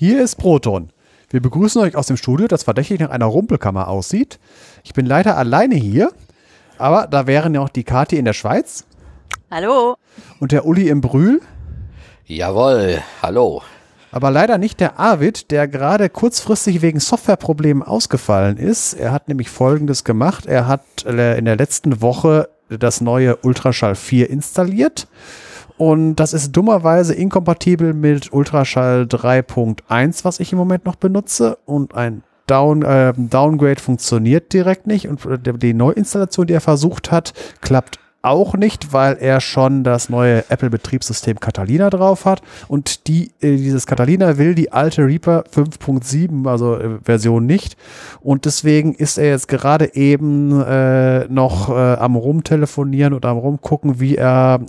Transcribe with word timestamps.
Hier 0.00 0.22
ist 0.22 0.36
Proton. 0.36 0.88
Wir 1.28 1.42
begrüßen 1.42 1.78
euch 1.82 1.94
aus 1.94 2.06
dem 2.06 2.16
Studio, 2.16 2.48
das 2.48 2.62
verdächtig 2.62 3.00
nach 3.00 3.10
einer 3.10 3.26
Rumpelkammer 3.26 3.86
aussieht. 3.86 4.38
Ich 4.82 4.94
bin 4.94 5.04
leider 5.04 5.36
alleine 5.36 5.74
hier, 5.74 6.10
aber 6.78 7.06
da 7.06 7.26
wären 7.26 7.52
ja 7.52 7.60
auch 7.60 7.68
die 7.68 7.84
Kati 7.84 8.16
in 8.16 8.24
der 8.24 8.32
Schweiz. 8.32 8.86
Hallo. 9.50 9.96
Und 10.38 10.52
der 10.52 10.64
Uli 10.64 10.88
im 10.88 11.02
Brühl. 11.02 11.42
Jawohl, 12.24 13.02
hallo. 13.20 13.60
Aber 14.10 14.30
leider 14.30 14.56
nicht 14.56 14.80
der 14.80 14.98
Arvid, 14.98 15.50
der 15.50 15.68
gerade 15.68 16.08
kurzfristig 16.08 16.80
wegen 16.80 16.98
Softwareproblemen 16.98 17.82
ausgefallen 17.82 18.56
ist. 18.56 18.94
Er 18.94 19.12
hat 19.12 19.28
nämlich 19.28 19.50
Folgendes 19.50 20.02
gemacht. 20.04 20.46
Er 20.46 20.66
hat 20.66 21.04
äh, 21.04 21.36
in 21.36 21.44
der 21.44 21.56
letzten 21.56 22.00
Woche 22.00 22.48
das 22.70 23.02
neue 23.02 23.36
Ultraschall 23.36 23.96
4 23.96 24.30
installiert. 24.30 25.08
Und 25.80 26.16
das 26.16 26.34
ist 26.34 26.52
dummerweise 26.52 27.14
inkompatibel 27.14 27.94
mit 27.94 28.34
Ultraschall 28.34 29.04
3.1, 29.04 30.26
was 30.26 30.38
ich 30.38 30.52
im 30.52 30.58
Moment 30.58 30.84
noch 30.84 30.96
benutze. 30.96 31.56
Und 31.64 31.94
ein 31.94 32.22
Down, 32.46 32.82
äh, 32.82 33.14
Downgrade 33.16 33.80
funktioniert 33.80 34.52
direkt 34.52 34.86
nicht. 34.86 35.08
Und 35.08 35.22
die 35.62 35.72
Neuinstallation, 35.72 36.48
die 36.48 36.52
er 36.52 36.60
versucht 36.60 37.10
hat, 37.10 37.32
klappt 37.62 37.98
auch 38.22 38.54
nicht, 38.54 38.92
weil 38.92 39.16
er 39.18 39.40
schon 39.40 39.82
das 39.82 40.08
neue 40.08 40.48
Apple-Betriebssystem 40.50 41.40
Catalina 41.40 41.90
drauf 41.90 42.24
hat. 42.24 42.42
Und 42.68 43.06
die, 43.08 43.30
äh, 43.40 43.56
dieses 43.56 43.86
Catalina 43.86 44.36
will 44.36 44.54
die 44.54 44.72
alte 44.72 45.06
Reaper 45.06 45.44
5.7, 45.54 46.48
also 46.48 46.76
äh, 46.76 46.98
Version 47.02 47.46
nicht. 47.46 47.76
Und 48.20 48.44
deswegen 48.44 48.94
ist 48.94 49.18
er 49.18 49.30
jetzt 49.30 49.48
gerade 49.48 49.94
eben 49.94 50.60
äh, 50.60 51.26
noch 51.28 51.70
äh, 51.70 51.72
am 51.72 52.16
rumtelefonieren 52.16 53.14
und 53.14 53.24
am 53.24 53.38
rumgucken, 53.38 54.00
wie 54.00 54.16
er 54.16 54.60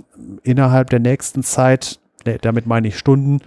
innerhalb 0.42 0.90
der 0.90 1.00
nächsten 1.00 1.42
Zeit, 1.42 1.98
damit 2.42 2.66
meine 2.66 2.88
ich 2.88 2.98
Stunden, 2.98 3.40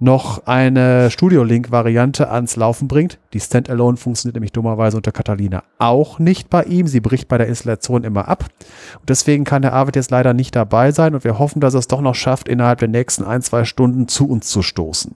noch 0.00 0.46
eine 0.46 1.10
Studio 1.10 1.44
Link 1.44 1.70
Variante 1.70 2.30
ans 2.30 2.56
Laufen 2.56 2.88
bringt. 2.88 3.18
Die 3.34 3.40
Standalone 3.40 3.98
funktioniert 3.98 4.34
nämlich 4.34 4.52
dummerweise 4.52 4.96
unter 4.96 5.12
Catalina 5.12 5.62
auch 5.78 6.18
nicht 6.18 6.48
bei 6.48 6.64
ihm. 6.64 6.86
Sie 6.86 7.00
bricht 7.00 7.28
bei 7.28 7.38
der 7.38 7.46
Installation 7.46 8.02
immer 8.02 8.26
ab. 8.26 8.46
Und 8.98 9.08
deswegen 9.08 9.44
kann 9.44 9.62
der 9.62 9.74
Arvid 9.74 9.96
jetzt 9.96 10.10
leider 10.10 10.32
nicht 10.32 10.56
dabei 10.56 10.90
sein 10.90 11.14
und 11.14 11.22
wir 11.22 11.38
hoffen, 11.38 11.60
dass 11.60 11.74
er 11.74 11.80
es 11.80 11.88
doch 11.88 12.00
noch 12.00 12.14
schafft, 12.14 12.48
innerhalb 12.48 12.78
der 12.78 12.88
nächsten 12.88 13.24
ein, 13.24 13.42
zwei 13.42 13.64
Stunden 13.64 14.08
zu 14.08 14.26
uns 14.26 14.48
zu 14.48 14.62
stoßen. 14.62 15.14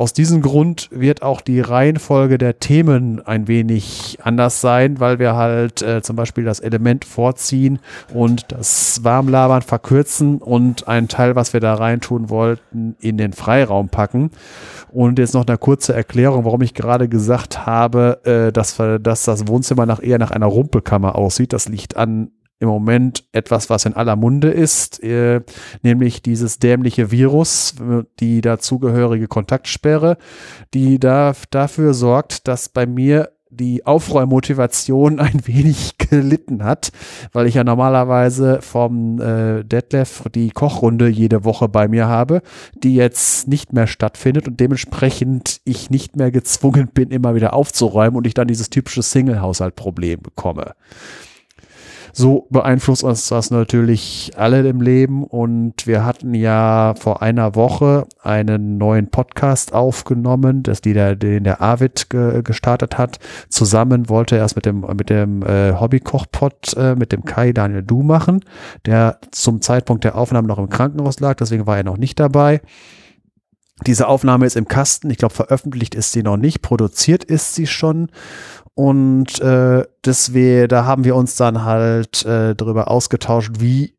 Aus 0.00 0.14
diesem 0.14 0.40
Grund 0.40 0.88
wird 0.90 1.20
auch 1.20 1.42
die 1.42 1.60
Reihenfolge 1.60 2.38
der 2.38 2.58
Themen 2.58 3.20
ein 3.26 3.48
wenig 3.48 4.16
anders 4.22 4.62
sein, 4.62 4.98
weil 4.98 5.18
wir 5.18 5.36
halt 5.36 5.82
äh, 5.82 6.00
zum 6.00 6.16
Beispiel 6.16 6.42
das 6.42 6.58
Element 6.58 7.04
vorziehen 7.04 7.80
und 8.14 8.50
das 8.50 9.04
Warmlabern 9.04 9.60
verkürzen 9.60 10.38
und 10.38 10.88
einen 10.88 11.08
Teil, 11.08 11.36
was 11.36 11.52
wir 11.52 11.60
da 11.60 11.74
reintun 11.74 12.30
wollten, 12.30 12.96
in 12.98 13.18
den 13.18 13.34
Freiraum 13.34 13.90
packen. 13.90 14.30
Und 14.90 15.18
jetzt 15.18 15.34
noch 15.34 15.46
eine 15.46 15.58
kurze 15.58 15.92
Erklärung, 15.92 16.46
warum 16.46 16.62
ich 16.62 16.72
gerade 16.72 17.06
gesagt 17.06 17.66
habe, 17.66 18.24
äh, 18.24 18.52
dass, 18.52 18.78
dass 19.02 19.24
das 19.24 19.48
Wohnzimmer 19.48 19.84
nach 19.84 20.02
eher 20.02 20.18
nach 20.18 20.30
einer 20.30 20.46
Rumpelkammer 20.46 21.14
aussieht. 21.14 21.52
Das 21.52 21.68
liegt 21.68 21.98
an 21.98 22.30
im 22.60 22.68
Moment 22.68 23.24
etwas, 23.32 23.70
was 23.70 23.86
in 23.86 23.94
aller 23.94 24.16
Munde 24.16 24.50
ist, 24.50 25.02
äh, 25.02 25.40
nämlich 25.82 26.22
dieses 26.22 26.58
dämliche 26.58 27.10
Virus, 27.10 27.74
die 28.20 28.42
dazugehörige 28.42 29.26
Kontaktsperre, 29.26 30.18
die 30.74 31.00
da, 31.00 31.32
dafür 31.50 31.94
sorgt, 31.94 32.46
dass 32.46 32.68
bei 32.68 32.86
mir 32.86 33.30
die 33.50 33.84
Aufräummotivation 33.84 35.18
ein 35.20 35.46
wenig 35.46 35.98
gelitten 35.98 36.62
hat, 36.62 36.92
weil 37.32 37.46
ich 37.46 37.54
ja 37.54 37.64
normalerweise 37.64 38.60
vom 38.62 39.20
äh, 39.20 39.64
Detlef 39.64 40.24
die 40.34 40.50
Kochrunde 40.50 41.08
jede 41.08 41.44
Woche 41.44 41.68
bei 41.68 41.88
mir 41.88 42.08
habe, 42.08 42.42
die 42.74 42.94
jetzt 42.94 43.48
nicht 43.48 43.72
mehr 43.72 43.86
stattfindet 43.86 44.48
und 44.48 44.60
dementsprechend 44.60 45.60
ich 45.64 45.90
nicht 45.90 46.16
mehr 46.16 46.30
gezwungen 46.30 46.88
bin, 46.92 47.10
immer 47.10 47.34
wieder 47.34 47.54
aufzuräumen 47.54 48.16
und 48.16 48.26
ich 48.26 48.34
dann 48.34 48.48
dieses 48.48 48.70
typische 48.70 49.02
Single-Haushalt-Problem 49.02 50.20
bekomme. 50.20 50.74
So 52.12 52.46
beeinflusst 52.50 53.04
uns 53.04 53.28
das 53.28 53.50
natürlich 53.50 54.32
alle 54.36 54.68
im 54.68 54.80
Leben 54.80 55.24
und 55.24 55.86
wir 55.86 56.04
hatten 56.04 56.34
ja 56.34 56.94
vor 56.98 57.22
einer 57.22 57.54
Woche 57.54 58.06
einen 58.22 58.78
neuen 58.78 59.10
Podcast 59.10 59.72
aufgenommen, 59.72 60.62
das 60.62 60.80
die 60.80 60.92
der, 60.92 61.16
den 61.16 61.44
der 61.44 61.60
Arvid 61.60 62.10
ge, 62.10 62.42
gestartet 62.42 62.98
hat. 62.98 63.18
Zusammen 63.48 64.08
wollte 64.08 64.36
er 64.36 64.44
es 64.44 64.56
mit 64.56 64.66
dem 64.66 64.80
mit 64.80 65.10
dem 65.10 65.42
äh, 65.42 65.72
Hobbykochpot 65.72 66.76
äh, 66.76 66.94
mit 66.94 67.12
dem 67.12 67.24
Kai 67.24 67.52
Daniel 67.52 67.82
Du 67.82 68.02
machen, 68.02 68.44
der 68.86 69.18
zum 69.30 69.60
Zeitpunkt 69.60 70.04
der 70.04 70.16
Aufnahme 70.16 70.48
noch 70.48 70.58
im 70.58 70.68
Krankenhaus 70.68 71.20
lag, 71.20 71.36
deswegen 71.36 71.66
war 71.66 71.76
er 71.76 71.84
noch 71.84 71.98
nicht 71.98 72.18
dabei. 72.18 72.60
Diese 73.86 74.08
Aufnahme 74.08 74.44
ist 74.46 74.56
im 74.56 74.68
Kasten. 74.68 75.10
Ich 75.10 75.18
glaube, 75.18 75.34
veröffentlicht 75.34 75.94
ist 75.94 76.12
sie 76.12 76.22
noch 76.22 76.36
nicht. 76.36 76.60
Produziert 76.60 77.24
ist 77.24 77.54
sie 77.54 77.66
schon. 77.66 78.10
Und 78.74 79.40
äh, 79.40 79.84
wir, 80.04 80.68
da 80.68 80.84
haben 80.84 81.04
wir 81.04 81.16
uns 81.16 81.36
dann 81.36 81.64
halt 81.64 82.24
äh, 82.24 82.54
darüber 82.54 82.90
ausgetauscht, 82.90 83.52
wie 83.58 83.96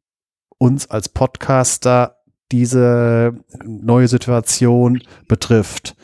uns 0.58 0.90
als 0.90 1.10
Podcaster 1.10 2.18
diese 2.52 3.34
neue 3.64 4.08
Situation 4.08 5.02
betrifft. 5.28 5.96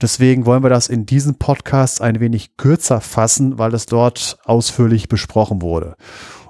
Deswegen 0.00 0.44
wollen 0.44 0.62
wir 0.62 0.70
das 0.70 0.88
in 0.88 1.06
diesem 1.06 1.36
Podcast 1.36 2.02
ein 2.02 2.20
wenig 2.20 2.56
kürzer 2.56 3.00
fassen, 3.00 3.58
weil 3.58 3.72
es 3.74 3.86
dort 3.86 4.38
ausführlich 4.44 5.08
besprochen 5.08 5.62
wurde. 5.62 5.96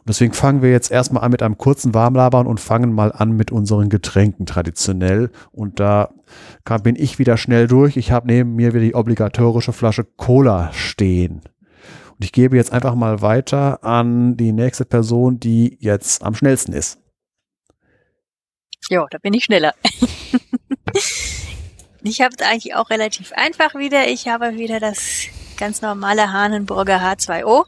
Und 0.04 0.08
deswegen 0.08 0.32
fangen 0.32 0.60
wir 0.60 0.70
jetzt 0.70 0.90
erstmal 0.90 1.22
an 1.22 1.30
mit 1.30 1.42
einem 1.42 1.56
kurzen 1.56 1.94
Warmlabern 1.94 2.46
und 2.46 2.60
fangen 2.60 2.92
mal 2.92 3.12
an 3.12 3.32
mit 3.32 3.52
unseren 3.52 3.88
Getränken 3.88 4.44
traditionell. 4.44 5.30
Und 5.52 5.80
da 5.80 6.10
kam, 6.64 6.82
bin 6.82 6.96
ich 6.96 7.18
wieder 7.18 7.36
schnell 7.36 7.68
durch. 7.68 7.96
Ich 7.96 8.10
habe 8.10 8.26
neben 8.26 8.54
mir 8.54 8.74
wieder 8.74 8.84
die 8.84 8.94
obligatorische 8.94 9.72
Flasche 9.72 10.04
Cola 10.04 10.72
stehen. 10.72 11.42
Und 12.14 12.24
ich 12.24 12.32
gebe 12.32 12.56
jetzt 12.56 12.72
einfach 12.72 12.94
mal 12.94 13.22
weiter 13.22 13.82
an 13.82 14.36
die 14.36 14.52
nächste 14.52 14.84
Person, 14.84 15.40
die 15.40 15.76
jetzt 15.80 16.22
am 16.22 16.34
schnellsten 16.34 16.72
ist. 16.72 16.98
Jo, 18.90 19.06
da 19.10 19.18
bin 19.18 19.34
ich 19.34 19.44
schneller. 19.44 19.74
ich 22.02 22.20
habe 22.20 22.34
es 22.38 22.46
eigentlich 22.46 22.74
auch 22.74 22.90
relativ 22.90 23.32
einfach 23.32 23.74
wieder. 23.74 24.06
Ich 24.08 24.28
habe 24.28 24.56
wieder 24.56 24.78
das 24.78 25.24
ganz 25.56 25.82
normale 25.82 26.32
Hahnenburger 26.32 26.98
H2O, 27.00 27.64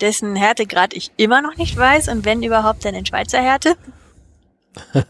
dessen 0.00 0.36
Härtegrad 0.36 0.94
ich 0.94 1.10
immer 1.16 1.42
noch 1.42 1.56
nicht 1.56 1.76
weiß 1.76 2.08
und 2.08 2.24
wenn 2.24 2.42
überhaupt 2.42 2.84
dann 2.84 2.94
in 2.94 3.06
Schweizer 3.06 3.42
Härte. 3.42 3.76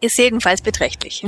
Ist 0.00 0.18
jedenfalls 0.18 0.62
beträchtlich. 0.62 1.24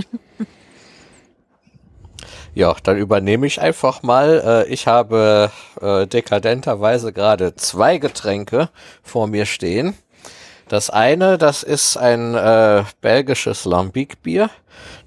Ja, 2.54 2.76
dann 2.84 2.96
übernehme 2.96 3.46
ich 3.48 3.60
einfach 3.60 4.02
mal. 4.02 4.64
Äh, 4.68 4.72
ich 4.72 4.86
habe 4.86 5.50
äh, 5.80 6.06
dekadenterweise 6.06 7.12
gerade 7.12 7.56
zwei 7.56 7.98
Getränke 7.98 8.68
vor 9.02 9.26
mir 9.26 9.44
stehen. 9.44 9.94
Das 10.68 10.88
eine, 10.88 11.36
das 11.36 11.64
ist 11.64 11.96
ein 11.96 12.34
äh, 12.34 12.84
belgisches 13.00 13.64
Lambic-Bier. 13.64 14.50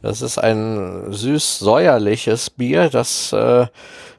Das 0.02 0.22
ist 0.22 0.38
ein 0.38 1.12
süß-säuerliches 1.12 2.50
Bier, 2.50 2.90
das 2.90 3.32
äh, 3.34 3.68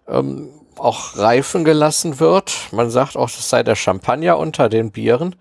ähm, 0.08 0.48
auch 0.76 1.16
reifen 1.16 1.64
gelassen 1.64 2.20
wird. 2.20 2.52
Man 2.72 2.90
sagt 2.90 3.16
auch, 3.16 3.30
das 3.30 3.48
sei 3.48 3.62
der 3.62 3.76
Champagner 3.76 4.38
unter 4.38 4.68
den 4.68 4.90
Bieren. 4.90 5.36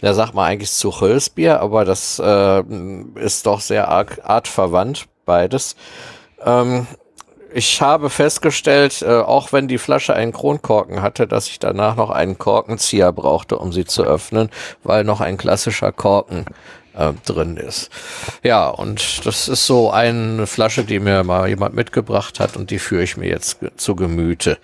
Da 0.00 0.12
sagt 0.12 0.34
man 0.34 0.46
eigentlich 0.46 0.72
zu 0.72 1.00
Hölzbier, 1.00 1.60
aber 1.60 1.84
das 1.84 2.18
äh, 2.18 2.62
ist 3.14 3.46
doch 3.46 3.60
sehr 3.60 3.88
arg 3.88 4.20
artverwandt, 4.24 5.06
beides. 5.24 5.76
Ähm, 6.44 6.86
ich 7.52 7.80
habe 7.80 8.10
festgestellt, 8.10 9.02
äh, 9.02 9.06
auch 9.06 9.52
wenn 9.52 9.68
die 9.68 9.78
Flasche 9.78 10.14
einen 10.14 10.32
Kronkorken 10.32 11.02
hatte, 11.02 11.26
dass 11.26 11.48
ich 11.48 11.58
danach 11.58 11.96
noch 11.96 12.10
einen 12.10 12.38
Korkenzieher 12.38 13.12
brauchte, 13.12 13.58
um 13.58 13.72
sie 13.72 13.84
zu 13.84 14.04
öffnen, 14.04 14.50
weil 14.82 15.04
noch 15.04 15.20
ein 15.20 15.36
klassischer 15.36 15.92
Korken 15.92 16.44
äh, 16.94 17.12
drin 17.24 17.56
ist. 17.56 17.90
Ja, 18.42 18.68
und 18.68 19.26
das 19.26 19.48
ist 19.48 19.66
so 19.66 19.90
eine 19.90 20.46
Flasche, 20.46 20.84
die 20.84 21.00
mir 21.00 21.24
mal 21.24 21.48
jemand 21.48 21.74
mitgebracht 21.74 22.40
hat 22.40 22.56
und 22.56 22.70
die 22.70 22.78
führe 22.78 23.02
ich 23.02 23.16
mir 23.16 23.28
jetzt 23.28 23.58
zu 23.76 23.96
Gemüte. 23.96 24.58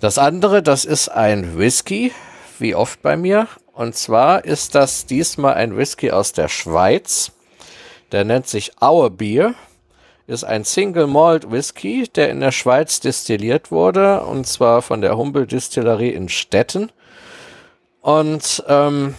Das 0.00 0.18
andere, 0.18 0.62
das 0.62 0.84
ist 0.84 1.08
ein 1.08 1.58
Whisky, 1.58 2.12
wie 2.58 2.74
oft 2.74 3.02
bei 3.02 3.16
mir. 3.16 3.48
Und 3.72 3.96
zwar 3.96 4.44
ist 4.44 4.74
das 4.74 5.06
diesmal 5.06 5.54
ein 5.54 5.76
Whisky 5.76 6.10
aus 6.10 6.32
der 6.32 6.48
Schweiz. 6.48 7.32
Der 8.12 8.24
nennt 8.24 8.46
sich 8.46 8.72
Aue 8.80 9.10
Bier 9.10 9.54
ist 10.26 10.44
ein 10.44 10.64
Single 10.64 11.06
Malt 11.06 11.50
Whisky, 11.50 12.08
der 12.14 12.30
in 12.30 12.40
der 12.40 12.52
Schweiz 12.52 13.00
destilliert 13.00 13.70
wurde, 13.70 14.22
und 14.22 14.46
zwar 14.46 14.82
von 14.82 15.00
der 15.00 15.16
Humble 15.16 15.46
Distillerie 15.46 16.10
in 16.10 16.28
Stetten. 16.28 16.90
Und 18.00 18.64
ähm, 18.68 19.14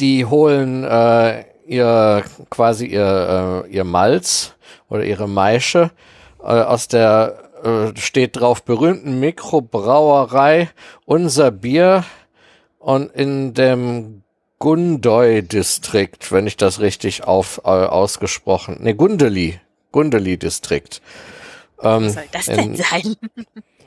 die 0.00 0.24
holen 0.24 0.84
äh, 0.84 1.44
ihr 1.66 2.24
quasi 2.50 2.86
ihr, 2.86 3.64
äh, 3.66 3.70
ihr 3.70 3.84
Malz 3.84 4.54
oder 4.88 5.04
ihre 5.04 5.28
Maische 5.28 5.90
äh, 6.40 6.46
aus 6.46 6.88
der 6.88 7.50
äh, 7.64 7.98
steht 7.98 8.36
drauf 8.36 8.62
berühmten 8.62 9.20
Mikrobrauerei 9.20 10.70
Unser 11.04 11.50
Bier 11.50 12.04
und 12.78 13.12
in 13.12 13.54
dem 13.54 14.22
Gundoi 14.58 15.42
Distrikt, 15.42 16.32
wenn 16.32 16.46
ich 16.46 16.56
das 16.56 16.80
richtig 16.80 17.24
auf, 17.24 17.60
äh, 17.64 17.68
ausgesprochen, 17.68 18.78
ne 18.80 18.94
Gundeli 18.94 19.60
Gundeli-Distrikt. 19.94 21.00
Ähm, 21.80 22.06
Was 22.06 22.14
soll 22.14 22.24
das 22.32 22.46
denn 22.46 22.58
in, 22.58 22.76
sein? 22.76 23.16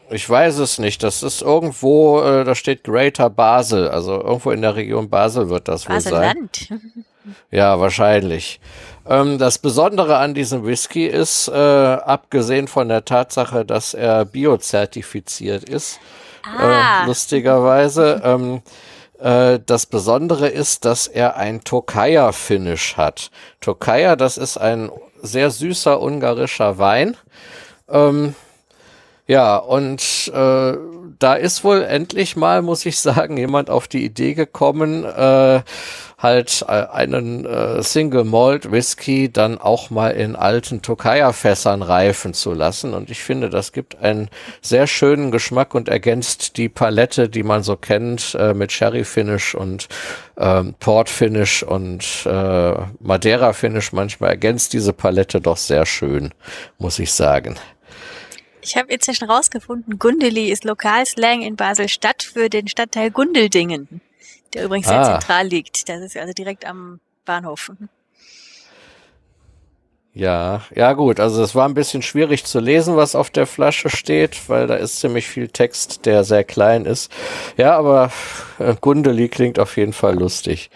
Ich 0.09 0.29
weiß 0.29 0.59
es 0.59 0.79
nicht. 0.79 1.03
Das 1.03 1.21
ist 1.21 1.41
irgendwo, 1.41 2.21
äh, 2.21 2.45
da 2.45 2.55
steht 2.55 2.85
Greater 2.85 3.29
Basel, 3.29 3.89
also 3.89 4.13
irgendwo 4.13 4.51
in 4.51 4.61
der 4.61 4.77
Region 4.77 5.09
Basel 5.09 5.49
wird 5.49 5.67
das 5.67 5.89
wohl 5.89 5.99
sein. 5.99 6.49
Ja, 7.51 7.77
wahrscheinlich. 7.81 8.61
Ähm, 9.05 9.37
das 9.37 9.57
Besondere 9.57 10.15
an 10.15 10.33
diesem 10.33 10.65
Whisky 10.65 11.07
ist, 11.07 11.49
äh, 11.49 11.51
abgesehen 11.51 12.69
von 12.69 12.87
der 12.87 13.03
Tatsache, 13.03 13.65
dass 13.65 13.93
er 13.93 14.23
biozertifiziert 14.23 15.67
ist, 15.67 15.99
äh, 16.45 16.63
ah. 16.63 17.03
äh, 17.03 17.07
lustigerweise, 17.07 18.21
ähm, 18.23 18.61
äh, 19.19 19.59
das 19.65 19.87
Besondere 19.87 20.47
ist, 20.47 20.85
dass 20.85 21.07
er 21.07 21.35
ein 21.35 21.65
Tokaja-Finish 21.65 22.95
hat. 22.95 23.31
Tokaja, 23.59 24.15
das 24.15 24.37
ist 24.37 24.55
ein 24.55 24.89
sehr 25.21 25.49
süßer 25.49 26.01
ungarischer 26.01 26.77
Wein. 26.77 27.17
Ähm, 27.89 28.35
ja, 29.27 29.57
und 29.57 30.31
äh, 30.33 30.77
da 31.19 31.33
ist 31.33 31.63
wohl 31.63 31.83
endlich 31.83 32.35
mal, 32.35 32.61
muss 32.61 32.85
ich 32.85 32.99
sagen, 32.99 33.37
jemand 33.37 33.69
auf 33.69 33.87
die 33.87 34.05
Idee 34.05 34.33
gekommen, 34.33 35.03
äh, 35.03 35.61
halt 36.17 36.65
äh, 36.67 36.71
einen 36.71 37.45
äh, 37.45 37.83
Single 37.83 38.23
Malt 38.23 38.71
Whisky 38.71 39.31
dann 39.31 39.59
auch 39.59 39.89
mal 39.89 40.11
in 40.11 40.35
alten 40.35 40.81
Tokaja 40.81 41.31
Fässern 41.31 41.81
reifen 41.81 42.33
zu 42.33 42.53
lassen. 42.53 42.93
Und 42.93 43.09
ich 43.11 43.21
finde, 43.21 43.49
das 43.49 43.71
gibt 43.71 43.99
einen 43.99 44.29
sehr 44.61 44.87
schönen 44.87 45.31
Geschmack 45.31 45.75
und 45.75 45.89
ergänzt 45.89 46.57
die 46.57 46.69
Palette, 46.69 47.29
die 47.29 47.43
man 47.43 47.63
so 47.63 47.75
kennt, 47.75 48.35
äh, 48.39 48.53
mit 48.53 48.71
Sherry 48.71 49.03
Finish 49.03 49.53
und 49.53 49.87
ähm, 50.37 50.73
Port 50.79 51.09
Finish 51.09 51.63
und 51.63 52.03
äh, 52.25 52.73
Madeira 52.99 53.53
Finish. 53.53 53.91
Manchmal 53.91 54.31
ergänzt 54.31 54.73
diese 54.73 54.93
Palette 54.93 55.39
doch 55.41 55.57
sehr 55.57 55.85
schön, 55.85 56.33
muss 56.79 56.97
ich 56.97 57.11
sagen. 57.11 57.57
Ich 58.67 58.75
habe 58.75 58.91
inzwischen 58.91 59.29
rausgefunden, 59.29 59.97
Gundeli 59.97 60.51
ist 60.51 60.65
Lokalslang 60.65 61.41
in 61.41 61.55
Basel-Stadt 61.55 62.23
für 62.23 62.49
den 62.49 62.67
Stadtteil 62.67 63.11
Gundeldingen, 63.11 64.01
der 64.53 64.65
übrigens 64.65 64.89
ah. 64.89 65.05
sehr 65.05 65.13
zentral 65.13 65.47
liegt. 65.47 65.87
Das 65.87 66.01
ist 66.01 66.17
also 66.17 66.33
direkt 66.33 66.65
am 66.65 66.99
Bahnhof. 67.23 67.71
Ja, 70.13 70.63
ja 70.75 70.91
gut, 70.93 71.21
also 71.21 71.41
es 71.41 71.55
war 71.55 71.65
ein 71.65 71.75
bisschen 71.75 72.01
schwierig 72.01 72.43
zu 72.43 72.59
lesen, 72.59 72.97
was 72.97 73.15
auf 73.15 73.29
der 73.29 73.47
Flasche 73.47 73.89
steht, 73.89 74.49
weil 74.49 74.67
da 74.67 74.75
ist 74.75 74.99
ziemlich 74.99 75.27
viel 75.27 75.47
Text, 75.47 76.05
der 76.05 76.25
sehr 76.25 76.43
klein 76.43 76.83
ist. 76.85 77.09
Ja, 77.55 77.77
aber 77.77 78.11
äh, 78.59 78.75
Gundeli 78.81 79.29
klingt 79.29 79.59
auf 79.59 79.77
jeden 79.77 79.93
Fall 79.93 80.15
lustig. 80.15 80.69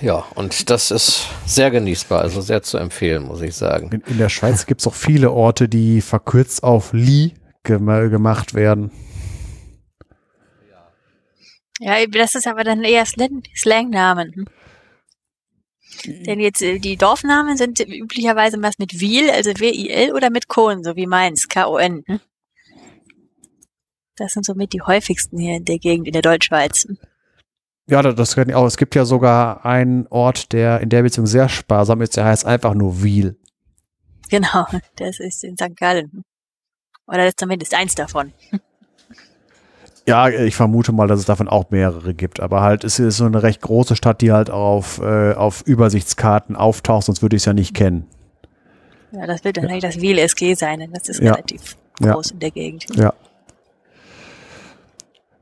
Ja, 0.00 0.24
und 0.34 0.70
das 0.70 0.90
ist 0.90 1.26
sehr 1.46 1.70
genießbar, 1.70 2.22
also 2.22 2.40
sehr 2.40 2.62
zu 2.62 2.78
empfehlen, 2.78 3.24
muss 3.24 3.42
ich 3.42 3.54
sagen. 3.54 3.90
In, 3.92 4.00
in 4.02 4.18
der 4.18 4.30
Schweiz 4.30 4.64
gibt 4.66 4.80
es 4.80 4.86
auch 4.86 4.94
viele 4.94 5.30
Orte, 5.30 5.68
die 5.68 6.00
verkürzt 6.00 6.62
auf 6.62 6.92
Li 6.92 7.34
gem 7.64 7.86
gemacht 7.86 8.54
werden. 8.54 8.90
Ja, 11.78 12.04
das 12.06 12.34
ist 12.34 12.46
aber 12.46 12.64
dann 12.64 12.82
eher 12.82 13.04
Slangnamen. 13.06 14.46
Denn 16.04 16.40
jetzt 16.40 16.62
äh, 16.62 16.78
die 16.78 16.96
Dorfnamen 16.96 17.56
sind 17.56 17.80
üblicherweise 17.80 18.62
was 18.62 18.78
mit 18.78 19.00
Wiel, 19.00 19.30
also 19.30 19.50
W-I-L 19.50 20.12
oder 20.12 20.30
mit 20.30 20.48
Kohn, 20.48 20.82
so 20.84 20.96
wie 20.96 21.06
meins, 21.06 21.48
K-O-N. 21.48 22.04
Hm? 22.06 22.20
Das 24.16 24.32
sind 24.32 24.44
somit 24.44 24.72
die 24.72 24.82
häufigsten 24.82 25.38
hier 25.38 25.56
in 25.56 25.64
der 25.64 25.78
Gegend 25.78 26.06
in 26.06 26.12
der 26.12 26.22
Deutschschweiz. 26.22 26.86
Ja, 27.90 28.02
das 28.02 28.36
können 28.36 28.54
auch. 28.54 28.66
Es 28.66 28.76
gibt 28.76 28.94
ja 28.94 29.04
sogar 29.04 29.66
einen 29.66 30.06
Ort, 30.08 30.52
der 30.52 30.80
in 30.80 30.88
der 30.88 31.02
Beziehung 31.02 31.26
sehr 31.26 31.48
sparsam 31.48 32.00
ist, 32.00 32.16
der 32.16 32.24
heißt 32.24 32.46
einfach 32.46 32.74
nur 32.74 33.02
Wiel. 33.02 33.36
Genau, 34.30 34.64
das 34.96 35.18
ist 35.18 35.42
in 35.42 35.56
St. 35.56 35.76
Gallen. 35.76 36.22
Oder 37.08 37.18
das 37.18 37.28
ist 37.30 37.40
zumindest 37.40 37.74
eins 37.74 37.96
davon. 37.96 38.32
Ja, 40.06 40.28
ich 40.28 40.56
vermute 40.56 40.92
mal, 40.92 41.06
dass 41.06 41.20
es 41.20 41.26
davon 41.26 41.48
auch 41.48 41.70
mehrere 41.70 42.14
gibt. 42.14 42.40
Aber 42.40 42.62
halt, 42.62 42.84
es 42.84 42.98
ist 42.98 43.18
so 43.18 43.26
eine 43.26 43.42
recht 43.42 43.60
große 43.60 43.96
Stadt, 43.96 44.20
die 44.22 44.32
halt 44.32 44.50
auf, 44.50 44.98
äh, 45.00 45.34
auf 45.34 45.62
Übersichtskarten 45.62 46.56
auftaucht, 46.56 47.06
sonst 47.06 47.22
würde 47.22 47.36
ich 47.36 47.42
es 47.42 47.46
ja 47.46 47.52
nicht 47.52 47.74
kennen. 47.74 48.06
Ja, 49.12 49.26
das 49.26 49.44
wird 49.44 49.58
dann 49.58 49.68
ja. 49.68 49.78
das 49.78 50.00
Wiel 50.00 50.18
SG 50.18 50.54
sein, 50.54 50.80
denn 50.80 50.92
das 50.92 51.08
ist 51.08 51.20
ja. 51.20 51.32
relativ 51.32 51.76
groß 52.00 52.30
ja. 52.30 52.32
in 52.32 52.40
der 52.40 52.50
Gegend. 52.50 52.86
Ja. 52.96 53.12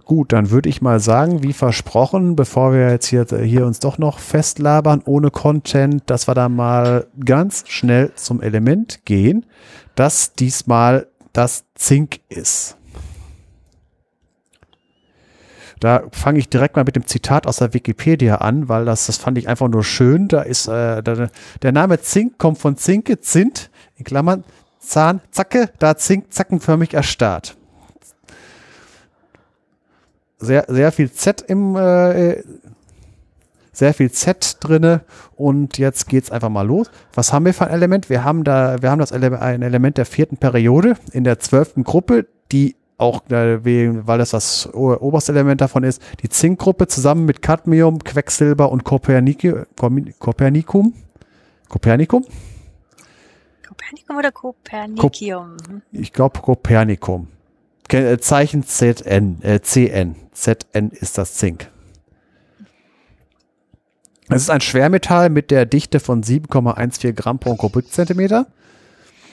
Gut, 0.08 0.32
dann 0.32 0.49
würde 0.49 0.70
ich 0.70 0.81
mal 0.81 1.00
sagen, 1.00 1.43
wie 1.43 1.52
versprochen, 1.52 2.34
bevor 2.34 2.72
wir 2.72 2.88
jetzt 2.88 3.08
hier, 3.08 3.26
hier 3.43 3.66
uns 3.66 3.78
doch 3.78 3.99
noch 3.99 4.20
festlabern 4.20 5.02
ohne 5.05 5.31
Content, 5.31 6.02
dass 6.06 6.26
wir 6.26 6.34
da 6.34 6.49
mal 6.49 7.08
ganz 7.22 7.64
schnell 7.69 8.14
zum 8.14 8.40
Element 8.40 9.05
gehen, 9.05 9.44
das 9.96 10.32
diesmal 10.32 11.08
das 11.34 11.66
Zink 11.75 12.20
ist. 12.31 12.78
Da 15.78 16.05
fange 16.11 16.38
ich 16.38 16.49
direkt 16.49 16.76
mal 16.76 16.84
mit 16.84 16.96
dem 16.96 17.06
Zitat 17.06 17.46
aus 17.46 17.58
der 17.58 17.75
Wikipedia 17.75 18.37
an, 18.37 18.70
weil 18.70 18.87
das, 18.87 19.04
das 19.04 19.19
fand 19.19 19.37
ich 19.37 19.46
einfach 19.46 19.69
nur 19.69 19.84
schön. 19.84 20.28
Da 20.28 20.40
ist 20.40 20.69
äh, 20.69 21.02
der, 21.02 21.28
der 21.61 21.72
Name 21.72 22.00
Zink 22.00 22.38
kommt 22.38 22.56
von 22.56 22.78
Zinke, 22.78 23.20
Zint, 23.20 23.70
in 23.96 24.06
Klammern 24.06 24.43
Zahn, 24.78 25.20
Zacke, 25.32 25.69
da 25.78 25.99
Zink 25.99 26.32
zackenförmig 26.32 26.94
erstarrt 26.94 27.58
sehr, 30.38 30.64
sehr 30.69 30.93
viel 30.93 31.11
Z 31.11 31.43
im, 31.43 31.76
äh, 31.76 32.43
sehr 33.73 33.94
viel 33.94 34.11
Z 34.11 34.56
drinne 34.61 35.02
und 35.37 35.79
jetzt 35.79 36.08
geht's 36.08 36.31
einfach 36.31 36.49
mal 36.49 36.67
los. 36.67 36.90
Was 37.14 37.32
haben 37.32 37.44
wir 37.44 37.55
für 37.55 37.67
ein 37.67 37.73
Element? 37.73 38.11
Wir 38.11 38.25
haben 38.25 38.44
da, 38.44 38.82
wir 38.82 38.90
haben 38.90 38.99
das 38.99 39.12
Ele 39.12 39.40
ein 39.40 39.62
Element 39.62 39.99
der 39.99 40.06
vierten 40.06 40.37
Periode 40.37 40.94
in 41.12 41.25
der 41.25 41.38
zwölften 41.38 41.85
Gruppe, 41.85 42.26
die 42.50 42.76
auch, 42.99 43.25
äh, 43.31 43.64
weil 44.06 44.19
das 44.19 44.31
das 44.31 44.69
oberste 44.75 45.32
Element 45.32 45.61
davon 45.61 45.85
ist, 45.85 46.02
die 46.23 46.29
Zinkgruppe 46.29 46.88
zusammen 46.88 47.25
mit 47.25 47.43
Cadmium, 47.43 48.02
Quecksilber 48.02 48.70
und 48.70 48.82
Kopernik 48.85 49.46
Kopernikum. 50.19 50.94
Kopernikum? 51.69 52.25
Kopernikum 53.67 54.17
oder 54.17 54.32
Kopernikium? 54.32 55.56
ich 55.93 56.12
glaube 56.12 56.40
Kopernikum. 56.40 57.29
Äh, 57.90 58.19
Zeichen 58.19 58.64
ZN, 58.64 59.43
äh, 59.43 59.61
CN. 59.61 60.17
ZN 60.32 60.90
ist 60.90 61.19
das 61.19 61.35
Zink. 61.35 61.70
Es 64.29 64.43
ist 64.43 64.50
ein 64.50 64.61
Schwermetall 64.61 65.31
mit 65.31 65.50
der 65.50 65.64
Dichte 65.64 66.00
von 66.00 66.23
7,14 66.23 67.12
Gramm 67.12 67.38
pro 67.38 67.54
Kubikzentimeter. 67.54 68.47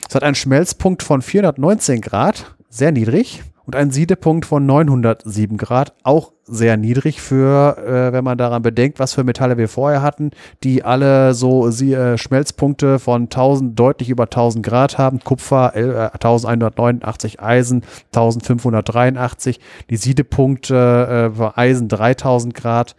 Es 0.08 0.16
hat 0.16 0.24
einen 0.24 0.36
Schmelzpunkt 0.36 1.04
von 1.04 1.22
419 1.22 2.00
Grad, 2.00 2.55
sehr 2.76 2.92
niedrig 2.92 3.44
und 3.66 3.76
ein 3.76 3.90
Siedepunkt 3.90 4.46
von 4.46 4.66
907 4.66 5.58
Grad, 5.58 5.94
auch 6.04 6.34
sehr 6.44 6.78
niedrig 6.78 7.22
für, 7.22 7.78
äh, 7.78 8.14
wenn 8.14 8.24
man 8.24 8.38
daran 8.38 8.62
bedenkt, 8.62 9.00
was 9.00 9.14
für 9.14 9.24
Metalle 9.24 9.58
wir 9.58 9.68
vorher 9.68 10.02
hatten, 10.02 10.32
die 10.64 10.84
alle 10.84 11.34
so 11.34 11.72
sie, 11.72 11.94
äh, 11.94 12.18
Schmelzpunkte 12.18 13.00
von 13.00 13.24
1000, 13.24 13.80
deutlich 13.80 14.10
über 14.10 14.26
1000 14.26 14.64
Grad 14.64 14.98
haben. 14.98 15.20
Kupfer 15.20 15.76
äh, 15.76 16.10
1189, 16.14 17.42
Eisen 17.42 17.84
1583, 18.14 19.60
die 19.90 19.98
Siedepunkte 19.98 21.34
äh, 21.36 21.60
Eisen 21.60 21.88
3000 21.88 22.54
Grad. 22.54 22.96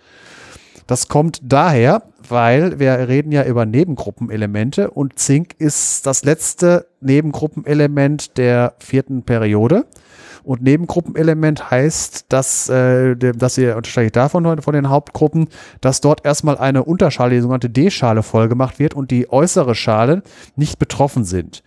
Das 0.86 1.08
kommt 1.08 1.40
daher, 1.42 2.02
weil 2.30 2.78
wir 2.78 3.08
reden 3.08 3.32
ja 3.32 3.44
über 3.44 3.66
Nebengruppenelemente 3.66 4.90
und 4.90 5.18
Zink 5.18 5.54
ist 5.58 6.06
das 6.06 6.24
letzte 6.24 6.86
Nebengruppenelement 7.00 8.36
der 8.38 8.74
vierten 8.78 9.22
Periode. 9.22 9.86
Und 10.44 10.62
Nebengruppenelement 10.62 11.72
heißt, 11.72 12.26
dass, 12.28 12.68
äh, 12.68 13.16
dass 13.16 13.58
ihr 13.58 13.76
unterscheide 13.76 14.06
ich 14.06 14.12
davon 14.12 14.62
von 14.62 14.74
den 14.74 14.88
Hauptgruppen, 14.88 15.48
dass 15.80 16.00
dort 16.00 16.24
erstmal 16.24 16.56
eine 16.56 16.84
Unterschale, 16.84 17.34
die 17.34 17.40
sogenannte 17.40 17.68
D-Schale 17.68 18.22
vollgemacht 18.22 18.78
wird 18.78 18.94
und 18.94 19.10
die 19.10 19.28
äußere 19.28 19.74
Schale 19.74 20.22
nicht 20.54 20.78
betroffen 20.78 21.24
sind. 21.24 21.64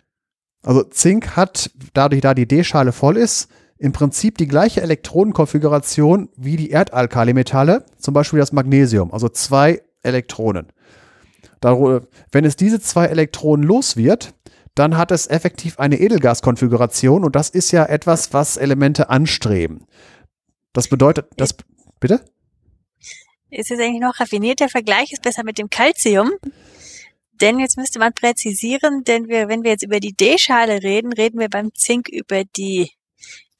Also 0.64 0.84
Zink 0.84 1.36
hat, 1.36 1.72
dadurch, 1.94 2.22
da 2.22 2.34
die 2.34 2.48
D-Schale 2.48 2.94
voll 2.94 3.18
ist, 3.18 3.50
im 3.80 3.94
Prinzip 3.94 4.38
die 4.38 4.48
gleiche 4.48 4.82
Elektronenkonfiguration 4.82 6.30
wie 6.38 6.58
die 6.58 6.70
Erdalkalimetalle, 6.70 7.86
zum 7.98 8.14
Beispiel 8.14 8.40
das 8.40 8.52
Magnesium, 8.52 9.12
also 9.14 9.30
zwei 9.30 9.82
Elektronen. 10.04 10.68
Wenn 11.62 12.46
es 12.46 12.56
diese 12.56 12.80
zwei 12.80 13.06
Elektronen 13.06 13.66
los 13.66 13.98
wird, 13.98 14.34
dann 14.76 14.98
hat 14.98 15.12
es 15.12 15.28
effektiv 15.28 15.80
eine 15.80 16.00
Edelgaskonfiguration 16.00 17.26
und 17.26 17.36
das 17.36 17.50
ist 17.50 17.72
ja 17.72 17.86
etwas, 17.86 18.34
was 18.34 18.56
Elemente 18.56 19.10
anstreben. 19.10 19.86
Das 20.74 20.88
bedeutet, 20.88 21.28
das, 21.36 21.56
bitte? 22.00 22.24
Ist 23.50 23.72
es 23.72 23.80
eigentlich 23.80 24.02
noch 24.02 24.20
raffiniert? 24.20 24.60
Der 24.60 24.70
Vergleich 24.70 25.12
ist 25.12 25.24
besser 25.24 25.44
mit 25.44 25.58
dem 25.58 25.70
Calcium. 25.70 26.32
Denn 27.42 27.60
jetzt 27.60 27.78
müsste 27.78 28.00
man 28.00 28.14
präzisieren, 28.14 29.04
denn 29.06 29.28
wir, 29.28 29.48
wenn 29.48 29.64
wir 29.64 29.72
jetzt 29.72 29.84
über 29.84 30.00
die 30.00 30.14
D-Schale 30.14 30.84
reden, 30.84 31.14
reden 31.14 31.40
wir 31.40 31.50
beim 31.50 31.74
Zink 31.74 32.10
über 32.10 32.44
die 32.44 32.92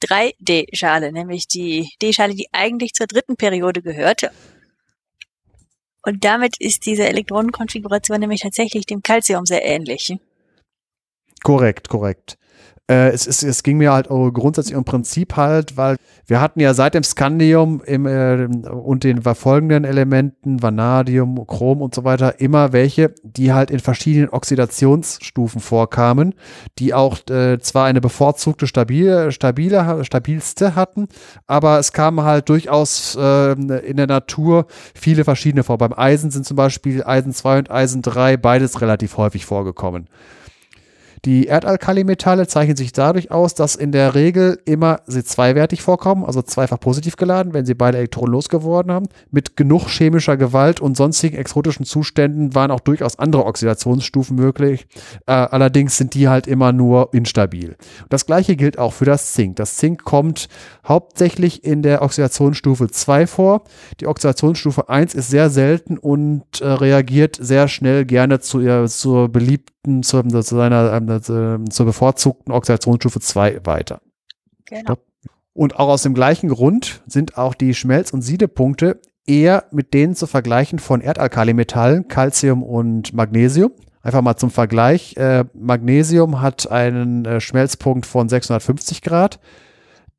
3D-Schale, 0.04 1.12
nämlich 1.12 1.48
die 1.48 1.88
D-Schale, 2.02 2.34
die 2.34 2.48
eigentlich 2.52 2.92
zur 2.92 3.06
dritten 3.06 3.36
Periode 3.36 3.82
gehört. 3.82 4.30
Und 6.02 6.24
damit 6.24 6.56
ist 6.58 6.86
diese 6.86 7.06
Elektronenkonfiguration 7.06 8.20
nämlich 8.20 8.40
tatsächlich 8.40 8.86
dem 8.86 9.02
Calcium 9.02 9.44
sehr 9.44 9.64
ähnlich. 9.64 10.16
Korrekt, 11.42 11.88
korrekt. 11.88 12.38
Äh, 12.90 13.10
es, 13.10 13.24
es, 13.28 13.44
es 13.44 13.62
ging 13.62 13.76
mir 13.76 13.92
halt 13.92 14.08
grundsätzlich 14.08 14.76
im 14.76 14.82
Prinzip 14.82 15.36
halt, 15.36 15.76
weil 15.76 15.96
wir 16.26 16.40
hatten 16.40 16.58
ja 16.58 16.74
seit 16.74 16.94
dem 16.94 17.04
Scandium 17.04 17.80
im, 17.84 18.04
äh, 18.04 18.46
und 18.66 19.04
den 19.04 19.22
folgenden 19.22 19.84
Elementen, 19.84 20.60
Vanadium, 20.60 21.46
Chrom 21.46 21.82
und 21.82 21.94
so 21.94 22.02
weiter, 22.02 22.40
immer 22.40 22.72
welche, 22.72 23.14
die 23.22 23.52
halt 23.52 23.70
in 23.70 23.78
verschiedenen 23.78 24.30
Oxidationsstufen 24.30 25.60
vorkamen, 25.60 26.34
die 26.80 26.92
auch 26.92 27.18
äh, 27.30 27.60
zwar 27.60 27.86
eine 27.86 28.00
bevorzugte 28.00 28.66
stabile, 28.66 29.30
stabile, 29.30 30.04
stabilste 30.04 30.74
hatten, 30.74 31.06
aber 31.46 31.78
es 31.78 31.92
kamen 31.92 32.24
halt 32.24 32.48
durchaus 32.48 33.16
äh, 33.16 33.52
in 33.52 33.96
der 33.98 34.08
Natur 34.08 34.66
viele 34.96 35.22
verschiedene 35.22 35.62
vor. 35.62 35.78
Beim 35.78 35.92
Eisen 35.92 36.32
sind 36.32 36.44
zum 36.44 36.56
Beispiel 36.56 37.04
Eisen 37.04 37.32
2 37.32 37.58
und 37.60 37.70
Eisen 37.70 38.02
3 38.02 38.36
beides 38.36 38.80
relativ 38.80 39.16
häufig 39.16 39.46
vorgekommen. 39.46 40.08
Die 41.24 41.46
Erdalkalimetalle 41.46 42.46
zeichnen 42.46 42.76
sich 42.76 42.92
dadurch 42.92 43.30
aus, 43.30 43.54
dass 43.54 43.76
in 43.76 43.92
der 43.92 44.14
Regel 44.14 44.58
immer 44.64 45.00
sie 45.06 45.22
zweiwertig 45.22 45.82
vorkommen, 45.82 46.24
also 46.24 46.40
zweifach 46.40 46.80
positiv 46.80 47.16
geladen, 47.16 47.52
wenn 47.52 47.66
sie 47.66 47.74
beide 47.74 47.98
Elektronen 47.98 48.32
losgeworden 48.32 48.90
haben. 48.90 49.06
Mit 49.30 49.56
genug 49.56 49.88
chemischer 49.88 50.36
Gewalt 50.36 50.80
und 50.80 50.96
sonstigen 50.96 51.36
exotischen 51.36 51.84
Zuständen 51.84 52.54
waren 52.54 52.70
auch 52.70 52.80
durchaus 52.80 53.18
andere 53.18 53.44
Oxidationsstufen 53.44 54.36
möglich. 54.36 54.86
Äh, 55.26 55.32
allerdings 55.32 55.96
sind 55.96 56.14
die 56.14 56.28
halt 56.28 56.46
immer 56.46 56.72
nur 56.72 57.12
instabil. 57.12 57.76
Das 58.08 58.24
gleiche 58.24 58.56
gilt 58.56 58.78
auch 58.78 58.94
für 58.94 59.04
das 59.04 59.32
Zink. 59.32 59.56
Das 59.56 59.76
Zink 59.76 60.04
kommt 60.04 60.48
hauptsächlich 60.86 61.64
in 61.64 61.82
der 61.82 62.02
Oxidationsstufe 62.02 62.88
2 62.88 63.26
vor. 63.26 63.64
Die 64.00 64.06
Oxidationsstufe 64.06 64.88
1 64.88 65.14
ist 65.14 65.28
sehr 65.28 65.50
selten 65.50 65.98
und 65.98 66.60
äh, 66.60 66.66
reagiert 66.66 67.36
sehr 67.38 67.68
schnell 67.68 68.06
gerne 68.06 68.40
zu, 68.40 68.60
äh, 68.60 68.86
zur 68.88 69.28
beliebten, 69.28 69.69
zu, 70.02 70.22
zu 70.22 70.42
seiner 70.42 70.92
ähm, 70.92 71.08
äh, 71.08 71.70
zur 71.70 71.86
bevorzugten 71.86 72.52
Oxidationsstufe 72.52 73.20
2 73.20 73.60
weiter. 73.64 74.00
Genau. 74.66 74.96
Und 75.52 75.76
auch 75.76 75.88
aus 75.88 76.02
dem 76.02 76.14
gleichen 76.14 76.48
Grund 76.48 77.02
sind 77.06 77.36
auch 77.36 77.54
die 77.54 77.74
Schmelz- 77.74 78.12
und 78.12 78.22
Siedepunkte 78.22 79.00
eher 79.26 79.64
mit 79.70 79.94
denen 79.94 80.14
zu 80.14 80.26
vergleichen 80.26 80.78
von 80.78 81.00
Erdalkalimetallen, 81.00 82.08
Calcium 82.08 82.62
und 82.62 83.12
Magnesium. 83.12 83.72
Einfach 84.02 84.22
mal 84.22 84.36
zum 84.36 84.50
Vergleich. 84.50 85.16
Äh, 85.16 85.44
Magnesium 85.52 86.40
hat 86.40 86.70
einen 86.70 87.24
äh, 87.26 87.40
Schmelzpunkt 87.40 88.06
von 88.06 88.28
650 88.28 89.02
Grad, 89.02 89.40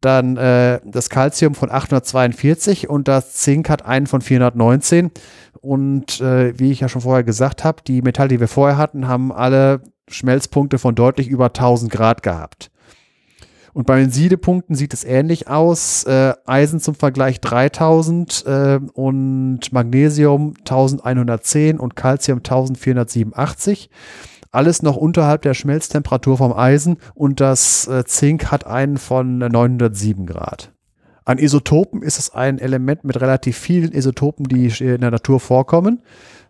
dann 0.01 0.37
äh, 0.37 0.79
das 0.85 1.09
Calcium 1.09 1.55
von 1.55 1.71
842 1.71 2.89
und 2.89 3.07
das 3.07 3.33
Zink 3.33 3.69
hat 3.69 3.85
einen 3.85 4.07
von 4.07 4.21
419. 4.21 5.11
Und 5.61 6.19
äh, 6.21 6.57
wie 6.59 6.71
ich 6.71 6.79
ja 6.79 6.89
schon 6.89 7.01
vorher 7.01 7.23
gesagt 7.23 7.63
habe, 7.63 7.83
die 7.85 8.01
Metalle, 8.01 8.29
die 8.29 8.39
wir 8.39 8.47
vorher 8.47 8.77
hatten, 8.77 9.07
haben 9.07 9.31
alle 9.31 9.81
Schmelzpunkte 10.09 10.79
von 10.79 10.95
deutlich 10.95 11.27
über 11.27 11.45
1000 11.45 11.91
Grad 11.91 12.23
gehabt. 12.23 12.71
Und 13.73 13.85
bei 13.85 13.99
den 13.99 14.11
Siedepunkten 14.11 14.75
sieht 14.75 14.93
es 14.93 15.03
ähnlich 15.03 15.47
aus. 15.47 16.03
Äh, 16.03 16.33
Eisen 16.45 16.79
zum 16.79 16.95
Vergleich 16.95 17.39
3000 17.39 18.45
äh, 18.45 18.79
und 18.93 19.71
Magnesium 19.71 20.55
1110 20.59 21.79
und 21.79 21.95
Calcium 21.95 22.39
1487. 22.39 23.89
Alles 24.51 24.81
noch 24.81 24.97
unterhalb 24.97 25.43
der 25.43 25.53
Schmelztemperatur 25.53 26.37
vom 26.37 26.51
Eisen 26.51 26.97
und 27.13 27.39
das 27.39 27.87
äh, 27.87 28.03
Zink 28.03 28.51
hat 28.51 28.67
einen 28.67 28.97
von 28.97 29.37
907 29.37 30.25
Grad. 30.25 30.73
An 31.23 31.37
Isotopen 31.37 32.01
ist 32.01 32.17
es 32.17 32.33
ein 32.33 32.57
Element 32.57 33.03
mit 33.03 33.21
relativ 33.21 33.57
vielen 33.57 33.91
Isotopen, 33.91 34.47
die 34.47 34.67
in 34.79 35.01
der 35.01 35.11
Natur 35.11 35.39
vorkommen. 35.39 36.01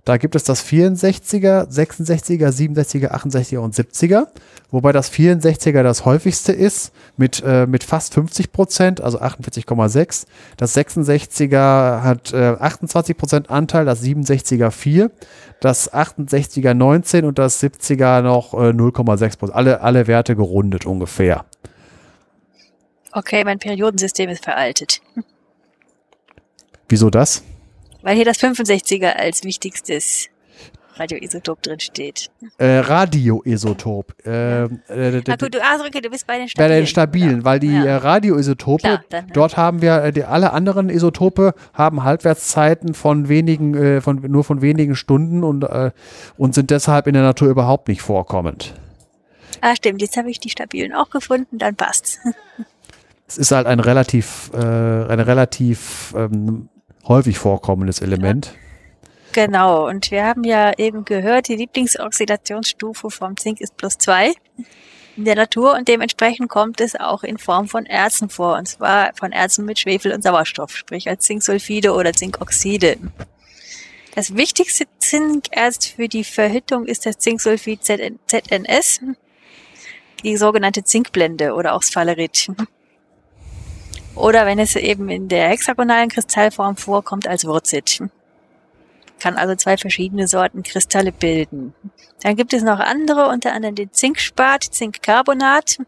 Da 0.03 0.17
gibt 0.17 0.35
es 0.35 0.43
das 0.43 0.65
64er, 0.65 1.69
66er, 1.69 2.49
67er, 2.49 3.11
68er 3.11 3.59
und 3.59 3.75
70er, 3.75 4.27
wobei 4.71 4.93
das 4.93 5.11
64er 5.11 5.83
das 5.83 6.05
häufigste 6.05 6.53
ist 6.53 6.91
mit, 7.17 7.43
äh, 7.45 7.67
mit 7.67 7.83
fast 7.83 8.15
50 8.15 8.51
Prozent, 8.51 8.99
also 8.99 9.21
48,6. 9.21 10.25
Das 10.57 10.75
66er 10.75 12.01
hat 12.01 12.33
äh, 12.33 12.55
28 12.59 13.15
Prozent 13.15 13.49
Anteil, 13.51 13.85
das 13.85 14.03
67er 14.03 14.71
4, 14.71 15.11
das 15.59 15.93
68er 15.93 16.73
19 16.73 17.23
und 17.25 17.37
das 17.37 17.61
70er 17.61 18.23
noch 18.23 18.55
äh, 18.55 18.69
0,6 18.69 19.37
Prozent. 19.37 19.55
Alle, 19.55 19.81
alle 19.81 20.07
Werte 20.07 20.35
gerundet 20.35 20.87
ungefähr. 20.87 21.45
Okay, 23.11 23.43
mein 23.43 23.59
Periodensystem 23.59 24.29
ist 24.29 24.43
veraltet. 24.43 25.01
Wieso 26.87 27.09
das? 27.09 27.43
Weil 28.01 28.15
hier 28.15 28.25
das 28.25 28.39
65er 28.39 29.13
als 29.13 29.43
wichtigstes 29.43 30.29
Radioisotop 30.95 31.61
drin 31.61 31.79
steht. 31.79 32.29
Äh, 32.57 32.79
Radioisotop. 32.79 34.13
Äh, 34.25 34.63
äh, 34.63 35.21
ah, 35.27 35.35
gut, 35.35 35.55
du, 35.55 35.63
ah, 35.63 35.79
okay, 35.85 36.01
du 36.01 36.09
bist 36.09 36.27
bei 36.27 36.37
den 36.37 36.47
stabilen. 36.47 36.69
Bei 36.69 36.75
den 36.75 36.87
stabilen, 36.87 37.37
ja. 37.39 37.45
weil 37.45 37.59
die 37.59 37.73
ja. 37.73 37.85
Äh, 37.85 37.95
Radioisotope, 37.95 38.81
Klar, 38.81 39.03
dann, 39.09 39.27
dort 39.33 39.57
haben 39.57 39.81
wir, 39.81 40.03
äh, 40.03 40.11
die, 40.11 40.23
alle 40.23 40.51
anderen 40.51 40.89
Isotope 40.89 41.53
haben 41.73 42.03
Halbwertszeiten 42.03 42.93
von 42.93 43.29
wenigen, 43.29 43.75
äh, 43.75 44.01
von, 44.01 44.21
nur 44.21 44.43
von 44.43 44.61
wenigen 44.61 44.95
Stunden 44.95 45.43
und, 45.43 45.65
und 46.37 46.55
sind 46.55 46.69
deshalb 46.69 47.07
in 47.07 47.13
der 47.13 47.23
Natur 47.23 47.49
überhaupt 47.49 47.87
nicht 47.87 48.01
vorkommend. 48.01 48.73
Ah, 49.61 49.75
stimmt, 49.75 50.01
jetzt 50.01 50.17
habe 50.17 50.29
ich 50.29 50.39
die 50.39 50.49
stabilen 50.49 50.93
auch 50.93 51.09
gefunden, 51.09 51.57
dann 51.57 51.75
passt's. 51.75 52.19
es 53.31 53.37
ist 53.37 53.51
halt 53.51 53.65
ein 53.65 53.79
relativ, 53.79 54.51
äh, 54.53 54.57
eine 54.57 55.25
relativ 55.25 56.13
ähm, 56.17 56.67
häufig 57.07 57.37
vorkommendes 57.37 58.01
Element. 58.01 58.53
Genau, 59.31 59.87
und 59.87 60.11
wir 60.11 60.25
haben 60.25 60.43
ja 60.43 60.73
eben 60.77 61.05
gehört, 61.05 61.47
die 61.47 61.55
Lieblingsoxidationsstufe 61.55 63.09
vom 63.09 63.37
Zink 63.37 63.61
ist 63.61 63.77
plus 63.77 63.97
zwei 63.97 64.33
in 65.15 65.23
der 65.23 65.35
Natur 65.35 65.75
und 65.75 65.87
dementsprechend 65.87 66.49
kommt 66.49 66.81
es 66.81 66.97
auch 66.97 67.23
in 67.23 67.37
Form 67.37 67.69
von 67.69 67.85
Erzen 67.85 68.27
vor, 68.27 68.57
und 68.57 68.67
zwar 68.67 69.11
von 69.15 69.31
Erzen 69.31 69.63
mit 69.63 69.79
Schwefel 69.79 70.11
und 70.11 70.23
Sauerstoff, 70.23 70.75
sprich 70.75 71.07
als 71.07 71.25
Zinksulfide 71.25 71.93
oder 71.93 72.11
Zinkoxide. 72.11 72.97
Das 74.13 74.35
wichtigste 74.35 74.85
Zinkerz 74.99 75.87
für 75.87 76.09
die 76.09 76.25
Verhüttung 76.25 76.85
ist 76.85 77.05
das 77.05 77.17
Zinksulfid 77.17 77.81
ZNS, 77.85 78.99
die 80.25 80.35
sogenannte 80.35 80.83
Zinkblende 80.83 81.53
oder 81.53 81.73
auch 81.73 81.83
Sphalerit. 81.83 82.51
Oder 84.15 84.45
wenn 84.45 84.59
es 84.59 84.75
eben 84.75 85.09
in 85.09 85.27
der 85.27 85.49
hexagonalen 85.49 86.09
Kristallform 86.09 86.75
vorkommt 86.75 87.27
als 87.27 87.45
Wurzit. 87.45 88.03
Kann 89.19 89.37
also 89.37 89.55
zwei 89.55 89.77
verschiedene 89.77 90.27
Sorten 90.27 90.63
Kristalle 90.63 91.11
bilden. 91.11 91.73
Dann 92.21 92.35
gibt 92.35 92.53
es 92.53 92.63
noch 92.63 92.79
andere, 92.79 93.29
unter 93.29 93.53
anderem 93.53 93.75
den 93.75 93.93
Zinkspat, 93.93 94.63
Zinkcarbonat 94.63 95.79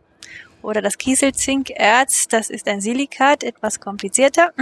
oder 0.62 0.82
das 0.82 0.98
Kieselzinkerz. 0.98 2.28
Das 2.28 2.50
ist 2.50 2.68
ein 2.68 2.82
Silikat, 2.82 3.44
etwas 3.44 3.80
komplizierter. 3.80 4.54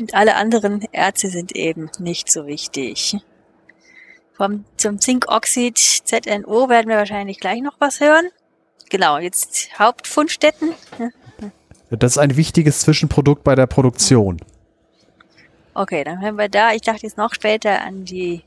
Und 0.00 0.14
alle 0.14 0.36
anderen 0.36 0.86
Erze 0.92 1.28
sind 1.28 1.56
eben 1.56 1.90
nicht 1.98 2.30
so 2.30 2.46
wichtig. 2.46 3.16
Vom, 4.34 4.64
zum 4.76 5.00
Zinkoxid 5.00 5.78
ZNO 5.78 6.68
werden 6.68 6.88
wir 6.88 6.96
wahrscheinlich 6.96 7.40
gleich 7.40 7.60
noch 7.60 7.74
was 7.80 8.00
hören. 8.00 8.28
Genau, 8.88 9.18
jetzt 9.18 9.76
Hauptfundstätten. 9.78 10.74
Das 11.90 12.12
ist 12.12 12.18
ein 12.18 12.36
wichtiges 12.36 12.80
Zwischenprodukt 12.80 13.44
bei 13.44 13.54
der 13.54 13.66
Produktion. 13.66 14.38
Okay, 15.74 16.04
dann 16.04 16.20
hören 16.20 16.36
wir 16.36 16.48
da. 16.48 16.72
Ich 16.72 16.82
dachte 16.82 17.02
jetzt 17.04 17.16
noch 17.16 17.32
später 17.32 17.80
an 17.82 18.04
die 18.04 18.42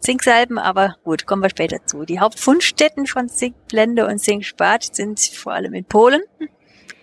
Zinksalben, 0.00 0.58
aber 0.58 0.96
gut, 1.04 1.26
kommen 1.26 1.42
wir 1.42 1.50
später 1.50 1.84
zu. 1.84 2.04
Die 2.04 2.20
Hauptfundstätten 2.20 3.06
von 3.06 3.28
Zinkblende 3.28 4.06
und 4.06 4.18
Zinkspat 4.18 4.94
sind 4.94 5.20
vor 5.20 5.52
allem 5.52 5.74
in 5.74 5.84
Polen, 5.84 6.22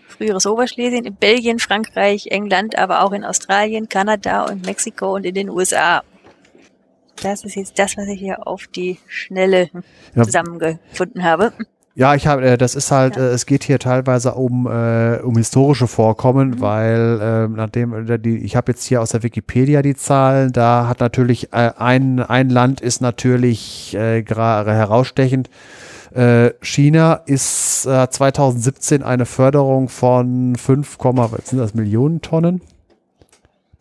früheres 0.08 0.46
Oberschlesien, 0.46 1.06
in 1.06 1.16
Belgien, 1.16 1.60
Frankreich, 1.60 2.28
England, 2.28 2.78
aber 2.78 3.04
auch 3.04 3.12
in 3.12 3.24
Australien, 3.24 3.90
Kanada 3.90 4.46
und 4.46 4.66
Mexiko 4.66 5.16
und 5.16 5.26
in 5.26 5.36
den 5.36 5.50
USA. 5.50 6.04
Das 7.22 7.44
ist 7.44 7.56
jetzt 7.56 7.78
das, 7.80 7.96
was 7.96 8.08
ich 8.08 8.20
hier 8.20 8.48
auf 8.48 8.68
die 8.68 9.00
Schnelle 9.08 9.70
zusammengefunden 10.16 11.24
habe. 11.24 11.54
Ja, 11.96 12.16
ich 12.16 12.26
habe, 12.26 12.44
äh, 12.44 12.58
das 12.58 12.74
ist 12.74 12.90
halt, 12.92 13.18
ja. 13.18 13.22
äh, 13.22 13.28
es 13.28 13.46
geht 13.46 13.64
hier 13.64 13.78
teilweise 13.78 14.34
um 14.34 14.66
äh, 14.66 15.20
um 15.20 15.38
historische 15.38 15.88
Vorkommen, 15.88 16.50
mhm. 16.50 16.62
weil 16.62 17.20
äh, 17.22 17.48
nachdem 17.48 18.10
äh, 18.10 18.18
die, 18.18 18.38
ich 18.38 18.56
habe 18.56 18.72
jetzt 18.72 18.86
hier 18.86 19.02
aus 19.02 19.10
der 19.12 19.22
Wikipedia 19.22 19.84
die 19.84 19.96
Zahlen, 19.96 20.52
da 20.52 20.88
hat 20.88 21.00
natürlich 21.02 21.54
äh, 21.54 21.72
ein 21.78 22.20
ein 22.20 22.50
Land 22.50 22.82
ist 22.82 23.02
natürlich 23.02 23.96
äh, 23.96 24.24
gerade 24.24 24.74
herausstechend. 24.74 25.52
Äh, 26.16 26.52
China 26.62 27.22
ist 27.26 27.86
äh, 27.86 28.10
2017 28.10 29.04
eine 29.04 29.26
Förderung 29.26 29.90
von 29.90 30.56
5, 30.56 30.98
was 31.00 31.50
sind 31.50 31.60
das 31.60 31.74
Millionen 31.76 32.22
Tonnen? 32.22 32.62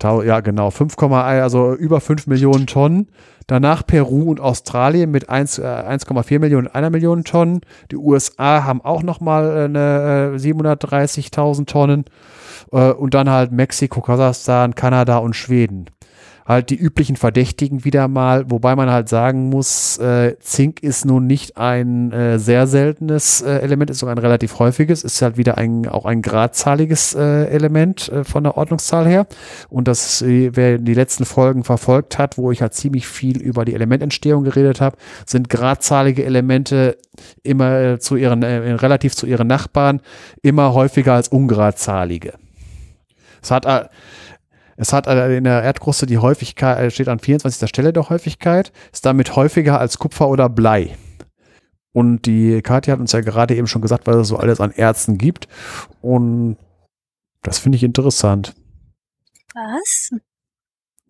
Ja, 0.02 0.40
genau, 0.40 0.70
5, 0.70 0.96
also 0.98 1.74
über 1.74 2.00
5 2.00 2.26
Millionen 2.26 2.66
Tonnen. 2.66 3.08
Danach 3.46 3.86
Peru 3.86 4.30
und 4.30 4.40
Australien 4.40 5.10
mit 5.10 5.28
1,4 5.30 6.34
äh, 6.34 6.38
Millionen 6.38 6.66
und 6.68 6.74
einer 6.74 6.90
Million 6.90 7.24
Tonnen. 7.24 7.60
Die 7.90 7.96
USA 7.96 8.64
haben 8.64 8.80
auch 8.82 9.02
nochmal 9.02 9.56
äh, 9.56 9.64
eine 9.64 10.36
730.000 10.36 11.62
äh, 11.62 11.64
Tonnen. 11.64 12.04
Und 12.70 13.12
dann 13.12 13.28
halt 13.28 13.52
Mexiko, 13.52 14.00
Kasachstan, 14.00 14.74
Kanada 14.74 15.18
und 15.18 15.36
Schweden. 15.36 15.90
Halt 16.44 16.70
die 16.70 16.76
üblichen 16.76 17.16
Verdächtigen 17.16 17.84
wieder 17.84 18.08
mal, 18.08 18.50
wobei 18.50 18.74
man 18.74 18.90
halt 18.90 19.08
sagen 19.08 19.48
muss, 19.48 19.98
äh, 19.98 20.36
Zink 20.40 20.82
ist 20.82 21.04
nun 21.04 21.26
nicht 21.26 21.56
ein 21.56 22.12
äh, 22.12 22.38
sehr 22.38 22.66
seltenes 22.66 23.42
äh, 23.42 23.58
Element, 23.58 23.90
ist 23.90 23.98
sogar 23.98 24.14
ein 24.14 24.18
relativ 24.18 24.58
häufiges, 24.58 25.04
ist 25.04 25.22
halt 25.22 25.36
wieder 25.36 25.58
ein, 25.58 25.88
auch 25.88 26.04
ein 26.04 26.22
gradzahliges 26.22 27.14
äh, 27.14 27.46
Element 27.46 28.08
äh, 28.08 28.24
von 28.24 28.44
der 28.44 28.56
Ordnungszahl 28.56 29.06
her. 29.06 29.26
Und 29.68 29.88
das, 29.88 30.22
äh, 30.22 30.50
wer 30.54 30.78
die 30.78 30.94
letzten 30.94 31.24
Folgen 31.24 31.64
verfolgt 31.64 32.18
hat, 32.18 32.38
wo 32.38 32.50
ich 32.50 32.62
halt 32.62 32.74
ziemlich 32.74 33.06
viel 33.06 33.40
über 33.40 33.64
die 33.64 33.74
Elemententstehung 33.74 34.44
geredet 34.44 34.80
habe, 34.80 34.96
sind 35.26 35.48
gradzahlige 35.48 36.24
Elemente 36.24 36.96
immer 37.42 37.80
äh, 37.80 37.98
zu 37.98 38.16
ihren, 38.16 38.42
äh, 38.42 38.72
relativ 38.72 39.14
zu 39.14 39.26
ihren 39.26 39.46
Nachbarn 39.46 40.00
immer 40.42 40.74
häufiger 40.74 41.14
als 41.14 41.28
ungradzahlige. 41.28 42.34
Es 43.42 43.50
hat, 43.50 43.66
äh, 43.66 43.88
es 44.82 44.92
hat 44.92 45.06
in 45.06 45.44
der 45.44 45.62
Erdkruste 45.62 46.06
die 46.06 46.18
Häufigkeit, 46.18 46.78
äh, 46.78 46.90
steht 46.90 47.06
an 47.06 47.20
24. 47.20 47.68
Stelle 47.68 47.92
der 47.92 48.08
Häufigkeit, 48.08 48.72
ist 48.92 49.06
damit 49.06 49.36
häufiger 49.36 49.78
als 49.78 49.98
Kupfer 49.98 50.28
oder 50.28 50.48
Blei. 50.48 50.96
Und 51.92 52.26
die 52.26 52.62
Katja 52.62 52.94
hat 52.94 53.00
uns 53.00 53.12
ja 53.12 53.20
gerade 53.20 53.54
eben 53.54 53.68
schon 53.68 53.80
gesagt, 53.80 54.08
was 54.08 54.16
es 54.16 54.28
so 54.28 54.38
alles 54.38 54.60
an 54.60 54.72
Erzen 54.72 55.18
gibt. 55.18 55.46
Und 56.00 56.56
das 57.42 57.60
finde 57.60 57.76
ich 57.76 57.84
interessant. 57.84 58.54
Was? 59.54 60.10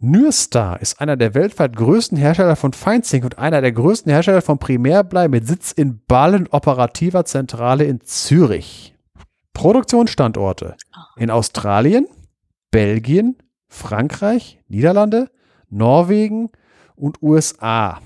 Nyrstar 0.00 0.82
ist 0.82 1.00
einer 1.00 1.16
der 1.16 1.34
weltweit 1.34 1.74
größten 1.74 2.18
Hersteller 2.18 2.56
von 2.56 2.74
Feinzink 2.74 3.24
und 3.24 3.38
einer 3.38 3.62
der 3.62 3.72
größten 3.72 4.12
Hersteller 4.12 4.42
von 4.42 4.58
Primärblei 4.58 5.28
mit 5.28 5.46
Sitz 5.46 5.72
in 5.72 6.04
Ballen 6.04 6.46
operativer 6.48 7.24
Zentrale 7.24 7.84
in 7.84 8.02
Zürich. 8.02 8.94
Produktionsstandorte 9.54 10.76
in 11.16 11.30
Australien, 11.30 12.06
Belgien, 12.70 13.36
Frankreich, 13.72 14.60
Niederlande, 14.68 15.30
Norwegen 15.70 16.50
und 16.94 17.22
USA. 17.22 18.00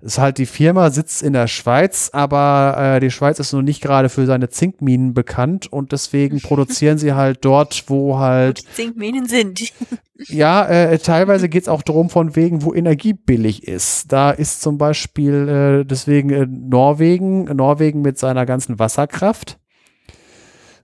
Ist 0.00 0.18
halt 0.18 0.38
die 0.38 0.46
Firma 0.46 0.90
sitzt 0.90 1.22
in 1.22 1.32
der 1.32 1.46
Schweiz, 1.46 2.10
aber 2.12 2.76
äh, 2.96 3.00
die 3.00 3.10
Schweiz 3.10 3.38
ist 3.38 3.52
noch 3.52 3.62
nicht 3.62 3.80
gerade 3.80 4.08
für 4.08 4.26
seine 4.26 4.48
Zinkminen 4.48 5.14
bekannt 5.14 5.72
und 5.72 5.92
deswegen 5.92 6.40
produzieren 6.42 6.98
sie 6.98 7.12
halt 7.12 7.44
dort, 7.44 7.84
wo 7.86 8.18
halt 8.18 8.64
Zinkminen 8.74 9.26
sind. 9.26 9.72
ja, 10.28 10.66
äh, 10.66 10.98
teilweise 10.98 11.48
geht 11.48 11.62
es 11.62 11.68
auch 11.68 11.82
darum, 11.82 12.10
von 12.10 12.34
wegen, 12.34 12.62
wo 12.62 12.74
Energie 12.74 13.12
billig 13.12 13.66
ist. 13.66 14.12
Da 14.12 14.32
ist 14.32 14.60
zum 14.60 14.76
Beispiel 14.78 15.82
äh, 15.82 15.84
deswegen 15.84 16.30
äh, 16.30 16.46
Norwegen, 16.48 17.44
Norwegen 17.44 18.02
mit 18.02 18.18
seiner 18.18 18.44
ganzen 18.44 18.80
Wasserkraft. 18.80 19.58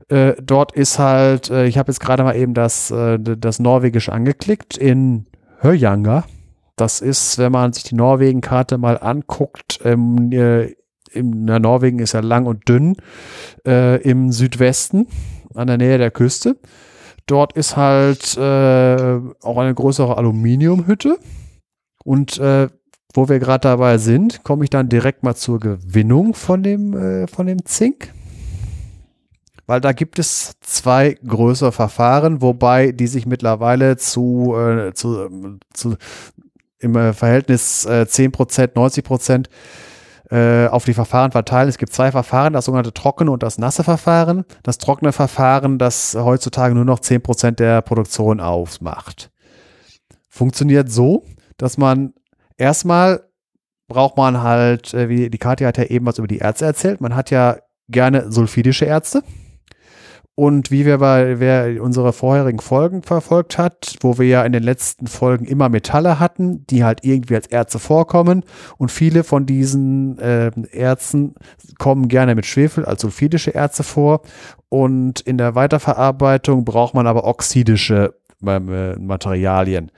Äh, 0.09 0.35
dort 0.43 0.73
ist 0.73 0.99
halt, 0.99 1.51
äh, 1.51 1.67
ich 1.67 1.77
habe 1.77 1.91
jetzt 1.93 2.01
gerade 2.01 2.23
mal 2.25 2.35
eben 2.35 2.55
das, 2.55 2.91
äh, 2.91 3.19
das 3.19 3.59
Norwegisch 3.59 4.09
angeklickt 4.09 4.77
in 4.79 5.27
Höjanga. 5.61 6.25
Das 6.77 7.01
ist, 7.01 7.39
wenn 7.39 7.53
man 7.53 7.73
sich 7.73 7.85
die 7.85 7.95
Norwegen-Karte 7.95 8.79
mal 8.79 8.99
anguckt, 8.99 9.81
ähm, 9.85 10.33
äh, 10.33 10.75
im, 11.11 11.45
na, 11.45 11.59
Norwegen 11.59 11.99
ist 11.99 12.13
ja 12.13 12.21
lang 12.21 12.47
und 12.47 12.69
dünn, 12.69 12.97
äh, 13.67 14.01
im 14.03 14.33
Südwesten, 14.33 15.09
an 15.55 15.67
der 15.67 15.79
Nähe 15.79 15.99
der 15.99 16.11
Küste. 16.11 16.57
Dort 17.27 17.53
ist 17.55 17.77
halt 17.77 18.37
äh, 18.39 19.21
auch 19.43 19.59
eine 19.59 19.75
größere 19.75 20.17
Aluminiumhütte. 20.17 21.19
Und 22.05 22.41
wo 22.41 23.29
wir 23.29 23.39
gerade 23.39 23.69
dabei 23.69 23.99
sind, 23.99 24.43
komme 24.43 24.65
ich 24.65 24.71
dann 24.71 24.89
direkt 24.89 25.25
mal 25.25 25.35
zur 25.35 25.61
Gewinnung 25.61 26.33
von 26.33 26.63
dem, 26.63 27.27
von 27.29 27.47
dem 27.47 27.67
Zink. 27.67 28.15
Weil 29.69 29.83
da 29.83 29.93
gibt 29.93 30.19
es 30.19 30.55
zwei 30.63 31.19
größere 31.27 31.73
Verfahren, 31.73 32.41
wobei 32.41 32.91
die 32.91 33.07
sich 33.07 33.27
mittlerweile 33.27 33.99
zu, 33.99 34.57
äh, 34.57 34.95
zu, 34.95 35.59
zu 35.75 35.97
im 36.79 36.97
äh, 36.97 37.13
Verhältnis 37.13 37.85
äh, 37.85 38.07
10%, 38.09 38.73
90% 38.73 39.49
äh, 40.31 40.69
auf 40.69 40.87
die 40.87 40.95
Verfahren 40.95 41.33
verteilen. 41.33 41.69
Es 41.69 41.77
gibt 41.77 41.93
zwei 41.93 42.11
Verfahren, 42.11 42.55
das 42.55 42.65
sogenannte 42.65 42.95
trockene 42.95 43.31
und 43.31 43.43
das 43.43 43.59
nasse 43.59 43.85
Verfahren. 43.85 44.47
Das 44.63 44.79
trockene 44.79 45.13
Verfahren, 45.13 45.79
das 45.79 46.15
heutzutage 46.15 46.75
nur 46.75 46.87
noch 46.87 47.01
10% 47.01 47.51
der 47.57 47.83
Produktion 47.83 48.41
ausmacht. 48.41 49.31
Funktioniert 50.31 50.91
so, 50.91 51.27
dass 51.59 51.77
man 51.77 52.15
erstmal 52.57 53.23
braucht 53.87 54.17
man 54.17 54.43
halt, 54.43 54.95
äh, 54.95 55.11
wie 55.11 55.29
die 55.29 55.39
Katja 55.39 55.69
hat 55.69 55.77
ja 55.77 55.85
eben 55.85 56.07
was 56.07 56.17
über 56.17 56.27
die 56.27 56.39
Ärzte 56.39 56.65
erzählt, 56.65 57.03
man 57.03 57.15
hat 57.15 57.31
ja 57.31 57.59
gerne 57.91 58.33
sulfidische 58.33 58.87
Ärzte. 58.87 59.23
Und 60.39 60.71
wie 60.71 60.87
wir 60.87 60.99
bei, 60.99 61.41
wer 61.41 61.83
unsere 61.83 62.13
vorherigen 62.13 62.61
Folgen 62.61 63.03
verfolgt 63.03 63.59
hat, 63.59 63.97
wo 64.03 64.19
wir 64.19 64.27
ja 64.29 64.45
in 64.45 64.53
den 64.53 64.63
letzten 64.63 65.09
Folgen 65.09 65.45
immer 65.45 65.69
Metalle 65.69 66.21
hatten, 66.21 66.65
die 66.69 66.85
halt 66.85 67.01
irgendwie 67.03 67.35
als 67.35 67.49
Erze 67.49 67.81
vorkommen. 67.81 68.45
Und 68.77 68.93
viele 68.93 69.25
von 69.25 69.47
diesen 69.47 70.17
äh, 70.21 70.53
Erzen 70.71 71.35
kommen 71.81 72.07
gerne 72.07 72.37
mit 72.37 72.47
Schwefel 72.47 72.85
als 72.85 73.03
sulfidische 73.03 73.53
Erze 73.53 73.83
vor. 73.83 74.21
Und 74.69 75.19
in 75.23 75.39
der 75.39 75.57
Weiterverarbeitung 75.57 76.65
braucht 76.65 76.95
man 76.95 77.09
aber 77.09 77.25
oxidische 77.25 78.15
äh, 78.47 78.61
Materialien. 78.61 79.91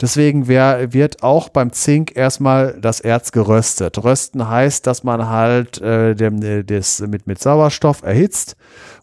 Deswegen 0.00 0.46
wär, 0.46 0.92
wird 0.92 1.22
auch 1.22 1.48
beim 1.48 1.72
Zink 1.72 2.16
erstmal 2.16 2.78
das 2.80 3.00
Erz 3.00 3.32
geröstet. 3.32 4.02
Rösten 4.02 4.48
heißt, 4.48 4.86
dass 4.86 5.04
man 5.04 5.28
halt 5.28 5.80
äh, 5.80 6.14
dem, 6.14 6.66
das 6.66 7.00
mit, 7.00 7.26
mit 7.26 7.38
Sauerstoff 7.40 8.02
erhitzt 8.02 8.56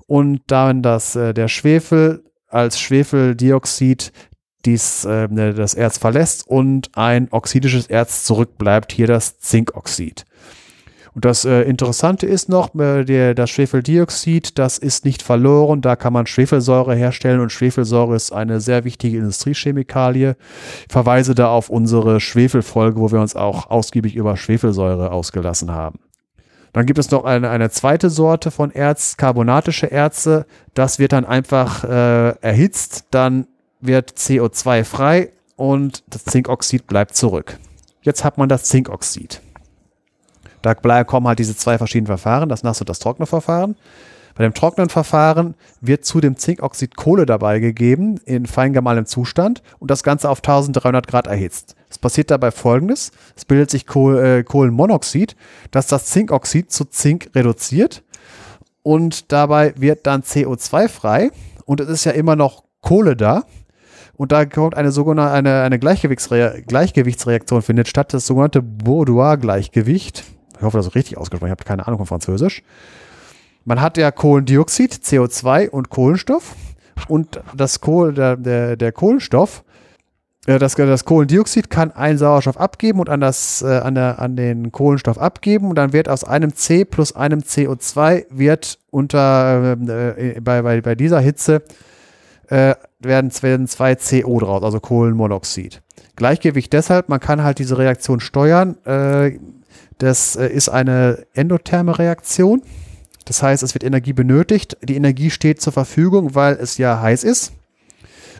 und 0.07 0.41
dann 0.47 0.81
das, 0.81 1.15
äh, 1.15 1.33
der 1.33 1.47
Schwefel 1.47 2.23
als 2.47 2.79
Schwefeldioxid 2.79 4.11
dies, 4.65 5.05
äh, 5.05 5.27
das 5.53 5.73
Erz 5.73 5.97
verlässt 5.97 6.47
und 6.47 6.89
ein 6.93 7.27
oxidisches 7.31 7.87
Erz 7.87 8.23
zurückbleibt, 8.23 8.91
hier 8.91 9.07
das 9.07 9.39
Zinkoxid. 9.39 10.25
Und 11.15 11.25
das 11.25 11.45
äh, 11.45 11.61
Interessante 11.61 12.25
ist 12.25 12.49
noch, 12.49 12.73
äh, 12.75 13.03
der, 13.03 13.35
das 13.35 13.51
Schwefeldioxid, 13.51 14.57
das 14.57 14.79
ist 14.79 15.05
nicht 15.05 15.21
verloren, 15.21 15.81
da 15.81 15.95
kann 15.95 16.13
man 16.13 16.25
Schwefelsäure 16.25 16.95
herstellen 16.95 17.39
und 17.39 17.51
Schwefelsäure 17.51 18.15
ist 18.15 18.31
eine 18.31 18.59
sehr 18.59 18.83
wichtige 18.83 19.17
Industriechemikalie. 19.17 20.35
Ich 20.87 20.91
verweise 20.91 21.35
da 21.35 21.49
auf 21.49 21.69
unsere 21.69 22.19
Schwefelfolge, 22.19 22.99
wo 22.99 23.11
wir 23.11 23.21
uns 23.21 23.35
auch 23.35 23.69
ausgiebig 23.69 24.15
über 24.15 24.37
Schwefelsäure 24.37 25.11
ausgelassen 25.11 25.71
haben. 25.71 25.99
Dann 26.73 26.87
gibt 26.87 26.99
es 26.99 27.11
noch 27.11 27.23
eine, 27.23 27.49
eine 27.49 27.69
zweite 27.69 28.09
Sorte 28.09 28.51
von 28.51 28.71
Erz, 28.71 29.15
carbonatische 29.17 29.91
Erze. 29.91 30.45
Das 30.73 30.99
wird 30.99 31.13
dann 31.13 31.23
einfach 31.23 31.83
äh, 31.83 32.29
erhitzt, 32.41 33.05
dann 33.11 33.47
wird 33.79 34.11
CO2 34.11 34.83
frei 34.83 35.29
und 35.55 36.03
das 36.09 36.25
Zinkoxid 36.25 36.87
bleibt 36.87 37.15
zurück. 37.15 37.57
Jetzt 38.01 38.23
hat 38.23 38.37
man 38.37 38.49
das 38.49 38.63
Zinkoxid. 38.65 39.41
Da 40.61 40.73
kommen 41.03 41.27
halt 41.27 41.39
diese 41.39 41.55
zwei 41.55 41.77
verschiedenen 41.77 42.07
Verfahren, 42.07 42.49
das 42.49 42.63
nasse 42.63 42.83
und 42.83 42.89
das 42.89 42.99
trockene 42.99 43.25
Verfahren. 43.25 43.75
Bei 44.35 44.43
dem 44.43 44.53
trockenen 44.53 44.89
Verfahren 44.89 45.55
wird 45.81 46.05
zu 46.05 46.19
dem 46.19 46.37
Zinkoxid 46.37 46.95
Kohle 46.95 47.25
dabei 47.25 47.59
gegeben 47.59 48.19
in 48.25 48.47
fein 48.47 48.73
gemahlenem 48.73 49.05
Zustand 49.05 49.61
und 49.79 49.91
das 49.91 50.03
Ganze 50.03 50.29
auf 50.29 50.39
1300 50.39 51.07
Grad 51.07 51.27
erhitzt. 51.27 51.75
Passiert 52.03 52.29
dabei 52.31 52.51
folgendes: 52.51 53.11
Es 53.35 53.45
bildet 53.45 53.71
sich 53.71 53.83
äh, 53.95 54.43
Kohlenmonoxid, 54.43 55.35
das 55.71 55.87
das 55.87 56.05
Zinkoxid 56.07 56.71
zu 56.71 56.85
Zink 56.85 57.29
reduziert 57.33 58.03
und 58.83 59.31
dabei 59.31 59.73
wird 59.77 60.05
dann 60.05 60.21
CO2 60.21 60.89
frei 60.89 61.31
und 61.65 61.79
es 61.79 61.87
ist 61.87 62.03
ja 62.03 62.11
immer 62.11 62.35
noch 62.35 62.65
Kohle 62.81 63.15
da. 63.15 63.43
Und 64.15 64.31
da 64.31 64.45
kommt 64.45 64.75
eine 64.75 64.91
sogenannte 64.91 65.33
eine, 65.33 65.61
eine 65.61 65.79
Gleichgewichtsre 65.79 66.61
Gleichgewichtsreaktion 66.67 67.61
findet 67.61 67.87
statt, 67.87 68.13
das 68.13 68.27
sogenannte 68.27 68.61
Bourdois-Gleichgewicht. 68.61 70.23
Ich 70.57 70.61
hoffe, 70.61 70.77
das 70.77 70.87
ist 70.87 70.95
richtig 70.95 71.17
ausgesprochen. 71.17 71.47
Ich 71.47 71.51
habe 71.51 71.63
keine 71.63 71.87
Ahnung 71.87 71.97
von 71.99 72.05
Französisch. 72.05 72.61
Man 73.65 73.81
hat 73.81 73.97
ja 73.97 74.11
Kohlendioxid, 74.11 74.93
CO2 74.93 75.69
und 75.69 75.89
Kohlenstoff. 75.89 76.55
Und 77.07 77.41
das 77.55 77.81
Kohl, 77.81 78.13
der, 78.13 78.37
der, 78.37 78.75
der 78.75 78.91
Kohlenstoff, 78.91 79.63
das, 80.45 80.75
das 80.75 81.05
Kohlendioxid 81.05 81.69
kann 81.69 81.91
einen 81.91 82.17
Sauerstoff 82.17 82.59
abgeben 82.59 82.99
und 82.99 83.09
an, 83.09 83.21
das, 83.21 83.61
äh, 83.61 83.77
an, 83.77 83.95
der, 83.95 84.19
an 84.19 84.35
den 84.35 84.71
Kohlenstoff 84.71 85.17
abgeben. 85.17 85.69
Und 85.69 85.75
dann 85.75 85.93
wird 85.93 86.09
aus 86.09 86.25
einem 86.25 86.53
C 86.53 86.83
plus 86.83 87.15
einem 87.15 87.39
CO2 87.39 88.25
wird 88.29 88.79
unter, 88.91 89.77
äh, 90.17 90.41
bei, 90.41 90.61
bei, 90.61 90.81
bei 90.81 90.95
dieser 90.95 91.21
Hitze 91.21 91.63
äh, 92.49 92.75
werden, 92.99 93.31
werden 93.41 93.67
zwei 93.67 93.95
CO 93.95 94.39
draus, 94.39 94.63
also 94.63 94.81
Kohlenmonoxid. 94.81 95.81
Gleichgewicht 96.17 96.73
deshalb, 96.73 97.07
man 97.07 97.21
kann 97.21 97.43
halt 97.43 97.59
diese 97.59 97.77
Reaktion 97.77 98.19
steuern. 98.19 98.75
Äh, 98.85 99.39
das 99.97 100.35
äh, 100.35 100.47
ist 100.47 100.67
eine 100.67 101.25
endotherme 101.33 101.97
Reaktion. 101.97 102.61
Das 103.25 103.41
heißt, 103.41 103.63
es 103.63 103.73
wird 103.73 103.85
Energie 103.85 104.11
benötigt. 104.11 104.77
Die 104.81 104.97
Energie 104.97 105.29
steht 105.29 105.61
zur 105.61 105.71
Verfügung, 105.71 106.35
weil 106.35 106.55
es 106.55 106.77
ja 106.77 107.01
heiß 107.01 107.23
ist. 107.23 107.53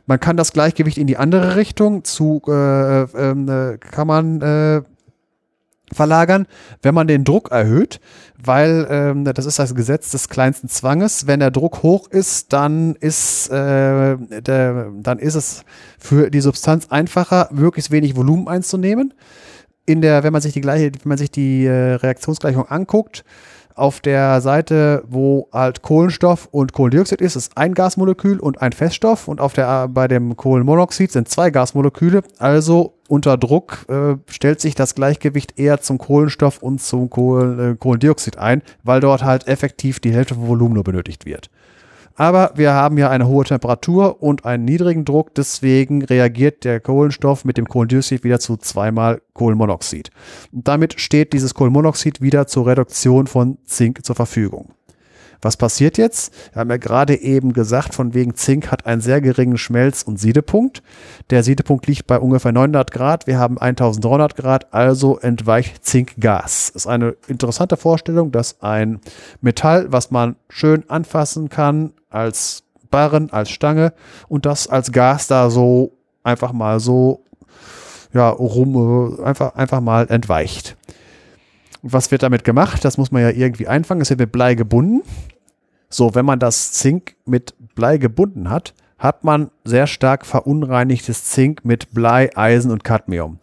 Man 0.06 0.20
kann 0.20 0.38
das 0.38 0.52
Gleichgewicht 0.52 0.98
in 0.98 1.08
die 1.08 1.18
andere 1.18 1.56
Richtung 1.56 2.04
zu, 2.04 2.42
äh, 2.48 3.04
ähm, 3.04 3.48
äh, 3.48 3.78
kann 3.78 4.08
man, 4.08 4.42
äh, 4.42 4.82
verlagern, 5.94 6.48
wenn 6.82 6.96
man 6.96 7.08
den 7.08 7.24
Druck 7.24 7.52
erhöht, 7.52 8.00
weil 8.44 8.88
ähm, 8.90 9.26
das 9.26 9.46
ist 9.46 9.60
das 9.60 9.76
Gesetz 9.76 10.12
des 10.12 10.30
kleinsten 10.30 10.68
Zwanges. 10.68 11.28
Wenn 11.28 11.40
der 11.40 11.52
Druck 11.52 11.84
hoch 11.84 12.08
ist, 12.10 12.54
dann 12.54 12.96
ist, 12.96 13.50
äh, 13.50 14.18
der, 14.18 14.92
dann 14.98 15.20
ist 15.20 15.36
es 15.36 15.64
für 16.00 16.30
die 16.30 16.42
Substanz 16.42 16.88
einfacher, 16.90 17.50
möglichst 17.52 17.92
wenig 17.92 18.16
Volumen 18.16 18.48
einzunehmen. 18.48 19.14
In 19.86 20.02
der, 20.02 20.24
wenn 20.24 20.34
man 20.34 20.42
sich 20.42 20.54
die 20.54 20.62
gleiche, 20.62 20.86
wenn 20.86 21.10
man 21.10 21.18
sich 21.18 21.32
die 21.32 21.66
äh, 21.66 21.96
Reaktionsgleichung 21.96 22.68
anguckt, 22.68 23.24
auf 23.76 24.00
der 24.00 24.42
Seite, 24.42 25.04
wo 25.08 25.48
halt 25.52 25.82
Kohlenstoff 25.82 26.48
und 26.52 26.74
Kohlendioxid 26.74 27.22
ist, 27.22 27.36
ist 27.36 27.58
ein 27.58 27.74
Gasmolekül 27.74 28.40
und 28.40 28.62
ein 28.62 28.72
Feststoff 28.72 29.28
und 29.28 29.42
auf 29.42 29.54
der 29.54 29.88
bei 29.88 30.08
dem 30.08 30.36
Kohlenmonoxid 30.36 31.12
sind 31.12 31.30
zwei 31.30 31.50
Gasmoleküle. 31.50 32.24
Also 32.40 32.94
unter 33.08 33.38
Druck 33.38 33.86
äh, 33.90 34.16
stellt 34.28 34.62
sich 34.62 34.76
das 34.76 34.96
Gleichgewicht 34.96 35.60
eher 35.60 35.82
zum 35.82 35.98
Kohlenstoff 35.98 36.62
und 36.62 36.82
zum 36.82 37.10
Kohl, 37.10 37.74
äh, 37.74 37.78
Kohlendioxid 37.78 38.38
ein, 38.38 38.62
weil 38.84 39.02
dort 39.02 39.24
halt 39.24 39.48
effektiv 39.48 40.00
die 40.00 40.14
Hälfte 40.14 40.36
vom 40.36 40.48
Volumen 40.48 40.74
nur 40.76 40.84
benötigt 40.84 41.26
wird. 41.26 41.50
Aber 42.16 42.52
wir 42.56 42.74
haben 42.74 42.98
ja 42.98 43.10
eine 43.10 43.28
hohe 43.28 43.44
Temperatur 43.44 44.22
und 44.22 44.46
einen 44.46 44.66
niedrigen 44.66 45.06
Druck, 45.06 45.34
deswegen 45.34 46.04
reagiert 46.04 46.64
der 46.64 46.80
Kohlenstoff 46.80 47.44
mit 47.44 47.58
dem 47.58 47.68
Kohlendioxid 47.68 48.24
wieder 48.24 48.40
zu 48.40 48.58
zweimal 48.58 49.22
Kohlenmonoxid. 49.34 50.12
Und 50.52 50.68
damit 50.68 51.00
steht 51.00 51.34
dieses 51.34 51.54
Kohlenmonoxid 51.54 52.22
wieder 52.22 52.46
zur 52.48 52.68
Reduktion 52.68 53.28
von 53.28 53.58
Zink 53.66 54.06
zur 54.06 54.16
Verfügung. 54.16 54.74
Was 55.44 55.58
passiert 55.58 55.98
jetzt? 55.98 56.34
Wir 56.54 56.62
haben 56.62 56.70
ja 56.70 56.78
gerade 56.78 57.20
eben 57.20 57.52
gesagt, 57.52 57.94
von 57.94 58.14
wegen 58.14 58.34
Zink 58.34 58.72
hat 58.72 58.86
einen 58.86 59.02
sehr 59.02 59.20
geringen 59.20 59.58
Schmelz- 59.58 60.02
und 60.04 60.18
Siedepunkt. 60.18 60.82
Der 61.32 61.44
Siedepunkt 61.44 61.86
liegt 61.86 62.08
bei 62.08 62.18
ungefähr 62.18 62.54
900 62.54 62.92
Grad. 62.92 63.28
Wir 63.28 63.40
haben 63.40 63.58
1300 63.58 64.38
Grad, 64.38 64.74
also 64.74 65.20
entweicht 65.20 65.84
Zinkgas. 65.86 66.70
Ist 66.70 66.88
eine 66.88 67.18
interessante 67.28 67.76
Vorstellung, 67.76 68.32
dass 68.32 68.62
ein 68.62 69.02
Metall, 69.42 69.92
was 69.92 70.12
man 70.12 70.38
schön 70.48 70.90
anfassen 70.90 71.50
kann, 71.50 71.92
als 72.14 72.64
Barren, 72.90 73.32
als 73.32 73.50
Stange 73.50 73.94
und 74.28 74.46
das 74.46 74.68
als 74.68 74.92
Gas 74.92 75.28
da 75.28 75.50
so 75.50 75.98
einfach 76.24 76.54
mal 76.54 76.80
so 76.80 77.24
ja, 78.14 78.30
rum, 78.30 79.20
einfach, 79.24 79.56
einfach 79.56 79.82
mal 79.82 80.08
entweicht. 80.10 80.78
was 81.82 82.12
wird 82.12 82.24
damit 82.24 82.44
gemacht? 82.44 82.86
Das 82.86 82.98
muss 82.98 83.12
man 83.12 83.24
ja 83.24 83.30
irgendwie 83.30 83.68
einfangen. 83.68 84.02
Es 84.02 84.10
wird 84.10 84.20
mit 84.20 84.32
Blei 84.32 84.56
gebunden. 84.56 85.02
So, 85.90 86.16
wenn 86.16 86.26
man 86.26 86.40
das 86.40 86.72
Zink 86.72 87.16
mit 87.26 87.56
Blei 87.76 87.98
gebunden 87.98 88.50
hat, 88.50 88.74
hat 88.98 89.24
man 89.24 89.52
sehr 89.64 89.88
stark 89.88 90.26
verunreinigtes 90.26 91.26
Zink 91.26 91.66
mit 91.66 91.92
Blei, 91.92 92.30
Eisen 92.36 92.72
und 92.72 92.84
Cadmium. 92.84 93.40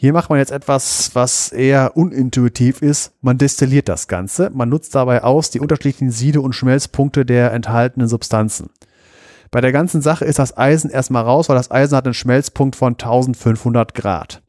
Hier 0.00 0.12
macht 0.12 0.30
man 0.30 0.38
jetzt 0.38 0.52
etwas, 0.52 1.10
was 1.14 1.50
eher 1.50 1.96
unintuitiv 1.96 2.82
ist. 2.82 3.14
Man 3.20 3.36
destilliert 3.36 3.88
das 3.88 4.06
Ganze. 4.06 4.48
Man 4.50 4.68
nutzt 4.68 4.94
dabei 4.94 5.24
aus 5.24 5.50
die 5.50 5.58
unterschiedlichen 5.58 6.12
Siede- 6.12 6.40
und 6.40 6.52
Schmelzpunkte 6.52 7.26
der 7.26 7.52
enthaltenen 7.52 8.06
Substanzen. 8.06 8.70
Bei 9.50 9.60
der 9.60 9.72
ganzen 9.72 10.00
Sache 10.00 10.24
ist 10.24 10.38
das 10.38 10.56
Eisen 10.56 10.88
erstmal 10.88 11.24
raus, 11.24 11.48
weil 11.48 11.56
das 11.56 11.72
Eisen 11.72 11.96
hat 11.96 12.04
einen 12.04 12.14
Schmelzpunkt 12.14 12.76
von 12.76 12.92
1500 12.92 13.92
Grad. 13.92 14.40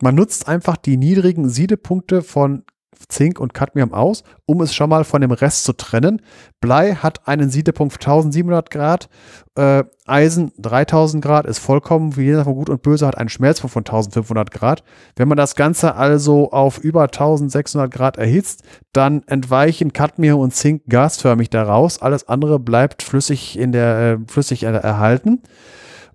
Man 0.00 0.14
nutzt 0.14 0.48
einfach 0.48 0.78
die 0.78 0.96
niedrigen 0.96 1.50
Siedepunkte 1.50 2.22
von 2.22 2.64
Zink 3.08 3.40
und 3.40 3.54
Cadmium 3.54 3.92
aus, 3.92 4.24
um 4.46 4.60
es 4.60 4.74
schon 4.74 4.90
mal 4.90 5.04
von 5.04 5.20
dem 5.20 5.30
Rest 5.30 5.64
zu 5.64 5.72
trennen. 5.72 6.22
Blei 6.60 6.94
hat 6.94 7.26
einen 7.26 7.50
Siedepunkt 7.50 7.94
1700 7.94 8.70
Grad, 8.70 9.08
äh, 9.56 9.84
Eisen 10.06 10.52
3000 10.58 11.22
Grad 11.22 11.46
ist 11.46 11.58
vollkommen, 11.58 12.16
wie 12.16 12.24
jeder 12.24 12.44
von 12.44 12.54
Gut 12.54 12.70
und 12.70 12.82
Böse 12.82 13.06
hat 13.06 13.18
einen 13.18 13.28
Schmelzpunkt 13.28 13.72
von 13.72 13.84
1500 13.84 14.50
Grad. 14.50 14.82
Wenn 15.16 15.28
man 15.28 15.36
das 15.36 15.54
Ganze 15.54 15.94
also 15.94 16.50
auf 16.50 16.78
über 16.78 17.02
1600 17.02 17.90
Grad 17.90 18.16
erhitzt, 18.16 18.62
dann 18.92 19.22
entweichen 19.26 19.92
Cadmium 19.92 20.40
und 20.40 20.54
Zink 20.54 20.82
gasförmig 20.88 21.50
daraus. 21.50 22.00
Alles 22.00 22.28
andere 22.28 22.58
bleibt 22.58 23.02
flüssig 23.02 23.58
in 23.58 23.72
der 23.72 23.98
äh, 23.98 24.18
flüssig 24.26 24.64
erhalten 24.64 25.42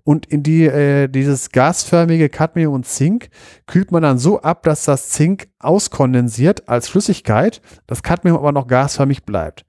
und 0.08 0.24
in 0.24 0.42
die, 0.42 0.64
äh, 0.64 1.06
dieses 1.06 1.50
gasförmige 1.50 2.30
Cadmium 2.30 2.72
und 2.72 2.86
Zink 2.86 3.28
kühlt 3.66 3.92
man 3.92 4.02
dann 4.02 4.16
so 4.16 4.40
ab, 4.40 4.62
dass 4.62 4.86
das 4.86 5.10
Zink 5.10 5.48
auskondensiert 5.58 6.66
als 6.66 6.88
Flüssigkeit, 6.88 7.60
das 7.86 8.02
Cadmium 8.02 8.38
aber 8.38 8.52
noch 8.52 8.68
gasförmig 8.68 9.24
bleibt. 9.24 9.66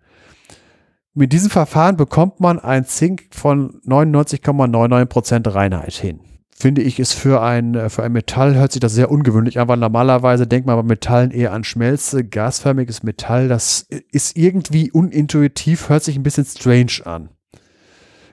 Mit 1.14 1.34
diesem 1.34 1.50
Verfahren 1.50 1.98
bekommt 1.98 2.40
man 2.40 2.58
ein 2.58 2.86
Zink 2.86 3.24
von 3.32 3.82
99,99% 3.86 5.54
Reinheit 5.54 5.92
hin. 5.92 6.22
Finde 6.56 6.84
ich, 6.84 7.02
ist 7.02 7.16
für 7.16 7.42
ein, 7.42 7.76
äh, 7.76 7.90
für 7.90 8.04
ein 8.04 8.14
Metall 8.14 8.56
hört 8.56 8.72
sich 8.72 8.80
das 8.80 8.94
sehr 8.94 9.12
ungewöhnlich 9.12 9.60
an, 9.60 9.68
weil 9.68 9.76
normalerweise 9.76 10.48
denkt 10.48 10.68
man 10.68 10.78
bei 10.78 10.84
Metallen 10.84 11.32
eher 11.32 11.52
an 11.52 11.66
Schmelze, 11.66 12.24
gasförmiges 12.24 13.04
Metall. 13.04 13.50
Das 13.50 13.86
ist 14.14 14.38
irgendwie 14.38 14.90
unintuitiv, 14.90 15.90
hört 15.90 16.06
sich 16.06 16.16
ein 16.16 16.24
bisschen 16.24 16.46
strange 16.46 17.02
an. 17.04 17.28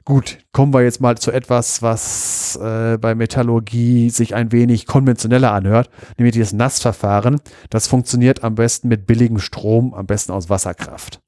Gut, 0.06 0.38
kommen 0.52 0.72
wir 0.72 0.84
jetzt 0.84 1.00
mal 1.00 1.18
zu 1.18 1.32
etwas, 1.32 1.82
was 1.82 2.54
äh, 2.62 2.96
bei 2.96 3.16
Metallurgie 3.16 4.08
sich 4.10 4.36
ein 4.36 4.52
wenig 4.52 4.86
konventioneller 4.86 5.50
anhört, 5.50 5.90
nämlich 6.16 6.32
dieses 6.32 6.52
Nassverfahren. 6.52 7.40
Das 7.70 7.88
funktioniert 7.88 8.44
am 8.44 8.54
besten 8.54 8.86
mit 8.86 9.08
billigem 9.08 9.40
Strom, 9.40 9.94
am 9.94 10.06
besten 10.06 10.30
aus 10.30 10.48
Wasserkraft. 10.48 11.20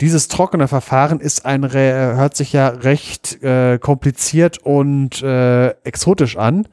Dieses 0.00 0.28
trockene 0.28 0.68
Verfahren 0.68 1.18
ist 1.18 1.46
ein, 1.46 1.68
hört 1.72 2.36
sich 2.36 2.52
ja 2.52 2.68
recht 2.68 3.42
äh, 3.42 3.80
kompliziert 3.80 4.58
und 4.58 5.20
äh, 5.22 5.70
exotisch 5.82 6.36
an. 6.36 6.68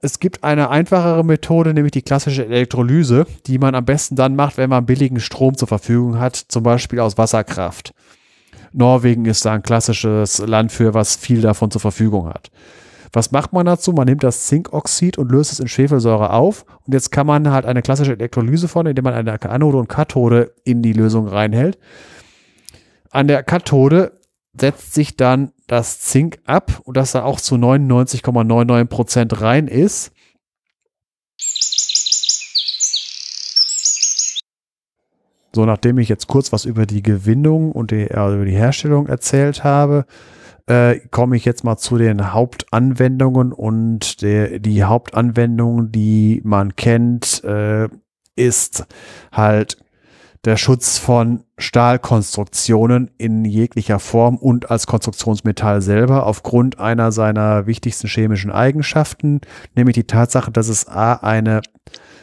Es 0.00 0.18
gibt 0.18 0.42
eine 0.42 0.70
einfachere 0.70 1.24
Methode, 1.24 1.72
nämlich 1.72 1.92
die 1.92 2.02
klassische 2.02 2.44
Elektrolyse, 2.44 3.28
die 3.46 3.58
man 3.58 3.76
am 3.76 3.84
besten 3.84 4.16
dann 4.16 4.34
macht, 4.34 4.56
wenn 4.56 4.70
man 4.70 4.86
billigen 4.86 5.20
Strom 5.20 5.56
zur 5.56 5.68
Verfügung 5.68 6.18
hat, 6.18 6.34
zum 6.34 6.64
Beispiel 6.64 6.98
aus 6.98 7.16
Wasserkraft. 7.16 7.94
Norwegen 8.76 9.24
ist 9.24 9.44
da 9.44 9.52
ein 9.52 9.62
klassisches 9.62 10.38
Land 10.38 10.70
für, 10.70 10.94
was 10.94 11.16
viel 11.16 11.40
davon 11.40 11.70
zur 11.70 11.80
Verfügung 11.80 12.28
hat. 12.28 12.50
Was 13.12 13.32
macht 13.32 13.54
man 13.54 13.64
dazu? 13.64 13.92
Man 13.92 14.06
nimmt 14.06 14.22
das 14.22 14.46
Zinkoxid 14.46 15.16
und 15.16 15.32
löst 15.32 15.52
es 15.52 15.60
in 15.60 15.68
Schwefelsäure 15.68 16.32
auf. 16.32 16.66
Und 16.84 16.92
jetzt 16.92 17.10
kann 17.10 17.26
man 17.26 17.50
halt 17.50 17.64
eine 17.64 17.80
klassische 17.80 18.12
Elektrolyse 18.12 18.68
vornehmen, 18.68 18.90
indem 18.90 19.04
man 19.04 19.14
eine 19.14 19.40
Anode 19.42 19.78
und 19.78 19.88
Kathode 19.88 20.52
in 20.64 20.82
die 20.82 20.92
Lösung 20.92 21.26
reinhält. 21.26 21.78
An 23.10 23.28
der 23.28 23.42
Kathode 23.42 24.20
setzt 24.60 24.92
sich 24.92 25.16
dann 25.16 25.52
das 25.66 26.00
Zink 26.00 26.38
ab 26.44 26.80
und 26.84 26.98
das 26.98 27.12
da 27.12 27.24
auch 27.24 27.40
zu 27.40 27.54
99,99 27.54 28.84
Prozent 28.84 29.40
rein 29.40 29.68
ist. 29.68 30.12
So, 35.56 35.64
nachdem 35.64 35.96
ich 35.96 36.10
jetzt 36.10 36.26
kurz 36.26 36.52
was 36.52 36.66
über 36.66 36.84
die 36.84 37.00
Gewinnung 37.00 37.72
und 37.72 37.90
die, 37.90 38.10
äh, 38.10 38.34
über 38.34 38.44
die 38.44 38.54
Herstellung 38.54 39.06
erzählt 39.06 39.64
habe, 39.64 40.04
äh, 40.66 40.98
komme 41.10 41.34
ich 41.34 41.46
jetzt 41.46 41.64
mal 41.64 41.78
zu 41.78 41.96
den 41.96 42.34
Hauptanwendungen 42.34 43.54
und 43.54 44.20
der, 44.20 44.58
die 44.58 44.84
Hauptanwendung, 44.84 45.90
die 45.92 46.42
man 46.44 46.76
kennt, 46.76 47.42
äh, 47.42 47.88
ist 48.34 48.84
halt 49.32 49.78
der 50.44 50.58
Schutz 50.58 50.98
von 50.98 51.44
Stahlkonstruktionen 51.56 53.10
in 53.16 53.46
jeglicher 53.46 53.98
Form 53.98 54.36
und 54.36 54.70
als 54.70 54.86
Konstruktionsmetall 54.86 55.80
selber 55.80 56.26
aufgrund 56.26 56.78
einer 56.78 57.12
seiner 57.12 57.66
wichtigsten 57.66 58.08
chemischen 58.08 58.52
Eigenschaften, 58.52 59.40
nämlich 59.74 59.94
die 59.94 60.06
Tatsache, 60.06 60.50
dass 60.50 60.68
es 60.68 60.86
A 60.86 61.14
eine 61.14 61.62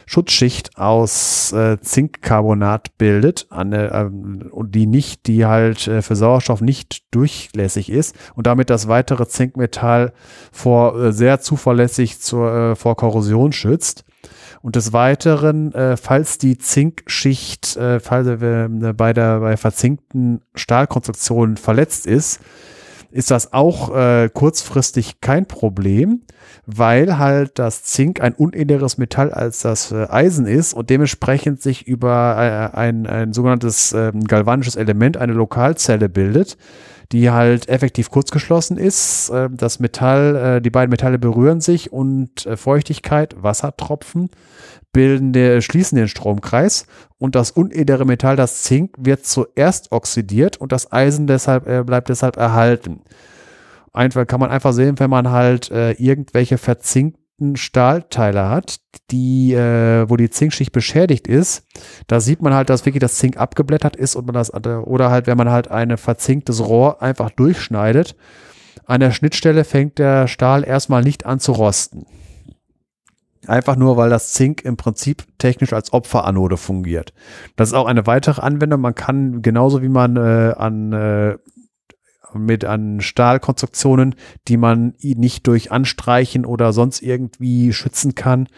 Schutzschicht 0.06 0.78
aus 0.78 1.52
äh, 1.52 1.80
Zinkcarbonat 1.80 2.96
bildet, 2.98 3.46
ähm, 3.52 4.48
und 4.50 4.74
die 4.74 4.86
nicht, 4.86 5.26
die 5.26 5.46
halt 5.46 5.86
äh, 5.88 6.02
für 6.02 6.16
Sauerstoff 6.16 6.60
nicht 6.60 7.02
durchlässig 7.10 7.90
ist 7.90 8.14
und 8.34 8.46
damit 8.46 8.70
das 8.70 8.88
weitere 8.88 9.26
Zinkmetall 9.26 10.12
vor 10.52 10.96
äh, 10.98 11.12
sehr 11.12 11.40
zuverlässig 11.40 12.20
zur, 12.20 12.52
äh, 12.52 12.76
vor 12.76 12.96
Korrosion 12.96 13.52
schützt. 13.52 14.04
Und 14.62 14.76
des 14.76 14.94
Weiteren, 14.94 15.74
äh, 15.74 15.98
falls 15.98 16.38
die 16.38 16.56
Zinkschicht 16.56 17.76
äh, 17.76 18.00
falls, 18.00 18.26
äh, 18.26 18.68
bei 18.96 19.12
der 19.12 19.40
bei 19.40 19.58
verzinkten 19.58 20.40
Stahlkonstruktionen 20.54 21.58
verletzt 21.58 22.06
ist, 22.06 22.40
ist 23.14 23.30
das 23.30 23.52
auch 23.52 23.94
äh, 23.94 24.28
kurzfristig 24.28 25.20
kein 25.20 25.46
Problem, 25.46 26.22
weil 26.66 27.16
halt 27.16 27.60
das 27.60 27.84
Zink 27.84 28.20
ein 28.20 28.34
unedleres 28.34 28.98
Metall 28.98 29.30
als 29.32 29.60
das 29.60 29.92
äh, 29.92 30.08
Eisen 30.10 30.48
ist 30.48 30.74
und 30.74 30.90
dementsprechend 30.90 31.62
sich 31.62 31.86
über 31.86 32.72
äh, 32.74 32.76
ein, 32.76 33.06
ein 33.06 33.32
sogenanntes 33.32 33.92
äh, 33.92 34.10
galvanisches 34.26 34.74
Element 34.74 35.16
eine 35.16 35.32
Lokalzelle 35.32 36.08
bildet, 36.08 36.56
die 37.12 37.30
halt 37.30 37.68
effektiv 37.68 38.10
kurzgeschlossen 38.10 38.78
ist. 38.78 39.30
Äh, 39.30 39.48
das 39.52 39.78
Metall, 39.78 40.56
äh, 40.56 40.60
die 40.60 40.70
beiden 40.70 40.90
Metalle 40.90 41.20
berühren 41.20 41.60
sich 41.60 41.92
und 41.92 42.44
äh, 42.46 42.56
Feuchtigkeit, 42.56 43.36
Wassertropfen 43.40 44.28
bilden 44.94 45.34
der, 45.34 45.60
schließen 45.60 45.96
den 45.96 46.08
Stromkreis 46.08 46.86
und 47.18 47.34
das 47.34 47.50
unedere 47.50 48.06
Metall, 48.06 48.36
das 48.36 48.62
Zink, 48.62 48.94
wird 48.96 49.26
zuerst 49.26 49.92
oxidiert 49.92 50.56
und 50.56 50.72
das 50.72 50.90
Eisen 50.90 51.26
deshalb 51.26 51.66
äh, 51.66 51.82
bleibt 51.84 52.08
deshalb 52.08 52.38
erhalten. 52.38 53.02
Einfach 53.92 54.26
kann 54.26 54.40
man 54.40 54.50
einfach 54.50 54.72
sehen, 54.72 54.98
wenn 54.98 55.10
man 55.10 55.30
halt 55.30 55.70
äh, 55.70 55.92
irgendwelche 55.92 56.56
verzinkten 56.56 57.56
Stahlteile 57.56 58.48
hat, 58.48 58.80
die, 59.10 59.52
äh, 59.52 60.08
wo 60.08 60.16
die 60.16 60.30
Zinkschicht 60.30 60.72
beschädigt 60.72 61.28
ist, 61.28 61.66
da 62.06 62.20
sieht 62.20 62.40
man 62.40 62.54
halt, 62.54 62.70
dass 62.70 62.86
wirklich 62.86 63.00
das 63.00 63.16
Zink 63.16 63.36
abgeblättert 63.36 63.96
ist 63.96 64.16
und 64.16 64.26
man 64.26 64.34
das, 64.34 64.54
oder 64.54 65.10
halt, 65.10 65.26
wenn 65.26 65.36
man 65.36 65.50
halt 65.50 65.70
ein 65.70 65.96
verzinktes 65.96 66.66
Rohr 66.66 67.02
einfach 67.02 67.30
durchschneidet, 67.30 68.16
an 68.86 69.00
der 69.00 69.10
Schnittstelle 69.10 69.64
fängt 69.64 69.98
der 69.98 70.28
Stahl 70.28 70.64
erstmal 70.64 71.02
nicht 71.02 71.26
an 71.26 71.40
zu 71.40 71.52
rosten. 71.52 72.06
Einfach 73.48 73.76
nur, 73.76 73.96
weil 73.96 74.10
das 74.10 74.32
Zink 74.32 74.62
im 74.62 74.76
Prinzip 74.76 75.24
technisch 75.38 75.72
als 75.72 75.92
Opferanode 75.92 76.56
fungiert. 76.56 77.12
Das 77.56 77.68
ist 77.68 77.74
auch 77.74 77.86
eine 77.86 78.06
weitere 78.06 78.40
Anwendung. 78.40 78.80
Man 78.80 78.94
kann 78.94 79.42
genauso 79.42 79.82
wie 79.82 79.88
man 79.88 80.16
äh, 80.16 80.54
an 80.56 80.92
äh, 80.92 81.36
mit 82.34 82.64
an 82.64 83.00
Stahlkonstruktionen, 83.00 84.14
die 84.48 84.56
man 84.56 84.94
nicht 85.00 85.46
durch 85.46 85.72
Anstreichen 85.72 86.44
oder 86.44 86.72
sonst 86.72 87.02
irgendwie 87.02 87.72
schützen 87.72 88.14
kann, 88.14 88.48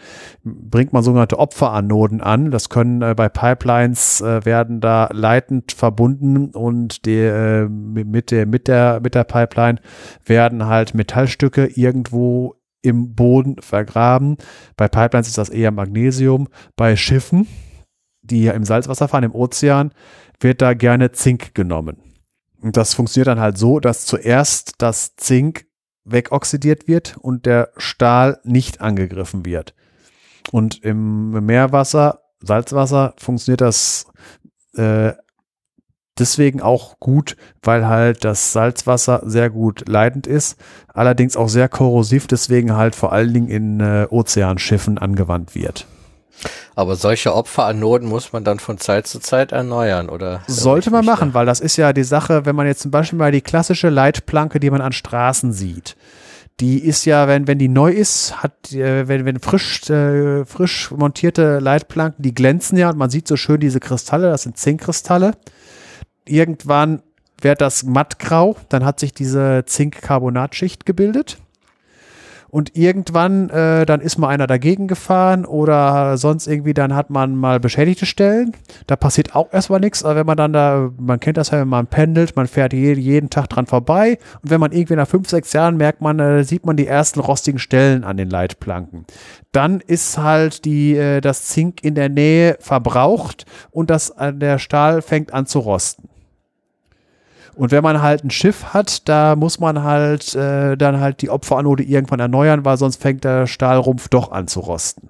bringt 0.43 0.93
man 0.93 1.03
sogenannte 1.03 1.39
Opferanoden 1.39 2.21
an. 2.21 2.51
Das 2.51 2.69
können 2.69 3.01
äh, 3.01 3.13
bei 3.15 3.29
Pipelines 3.29 4.21
äh, 4.21 4.45
werden 4.45 4.81
da 4.81 5.09
leitend 5.11 5.71
verbunden 5.71 6.51
und 6.51 7.05
die, 7.05 7.19
äh, 7.19 7.67
mit 7.67 8.31
der 8.31 8.45
mit 8.45 8.67
der 8.67 8.99
mit 9.01 9.15
der 9.15 9.23
Pipeline 9.23 9.79
werden 10.25 10.65
halt 10.65 10.93
Metallstücke 10.93 11.67
irgendwo 11.67 12.56
im 12.87 13.15
Boden 13.15 13.57
vergraben. 13.61 14.37
Bei 14.75 14.87
Pipelines 14.87 15.27
ist 15.27 15.37
das 15.37 15.49
eher 15.49 15.71
Magnesium. 15.71 16.47
Bei 16.75 16.95
Schiffen, 16.95 17.47
die 18.21 18.43
ja 18.43 18.53
im 18.53 18.63
Salzwasser 18.63 19.07
fahren, 19.07 19.23
im 19.23 19.35
Ozean, 19.35 19.91
wird 20.39 20.61
da 20.61 20.73
gerne 20.73 21.11
Zink 21.11 21.53
genommen. 21.55 21.97
Und 22.61 22.77
das 22.77 22.93
funktioniert 22.93 23.27
dann 23.27 23.39
halt 23.39 23.57
so, 23.57 23.79
dass 23.79 24.05
zuerst 24.05 24.73
das 24.79 25.15
Zink 25.15 25.65
wegoxidiert 26.03 26.87
wird 26.87 27.17
und 27.17 27.45
der 27.45 27.69
Stahl 27.77 28.39
nicht 28.43 28.81
angegriffen 28.81 29.45
wird. 29.45 29.73
Und 30.51 30.83
im 30.83 31.31
Meerwasser, 31.45 32.21
Salzwasser, 32.39 33.13
funktioniert 33.17 33.61
das 33.61 34.07
äh, 34.75 35.13
deswegen 36.19 36.61
auch 36.61 36.99
gut, 36.99 37.35
weil 37.61 37.87
halt 37.87 38.23
das 38.23 38.53
Salzwasser 38.53 39.21
sehr 39.25 39.49
gut 39.49 39.87
leitend 39.87 40.27
ist, 40.27 40.57
allerdings 40.93 41.35
auch 41.35 41.49
sehr 41.49 41.69
korrosiv, 41.69 42.27
deswegen 42.27 42.75
halt 42.75 42.95
vor 42.95 43.13
allen 43.13 43.33
Dingen 43.33 43.49
in 43.49 43.79
äh, 43.79 44.07
Ozeanschiffen 44.09 44.97
angewandt 44.97 45.55
wird. 45.55 45.85
Aber 46.75 46.95
solche 46.95 47.33
Opferanoden 47.33 48.07
muss 48.07 48.33
man 48.33 48.43
dann 48.43 48.59
von 48.59 48.77
Zeit 48.77 49.07
zu 49.07 49.19
Zeit 49.19 49.51
erneuern, 49.51 50.09
oder? 50.09 50.41
Sollte 50.47 50.91
man 50.91 51.05
machen, 51.05 51.33
weil 51.33 51.45
das 51.45 51.59
ist 51.59 51.77
ja 51.77 51.93
die 51.93 52.03
Sache, 52.03 52.45
wenn 52.45 52.55
man 52.55 52.67
jetzt 52.67 52.81
zum 52.81 52.91
Beispiel 52.91 53.17
mal 53.17 53.31
die 53.31 53.41
klassische 53.41 53.89
Leitplanke, 53.89 54.59
die 54.59 54.69
man 54.69 54.81
an 54.81 54.91
Straßen 54.91 55.51
sieht, 55.51 55.95
die 56.59 56.79
ist 56.79 57.05
ja, 57.05 57.27
wenn, 57.27 57.47
wenn 57.47 57.59
die 57.59 57.67
neu 57.67 57.91
ist, 57.91 58.41
hat, 58.41 58.71
äh, 58.73 59.07
wenn, 59.07 59.25
wenn 59.25 59.39
frisch, 59.39 59.89
äh, 59.89 60.45
frisch 60.45 60.91
montierte 60.91 61.59
Leitplanken, 61.59 62.23
die 62.23 62.33
glänzen 62.33 62.77
ja 62.77 62.89
und 62.89 62.97
man 62.97 63.09
sieht 63.09 63.27
so 63.27 63.35
schön 63.35 63.59
diese 63.59 63.79
Kristalle, 63.79 64.29
das 64.29 64.43
sind 64.43 64.57
Zinkkristalle 64.57 65.33
irgendwann 66.29 67.01
wird 67.41 67.61
das 67.61 67.83
mattgrau, 67.83 68.55
dann 68.69 68.85
hat 68.85 68.99
sich 68.99 69.13
diese 69.13 69.63
Zinkcarbonatschicht 69.65 70.85
gebildet. 70.85 71.37
Und 72.49 72.77
irgendwann, 72.77 73.49
äh, 73.49 73.85
dann 73.85 73.99
ist 73.99 74.17
mal 74.17 74.29
einer 74.29 74.47
dagegen 74.47 74.87
gefahren 74.87 75.45
oder 75.45 76.17
sonst 76.17 76.47
irgendwie, 76.47 76.73
dann 76.73 76.95
hat 76.95 77.09
man 77.09 77.35
mal 77.35 77.59
beschädigte 77.59 78.05
Stellen. 78.05 78.53
Da 78.87 78.95
passiert 78.95 79.35
auch 79.35 79.51
erstmal 79.51 79.81
nichts, 79.81 80.05
aber 80.05 80.15
wenn 80.15 80.25
man 80.25 80.37
dann 80.37 80.53
da, 80.53 80.89
man 80.97 81.19
kennt 81.19 81.35
das 81.35 81.51
ja, 81.51 81.59
wenn 81.59 81.67
man 81.67 81.87
pendelt, 81.87 82.37
man 82.37 82.47
fährt 82.47 82.71
jeden, 82.71 83.01
jeden 83.01 83.29
Tag 83.29 83.49
dran 83.49 83.65
vorbei 83.65 84.17
und 84.41 84.49
wenn 84.49 84.61
man 84.61 84.71
irgendwie 84.71 84.95
nach 84.95 85.09
fünf, 85.09 85.29
sechs 85.29 85.51
Jahren 85.51 85.75
merkt 85.75 85.99
man, 85.99 86.19
äh, 86.19 86.43
sieht 86.45 86.65
man 86.65 86.77
die 86.77 86.87
ersten 86.87 87.19
rostigen 87.19 87.59
Stellen 87.59 88.05
an 88.05 88.15
den 88.15 88.29
Leitplanken. 88.29 89.05
Dann 89.51 89.81
ist 89.81 90.17
halt 90.17 90.63
die, 90.63 90.95
äh, 90.95 91.19
das 91.19 91.43
Zink 91.43 91.83
in 91.83 91.95
der 91.95 92.07
Nähe 92.07 92.55
verbraucht 92.61 93.45
und 93.71 93.89
das, 93.89 94.11
äh, 94.11 94.33
der 94.33 94.57
Stahl 94.57 95.01
fängt 95.01 95.33
an 95.33 95.47
zu 95.47 95.59
rosten. 95.59 96.07
Und 97.57 97.71
wenn 97.71 97.83
man 97.83 98.03
halt 98.03 98.23
ein 98.23 98.29
Schiff 98.29 98.73
hat, 98.73 99.09
da 99.09 99.35
muss 99.35 99.59
man 99.59 99.83
halt 99.83 100.35
äh, 100.35 100.77
dann 100.77 100.99
halt 100.99 101.21
die 101.23 101.31
Opferanode 101.31 101.83
irgendwann 101.83 102.19
erneuern, 102.19 102.63
weil 102.65 102.77
sonst 102.77 103.01
fängt 103.01 103.23
der 103.23 103.47
Stahlrumpf 103.47 104.09
doch 104.09 104.31
an 104.31 104.47
zu 104.47 104.59
rosten. 104.59 105.09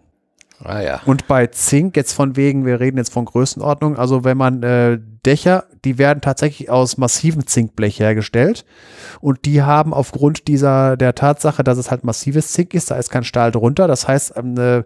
Ah 0.64 0.80
ja. 0.80 1.02
Und 1.06 1.28
bei 1.28 1.48
Zink, 1.48 1.96
jetzt 1.98 2.14
von 2.14 2.36
wegen, 2.36 2.66
wir 2.66 2.80
reden 2.80 2.98
jetzt 2.98 3.12
von 3.12 3.26
Größenordnung, 3.26 3.98
also 3.98 4.24
wenn 4.24 4.38
man 4.38 4.64
äh, 4.64 4.98
Dächer, 5.26 5.66
die 5.86 5.98
werden 5.98 6.22
tatsächlich 6.22 6.70
aus 6.70 6.98
massivem 6.98 7.48
Zinkblech 7.48 8.00
hergestellt 8.00 8.66
und 9.22 9.46
die 9.46 9.62
haben 9.62 9.94
aufgrund 9.94 10.48
dieser 10.48 10.98
der 10.98 11.16
Tatsache, 11.16 11.64
dass 11.64 11.78
es 11.78 11.92
halt 11.92 12.04
massives 12.04 12.52
Zink 12.52 12.74
ist, 12.74 12.92
da 12.92 12.98
ist 12.98 13.10
kein 13.10 13.24
Stahl 13.24 13.52
drunter. 13.52 13.88
Das 13.88 14.08
heißt, 14.08 14.34
ähm, 14.36 14.58
äh, 14.58 14.84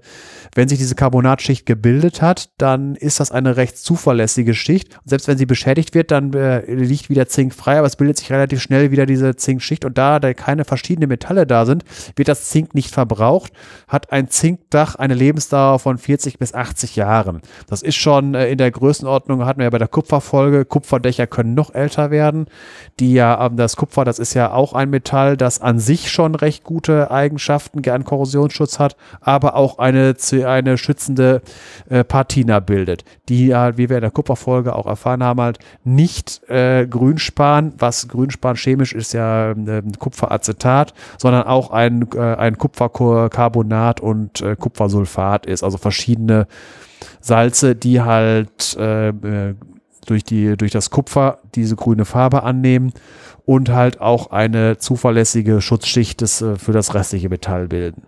wenn 0.55 0.67
sich 0.67 0.79
diese 0.79 0.95
Carbonatschicht 0.95 1.65
gebildet 1.65 2.21
hat, 2.21 2.49
dann 2.57 2.95
ist 2.95 3.19
das 3.19 3.31
eine 3.31 3.57
recht 3.57 3.77
zuverlässige 3.77 4.53
Schicht. 4.53 4.97
Und 4.97 5.09
selbst 5.09 5.27
wenn 5.27 5.37
sie 5.37 5.45
beschädigt 5.45 5.93
wird, 5.93 6.11
dann 6.11 6.33
äh, 6.33 6.71
liegt 6.73 7.09
wieder 7.09 7.27
Zink 7.27 7.53
frei, 7.53 7.77
aber 7.77 7.87
es 7.87 7.95
bildet 7.95 8.17
sich 8.17 8.31
relativ 8.31 8.61
schnell 8.61 8.91
wieder 8.91 9.05
diese 9.05 9.35
Zinkschicht. 9.35 9.85
Und 9.85 9.97
da 9.97 10.19
da 10.19 10.33
keine 10.33 10.65
verschiedenen 10.65 11.09
Metalle 11.09 11.45
da 11.45 11.65
sind, 11.65 11.83
wird 12.15 12.27
das 12.27 12.49
Zink 12.49 12.73
nicht 12.73 12.91
verbraucht, 12.93 13.51
hat 13.87 14.11
ein 14.11 14.29
Zinkdach 14.29 14.95
eine 14.95 15.13
Lebensdauer 15.13 15.79
von 15.79 15.97
40 15.97 16.39
bis 16.39 16.53
80 16.53 16.95
Jahren. 16.95 17.41
Das 17.67 17.81
ist 17.81 17.95
schon 17.95 18.35
äh, 18.35 18.49
in 18.49 18.57
der 18.57 18.71
Größenordnung, 18.71 19.45
hatten 19.45 19.59
wir 19.59 19.65
ja 19.65 19.69
bei 19.69 19.77
der 19.77 19.87
Kupfer 19.87 20.20
Folge. 20.21 20.65
Kupferdächer 20.65 21.27
können 21.27 21.53
noch 21.53 21.73
älter 21.73 22.11
werden. 22.11 22.47
Die 22.99 23.13
ja, 23.13 23.45
ähm, 23.45 23.57
das 23.57 23.75
Kupfer, 23.75 24.05
das 24.05 24.19
ist 24.19 24.33
ja 24.33 24.51
auch 24.51 24.73
ein 24.73 24.89
Metall, 24.89 25.37
das 25.37 25.61
an 25.61 25.79
sich 25.79 26.11
schon 26.11 26.35
recht 26.35 26.63
gute 26.63 27.11
Eigenschaften, 27.11 27.81
gern 27.81 28.03
Korrosionsschutz 28.03 28.79
hat, 28.79 28.95
aber 29.19 29.55
auch 29.55 29.79
eine, 29.79 30.15
eine 30.45 30.77
schützende 30.77 31.41
äh, 31.89 32.03
Patina 32.03 32.59
bildet, 32.59 33.03
die 33.29 33.47
ja, 33.47 33.77
wie 33.77 33.89
wir 33.89 33.97
in 33.97 34.01
der 34.01 34.11
Kupferfolge 34.11 34.75
auch 34.75 34.85
erfahren 34.85 35.23
haben, 35.23 35.41
halt 35.41 35.59
nicht 35.83 36.47
äh, 36.49 36.85
Grünspan, 36.87 37.73
was 37.77 38.07
Grünspan 38.07 38.55
chemisch 38.55 38.93
ist 38.93 39.13
ja 39.13 39.51
äh, 39.51 39.81
Kupferacetat, 39.99 40.93
sondern 41.17 41.43
auch 41.43 41.71
ein, 41.71 42.07
äh, 42.15 42.19
ein 42.19 42.57
Kupfercarbonat 42.57 43.99
und 43.99 44.41
äh, 44.41 44.55
Kupfersulfat 44.55 45.45
ist, 45.45 45.63
also 45.63 45.77
verschiedene 45.77 46.47
Salze, 47.19 47.75
die 47.75 48.01
halt 48.01 48.75
äh, 48.77 49.09
äh 49.09 49.55
durch, 50.11 50.23
die, 50.23 50.55
durch 50.57 50.71
das 50.71 50.89
Kupfer 50.89 51.39
diese 51.55 51.75
grüne 51.75 52.05
Farbe 52.05 52.43
annehmen 52.43 52.93
und 53.45 53.69
halt 53.69 53.99
auch 54.01 54.31
eine 54.31 54.77
zuverlässige 54.77 55.61
Schutzschicht 55.61 56.21
des, 56.21 56.41
äh, 56.41 56.57
für 56.57 56.73
das 56.73 56.93
restliche 56.93 57.29
Metall 57.29 57.67
bilden. 57.67 58.03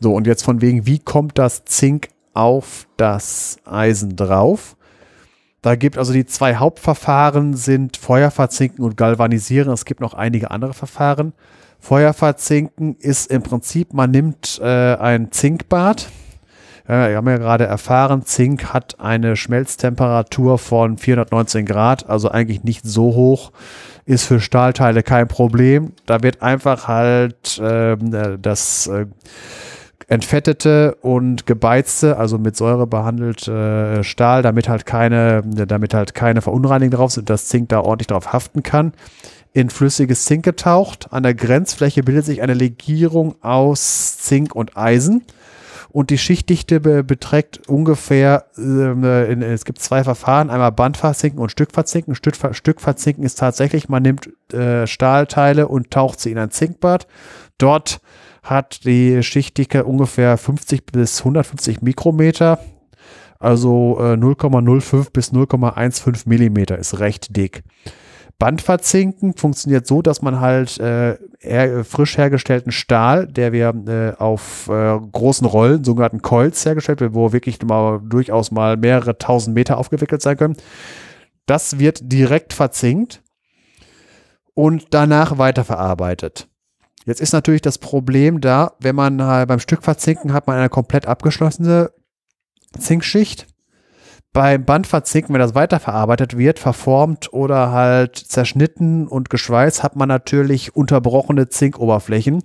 So, 0.00 0.12
und 0.12 0.26
jetzt 0.26 0.42
von 0.42 0.60
wegen, 0.60 0.86
wie 0.86 0.98
kommt 0.98 1.38
das 1.38 1.64
Zink 1.64 2.08
auf 2.32 2.88
das 2.96 3.58
Eisen 3.64 4.16
drauf? 4.16 4.76
Da 5.62 5.76
gibt 5.76 5.96
also 5.96 6.12
die 6.12 6.26
zwei 6.26 6.56
Hauptverfahren 6.56 7.54
sind 7.54 7.96
Feuerverzinken 7.96 8.84
und 8.84 8.96
Galvanisieren. 8.96 9.72
Es 9.72 9.84
gibt 9.84 10.00
noch 10.00 10.12
einige 10.12 10.50
andere 10.50 10.74
Verfahren. 10.74 11.32
Feuerverzinken 11.78 12.96
ist 12.96 13.30
im 13.30 13.42
Prinzip, 13.42 13.94
man 13.94 14.10
nimmt 14.10 14.60
äh, 14.62 14.96
ein 14.96 15.30
Zinkbad, 15.32 16.08
ja, 16.86 17.08
wir 17.08 17.16
haben 17.16 17.28
ja 17.28 17.38
gerade 17.38 17.64
erfahren, 17.64 18.22
Zink 18.24 18.74
hat 18.74 19.00
eine 19.00 19.36
Schmelztemperatur 19.36 20.58
von 20.58 20.98
419 20.98 21.64
Grad, 21.64 22.08
also 22.10 22.30
eigentlich 22.30 22.62
nicht 22.62 22.84
so 22.84 23.14
hoch, 23.14 23.52
ist 24.04 24.24
für 24.24 24.38
Stahlteile 24.38 25.02
kein 25.02 25.26
Problem. 25.26 25.92
Da 26.04 26.22
wird 26.22 26.42
einfach 26.42 26.86
halt 26.86 27.60
ähm, 27.62 28.12
äh, 28.12 28.38
das 28.38 28.86
äh, 28.86 29.06
entfettete 30.08 30.96
und 31.00 31.46
gebeizte, 31.46 32.18
also 32.18 32.36
mit 32.36 32.54
Säure 32.54 32.86
behandelte 32.86 34.00
äh, 34.00 34.04
Stahl, 34.04 34.42
damit 34.42 34.68
halt 34.68 34.84
keine, 34.84 35.42
damit 35.42 35.94
halt 35.94 36.14
keine 36.14 36.42
Verunreinigung 36.42 36.98
drauf 36.98 37.12
sind, 37.12 37.30
dass 37.30 37.46
Zink 37.46 37.70
da 37.70 37.80
ordentlich 37.80 38.08
drauf 38.08 38.34
haften 38.34 38.62
kann 38.62 38.92
in 39.54 39.70
flüssiges 39.70 40.24
Zink 40.26 40.44
getaucht. 40.44 41.08
An 41.12 41.22
der 41.22 41.32
Grenzfläche 41.32 42.02
bildet 42.02 42.26
sich 42.26 42.42
eine 42.42 42.54
Legierung 42.54 43.36
aus 43.40 44.18
Zink 44.18 44.54
und 44.54 44.76
Eisen 44.76 45.22
und 45.94 46.10
die 46.10 46.18
Schichtdichte 46.18 46.80
be 46.80 47.04
beträgt 47.04 47.68
ungefähr, 47.68 48.46
äh, 48.58 49.32
in, 49.32 49.42
es 49.42 49.64
gibt 49.64 49.78
zwei 49.78 50.02
Verfahren, 50.02 50.50
einmal 50.50 50.72
Bandverzinken 50.72 51.38
und 51.38 51.52
Stückverzinken. 51.52 52.16
Stück, 52.16 52.34
Stückverzinken 52.50 53.22
ist 53.22 53.38
tatsächlich, 53.38 53.88
man 53.88 54.02
nimmt 54.02 54.28
äh, 54.52 54.88
Stahlteile 54.88 55.68
und 55.68 55.92
taucht 55.92 56.18
sie 56.18 56.32
in 56.32 56.38
ein 56.38 56.50
Zinkbad. 56.50 57.06
Dort 57.58 58.00
hat 58.42 58.84
die 58.84 59.22
Schichtdicke 59.22 59.84
ungefähr 59.84 60.36
50 60.36 60.84
bis 60.84 61.20
150 61.20 61.80
Mikrometer. 61.80 62.58
Also 63.38 63.96
äh, 64.00 64.14
0,05 64.14 65.12
bis 65.12 65.32
0,15 65.32 66.28
Millimeter 66.28 66.76
ist 66.76 66.98
recht 66.98 67.36
dick. 67.36 67.62
Bandverzinken 68.38 69.34
funktioniert 69.36 69.86
so, 69.86 70.02
dass 70.02 70.20
man 70.20 70.40
halt 70.40 70.78
äh, 70.78 71.84
frisch 71.84 72.18
hergestellten 72.18 72.72
Stahl, 72.72 73.26
der 73.26 73.52
wir 73.52 73.74
äh, 73.86 74.20
auf 74.20 74.68
äh, 74.68 74.98
großen 75.12 75.46
Rollen, 75.46 75.84
sogenannten 75.84 76.22
Coils 76.22 76.64
hergestellt 76.64 77.00
wird, 77.00 77.14
wo 77.14 77.32
wirklich 77.32 77.62
mal, 77.62 78.00
durchaus 78.02 78.50
mal 78.50 78.76
mehrere 78.76 79.18
tausend 79.18 79.54
Meter 79.54 79.78
aufgewickelt 79.78 80.20
sein 80.20 80.36
können, 80.36 80.56
das 81.46 81.78
wird 81.78 82.00
direkt 82.02 82.52
verzinkt 82.52 83.22
und 84.54 84.88
danach 84.90 85.38
weiterverarbeitet. 85.38 86.48
Jetzt 87.06 87.20
ist 87.20 87.32
natürlich 87.32 87.62
das 87.62 87.78
Problem 87.78 88.40
da, 88.40 88.72
wenn 88.80 88.96
man 88.96 89.22
halt 89.22 89.48
beim 89.48 89.58
Stück 89.58 89.82
verzinken 89.82 90.32
hat 90.32 90.46
man 90.46 90.56
eine 90.56 90.70
komplett 90.70 91.06
abgeschlossene 91.06 91.90
Zinkschicht. 92.78 93.46
Beim 94.34 94.64
Bandverzinken, 94.64 95.32
wenn 95.32 95.40
das 95.40 95.54
weiterverarbeitet 95.54 96.36
wird, 96.36 96.58
verformt 96.58 97.32
oder 97.32 97.70
halt 97.70 98.16
zerschnitten 98.16 99.06
und 99.06 99.30
geschweißt, 99.30 99.84
hat 99.84 99.94
man 99.94 100.08
natürlich 100.08 100.74
unterbrochene 100.74 101.48
Zinkoberflächen. 101.48 102.42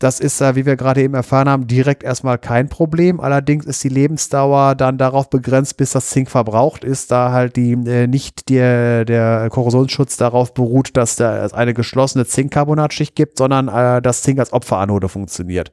Das 0.00 0.18
ist, 0.18 0.40
äh, 0.40 0.56
wie 0.56 0.64
wir 0.64 0.76
gerade 0.76 1.02
eben 1.02 1.12
erfahren 1.12 1.48
haben, 1.48 1.66
direkt 1.66 2.02
erstmal 2.02 2.38
kein 2.38 2.70
Problem. 2.70 3.20
Allerdings 3.20 3.66
ist 3.66 3.84
die 3.84 3.90
Lebensdauer 3.90 4.74
dann 4.74 4.96
darauf 4.96 5.28
begrenzt, 5.28 5.76
bis 5.76 5.92
das 5.92 6.08
Zink 6.08 6.30
verbraucht 6.30 6.84
ist, 6.84 7.10
da 7.10 7.32
halt 7.32 7.56
die 7.56 7.72
äh, 7.72 8.06
nicht 8.06 8.48
die, 8.48 8.54
der 8.54 9.48
Korrosionsschutz 9.50 10.16
darauf 10.16 10.54
beruht, 10.54 10.96
dass 10.96 11.16
da 11.16 11.46
eine 11.48 11.74
geschlossene 11.74 12.24
Zinkcarbonatschicht 12.24 13.14
gibt, 13.14 13.36
sondern 13.36 13.68
äh, 13.68 14.00
das 14.00 14.22
Zink 14.22 14.38
als 14.38 14.54
Opferanode 14.54 15.10
funktioniert. 15.10 15.70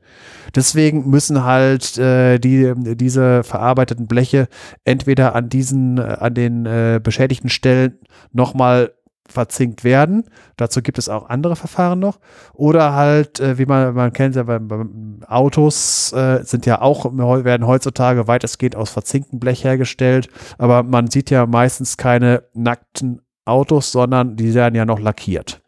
Deswegen 0.53 1.09
müssen 1.09 1.45
halt 1.45 1.97
äh, 1.97 2.37
die, 2.37 2.73
diese 2.75 3.43
verarbeiteten 3.45 4.07
Bleche 4.07 4.49
entweder 4.83 5.35
an 5.35 5.47
diesen, 5.47 5.99
äh, 5.99 6.17
an 6.19 6.33
den 6.33 6.65
äh, 6.65 6.99
beschädigten 7.01 7.49
Stellen 7.49 7.97
nochmal 8.33 8.91
verzinkt 9.31 9.83
werden. 9.83 10.25
Dazu 10.55 10.81
gibt 10.81 10.97
es 10.97 11.09
auch 11.09 11.29
andere 11.29 11.55
Verfahren 11.55 11.99
noch. 11.99 12.19
Oder 12.53 12.93
halt, 12.93 13.39
äh, 13.39 13.57
wie 13.57 13.65
man, 13.65 13.93
man 13.93 14.13
kennt 14.13 14.35
ja 14.35 14.43
beim, 14.43 14.67
beim 14.67 15.19
Autos, 15.27 16.11
äh, 16.13 16.43
sind 16.43 16.65
ja 16.65 16.81
auch, 16.81 17.05
werden 17.05 17.67
heutzutage 17.67 18.27
weitestgehend 18.27 18.75
aus 18.75 18.89
verzinktem 18.89 19.39
Blech 19.39 19.63
hergestellt. 19.63 20.29
Aber 20.57 20.83
man 20.83 21.09
sieht 21.09 21.29
ja 21.29 21.45
meistens 21.45 21.97
keine 21.97 22.43
nackten 22.53 23.21
Autos, 23.45 23.91
sondern 23.91 24.35
die 24.35 24.53
werden 24.53 24.75
ja 24.75 24.85
noch 24.85 24.99
lackiert. 24.99 25.61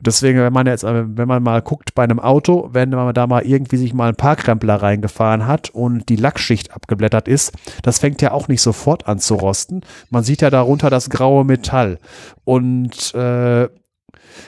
Deswegen, 0.00 0.38
wenn 0.38 0.52
man 0.52 0.66
jetzt, 0.66 0.84
wenn 0.84 1.28
man 1.28 1.42
mal 1.42 1.60
guckt 1.62 1.94
bei 1.94 2.04
einem 2.04 2.20
Auto, 2.20 2.70
wenn 2.72 2.90
man 2.90 3.12
da 3.14 3.26
mal 3.26 3.44
irgendwie 3.44 3.76
sich 3.76 3.94
mal 3.94 4.10
ein 4.10 4.16
Parkrempler 4.16 4.76
reingefahren 4.76 5.46
hat 5.46 5.70
und 5.70 6.08
die 6.08 6.16
Lackschicht 6.16 6.72
abgeblättert 6.72 7.28
ist, 7.28 7.52
das 7.82 7.98
fängt 7.98 8.22
ja 8.22 8.32
auch 8.32 8.48
nicht 8.48 8.62
sofort 8.62 9.08
an 9.08 9.18
zu 9.18 9.34
rosten. 9.34 9.80
Man 10.10 10.22
sieht 10.22 10.42
ja 10.42 10.50
darunter 10.50 10.90
das 10.90 11.10
graue 11.10 11.44
Metall. 11.44 11.98
Und 12.44 13.14
äh, 13.14 13.68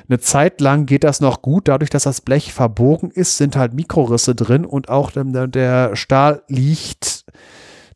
eine 0.08 0.20
Zeit 0.20 0.60
lang 0.60 0.86
geht 0.86 1.04
das 1.04 1.20
noch 1.20 1.42
gut, 1.42 1.68
dadurch, 1.68 1.90
dass 1.90 2.04
das 2.04 2.20
Blech 2.20 2.52
verbogen 2.52 3.10
ist, 3.10 3.36
sind 3.36 3.56
halt 3.56 3.74
Mikrorisse 3.74 4.34
drin 4.34 4.64
und 4.64 4.88
auch 4.88 5.12
der 5.14 5.96
Stahl 5.96 6.42
liegt 6.48 7.24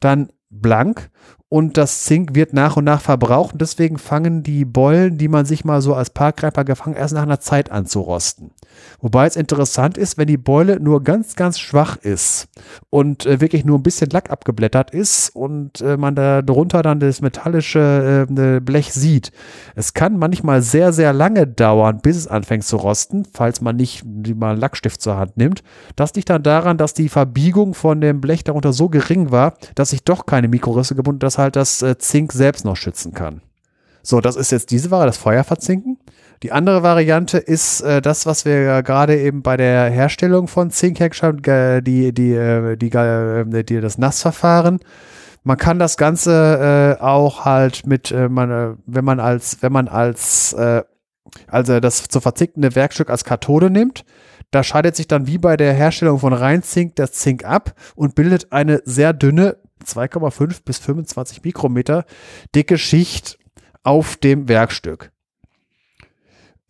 dann 0.01 0.31
blank 0.51 1.11
und 1.49 1.77
das 1.77 2.05
Zink 2.05 2.35
wird 2.35 2.53
nach 2.53 2.77
und 2.77 2.85
nach 2.85 3.01
verbraucht 3.01 3.53
und 3.53 3.61
deswegen 3.61 3.99
fangen 3.99 4.43
die 4.43 4.65
Beulen, 4.65 5.19
die 5.19 5.29
man 5.29 5.45
sich 5.45 5.65
mal 5.65 5.83
so 5.83 5.95
als 5.95 6.11
Parkgreifer 6.11 6.65
gefangen, 6.65 6.97
erst 6.97 7.15
nach 7.15 7.23
einer 7.23 7.41
Zeit 7.41 7.71
an 7.71 7.87
zu 7.87 8.01
rosten. 8.01 8.51
Wobei 9.01 9.27
es 9.27 9.37
interessant 9.37 9.99
ist, 9.99 10.19
wenn 10.19 10.27
die 10.27 10.37
Beule 10.37 10.81
nur 10.81 11.03
ganz, 11.03 11.37
ganz 11.37 11.59
schwach 11.59 11.97
ist 11.97 12.49
und 12.91 13.27
äh, 13.27 13.41
wirklich 13.41 13.65
nur 13.65 13.79
ein 13.79 13.83
bisschen 13.83 14.11
Lack 14.11 14.31
abgeblättert 14.31 14.91
ist 14.91 15.31
und 15.35 15.81
äh, 15.81 15.97
man 15.97 16.15
da 16.15 16.43
drunter 16.43 16.83
dann 16.83 17.01
das 17.01 17.21
metallische 17.21 18.27
äh, 18.29 18.61
Blech 18.61 18.93
sieht. 18.93 19.33
Es 19.75 19.95
kann 19.95 20.19
manchmal 20.19 20.63
sehr, 20.63 20.93
sehr 20.93 21.13
lange 21.13 21.47
dauern, 21.47 22.01
bis 22.03 22.17
es 22.17 22.27
anfängt 22.27 22.65
zu 22.65 22.77
rosten, 22.77 23.27
falls 23.33 23.61
man 23.61 23.77
nicht 23.77 24.05
mal 24.05 24.53
einen 24.53 24.61
Lackstift 24.61 25.01
zur 25.01 25.17
Hand 25.17 25.37
nimmt. 25.37 25.63
Das 25.97 26.15
liegt 26.15 26.31
dann 26.31 26.43
daran, 26.43 26.79
dass 26.79 26.95
die 26.95 27.09
Verbiegung 27.09 27.75
von 27.75 28.01
dem 28.01 28.21
Blech 28.21 28.45
darunter 28.45 28.73
so 28.73 28.89
gering 28.89 29.31
war, 29.31 29.55
dass 29.75 29.91
sich 29.91 30.05
doch 30.05 30.27
keine 30.27 30.49
Mikrorisse 30.49 30.95
gebunden, 30.95 31.21
dass 31.21 31.39
halt 31.39 31.57
das 31.57 31.83
äh, 31.83 31.99
Zink 31.99 32.33
selbst 32.33 32.65
noch 32.65 32.77
schützen 32.77 33.13
kann. 33.13 33.41
So, 34.03 34.21
das 34.21 34.37
ist 34.37 34.53
jetzt 34.53 34.71
diese 34.71 34.91
Ware, 34.91 35.07
das 35.07 35.17
Feuerverzinken. 35.17 35.99
Die 36.45 36.53
andere 36.53 36.83
Variante 36.83 37.39
ist 37.39 37.81
äh, 37.81 38.03
das, 38.03 38.27
was 38.27 38.45
wir 38.45 38.83
gerade 38.83 39.19
eben 39.19 39.41
bei 39.41 39.57
der 39.57 39.89
Herstellung 39.89 40.47
von 40.47 40.71
Zink 40.71 41.01
hergestellt 41.01 41.49
haben, 41.49 41.83
die, 41.83 42.13
die, 42.13 42.35
äh, 42.35 42.77
die, 42.77 42.91
äh, 42.91 43.65
die, 43.65 43.81
das 43.81 43.97
Nassverfahren. 43.97 44.81
Man 45.43 45.57
kann 45.57 45.79
das 45.79 45.97
Ganze 45.97 46.99
äh, 47.01 47.03
auch 47.03 47.47
halt 47.47 47.87
mit, 47.87 48.11
äh, 48.11 48.29
man, 48.29 48.51
äh, 48.51 48.75
wenn 48.85 49.07
man 49.07 49.21
als, 49.21 49.63
wenn 49.63 49.73
man 49.73 49.89
als, 49.89 50.53
äh, 50.53 50.83
also 51.47 51.81
das 51.81 52.09
zu 52.09 52.21
verzinkende 52.21 52.75
Werkstück 52.75 53.09
als 53.09 53.25
Kathode 53.25 53.71
nimmt, 53.71 54.05
da 54.51 54.63
scheidet 54.63 54.97
sich 54.97 55.09
dann 55.09 55.27
wie 55.27 55.39
bei 55.39 55.57
der 55.57 55.73
Herstellung 55.73 56.19
von 56.19 56.35
Reinzink 56.35 56.95
das 56.97 57.13
Zink 57.13 57.47
ab 57.47 57.73
und 57.95 58.15
bildet 58.15 58.53
eine 58.53 58.83
sehr 58.85 59.15
dünne 59.15 59.57
2,5 59.83 60.59
bis 60.63 60.79
25 60.79 61.43
Mikrometer 61.43 62.05
dicke 62.55 62.77
Schicht 62.77 63.39
auf 63.83 64.19
dem 64.19 64.47
Werkstück. 64.47 65.14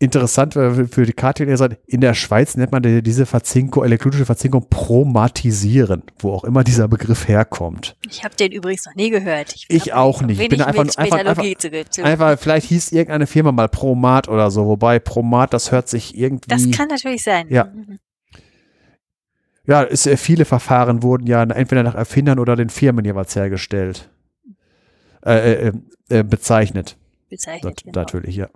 Interessant 0.04 0.54
für 0.54 1.06
die 1.06 1.12
KTL, 1.12 1.76
in 1.86 2.00
der 2.00 2.14
Schweiz 2.14 2.56
nennt 2.56 2.72
man 2.72 2.82
diese 2.82 3.26
Verzinkung, 3.26 3.84
elektrolytische 3.84 4.26
Verzinkung 4.26 4.68
Promatisieren, 4.68 6.02
wo 6.18 6.32
auch 6.32 6.44
immer 6.44 6.64
dieser 6.64 6.88
Begriff 6.88 7.28
herkommt. 7.28 7.96
Ich 8.08 8.24
habe 8.24 8.34
den 8.34 8.52
übrigens 8.52 8.86
noch 8.86 8.94
nie 8.94 9.10
gehört. 9.10 9.54
Ich, 9.54 9.66
ich 9.68 9.92
auch 9.92 10.22
nicht. 10.22 10.40
Ich 10.40 10.48
bin 10.48 10.62
einfach, 10.62 10.84
einfach, 10.96 11.18
einfach, 11.18 12.04
einfach, 12.04 12.38
vielleicht 12.38 12.66
hieß 12.68 12.92
irgendeine 12.92 13.26
Firma 13.26 13.52
mal 13.52 13.68
Promat 13.68 14.28
oder 14.28 14.50
so, 14.50 14.66
wobei 14.66 14.98
Promat, 14.98 15.52
das 15.52 15.72
hört 15.72 15.88
sich 15.88 16.16
irgendwie. 16.16 16.48
Das 16.48 16.70
kann 16.70 16.88
natürlich 16.88 17.22
sein. 17.22 17.46
Ja. 17.48 17.64
Mhm 17.64 17.98
ja, 19.66 19.82
ist, 19.82 20.06
äh, 20.06 20.16
viele 20.16 20.44
Verfahren 20.44 21.02
wurden 21.02 21.26
ja 21.26 21.42
entweder 21.42 21.82
nach 21.82 21.94
Erfindern 21.94 22.38
oder 22.38 22.56
den 22.56 22.68
Firmen 22.68 23.04
jeweils 23.04 23.34
hergestellt. 23.34 24.10
Äh, 25.24 25.68
äh, 25.68 25.72
äh, 26.10 26.22
bezeichnet. 26.22 26.98
Bezeichnet. 27.30 27.78
Das, 27.78 27.82
genau. 27.82 28.00
Natürlich, 28.00 28.36
ja. 28.36 28.48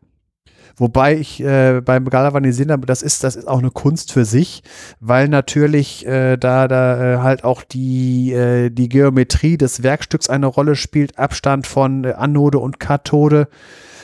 Wobei 0.78 1.16
ich 1.16 1.42
äh, 1.42 1.80
beim 1.84 2.04
Galvanisieren, 2.04 2.80
das 2.86 3.02
ist, 3.02 3.24
das 3.24 3.34
ist 3.36 3.48
auch 3.48 3.58
eine 3.58 3.70
Kunst 3.70 4.12
für 4.12 4.24
sich, 4.24 4.62
weil 5.00 5.28
natürlich 5.28 6.06
äh, 6.06 6.36
da, 6.36 6.68
da 6.68 7.14
äh, 7.14 7.18
halt 7.18 7.44
auch 7.44 7.64
die, 7.64 8.32
äh, 8.32 8.70
die 8.70 8.88
Geometrie 8.88 9.58
des 9.58 9.82
Werkstücks 9.82 10.30
eine 10.30 10.46
Rolle 10.46 10.76
spielt, 10.76 11.18
Abstand 11.18 11.66
von 11.66 12.04
äh, 12.04 12.12
Anode 12.12 12.58
und 12.58 12.78
Kathode. 12.78 13.48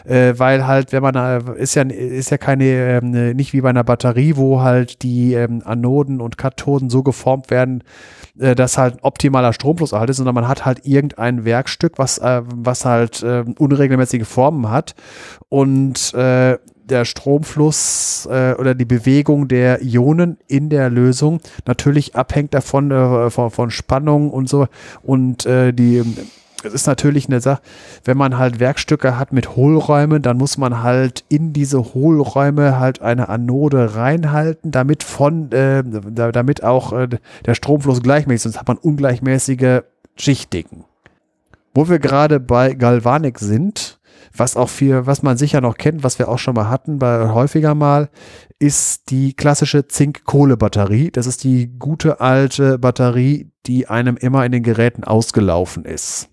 Äh, 0.04 0.34
weil 0.36 0.66
halt, 0.66 0.92
wenn 0.92 1.02
man, 1.02 1.14
äh, 1.14 1.40
ist 1.56 1.76
ja, 1.76 1.82
ist 1.82 2.30
ja 2.30 2.36
keine, 2.36 2.64
ähm, 2.64 3.36
nicht 3.36 3.54
wie 3.54 3.62
bei 3.62 3.70
einer 3.70 3.84
Batterie, 3.84 4.36
wo 4.36 4.60
halt 4.60 5.02
die 5.02 5.32
ähm, 5.32 5.62
Anoden 5.64 6.20
und 6.20 6.36
Kathoden 6.36 6.90
so 6.90 7.02
geformt 7.02 7.50
werden, 7.50 7.82
äh, 8.38 8.54
dass 8.54 8.78
halt 8.78 8.98
optimaler 9.02 9.52
Stromfluss 9.52 9.92
erhalten 9.92 10.10
ist, 10.10 10.16
sondern 10.18 10.34
man 10.34 10.48
hat 10.48 10.64
halt 10.64 10.86
irgendein 10.86 11.44
Werkstück, 11.44 11.98
was, 11.98 12.18
äh, 12.18 12.42
was 12.44 12.84
halt 12.84 13.22
äh, 13.22 13.44
unregelmäßige 13.58 14.26
Formen 14.26 14.70
hat. 14.70 14.94
Und 15.48 16.12
äh, 16.14 16.58
der 16.84 17.04
Stromfluss 17.04 18.28
äh, 18.30 18.54
oder 18.58 18.74
die 18.74 18.84
Bewegung 18.84 19.48
der 19.48 19.82
Ionen 19.82 20.38
in 20.46 20.68
der 20.68 20.90
Lösung 20.90 21.40
natürlich 21.66 22.14
abhängt 22.14 22.54
davon 22.54 22.90
äh, 22.90 23.30
von, 23.30 23.50
von 23.50 23.70
Spannung 23.70 24.30
und 24.30 24.48
so. 24.48 24.66
Und 25.02 25.46
äh, 25.46 25.72
die 25.72 26.02
es 26.64 26.74
ist 26.74 26.86
natürlich 26.86 27.26
eine 27.26 27.40
Sache, 27.40 27.62
wenn 28.04 28.16
man 28.16 28.38
halt 28.38 28.60
Werkstücke 28.60 29.18
hat 29.18 29.32
mit 29.32 29.56
Hohlräumen, 29.56 30.22
dann 30.22 30.36
muss 30.36 30.58
man 30.58 30.82
halt 30.82 31.24
in 31.28 31.52
diese 31.52 31.94
Hohlräume 31.94 32.78
halt 32.78 33.02
eine 33.02 33.28
Anode 33.28 33.94
reinhalten, 33.94 34.70
damit 34.70 35.02
von, 35.02 35.50
äh, 35.52 35.82
damit 35.84 36.62
auch 36.62 36.92
äh, 36.92 37.08
der 37.46 37.54
Stromfluss 37.54 38.02
gleichmäßig 38.02 38.36
ist, 38.36 38.42
sonst 38.44 38.58
hat 38.58 38.68
man 38.68 38.78
ungleichmäßige 38.78 39.82
Schichtdicken. 40.16 40.84
Wo 41.74 41.88
wir 41.88 41.98
gerade 41.98 42.40
bei 42.40 42.74
Galvanik 42.74 43.38
sind, 43.38 43.98
was 44.36 44.56
auch 44.56 44.68
viel, 44.68 45.06
was 45.06 45.22
man 45.22 45.36
sicher 45.36 45.60
noch 45.60 45.76
kennt, 45.76 46.02
was 46.02 46.18
wir 46.18 46.28
auch 46.28 46.38
schon 46.38 46.54
mal 46.54 46.68
hatten, 46.68 46.98
bei 46.98 47.28
häufiger 47.30 47.74
mal, 47.74 48.08
ist 48.58 49.10
die 49.10 49.34
klassische 49.34 49.86
Zink-Kohle-Batterie. 49.86 51.10
Das 51.10 51.26
ist 51.26 51.44
die 51.44 51.68
gute 51.78 52.20
alte 52.20 52.78
Batterie, 52.78 53.50
die 53.66 53.86
einem 53.86 54.16
immer 54.16 54.44
in 54.44 54.52
den 54.52 54.62
Geräten 54.62 55.04
ausgelaufen 55.04 55.84
ist. 55.84 56.28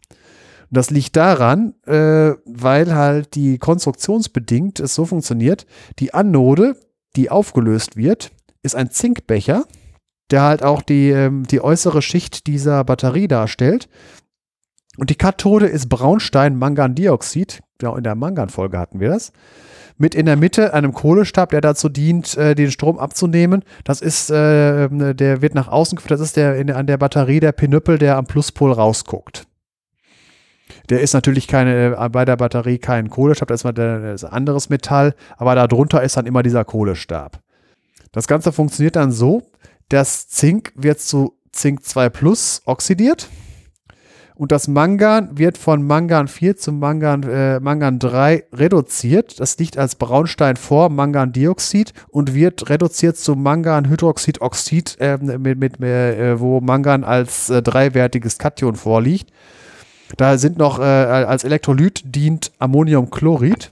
Das 0.72 0.90
liegt 0.90 1.18
daran, 1.18 1.74
äh, 1.86 2.34
weil 2.46 2.96
halt 2.96 3.36
die 3.36 3.58
konstruktionsbedingt 3.58 4.80
es 4.80 4.96
so 4.96 5.06
funktioniert, 5.06 5.66
die 6.00 6.14
Anode, 6.14 6.78
die 7.18 7.30
aufgelöst 7.30 7.98
wird, 7.98 8.32
ist 8.64 8.76
ein 8.76 8.90
Zinkbecher, 8.90 9.66
der 10.32 10.44
halt 10.44 10.64
auch 10.64 10.82
die, 10.82 11.10
ähm, 11.10 11.44
die 11.46 11.62
äußere 11.62 12.02
Schicht 12.02 12.48
dieser 12.48 12.86
Batterie 12.86 13.28
darstellt. 13.28 13.90
Und 14.98 15.10
die 15.10 15.16
Kathode 15.16 15.68
ist 15.68 15.90
Braunstein-Mangandioxid. 15.90 17.62
Ja, 17.82 17.98
in 17.98 18.04
der 18.04 18.16
Mangan-Folge 18.16 18.80
hatten 18.80 19.02
wir 19.02 19.10
das. 19.10 19.34
Mit 19.98 20.16
in 20.16 20.26
der 20.26 20.38
Mitte 20.38 20.74
einem 20.74 20.94
Kohlestab, 20.94 21.50
der 21.50 21.62
dazu 21.62 21.90
dient, 21.90 22.38
äh, 22.38 22.56
den 22.56 22.72
Strom 22.72 22.98
abzunehmen. 22.98 23.64
Das 23.84 24.02
ist, 24.02 24.30
äh, 24.30 24.88
der 24.90 25.42
wird 25.42 25.54
nach 25.54 25.68
außen 25.68 25.98
geführt. 25.98 26.12
Das 26.12 26.22
ist 26.22 26.38
der, 26.38 26.76
an 26.76 26.88
der 26.88 26.98
Batterie 26.98 27.42
der 27.42 27.52
Pinüppel, 27.52 27.98
der 27.98 28.16
am 28.16 28.26
Pluspol 28.26 28.72
rausguckt. 28.72 29.48
Der 30.90 31.02
ist 31.02 31.14
natürlich 31.14 31.48
keine, 31.48 31.96
äh, 31.96 32.10
bei 32.10 32.26
der 32.26 32.38
Batterie 32.38 32.78
kein 32.78 33.10
Kohlestab, 33.10 33.48
das 33.48 33.64
ist 33.64 34.24
ein 34.26 34.32
anderes 34.32 34.70
Metall, 34.70 35.16
aber 35.38 35.56
darunter 35.56 36.04
ist 36.04 36.18
dann 36.18 36.26
immer 36.26 36.44
dieser 36.44 36.66
Kohlestab. 36.66 37.40
Das 38.12 38.28
Ganze 38.28 38.52
funktioniert 38.52 38.96
dann 38.96 39.12
so, 39.12 39.44
das 39.90 40.28
Zink 40.28 40.74
wird 40.76 41.00
zu 41.00 41.38
Zink 41.52 41.84
2 41.84 42.10
Plus 42.10 42.62
oxidiert 42.66 43.28
Und 44.36 44.52
das 44.52 44.68
Mangan 44.68 45.38
wird 45.38 45.58
von 45.58 45.86
Mangan 45.86 46.28
4 46.28 46.58
zu 46.58 46.72
Mangan, 46.72 47.24
äh, 47.24 47.60
Mangan 47.60 48.00
3 48.00 48.46
reduziert. 48.54 49.40
Das 49.40 49.58
liegt 49.60 49.78
als 49.78 49.96
Braunstein 49.96 50.56
vor, 50.56 50.90
Mangandioxid, 50.90 51.94
und 52.10 52.34
wird 52.34 52.70
reduziert 52.70 53.18
zu 53.18 53.36
Manganhydroxidoxid, 53.36 54.98
äh, 55.00 55.18
mit, 55.18 55.60
mit, 55.60 55.80
äh, 55.82 56.40
wo 56.40 56.60
Mangan 56.60 57.04
als 57.04 57.50
äh, 57.50 57.62
dreiwertiges 57.62 58.40
Kation 58.40 58.76
vorliegt. 58.76 59.30
Da 60.18 60.38
sind 60.38 60.58
noch 60.58 60.80
äh, 60.80 60.84
als 60.84 61.44
Elektrolyt 61.44 62.04
dient 62.16 62.52
Ammoniumchlorid. 62.60 63.72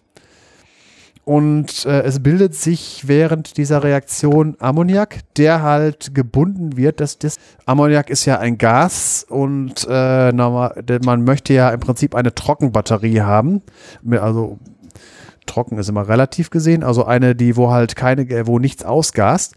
Und 1.30 1.86
äh, 1.86 2.02
es 2.02 2.24
bildet 2.24 2.56
sich 2.56 3.08
während 3.08 3.58
dieser 3.58 3.84
Reaktion 3.84 4.56
Ammoniak, 4.58 5.20
der 5.38 5.62
halt 5.62 6.16
gebunden 6.16 6.76
wird. 6.76 7.00
Das, 7.00 7.20
das 7.20 7.36
Ammoniak 7.68 8.10
ist 8.10 8.26
ja 8.26 8.40
ein 8.40 8.58
Gas 8.58 9.28
und 9.30 9.86
äh, 9.88 10.32
man 10.32 11.24
möchte 11.26 11.54
ja 11.54 11.70
im 11.70 11.80
Prinzip 11.82 12.16
eine 12.16 12.34
Trockenbatterie 12.34 13.22
haben. 13.22 13.62
Also 14.10 14.58
trocken 15.46 15.78
ist 15.78 15.90
immer 15.90 16.08
relativ 16.08 16.50
gesehen, 16.50 16.84
also 16.84 17.06
eine, 17.06 17.36
die 17.36 17.56
wo 17.56 17.70
halt 17.70 17.96
keine, 17.96 18.48
wo 18.48 18.58
nichts 18.58 18.84
ausgast. 18.84 19.54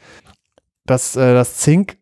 Das, 0.84 1.16
äh, 1.16 1.32
das 1.32 1.56
Zink 1.56 1.96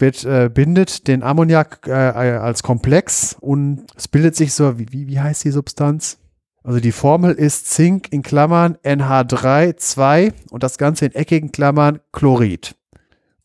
wird, 0.00 0.24
äh, 0.24 0.50
bindet 0.52 1.08
den 1.08 1.22
Ammoniak 1.22 1.86
äh, 1.86 1.92
als 1.92 2.62
Komplex 2.62 3.36
und 3.40 3.86
es 3.96 4.08
bildet 4.08 4.36
sich 4.36 4.54
so, 4.54 4.78
wie, 4.78 5.08
wie 5.08 5.20
heißt 5.20 5.44
die 5.44 5.50
Substanz? 5.50 6.18
Also 6.62 6.80
die 6.80 6.92
Formel 6.92 7.34
ist 7.34 7.70
Zink 7.70 8.12
in 8.12 8.22
Klammern 8.22 8.76
NH3, 8.84 9.76
2 9.76 10.32
und 10.50 10.62
das 10.62 10.76
Ganze 10.76 11.06
in 11.06 11.14
eckigen 11.14 11.52
Klammern 11.52 12.00
Chlorid. 12.12 12.74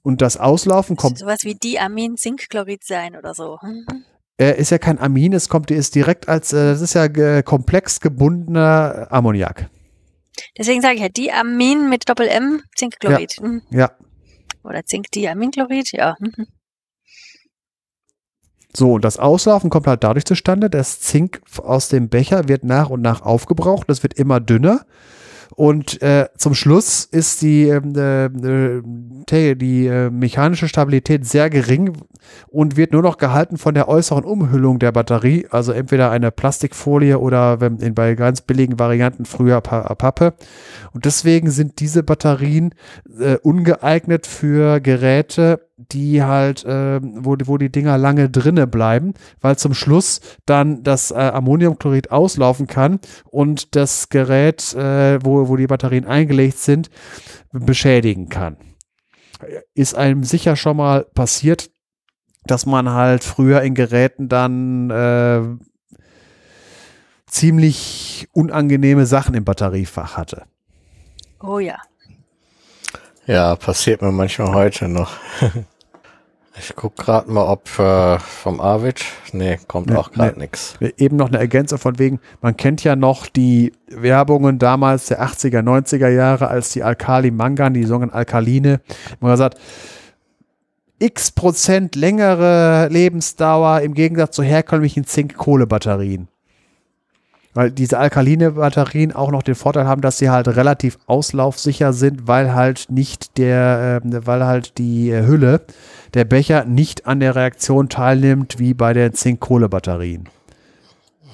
Und 0.02 0.22
das 0.22 0.36
Auslaufen 0.36 0.98
kommt. 0.98 1.20
Sowas 1.20 1.40
wie 1.44 1.56
Diamin-Zinkchlorid 1.56 2.84
sein 2.84 3.16
oder 3.16 3.34
so. 3.34 3.60
Mhm. 3.62 3.86
Äh, 4.38 4.60
ist 4.60 4.72
ja 4.72 4.78
kein 4.78 5.00
Amin, 5.00 5.32
es 5.32 5.48
kommt, 5.48 5.72
ist 5.72 5.96
direkt 5.96 6.28
als, 6.28 6.52
äh, 6.52 6.72
das 6.72 6.82
ist 6.82 6.96
ja 6.96 7.06
äh, 7.06 7.44
komplex 7.44 8.02
gebundener 8.02 9.08
Ammoniak. 9.10 9.70
Deswegen 10.58 10.82
sage 10.82 10.96
ich 10.96 11.02
ja 11.02 11.10
Diamin 11.10 11.90
mit 11.90 12.10
Doppel-M, 12.10 12.64
Zinkchlorid. 12.76 13.38
Ja. 13.38 13.48
Mhm. 13.48 13.62
ja. 13.70 13.92
Oder 14.64 14.86
Zinkdiaminchlorid, 14.86 15.92
ja. 15.92 16.16
Mhm. 16.20 16.48
So, 18.76 18.94
und 18.94 19.06
das 19.06 19.18
Auslaufen 19.18 19.70
kommt 19.70 19.86
halt 19.86 20.04
dadurch 20.04 20.26
zustande, 20.26 20.70
das 20.70 21.00
Zink 21.00 21.42
aus 21.58 21.90
dem 21.90 22.10
Becher 22.10 22.48
wird 22.48 22.64
nach 22.64 22.90
und 22.90 23.02
nach 23.02 23.22
aufgebraucht, 23.22 23.88
das 23.88 24.02
wird 24.02 24.16
immer 24.16 24.40
dünner. 24.40 24.86
Und 25.56 26.02
äh, 26.02 26.28
zum 26.38 26.56
Schluss 26.56 27.06
ist 27.06 27.42
die, 27.42 27.68
ähm, 27.68 27.94
äh, 27.96 29.56
die 29.56 29.88
äh, 29.88 30.10
mechanische 30.10 30.68
Stabilität 30.68 31.28
sehr 31.28 31.50
gering 31.50 31.94
und 32.48 32.78
wird 32.78 32.92
nur 32.92 33.02
noch 33.02 33.18
gehalten 33.18 33.58
von 33.58 33.74
der 33.74 33.88
äußeren 33.88 34.24
Umhüllung 34.24 34.80
der 34.80 34.92
Batterie, 34.92 35.48
also 35.50 35.72
entweder 35.72 36.10
eine 36.12 36.32
Plastikfolie 36.32 37.20
oder 37.20 37.62
wenn, 37.62 37.78
in, 37.78 37.94
bei 37.94 38.16
ganz 38.16 38.42
billigen 38.42 38.80
Varianten 38.80 39.26
früher 39.26 39.62
Pappe. 39.62 40.34
Und 40.94 41.06
deswegen 41.06 41.50
sind 41.52 41.80
diese 41.80 42.04
Batterien 42.04 42.74
äh, 43.20 43.38
ungeeignet 43.38 44.28
für 44.28 44.80
Geräte, 44.80 45.60
die 45.92 46.24
halt, 46.24 46.64
äh, 46.66 47.00
wo, 47.02 47.36
wo 47.46 47.58
die 47.58 47.72
Dinger 47.72 47.98
lange 47.98 48.30
drinne 48.30 48.68
bleiben, 48.68 49.14
weil 49.42 49.58
zum 49.58 49.74
Schluss 49.74 50.22
dann 50.46 50.84
das 50.84 51.12
äh, 51.12 51.16
Ammoniumchlorid 51.16 52.12
auslaufen 52.12 52.68
kann 52.68 53.00
und 53.26 53.76
das 53.76 54.10
Gerät, 54.10 54.74
äh, 54.74 55.24
wo, 55.24 55.48
wo 55.48 55.56
die 55.56 55.68
Batterien 55.68 56.06
eingelegt 56.06 56.58
sind, 56.58 56.90
beschädigen 57.52 58.30
kann. 58.30 58.58
Ist 59.74 59.96
einem 59.96 60.24
sicher 60.24 60.56
schon 60.56 60.78
mal 60.78 61.06
passiert, 61.14 61.70
dass 62.46 62.66
man 62.66 62.90
halt 62.90 63.24
früher 63.24 63.62
in 63.62 63.74
Geräten 63.76 64.30
dann 64.30 64.90
äh, 64.90 65.42
ziemlich 67.28 68.28
unangenehme 68.32 69.06
Sachen 69.06 69.36
im 69.36 69.44
Batteriefach 69.44 70.18
hatte. 70.18 70.44
Oh 71.42 71.60
ja. 71.60 71.78
Ja, 73.26 73.56
passiert 73.56 74.02
mir 74.02 74.12
manchmal 74.12 74.54
heute 74.54 74.88
noch. 74.88 75.12
Ich 76.56 76.76
guck 76.76 76.96
gerade 76.96 77.32
mal, 77.32 77.48
ob 77.48 77.68
äh, 77.80 78.20
vom 78.20 78.62
Arvid. 78.62 79.04
Nee, 79.32 79.60
kommt 79.68 79.90
nee, 79.90 79.96
auch 79.96 80.12
gerade 80.12 80.34
nee. 80.34 80.44
nix. 80.44 80.76
Eben 80.98 81.16
noch 81.16 81.30
eine 81.30 81.40
Ergänzung 81.40 81.80
von 81.80 81.98
wegen, 81.98 82.20
man 82.42 82.56
kennt 82.56 82.84
ja 82.84 82.96
noch 82.96 83.26
die 83.28 83.74
Werbungen 83.88 84.60
damals 84.60 85.08
der 85.08 85.24
80er, 85.24 85.62
90er 85.62 86.10
Jahre, 86.10 86.50
als 86.50 86.72
die 86.72 86.84
Alkali-Mangan, 86.84 87.74
die 87.74 87.86
sogenannten 87.86 88.16
Alkaline, 88.16 88.82
man 89.20 89.32
gesagt, 89.32 89.58
x 91.00 91.32
Prozent 91.32 91.96
längere 91.96 92.88
Lebensdauer 92.90 93.82
im 93.82 93.94
Gegensatz 93.96 94.36
zu 94.36 94.44
herkömmlichen 94.44 95.06
Zink-Kohle-Batterien. 95.06 96.28
Weil 97.56 97.72
diese 97.72 98.00
alkaline 98.00 98.52
Batterien 98.52 99.12
auch 99.12 99.30
noch 99.30 99.44
den 99.44 99.56
Vorteil 99.56 99.86
haben, 99.86 100.02
dass 100.02 100.18
sie 100.18 100.30
halt 100.30 100.48
relativ 100.48 100.98
auslaufsicher 101.06 101.94
sind, 101.94 102.28
weil 102.28 102.54
halt 102.54 102.88
nicht 102.90 103.38
der, 103.38 104.02
äh, 104.04 104.26
weil 104.26 104.46
halt 104.46 104.78
die 104.78 105.12
äh, 105.12 105.26
Hülle, 105.26 105.62
der 106.14 106.26
Becher 106.26 106.66
nicht 106.66 107.08
an 107.08 107.20
der 107.20 107.36
Reaktion 107.36 107.90
teilnimmt, 107.90 108.60
wie 108.60 108.74
bei 108.74 108.94
den 108.94 109.14
Zink-Kohle-Batterien. 109.14 110.30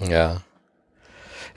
Ja. 0.07 0.41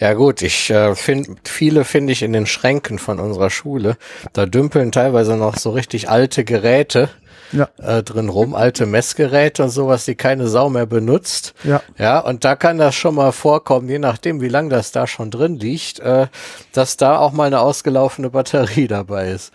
Ja 0.00 0.14
gut, 0.14 0.42
ich 0.42 0.68
äh, 0.70 0.96
finde, 0.96 1.36
viele 1.44 1.84
finde 1.84 2.12
ich 2.12 2.22
in 2.22 2.32
den 2.32 2.46
Schränken 2.46 2.98
von 2.98 3.20
unserer 3.20 3.50
Schule. 3.50 3.96
Da 4.32 4.46
dümpeln 4.46 4.90
teilweise 4.90 5.36
noch 5.36 5.56
so 5.56 5.70
richtig 5.70 6.08
alte 6.08 6.44
Geräte 6.44 7.08
ja. 7.52 7.68
äh, 7.78 8.02
drin 8.02 8.28
rum, 8.28 8.54
alte 8.54 8.86
Messgeräte 8.86 9.62
und 9.62 9.70
sowas, 9.70 10.04
die 10.04 10.14
keine 10.14 10.48
Sau 10.48 10.70
mehr 10.70 10.86
benutzt. 10.86 11.54
Ja. 11.62 11.82
Ja, 11.98 12.18
und 12.18 12.44
da 12.44 12.56
kann 12.56 12.78
das 12.78 12.94
schon 12.94 13.14
mal 13.14 13.32
vorkommen, 13.32 13.88
je 13.88 13.98
nachdem, 13.98 14.40
wie 14.40 14.48
lange 14.48 14.70
das 14.70 14.92
da 14.92 15.06
schon 15.06 15.30
drin 15.30 15.56
liegt, 15.56 16.00
äh, 16.00 16.26
dass 16.72 16.96
da 16.96 17.18
auch 17.18 17.32
mal 17.32 17.44
eine 17.44 17.60
ausgelaufene 17.60 18.30
Batterie 18.30 18.86
dabei 18.88 19.30
ist. 19.30 19.52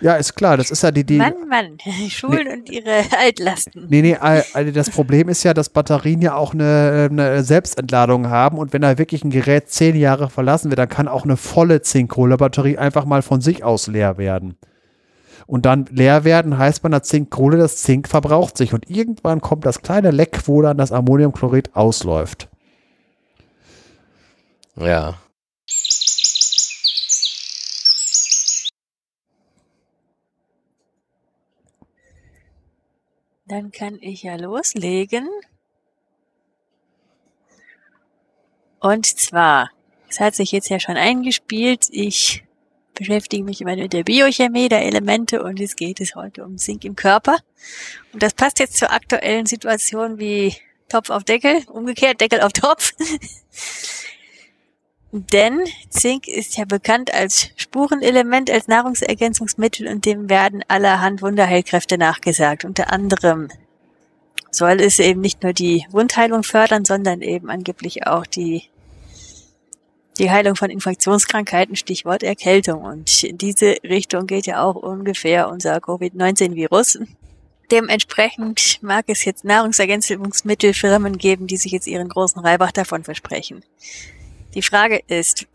Ja, 0.00 0.14
ist 0.16 0.34
klar, 0.34 0.56
das 0.56 0.70
ist 0.70 0.82
ja 0.82 0.90
die, 0.90 1.04
die 1.04 1.16
Mann, 1.16 1.48
Mann, 1.48 1.78
Schulen 2.08 2.46
nee, 2.46 2.52
und 2.54 2.70
ihre 2.70 3.02
Altlasten. 3.18 3.86
Nee, 3.88 4.02
nee, 4.02 4.16
also 4.16 4.70
das 4.72 4.90
Problem 4.90 5.28
ist 5.28 5.42
ja, 5.42 5.54
dass 5.54 5.68
Batterien 5.68 6.20
ja 6.20 6.34
auch 6.34 6.52
eine, 6.52 7.08
eine, 7.10 7.42
Selbstentladung 7.42 8.28
haben 8.28 8.58
und 8.58 8.72
wenn 8.72 8.82
da 8.82 8.98
wirklich 8.98 9.24
ein 9.24 9.30
Gerät 9.30 9.70
zehn 9.70 9.96
Jahre 9.96 10.28
verlassen 10.28 10.70
wird, 10.70 10.78
dann 10.78 10.88
kann 10.88 11.08
auch 11.08 11.24
eine 11.24 11.36
volle 11.36 11.82
Zinkkohlebatterie 11.82 12.78
einfach 12.78 13.04
mal 13.04 13.22
von 13.22 13.40
sich 13.40 13.64
aus 13.64 13.86
leer 13.86 14.18
werden. 14.18 14.56
Und 15.46 15.64
dann 15.64 15.86
leer 15.90 16.24
werden 16.24 16.58
heißt 16.58 16.82
bei 16.82 16.88
einer 16.88 17.02
Zinkkohle, 17.02 17.56
das 17.56 17.76
Zink 17.76 18.08
verbraucht 18.08 18.56
sich 18.56 18.74
und 18.74 18.90
irgendwann 18.90 19.40
kommt 19.40 19.64
das 19.64 19.80
kleine 19.80 20.10
Leck, 20.10 20.40
wo 20.46 20.60
dann 20.60 20.76
das 20.76 20.92
Ammoniumchlorid 20.92 21.74
ausläuft. 21.76 22.48
Ja. 24.76 25.14
Dann 33.48 33.70
kann 33.70 33.98
ich 34.00 34.24
ja 34.24 34.36
loslegen. 34.36 35.28
Und 38.80 39.06
zwar, 39.06 39.70
es 40.08 40.20
hat 40.20 40.34
sich 40.34 40.52
jetzt 40.52 40.68
ja 40.68 40.80
schon 40.80 40.96
eingespielt, 40.96 41.86
ich 41.90 42.44
beschäftige 42.94 43.44
mich 43.44 43.60
immer 43.60 43.76
mit 43.76 43.92
der 43.92 44.04
Biochemie 44.04 44.68
der 44.68 44.82
Elemente 44.84 45.42
und 45.42 45.60
es 45.60 45.76
geht 45.76 46.00
es 46.00 46.14
heute 46.14 46.44
um 46.44 46.58
Zink 46.58 46.84
im 46.84 46.96
Körper. 46.96 47.38
Und 48.12 48.22
das 48.22 48.34
passt 48.34 48.58
jetzt 48.58 48.78
zur 48.78 48.92
aktuellen 48.92 49.46
Situation 49.46 50.18
wie 50.18 50.54
Topf 50.88 51.10
auf 51.10 51.24
Deckel, 51.24 51.62
umgekehrt 51.68 52.20
Deckel 52.20 52.40
auf 52.40 52.52
Topf. 52.52 52.92
Denn 55.32 55.64
Zink 55.88 56.28
ist 56.28 56.58
ja 56.58 56.64
bekannt 56.66 57.14
als 57.14 57.48
Spurenelement, 57.56 58.50
als 58.50 58.68
Nahrungsergänzungsmittel 58.68 59.88
und 59.88 60.04
dem 60.04 60.28
werden 60.28 60.62
allerhand 60.68 61.22
Wunderheilkräfte 61.22 61.96
nachgesagt. 61.96 62.64
Unter 62.64 62.92
anderem 62.92 63.48
soll 64.50 64.80
es 64.80 64.98
eben 64.98 65.20
nicht 65.20 65.42
nur 65.42 65.52
die 65.54 65.86
Wundheilung 65.90 66.42
fördern, 66.42 66.84
sondern 66.84 67.22
eben 67.22 67.50
angeblich 67.50 68.06
auch 68.06 68.26
die 68.26 68.64
die 70.18 70.30
Heilung 70.30 70.56
von 70.56 70.70
Infektionskrankheiten, 70.70 71.76
Stichwort 71.76 72.22
Erkältung. 72.22 72.82
Und 72.82 73.22
in 73.22 73.36
diese 73.36 73.76
Richtung 73.84 74.26
geht 74.26 74.46
ja 74.46 74.62
auch 74.62 74.74
ungefähr 74.74 75.48
unser 75.48 75.78
Covid-19-Virus. 75.80 76.98
Dementsprechend 77.70 78.78
mag 78.82 79.06
es 79.08 79.24
jetzt 79.24 79.44
Nahrungsergänzungsmittelfirmen 79.44 81.18
geben, 81.18 81.46
die 81.46 81.56
sich 81.56 81.72
jetzt 81.72 81.86
ihren 81.86 82.08
großen 82.08 82.40
Reibach 82.40 82.72
davon 82.72 83.04
versprechen. 83.04 83.62
Die 84.56 84.62
Frage 84.62 85.02
ist, 85.06 85.46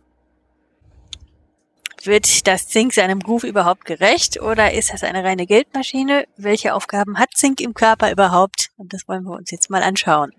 wird 2.03 2.45
das 2.45 2.67
Zink 2.67 2.93
seinem 2.93 3.19
Ruf 3.23 3.43
überhaupt 3.43 3.85
gerecht 3.85 4.39
oder 4.39 4.73
ist 4.73 4.93
das 4.93 5.03
eine 5.03 5.23
reine 5.23 5.47
Geldmaschine? 5.47 6.27
Welche 6.37 6.75
Aufgaben 6.75 7.17
hat 7.17 7.31
Zink 7.33 7.61
im 7.61 7.73
Körper 7.73 8.11
überhaupt? 8.11 8.69
Und 8.77 8.93
das 8.93 9.07
wollen 9.07 9.23
wir 9.23 9.31
uns 9.31 9.49
jetzt 9.49 9.71
mal 9.71 9.81
anschauen. 9.81 10.33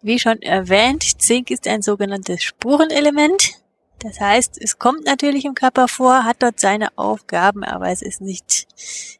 Wie 0.00 0.20
schon 0.20 0.40
erwähnt, 0.42 1.20
Zink 1.20 1.50
ist 1.50 1.66
ein 1.66 1.82
sogenanntes 1.82 2.44
Spurenelement. 2.44 3.54
Das 3.98 4.20
heißt, 4.20 4.56
es 4.62 4.78
kommt 4.78 5.04
natürlich 5.04 5.44
im 5.44 5.54
Körper 5.54 5.88
vor, 5.88 6.22
hat 6.22 6.40
dort 6.40 6.60
seine 6.60 6.96
Aufgaben, 6.96 7.64
aber 7.64 7.88
es 7.88 8.00
ist 8.00 8.20
nicht 8.20 8.68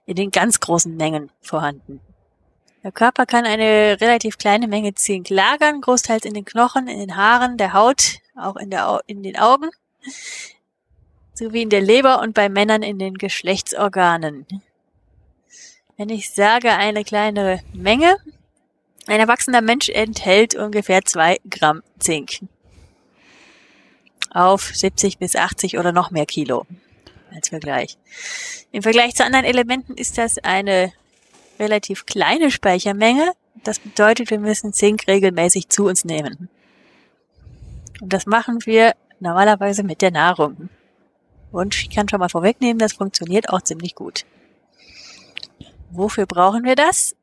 in 0.07 0.15
den 0.15 0.31
ganz 0.31 0.61
großen 0.61 0.97
Mengen 0.97 1.33
vorhanden. 1.41 2.01
Der 2.85 2.93
Körper 2.93 3.27
kann 3.27 3.45
eine 3.45 4.01
relativ 4.01 4.39
kleine 4.39 4.69
Menge 4.69 4.95
Zink 4.95 5.31
lagern, 5.31 5.81
großteils 5.81 6.25
in 6.25 6.35
den 6.35 6.45
Knochen, 6.45 6.87
in 6.87 7.01
den 7.01 7.17
Haaren, 7.17 7.57
der 7.57 7.73
Haut, 7.73 8.19
auch 8.37 8.57
in, 8.57 8.71
der, 8.71 9.01
in 9.07 9.23
den 9.23 9.37
Augen, 9.37 9.71
sowie 11.35 11.63
in 11.63 11.71
der 11.71 11.81
Leber 11.81 12.21
und 12.21 12.35
bei 12.35 12.49
Männern 12.49 12.83
in 12.83 12.99
den 12.99 13.15
Geschlechtsorganen. 13.15 14.47
Wenn 15.97 16.09
ich 16.09 16.33
sage 16.33 16.71
eine 16.71 17.03
kleinere 17.03 17.61
Menge, 17.73 18.17
ein 19.09 19.19
erwachsener 19.19 19.61
Mensch 19.61 19.89
enthält 19.89 20.55
ungefähr 20.55 21.05
zwei 21.05 21.39
Gramm 21.51 21.83
Zink 21.99 22.41
auf 24.31 24.71
70 24.75 25.19
bis 25.19 25.35
80 25.35 25.79
oder 25.79 25.93
noch 25.93 26.11
mehr 26.11 26.27
Kilo 26.27 26.67
als 27.35 27.49
Vergleich. 27.49 27.97
Im 28.71 28.83
Vergleich 28.83 29.15
zu 29.15 29.25
anderen 29.25 29.45
Elementen 29.45 29.95
ist 29.95 30.19
das 30.19 30.39
eine 30.39 30.93
relativ 31.59 32.07
kleine 32.07 32.51
Speichermenge. 32.51 33.33
Das 33.65 33.79
bedeutet, 33.79 34.31
wir 34.31 34.39
müssen 34.39 34.73
Zink 34.73 35.07
regelmäßig 35.09 35.69
zu 35.69 35.87
uns 35.87 36.05
nehmen. 36.05 36.49
Und 38.01 38.13
das 38.13 38.27
machen 38.27 38.65
wir 38.65 38.95
normalerweise 39.21 39.83
mit 39.83 40.03
der 40.03 40.11
Nahrung. 40.11 40.69
Und 41.51 41.75
ich 41.75 41.91
kann 41.91 42.09
schon 42.09 42.21
mal 42.21 42.29
vorwegnehmen, 42.29 42.79
das 42.79 42.93
funktioniert 42.93 43.49
auch 43.49 43.63
ziemlich 43.63 43.95
gut. 43.95 44.25
Wofür 45.91 46.27
brauchen 46.27 46.65
wir 46.65 46.77
das? 46.77 47.17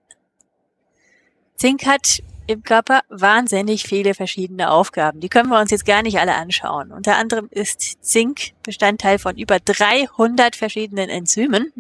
Zink 1.56 1.86
hat 1.86 2.22
im 2.48 2.64
Körper 2.64 3.02
wahnsinnig 3.10 3.84
viele 3.84 4.14
verschiedene 4.14 4.70
Aufgaben. 4.70 5.20
Die 5.20 5.30
können 5.30 5.50
wir 5.50 5.60
uns 5.60 5.72
jetzt 5.72 5.86
gar 5.86 6.04
nicht 6.04 6.20
alle 6.20 6.36
anschauen. 6.36 6.92
Unter 6.92 7.16
anderem 7.16 7.48
ist 7.50 8.04
Zink 8.04 8.52
Bestandteil 8.64 9.20
von 9.20 9.38
über 9.38 9.60
300 9.60 10.56
verschiedenen 10.56 11.10
Enzymen 11.10 11.72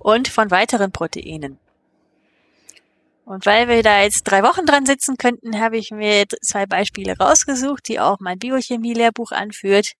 und 0.00 0.28
von 0.28 0.50
weiteren 0.50 0.90
Proteinen. 0.90 1.58
Und 3.24 3.46
weil 3.46 3.68
wir 3.68 3.82
da 3.84 4.02
jetzt 4.02 4.24
drei 4.24 4.42
Wochen 4.42 4.66
dran 4.66 4.86
sitzen 4.86 5.16
könnten, 5.16 5.60
habe 5.60 5.76
ich 5.76 5.92
mir 5.92 6.26
zwei 6.42 6.66
Beispiele 6.66 7.16
rausgesucht, 7.16 7.86
die 7.86 8.00
auch 8.00 8.18
mein 8.18 8.40
Biochemie-Lehrbuch 8.40 9.30
anführt. 9.30 9.92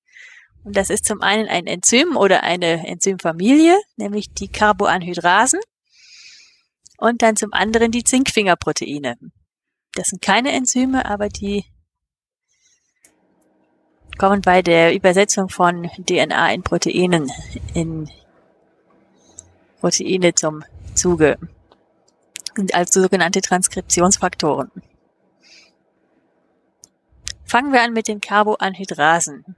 Und 0.64 0.76
das 0.76 0.90
ist 0.90 1.04
zum 1.04 1.22
einen 1.22 1.48
ein 1.48 1.66
Enzym 1.66 2.16
oder 2.16 2.42
eine 2.42 2.86
Enzymfamilie, 2.86 3.78
nämlich 3.96 4.32
die 4.32 4.48
Carboanhydrasen. 4.48 5.60
Und 6.98 7.22
dann 7.22 7.36
zum 7.36 7.52
anderen 7.52 7.92
die 7.92 8.02
Zinkfingerproteine. 8.02 9.16
Das 9.94 10.08
sind 10.08 10.22
keine 10.22 10.52
Enzyme, 10.52 11.06
aber 11.06 11.28
die 11.28 11.64
kommen 14.18 14.42
bei 14.42 14.60
der 14.60 14.94
Übersetzung 14.94 15.48
von 15.48 15.88
DNA 16.06 16.52
in 16.52 16.62
Proteinen 16.62 17.30
in 17.74 18.10
Proteine 19.80 20.34
zum 20.34 20.62
Zuge 20.94 21.38
sind 22.54 22.74
als 22.74 22.92
sogenannte 22.92 23.40
Transkriptionsfaktoren. 23.40 24.70
Fangen 27.44 27.72
wir 27.72 27.82
an 27.82 27.92
mit 27.92 28.06
den 28.06 28.20
Carboanhydrasen. 28.20 29.56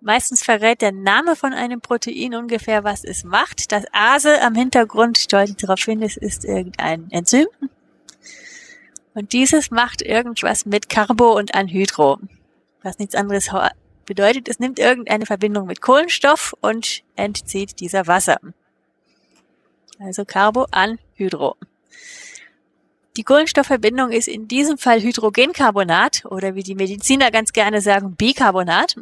Meistens 0.00 0.42
verrät 0.42 0.82
der 0.82 0.92
Name 0.92 1.36
von 1.36 1.52
einem 1.52 1.80
Protein 1.80 2.34
ungefähr, 2.34 2.84
was 2.84 3.04
es 3.04 3.24
macht. 3.24 3.72
Das 3.72 3.84
Ase 3.92 4.40
am 4.40 4.54
Hintergrund 4.54 5.32
deutet 5.32 5.62
darauf 5.62 5.82
hin, 5.82 6.02
es 6.02 6.16
ist 6.16 6.44
irgendein 6.44 7.10
Enzym. 7.10 7.48
Und 9.14 9.32
dieses 9.32 9.70
macht 9.70 10.02
irgendwas 10.02 10.66
mit 10.66 10.88
Carbo 10.88 11.36
und 11.36 11.54
Anhydro, 11.54 12.18
was 12.82 12.98
nichts 12.98 13.14
anderes 13.14 13.50
bedeutet, 14.06 14.48
es 14.48 14.58
nimmt 14.58 14.78
irgendeine 14.78 15.26
Verbindung 15.26 15.66
mit 15.66 15.80
Kohlenstoff 15.80 16.54
und 16.60 17.02
entzieht 17.16 17.80
dieser 17.80 18.06
Wasser. 18.06 18.38
Also 19.98 20.24
Carbo 20.24 20.66
an 20.70 20.98
Hydro. 21.14 21.56
Die 23.16 23.22
Kohlenstoffverbindung 23.22 24.10
ist 24.10 24.28
in 24.28 24.46
diesem 24.46 24.76
Fall 24.76 25.00
Hydrogencarbonat 25.00 26.26
oder 26.26 26.54
wie 26.54 26.62
die 26.62 26.74
Mediziner 26.74 27.30
ganz 27.30 27.52
gerne 27.52 27.80
sagen, 27.80 28.14
Bicarbonat. 28.14 28.96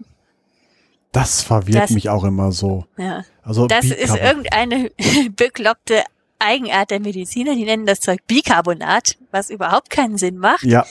Das 1.10 1.42
verwirrt 1.42 1.84
das, 1.84 1.90
mich 1.90 2.08
auch 2.08 2.24
immer 2.24 2.52
so. 2.52 2.86
Ja. 2.96 3.24
Also 3.42 3.66
das 3.66 3.86
ist 3.86 4.14
irgendeine 4.14 4.90
bekloppte 5.36 6.04
Eigenart 6.38 6.90
der 6.90 7.00
Mediziner, 7.00 7.54
die 7.54 7.64
nennen 7.64 7.86
das 7.86 8.00
Zeug 8.00 8.20
Bicarbonat, 8.26 9.16
was 9.30 9.50
überhaupt 9.50 9.90
keinen 9.90 10.18
Sinn 10.18 10.38
macht. 10.38 10.64
Ja. 10.64 10.86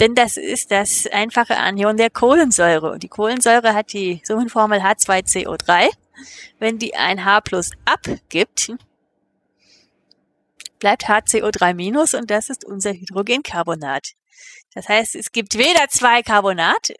Denn 0.00 0.14
das 0.14 0.38
ist 0.38 0.70
das 0.70 1.06
einfache 1.06 1.58
Anion 1.58 1.98
der 1.98 2.10
Kohlensäure. 2.10 2.90
Und 2.90 3.02
die 3.02 3.08
Kohlensäure 3.08 3.74
hat 3.74 3.92
die 3.92 4.22
Summenformel 4.24 4.80
H2CO3. 4.80 5.90
Wenn 6.58 6.78
die 6.78 6.96
ein 6.96 7.24
H 7.24 7.42
plus 7.42 7.70
abgibt, 7.84 8.72
bleibt 10.78 11.04
HCO3 11.04 11.74
minus 11.74 12.14
und 12.14 12.30
das 12.30 12.48
ist 12.48 12.64
unser 12.64 12.92
Hydrogencarbonat. 12.92 14.12
Das 14.74 14.88
heißt, 14.88 15.14
es 15.16 15.32
gibt 15.32 15.58
weder 15.58 15.88
zwei 15.88 16.22
Carbonat, 16.22 16.92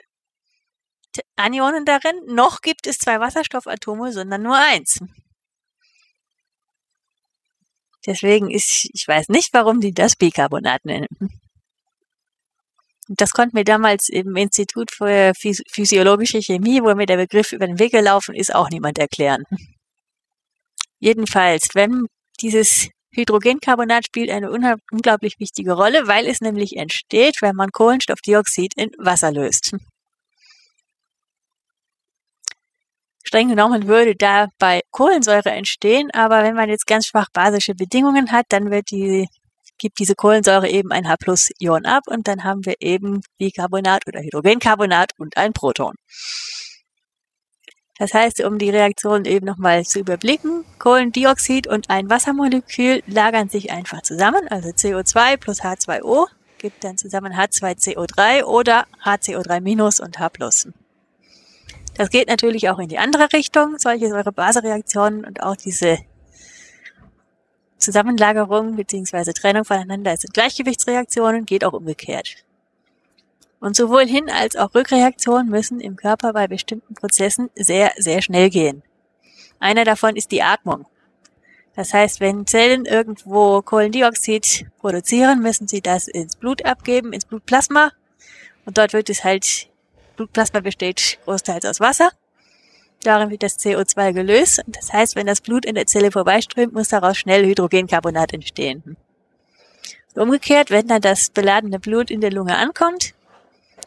Anionen 1.37 1.85
darin, 1.85 2.15
noch 2.27 2.61
gibt 2.61 2.87
es 2.87 2.99
zwei 2.99 3.19
Wasserstoffatome, 3.19 4.13
sondern 4.13 4.43
nur 4.43 4.57
eins. 4.57 5.01
Deswegen 8.07 8.51
ist, 8.51 8.89
ich 8.93 9.07
weiß 9.07 9.29
nicht, 9.29 9.53
warum 9.53 9.81
die 9.81 9.93
das 9.93 10.17
Bicarbonat 10.17 10.85
nennen. 10.85 11.09
Das 13.13 13.33
konnte 13.33 13.57
mir 13.57 13.65
damals 13.65 14.09
im 14.09 14.37
Institut 14.37 14.93
für 14.93 15.33
physiologische 15.35 16.41
Chemie, 16.41 16.81
wo 16.81 16.95
mir 16.95 17.07
der 17.07 17.17
Begriff 17.17 17.53
über 17.53 17.67
den 17.67 17.81
Weg 17.81 17.91
gelaufen 17.91 18.37
ist, 18.37 18.55
auch 18.55 18.71
niemand 18.71 18.99
erklären. 18.99 19.43
Jedenfalls, 21.01 21.71
wenn 21.75 22.07
dieses 22.41 22.89
Hydrogencarbonat 23.13 24.07
spielt 24.07 24.31
eine 24.31 24.51
unglaublich 24.93 25.41
wichtige 25.41 25.73
Rolle, 25.73 26.07
weil 26.07 26.27
es 26.27 26.41
nämlich 26.41 26.77
entsteht, 26.77 27.43
wenn 27.43 27.57
man 27.57 27.73
Kohlenstoffdioxid 27.73 28.75
in 28.77 28.91
Wasser 28.99 29.33
löst. 29.33 29.75
streng 33.31 33.49
genommen 33.49 33.87
würde 33.87 34.17
dabei 34.17 34.81
Kohlensäure 34.91 35.51
entstehen, 35.51 36.11
aber 36.13 36.43
wenn 36.43 36.57
man 36.57 36.69
jetzt 36.69 36.89
ganz 36.89 37.07
schwach 37.07 37.29
basische 37.33 37.77
Bedingungen 37.77 38.33
hat, 38.33 38.47
dann 38.49 38.73
wird 38.73 38.91
die, 38.91 39.29
gibt 39.81 39.99
diese 39.99 40.15
Kohlensäure 40.15 40.69
eben 40.69 40.93
ein 40.93 41.09
H-Plus-Ion 41.09 41.87
ab 41.87 42.05
und 42.07 42.29
dann 42.29 42.45
haben 42.45 42.65
wir 42.65 42.75
eben 42.81 43.23
Bicarbonat 43.39 44.07
oder 44.07 44.21
Hydrogencarbonat 44.21 45.13
und 45.19 45.37
ein 45.37 45.53
Proton. 45.53 45.95
Das 47.99 48.15
heißt, 48.15 48.43
um 48.45 48.59
die 48.59 48.71
Reaktion 48.71 49.25
eben 49.25 49.45
nochmal 49.45 49.85
zu 49.85 49.99
überblicken, 49.99 50.65
Kohlendioxid 50.79 51.67
und 51.67 51.91
ein 51.91 52.09
Wassermolekül 52.09 53.03
lagern 53.07 53.49
sich 53.49 53.73
einfach 53.73 54.03
zusammen, 54.03 54.49
also 54.49 54.71
CO2 54.71 55.37
plus 55.37 55.61
H2O 55.63 56.27
gibt 56.59 56.85
dann 56.85 56.99
zusammen 56.99 57.33
H2CO3 57.33 58.45
oder 58.45 58.87
HCO3 59.03 59.61
minus 59.61 59.99
und 59.99 60.19
H. 60.19 60.31
Das 61.97 62.11
geht 62.11 62.29
natürlich 62.29 62.69
auch 62.69 62.79
in 62.79 62.89
die 62.89 62.99
andere 62.99 63.33
Richtung, 63.33 63.79
solche 63.79 64.09
Säure-Base-Reaktionen 64.09 65.25
und 65.25 65.43
auch 65.43 65.57
diese 65.57 65.99
Zusammenlagerung 67.81 68.77
bzw. 68.77 69.33
Trennung 69.33 69.65
voneinander 69.65 70.17
sind 70.17 70.35
Gleichgewichtsreaktionen, 70.35 71.47
geht 71.47 71.65
auch 71.65 71.73
umgekehrt. 71.73 72.45
Und 73.59 73.77
sowohl 73.77 74.07
Hin- 74.07 74.31
als 74.31 74.57
auch 74.57 74.75
Rückreaktionen 74.75 75.49
müssen 75.49 75.81
im 75.81 75.97
Körper 75.97 76.33
bei 76.33 76.47
bestimmten 76.47 76.95
Prozessen 76.95 77.51
sehr, 77.55 77.93
sehr 77.99 78.23
schnell 78.23 78.49
gehen. 78.51 78.83
Einer 79.59 79.85
davon 79.85 80.17
ist 80.17 80.31
die 80.31 80.43
Atmung. 80.43 80.87
Das 81.77 81.93
heißt, 81.93 82.21
wenn 82.21 82.47
Zellen 82.47 82.85
irgendwo 82.87 83.63
Kohlendioxid 83.63 84.67
produzieren, 84.79 85.41
müssen 85.41 85.69
sie 85.69 85.81
das 85.81 86.09
ins 86.09 86.37
Blut 86.37 86.65
abgeben, 86.65 87.13
ins 87.13 87.25
Blutplasma. 87.27 87.93
Und 88.65 88.79
dort 88.79 88.93
wird 88.93 89.11
es 89.11 89.25
halt 89.25 89.69
Blutplasma 90.17 90.61
besteht 90.61 91.19
großteils 91.25 91.65
aus 91.65 91.81
Wasser. 91.81 92.11
Darin 93.03 93.31
wird 93.31 93.43
das 93.43 93.59
CO2 93.59 94.13
gelöst. 94.13 94.63
Das 94.67 94.93
heißt, 94.93 95.17
wenn 95.17 95.27
das 95.27 95.41
Blut 95.41 95.65
in 95.65 95.75
der 95.75 95.87
Zelle 95.87 96.11
vorbeiströmt, 96.11 96.75
muss 96.75 96.89
daraus 96.89 97.17
schnell 97.17 97.47
Hydrogencarbonat 97.47 98.35
entstehen. 98.35 98.97
Umgekehrt, 100.15 100.71
wenn 100.71 100.89
dann 100.89 101.01
das 101.01 101.31
beladene 101.31 101.79
Blut 101.79 102.11
in 102.11 102.21
der 102.21 102.33
Lunge 102.33 102.57
ankommt, 102.57 103.15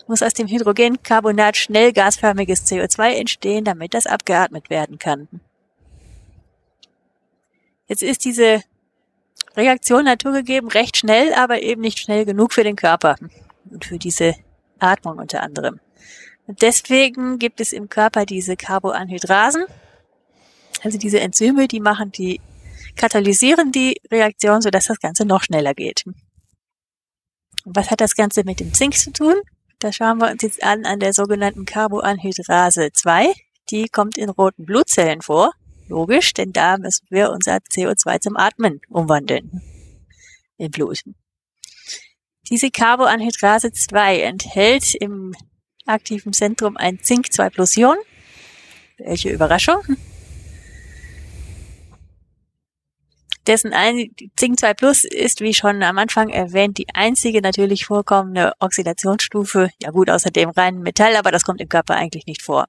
muss 0.07 0.23
aus 0.23 0.33
dem 0.33 0.47
Hydrogencarbonat 0.47 1.57
schnell 1.57 1.93
gasförmiges 1.93 2.65
CO2 2.65 3.13
entstehen, 3.15 3.65
damit 3.65 3.93
das 3.93 4.07
abgeatmet 4.07 4.69
werden 4.69 4.99
kann. 4.99 5.27
Jetzt 7.87 8.03
ist 8.03 8.25
diese 8.25 8.63
Reaktion 9.55 10.05
naturgegeben 10.05 10.69
recht 10.69 10.97
schnell, 10.97 11.33
aber 11.33 11.61
eben 11.61 11.81
nicht 11.81 11.99
schnell 11.99 12.25
genug 12.25 12.53
für 12.53 12.63
den 12.63 12.75
Körper 12.75 13.17
und 13.69 13.85
für 13.85 13.99
diese 13.99 14.35
Atmung 14.79 15.19
unter 15.19 15.43
anderem. 15.43 15.79
Deswegen 16.47 17.39
gibt 17.39 17.61
es 17.61 17.71
im 17.71 17.87
Körper 17.87 18.25
diese 18.25 18.57
Carboanhydrasen, 18.57 19.65
also 20.81 20.97
diese 20.97 21.19
Enzyme, 21.21 21.67
die 21.67 21.79
machen 21.79 22.11
die, 22.11 22.41
katalysieren 22.95 23.71
die 23.71 24.01
Reaktion, 24.11 24.61
sodass 24.61 24.85
das 24.85 24.99
Ganze 24.99 25.25
noch 25.25 25.43
schneller 25.43 25.73
geht. 25.73 26.03
Und 26.05 27.75
was 27.75 27.89
hat 27.89 28.01
das 28.01 28.15
Ganze 28.15 28.43
mit 28.43 28.59
dem 28.59 28.73
Zink 28.73 28.97
zu 28.97 29.11
tun? 29.11 29.35
Das 29.79 29.95
schauen 29.95 30.17
wir 30.17 30.31
uns 30.31 30.41
jetzt 30.41 30.63
an 30.63 30.85
an 30.85 30.99
der 30.99 31.13
sogenannten 31.13 31.65
Carboanhydrase 31.65 32.91
2. 32.93 33.33
Die 33.69 33.87
kommt 33.87 34.17
in 34.17 34.29
roten 34.29 34.65
Blutzellen 34.65 35.21
vor. 35.21 35.53
Logisch, 35.87 36.33
denn 36.33 36.51
da 36.51 36.77
müssen 36.77 37.05
wir 37.09 37.31
unser 37.31 37.57
CO2 37.57 38.19
zum 38.19 38.37
Atmen 38.37 38.81
umwandeln. 38.89 39.61
Im 40.57 40.71
Blut. 40.71 40.99
Diese 42.49 42.71
Carboanhydrase 42.71 43.71
2 43.71 44.21
enthält 44.21 44.95
im 44.95 45.33
aktiven 45.85 46.33
Zentrum 46.33 46.77
ein 46.77 46.99
Zink 47.01 47.31
2 47.31 47.49
Plus 47.49 47.77
Ion. 47.77 47.97
Welche 48.97 49.29
Überraschung. 49.29 49.81
Dessen 53.45 53.73
ein 53.73 54.11
Zink 54.37 54.59
2 54.59 54.73
Plus 54.73 55.03
ist, 55.03 55.41
wie 55.41 55.53
schon 55.53 55.83
am 55.83 55.97
Anfang 55.97 56.29
erwähnt, 56.29 56.77
die 56.77 56.87
einzige 56.93 57.41
natürlich 57.41 57.85
vorkommende 57.85 58.53
Oxidationsstufe. 58.59 59.69
Ja 59.81 59.91
gut, 59.91 60.09
außer 60.09 60.31
dem 60.31 60.49
reinen 60.49 60.81
Metall, 60.81 61.15
aber 61.17 61.31
das 61.31 61.43
kommt 61.43 61.59
im 61.59 61.67
Körper 61.67 61.95
eigentlich 61.95 62.25
nicht 62.25 62.41
vor. 62.41 62.67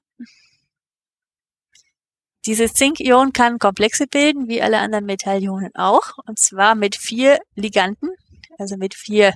Dieses 2.45 2.73
Zink-Ion 2.73 3.33
kann 3.33 3.57
Komplexe 3.57 4.05
bilden, 4.05 4.47
wie 4.47 4.61
alle 4.61 4.79
anderen 4.79 5.05
Metallionen 5.05 5.73
auch, 5.73 6.17
und 6.27 6.37
zwar 6.37 6.75
mit 6.75 6.95
vier 6.95 7.39
Liganden, 7.55 8.09
also 8.59 8.77
mit 8.77 8.93
vier 8.93 9.33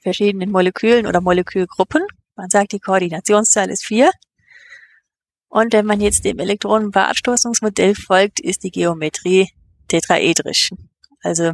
verschiedenen 0.00 0.50
Molekülen 0.50 1.06
oder 1.06 1.20
Molekülgruppen. 1.20 2.02
Man 2.36 2.50
sagt, 2.50 2.72
die 2.72 2.80
Koordinationszahl 2.80 3.70
ist 3.70 3.84
vier. 3.84 4.10
Und 5.48 5.72
wenn 5.72 5.86
man 5.86 6.00
jetzt 6.00 6.24
dem 6.24 6.38
Elektronenpaarabstoßungsmodell 6.38 7.94
folgt, 7.94 8.40
ist 8.40 8.62
die 8.62 8.70
Geometrie 8.70 9.50
tetraedrisch. 9.88 10.70
Also 11.22 11.52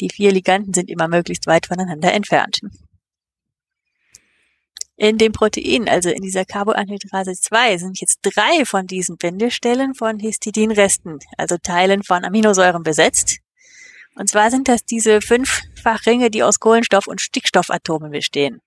die 0.00 0.10
vier 0.10 0.32
Liganden 0.32 0.74
sind 0.74 0.90
immer 0.90 1.08
möglichst 1.08 1.46
weit 1.46 1.66
voneinander 1.66 2.12
entfernt. 2.12 2.60
In 4.96 5.18
dem 5.18 5.32
Protein, 5.32 5.88
also 5.88 6.10
in 6.10 6.22
dieser 6.22 6.44
Carboanhydrase 6.44 7.32
2, 7.32 7.78
sind 7.78 8.00
jetzt 8.00 8.20
drei 8.22 8.64
von 8.64 8.86
diesen 8.86 9.16
Bindestellen 9.16 9.94
von 9.94 10.18
Histidinresten, 10.18 11.18
also 11.38 11.56
Teilen 11.56 12.02
von 12.02 12.24
Aminosäuren 12.24 12.82
besetzt. 12.82 13.38
Und 14.14 14.28
zwar 14.28 14.50
sind 14.50 14.68
das 14.68 14.84
diese 14.84 15.20
Fünffachringe, 15.20 16.30
die 16.30 16.42
aus 16.42 16.60
Kohlenstoff- 16.60 17.08
und 17.08 17.20
Stickstoffatomen 17.20 18.10
bestehen. 18.10 18.60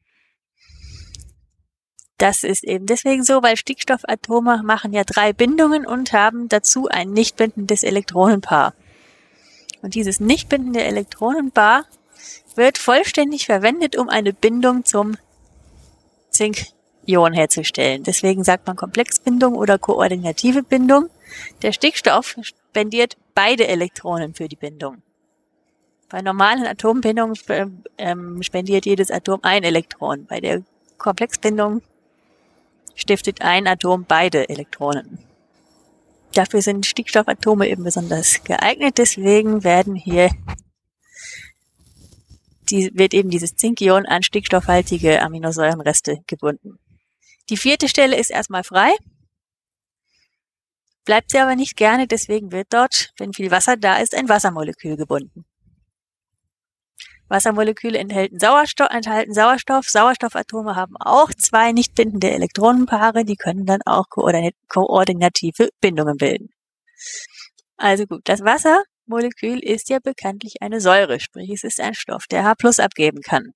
Das 2.18 2.44
ist 2.44 2.64
eben 2.64 2.86
deswegen 2.86 3.24
so, 3.24 3.44
weil 3.44 3.58
Stickstoffatome 3.58 4.64
machen 4.64 4.94
ja 4.94 5.04
drei 5.04 5.34
Bindungen 5.34 5.86
und 5.86 6.14
haben 6.14 6.48
dazu 6.48 6.88
ein 6.88 7.12
nicht 7.12 7.36
bindendes 7.36 7.84
Elektronenpaar. 7.84 8.74
Und 9.82 9.96
dieses 9.96 10.20
nicht 10.20 10.48
bindende 10.48 10.84
Elektronenpaar 10.84 11.86
wird 12.56 12.78
vollständig 12.78 13.46
verwendet, 13.46 13.98
um 13.98 14.08
eine 14.08 14.34
Bindung 14.34 14.86
zum 14.86 15.18
Zink-Ion 16.30 17.34
herzustellen. 17.34 18.04
Deswegen 18.04 18.44
sagt 18.46 18.66
man 18.66 18.78
Komplexbindung 18.78 19.54
oder 19.54 19.78
koordinative 19.78 20.64
Bindung. 20.64 21.10
Der 21.62 21.74
Stickstoff 21.74 22.38
spendiert 22.42 23.18
beide 23.36 23.68
Elektronen 23.68 24.34
für 24.34 24.48
die 24.48 24.56
Bindung. 24.56 25.02
Bei 26.16 26.22
normalen 26.22 26.66
Atombindungen 26.66 27.36
ähm, 27.98 28.42
spendiert 28.42 28.86
jedes 28.86 29.12
Atom 29.12 29.42
ein 29.44 29.64
Elektron. 29.66 30.26
Bei 30.26 30.40
der 30.40 30.64
Komplexbindung 30.98 31.82
stiftet 32.96 33.42
ein 33.42 33.68
Atom 33.68 34.06
beide 34.06 34.48
Elektronen. 34.48 35.20
Dafür 36.34 36.62
sind 36.62 36.86
Stickstoffatome 36.86 37.68
eben 37.68 37.84
besonders 37.84 38.42
geeignet, 38.46 38.98
deswegen 38.98 39.66
werden 39.66 39.94
hier 39.94 40.30
die, 42.70 42.92
wird 42.94 43.14
eben 43.14 43.30
dieses 43.30 43.58
Zinkion 43.58 44.06
an 44.06 44.24
stickstoffhaltige 44.24 45.22
Aminosäurenreste 45.22 46.24
gebunden. 46.28 46.80
Die 47.50 47.58
vierte 47.58 47.90
Stelle 47.90 48.16
ist 48.16 48.32
erstmal 48.32 48.64
frei, 48.64 48.96
bleibt 51.04 51.32
sie 51.32 51.40
aber 51.40 51.58
nicht 51.58 51.76
gerne, 51.76 52.08
deswegen 52.08 52.54
wird 52.54 52.68
dort, 52.70 53.12
wenn 53.18 53.34
viel 53.34 53.52
Wasser 53.52 53.76
da 53.76 53.98
ist, 53.98 54.16
ein 54.16 54.30
Wassermolekül 54.30 54.96
gebunden. 54.96 55.46
Wassermoleküle 57.28 57.98
enthalten 57.98 58.40
Sauerstoff, 58.40 58.90
enthalten 58.92 59.34
Sauerstoff. 59.34 59.90
Sauerstoffatome 59.90 60.76
haben 60.76 60.96
auch 60.98 61.34
zwei 61.34 61.72
nicht 61.72 61.96
bindende 61.96 62.32
Elektronenpaare, 62.32 63.26
die 63.26 63.36
können 63.36 63.66
dann 63.66 63.82
auch 63.86 64.06
koordinative 64.10 65.70
Bindungen 65.82 66.18
bilden. 66.18 66.50
Also 67.78 68.06
gut, 68.06 68.22
das 68.26 68.42
Wassermolekül 68.42 69.60
ist 69.60 69.90
ja 69.90 70.00
bekanntlich 70.00 70.62
eine 70.62 70.80
Säure, 70.80 71.20
sprich 71.20 71.50
es 71.50 71.64
ist 71.64 71.80
ein 71.80 71.94
Stoff, 71.94 72.26
der 72.28 72.44
H 72.44 72.56
plus 72.56 72.80
abgeben 72.80 73.22
kann. 73.22 73.54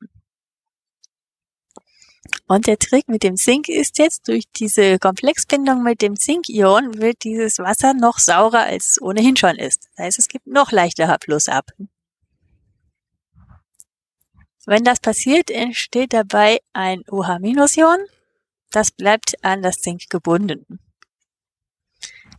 Und 2.48 2.68
der 2.68 2.78
Trick 2.78 3.08
mit 3.08 3.24
dem 3.24 3.36
Zink 3.36 3.70
ist 3.70 3.98
jetzt, 4.00 4.28
durch 4.28 4.46
diese 4.56 5.00
Komplexbindung 5.00 5.84
mit 5.84 6.02
dem 6.02 6.16
Zinkion 6.16 7.00
wird 7.00 7.24
dieses 7.24 7.60
Wasser 7.60 7.94
noch 7.94 8.18
saurer, 8.18 8.62
als 8.62 8.92
es 8.92 9.02
ohnehin 9.02 9.36
schon 9.36 9.56
ist. 9.56 9.88
Das 9.96 10.06
heißt, 10.06 10.20
es 10.20 10.28
gibt 10.28 10.48
noch 10.48 10.72
leichter 10.72 11.08
H 11.08 11.18
plus 11.20 11.48
ab. 11.48 11.66
Wenn 14.70 14.84
das 14.84 15.00
passiert, 15.00 15.50
entsteht 15.50 16.14
dabei 16.14 16.60
ein 16.74 17.02
OH-Ion. 17.10 18.06
Das 18.70 18.92
bleibt 18.92 19.34
an 19.44 19.64
das 19.64 19.78
Zink 19.78 20.12
gebunden. 20.12 20.80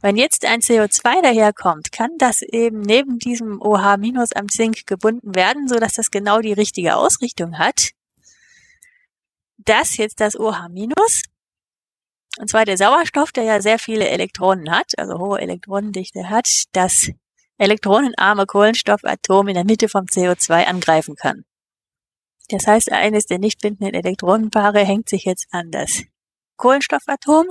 Wenn 0.01 0.17
jetzt 0.17 0.45
ein 0.45 0.61
CO2 0.61 1.23
daherkommt, 1.23 1.91
kann 1.91 2.11
das 2.19 2.43
eben 2.43 2.83
neben 2.83 3.19
diesem 3.19 3.61
OH- 3.61 4.37
am 4.37 4.49
Zink 4.49 4.87
gebunden 4.87 5.35
werden, 5.35 5.67
so 5.67 5.81
dass 5.81 5.95
das 5.95 6.13
genau 6.13 6.39
die 6.39 6.53
richtige 6.53 6.95
Ausrichtung 6.95 7.59
hat. 7.59 7.91
Das 9.57 9.97
jetzt 9.97 10.21
das 10.21 10.39
OH-, 10.39 10.69
und 12.39 12.49
zwar 12.49 12.65
der 12.65 12.77
Sauerstoff, 12.79 13.33
der 13.33 13.43
ja 13.43 13.61
sehr 13.61 13.81
viele 13.81 14.09
Elektronen 14.09 14.71
hat, 14.71 14.97
also 14.97 15.19
hohe 15.19 15.41
Elektronendichte 15.41 16.31
hat, 16.31 16.49
das 16.71 17.11
elektronenarme 17.59 18.47
Kohlenstoffatom 18.47 19.49
in 19.49 19.55
der 19.55 19.65
Mitte 19.65 19.89
vom 19.89 20.05
CO2 20.05 20.67
angreifen 20.67 21.17
kann. 21.17 21.45
Das 22.51 22.67
heißt, 22.67 22.91
eines 22.91 23.27
der 23.27 23.39
nicht 23.39 23.61
bindenden 23.61 23.95
Elektronenpaare 23.95 24.85
hängt 24.85 25.09
sich 25.09 25.25
jetzt 25.25 25.47
an 25.53 25.71
das 25.71 26.03
Kohlenstoffatom. 26.57 27.47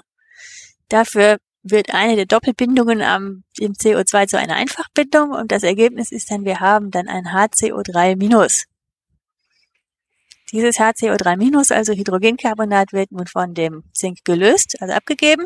Dafür 0.90 1.38
wird 1.64 1.94
eine 1.94 2.16
der 2.16 2.26
Doppelbindungen 2.26 3.02
am 3.02 3.44
dem 3.60 3.74
CO2 3.74 4.28
zu 4.28 4.38
einer 4.38 4.56
Einfachbindung 4.56 5.32
und 5.32 5.52
das 5.52 5.64
Ergebnis 5.64 6.12
ist 6.12 6.32
dann, 6.32 6.44
wir 6.44 6.60
haben 6.60 6.92
dann 6.92 7.08
ein 7.08 7.28
HCO3-. 7.28 8.66
Dieses 10.52 10.78
HCO3-, 10.78 11.74
also 11.74 11.94
Hydrogencarbonat, 11.94 12.92
wird 12.92 13.12
nun 13.12 13.28
von 13.28 13.54
dem 13.54 13.84
Zink 13.94 14.26
gelöst, 14.26 14.76
also 14.82 14.94
abgegeben 14.94 15.46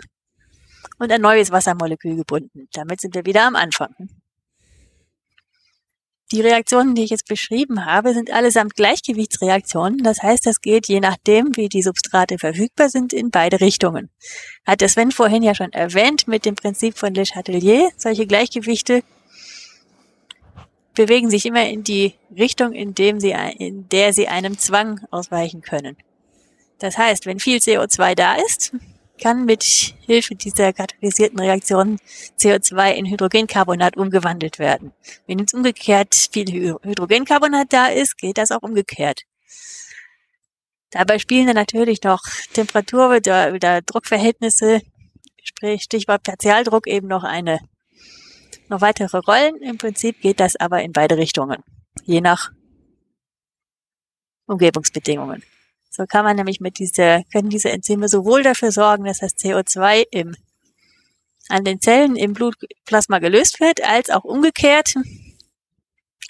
und 0.97 1.11
ein 1.11 1.21
neues 1.21 1.51
Wassermolekül 1.51 2.15
gebunden. 2.15 2.67
Damit 2.73 3.01
sind 3.01 3.13
wir 3.15 3.25
wieder 3.25 3.45
am 3.45 3.55
Anfang. 3.55 3.93
Die 6.33 6.41
Reaktionen, 6.41 6.95
die 6.95 7.03
ich 7.03 7.11
jetzt 7.11 7.27
beschrieben 7.27 7.85
habe, 7.85 8.11
sind 8.15 8.31
allesamt 8.31 8.75
Gleichgewichtsreaktionen. 8.75 9.99
Das 9.99 10.23
heißt, 10.23 10.47
das 10.47 10.61
geht 10.61 10.87
je 10.87 10.99
nachdem, 10.99 11.55
wie 11.55 11.69
die 11.69 11.83
Substrate 11.83 12.39
verfügbar 12.39 12.89
sind, 12.89 13.13
in 13.13 13.29
beide 13.29 13.61
Richtungen. 13.61 14.09
Hat 14.65 14.81
der 14.81 14.89
Sven 14.89 15.11
vorhin 15.11 15.43
ja 15.43 15.53
schon 15.53 15.71
erwähnt 15.73 16.27
mit 16.27 16.45
dem 16.45 16.55
Prinzip 16.55 16.97
von 16.97 17.13
Le 17.13 17.25
Chatelier. 17.25 17.91
Solche 17.97 18.25
Gleichgewichte 18.25 19.03
bewegen 20.95 21.29
sich 21.29 21.45
immer 21.45 21.67
in 21.69 21.83
die 21.83 22.15
Richtung, 22.35 22.73
in, 22.73 22.95
dem 22.95 23.19
sie, 23.19 23.35
in 23.59 23.87
der 23.89 24.11
sie 24.11 24.27
einem 24.27 24.57
Zwang 24.57 25.01
ausweichen 25.11 25.61
können. 25.61 25.97
Das 26.79 26.97
heißt, 26.97 27.27
wenn 27.27 27.39
viel 27.39 27.59
CO2 27.59 28.15
da 28.15 28.37
ist, 28.37 28.71
kann 29.21 29.45
mit 29.45 29.63
Hilfe 29.63 30.35
dieser 30.35 30.73
katalysierten 30.73 31.39
Reaktion 31.39 31.99
CO2 32.39 32.93
in 32.93 33.05
Hydrogencarbonat 33.05 33.97
umgewandelt 33.97 34.59
werden. 34.59 34.91
Wenn 35.27 35.39
jetzt 35.39 35.53
umgekehrt 35.53 36.15
viel 36.31 36.77
Hydrogencarbonat 36.83 37.71
da 37.71 37.87
ist, 37.87 38.17
geht 38.17 38.37
das 38.37 38.51
auch 38.51 38.61
umgekehrt. 38.61 39.23
Dabei 40.91 41.17
spielen 41.17 41.47
dann 41.47 41.55
natürlich 41.55 42.03
noch 42.03 42.21
Temperatur 42.53 43.15
oder, 43.15 43.53
oder 43.53 43.81
Druckverhältnisse, 43.81 44.81
sprich 45.43 45.83
Stichwort 45.83 46.23
Partialdruck 46.23 46.85
eben 46.87 47.07
noch 47.07 47.23
eine, 47.23 47.59
noch 48.69 48.81
weitere 48.81 49.17
Rollen. 49.17 49.55
Im 49.57 49.77
Prinzip 49.77 50.21
geht 50.21 50.39
das 50.39 50.55
aber 50.55 50.83
in 50.83 50.91
beide 50.91 51.17
Richtungen, 51.17 51.63
je 52.03 52.21
nach 52.21 52.51
Umgebungsbedingungen. 54.45 55.43
So 55.95 56.07
kann 56.07 56.25
man 56.25 56.35
nämlich 56.35 56.59
mit 56.59 56.79
dieser, 56.79 57.23
können 57.25 57.51
diese 57.51 57.69
Enzyme 57.69 58.07
sowohl 58.07 58.41
dafür 58.41 58.71
sorgen, 58.71 59.03
dass 59.05 59.19
das 59.19 59.35
CO2 59.35 60.03
im, 60.09 60.35
an 61.49 61.63
den 61.63 61.81
Zellen 61.81 62.15
im 62.15 62.33
Blutplasma 62.33 63.19
gelöst 63.19 63.59
wird, 63.59 63.83
als 63.83 64.09
auch 64.09 64.23
umgekehrt. 64.23 64.95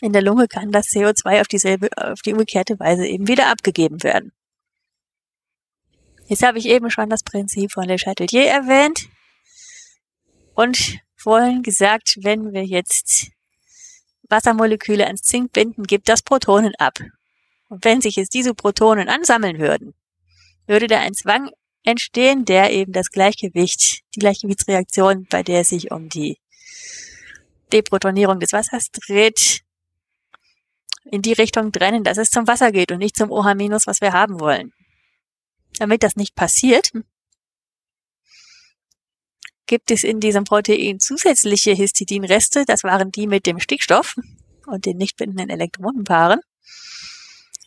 In 0.02 0.12
der 0.12 0.22
Lunge 0.22 0.50
kann 0.50 0.74
das 0.74 0.88
CO2 0.88 1.40
auf 1.40 1.48
dieselbe, 1.48 1.88
auf 1.96 2.22
die 2.22 2.34
umgekehrte 2.34 2.78
Weise 2.78 3.08
eben 3.08 3.30
wieder 3.30 3.48
abgegeben 3.50 4.04
werden. 4.04 4.34
Jetzt 6.28 6.44
habe 6.44 6.58
ich 6.58 6.66
eben 6.66 6.92
schon 6.92 7.10
das 7.10 7.24
Prinzip 7.24 7.72
von 7.72 7.86
Le 7.86 7.96
Chatelier 7.96 8.48
erwähnt 8.48 9.08
und 10.56 11.00
vorhin 11.16 11.64
gesagt, 11.64 12.18
wenn 12.22 12.52
wir 12.52 12.66
jetzt 12.66 13.32
Wassermoleküle 14.28 15.06
ans 15.06 15.22
Zink 15.22 15.54
binden, 15.54 15.84
gibt 15.84 16.10
das 16.10 16.22
Protonen 16.22 16.76
ab. 16.76 17.00
Und 17.74 17.86
wenn 17.86 18.02
sich 18.02 18.18
jetzt 18.18 18.36
diese 18.36 18.54
Protonen 18.54 19.10
ansammeln 19.10 19.58
würden, 19.58 19.96
würde 20.68 20.86
da 20.86 21.00
ein 21.00 21.16
Zwang 21.16 21.50
entstehen, 21.84 22.46
der 22.46 22.72
eben 22.72 22.94
das 22.94 23.10
Gleichgewicht, 23.10 24.02
die 24.14 24.20
Gleichgewichtsreaktion, 24.20 25.26
bei 25.28 25.42
der 25.42 25.62
es 25.62 25.70
sich 25.70 25.90
um 25.90 26.08
die 26.08 26.38
Deprotonierung 27.72 28.40
des 28.40 28.52
Wassers 28.54 28.92
dreht, 28.92 29.62
in 31.06 31.24
die 31.24 31.34
Richtung 31.34 31.72
trennen, 31.72 32.04
dass 32.04 32.20
es 32.20 32.30
zum 32.30 32.46
Wasser 32.46 32.72
geht 32.72 32.92
und 32.92 33.00
nicht 33.00 33.18
zum 33.18 33.32
OH-, 33.32 33.88
was 33.88 34.02
wir 34.02 34.14
haben 34.14 34.40
wollen. 34.40 34.72
Damit 35.80 36.04
das 36.04 36.16
nicht 36.16 36.36
passiert, 36.36 36.92
gibt 39.66 39.90
es 39.90 40.04
in 40.04 40.20
diesem 40.20 40.44
Protein 40.44 41.00
zusätzliche 41.00 41.72
Histidinreste. 41.72 42.66
Das 42.66 42.84
waren 42.84 43.12
die 43.12 43.26
mit 43.26 43.48
dem 43.48 43.60
Stickstoff 43.60 44.14
und 44.68 44.86
den 44.86 44.98
nicht 44.98 45.18
bindenden 45.18 45.50
Elektronenpaaren. 45.50 46.40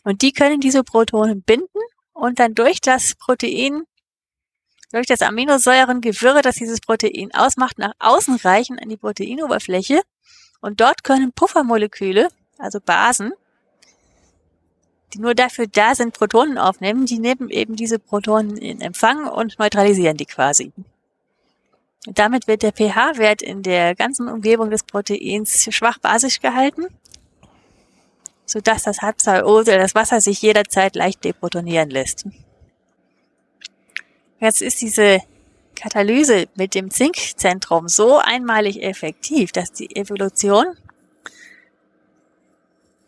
Und 0.07 0.22
die 0.22 0.30
können 0.30 0.61
diese 0.61 0.84
Protonen 0.84 1.42
binden 1.42 1.80
und 2.12 2.38
dann 2.38 2.54
durch 2.54 2.80
das 2.80 3.16
Protein, 3.16 3.82
durch 4.92 5.09
das 5.09 5.20
Aminosäurengewirre, 5.20 6.42
das 6.42 6.54
dieses 6.54 6.80
Protein 6.80 7.34
ausmacht, 7.34 7.76
nach 7.80 7.92
außen 7.98 8.36
reichen 8.36 8.78
an 8.78 8.88
die 8.88 8.96
Proteinoberfläche. 8.96 10.00
Und 10.61 10.80
dort 10.80 11.02
können 11.02 11.32
Puffermoleküle, 11.32 12.28
also 12.57 12.78
Basen, 12.78 13.32
die 15.12 15.18
nur 15.18 15.34
dafür 15.34 15.66
da 15.66 15.96
sind, 15.96 16.14
Protonen 16.14 16.57
aufnehmen, 16.57 17.07
die 17.07 17.18
nehmen 17.18 17.50
eben 17.50 17.74
diese 17.74 17.98
Protonen 17.98 18.57
in 18.59 18.80
Empfang 18.80 19.26
und 19.26 19.59
neutralisieren 19.59 20.16
die 20.16 20.26
quasi. 20.26 20.72
Damit 22.07 22.46
wird 22.46 22.62
der 22.62 22.70
pH-Wert 22.70 23.42
in 23.42 23.64
der 23.64 23.96
ganzen 23.96 24.28
Umgebung 24.28 24.70
des 24.70 24.84
Proteins 24.84 25.66
schwach 25.74 25.98
basisch 25.98 26.38
gehalten, 26.38 26.86
sodass 28.47 28.84
das 28.84 29.01
H2O, 29.01 29.64
das 29.64 29.94
Wasser, 29.94 30.20
sich 30.20 30.40
jederzeit 30.40 30.97
leicht 30.97 31.24
deprotonieren 31.24 31.90
lässt. 31.90 32.26
Jetzt 34.40 34.62
ist 34.62 34.80
diese 34.80 35.20
Katalyse 35.74 36.47
mit 36.55 36.74
dem 36.74 36.90
Zinkzentrum 36.90 37.88
so 37.88 38.18
einmalig 38.18 38.82
effektiv, 38.82 39.53
dass 39.53 39.72
die 39.72 39.94
Evolution 39.94 40.66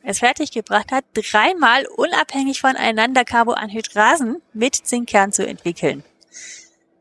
es 0.02 0.20
fertiggebracht 0.20 0.90
hat, 0.90 1.04
dreimal 1.14 1.86
unabhängig 1.96 2.60
voneinander 2.60 3.24
Carboanhydrasen 3.24 4.40
mit 4.54 4.74
Zinkkern 4.74 5.32
zu 5.32 5.46
entwickeln. 5.46 6.02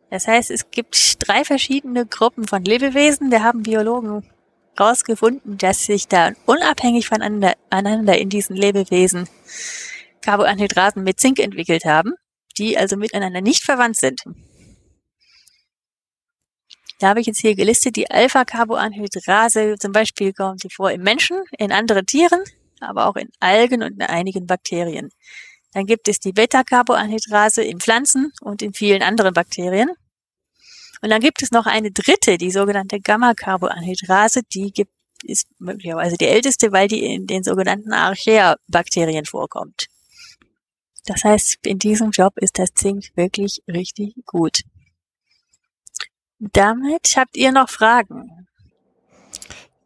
Das 0.09 0.27
heißt, 0.27 0.51
es 0.51 0.71
gibt 0.71 1.15
drei 1.27 1.43
verschiedene 1.43 2.05
Gruppen 2.05 2.47
von 2.47 2.63
Lebewesen. 2.63 3.29
Da 3.29 3.41
haben 3.41 3.63
Biologen 3.63 4.23
herausgefunden, 4.77 5.57
dass 5.57 5.85
sich 5.85 6.07
da 6.07 6.31
unabhängig 6.45 7.07
voneinander 7.07 8.17
in 8.17 8.29
diesen 8.29 8.55
Lebewesen 8.55 9.27
Carboanhydrasen 10.21 11.03
mit 11.03 11.19
Zink 11.19 11.39
entwickelt 11.39 11.85
haben, 11.85 12.13
die 12.57 12.77
also 12.77 12.97
miteinander 12.97 13.41
nicht 13.41 13.63
verwandt 13.63 13.97
sind. 13.97 14.21
Da 16.99 17.09
habe 17.09 17.19
ich 17.21 17.27
jetzt 17.27 17.39
hier 17.39 17.55
gelistet, 17.55 17.95
die 17.95 18.09
Alpha-Carboanhydrase 18.09 19.75
zum 19.79 19.91
Beispiel 19.91 20.33
kommt 20.33 20.63
die 20.63 20.69
vor 20.69 20.91
im 20.91 21.03
Menschen, 21.03 21.43
in 21.57 21.71
anderen 21.71 22.05
Tieren, 22.07 22.43
aber 22.79 23.05
auch 23.05 23.15
in 23.15 23.29
Algen 23.39 23.83
und 23.83 23.93
in 23.93 24.01
einigen 24.01 24.47
Bakterien. 24.47 25.11
Dann 25.73 25.85
gibt 25.85 26.07
es 26.07 26.19
die 26.19 26.33
Beta-Carboanhydrase 26.33 27.61
in 27.63 27.79
Pflanzen 27.79 28.33
und 28.41 28.63
in 28.63 28.73
vielen 28.73 29.03
anderen 29.03 29.33
Bakterien. 29.33 29.91
Und 31.01 31.09
dann 31.09 31.21
gibt 31.21 31.41
es 31.41 31.51
noch 31.51 31.65
eine 31.65 31.91
dritte, 31.91 32.37
die 32.37 32.51
sogenannte 32.51 32.99
Gamma-Carboanhydrase, 32.99 34.41
die 34.53 34.71
gibt, 34.71 34.91
ist 35.23 35.47
möglicherweise 35.59 36.15
die 36.17 36.25
älteste, 36.25 36.71
weil 36.71 36.87
die 36.87 37.05
in 37.05 37.27
den 37.27 37.43
sogenannten 37.43 37.93
Archaea-Bakterien 37.93 39.25
vorkommt. 39.25 39.87
Das 41.05 41.23
heißt, 41.23 41.65
in 41.65 41.79
diesem 41.79 42.11
Job 42.11 42.33
ist 42.37 42.59
das 42.59 42.73
Zink 42.73 43.11
wirklich 43.15 43.63
richtig 43.67 44.13
gut. 44.25 44.61
Damit 46.39 47.15
habt 47.15 47.35
ihr 47.37 47.51
noch 47.51 47.69
Fragen. 47.69 48.47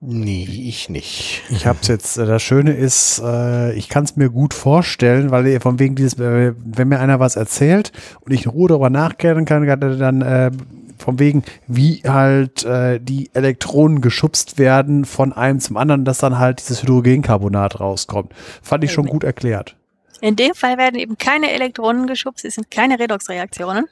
Nee, 0.04 0.46
ich 0.50 0.90
nicht. 0.90 1.44
Ich 1.52 1.68
hab's 1.68 1.88
jetzt, 1.88 2.18
äh, 2.18 2.26
das 2.26 2.42
Schöne 2.42 2.74
ist, 2.74 3.22
äh, 3.24 3.74
ich 3.74 3.88
kann 3.88 4.04
es 4.04 4.16
mir 4.16 4.32
gut 4.32 4.56
vorstellen, 4.56 5.30
weil 5.30 5.46
ihr 5.46 5.62
von 5.62 5.78
wegen 5.78 5.96
dieses, 5.96 6.16
äh, 6.16 6.54
wenn 6.58 6.88
mir 6.88 7.00
einer 7.00 7.20
was 7.20 7.36
erzählt 7.36 7.92
und 8.22 8.32
ich 8.32 8.46
in 8.46 8.52
Ruhe 8.52 8.70
darüber 8.70 8.90
nachkehren 8.90 9.46
kann, 9.46 9.68
dann 9.68 10.58
von 11.02 11.20
wegen, 11.20 11.44
wie 11.68 12.02
halt 12.08 12.64
äh, 12.64 13.00
die 13.00 13.30
Elektronen 13.34 14.02
geschubst 14.02 14.58
werden 14.58 15.06
von 15.06 15.34
einem 15.34 15.60
zum 15.60 15.78
anderen, 15.78 16.06
dass 16.06 16.20
dann 16.20 16.40
halt 16.40 16.60
dieses 16.60 16.84
Hydrogencarbonat 16.84 17.80
rauskommt. 17.80 18.34
Fand 18.62 18.84
ich 18.84 18.92
schon 18.92 19.08
gut 19.08 19.24
erklärt. 19.24 19.76
In 20.22 20.36
dem 20.36 20.54
Fall 20.54 20.78
werden 20.78 21.00
eben 21.00 21.18
keine 21.18 21.52
Elektronen 21.52 22.08
geschubst, 22.08 22.46
es 22.46 22.56
sind 22.56 22.70
keine 22.70 23.00
Redoxreaktionen. 23.00 23.86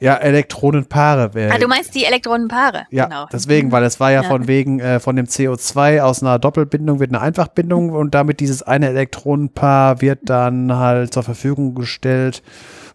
Ja, 0.00 0.14
Elektronenpaare. 0.14 1.30
Äh, 1.34 1.50
ah, 1.50 1.58
du 1.58 1.66
meinst 1.66 1.94
die 1.94 2.04
Elektronenpaare. 2.04 2.86
Ja, 2.90 3.06
genau. 3.06 3.26
deswegen, 3.32 3.72
weil 3.72 3.82
es 3.82 3.98
war 3.98 4.12
ja, 4.12 4.22
ja, 4.22 4.28
von 4.28 4.46
wegen 4.46 4.78
äh, 4.78 5.00
von 5.00 5.16
dem 5.16 5.26
CO2 5.26 6.00
aus 6.02 6.22
einer 6.22 6.38
Doppelbindung 6.38 7.00
wird 7.00 7.10
eine 7.10 7.20
Einfachbindung 7.20 7.90
und 7.90 8.14
damit 8.14 8.38
dieses 8.38 8.62
eine 8.62 8.88
Elektronenpaar 8.88 10.00
wird 10.00 10.20
dann 10.22 10.76
halt 10.76 11.12
zur 11.12 11.24
Verfügung 11.24 11.74
gestellt, 11.74 12.44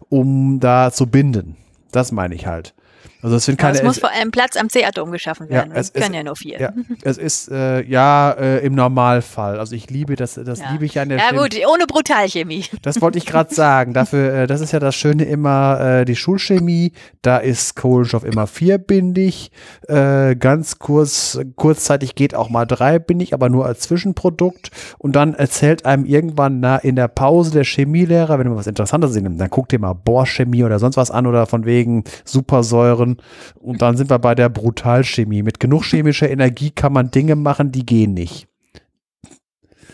um 0.08 0.60
da 0.60 0.90
zu 0.92 1.06
binden. 1.06 1.56
Das 1.92 2.10
meine 2.10 2.34
ich 2.34 2.46
halt. 2.46 2.74
Also 3.22 3.36
es 3.36 3.44
sind 3.46 3.58
keine. 3.58 3.78
es 3.78 3.82
muss 3.82 3.98
vor 3.98 4.10
allem 4.10 4.30
Platz 4.30 4.56
am 4.56 4.68
C-Atom 4.68 5.10
geschaffen 5.10 5.48
werden. 5.48 5.72
Ja, 5.72 5.80
es 5.80 5.92
können 5.92 6.14
ja 6.14 6.22
nur 6.22 6.36
vier. 6.36 6.60
Ja, 6.60 6.72
es 7.02 7.16
ist 7.16 7.50
äh, 7.50 7.82
ja 7.82 8.32
äh, 8.32 8.64
im 8.64 8.74
Normalfall. 8.74 9.58
Also 9.58 9.74
ich 9.74 9.88
liebe 9.88 10.14
das, 10.14 10.34
das 10.34 10.58
ja. 10.58 10.72
liebe 10.72 10.84
ich 10.84 10.98
an 11.00 11.08
der 11.08 11.18
Ja 11.18 11.30
gut, 11.30 11.56
ohne 11.66 11.86
Brutalchemie. 11.86 12.64
Das 12.82 13.00
wollte 13.00 13.16
ich 13.16 13.24
gerade 13.24 13.54
sagen. 13.54 13.94
Dafür, 13.94 14.34
äh, 14.34 14.46
das 14.46 14.60
ist 14.60 14.72
ja 14.72 14.78
das 14.78 14.94
Schöne 14.94 15.24
immer 15.24 15.80
äh, 15.80 16.04
die 16.04 16.16
Schulchemie. 16.16 16.92
Da 17.22 17.38
ist 17.38 17.76
Kohlenstoff 17.76 18.24
immer 18.24 18.46
vierbindig. 18.46 19.50
Äh, 19.88 20.36
ganz 20.36 20.78
kurz, 20.78 21.38
kurzzeitig 21.56 22.14
geht 22.14 22.34
auch 22.34 22.50
mal 22.50 22.66
dreibindig, 22.66 23.32
aber 23.32 23.48
nur 23.48 23.64
als 23.64 23.80
Zwischenprodukt. 23.80 24.70
Und 24.98 25.16
dann 25.16 25.32
erzählt 25.32 25.86
einem 25.86 26.04
irgendwann 26.04 26.60
na, 26.60 26.76
in 26.76 26.96
der 26.96 27.08
Pause 27.08 27.52
der 27.52 27.64
Chemielehrer, 27.64 28.38
wenn 28.38 28.48
du 28.48 28.56
was 28.56 28.66
Interessantes 28.66 29.14
nimmt, 29.14 29.40
dann 29.40 29.50
guck 29.50 29.68
dir 29.68 29.78
mal 29.78 29.94
Bohrchemie 29.94 30.64
oder 30.64 30.78
sonst 30.78 30.96
was 30.96 31.10
an 31.10 31.26
oder 31.26 31.46
von 31.46 31.64
wegen 31.64 32.04
Supersäuren 32.94 33.16
und 33.54 33.82
dann 33.82 33.96
sind 33.96 34.10
wir 34.10 34.18
bei 34.18 34.34
der 34.34 34.48
Brutalchemie. 34.48 35.42
Mit 35.42 35.60
genug 35.60 35.84
chemischer 35.84 36.30
Energie 36.30 36.70
kann 36.70 36.92
man 36.92 37.10
Dinge 37.10 37.36
machen, 37.36 37.72
die 37.72 37.86
gehen 37.86 38.14
nicht. 38.14 38.48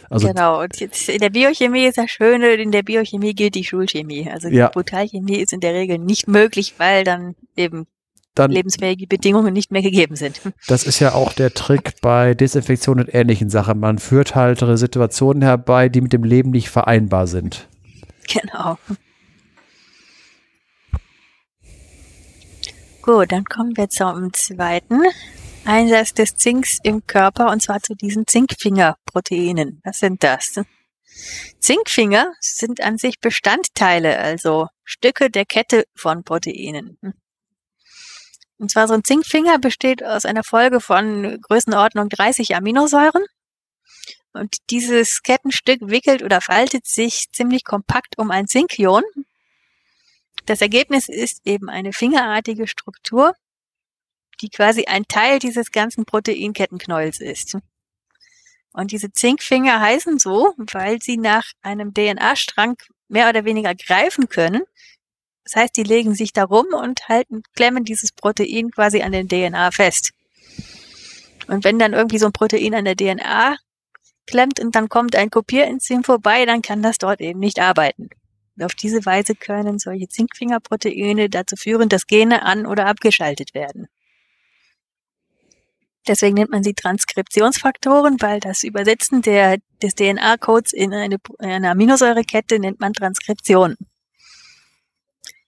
Also 0.08 0.26
genau, 0.26 0.60
und 0.60 0.80
jetzt 0.80 1.08
in 1.08 1.20
der 1.20 1.30
Biochemie 1.30 1.86
ist 1.86 1.96
das 1.96 2.10
Schöne, 2.10 2.54
in 2.54 2.72
der 2.72 2.82
Biochemie 2.82 3.32
gilt 3.32 3.54
die 3.54 3.62
Schulchemie. 3.62 4.28
Also 4.28 4.48
die 4.48 4.56
ja. 4.56 4.68
Brutalchemie 4.68 5.36
ist 5.36 5.52
in 5.52 5.60
der 5.60 5.72
Regel 5.72 5.98
nicht 5.98 6.26
möglich, 6.26 6.74
weil 6.78 7.04
dann 7.04 7.36
eben 7.56 7.86
dann, 8.34 8.50
lebensfähige 8.50 9.06
Bedingungen 9.06 9.52
nicht 9.52 9.70
mehr 9.70 9.82
gegeben 9.82 10.16
sind. 10.16 10.40
Das 10.66 10.82
ist 10.82 10.98
ja 10.98 11.14
auch 11.14 11.32
der 11.32 11.54
Trick 11.54 12.00
bei 12.00 12.34
Desinfektion 12.34 12.98
und 12.98 13.14
ähnlichen 13.14 13.50
Sachen. 13.50 13.78
Man 13.78 13.98
führt 13.98 14.34
halt 14.34 14.58
Situationen 14.58 15.42
herbei, 15.42 15.88
die 15.88 16.00
mit 16.00 16.12
dem 16.12 16.24
Leben 16.24 16.50
nicht 16.50 16.70
vereinbar 16.70 17.28
sind. 17.28 17.68
Genau. 18.26 18.78
Gut, 23.02 23.32
dann 23.32 23.44
kommen 23.44 23.76
wir 23.78 23.88
zum 23.88 24.32
zweiten 24.34 25.02
Einsatz 25.64 26.12
des 26.12 26.36
Zinks 26.36 26.78
im 26.82 27.06
Körper 27.06 27.50
und 27.50 27.62
zwar 27.62 27.80
zu 27.80 27.94
diesen 27.94 28.26
Zinkfingerproteinen. 28.26 29.80
Was 29.84 30.00
sind 30.00 30.22
das? 30.22 30.60
Zinkfinger 31.60 32.32
sind 32.40 32.82
an 32.82 32.98
sich 32.98 33.18
Bestandteile, 33.20 34.18
also 34.18 34.68
Stücke 34.84 35.30
der 35.30 35.46
Kette 35.46 35.84
von 35.94 36.24
Proteinen. 36.24 36.98
Und 38.58 38.70
zwar 38.70 38.86
so 38.86 38.92
ein 38.92 39.04
Zinkfinger 39.04 39.58
besteht 39.58 40.04
aus 40.04 40.26
einer 40.26 40.44
Folge 40.44 40.80
von 40.80 41.40
Größenordnung 41.40 42.10
30 42.10 42.54
Aminosäuren. 42.54 43.24
Und 44.34 44.56
dieses 44.68 45.22
Kettenstück 45.22 45.80
wickelt 45.82 46.22
oder 46.22 46.42
faltet 46.42 46.86
sich 46.86 47.26
ziemlich 47.32 47.64
kompakt 47.64 48.18
um 48.18 48.30
ein 48.30 48.46
Zinkion, 48.46 49.02
das 50.50 50.60
Ergebnis 50.62 51.08
ist 51.08 51.46
eben 51.46 51.70
eine 51.70 51.92
fingerartige 51.92 52.66
Struktur, 52.66 53.36
die 54.40 54.48
quasi 54.48 54.86
ein 54.86 55.06
Teil 55.06 55.38
dieses 55.38 55.70
ganzen 55.70 56.04
Proteinkettenknäuels 56.04 57.20
ist. 57.20 57.56
Und 58.72 58.90
diese 58.90 59.12
Zinkfinger 59.12 59.80
heißen 59.80 60.18
so, 60.18 60.54
weil 60.56 61.00
sie 61.00 61.18
nach 61.18 61.44
einem 61.62 61.94
DNA-Strang 61.94 62.78
mehr 63.06 63.28
oder 63.28 63.44
weniger 63.44 63.76
greifen 63.76 64.28
können. 64.28 64.62
Das 65.44 65.54
heißt, 65.54 65.76
die 65.76 65.84
legen 65.84 66.16
sich 66.16 66.32
da 66.32 66.42
rum 66.42 66.66
und 66.72 67.08
halten, 67.08 67.44
klemmen 67.54 67.84
dieses 67.84 68.10
Protein 68.10 68.72
quasi 68.72 69.02
an 69.02 69.12
den 69.12 69.28
DNA 69.28 69.70
fest. 69.70 70.10
Und 71.46 71.62
wenn 71.62 71.78
dann 71.78 71.92
irgendwie 71.92 72.18
so 72.18 72.26
ein 72.26 72.32
Protein 72.32 72.74
an 72.74 72.86
der 72.86 72.96
DNA 72.96 73.56
klemmt 74.26 74.58
und 74.58 74.74
dann 74.74 74.88
kommt 74.88 75.14
ein 75.14 75.30
Kopierenzym 75.30 76.02
vorbei, 76.02 76.44
dann 76.44 76.60
kann 76.60 76.82
das 76.82 76.98
dort 76.98 77.20
eben 77.20 77.38
nicht 77.38 77.60
arbeiten. 77.60 78.10
Und 78.60 78.66
auf 78.66 78.74
diese 78.74 79.06
Weise 79.06 79.34
können 79.34 79.78
solche 79.78 80.08
Zinkfingerproteine 80.08 81.30
dazu 81.30 81.56
führen, 81.56 81.88
dass 81.88 82.06
Gene 82.06 82.42
an- 82.42 82.66
oder 82.66 82.84
abgeschaltet 82.84 83.54
werden. 83.54 83.86
Deswegen 86.06 86.34
nennt 86.34 86.50
man 86.50 86.62
sie 86.62 86.74
Transkriptionsfaktoren, 86.74 88.20
weil 88.20 88.38
das 88.38 88.62
Übersetzen 88.62 89.22
der, 89.22 89.56
des 89.82 89.94
DNA-Codes 89.94 90.74
in 90.74 90.92
eine, 90.92 91.16
eine 91.38 91.70
Aminosäurekette 91.70 92.58
nennt 92.58 92.80
man 92.80 92.92
Transkription. 92.92 93.76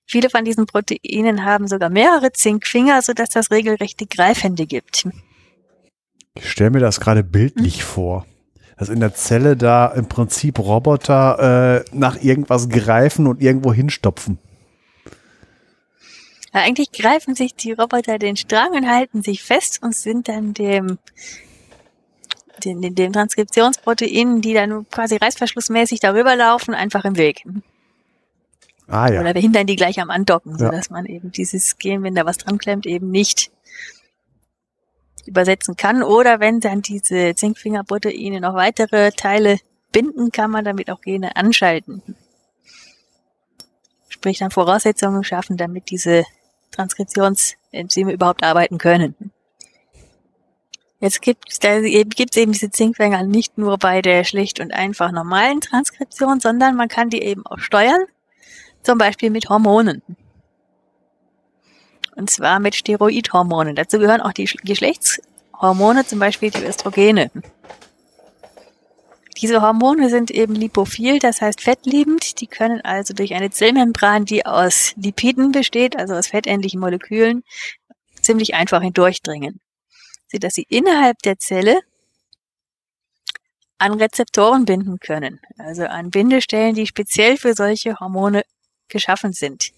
Viele 0.07 0.31
von 0.31 0.47
diesen 0.47 0.65
Proteinen 0.65 1.45
haben 1.45 1.69
sogar 1.69 1.91
mehrere 1.91 2.33
Zinkfinger, 2.33 3.03
sodass 3.03 3.29
das 3.29 3.51
regelrecht 3.51 4.01
die 4.01 4.09
Greifhände 4.09 4.67
gibt. 4.67 5.07
Ich 6.35 6.51
stelle 6.51 6.71
mir 6.71 6.81
das 6.81 6.99
gerade 6.99 7.23
bildlich 7.25 7.81
hm. 7.81 7.87
vor. 7.87 8.27
Dass 8.77 8.89
in 8.89 9.01
der 9.01 9.15
Zelle 9.15 9.57
da 9.57 9.87
im 9.87 10.07
Prinzip 10.07 10.59
Roboter 10.59 11.83
äh, 11.83 11.97
nach 11.97 12.21
irgendwas 12.23 12.69
greifen 12.69 13.27
und 13.27 13.41
irgendwo 13.41 13.73
hinstopfen. 13.73 14.39
Ja, 16.55 16.61
eigentlich 16.61 16.93
greifen 16.93 17.35
sich 17.35 17.55
die 17.55 17.73
Roboter 17.73 18.19
den 18.19 18.37
Strang 18.37 18.73
und 18.73 18.89
halten 18.89 19.23
sich 19.23 19.43
fest 19.43 19.81
und 19.83 19.95
sind 19.95 20.29
dann 20.29 20.55
dem 20.55 20.99
den, 22.65 22.95
den 22.95 23.13
Transkriptionsproteinen, 23.13 24.41
die 24.41 24.55
dann 24.55 24.89
quasi 24.89 25.17
reißverschlussmäßig 25.17 26.01
darüber 26.01 26.37
laufen, 26.37 26.75
einfach 26.75 27.05
im 27.05 27.17
Weg. 27.17 27.45
Ah, 28.89 29.11
ja. 29.11 29.21
Oder 29.21 29.33
behindern 29.33 29.67
die 29.67 29.77
gleich 29.77 30.01
am 30.01 30.11
Andocken, 30.11 30.53
ja. 30.53 30.59
sodass 30.67 30.91
man 30.91 31.07
eben 31.07 31.33
dieses 31.33 31.79
Gen, 31.79 32.03
wenn 32.03 32.15
da 32.15 32.27
was 32.27 32.39
dran 32.39 32.59
klemmt, 32.59 32.87
eben 32.87 33.11
nicht 33.11 33.51
übersetzen 35.27 35.77
kann. 35.77 36.03
Oder 36.03 36.41
wenn 36.41 36.61
dann 36.61 36.83
diese 36.83 37.35
Zinkfingerproteine 37.35 38.41
noch 38.41 38.55
weitere 38.55 39.11
Teile 39.13 39.59
binden, 39.93 40.33
kann 40.33 40.51
man 40.51 40.65
damit 40.65 40.91
auch 40.91 41.01
Gene 41.01 41.37
anschalten. 41.37 42.03
Sprich 44.09 44.39
dann 44.39 44.51
Voraussetzungen 44.51 45.25
schaffen, 45.25 45.57
damit 45.57 45.91
diese 45.91 46.25
Transkriptionsenzyme 46.71 48.13
überhaupt 48.13 48.43
arbeiten 48.45 48.79
können. 48.79 49.33
Jetzt 51.01 51.21
gibt 51.21 51.51
es 51.51 51.59
eben 51.65 52.53
diese 52.53 52.71
Zinkfänger 52.71 53.25
nicht 53.25 53.59
nur 53.59 53.77
bei 53.77 54.03
der 54.03 54.23
schlicht 54.23 54.61
und 54.61 54.73
einfach 54.73 55.11
normalen 55.11 55.61
Transkription, 55.61 56.39
sondern 56.39 56.77
man 56.77 56.87
kann 56.87 57.11
die 57.11 57.23
eben 57.23 57.45
auch 57.45 57.59
steuern, 57.59 58.03
zum 58.83 58.99
Beispiel 58.99 59.31
mit 59.31 59.49
Hormonen. 59.49 60.03
Und 62.15 62.31
zwar 62.31 62.61
mit 62.61 62.75
Steroidhormonen. 62.75 63.75
Dazu 63.75 63.99
gehören 63.99 64.21
auch 64.21 64.33
die 64.33 64.45
Geschlechtshormone, 64.45 66.07
zum 66.07 66.19
Beispiel 66.19 66.51
die 66.51 66.65
Östrogene. 66.65 67.31
Diese 69.41 69.63
Hormone 69.63 70.11
sind 70.11 70.31
eben 70.31 70.55
lipophil, 70.55 71.19
das 71.19 71.41
heißt 71.41 71.63
fettliebend. 71.63 72.41
Die 72.41 72.47
können 72.47 72.81
also 72.83 73.15
durch 73.15 73.35
eine 73.35 73.51
Zellmembran, 73.51 74.25
die 74.25 74.47
aus 74.47 74.93
Lipiden 74.97 75.53
besteht, 75.53 75.97
also 75.97 76.15
aus 76.15 76.29
fettähnlichen 76.29 76.81
Molekülen, 76.81 77.43
ziemlich 78.21 78.55
einfach 78.55 78.83
hindurchdringen 78.83 79.61
dass 80.39 80.55
sie 80.55 80.67
innerhalb 80.69 81.19
der 81.23 81.39
Zelle 81.39 81.81
an 83.79 83.95
Rezeptoren 83.95 84.65
binden 84.65 84.99
können, 85.01 85.41
also 85.59 85.85
an 85.85 86.11
Bindestellen, 86.11 86.75
die 86.75 86.87
speziell 86.87 87.37
für 87.37 87.55
solche 87.55 87.99
Hormone 87.99 88.45
geschaffen 88.89 89.33
sind. 89.33 89.73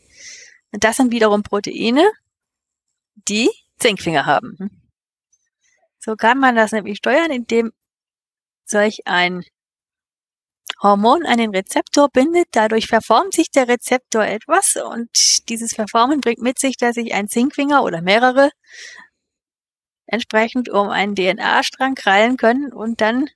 Und 0.73 0.85
das 0.85 0.97
sind 0.97 1.11
wiederum 1.11 1.43
Proteine, 1.43 2.11
die 3.15 3.51
Zinkfinger 3.79 4.27
haben. 4.27 4.83
So 5.99 6.17
kann 6.17 6.39
man 6.39 6.57
das 6.57 6.73
nämlich 6.73 6.99
steuern, 6.99 7.31
indem 7.31 7.73
solch 8.67 9.07
ein 9.07 9.45
Hormon 10.83 11.25
an 11.25 11.39
den 11.39 11.51
Rezeptor 11.51 12.11
bindet. 12.11 12.49
Dadurch 12.53 12.87
verformt 12.87 13.35
sich 13.35 13.51
der 13.51 13.69
Rezeptor 13.69 14.25
etwas 14.25 14.77
und 14.77 15.49
dieses 15.49 15.75
Verformen 15.75 16.21
bringt 16.21 16.43
mit 16.43 16.59
sich, 16.59 16.77
dass 16.77 16.97
sich 16.97 17.15
ein 17.15 17.29
Zinkfinger 17.29 17.83
oder 17.83 18.03
mehrere 18.03 18.51
entsprechend 20.07 20.69
um 20.69 20.91
einen 20.91 21.15
DNA-Strang 21.15 21.95
krallen 21.95 22.37
können 22.37 22.73
und 22.73 23.01
dann 23.01 23.31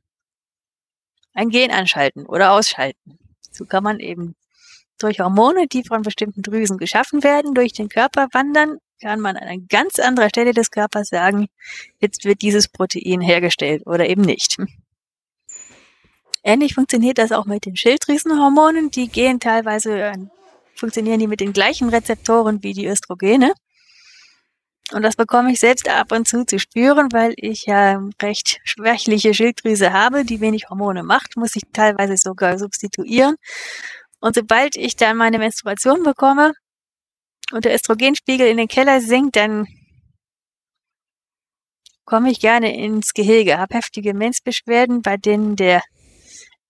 ein 1.32 1.48
Gen 1.48 1.70
anschalten 1.70 2.26
oder 2.26 2.52
ausschalten. 2.52 3.18
So 3.50 3.64
kann 3.64 3.84
man 3.84 4.00
eben 4.00 4.36
durch 4.98 5.20
Hormone, 5.20 5.68
die 5.68 5.84
von 5.84 6.02
bestimmten 6.02 6.42
Drüsen 6.42 6.76
geschaffen 6.76 7.22
werden, 7.22 7.54
durch 7.54 7.72
den 7.72 7.88
Körper 7.88 8.28
wandern, 8.32 8.78
kann 9.00 9.20
man 9.20 9.36
an 9.36 9.48
einer 9.48 9.62
ganz 9.68 9.98
anderen 9.98 10.28
Stelle 10.30 10.52
des 10.52 10.70
Körpers 10.70 11.08
sagen, 11.08 11.48
jetzt 12.00 12.24
wird 12.24 12.42
dieses 12.42 12.68
Protein 12.68 13.20
hergestellt 13.20 13.86
oder 13.86 14.08
eben 14.08 14.22
nicht. 14.22 14.56
Ähnlich 16.42 16.74
funktioniert 16.74 17.18
das 17.18 17.32
auch 17.32 17.46
mit 17.46 17.66
den 17.66 17.76
Schilddrüsenhormonen. 17.76 18.90
Die 18.90 19.08
gehen 19.08 19.40
teilweise, 19.40 20.12
funktionieren 20.74 21.18
die 21.18 21.26
mit 21.26 21.40
den 21.40 21.52
gleichen 21.52 21.88
Rezeptoren 21.88 22.62
wie 22.62 22.72
die 22.72 22.86
Östrogene. 22.86 23.52
Und 24.92 25.02
das 25.02 25.16
bekomme 25.16 25.52
ich 25.52 25.60
selbst 25.60 25.88
ab 25.88 26.12
und 26.12 26.26
zu 26.26 26.46
zu 26.46 26.58
spüren, 26.58 27.08
weil 27.12 27.34
ich 27.36 27.66
ja 27.66 28.02
recht 28.22 28.60
schwächliche 28.64 29.34
Schilddrüse 29.34 29.92
habe, 29.92 30.24
die 30.24 30.40
wenig 30.40 30.70
Hormone 30.70 31.02
macht, 31.02 31.36
muss 31.36 31.56
ich 31.56 31.62
teilweise 31.74 32.16
sogar 32.16 32.58
substituieren. 32.58 33.36
Und 34.20 34.34
sobald 34.34 34.76
ich 34.76 34.96
dann 34.96 35.18
meine 35.18 35.38
Menstruation 35.38 36.02
bekomme 36.02 36.54
und 37.52 37.64
der 37.64 37.74
Östrogenspiegel 37.74 38.46
in 38.46 38.56
den 38.56 38.68
Keller 38.68 39.00
sinkt, 39.00 39.36
dann 39.36 39.66
komme 42.04 42.30
ich 42.30 42.40
gerne 42.40 42.74
ins 42.74 43.12
Gehege, 43.12 43.58
habe 43.58 43.76
heftige 43.76 44.14
Menzbeschwerden, 44.14 45.02
bei 45.02 45.16
denen 45.16 45.56
der 45.56 45.82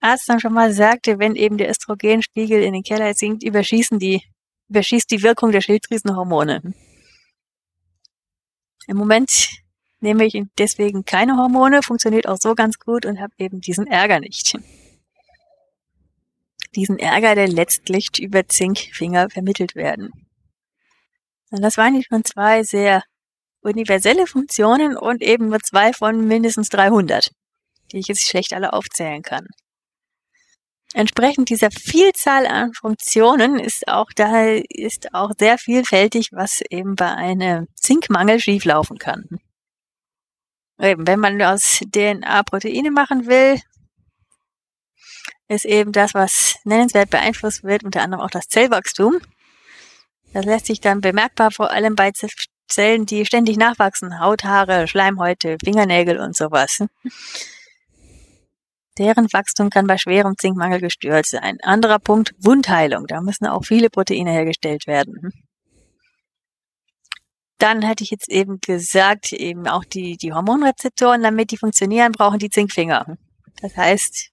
Arzt 0.01 0.29
dann 0.29 0.41
schon 0.41 0.53
mal 0.53 0.72
sagte, 0.72 1.18
wenn 1.18 1.35
eben 1.35 1.59
der 1.59 1.70
Östrogenspiegel 1.70 2.62
in 2.62 2.72
den 2.72 2.83
Keller 2.83 3.14
sinkt, 3.14 3.43
überschießen 3.43 3.99
die, 3.99 4.22
überschießt 4.68 5.11
die 5.11 5.22
Wirkung 5.22 5.53
der 5.53 5.61
Schilddrüsenhormone. 5.61 6.74
Im 8.87 8.97
Moment 8.97 9.49
nehme 10.01 10.24
ich 10.24 10.41
deswegen 10.59 11.05
keine 11.05 11.37
Hormone, 11.37 11.83
funktioniert 11.83 12.29
auch 12.29 12.39
so 12.41 12.55
ganz 12.55 12.79
gut 12.79 13.05
und 13.05 13.20
habe 13.20 13.33
eben 13.39 13.61
diesen 13.61 13.87
Ärger 13.87 14.20
nicht. 14.20 14.57
Diesen 16.74 16.99
Ärger, 16.99 17.35
der 17.35 17.49
letztlich 17.49 18.09
über 18.20 18.47
Zinkfinger 18.47 19.31
vermittelt 19.31 19.74
werden. 19.74 20.28
Und 21.51 21.63
das 21.63 21.77
waren 21.77 22.03
schon 22.03 22.25
zwei 22.25 22.63
sehr 22.63 23.03
universelle 23.61 24.27
Funktionen 24.27 24.97
und 24.97 25.23
eben 25.23 25.49
nur 25.49 25.61
zwei 25.61 25.93
von 25.93 26.27
mindestens 26.27 26.69
300, 26.69 27.31
die 27.93 27.99
ich 27.99 28.09
jetzt 28.09 28.27
schlecht 28.29 28.53
alle 28.53 28.73
aufzählen 28.73 29.23
kann. 29.23 29.47
Entsprechend 30.95 31.51
dieser 31.51 31.71
Vielzahl 31.71 32.47
an 32.47 32.73
Funktionen 32.73 33.59
ist 33.59 33.89
auch 33.89 34.11
da 34.15 34.53
ist 34.69 35.13
auch 35.13 35.33
sehr 35.39 35.59
vielfältig, 35.59 36.31
was 36.33 36.63
eben 36.71 36.97
bei 36.97 37.13
einem 37.13 37.67
Zinkmangel 37.75 38.41
schieflaufen 38.41 38.99
kann. 38.99 39.25
Eben, 40.81 41.07
wenn 41.07 41.21
man 41.21 41.43
aus 41.43 41.81
DNA 41.95 42.43
Proteine 42.45 42.91
machen 42.91 43.27
will, 43.27 43.61
ist 45.49 45.65
eben 45.65 45.93
das, 45.93 46.15
was 46.15 46.57
nennenswert 46.65 47.11
beeinflusst 47.11 47.65
wird, 47.65 47.85
unter 47.85 48.03
anderem 48.03 48.23
auch 48.23 48.31
das 48.31 48.49
Zellwachstum. 48.49 49.19
Das 50.33 50.45
lässt 50.45 50.66
sich 50.66 50.81
dann 50.81 51.01
bemerkbar 51.01 51.51
vor 51.51 51.70
allem 51.70 51.95
bei 51.95 52.12
Zellen, 52.68 53.07
die 53.07 53.24
ständig 53.24 53.57
nachwachsen, 53.57 54.20
Haut, 54.20 54.45
Haare, 54.45 54.87
Schleimhäute, 54.87 55.57
Fingernägel 55.62 56.20
und 56.20 56.37
sowas. 56.37 56.85
Deren 58.99 59.33
Wachstum 59.33 59.70
kann 59.70 59.87
bei 59.87 59.97
schwerem 59.97 60.35
Zinkmangel 60.37 60.81
gestört 60.81 61.26
sein. 61.26 61.59
Anderer 61.62 62.01
Punkt, 62.01 62.35
Wundheilung. 62.39 63.07
Da 63.07 63.20
müssen 63.20 63.47
auch 63.47 63.64
viele 63.64 63.91
Proteine 63.91 64.33
hergestellt 64.33 64.89
werden. 64.89 65.33
Dann 67.59 67.83
hätte 67.83 68.05
ich 68.05 68.11
jetzt 68.11 68.29
eben 68.29 68.59
gesagt, 68.61 69.33
eben 69.33 69.66
auch 69.68 69.85
die, 69.85 70.16
die 70.16 70.33
Hormonrezeptoren, 70.33 71.22
damit 71.22 71.53
die 71.53 71.57
funktionieren, 71.57 72.12
brauchen 72.12 72.39
die 72.39 72.51
Zinkfinger. 72.51 73.16
Das 73.61 73.76
heißt, 73.76 74.31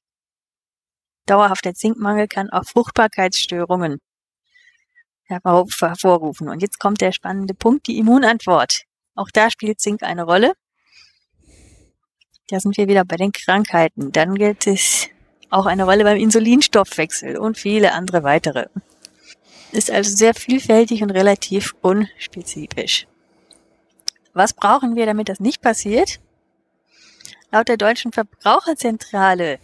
dauerhafter 1.26 1.74
Zinkmangel 1.74 2.28
kann 2.28 2.50
auch 2.50 2.66
Fruchtbarkeitsstörungen 2.66 4.00
hervorrufen. 5.28 6.50
Und 6.50 6.62
jetzt 6.62 6.80
kommt 6.80 7.02
der 7.02 7.12
spannende 7.12 7.54
Punkt, 7.54 7.88
die 7.88 7.98
Immunantwort. 7.98 8.84
Auch 9.16 9.30
da 9.32 9.50
spielt 9.50 9.80
Zink 9.80 10.04
eine 10.04 10.24
Rolle. 10.24 10.54
Da 12.50 12.60
sind 12.60 12.78
wir 12.78 12.88
wieder 12.88 13.06
bei 13.06 13.16
den 13.16 13.32
Krankheiten. 13.32 14.12
Dann 14.12 14.36
gilt 14.36 14.68
es 14.68 15.08
auch 15.50 15.66
eine 15.66 15.86
Rolle 15.86 16.04
beim 16.04 16.18
Insulinstoffwechsel 16.18 17.38
und 17.38 17.58
viele 17.58 17.94
andere 17.94 18.24
weitere. 18.24 18.68
Ist 19.72 19.90
also 19.90 20.16
sehr 20.16 20.34
vielfältig 20.34 21.02
und 21.02 21.12
relativ 21.12 21.76
unspezifisch. 21.82 23.08
Was 24.34 24.54
brauchen 24.54 24.96
wir, 24.96 25.06
damit 25.06 25.30
das 25.30 25.40
nicht 25.40 25.62
passiert? 25.62 26.20
Laut 27.52 27.68
der 27.68 27.78
deutschen 27.78 28.12
Verbraucherzentrale 28.12 29.60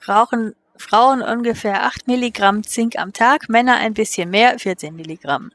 brauchen 0.00 0.54
Frauen 0.84 1.22
ungefähr 1.22 1.84
8 1.84 2.06
Milligramm 2.06 2.62
Zink 2.62 2.98
am 2.98 3.14
Tag, 3.14 3.48
Männer 3.48 3.76
ein 3.76 3.94
bisschen 3.94 4.28
mehr, 4.28 4.58
14 4.58 4.94
Milligramm. 4.94 5.50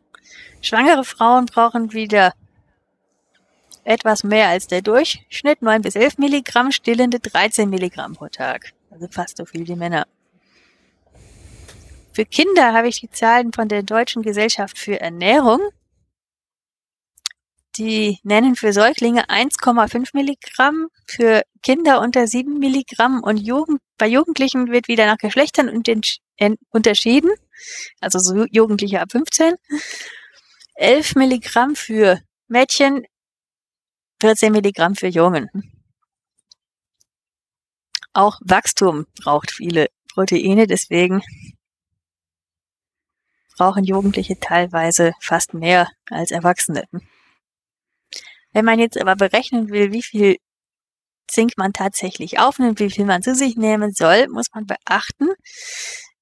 Schwangere 0.61 1.03
Frauen 1.03 1.45
brauchen 1.45 1.93
wieder 1.93 2.33
etwas 3.83 4.23
mehr 4.23 4.47
als 4.47 4.65
der 4.65 4.81
Durchschnitt, 4.81 5.61
9 5.61 5.83
bis 5.83 5.95
11 5.95 6.17
Milligramm, 6.17 6.71
stillende 6.71 7.19
13 7.19 7.69
Milligramm 7.69 8.13
pro 8.15 8.27
Tag. 8.27 8.73
Also 8.89 9.07
fast 9.07 9.37
so 9.37 9.45
viel 9.45 9.67
wie 9.67 9.75
Männer. 9.75 10.07
Für 12.11 12.25
Kinder 12.25 12.73
habe 12.73 12.87
ich 12.87 12.99
die 12.99 13.11
Zahlen 13.11 13.53
von 13.53 13.67
der 13.67 13.83
Deutschen 13.83 14.23
Gesellschaft 14.23 14.79
für 14.79 14.99
Ernährung. 14.99 15.61
Die 17.77 18.17
nennen 18.23 18.55
für 18.55 18.73
Säuglinge 18.73 19.29
1,5 19.29 20.09
Milligramm, 20.13 20.87
für 21.05 21.43
Kinder 21.61 22.01
unter 22.01 22.25
7 22.25 22.57
Milligramm 22.57 23.21
und 23.21 23.37
Jugend, 23.37 23.79
bei 23.99 24.07
Jugendlichen 24.07 24.71
wird 24.71 24.87
wieder 24.87 25.05
nach 25.05 25.19
Geschlechtern 25.19 25.69
unterschieden, 25.69 27.29
also 27.99 28.17
so 28.17 28.45
Jugendliche 28.49 29.01
ab 29.01 29.11
15. 29.11 29.53
11 30.75 31.15
Milligramm 31.15 31.75
für 31.75 32.19
Mädchen, 32.47 33.05
14 34.21 34.51
Milligramm 34.51 34.95
für 34.95 35.07
Jungen. 35.07 35.49
Auch 38.13 38.39
Wachstum 38.43 39.05
braucht 39.21 39.51
viele 39.51 39.87
Proteine, 40.13 40.65
deswegen 40.65 41.21
brauchen 43.57 43.83
Jugendliche 43.83 44.39
teilweise 44.39 45.11
fast 45.19 45.53
mehr 45.53 45.89
als 46.09 46.31
Erwachsene. 46.31 46.85
Wenn 48.53 48.65
man 48.65 48.79
jetzt 48.79 48.97
aber 48.97 49.15
berechnen 49.15 49.69
will, 49.69 49.91
wie 49.91 50.01
viel 50.01 50.37
Zink 51.29 51.53
man 51.57 51.73
tatsächlich 51.73 52.39
aufnimmt, 52.39 52.79
wie 52.79 52.89
viel 52.89 53.05
man 53.05 53.21
zu 53.21 53.35
sich 53.35 53.55
nehmen 53.55 53.93
soll, 53.93 54.27
muss 54.27 54.47
man 54.53 54.65
beachten, 54.65 55.29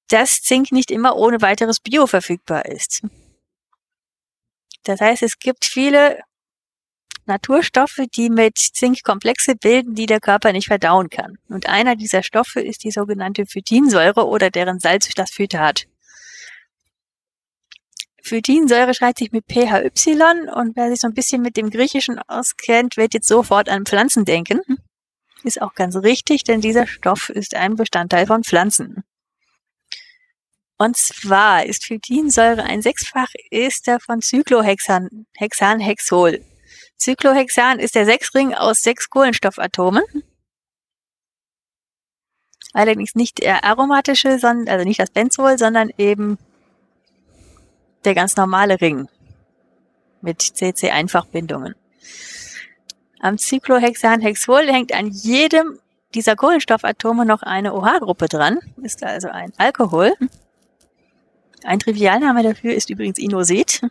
dass 0.08 0.40
Zink 0.40 0.72
nicht 0.72 0.90
immer 0.90 1.16
ohne 1.16 1.42
weiteres 1.42 1.80
Bio 1.80 2.06
verfügbar 2.06 2.66
ist. 2.66 3.02
Das 4.84 5.00
heißt, 5.00 5.22
es 5.22 5.38
gibt 5.38 5.64
viele 5.64 6.20
Naturstoffe, 7.26 8.00
die 8.14 8.30
mit 8.30 8.56
Zink 8.56 9.02
Komplexe 9.02 9.54
bilden, 9.54 9.94
die 9.94 10.06
der 10.06 10.18
Körper 10.18 10.52
nicht 10.52 10.66
verdauen 10.66 11.10
kann. 11.10 11.36
Und 11.48 11.68
einer 11.68 11.94
dieser 11.94 12.22
Stoffe 12.22 12.60
ist 12.60 12.84
die 12.84 12.90
sogenannte 12.90 13.44
Phytinsäure 13.44 14.26
oder 14.26 14.50
deren 14.50 14.80
Salz 14.80 15.08
das 15.14 15.30
Phytat. 15.30 15.86
Phytinsäure 18.22 18.94
schreibt 18.94 19.18
sich 19.18 19.30
mit 19.30 19.44
PHY 19.46 20.50
und 20.54 20.76
wer 20.76 20.90
sich 20.90 21.00
so 21.00 21.06
ein 21.06 21.14
bisschen 21.14 21.42
mit 21.42 21.56
dem 21.56 21.70
Griechischen 21.70 22.18
auskennt, 22.18 22.96
wird 22.96 23.14
jetzt 23.14 23.28
sofort 23.28 23.68
an 23.68 23.84
Pflanzen 23.84 24.24
denken. 24.24 24.60
Ist 25.48 25.62
auch 25.62 25.72
ganz 25.72 25.96
richtig, 25.96 26.44
denn 26.44 26.60
dieser 26.60 26.86
Stoff 26.86 27.30
ist 27.30 27.54
ein 27.54 27.74
Bestandteil 27.74 28.26
von 28.26 28.44
Pflanzen. 28.44 29.02
Und 30.76 30.98
zwar 30.98 31.64
ist 31.64 31.86
Phytinsäure 31.86 32.64
ein 32.64 32.82
Sechsfachester 32.82 33.98
von 33.98 34.20
Cyclohexan, 34.20 35.24
Hexanhexol. 35.34 36.44
Cyclohexan 37.00 37.78
ist 37.78 37.94
der 37.94 38.04
Sechsring 38.04 38.52
aus 38.52 38.82
sechs 38.82 39.08
Kohlenstoffatomen. 39.08 40.02
Allerdings 42.74 43.14
nicht 43.14 43.38
der 43.38 43.64
aromatische, 43.64 44.38
sondern, 44.38 44.68
also 44.68 44.84
nicht 44.84 45.00
das 45.00 45.08
Benzol, 45.08 45.56
sondern 45.56 45.90
eben 45.96 46.36
der 48.04 48.14
ganz 48.14 48.36
normale 48.36 48.82
Ring 48.82 49.08
mit 50.20 50.42
CC-Einfachbindungen. 50.42 51.74
Am 53.20 53.38
Cyclohexanhexol 53.38 54.66
hängt 54.68 54.94
an 54.94 55.08
jedem 55.08 55.78
dieser 56.14 56.36
Kohlenstoffatome 56.36 57.26
noch 57.26 57.42
eine 57.42 57.74
OH-Gruppe 57.74 58.28
dran, 58.28 58.58
ist 58.82 59.02
also 59.02 59.28
ein 59.28 59.52
Alkohol. 59.58 60.14
Ein 61.64 61.80
Trivialname 61.80 62.42
dafür 62.42 62.74
ist 62.74 62.88
übrigens 62.90 63.18
Inosit. 63.18 63.82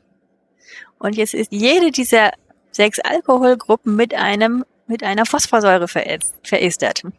Und 1.00 1.16
jetzt 1.16 1.34
ist 1.34 1.52
jede 1.52 1.92
dieser 1.92 2.32
sechs 2.72 3.00
Alkoholgruppen 3.00 3.96
mit 3.96 4.14
einem, 4.14 4.66
mit 4.88 5.04
einer 5.04 5.26
Phosphorsäure 5.26 5.88
verestert. 5.88 7.04
Und 7.04 7.14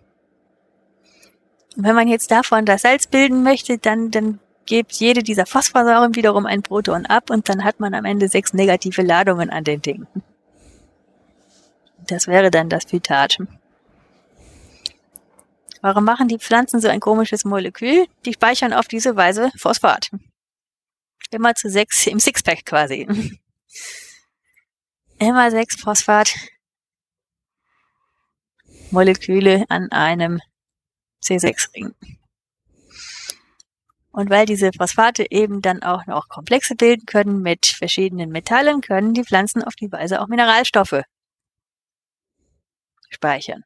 wenn 1.76 1.94
man 1.94 2.08
jetzt 2.08 2.30
davon 2.30 2.64
das 2.64 2.82
Salz 2.82 3.06
bilden 3.06 3.42
möchte, 3.42 3.78
dann, 3.78 4.10
dann 4.10 4.40
gibt 4.66 4.92
jede 4.92 5.22
dieser 5.22 5.46
Phosphorsäuren 5.46 6.16
wiederum 6.16 6.46
ein 6.46 6.62
Proton 6.62 7.06
ab 7.06 7.30
und 7.30 7.48
dann 7.48 7.62
hat 7.64 7.78
man 7.78 7.94
am 7.94 8.04
Ende 8.04 8.28
sechs 8.28 8.52
negative 8.52 9.02
Ladungen 9.02 9.50
an 9.50 9.64
den 9.64 9.80
Dingen. 9.80 10.08
Das 12.08 12.26
wäre 12.26 12.50
dann 12.50 12.70
das 12.70 12.86
Phytat. 12.86 13.38
Warum 15.82 16.04
machen 16.04 16.26
die 16.26 16.38
Pflanzen 16.38 16.80
so 16.80 16.88
ein 16.88 17.00
komisches 17.00 17.44
Molekül? 17.44 18.06
Die 18.24 18.32
speichern 18.32 18.72
auf 18.72 18.88
diese 18.88 19.14
Weise 19.14 19.52
Phosphat. 19.56 20.10
Immer 21.30 21.54
zu 21.54 21.70
sechs 21.70 22.06
im 22.06 22.18
Sixpack 22.18 22.64
quasi. 22.64 23.06
Immer 25.18 25.50
sechs 25.50 25.76
Phosphat 25.76 26.34
Moleküle 28.90 29.66
an 29.68 29.92
einem 29.92 30.40
C6-Ring. 31.22 31.94
Und 34.12 34.30
weil 34.30 34.46
diese 34.46 34.72
Phosphate 34.72 35.30
eben 35.30 35.60
dann 35.60 35.82
auch 35.82 36.06
noch 36.06 36.28
Komplexe 36.28 36.74
bilden 36.74 37.04
können 37.04 37.42
mit 37.42 37.66
verschiedenen 37.66 38.30
Metallen, 38.30 38.80
können 38.80 39.12
die 39.12 39.24
Pflanzen 39.24 39.62
auf 39.62 39.74
die 39.74 39.92
Weise 39.92 40.22
auch 40.22 40.28
Mineralstoffe 40.28 41.02
speichern. 43.10 43.64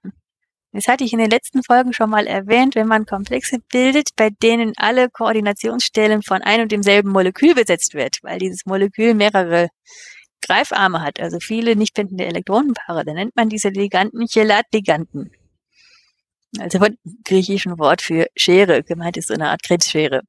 Das 0.72 0.88
hatte 0.88 1.04
ich 1.04 1.12
in 1.12 1.18
den 1.18 1.30
letzten 1.30 1.62
Folgen 1.62 1.92
schon 1.92 2.08
mal 2.08 2.26
erwähnt, 2.26 2.74
wenn 2.74 2.88
man 2.88 3.04
Komplexe 3.04 3.58
bildet, 3.70 4.10
bei 4.16 4.30
denen 4.30 4.72
alle 4.76 5.10
Koordinationsstellen 5.10 6.22
von 6.22 6.40
ein 6.40 6.62
und 6.62 6.72
demselben 6.72 7.10
Molekül 7.10 7.54
besetzt 7.54 7.92
wird, 7.92 8.18
weil 8.22 8.38
dieses 8.38 8.64
Molekül 8.64 9.12
mehrere 9.12 9.68
Greifarme 10.40 11.02
hat, 11.02 11.20
also 11.20 11.38
viele 11.40 11.76
nicht 11.76 11.94
bindende 11.94 12.24
Elektronenpaare, 12.24 13.04
dann 13.04 13.16
nennt 13.16 13.36
man 13.36 13.50
diese 13.50 13.68
Liganden 13.68 14.26
Chelatliganden. 14.26 15.30
Also 16.58 16.78
von 16.78 16.96
griechischen 17.24 17.78
Wort 17.78 18.02
für 18.02 18.26
Schere, 18.34 18.82
gemeint 18.82 19.16
ist 19.16 19.28
so 19.28 19.34
eine 19.34 19.50
Art 19.50 19.62
Krebsschere, 19.62 20.22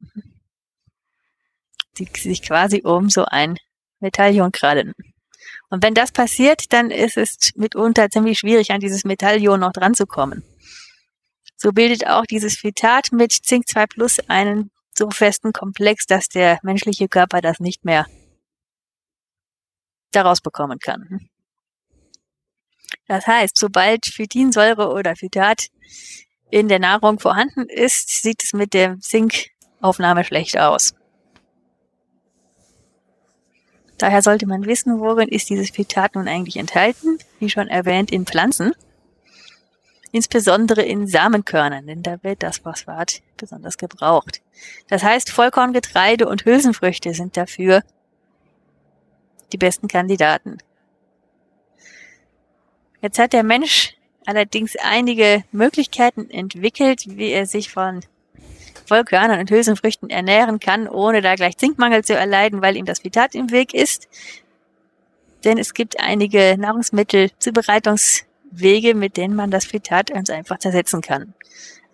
die 1.98 2.08
sich 2.18 2.42
quasi 2.42 2.82
um 2.84 3.10
so 3.10 3.26
ein 3.26 3.58
Metallion 4.00 4.52
krallen. 4.52 4.94
Und 5.70 5.84
wenn 5.84 5.94
das 5.94 6.12
passiert, 6.12 6.72
dann 6.72 6.92
ist 6.92 7.18
es 7.18 7.52
mitunter 7.56 8.10
ziemlich 8.10 8.40
schwierig, 8.40 8.72
an 8.72 8.80
dieses 8.80 9.06
Metallion 9.06 9.60
noch 9.60 9.74
dran 9.74 9.96
zu 9.96 10.06
kommen. 10.06 10.44
So 11.56 11.72
bildet 11.72 12.08
auch 12.08 12.26
dieses 12.26 12.58
Phytat 12.58 13.12
mit 13.12 13.32
Zink 13.32 13.68
2 13.68 13.88
Plus 13.88 14.20
einen 14.28 14.72
so 14.96 15.10
festen 15.10 15.54
Komplex, 15.54 16.06
dass 16.06 16.28
der 16.28 16.60
menschliche 16.62 17.08
Körper 17.08 17.42
das 17.42 17.60
nicht 17.60 17.86
mehr 17.86 18.06
daraus 20.12 20.42
bekommen 20.42 20.80
kann. 20.80 21.30
Das 23.08 23.26
heißt, 23.28 23.58
sobald 23.58 24.06
Phytinsäure 24.06 24.90
oder 24.90 25.16
Phytat 25.16 25.68
in 26.52 26.68
der 26.68 26.80
Nahrung 26.80 27.20
vorhanden 27.20 27.68
ist, 27.68 28.22
sieht 28.22 28.44
es 28.44 28.54
mit 28.54 28.74
der 28.74 29.00
Zinkaufnahme 29.00 30.24
schlecht 30.24 30.58
aus. 30.60 30.94
Daher 33.98 34.22
sollte 34.22 34.48
man 34.48 34.66
wissen, 34.66 35.00
worin 35.00 35.30
ist 35.30 35.50
dieses 35.50 35.70
Phytat 35.70 36.16
nun 36.16 36.28
eigentlich 36.28 36.58
enthalten, 36.58 37.20
wie 37.40 37.50
schon 37.50 37.68
erwähnt 37.68 38.12
in 38.12 38.26
Pflanzen, 38.26 38.74
insbesondere 40.12 40.82
in 40.82 41.08
Samenkörnern, 41.08 41.88
denn 41.88 42.04
da 42.04 42.22
wird 42.24 42.44
das 42.44 42.60
Phosphat 42.60 43.22
besonders 43.38 43.78
gebraucht. 43.78 44.42
Das 44.88 45.04
heißt, 45.04 45.30
Vollkorngetreide 45.30 46.28
und 46.28 46.46
Hülsenfrüchte 46.46 47.14
sind 47.14 47.38
dafür 47.38 47.84
die 49.52 49.58
besten 49.58 49.88
Kandidaten. 49.88 50.58
Jetzt 53.02 53.20
hat 53.20 53.34
der 53.34 53.44
Mensch 53.44 53.96
allerdings 54.26 54.76
einige 54.82 55.44
Möglichkeiten 55.52 56.30
entwickelt, 56.30 57.04
wie 57.08 57.32
er 57.32 57.46
sich 57.46 57.70
von 57.72 58.02
Vollkörnern 58.86 59.40
und 59.40 59.50
Hülsenfrüchten 59.50 60.10
ernähren 60.10 60.60
kann, 60.60 60.88
ohne 60.88 61.22
da 61.22 61.36
gleich 61.36 61.58
Zinkmangel 61.58 62.04
zu 62.04 62.16
erleiden, 62.16 62.62
weil 62.62 62.78
ihm 62.78 62.86
das 62.86 63.04
Vitat 63.04 63.36
im 63.36 63.52
Weg 63.52 63.74
ist. 63.74 64.08
Denn 65.44 65.58
es 65.58 65.74
gibt 65.74 66.00
einige 66.00 66.56
Nahrungsmittelzubereitungswege, 66.58 68.96
mit 68.96 69.18
denen 69.18 69.36
man 69.36 69.52
das 69.52 69.72
Vitat 69.72 70.12
ganz 70.12 70.30
einfach 70.30 70.60
zersetzen 70.60 71.02
kann. 71.02 71.34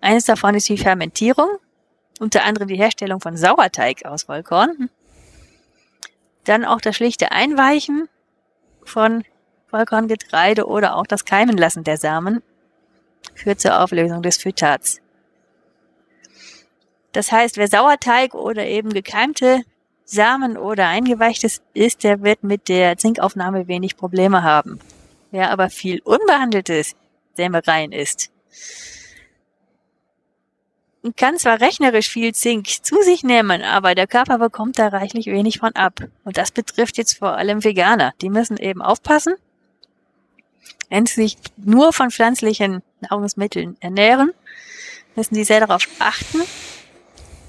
Eines 0.00 0.24
davon 0.24 0.54
ist 0.54 0.68
die 0.68 0.78
Fermentierung, 0.78 1.48
unter 2.20 2.44
anderem 2.44 2.68
die 2.68 2.76
Herstellung 2.76 3.20
von 3.20 3.36
Sauerteig 3.36 4.04
aus 4.04 4.24
Vollkorn. 4.24 4.90
Dann 6.44 6.64
auch 6.64 6.80
das 6.80 6.96
schlichte 6.96 7.32
Einweichen 7.32 8.08
von 8.84 9.24
Vollkorngetreide 9.68 10.66
oder 10.66 10.96
auch 10.96 11.06
das 11.06 11.24
Keimenlassen 11.24 11.84
der 11.84 11.96
Samen 11.96 12.42
führt 13.34 13.60
zur 13.60 13.80
Auflösung 13.80 14.22
des 14.22 14.38
Phytats. 14.38 15.00
Das 17.12 17.32
heißt, 17.32 17.56
wer 17.56 17.68
Sauerteig 17.68 18.34
oder 18.34 18.66
eben 18.66 18.92
gekeimte 18.92 19.62
Samen 20.04 20.56
oder 20.56 20.88
eingeweichtes 20.88 21.62
isst, 21.74 22.04
der 22.04 22.22
wird 22.22 22.42
mit 22.42 22.68
der 22.68 22.96
Zinkaufnahme 22.96 23.68
wenig 23.68 23.96
Probleme 23.96 24.42
haben. 24.42 24.80
Wer 25.30 25.50
aber 25.50 25.70
viel 25.70 26.00
unbehandeltes 26.02 26.96
Sämereien 27.34 27.92
isst, 27.92 28.30
kann 31.16 31.38
zwar 31.38 31.60
rechnerisch 31.60 32.10
viel 32.10 32.34
Zink 32.34 32.66
zu 32.84 33.02
sich 33.02 33.22
nehmen, 33.22 33.62
aber 33.62 33.94
der 33.94 34.06
Körper 34.06 34.38
bekommt 34.38 34.78
da 34.78 34.88
reichlich 34.88 35.26
wenig 35.26 35.58
von 35.58 35.74
ab. 35.74 36.00
Und 36.24 36.36
das 36.36 36.50
betrifft 36.50 36.98
jetzt 36.98 37.18
vor 37.18 37.36
allem 37.36 37.64
Veganer. 37.64 38.12
Die 38.20 38.28
müssen 38.28 38.58
eben 38.58 38.82
aufpassen, 38.82 39.34
wenn 40.90 41.06
sie 41.06 41.22
sich 41.22 41.36
nur 41.56 41.92
von 41.92 42.10
pflanzlichen 42.10 42.82
Nahrungsmitteln 43.00 43.76
ernähren, 43.80 44.32
müssen 45.16 45.34
sie 45.34 45.44
sehr 45.44 45.60
darauf 45.60 45.88
achten, 46.00 46.42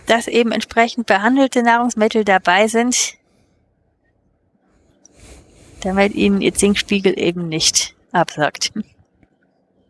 dass 0.07 0.27
eben 0.27 0.51
entsprechend 0.51 1.07
behandelte 1.07 1.63
Nahrungsmittel 1.63 2.23
dabei 2.23 2.67
sind, 2.67 3.15
damit 5.81 6.13
ihnen 6.15 6.41
ihr 6.41 6.53
Zinkspiegel 6.53 7.17
eben 7.17 7.47
nicht 7.47 7.95
absagt. 8.11 8.71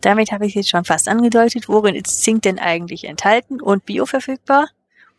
Damit 0.01 0.31
habe 0.31 0.45
ich 0.45 0.55
jetzt 0.55 0.69
schon 0.69 0.85
fast 0.85 1.07
angedeutet, 1.07 1.69
worin 1.69 1.95
ist 1.95 2.23
Zink 2.23 2.41
denn 2.43 2.59
eigentlich 2.59 3.03
enthalten 3.03 3.61
und 3.61 3.85
bioverfügbar? 3.85 4.67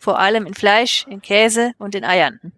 vor 0.02 0.18
allem 0.18 0.46
in 0.46 0.54
Fleisch, 0.54 1.06
in 1.08 1.22
Käse 1.22 1.74
und 1.78 1.94
in 1.94 2.04
Eiern. 2.04 2.52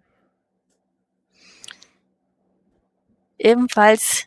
Ebenfalls 3.37 4.25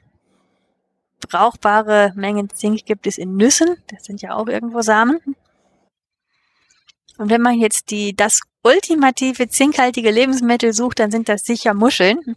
brauchbare 1.29 2.13
Mengen 2.15 2.49
Zink 2.51 2.87
gibt 2.87 3.09
es 3.09 3.19
in 3.19 3.37
Nüssen. 3.37 3.77
Das 3.89 4.05
sind 4.05 4.23
ja 4.23 4.37
auch 4.37 4.47
irgendwo 4.47 4.83
Samen. 4.83 5.19
Und 7.19 7.31
wenn 7.31 7.43
man 7.43 7.59
jetzt 7.59 7.91
die, 7.91 8.15
das 8.15 8.41
ultimative 8.63 9.49
zinkhaltige 9.49 10.11
Lebensmittel 10.11 10.73
sucht, 10.73 11.01
dann 11.01 11.11
sind 11.11 11.29
das 11.29 11.43
sicher 11.43 11.75
Muscheln. 11.75 12.37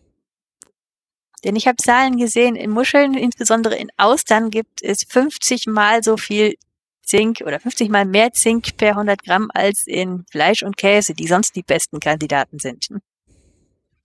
Denn 1.44 1.56
ich 1.56 1.68
habe 1.68 1.78
Zahlen 1.78 2.18
gesehen, 2.18 2.56
in 2.56 2.72
Muscheln, 2.72 3.14
insbesondere 3.14 3.76
in 3.76 3.90
Austern, 3.98 4.50
gibt 4.50 4.84
es 4.84 5.06
50 5.08 5.68
mal 5.68 6.04
so 6.04 6.18
viel 6.18 6.56
Zink 7.04 7.42
oder 7.46 7.60
50 7.60 7.90
mal 7.90 8.06
mehr 8.06 8.32
Zink 8.32 8.78
per 8.78 8.92
100 8.92 9.24
Gramm 9.24 9.50
als 9.54 9.86
in 9.86 10.26
Fleisch 10.30 10.64
und 10.64 10.78
Käse, 10.78 11.14
die 11.14 11.28
sonst 11.28 11.56
die 11.56 11.64
besten 11.64 12.00
Kandidaten 12.00 12.60
sind. 12.60 12.90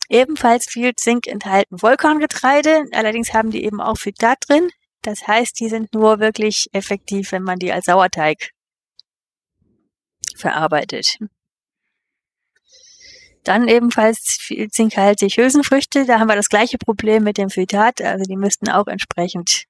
Ebenfalls 0.08 0.66
viel 0.66 0.94
Zink 0.94 1.26
enthalten 1.26 1.78
Vollkorngetreide, 1.78 2.84
allerdings 2.92 3.34
haben 3.34 3.50
die 3.50 3.64
eben 3.64 3.80
auch 3.80 3.96
Phytat 3.96 4.38
drin. 4.48 4.70
Das 5.02 5.26
heißt, 5.26 5.58
die 5.60 5.68
sind 5.68 5.92
nur 5.94 6.20
wirklich 6.20 6.68
effektiv, 6.72 7.32
wenn 7.32 7.42
man 7.42 7.58
die 7.58 7.72
als 7.72 7.86
Sauerteig 7.86 8.50
verarbeitet. 10.36 11.18
Dann 13.44 13.68
ebenfalls 13.68 14.38
zinkhaltig 14.70 15.36
Hülsenfrüchte. 15.36 16.04
Da 16.04 16.18
haben 16.18 16.28
wir 16.28 16.34
das 16.34 16.48
gleiche 16.48 16.78
Problem 16.78 17.22
mit 17.22 17.38
dem 17.38 17.48
Phytat. 17.48 18.00
Also 18.00 18.24
die 18.24 18.36
müssten 18.36 18.68
auch 18.68 18.88
entsprechend 18.88 19.66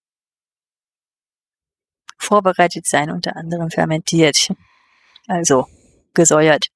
vorbereitet 2.17 2.87
sein, 2.87 3.11
unter 3.11 3.37
anderem 3.37 3.71
fermentiert. 3.71 4.51
Also 5.27 5.67
gesäuert. 6.15 6.69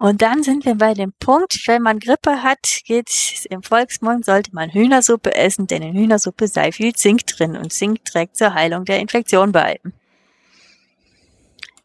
Und 0.00 0.22
dann 0.22 0.44
sind 0.44 0.64
wir 0.64 0.76
bei 0.76 0.94
dem 0.94 1.12
Punkt, 1.18 1.64
wenn 1.66 1.82
man 1.82 1.98
Grippe 1.98 2.44
hat, 2.44 2.82
geht 2.84 3.46
im 3.50 3.64
Volksmund, 3.64 4.24
sollte 4.24 4.54
man 4.54 4.70
Hühnersuppe 4.70 5.34
essen, 5.34 5.66
denn 5.66 5.82
in 5.82 5.94
Hühnersuppe 5.94 6.46
sei 6.46 6.70
viel 6.70 6.94
Zink 6.94 7.26
drin 7.26 7.56
und 7.56 7.72
Zink 7.72 8.04
trägt 8.04 8.36
zur 8.36 8.54
Heilung 8.54 8.84
der 8.84 9.00
Infektion 9.00 9.50
bei. 9.50 9.80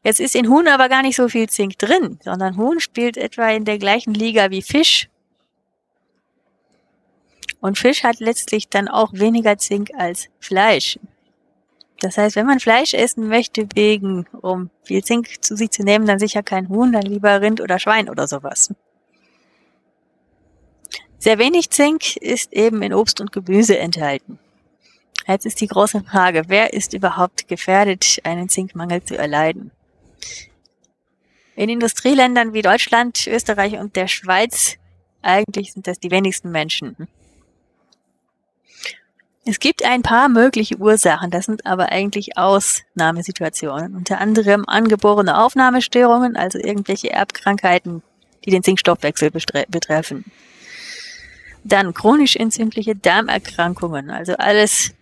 Jetzt 0.03 0.19
ist 0.19 0.35
in 0.35 0.49
Huhn 0.49 0.67
aber 0.67 0.89
gar 0.89 1.01
nicht 1.01 1.15
so 1.15 1.29
viel 1.29 1.47
Zink 1.49 1.79
drin, 1.79 2.19
sondern 2.23 2.57
Huhn 2.57 2.79
spielt 2.81 3.15
etwa 3.15 3.49
in 3.49 3.63
der 3.63 3.77
gleichen 3.77 4.13
Liga 4.13 4.51
wie 4.51 4.61
Fisch. 4.61 5.09
Und 7.61 7.77
Fisch 7.77 8.03
hat 8.03 8.19
letztlich 8.19 8.67
dann 8.67 8.89
auch 8.89 9.13
weniger 9.13 9.57
Zink 9.57 9.91
als 9.97 10.27
Fleisch. 10.39 10.99
Das 12.01 12.17
heißt, 12.17 12.35
wenn 12.35 12.45
man 12.45 12.59
Fleisch 12.59 12.93
essen 12.93 13.29
möchte, 13.29 13.65
wegen, 13.75 14.25
um 14.41 14.69
viel 14.81 15.05
Zink 15.05 15.41
zu 15.41 15.55
sich 15.55 15.71
zu 15.71 15.83
nehmen, 15.83 16.05
dann 16.05 16.19
sicher 16.19 16.43
kein 16.43 16.67
Huhn, 16.67 16.91
dann 16.91 17.03
lieber 17.03 17.39
Rind 17.39 17.61
oder 17.61 17.79
Schwein 17.79 18.09
oder 18.09 18.27
sowas. 18.27 18.73
Sehr 21.17 21.37
wenig 21.39 21.69
Zink 21.69 22.17
ist 22.17 22.51
eben 22.51 22.81
in 22.81 22.93
Obst 22.93 23.21
und 23.21 23.31
Gemüse 23.31 23.79
enthalten. 23.79 24.39
Jetzt 25.25 25.45
ist 25.45 25.61
die 25.61 25.67
große 25.67 26.03
Frage, 26.03 26.43
wer 26.47 26.73
ist 26.73 26.93
überhaupt 26.93 27.47
gefährdet, 27.47 28.19
einen 28.25 28.49
Zinkmangel 28.49 29.01
zu 29.05 29.17
erleiden? 29.17 29.71
In 31.55 31.69
Industrieländern 31.69 32.53
wie 32.53 32.61
Deutschland, 32.61 33.27
Österreich 33.27 33.77
und 33.79 33.95
der 33.95 34.07
Schweiz 34.07 34.77
eigentlich 35.21 35.73
sind 35.73 35.87
das 35.87 35.99
die 35.99 36.11
wenigsten 36.11 36.51
Menschen. 36.51 37.07
Es 39.45 39.59
gibt 39.59 39.83
ein 39.83 40.03
paar 40.03 40.29
mögliche 40.29 40.77
Ursachen, 40.77 41.29
das 41.29 41.45
sind 41.45 41.65
aber 41.65 41.91
eigentlich 41.91 42.37
Ausnahmesituationen. 42.37 43.95
Unter 43.95 44.19
anderem 44.19 44.63
angeborene 44.67 45.37
Aufnahmestörungen, 45.37 46.37
also 46.37 46.59
irgendwelche 46.59 47.11
Erbkrankheiten, 47.11 48.03
die 48.45 48.51
den 48.51 48.63
Zinkstoffwechsel 48.63 49.31
betreffen. 49.31 50.25
Dann 51.65 51.93
chronisch 51.93 52.35
entzündliche 52.37 52.95
Darmerkrankungen, 52.95 54.09
also 54.09 54.35
alles, 54.35 54.93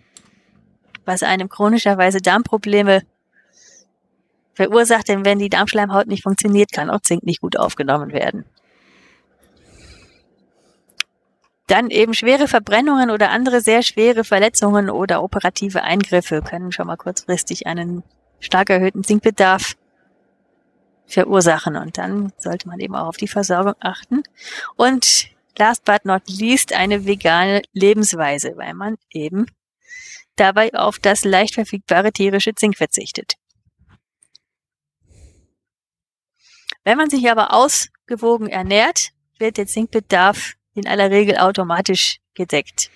was 1.06 1.24
einem 1.24 1.50
chronischerweise 1.50 2.20
Darmprobleme 2.20 3.04
verursacht, 4.54 5.08
denn 5.08 5.26
wenn 5.26 5.40
die 5.40 5.50
Darmschleimhaut 5.50 6.08
nicht 6.08 6.24
funktioniert, 6.24 6.72
kann 6.72 6.90
auch 6.90 7.02
Zink 7.02 7.24
nicht 7.24 7.42
gut 7.42 7.58
aufgenommen 7.58 8.12
werden. 8.12 8.46
Dann 11.68 11.90
eben 11.90 12.14
schwere 12.14 12.50
Verbrennungen 12.50 13.12
oder 13.12 13.30
andere 13.30 13.62
sehr 13.62 13.82
schwere 13.82 14.26
Verletzungen 14.26 14.90
oder 14.90 15.24
operative 15.24 15.84
Eingriffe 15.84 16.42
können 16.42 16.74
schon 16.74 16.88
mal 16.88 16.98
kurzfristig 16.98 17.66
einen 17.66 18.04
stark 18.42 18.70
erhöhten 18.70 19.06
Zinkbedarf 19.06 19.78
verursachen. 21.08 21.78
Und 21.78 21.98
dann 21.98 22.34
sollte 22.38 22.68
man 22.68 22.80
eben 22.80 22.96
auch 22.96 23.08
auf 23.08 23.18
die 23.18 23.30
Versorgung 23.30 23.76
achten. 23.80 24.24
Und 24.76 25.28
last 25.58 25.86
but 25.86 26.04
not 26.04 26.24
least 26.28 26.74
eine 26.74 27.06
vegane 27.06 27.62
Lebensweise, 27.72 28.54
weil 28.58 28.74
man 28.74 28.98
eben 29.10 29.46
dabei 30.36 30.74
auf 30.74 31.00
das 31.00 31.24
leicht 31.24 31.56
verfügbare 31.56 32.12
tierische 32.12 32.54
Zink 32.54 32.78
verzichtet. 32.78 33.36
Wenn 36.84 36.98
man 36.98 37.10
sich 37.10 37.30
aber 37.30 37.54
ausgewogen 37.54 38.48
ernährt, 38.48 39.10
wird 39.38 39.58
der 39.58 39.68
Zinkbedarf 39.68 40.54
in 40.74 40.88
aller 40.88 41.12
Regel 41.12 41.38
automatisch 41.38 42.18
gedeckt. 42.34 42.90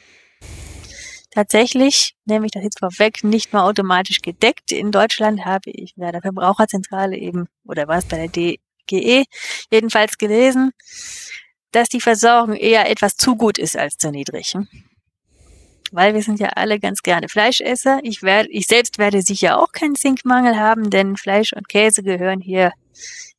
Tatsächlich, 1.31 2.15
nehme 2.25 2.45
ich 2.45 2.53
das 2.53 2.63
jetzt 2.63 2.79
vorweg, 2.79 3.23
nicht 3.23 3.51
nur 3.51 3.63
automatisch 3.63 4.21
gedeckt. 4.21 4.71
In 4.71 4.91
Deutschland 4.91 5.43
habe 5.43 5.69
ich 5.69 5.93
bei 5.97 6.11
der 6.11 6.21
Verbraucherzentrale 6.21 7.17
eben, 7.17 7.47
oder 7.65 7.89
war 7.89 7.97
es 7.97 8.05
bei 8.05 8.25
der 8.25 8.29
DGE, 8.29 9.25
jedenfalls 9.69 10.17
gelesen, 10.17 10.71
dass 11.71 11.89
die 11.89 11.99
Versorgung 11.99 12.55
eher 12.55 12.89
etwas 12.89 13.17
zu 13.17 13.35
gut 13.35 13.57
ist 13.57 13.77
als 13.77 13.97
zu 13.97 14.11
niedrig. 14.11 14.55
Weil 15.91 16.13
wir 16.13 16.23
sind 16.23 16.39
ja 16.39 16.49
alle 16.55 16.79
ganz 16.79 17.03
gerne 17.03 17.27
Fleischesser. 17.27 17.99
Ich, 18.03 18.23
werde, 18.23 18.49
ich 18.49 18.67
selbst 18.67 18.97
werde 18.97 19.21
sicher 19.21 19.59
auch 19.59 19.73
keinen 19.73 19.95
Zinkmangel 19.95 20.57
haben, 20.57 20.89
denn 20.89 21.17
Fleisch 21.17 21.51
und 21.51 21.67
Käse 21.67 22.01
gehören 22.01 22.39
hier 22.39 22.71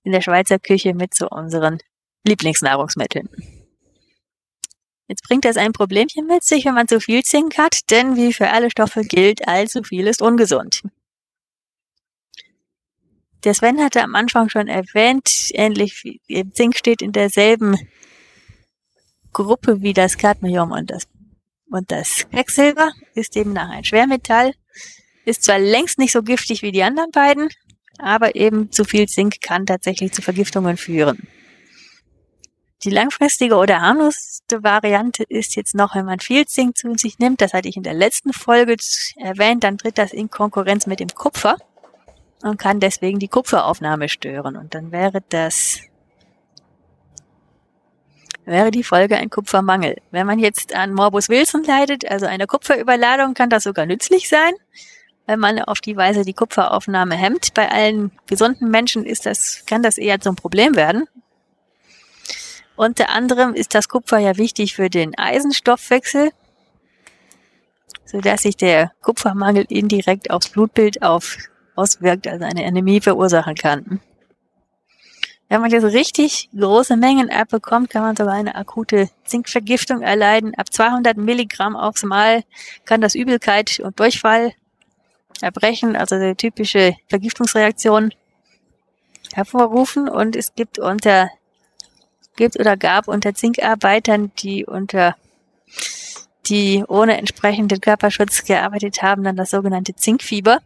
in 0.07 0.12
der 0.12 0.22
Schweizer 0.22 0.61
Küche 0.61 0.94
mit 0.94 1.14
zu 1.14 1.28
unseren 1.28 1.78
Lieblingsnahrungsmitteln. 2.24 3.28
Jetzt 5.09 5.24
bringt 5.24 5.44
das 5.44 5.57
ein 5.57 5.72
Problemchen 5.72 6.26
mit 6.26 6.44
sich, 6.44 6.64
wenn 6.64 6.74
man 6.74 6.86
zu 6.86 7.00
viel 7.00 7.24
Zink 7.24 7.59
hat, 7.59 7.90
denn 7.90 8.14
wie 8.14 8.32
für 8.32 8.50
alle 8.50 8.70
Stoffe 8.70 9.02
gilt, 9.02 9.48
allzu 9.48 9.82
viel 9.82 10.07
ist 10.07 10.22
ungesund. 10.22 10.82
Der 13.42 13.54
Sven 13.54 13.82
hatte 13.82 14.02
am 14.02 14.14
Anfang 14.14 14.48
schon 14.48 14.68
erwähnt, 14.68 15.50
ähnlich 15.54 16.04
wie 16.04 16.50
Zink 16.50 16.76
steht 16.76 17.02
in 17.02 17.11
derselben 17.11 17.76
Gruppe 19.32 19.82
wie 19.82 19.92
das 19.92 20.18
Cadmium 20.18 20.70
und 20.70 20.88
das, 20.90 21.09
und 21.68 21.90
das 21.90 22.26
Quecksilber, 22.30 22.92
ist 23.14 23.34
demnach 23.34 23.70
ein 23.70 23.84
Schwermetall, 23.84 24.54
ist 25.24 25.42
zwar 25.42 25.59
längst 25.59 25.98
nicht 25.98 26.12
so 26.12 26.22
giftig 26.22 26.62
wie 26.62 26.72
die 26.72 26.84
anderen 26.84 27.11
beiden, 27.11 27.48
aber 27.99 28.34
eben 28.34 28.70
zu 28.70 28.84
viel 28.84 29.07
Zink 29.07 29.40
kann 29.40 29.66
tatsächlich 29.66 30.12
zu 30.12 30.22
Vergiftungen 30.22 30.76
führen. 30.76 31.28
Die 32.84 32.90
langfristige 32.90 33.57
oder 33.57 33.80
harmloseste 33.80 34.62
Variante 34.62 35.24
ist 35.28 35.57
jetzt 35.57 35.74
noch, 35.74 35.94
wenn 35.94 36.05
man 36.05 36.20
viel 36.20 36.47
Zink 36.47 36.76
zu 36.76 36.94
sich 36.97 37.18
nimmt, 37.18 37.40
das 37.40 37.55
hatte 37.55 37.68
ich 37.68 37.76
in 37.76 37.82
der 37.82 37.94
letzten 37.94 38.32
Folge 38.32 38.76
erwähnt, 39.16 39.64
dann 39.64 39.78
tritt 39.78 39.99
das 39.99 40.12
in 40.12 40.30
Konkurrenz 40.30 40.86
mit 40.86 41.01
dem 41.01 41.09
Kupfer 41.09 41.57
und 42.42 42.59
kann 42.59 42.78
deswegen 42.78 43.18
die 43.18 43.28
Kupferaufnahme 43.28 44.09
stören. 44.09 44.56
Und 44.56 44.74
dann 44.74 44.93
wäre 44.93 45.23
das, 45.31 45.81
wäre 48.44 48.70
die 48.70 48.85
Folge 48.85 49.16
ein 49.16 49.31
Kupfermangel. 49.31 49.97
Wenn 50.10 50.27
man 50.27 50.39
jetzt 50.39 50.74
an 50.74 50.93
Morbus 50.93 51.31
Wilson 51.31 51.64
leidet, 51.64 52.09
also 52.09 52.27
eine 52.27 52.47
Kupferüberladung, 52.47 53.32
kann 53.32 53.48
das 53.48 53.64
sogar 53.64 53.86
nützlich 53.86 54.28
sein 54.28 54.52
wenn 55.27 55.40
man 55.40 55.61
auf 55.61 55.81
die 55.81 55.97
Weise 55.97 56.23
die 56.23 56.32
Kupferaufnahme 56.32 57.16
hemmt. 57.16 57.53
Bei 57.55 57.70
allen 57.70 58.12
gesunden 58.27 58.70
Menschen 58.70 59.05
ist 59.05 59.27
das, 59.27 59.65
kann 59.66 59.82
das 59.82 59.98
eher 59.98 60.20
zum 60.20 60.36
Problem 60.36 60.77
werden. 60.77 61.07
Unter 62.77 63.09
anderem 63.09 63.55
ist 63.55 63.74
das 63.74 63.89
Kupfer 63.89 64.19
ja 64.19 64.36
wichtig 64.36 64.74
für 64.74 64.90
den 64.90 65.19
Eisenstoffwechsel, 65.19 66.31
so 68.05 68.20
dass 68.20 68.43
sich 68.43 68.57
der 68.57 68.93
Kupfermangel 69.03 69.65
indirekt 69.69 70.31
aufs 70.31 70.51
Blutbild 70.51 71.03
auf, 71.03 71.39
auswirkt, 71.74 72.28
also 72.28 72.44
eine 72.44 72.65
Anämie 72.65 73.01
verursachen 73.01 73.55
kann. 73.55 74.01
Wenn 75.48 75.61
man 75.61 75.70
jetzt 75.70 75.85
richtig 75.85 76.51
große 76.59 76.97
Mengen 76.97 77.31
abbekommt, 77.31 77.89
kann 77.89 78.03
man 78.03 78.16
sogar 78.16 78.35
eine 78.35 78.57
akute 78.57 79.09
Zinkvergiftung 79.24 80.03
erleiden. 80.03 80.55
Ab 80.57 80.73
200 80.73 81.16
Milligramm 81.16 81.77
aufs 81.77 82.03
Mal 82.03 82.43
kann 82.85 83.01
das 83.01 83.15
Übelkeit 83.15 83.81
und 83.81 83.98
Durchfall 83.98 84.53
Erbrechen, 85.40 85.96
also 85.96 86.18
die 86.18 86.34
typische 86.34 86.96
Vergiftungsreaktion 87.08 88.12
hervorrufen 89.34 90.08
und 90.08 90.36
es 90.36 90.54
gibt 90.54 90.78
unter 90.78 91.30
gibt 92.36 92.58
oder 92.60 92.76
gab 92.76 93.08
unter 93.08 93.34
Zinkarbeitern, 93.34 94.30
die 94.38 94.66
unter 94.66 95.16
die 96.46 96.84
ohne 96.86 97.16
entsprechenden 97.18 97.80
Körperschutz 97.80 98.44
gearbeitet 98.44 99.02
haben, 99.02 99.24
dann 99.24 99.36
das 99.36 99.50
sogenannte 99.50 99.94
Zinkfieber. 99.96 100.60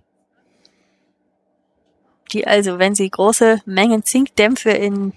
die 2.33 2.47
also, 2.47 2.79
wenn 2.79 2.95
sie 2.95 3.11
große 3.11 3.61
Mengen 3.65 4.05
Zinkdämpfe 4.05 4.71
in 4.71 5.13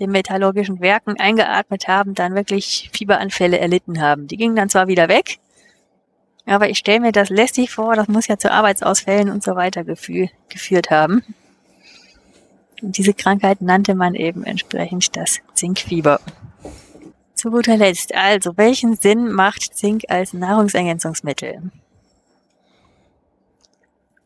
den 0.00 0.10
metallurgischen 0.10 0.80
Werken 0.80 1.20
eingeatmet 1.20 1.86
haben, 1.86 2.14
dann 2.14 2.34
wirklich 2.34 2.90
Fieberanfälle 2.92 3.58
erlitten 3.58 4.00
haben. 4.00 4.26
Die 4.26 4.36
gingen 4.36 4.56
dann 4.56 4.68
zwar 4.68 4.88
wieder 4.88 5.08
weg, 5.08 5.38
aber 6.46 6.68
ich 6.68 6.78
stelle 6.78 7.00
mir 7.00 7.12
das 7.12 7.30
lästig 7.30 7.70
vor, 7.70 7.94
das 7.94 8.08
muss 8.08 8.26
ja 8.26 8.36
zu 8.36 8.50
Arbeitsausfällen 8.50 9.30
und 9.30 9.42
so 9.42 9.56
weiter 9.56 9.84
gefühl, 9.84 10.28
geführt 10.48 10.90
haben. 10.90 11.24
Und 12.82 12.98
diese 12.98 13.14
Krankheit 13.14 13.62
nannte 13.62 13.94
man 13.94 14.14
eben 14.14 14.44
entsprechend 14.44 15.16
das 15.16 15.40
Zinkfieber. 15.54 16.20
Zu 17.34 17.50
guter 17.50 17.76
Letzt, 17.76 18.14
also, 18.14 18.56
welchen 18.56 18.96
Sinn 18.96 19.32
macht 19.32 19.74
Zink 19.74 20.04
als 20.08 20.32
Nahrungsergänzungsmittel? 20.32 21.70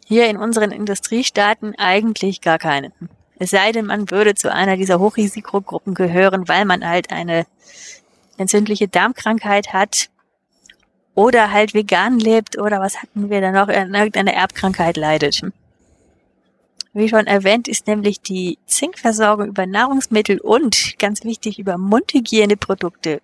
Hier 0.06 0.28
in 0.28 0.36
unseren 0.36 0.72
Industriestaaten 0.72 1.74
eigentlich 1.76 2.40
gar 2.40 2.58
keinen. 2.58 2.92
Es 3.38 3.50
sei 3.50 3.72
denn, 3.72 3.86
man 3.86 4.10
würde 4.10 4.34
zu 4.34 4.52
einer 4.52 4.76
dieser 4.76 4.98
Hochrisikogruppen 4.98 5.94
gehören, 5.94 6.48
weil 6.48 6.64
man 6.64 6.86
halt 6.86 7.12
eine 7.12 7.46
entzündliche 8.36 8.88
Darmkrankheit 8.88 9.72
hat 9.72 10.10
oder 11.18 11.50
halt 11.50 11.74
vegan 11.74 12.20
lebt 12.20 12.58
oder 12.58 12.78
was 12.78 13.02
hatten 13.02 13.28
wir 13.28 13.40
da 13.40 13.50
noch, 13.50 13.66
irgendeine 13.66 14.34
Erbkrankheit 14.34 14.96
leidet. 14.96 15.42
Wie 16.92 17.08
schon 17.08 17.26
erwähnt, 17.26 17.66
ist 17.66 17.88
nämlich 17.88 18.20
die 18.20 18.56
Zinkversorgung 18.66 19.48
über 19.48 19.66
Nahrungsmittel 19.66 20.38
und 20.38 20.96
ganz 21.00 21.24
wichtig 21.24 21.58
über 21.58 21.76
Mundhygieneprodukte. 21.76 23.20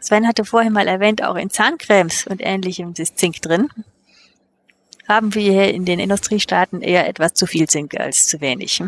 Sven 0.00 0.26
hatte 0.26 0.46
vorhin 0.46 0.72
mal 0.72 0.88
erwähnt, 0.88 1.22
auch 1.22 1.34
in 1.34 1.50
Zahncremes 1.50 2.26
und 2.26 2.40
ähnlichem 2.40 2.94
ist 2.96 3.18
Zink 3.18 3.42
drin. 3.42 3.68
Haben 5.06 5.34
wir 5.34 5.42
hier 5.42 5.74
in 5.74 5.84
den 5.84 5.98
Industriestaaten 5.98 6.80
eher 6.80 7.06
etwas 7.06 7.34
zu 7.34 7.44
viel 7.44 7.68
Zink 7.68 8.00
als 8.00 8.28
zu 8.28 8.40
wenig. 8.40 8.82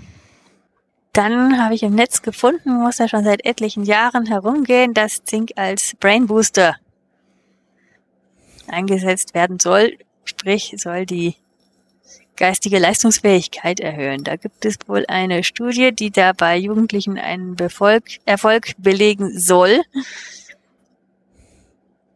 Dann 1.12 1.62
habe 1.62 1.74
ich 1.74 1.82
im 1.82 1.94
Netz 1.94 2.22
gefunden, 2.22 2.82
muss 2.82 2.96
ja 2.96 3.08
schon 3.08 3.24
seit 3.24 3.44
etlichen 3.44 3.84
Jahren 3.84 4.24
herumgehen, 4.24 4.94
dass 4.94 5.22
Zink 5.24 5.50
als 5.56 5.94
Brain 6.00 6.28
Booster 6.28 6.76
eingesetzt 8.70 9.34
werden 9.34 9.58
soll. 9.58 9.98
Sprich, 10.24 10.74
soll 10.76 11.06
die 11.06 11.34
geistige 12.36 12.78
Leistungsfähigkeit 12.78 13.80
erhöhen. 13.80 14.24
Da 14.24 14.36
gibt 14.36 14.64
es 14.64 14.76
wohl 14.86 15.04
eine 15.08 15.44
Studie, 15.44 15.92
die 15.92 16.10
da 16.10 16.32
bei 16.32 16.56
Jugendlichen 16.56 17.18
einen 17.18 17.54
Befolg, 17.54 18.04
Erfolg 18.24 18.72
belegen 18.78 19.38
soll. 19.38 19.82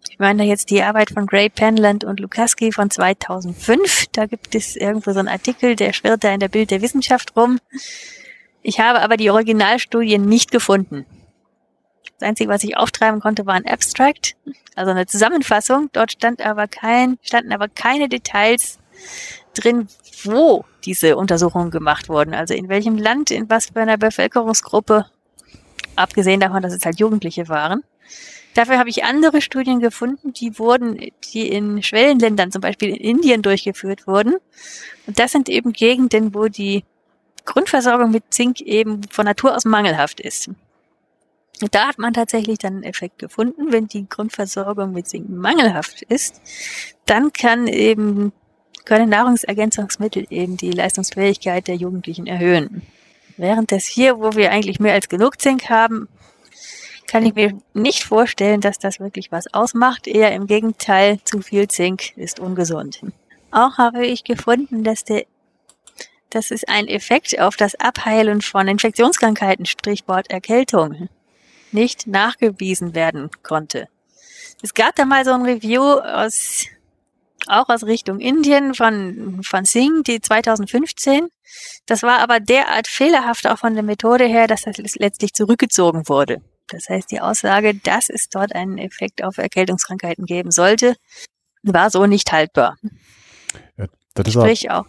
Ich 0.08 0.18
meine 0.18 0.44
da 0.44 0.48
jetzt 0.48 0.70
die 0.70 0.82
Arbeit 0.82 1.10
von 1.10 1.26
Gray 1.26 1.50
Penland 1.50 2.04
und 2.04 2.20
Lukaski 2.20 2.72
von 2.72 2.88
2005. 2.88 4.06
Da 4.12 4.26
gibt 4.26 4.54
es 4.54 4.76
irgendwo 4.76 5.12
so 5.12 5.18
einen 5.18 5.28
Artikel, 5.28 5.76
der 5.76 5.92
schwirrt 5.92 6.24
da 6.24 6.32
in 6.32 6.40
der 6.40 6.48
Bild 6.48 6.70
der 6.70 6.82
Wissenschaft 6.82 7.36
rum. 7.36 7.58
Ich 8.62 8.80
habe 8.80 9.00
aber 9.00 9.16
die 9.16 9.30
Originalstudien 9.30 10.24
nicht 10.24 10.50
gefunden. 10.50 11.04
Einzige, 12.24 12.50
was 12.50 12.64
ich 12.64 12.76
auftreiben 12.76 13.20
konnte, 13.20 13.46
war 13.46 13.54
ein 13.54 13.66
Abstract, 13.66 14.36
also 14.74 14.90
eine 14.90 15.06
Zusammenfassung. 15.06 15.90
Dort 15.92 16.12
stand 16.12 16.44
aber 16.44 16.66
kein, 16.66 17.18
standen 17.22 17.52
aber 17.52 17.68
keine 17.68 18.08
Details 18.08 18.78
drin, 19.54 19.88
wo 20.24 20.64
diese 20.84 21.16
Untersuchungen 21.16 21.70
gemacht 21.70 22.08
wurden. 22.08 22.34
Also 22.34 22.54
in 22.54 22.68
welchem 22.68 22.98
Land, 22.98 23.30
in 23.30 23.48
was 23.48 23.66
für 23.66 23.80
einer 23.80 23.96
Bevölkerungsgruppe, 23.96 25.06
abgesehen 25.96 26.40
davon, 26.40 26.62
dass 26.62 26.72
es 26.72 26.84
halt 26.84 26.98
Jugendliche 26.98 27.48
waren. 27.48 27.82
Dafür 28.54 28.78
habe 28.78 28.88
ich 28.88 29.04
andere 29.04 29.40
Studien 29.40 29.80
gefunden, 29.80 30.32
die 30.32 30.58
wurden, 30.58 30.98
die 31.32 31.48
in 31.48 31.82
Schwellenländern, 31.82 32.52
zum 32.52 32.60
Beispiel 32.60 32.90
in 32.90 32.96
Indien 32.96 33.42
durchgeführt 33.42 34.06
wurden. 34.06 34.36
Und 35.06 35.18
das 35.18 35.32
sind 35.32 35.48
eben 35.48 35.72
Gegenden, 35.72 36.34
wo 36.34 36.46
die 36.46 36.84
Grundversorgung 37.44 38.12
mit 38.12 38.24
Zink 38.30 38.60
eben 38.60 39.02
von 39.10 39.24
Natur 39.24 39.56
aus 39.56 39.64
mangelhaft 39.64 40.20
ist. 40.20 40.50
Da 41.70 41.88
hat 41.88 41.98
man 41.98 42.12
tatsächlich 42.12 42.58
dann 42.58 42.74
einen 42.74 42.82
Effekt 42.82 43.18
gefunden. 43.18 43.72
Wenn 43.72 43.86
die 43.86 44.08
Grundversorgung 44.08 44.92
mit 44.92 45.08
Zink 45.08 45.28
mangelhaft 45.28 46.02
ist, 46.02 46.40
dann 47.06 47.32
kann 47.32 47.66
eben 47.66 48.32
können 48.84 49.08
Nahrungsergänzungsmittel 49.08 50.26
eben 50.30 50.56
die 50.56 50.70
Leistungsfähigkeit 50.70 51.68
der 51.68 51.76
Jugendlichen 51.76 52.26
erhöhen. 52.26 52.82
Während 53.36 53.72
das 53.72 53.86
hier, 53.86 54.18
wo 54.18 54.34
wir 54.34 54.50
eigentlich 54.50 54.78
mehr 54.78 54.94
als 54.94 55.08
genug 55.08 55.40
Zink 55.40 55.70
haben, 55.70 56.08
kann 57.06 57.24
ich 57.24 57.34
mir 57.34 57.58
nicht 57.72 58.04
vorstellen, 58.04 58.60
dass 58.60 58.78
das 58.78 59.00
wirklich 59.00 59.32
was 59.32 59.52
ausmacht. 59.52 60.06
Eher 60.06 60.32
im 60.32 60.46
Gegenteil, 60.46 61.18
zu 61.24 61.40
viel 61.40 61.68
Zink 61.68 62.16
ist 62.16 62.40
ungesund. 62.40 63.00
Auch 63.50 63.78
habe 63.78 64.06
ich 64.06 64.24
gefunden, 64.24 64.84
dass 64.84 65.04
der 65.04 65.24
dass 66.30 66.50
es 66.50 66.64
ein 66.64 66.88
Effekt 66.88 67.38
auf 67.38 67.56
das 67.56 67.76
Abheilen 67.76 68.40
von 68.40 68.66
Infektionskrankheiten, 68.66 69.66
Strichwort 69.66 70.30
Erkältung, 70.30 71.08
nicht 71.74 72.06
nachgewiesen 72.06 72.94
werden 72.94 73.30
konnte. 73.42 73.88
Es 74.62 74.72
gab 74.72 74.94
da 74.96 75.04
mal 75.04 75.24
so 75.24 75.32
ein 75.32 75.42
Review 75.42 75.82
aus 75.82 76.66
auch 77.46 77.68
aus 77.68 77.84
Richtung 77.84 78.20
Indien 78.20 78.74
von, 78.74 79.42
von 79.44 79.64
Singh, 79.64 80.02
die 80.04 80.20
2015. 80.20 81.28
Das 81.86 82.02
war 82.02 82.20
aber 82.20 82.40
derart 82.40 82.86
fehlerhaft 82.86 83.46
auch 83.46 83.58
von 83.58 83.74
der 83.74 83.82
Methode 83.82 84.24
her, 84.24 84.46
dass 84.46 84.62
das 84.62 84.76
letztlich 84.96 85.34
zurückgezogen 85.34 86.08
wurde. 86.08 86.40
Das 86.68 86.88
heißt, 86.88 87.10
die 87.10 87.20
Aussage, 87.20 87.74
dass 87.74 88.08
es 88.08 88.28
dort 88.30 88.54
einen 88.54 88.78
Effekt 88.78 89.22
auf 89.22 89.38
Erkältungskrankheiten 89.38 90.24
geben 90.24 90.50
sollte, 90.50 90.96
war 91.62 91.90
so 91.90 92.06
nicht 92.06 92.32
haltbar. 92.32 92.76
Ja, 93.76 93.86
das 94.14 94.32
Sprich 94.32 94.70
auch. 94.70 94.86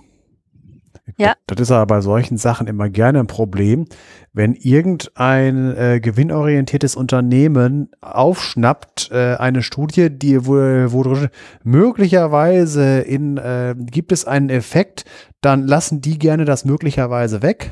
Ja. 1.18 1.36
Das 1.48 1.60
ist 1.60 1.72
aber 1.72 1.86
bei 1.86 2.02
solchen 2.02 2.38
Sachen 2.38 2.68
immer 2.68 2.90
gerne 2.90 3.20
ein 3.20 3.28
Problem, 3.28 3.88
wenn 4.36 4.54
irgendein 4.54 5.76
äh, 5.78 6.00
gewinnorientiertes 6.02 6.98
Unternehmen 6.98 7.90
aufschnappt 8.02 9.10
äh, 9.12 9.36
eine 9.36 9.64
Studie, 9.64 10.10
die 10.10 10.46
wo, 10.46 10.54
wo 10.54 11.28
möglicherweise 11.64 13.00
in 13.00 13.38
äh, 13.38 13.76
gibt 13.78 14.12
es 14.12 14.26
einen 14.26 14.50
Effekt, 14.50 15.06
dann 15.40 15.66
lassen 15.66 16.02
die 16.02 16.20
gerne 16.20 16.44
das 16.44 16.66
möglicherweise 16.66 17.42
weg. 17.42 17.72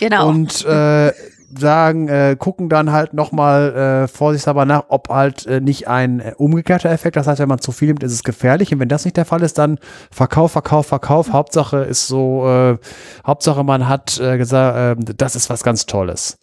Genau. 0.00 0.28
Und 0.28 0.64
äh, 0.64 1.12
sagen, 1.54 2.08
äh, 2.08 2.36
gucken 2.38 2.68
dann 2.68 2.92
halt 2.92 3.14
nochmal 3.14 4.04
äh, 4.04 4.08
vorsichtshalber 4.08 4.64
nach, 4.64 4.84
ob 4.88 5.08
halt 5.08 5.46
äh, 5.46 5.60
nicht 5.60 5.88
ein 5.88 6.20
äh, 6.20 6.32
umgekehrter 6.36 6.90
Effekt, 6.90 7.16
das 7.16 7.26
heißt, 7.26 7.40
wenn 7.40 7.48
man 7.48 7.60
zu 7.60 7.72
viel 7.72 7.88
nimmt, 7.88 8.02
ist 8.02 8.12
es 8.12 8.24
gefährlich 8.24 8.72
und 8.72 8.80
wenn 8.80 8.88
das 8.88 9.04
nicht 9.04 9.16
der 9.16 9.24
Fall 9.24 9.42
ist, 9.42 9.58
dann 9.58 9.78
Verkauf, 10.10 10.52
Verkauf, 10.52 10.86
Verkauf, 10.86 11.32
Hauptsache 11.32 11.78
ist 11.78 12.06
so, 12.06 12.48
äh, 12.48 12.78
Hauptsache 13.26 13.64
man 13.64 13.88
hat 13.88 14.18
äh, 14.18 14.38
gesagt, 14.38 15.00
äh, 15.00 15.14
das 15.16 15.36
ist 15.36 15.50
was 15.50 15.62
ganz 15.62 15.86
Tolles. 15.86 16.38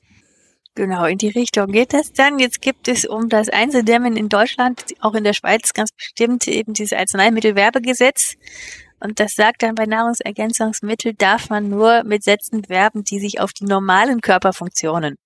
Genau, 0.76 1.06
in 1.06 1.20
die 1.20 1.30
Richtung 1.30 1.68
geht 1.68 1.94
das 1.94 2.14
dann. 2.14 2.40
Jetzt 2.40 2.60
gibt 2.60 2.88
es, 2.88 3.06
um 3.06 3.30
das 3.30 3.48
einzudämmen 3.50 4.18
in 4.18 4.28
Deutschland, 4.28 4.84
auch 5.02 5.14
in 5.14 5.24
der 5.24 5.34
Schweiz 5.34 5.72
ganz 5.74 5.92
bestimmt 5.92 6.48
eben 6.48 6.74
dieses 6.74 6.98
Arzneimittelwerbegesetz. 6.98 8.38
Und 9.04 9.20
das 9.20 9.36
sagt 9.36 9.64
dann 9.64 9.76
bei 9.76 9.86
Nahrungsergänzungsmittel 9.86 11.14
darf 11.14 11.50
man 11.50 11.68
nur 11.68 12.06
mit 12.06 12.24
Sätzen 12.24 12.70
werben, 12.70 13.04
die 13.04 13.20
sich 13.20 13.42
auf 13.42 13.52
die 13.52 13.66
normalen 13.66 14.22
Körperfunktionen 14.22 15.18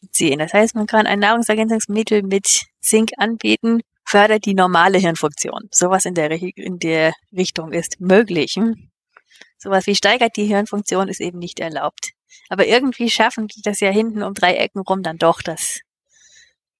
beziehen. 0.00 0.40
Das 0.40 0.52
heißt, 0.52 0.74
man 0.74 0.88
kann 0.88 1.06
ein 1.06 1.20
Nahrungsergänzungsmittel 1.20 2.24
mit 2.24 2.64
Zink 2.80 3.12
anbieten, 3.16 3.82
fördert 4.04 4.44
die 4.44 4.54
normale 4.54 4.98
Hirnfunktion. 4.98 5.68
Sowas 5.70 6.04
in 6.04 6.14
der, 6.14 6.32
in 6.32 6.80
der 6.80 7.14
Richtung 7.32 7.72
ist 7.72 8.00
möglich. 8.00 8.54
Hm? 8.56 8.90
Sowas 9.56 9.86
wie 9.86 9.94
steigert 9.94 10.36
die 10.36 10.46
Hirnfunktion 10.46 11.06
ist 11.06 11.20
eben 11.20 11.38
nicht 11.38 11.60
erlaubt. 11.60 12.10
Aber 12.48 12.66
irgendwie 12.66 13.08
schaffen 13.08 13.46
die 13.46 13.62
das 13.62 13.78
ja 13.78 13.90
hinten 13.90 14.24
um 14.24 14.34
drei 14.34 14.54
Ecken 14.56 14.80
rum 14.80 15.04
dann 15.04 15.16
doch, 15.16 15.42
das 15.42 15.78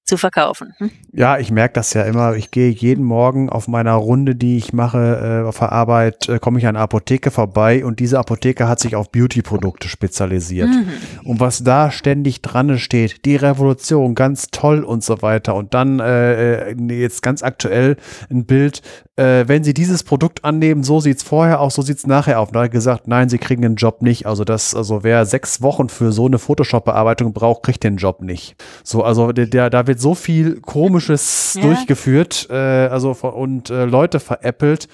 zu 0.05 0.19
verkaufen. 0.19 0.75
Hm? 0.79 0.91
Ja, 1.13 1.39
ich 1.39 1.51
merke 1.51 1.75
das 1.75 1.95
ja 1.95 2.03
immer. 2.03 2.37
Ich 2.37 2.51
gehe 2.51 2.71
jeden 2.71 3.05
Morgen 3.05 3.49
auf 3.49 3.69
meiner 3.69 3.95
Runde, 3.95 4.35
die 4.35 4.59
ich 4.59 4.73
mache 4.75 5.43
äh, 5.45 5.49
auf 5.49 5.59
der 5.59 5.73
Arbeit, 5.73 6.29
äh, 6.29 6.39
komme 6.39 6.59
ich 6.59 6.67
an 6.67 6.77
eine 6.77 6.85
Apotheke 6.85 7.31
vorbei 7.31 7.85
und 7.85 8.01
diese 8.01 8.19
Apotheke 8.19 8.69
hat 8.69 8.81
sich 8.81 8.97
auf 8.97 9.11
Beauty-Produkte 9.11 9.89
spezialisiert. 9.89 10.69
Mhm. 10.69 10.89
Und 11.25 11.41
was 11.41 11.65
da 11.65 11.91
ständig 11.91 12.43
dran 12.43 12.79
steht, 12.79 13.25
die 13.25 13.37
Revolution, 13.37 14.15
ganz 14.15 14.49
toll 14.51 14.85
und 14.85 15.03
so 15.03 15.23
weiter. 15.23 15.55
Und 15.55 15.73
dann 15.73 16.01
äh, 16.01 16.71
äh 16.71 16.75
jetzt 16.95 17.23
ganz 17.23 17.43
aktuell 17.43 17.97
ein 18.31 18.45
Bild, 18.45 18.83
äh, 19.17 19.45
wenn 19.47 19.65
Sie 19.65 19.75
dieses 19.75 20.03
Produkt 20.03 20.45
annehmen, 20.45 20.83
so 20.83 21.01
sieht's 21.01 21.23
vorher 21.23 21.61
aus, 21.61 21.77
so 21.77 21.83
sieht's 21.83 22.07
nachher 22.07 22.41
auf. 22.41 22.49
Und 22.49 22.57
da 22.57 22.65
hat 22.65 22.73
gesagt, 22.73 23.07
nein, 23.07 23.29
Sie 23.29 23.39
kriegen 23.39 23.63
den 23.63 23.77
Job 23.77 24.03
nicht. 24.03 24.27
Also 24.27 24.45
das, 24.45 24.75
also 24.75 25.05
wer 25.05 25.25
sechs 25.25 25.63
Wochen 25.63 25.89
für 25.89 26.13
so 26.13 26.27
eine 26.27 26.39
Photoshop-Bearbeitung 26.39 27.33
braucht, 27.33 27.63
kriegt 27.63 27.85
den 27.85 27.97
Job 27.97 28.21
nicht. 28.21 28.57
So, 28.83 29.03
also 29.03 29.33
der, 29.33 29.47
der 29.47 29.71
da 29.71 29.87
wird 29.95 30.01
so 30.01 30.15
viel 30.15 30.61
Komisches 30.61 31.55
ja. 31.61 31.63
durchgeführt, 31.63 32.49
äh, 32.51 32.55
also 32.55 33.13
und 33.13 33.71
äh, 33.71 33.85
Leute 33.85 34.21
veräppelt. 34.21 34.89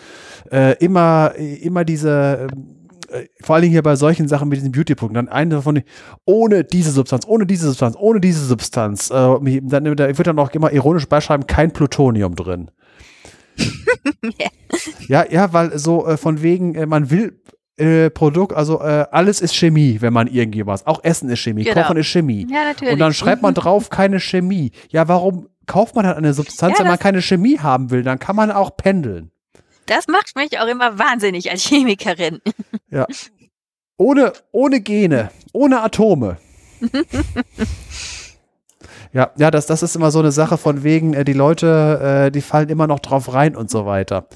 Äh, 0.51 0.77
immer, 0.85 1.35
immer 1.37 1.85
diese 1.85 2.49
äh, 3.09 3.27
vor 3.43 3.55
allen 3.55 3.63
Dingen 3.63 3.73
hier 3.73 3.83
bei 3.83 3.97
solchen 3.97 4.29
Sachen 4.29 4.49
mit 4.49 4.59
diesen 4.59 4.73
Beauty-Produkten, 4.73 5.15
dann 5.15 5.29
eine 5.29 5.57
davon, 5.57 5.83
ohne 6.25 6.65
diese 6.65 6.91
Substanz, 6.91 7.27
ohne 7.27 7.47
diese 7.47 7.67
Substanz, 7.69 7.97
ohne 7.99 8.21
diese 8.21 8.45
Substanz, 8.45 9.11
äh, 9.11 9.61
dann 9.63 9.97
da 9.97 10.19
wird 10.19 10.27
dann 10.27 10.39
auch 10.39 10.51
immer 10.51 10.73
ironisch 10.73 11.09
beischreiben, 11.09 11.47
kein 11.47 11.73
Plutonium 11.73 12.37
drin. 12.37 12.71
ja, 15.09 15.25
ja, 15.31 15.53
weil 15.53 15.79
so 15.79 16.07
äh, 16.07 16.17
von 16.17 16.43
wegen, 16.43 16.75
äh, 16.75 16.87
man 16.87 17.11
will 17.11 17.41
äh, 17.81 18.11
Produkt, 18.11 18.53
also 18.55 18.81
äh, 18.81 19.07
alles 19.11 19.41
ist 19.41 19.57
Chemie, 19.57 19.97
wenn 20.01 20.13
man 20.13 20.27
irgendwie 20.29 20.67
was. 20.67 20.87
Auch 20.87 21.03
Essen 21.03 21.29
ist 21.31 21.41
Chemie, 21.41 21.65
Genau. 21.65 21.83
Kochen 21.83 21.97
ist 21.97 22.07
Chemie. 22.09 22.47
Ja, 22.51 22.65
natürlich. 22.65 22.93
Und 22.93 22.99
dann 22.99 23.13
schreibt 23.15 23.43
man 23.43 23.55
drauf 23.55 23.91
keine 23.91 24.21
Chemie. 24.21 24.71
Ja, 24.91 25.09
warum 25.09 25.49
kauft 25.67 25.95
man 25.97 26.05
dann 26.05 26.17
eine 26.17 26.35
Substanz, 26.35 26.79
Ja, 26.79 26.85
wenn 26.85 26.91
man 26.91 26.99
keine 26.99 27.23
Chemie 27.23 27.59
haben 27.59 27.91
will? 27.91 28.03
Dann 28.03 28.19
kann 28.19 28.37
man 28.37 28.51
auch 28.51 28.77
pendeln. 28.77 29.31
Das 29.87 30.07
macht 30.07 30.37
mich 30.37 30.61
auch 30.61 30.69
immer 30.69 30.99
wahnsinnig 30.99 31.51
als 31.51 31.63
Chemikerin. 31.65 32.41
Ja. 32.91 33.07
Ohne, 33.97 34.33
ohne 34.53 34.81
Gene, 34.81 35.31
ohne 35.53 35.83
Atome. 35.83 36.37
ja, 39.13 39.31
ja, 39.37 39.51
das, 39.51 39.67
das 39.67 39.83
ist 39.83 39.97
immer 39.97 40.11
so 40.11 40.21
eine 40.21 40.33
Sache 40.33 40.57
von 40.59 40.83
wegen, 40.85 41.15
äh, 41.15 41.25
die 41.25 41.33
Leute, 41.33 42.27
äh, 42.27 42.31
die 42.31 42.41
fallen 42.41 42.69
immer 42.69 42.87
noch 42.87 43.01
drauf 43.01 43.33
rein 43.35 43.57
und 43.57 43.71
so 43.71 43.87
weiter. 43.87 44.27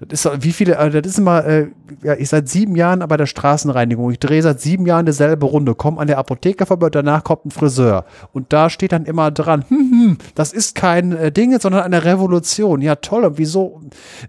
Das 0.00 0.24
ist, 0.24 0.44
wie 0.44 0.52
viele, 0.52 0.76
äh, 0.76 0.90
das 0.90 1.12
ist 1.12 1.18
immer, 1.18 1.44
äh, 1.44 1.68
ja, 2.02 2.14
ich 2.14 2.28
seit 2.28 2.48
sieben 2.48 2.76
Jahren 2.76 3.00
bei 3.08 3.16
der 3.16 3.26
Straßenreinigung. 3.26 4.10
Ich 4.10 4.18
drehe 4.18 4.42
seit 4.42 4.60
sieben 4.60 4.86
Jahren 4.86 5.06
dieselbe 5.06 5.46
Runde, 5.46 5.74
komme 5.74 6.00
an 6.00 6.06
der 6.06 6.18
Apotheke 6.18 6.66
vorbei 6.66 6.90
danach 6.90 7.24
kommt 7.24 7.46
ein 7.46 7.50
Friseur. 7.50 8.04
Und 8.32 8.52
da 8.52 8.70
steht 8.70 8.92
dann 8.92 9.04
immer 9.04 9.30
dran, 9.30 9.64
hm, 9.68 9.78
hm, 9.90 10.18
das 10.34 10.52
ist 10.52 10.74
kein 10.74 11.12
äh, 11.16 11.30
Ding, 11.32 11.58
sondern 11.60 11.82
eine 11.82 12.04
Revolution. 12.04 12.80
Ja, 12.82 12.96
toll. 12.96 13.24
Und 13.24 13.38
wieso, 13.38 13.80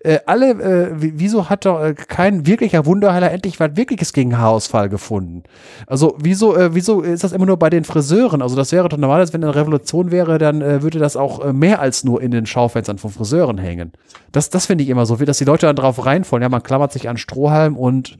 äh, 0.01 0.19
alle, 0.25 0.51
äh, 0.51 1.01
wie- 1.01 1.13
wieso 1.17 1.49
hat 1.49 1.65
doch 1.65 1.81
äh, 1.81 1.93
kein 1.95 2.45
wirklicher 2.45 2.85
Wunderheiler 2.85 3.31
endlich 3.31 3.59
was 3.59 3.75
Wirkliches 3.75 4.13
gegen 4.13 4.37
Haarausfall 4.37 4.89
gefunden? 4.89 5.43
Also, 5.87 6.15
wieso, 6.21 6.55
äh, 6.55 6.75
wieso 6.75 7.01
ist 7.01 7.23
das 7.23 7.31
immer 7.31 7.45
nur 7.45 7.57
bei 7.57 7.69
den 7.69 7.83
Friseuren? 7.85 8.41
Also, 8.41 8.55
das 8.55 8.71
wäre 8.71 8.87
doch 8.89 8.97
normal, 8.97 9.25
wenn 9.33 9.43
eine 9.43 9.55
Revolution 9.55 10.11
wäre, 10.11 10.37
dann 10.37 10.61
äh, 10.61 10.81
würde 10.83 10.99
das 10.99 11.15
auch 11.15 11.43
äh, 11.43 11.53
mehr 11.53 11.79
als 11.79 12.03
nur 12.03 12.21
in 12.21 12.31
den 12.31 12.45
Schaufenstern 12.45 12.97
von 12.97 13.09
Friseuren 13.11 13.57
hängen. 13.57 13.91
Das, 14.31 14.49
das 14.49 14.65
finde 14.65 14.83
ich 14.83 14.89
immer 14.89 15.05
so, 15.05 15.15
dass 15.15 15.37
die 15.37 15.45
Leute 15.45 15.54
dann 15.61 15.75
drauf 15.75 16.05
reinfallen. 16.05 16.43
Ja, 16.43 16.49
man 16.49 16.63
klammert 16.63 16.91
sich 16.91 17.07
an 17.09 17.17
Strohhalm 17.17 17.77
und 17.77 18.17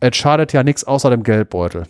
es 0.00 0.16
schadet 0.16 0.52
ja 0.52 0.62
nichts 0.62 0.84
außer 0.84 1.10
dem 1.10 1.22
Geldbeutel. 1.22 1.84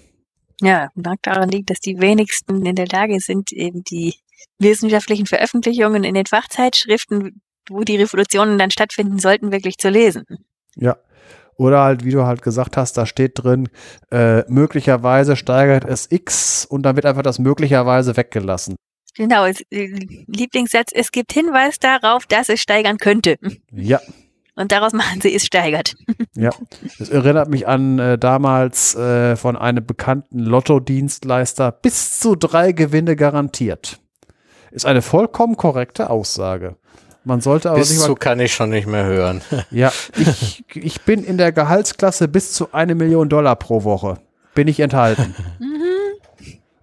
Ja, 0.61 0.89
mag 0.95 1.19
daran 1.23 1.49
liegt, 1.49 1.71
dass 1.71 1.81
die 1.81 2.01
wenigsten 2.01 2.65
in 2.67 2.75
der 2.77 2.87
Lage 2.87 3.19
sind, 3.21 3.53
eben 3.53 3.83
die 3.85 4.15
wissenschaftlichen 4.59 5.27
Veröffentlichungen 5.27 6.05
in 6.05 6.15
den 6.15 6.27
Fachzeitschriften, 6.27 7.41
wo 7.69 7.81
die 7.83 7.97
Revolutionen 7.97 8.59
dann 8.59 8.71
stattfinden 8.71 9.19
sollten, 9.19 9.53
wirklich 9.53 9.79
zu 9.79 9.89
lesen. 9.89 10.25
Ja. 10.77 10.97
Oder 11.57 11.83
halt, 11.83 12.05
wie 12.05 12.11
du 12.11 12.25
halt 12.25 12.41
gesagt 12.43 12.77
hast, 12.79 12.97
da 12.97 13.05
steht 13.05 13.33
drin, 13.43 13.69
äh, 14.11 14.43
möglicherweise 14.51 15.37
steigert 15.37 15.85
es 15.85 16.11
X 16.11 16.65
und 16.65 16.83
dann 16.83 16.97
wird 16.97 17.05
einfach 17.07 17.23
das 17.23 17.39
möglicherweise 17.39 18.17
weggelassen. 18.17 18.77
Genau, 19.15 19.45
es- 19.45 19.61
äh, 19.71 19.89
Lieblingssatz, 20.27 20.91
es 20.95 21.11
gibt 21.13 21.33
Hinweis 21.33 21.79
darauf, 21.79 22.25
dass 22.27 22.49
es 22.49 22.61
steigern 22.61 22.97
könnte. 22.97 23.37
Ja, 23.73 24.01
Und 24.61 24.73
daraus 24.73 24.93
machen 24.95 25.21
sie, 25.21 25.35
es 25.35 25.47
steigert. 25.47 25.97
ja. 26.35 26.51
Das 26.99 27.09
erinnert 27.09 27.49
mich 27.49 27.67
an 27.67 27.99
äh, 27.99 28.19
damals 28.19 28.95
äh, 28.95 29.37
von 29.37 29.57
einem 29.57 29.85
bekannten 29.85 30.41
Lottodienstleister 30.41 31.73
bis 31.73 32.19
zu 32.19 32.37
drei 32.37 32.73
Gewinne 32.73 33.17
garantiert. 33.17 33.99
Ist 34.71 34.87
eine 34.87 35.03
vollkommen 35.03 35.57
korrekte 35.57 36.11
Aussage. 36.11 36.77
Man 37.25 37.41
sollte 37.41 37.71
aber 37.71 37.81
Bis 37.81 37.91
nicht 37.91 38.03
zu 38.03 38.15
kann 38.15 38.41
ich 38.41 38.55
schon 38.55 38.71
nicht 38.71 38.87
mehr 38.87 39.05
hören. 39.05 39.43
ja, 39.71 39.93
ich, 40.17 40.65
ich 40.75 41.01
bin 41.03 41.25
in 41.25 41.39
der 41.39 41.53
Gehaltsklasse 41.53 42.29
bis 42.29 42.53
zu 42.53 42.73
eine 42.73 42.95
Million 42.95 43.29
Dollar 43.29 43.57
pro 43.57 43.85
Woche. 43.85 44.19
Bin 44.55 44.69
ich 44.69 44.81
enthalten. 44.81 45.35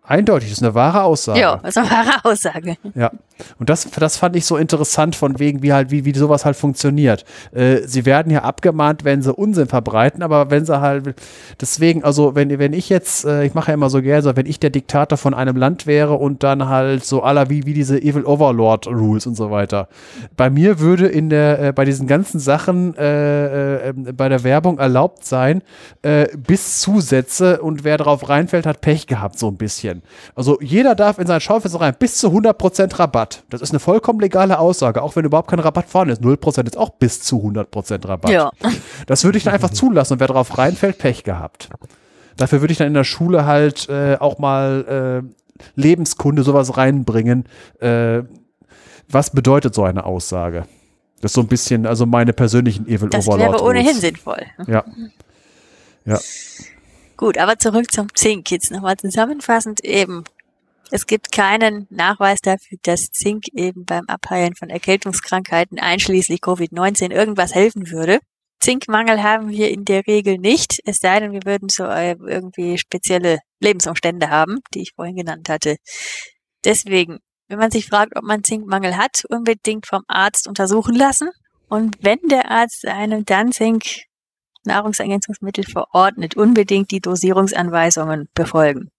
Eindeutig, 0.07 0.49
das 0.49 0.59
ist 0.59 0.63
eine 0.63 0.73
wahre 0.73 1.03
Aussage. 1.03 1.39
Ja, 1.39 1.57
das 1.57 1.75
ist 1.75 1.77
eine 1.77 1.89
wahre 1.89 2.23
Aussage. 2.23 2.77
Ja, 2.95 3.11
und 3.59 3.69
das, 3.69 3.89
das 3.91 4.17
fand 4.17 4.35
ich 4.35 4.45
so 4.45 4.57
interessant 4.57 5.15
von 5.15 5.37
wegen, 5.39 5.61
wie 5.61 5.73
halt, 5.73 5.91
wie, 5.91 6.05
wie 6.05 6.13
sowas 6.13 6.45
halt 6.45 6.55
funktioniert. 6.55 7.25
Äh, 7.51 7.79
sie 7.85 8.05
werden 8.05 8.31
ja 8.31 8.43
abgemahnt, 8.43 9.03
wenn 9.03 9.21
sie 9.21 9.33
Unsinn 9.33 9.67
verbreiten, 9.67 10.23
aber 10.23 10.49
wenn 10.49 10.65
sie 10.65 10.79
halt, 10.79 11.15
deswegen, 11.59 12.03
also 12.03 12.35
wenn, 12.35 12.57
wenn 12.57 12.73
ich 12.73 12.89
jetzt, 12.89 13.25
äh, 13.25 13.45
ich 13.45 13.53
mache 13.53 13.69
ja 13.69 13.73
immer 13.73 13.89
so 13.89 14.01
gerne, 14.01 14.21
so, 14.21 14.35
wenn 14.35 14.45
ich 14.45 14.59
der 14.59 14.69
Diktator 14.69 15.17
von 15.17 15.33
einem 15.33 15.57
Land 15.57 15.87
wäre 15.87 16.13
und 16.13 16.43
dann 16.43 16.67
halt 16.67 17.03
so 17.03 17.21
aller 17.21 17.49
wie, 17.49 17.65
wie 17.65 17.73
diese 17.73 18.01
Evil 18.01 18.25
Overlord 18.25 18.87
Rules 18.87 19.27
und 19.27 19.35
so 19.35 19.51
weiter. 19.51 19.87
Bei 20.35 20.49
mir 20.49 20.79
würde 20.79 21.07
in 21.07 21.29
der, 21.29 21.59
äh, 21.59 21.71
bei 21.73 21.85
diesen 21.85 22.07
ganzen 22.07 22.39
Sachen 22.39 22.95
äh, 22.97 23.89
äh, 23.89 23.93
bei 23.93 24.29
der 24.29 24.43
Werbung 24.43 24.79
erlaubt 24.79 25.25
sein, 25.25 25.61
äh, 26.01 26.27
bis 26.37 26.79
Zusätze 26.79 27.61
und 27.61 27.83
wer 27.83 27.97
drauf 27.97 28.29
reinfällt, 28.29 28.65
hat 28.65 28.81
Pech 28.81 29.07
gehabt, 29.07 29.37
so 29.37 29.49
ein 29.49 29.57
bisschen. 29.57 29.96
Also 30.35 30.59
jeder 30.61 30.95
darf 30.95 31.19
in 31.19 31.27
sein 31.27 31.39
Schaufenster 31.41 31.81
rein, 31.81 31.95
bis 31.97 32.17
zu 32.17 32.29
100% 32.29 32.97
Rabatt. 32.99 33.43
Das 33.49 33.61
ist 33.61 33.71
eine 33.71 33.79
vollkommen 33.79 34.19
legale 34.19 34.59
Aussage, 34.59 35.01
auch 35.01 35.15
wenn 35.15 35.25
überhaupt 35.25 35.49
kein 35.49 35.59
Rabatt 35.59 35.87
vorhanden 35.89 36.13
ist. 36.13 36.21
0% 36.21 36.65
ist 36.65 36.77
auch 36.77 36.89
bis 36.91 37.21
zu 37.21 37.37
100% 37.37 38.07
Rabatt. 38.07 38.31
Ja. 38.31 38.51
Das 39.05 39.23
würde 39.23 39.37
ich 39.37 39.43
dann 39.43 39.53
einfach 39.53 39.69
zulassen 39.71 40.13
und 40.13 40.19
wer 40.19 40.27
drauf 40.27 40.57
reinfällt, 40.57 40.97
Pech 40.97 41.23
gehabt. 41.23 41.69
Dafür 42.37 42.61
würde 42.61 42.71
ich 42.71 42.77
dann 42.77 42.87
in 42.87 42.93
der 42.93 43.03
Schule 43.03 43.45
halt 43.45 43.89
äh, 43.89 44.17
auch 44.19 44.37
mal 44.37 45.23
äh, 45.25 45.59
Lebenskunde 45.75 46.43
sowas 46.43 46.77
reinbringen. 46.77 47.45
Äh, 47.79 48.23
was 49.09 49.31
bedeutet 49.31 49.73
so 49.73 49.83
eine 49.83 50.05
Aussage? 50.05 50.65
Das 51.21 51.31
ist 51.31 51.35
so 51.35 51.41
ein 51.41 51.47
bisschen, 51.47 51.87
also 51.87 52.05
meine 52.05 52.33
persönlichen 52.33 52.87
Evil 52.87 53.09
Das 53.09 53.27
Overlord. 53.27 53.53
wäre 53.53 53.63
ohnehin 53.63 53.95
sinnvoll. 53.95 54.43
Ja. 54.67 54.83
Ja. 56.05 56.19
Gut, 57.17 57.39
aber 57.39 57.57
zurück 57.57 57.91
zum 57.91 58.13
Zink. 58.13 58.51
Jetzt 58.51 58.69
nochmal 58.69 58.95
zusammenfassend 58.95 59.83
eben. 59.83 60.23
Es 60.91 61.07
gibt 61.07 61.31
keinen 61.31 61.87
Nachweis 61.89 62.39
dafür, 62.41 62.77
dass 62.83 63.11
Zink 63.11 63.45
eben 63.53 63.85
beim 63.85 64.05
Abheilen 64.07 64.55
von 64.55 64.69
Erkältungskrankheiten 64.69 65.79
einschließlich 65.79 66.39
Covid-19 66.41 67.11
irgendwas 67.11 67.55
helfen 67.55 67.89
würde. 67.89 68.19
Zinkmangel 68.59 69.23
haben 69.23 69.49
wir 69.49 69.69
in 69.69 69.83
der 69.83 70.05
Regel 70.07 70.37
nicht, 70.37 70.79
es 70.85 70.97
sei 70.97 71.19
denn, 71.19 71.31
wir 71.31 71.43
würden 71.43 71.69
so 71.69 71.85
äh, 71.85 72.15
irgendwie 72.25 72.77
spezielle 72.77 73.39
Lebensumstände 73.59 74.29
haben, 74.29 74.59
die 74.73 74.81
ich 74.81 74.93
vorhin 74.95 75.15
genannt 75.15 75.49
hatte. 75.49 75.77
Deswegen, 76.65 77.17
wenn 77.47 77.59
man 77.59 77.71
sich 77.71 77.87
fragt, 77.87 78.15
ob 78.15 78.23
man 78.23 78.43
Zinkmangel 78.43 78.95
hat, 78.95 79.23
unbedingt 79.29 79.87
vom 79.87 80.03
Arzt 80.07 80.47
untersuchen 80.47 80.95
lassen. 80.95 81.29
Und 81.67 81.97
wenn 82.01 82.19
der 82.29 82.49
Arzt 82.49 82.85
einem 82.87 83.25
dann 83.25 83.51
Zink 83.51 84.06
Nahrungsergänzungsmittel 84.67 85.63
verordnet, 85.63 86.37
unbedingt 86.37 86.91
die 86.91 86.99
Dosierungsanweisungen 86.99 88.29
befolgen. 88.33 88.91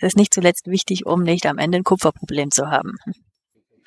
Das 0.00 0.08
ist 0.08 0.16
nicht 0.16 0.34
zuletzt 0.34 0.66
wichtig, 0.66 1.06
um 1.06 1.22
nicht 1.22 1.46
am 1.46 1.58
Ende 1.58 1.78
ein 1.78 1.84
Kupferproblem 1.84 2.50
zu 2.50 2.70
haben. 2.70 2.96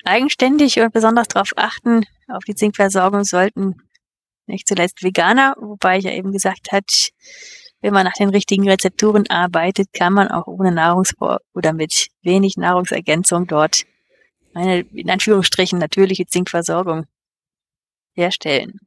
Eigenständig 0.04 0.78
und 0.80 0.92
besonders 0.92 1.28
darauf 1.28 1.50
achten, 1.56 2.04
auf 2.28 2.44
die 2.44 2.54
Zinkversorgung 2.54 3.24
sollten 3.24 3.76
nicht 4.46 4.68
zuletzt 4.68 5.02
Veganer, 5.02 5.56
wobei 5.58 5.98
ich 5.98 6.04
ja 6.04 6.12
eben 6.12 6.32
gesagt 6.32 6.70
hat, 6.72 7.10
wenn 7.80 7.92
man 7.92 8.04
nach 8.04 8.14
den 8.14 8.30
richtigen 8.30 8.68
Rezepturen 8.68 9.28
arbeitet, 9.28 9.92
kann 9.92 10.12
man 10.12 10.28
auch 10.28 10.46
ohne 10.46 10.72
Nahrungsvor 10.72 11.40
oder 11.54 11.72
mit 11.72 12.08
wenig 12.22 12.56
Nahrungsergänzung 12.56 13.46
dort 13.46 13.82
eine 14.54 14.80
in 14.80 15.10
Anführungsstrichen 15.10 15.78
natürliche 15.78 16.26
Zinkversorgung 16.26 17.04
herstellen. 18.14 18.80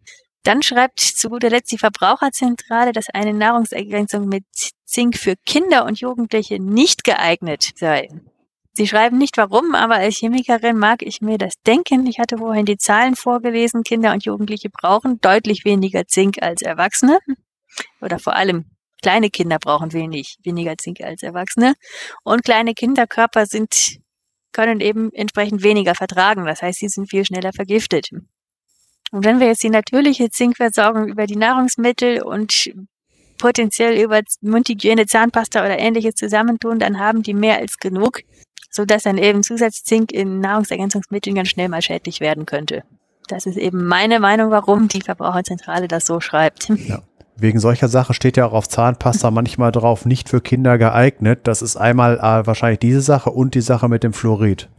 Dann 0.44 0.64
schreibt 0.64 1.00
zu 1.00 1.30
guter 1.30 1.50
Letzt 1.50 1.72
die 1.72 1.78
Verbraucherzentrale, 1.78 2.92
dass 2.92 3.10
eine 3.10 3.34
Nahrungsergänzung 3.34 4.28
mit 4.28 4.46
Zink 4.86 5.18
für 5.18 5.36
Kinder 5.46 5.86
und 5.86 6.00
Jugendliche 6.00 6.60
nicht 6.60 7.04
geeignet 7.04 7.72
sei. 7.76 8.10
Sie 8.74 8.88
schreiben 8.88 9.18
nicht 9.18 9.36
warum, 9.36 9.76
aber 9.76 9.96
als 9.96 10.18
Chemikerin 10.18 10.78
mag 10.78 11.02
ich 11.02 11.20
mir 11.20 11.38
das 11.38 11.56
denken. 11.68 12.06
Ich 12.08 12.18
hatte 12.18 12.38
vorhin 12.38 12.66
die 12.66 12.78
Zahlen 12.78 13.16
vorgelesen. 13.16 13.84
Kinder 13.84 14.14
und 14.14 14.24
Jugendliche 14.24 14.70
brauchen 14.70 15.20
deutlich 15.20 15.66
weniger 15.66 16.08
Zink 16.08 16.42
als 16.42 16.62
Erwachsene. 16.62 17.20
Oder 18.00 18.20
vor 18.20 18.38
allem 18.38 18.72
kleine 19.02 19.30
Kinder 19.30 19.60
brauchen 19.60 19.92
wenig, 19.92 20.38
weniger 20.44 20.78
Zink 20.78 21.02
als 21.02 21.24
Erwachsene. 21.24 21.74
Und 22.24 22.46
kleine 22.46 22.74
Kinderkörper 22.74 23.46
sind, 23.46 23.98
können 24.54 24.80
eben 24.80 25.12
entsprechend 25.12 25.62
weniger 25.62 25.94
vertragen. 25.94 26.46
Das 26.46 26.62
heißt, 26.62 26.80
sie 26.80 26.88
sind 26.88 27.10
viel 27.10 27.26
schneller 27.26 27.52
vergiftet. 27.52 28.10
Und 29.12 29.26
wenn 29.26 29.40
wir 29.40 29.48
jetzt 29.48 29.64
die 29.64 29.70
natürliche 29.70 30.30
Zinkversorgung 30.30 31.08
über 31.08 31.26
die 31.26 31.36
Nahrungsmittel 31.36 32.22
und 32.22 32.72
potenziell 33.38 34.00
über 34.02 34.22
Mundhygiene, 34.42 35.06
Zahnpasta 35.06 35.62
oder 35.66 35.80
ähnliches 35.80 36.16
zusammentun, 36.16 36.80
dann 36.80 37.00
haben 37.00 37.24
die 37.24 37.34
mehr 37.34 37.58
als 37.58 37.78
genug, 37.78 38.22
sodass 38.70 39.04
dann 39.04 39.18
eben 39.18 39.42
Zusatzzink 39.42 40.12
in 40.12 40.40
Nahrungsergänzungsmitteln 40.40 41.36
ganz 41.36 41.50
schnell 41.50 41.70
mal 41.70 41.82
schädlich 41.82 42.20
werden 42.20 42.46
könnte. 42.46 42.84
Das 43.28 43.46
ist 43.46 43.58
eben 43.58 43.86
meine 43.86 44.20
Meinung, 44.20 44.52
warum 44.52 44.88
die 44.88 45.02
Verbraucherzentrale 45.02 45.88
das 45.88 46.06
so 46.06 46.20
schreibt. 46.20 46.70
Ja. 46.70 47.02
Wegen 47.42 47.60
solcher 47.60 47.88
Sache 47.88 48.14
steht 48.14 48.36
ja 48.36 48.46
auch 48.46 48.54
auf 48.54 48.68
Zahnpasta 48.68 49.32
manchmal 49.32 49.72
drauf, 49.72 50.06
nicht 50.06 50.30
für 50.30 50.42
Kinder 50.42 50.78
geeignet. 50.78 51.42
Das 51.44 51.62
ist 51.62 51.78
einmal 51.78 52.18
äh, 52.18 52.46
wahrscheinlich 52.46 52.80
diese 52.80 53.02
Sache 53.02 53.30
und 53.30 53.56
die 53.56 53.62
Sache 53.62 53.88
mit 53.88 54.04
dem 54.04 54.14
Fluorid. 54.14 54.70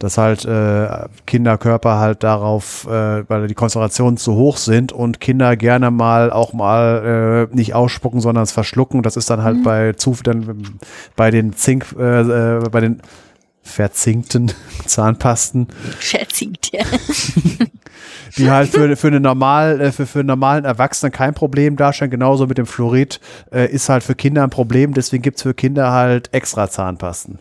Dass 0.00 0.18
halt 0.18 0.44
äh, 0.46 0.88
Kinderkörper 1.26 2.00
halt 2.00 2.24
darauf, 2.24 2.86
äh, 2.88 3.28
weil 3.28 3.46
die 3.46 3.54
Konzentrationen 3.54 4.16
zu 4.16 4.34
hoch 4.34 4.56
sind 4.56 4.92
und 4.92 5.20
Kinder 5.20 5.56
gerne 5.56 5.92
mal 5.92 6.32
auch 6.32 6.52
mal 6.52 7.48
äh, 7.52 7.54
nicht 7.54 7.74
ausspucken, 7.74 8.20
sondern 8.20 8.42
es 8.42 8.50
verschlucken. 8.50 9.02
Das 9.02 9.16
ist 9.16 9.30
dann 9.30 9.44
halt 9.44 9.58
Mhm. 9.58 9.62
bei 9.62 9.92
zu 9.92 10.16
dann 10.22 10.78
bei 11.16 11.30
den 11.30 11.52
Zink, 11.54 11.94
äh, 11.98 12.56
äh, 12.56 12.68
bei 12.70 12.80
den 12.80 13.02
verzinkten 13.62 14.52
Zahnpasten 14.86 15.68
Verzinkt, 15.98 16.72
ja. 16.72 16.82
die 18.38 18.50
halt 18.50 18.70
für, 18.70 18.96
für, 18.96 19.08
eine 19.08 19.20
normal, 19.20 19.80
äh, 19.80 19.92
für, 19.92 20.06
für 20.06 20.20
einen 20.20 20.28
normalen 20.28 20.64
Erwachsenen 20.64 21.12
kein 21.12 21.34
Problem 21.34 21.76
darstellen. 21.76 22.10
Genauso 22.10 22.46
mit 22.46 22.58
dem 22.58 22.66
Fluorid 22.66 23.20
äh, 23.52 23.70
ist 23.70 23.88
halt 23.88 24.02
für 24.02 24.14
Kinder 24.14 24.42
ein 24.42 24.50
Problem. 24.50 24.94
Deswegen 24.94 25.22
gibt's 25.22 25.42
für 25.42 25.54
Kinder 25.54 25.92
halt 25.92 26.32
extra 26.32 26.68
Zahnpasten, 26.70 27.38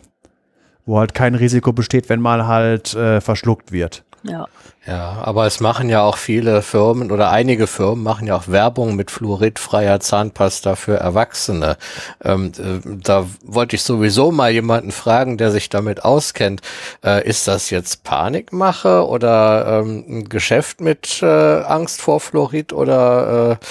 wo 0.90 1.00
halt 1.00 1.14
kein 1.14 1.36
Risiko 1.36 1.72
besteht, 1.72 2.10
wenn 2.10 2.20
mal 2.20 2.48
halt 2.48 2.94
äh, 2.96 3.22
verschluckt 3.22 3.72
wird. 3.72 4.04
Ja. 4.24 4.48
Ja, 4.88 5.22
aber 5.22 5.46
es 5.46 5.60
machen 5.60 5.88
ja 5.88 6.02
auch 6.02 6.18
viele 6.18 6.64
Firmen 6.64 7.12
oder 7.12 7.30
einige 7.30 7.68
Firmen 7.68 8.04
machen 8.04 8.26
ja 8.26 8.36
auch 8.36 8.48
Werbung 8.48 8.96
mit 8.96 9.12
fluoridfreier 9.12 10.00
Zahnpasta 10.00 10.76
für 10.76 10.96
Erwachsene. 10.96 11.78
Ähm, 12.24 12.52
äh, 12.58 12.80
da 13.04 13.28
wollte 13.44 13.76
ich 13.76 13.84
sowieso 13.84 14.32
mal 14.32 14.52
jemanden 14.52 14.92
fragen, 14.92 15.38
der 15.38 15.52
sich 15.52 15.70
damit 15.70 16.04
auskennt. 16.04 16.62
Äh, 17.06 17.28
ist 17.28 17.48
das 17.48 17.70
jetzt 17.70 18.04
Panikmache 18.04 19.06
oder 19.08 19.84
ähm, 19.84 20.06
ein 20.08 20.30
Geschäft 20.30 20.82
mit 20.82 21.22
äh, 21.22 21.26
Angst 21.26 22.02
vor 22.02 22.20
Fluorid 22.20 22.74
oder 22.74 23.60
äh, 23.62 23.66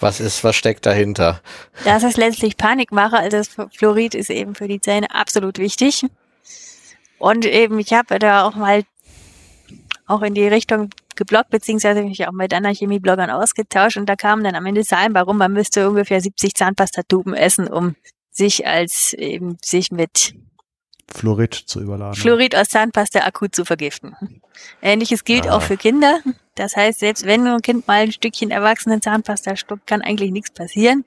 was 0.00 0.18
ist, 0.18 0.42
was 0.44 0.56
steckt 0.56 0.86
dahinter? 0.86 1.40
Das 1.84 2.04
ist 2.04 2.16
letztlich 2.16 2.56
Panikmache. 2.56 3.18
Also 3.18 3.36
das 3.36 3.50
Fluorid 3.76 4.14
ist 4.14 4.30
eben 4.30 4.54
für 4.54 4.66
die 4.66 4.80
Zähne 4.80 5.14
absolut 5.14 5.58
wichtig. 5.58 6.06
Und 7.22 7.44
eben, 7.44 7.78
ich 7.78 7.92
habe 7.92 8.18
da 8.18 8.44
auch 8.44 8.56
mal 8.56 8.82
auch 10.08 10.22
in 10.22 10.34
die 10.34 10.48
Richtung 10.48 10.90
geblockt, 11.14 11.50
beziehungsweise 11.50 12.02
mich 12.02 12.26
auch 12.26 12.32
mit 12.32 12.52
anderen 12.52 12.74
Chemiebloggern 12.74 13.30
ausgetauscht 13.30 13.96
und 13.96 14.06
da 14.08 14.16
kamen 14.16 14.42
dann 14.42 14.56
am 14.56 14.66
Ende 14.66 14.82
Zahlen, 14.82 15.14
warum 15.14 15.38
man 15.38 15.52
müsste 15.52 15.88
ungefähr 15.88 16.20
70 16.20 16.54
Zahnpastatuben 16.54 17.34
essen, 17.34 17.68
um 17.68 17.94
sich 18.32 18.66
als 18.66 19.12
eben 19.12 19.56
sich 19.62 19.92
mit 19.92 20.34
Fluorid 21.14 21.54
zu 21.54 21.80
überladen. 21.80 22.16
Fluorid 22.16 22.56
aus 22.56 22.70
Zahnpasta 22.70 23.20
akut 23.20 23.54
zu 23.54 23.64
vergiften. 23.64 24.16
Ähnliches 24.82 25.22
gilt 25.22 25.46
ah. 25.46 25.56
auch 25.56 25.62
für 25.62 25.76
Kinder. 25.76 26.18
Das 26.56 26.74
heißt, 26.74 26.98
selbst 26.98 27.24
wenn 27.24 27.46
ein 27.46 27.62
Kind 27.62 27.86
mal 27.86 28.02
ein 28.02 28.12
Stückchen 28.12 28.50
erwachsenen 28.50 29.00
Zahnpasta 29.00 29.54
stuckt, 29.54 29.86
kann 29.86 30.02
eigentlich 30.02 30.32
nichts 30.32 30.50
passieren. 30.50 31.04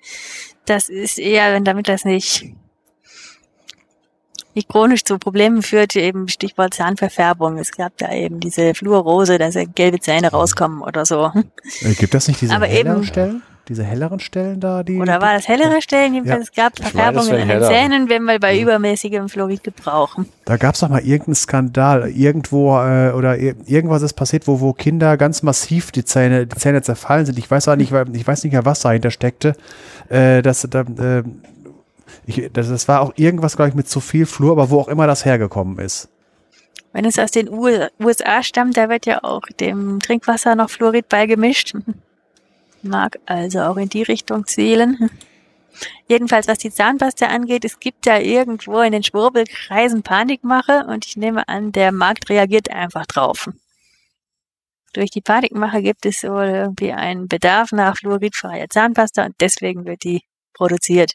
Das 0.66 0.88
ist 0.88 1.20
eher, 1.20 1.52
wenn 1.52 1.66
damit 1.66 1.90
das 1.90 2.06
nicht 2.06 2.56
nicht 4.56 4.70
chronisch 4.70 5.04
zu 5.04 5.18
Problemen 5.20 5.62
führt, 5.62 5.96
eben 5.96 6.28
Stichwort 6.28 6.74
Zahnverfärbung. 6.74 7.58
Es 7.58 7.72
gab 7.72 7.98
da 7.98 8.12
eben 8.12 8.40
diese 8.40 8.74
Fluorose, 8.74 9.38
dass 9.38 9.56
gelbe 9.76 10.00
Zähne 10.00 10.32
rauskommen 10.32 10.82
oder 10.82 11.06
so. 11.06 11.32
Äh, 11.82 11.94
gibt 11.94 12.14
das 12.14 12.28
nicht 12.28 12.42
diese 12.42 12.56
Aber 12.56 12.66
helleren 12.66 12.98
eben, 12.98 13.06
Stellen? 13.06 13.42
Diese 13.68 13.84
helleren 13.84 14.20
Stellen 14.20 14.60
da? 14.60 14.84
Die, 14.84 15.00
oder 15.00 15.22
war 15.22 15.34
das 15.34 15.48
hellere 15.48 15.82
Stellen? 15.82 16.14
Jedenfalls, 16.14 16.50
es 16.50 16.52
gab 16.52 16.78
Verfärbungen 16.78 17.34
in 17.36 17.48
den. 17.48 17.64
Zähnen, 17.64 18.10
wenn 18.10 18.24
wir 18.26 18.40
bei 18.40 18.60
übermäßigem 18.60 19.28
Fluorid 19.28 19.64
gebrauchen. 19.64 20.28
Da 20.46 20.58
gab 20.58 20.76
es 20.76 20.82
doch 20.82 20.90
mal 20.90 21.02
irgendeinen 21.02 21.36
Skandal, 21.36 22.10
irgendwo 22.10 22.78
äh, 22.78 23.12
oder 23.12 23.40
irgendwas 23.40 24.04
ist 24.04 24.14
passiert, 24.14 24.48
wo, 24.48 24.60
wo 24.60 24.74
Kinder 24.74 25.18
ganz 25.18 25.42
massiv 25.42 25.92
die 25.92 26.06
Zähne, 26.06 26.46
die 26.46 26.56
Zähne 26.56 26.84
zerfallen 26.84 27.26
sind. 27.26 27.40
Ich 27.40 27.50
weiß 27.50 27.68
auch 27.68 27.76
nicht, 27.76 27.92
ich 27.92 28.28
weiß 28.28 28.44
nicht 28.44 28.54
mehr, 28.54 28.66
was 28.66 28.82
dahinter 28.82 29.10
steckte. 29.10 29.56
Äh, 30.10 30.44
dass 30.44 30.68
da, 30.70 30.82
äh, 30.82 31.24
ich, 32.26 32.50
das, 32.52 32.70
das 32.70 32.88
war 32.88 33.02
auch 33.02 33.14
irgendwas, 33.16 33.56
glaube 33.56 33.70
ich, 33.70 33.76
mit 33.76 33.88
zu 33.88 34.00
viel 34.00 34.26
Flur, 34.26 34.52
aber 34.52 34.70
wo 34.70 34.80
auch 34.80 34.88
immer 34.88 35.08
das 35.08 35.26
hergekommen 35.26 35.80
ist. 35.80 36.10
Wenn 36.94 37.06
es 37.06 37.20
aus 37.20 37.32
den 37.32 37.50
USA 37.50 38.42
stammt, 38.42 38.78
da 38.78 38.90
wird 38.90 39.06
ja 39.06 39.24
auch 39.24 39.44
dem 39.60 40.00
Trinkwasser 40.00 40.56
noch 40.56 40.70
Fluorid 40.70 41.10
beigemischt. 41.10 41.76
Mag 42.82 43.20
also 43.26 43.62
auch 43.62 43.78
in 43.78 43.90
die 43.90 44.04
Richtung 44.04 44.46
zählen. 44.46 45.10
Jedenfalls, 46.08 46.48
was 46.48 46.60
die 46.60 46.72
Zahnpasta 46.72 47.26
angeht, 47.26 47.66
es 47.66 47.80
gibt 47.80 48.08
da 48.08 48.20
irgendwo 48.20 48.80
in 48.80 48.94
den 48.94 49.04
Schwurbelkreisen 49.04 50.04
Panikmache 50.04 50.86
und 50.88 51.06
ich 51.06 51.18
nehme 51.18 51.48
an, 51.50 51.74
der 51.74 51.92
Markt 51.92 52.30
reagiert 52.30 52.72
einfach 52.72 53.06
drauf. 53.06 53.50
Durch 54.94 55.10
die 55.10 55.20
Panikmache 55.20 55.82
gibt 55.82 56.06
es 56.06 56.24
wohl 56.24 56.46
irgendwie 56.46 56.94
einen 56.94 57.28
Bedarf 57.28 57.74
nach 57.74 57.98
fluoridfreier 57.98 58.70
Zahnpasta 58.70 59.26
und 59.26 59.36
deswegen 59.42 59.84
wird 59.84 60.06
die 60.06 60.22
produziert. 60.54 61.12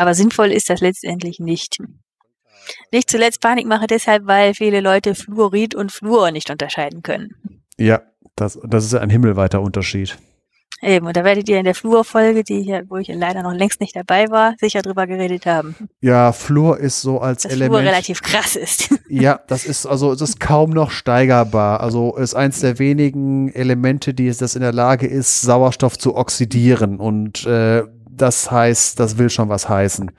Aber 0.00 0.14
sinnvoll 0.14 0.50
ist 0.50 0.70
das 0.70 0.80
letztendlich 0.80 1.40
nicht. 1.40 1.76
Nicht 2.90 3.10
zuletzt 3.10 3.42
Panikmache 3.42 3.86
deshalb, 3.86 4.26
weil 4.26 4.54
viele 4.54 4.80
Leute 4.80 5.14
Fluorid 5.14 5.74
und 5.74 5.92
Fluor 5.92 6.30
nicht 6.30 6.48
unterscheiden 6.48 7.02
können. 7.02 7.34
Ja, 7.76 8.00
das, 8.34 8.58
das 8.64 8.86
ist 8.86 8.94
ein 8.94 9.10
himmelweiter 9.10 9.60
Unterschied. 9.60 10.16
Eben, 10.80 11.06
und 11.06 11.14
da 11.14 11.22
werdet 11.22 11.50
ihr 11.50 11.58
in 11.58 11.66
der 11.66 11.74
Fluor-Folge, 11.74 12.44
die 12.44 12.62
hier, 12.62 12.84
wo 12.88 12.96
ich 12.96 13.08
leider 13.08 13.42
noch 13.42 13.52
längst 13.52 13.82
nicht 13.82 13.94
dabei 13.94 14.30
war, 14.30 14.54
sicher 14.58 14.80
drüber 14.80 15.06
geredet 15.06 15.44
haben. 15.44 15.74
Ja, 16.00 16.32
Fluor 16.32 16.78
ist 16.78 17.02
so 17.02 17.20
als 17.20 17.42
Dass 17.42 17.52
Element. 17.52 17.80
Fluor 17.80 17.92
relativ 17.92 18.22
krass 18.22 18.56
ist. 18.56 18.88
Ja, 19.10 19.40
das 19.48 19.66
ist, 19.66 19.84
also, 19.84 20.12
es 20.12 20.22
ist 20.22 20.40
kaum 20.40 20.70
noch 20.70 20.90
steigerbar. 20.90 21.80
Also, 21.80 22.16
ist 22.16 22.34
eins 22.34 22.60
der 22.60 22.78
wenigen 22.78 23.52
Elemente, 23.52 24.14
die 24.14 24.28
es 24.28 24.38
das 24.38 24.54
in 24.54 24.62
der 24.62 24.72
Lage 24.72 25.06
ist, 25.06 25.42
Sauerstoff 25.42 25.98
zu 25.98 26.14
oxidieren. 26.14 26.98
Und, 26.98 27.44
äh, 27.44 27.82
das 28.20 28.50
heißt, 28.50 29.00
das 29.00 29.18
will 29.18 29.30
schon 29.30 29.48
was 29.48 29.68
heißen. 29.68 30.10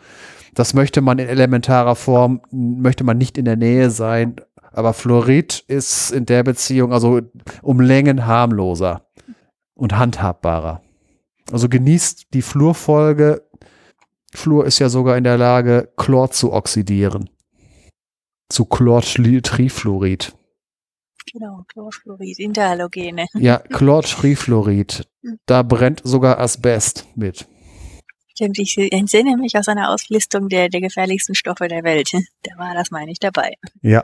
Das 0.54 0.74
möchte 0.74 1.02
man 1.02 1.20
in 1.20 1.28
elementarer 1.28 1.96
Form, 1.96 2.42
möchte 2.52 3.04
man 3.04 3.18
nicht 3.18 3.38
in 3.38 3.46
der 3.46 3.56
Nähe 3.56 3.90
sein. 3.90 4.36
Aber 4.74 4.94
Fluorid 4.94 5.64
ist 5.68 6.12
in 6.12 6.26
der 6.26 6.44
Beziehung 6.44 6.94
also 6.94 7.22
um 7.62 7.80
Längen 7.80 8.26
harmloser 8.26 9.06
und 9.76 9.98
handhabbarer. 9.98 10.82
Also 11.52 11.70
genießt 11.70 12.34
die 12.34 12.42
Fluorfolge. 12.42 13.44
Fluor 14.34 14.66
ist 14.66 14.80
ja 14.80 14.90
sogar 14.90 15.18
in 15.18 15.26
der 15.26 15.38
Lage, 15.38 15.92
Chlor 15.98 16.32
zu 16.32 16.54
oxidieren. 16.54 17.30
Zu 18.50 18.66
Chlortrifluorid. 18.66 20.34
Genau, 21.32 21.64
Chlorfluorid, 21.68 22.40
Interhalogene. 22.40 23.26
Ja, 23.34 23.58
Chlortrifluorid. 23.72 25.08
Da 25.46 25.64
brennt 25.64 26.02
sogar 26.04 26.40
Asbest 26.40 27.08
mit. 27.16 27.48
Stimmt, 28.42 28.58
ich 28.58 28.76
entsinne 28.92 29.38
mich 29.38 29.56
aus 29.56 29.68
einer 29.68 29.90
Auslistung 29.92 30.50
der, 30.50 30.68
der 30.68 30.82
gefährlichsten 30.82 31.36
Stoffe 31.36 31.68
der 31.68 31.84
Welt. 31.84 32.12
Da 32.44 32.58
war 32.58 32.74
das, 32.74 32.90
meine 32.90 33.12
ich, 33.12 33.20
dabei. 33.20 33.54
Ja. 33.84 34.04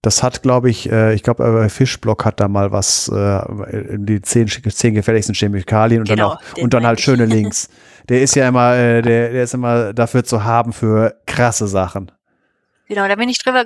Das 0.00 0.22
hat, 0.22 0.42
glaube 0.42 0.70
ich, 0.70 0.88
äh, 0.90 1.12
ich 1.14 1.24
glaube, 1.24 1.64
äh, 1.64 1.68
Fischblock 1.68 2.24
hat 2.24 2.38
da 2.38 2.46
mal 2.46 2.70
was, 2.70 3.08
äh, 3.08 3.98
die 3.98 4.22
zehn, 4.22 4.46
zehn 4.46 4.94
gefährlichsten 4.94 5.34
Chemikalien 5.34 6.02
und 6.02 6.08
Genau, 6.08 6.36
dann 6.36 6.38
auch, 6.38 6.62
und 6.62 6.72
dann 6.72 6.86
halt 6.86 7.00
ich. 7.00 7.04
schöne 7.04 7.26
Links. 7.26 7.68
Der 8.08 8.22
ist 8.22 8.36
ja 8.36 8.46
immer, 8.46 8.76
äh, 8.76 9.02
der, 9.02 9.32
der 9.32 9.42
ist 9.42 9.54
immer 9.54 9.92
dafür 9.92 10.22
zu 10.22 10.44
haben 10.44 10.72
für 10.72 11.20
krasse 11.26 11.66
Sachen. 11.66 12.12
Genau, 12.86 13.08
da 13.08 13.16
bin 13.16 13.28
ich 13.28 13.38
drüber 13.42 13.64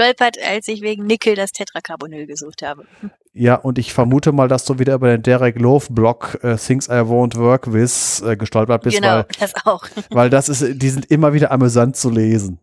gestolpert, 0.00 0.38
als 0.42 0.68
ich 0.68 0.82
wegen 0.82 1.06
Nickel 1.06 1.34
das 1.34 1.52
Tetracarbonyl 1.52 2.26
gesucht 2.26 2.62
habe. 2.62 2.86
Ja, 3.32 3.54
und 3.54 3.78
ich 3.78 3.92
vermute 3.92 4.32
mal, 4.32 4.48
dass 4.48 4.64
du 4.64 4.78
wieder 4.78 4.94
über 4.94 5.08
den 5.08 5.22
Derek 5.22 5.58
Love 5.58 5.86
Blog 5.90 6.38
äh, 6.42 6.56
Things 6.56 6.88
I 6.88 7.02
Won't 7.02 7.36
Work 7.36 7.72
With 7.72 8.22
äh, 8.22 8.36
gestolpert 8.36 8.82
bist, 8.82 8.96
genau, 8.96 9.18
weil, 9.18 9.26
das 9.38 9.54
auch. 9.64 9.86
weil 10.10 10.30
das 10.30 10.48
ist, 10.48 10.82
die 10.82 10.88
sind 10.88 11.10
immer 11.10 11.32
wieder 11.32 11.50
amüsant 11.50 11.96
zu 11.96 12.10
lesen. 12.10 12.58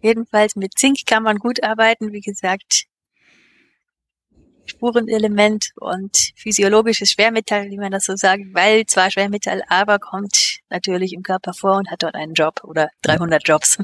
Jedenfalls 0.00 0.56
mit 0.56 0.78
Zink 0.78 0.98
kann 1.06 1.22
man 1.22 1.38
gut 1.38 1.62
arbeiten, 1.62 2.12
wie 2.12 2.20
gesagt. 2.20 2.84
Spurenelement 4.66 5.72
und 5.76 6.16
physiologisches 6.36 7.10
Schwermetall, 7.10 7.70
wie 7.70 7.76
man 7.76 7.92
das 7.92 8.06
so 8.06 8.16
sagt, 8.16 8.42
weil 8.54 8.86
zwar 8.86 9.10
Schwermetall, 9.10 9.62
aber 9.68 9.98
kommt 9.98 10.60
natürlich 10.70 11.12
im 11.12 11.22
Körper 11.22 11.52
vor 11.52 11.76
und 11.76 11.90
hat 11.90 12.02
dort 12.02 12.14
einen 12.14 12.32
Job 12.32 12.64
oder 12.64 12.88
300 13.02 13.46
Jobs. 13.46 13.78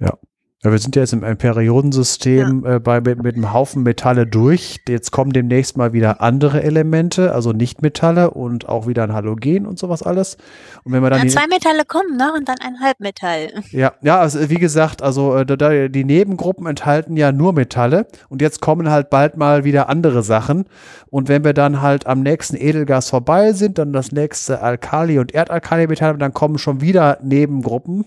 Ja. 0.00 0.16
Ja, 0.64 0.72
wir 0.72 0.78
sind 0.78 0.96
ja 0.96 1.02
jetzt 1.02 1.12
im, 1.12 1.20
Periodensystem 1.20 2.64
äh, 2.64 2.80
bei, 2.80 3.02
mit, 3.02 3.22
mit 3.22 3.36
einem 3.36 3.52
Haufen 3.52 3.82
Metalle 3.82 4.26
durch. 4.26 4.80
Jetzt 4.88 5.10
kommen 5.10 5.30
demnächst 5.30 5.76
mal 5.76 5.92
wieder 5.92 6.22
andere 6.22 6.62
Elemente, 6.62 7.34
also 7.34 7.52
Nichtmetalle 7.52 8.30
und 8.30 8.66
auch 8.66 8.86
wieder 8.86 9.02
ein 9.02 9.12
Halogen 9.12 9.66
und 9.66 9.78
sowas 9.78 10.02
alles. 10.02 10.38
Und 10.84 10.92
wenn 10.92 11.02
wir 11.02 11.10
dann 11.10 11.28
Ja, 11.28 11.28
zwei 11.28 11.46
Metalle 11.48 11.84
kommen 11.86 12.16
noch 12.16 12.34
und 12.34 12.48
dann 12.48 12.56
ein 12.60 12.80
Halbmetall. 12.80 13.50
ja, 13.72 13.92
ja, 14.00 14.18
also 14.18 14.48
wie 14.48 14.54
gesagt, 14.54 15.02
also 15.02 15.36
äh, 15.36 15.44
da, 15.44 15.56
da, 15.56 15.88
die 15.88 16.04
Nebengruppen 16.04 16.66
enthalten 16.66 17.18
ja 17.18 17.30
nur 17.30 17.52
Metalle 17.52 18.06
und 18.30 18.40
jetzt 18.40 18.62
kommen 18.62 18.88
halt 18.88 19.10
bald 19.10 19.36
mal 19.36 19.64
wieder 19.64 19.90
andere 19.90 20.22
Sachen. 20.22 20.64
Und 21.10 21.28
wenn 21.28 21.44
wir 21.44 21.52
dann 21.52 21.82
halt 21.82 22.06
am 22.06 22.22
nächsten 22.22 22.56
Edelgas 22.56 23.10
vorbei 23.10 23.52
sind, 23.52 23.76
dann 23.76 23.92
das 23.92 24.12
nächste 24.12 24.62
Alkali- 24.62 25.18
und 25.18 25.34
Erdalkali-Metall, 25.34 26.16
dann 26.16 26.32
kommen 26.32 26.56
schon 26.56 26.80
wieder 26.80 27.18
Nebengruppen. 27.22 28.06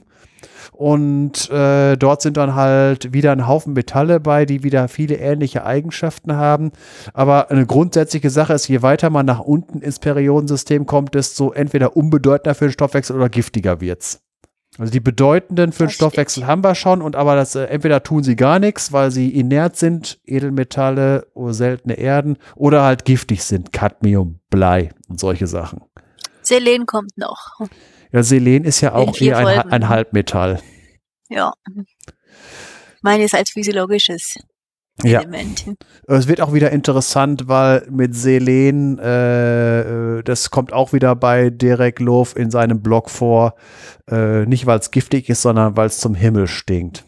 Und 0.77 1.49
äh, 1.49 1.97
dort 1.97 2.21
sind 2.21 2.37
dann 2.37 2.53
halt 2.53 3.11
wieder 3.11 3.31
ein 3.31 3.47
Haufen 3.47 3.73
Metalle 3.73 4.19
bei, 4.19 4.45
die 4.45 4.61
wieder 4.61 4.87
viele 4.87 5.15
ähnliche 5.15 5.65
Eigenschaften 5.65 6.35
haben. 6.35 6.71
Aber 7.15 7.49
eine 7.49 7.65
grundsätzliche 7.65 8.29
Sache 8.29 8.53
ist, 8.53 8.67
je 8.67 8.83
weiter 8.83 9.09
man 9.09 9.25
nach 9.25 9.39
unten 9.39 9.79
ins 9.79 9.97
Periodensystem 9.97 10.85
kommt, 10.85 11.15
desto 11.15 11.51
entweder 11.51 11.97
unbedeutender 11.97 12.53
für 12.53 12.65
den 12.65 12.73
Stoffwechsel 12.73 13.15
oder 13.15 13.27
giftiger 13.27 13.81
wird's. 13.81 14.21
Also 14.77 14.91
die 14.91 14.99
bedeutenden 14.99 15.71
für 15.71 15.85
den 15.85 15.87
Das 15.87 15.93
stimmt. 15.95 16.11
Stoffwechsel 16.11 16.45
haben 16.45 16.63
wir 16.63 16.75
schon, 16.75 17.01
und 17.01 17.15
aber 17.15 17.35
das 17.35 17.55
äh, 17.55 17.63
entweder 17.63 18.03
tun 18.03 18.21
sie 18.21 18.35
gar 18.35 18.59
nichts, 18.59 18.93
weil 18.93 19.09
sie 19.09 19.29
inert 19.29 19.77
sind, 19.77 20.19
Edelmetalle 20.25 21.25
oder 21.33 21.55
seltene 21.55 21.95
Erden, 21.95 22.37
oder 22.55 22.83
halt 22.83 23.03
giftig 23.03 23.43
sind, 23.43 23.73
Cadmium, 23.73 24.41
Blei 24.51 24.91
und 25.09 25.19
solche 25.19 25.47
Sachen. 25.47 25.81
Selen 26.43 26.85
kommt 26.85 27.17
noch. 27.17 27.57
Ja, 28.11 28.23
Selen 28.23 28.63
ist 28.63 28.81
ja 28.81 28.93
auch 28.93 29.19
eher 29.19 29.37
ein, 29.37 29.71
ein 29.71 29.89
Halbmetall. 29.89 30.59
Ja. 31.29 31.53
Meine 33.01 33.23
ist 33.25 33.35
als 33.35 33.49
physiologisches 33.51 34.37
Ja. 35.03 35.19
Element. 35.21 35.65
Es 36.07 36.27
wird 36.27 36.41
auch 36.41 36.53
wieder 36.53 36.71
interessant, 36.71 37.47
weil 37.47 37.85
mit 37.91 38.15
Selen, 38.15 38.97
äh, 38.99 39.81
äh, 40.19 40.23
das 40.23 40.49
kommt 40.49 40.73
auch 40.73 40.93
wieder 40.93 41.15
bei 41.15 41.49
Derek 41.49 41.99
Love 41.99 42.39
in 42.39 42.49
seinem 42.49 42.81
Blog 42.81 43.09
vor, 43.09 43.55
äh, 44.09 44.45
nicht 44.45 44.65
weil 44.65 44.79
es 44.79 44.91
giftig 44.91 45.29
ist, 45.29 45.41
sondern 45.41 45.75
weil 45.77 45.87
es 45.87 45.99
zum 45.99 46.15
Himmel 46.15 46.47
stinkt. 46.47 47.03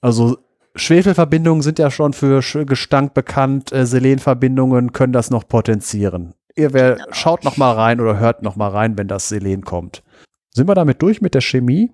Also 0.00 0.38
Schwefelverbindungen 0.74 1.62
sind 1.62 1.78
ja 1.78 1.90
schon 1.90 2.12
für 2.14 2.40
Gestank 2.64 3.12
bekannt, 3.14 3.72
äh, 3.72 3.86
Selenverbindungen 3.86 4.92
können 4.92 5.12
das 5.12 5.30
noch 5.30 5.46
potenzieren. 5.46 6.34
Ihr 6.56 6.72
wer, 6.72 6.94
Genau. 6.94 7.06
schaut 7.12 7.44
noch 7.44 7.56
mal 7.56 7.72
rein 7.72 8.00
oder 8.00 8.18
hört 8.18 8.42
noch 8.42 8.56
mal 8.56 8.68
rein, 8.68 8.96
wenn 8.98 9.06
das 9.08 9.28
Selen 9.28 9.62
kommt. 9.62 10.02
Sind 10.52 10.68
wir 10.68 10.74
damit 10.74 11.00
durch 11.02 11.20
mit 11.20 11.34
der 11.34 11.40
Chemie? 11.40 11.90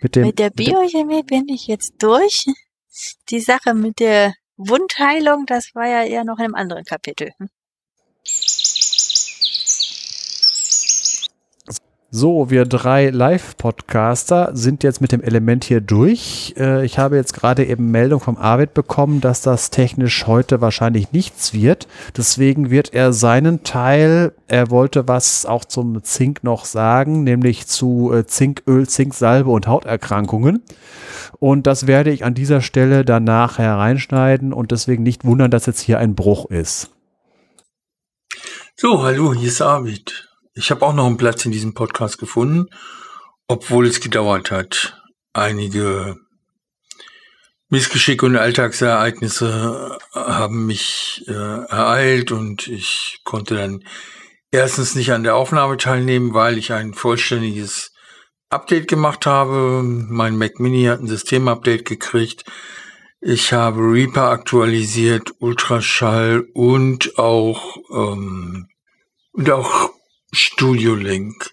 Mit 0.00 0.16
dem, 0.16 0.26
Mit 0.26 0.38
der 0.38 0.50
Biochemie 0.50 1.22
bin 1.22 1.48
ich 1.48 1.66
jetzt 1.66 1.94
durch. 2.02 2.46
Die 3.30 3.40
Sache 3.40 3.74
mit 3.74 4.00
der 4.00 4.34
Wundheilung, 4.56 5.44
das 5.46 5.74
war 5.74 5.86
ja 5.86 6.04
eher 6.04 6.24
noch 6.24 6.38
in 6.38 6.46
einem 6.46 6.54
anderen 6.54 6.84
Kapitel. 6.84 7.32
Hm? 7.38 7.48
So, 12.18 12.48
wir 12.48 12.64
drei 12.64 13.10
Live-Podcaster 13.10 14.52
sind 14.54 14.82
jetzt 14.82 15.02
mit 15.02 15.12
dem 15.12 15.20
Element 15.20 15.64
hier 15.64 15.82
durch. 15.82 16.54
Äh, 16.56 16.82
ich 16.86 16.98
habe 16.98 17.16
jetzt 17.16 17.34
gerade 17.34 17.62
eben 17.66 17.90
Meldung 17.90 18.20
vom 18.20 18.38
Arvid 18.38 18.72
bekommen, 18.72 19.20
dass 19.20 19.42
das 19.42 19.68
technisch 19.68 20.26
heute 20.26 20.62
wahrscheinlich 20.62 21.12
nichts 21.12 21.52
wird. 21.52 21.86
Deswegen 22.16 22.70
wird 22.70 22.94
er 22.94 23.12
seinen 23.12 23.64
Teil, 23.64 24.32
er 24.48 24.70
wollte 24.70 25.06
was 25.06 25.44
auch 25.44 25.66
zum 25.66 26.02
Zink 26.04 26.42
noch 26.42 26.64
sagen, 26.64 27.22
nämlich 27.22 27.66
zu 27.66 28.10
äh, 28.14 28.24
Zinköl, 28.26 28.88
Zinksalbe 28.88 29.50
und 29.50 29.66
Hauterkrankungen. 29.66 30.62
Und 31.38 31.66
das 31.66 31.86
werde 31.86 32.12
ich 32.12 32.24
an 32.24 32.32
dieser 32.32 32.62
Stelle 32.62 33.04
danach 33.04 33.58
hereinschneiden 33.58 34.54
und 34.54 34.70
deswegen 34.70 35.02
nicht 35.02 35.26
wundern, 35.26 35.50
dass 35.50 35.66
jetzt 35.66 35.80
hier 35.80 35.98
ein 35.98 36.14
Bruch 36.14 36.46
ist. 36.46 36.88
So, 38.74 39.02
hallo, 39.02 39.34
hier 39.34 39.48
ist 39.48 39.60
Arvid. 39.60 40.25
Ich 40.58 40.70
habe 40.70 40.86
auch 40.86 40.94
noch 40.94 41.04
einen 41.04 41.18
Platz 41.18 41.44
in 41.44 41.52
diesem 41.52 41.74
Podcast 41.74 42.16
gefunden, 42.16 42.70
obwohl 43.46 43.86
es 43.86 44.00
gedauert 44.00 44.50
hat. 44.50 44.98
Einige 45.34 46.16
Missgeschicke 47.68 48.24
und 48.24 48.36
Alltagsereignisse 48.36 49.98
haben 50.14 50.64
mich 50.64 51.24
äh, 51.28 51.32
ereilt 51.32 52.32
und 52.32 52.68
ich 52.68 53.20
konnte 53.22 53.56
dann 53.56 53.84
erstens 54.50 54.94
nicht 54.94 55.12
an 55.12 55.24
der 55.24 55.36
Aufnahme 55.36 55.76
teilnehmen, 55.76 56.32
weil 56.32 56.56
ich 56.56 56.72
ein 56.72 56.94
vollständiges 56.94 57.92
Update 58.48 58.88
gemacht 58.88 59.26
habe. 59.26 59.82
Mein 59.84 60.38
Mac 60.38 60.58
Mini 60.58 60.84
hat 60.84 61.00
ein 61.00 61.06
Systemupdate 61.06 61.84
gekriegt. 61.84 62.44
Ich 63.20 63.52
habe 63.52 63.82
Reaper 63.82 64.30
aktualisiert, 64.30 65.32
Ultraschall 65.38 66.46
und 66.54 67.18
auch 67.18 67.76
ähm, 67.92 68.68
und 69.32 69.50
auch 69.50 69.90
Studio 70.36 70.94
Link. 70.94 71.50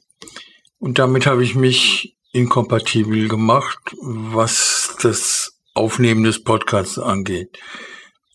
Und 0.80 1.00
damit 1.00 1.26
habe 1.26 1.44
ich 1.44 1.56
mich 1.56 2.18
inkompatibel 2.34 3.30
gemacht, 3.30 3.80
was 4.02 4.98
das 5.02 5.60
Aufnehmen 5.74 6.24
des 6.24 6.44
Podcasts 6.44 7.00
angeht. 7.00 7.58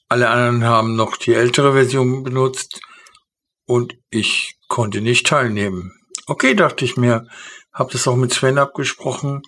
Alle 0.09 0.31
anderen 0.31 0.65
haben 0.65 0.97
noch 0.97 1.17
die 1.17 1.35
ältere 1.35 1.75
Version 1.75 2.23
benutzt 2.23 2.81
und 3.67 3.99
ich 4.11 4.57
konnte 4.69 5.03
nicht 5.03 5.27
teilnehmen. 5.27 5.93
Okay, 6.27 6.55
dachte 6.55 6.85
ich 6.85 6.97
mir, 6.97 7.27
habe 7.73 7.93
das 7.93 8.09
auch 8.09 8.17
mit 8.17 8.33
Sven 8.33 8.59
abgesprochen. 8.59 9.43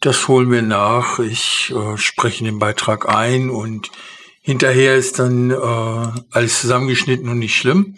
Das 0.00 0.28
holen 0.28 0.50
wir 0.50 0.62
nach. 0.62 1.18
Ich 1.18 1.72
äh, 1.74 1.96
spreche 1.96 2.44
den 2.44 2.58
Beitrag 2.58 3.08
ein 3.08 3.48
und 3.48 3.90
hinterher 4.42 4.96
ist 4.96 5.18
dann 5.18 5.50
äh, 5.50 6.20
alles 6.30 6.60
zusammengeschnitten 6.60 7.28
und 7.28 7.38
nicht 7.38 7.56
schlimm. 7.56 7.96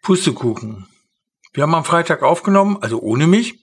Pustekuchen. 0.00 0.86
Wir 1.54 1.62
haben 1.62 1.74
am 1.74 1.84
Freitag 1.84 2.22
aufgenommen, 2.22 2.78
also 2.80 3.00
ohne 3.00 3.28
mich. 3.28 3.60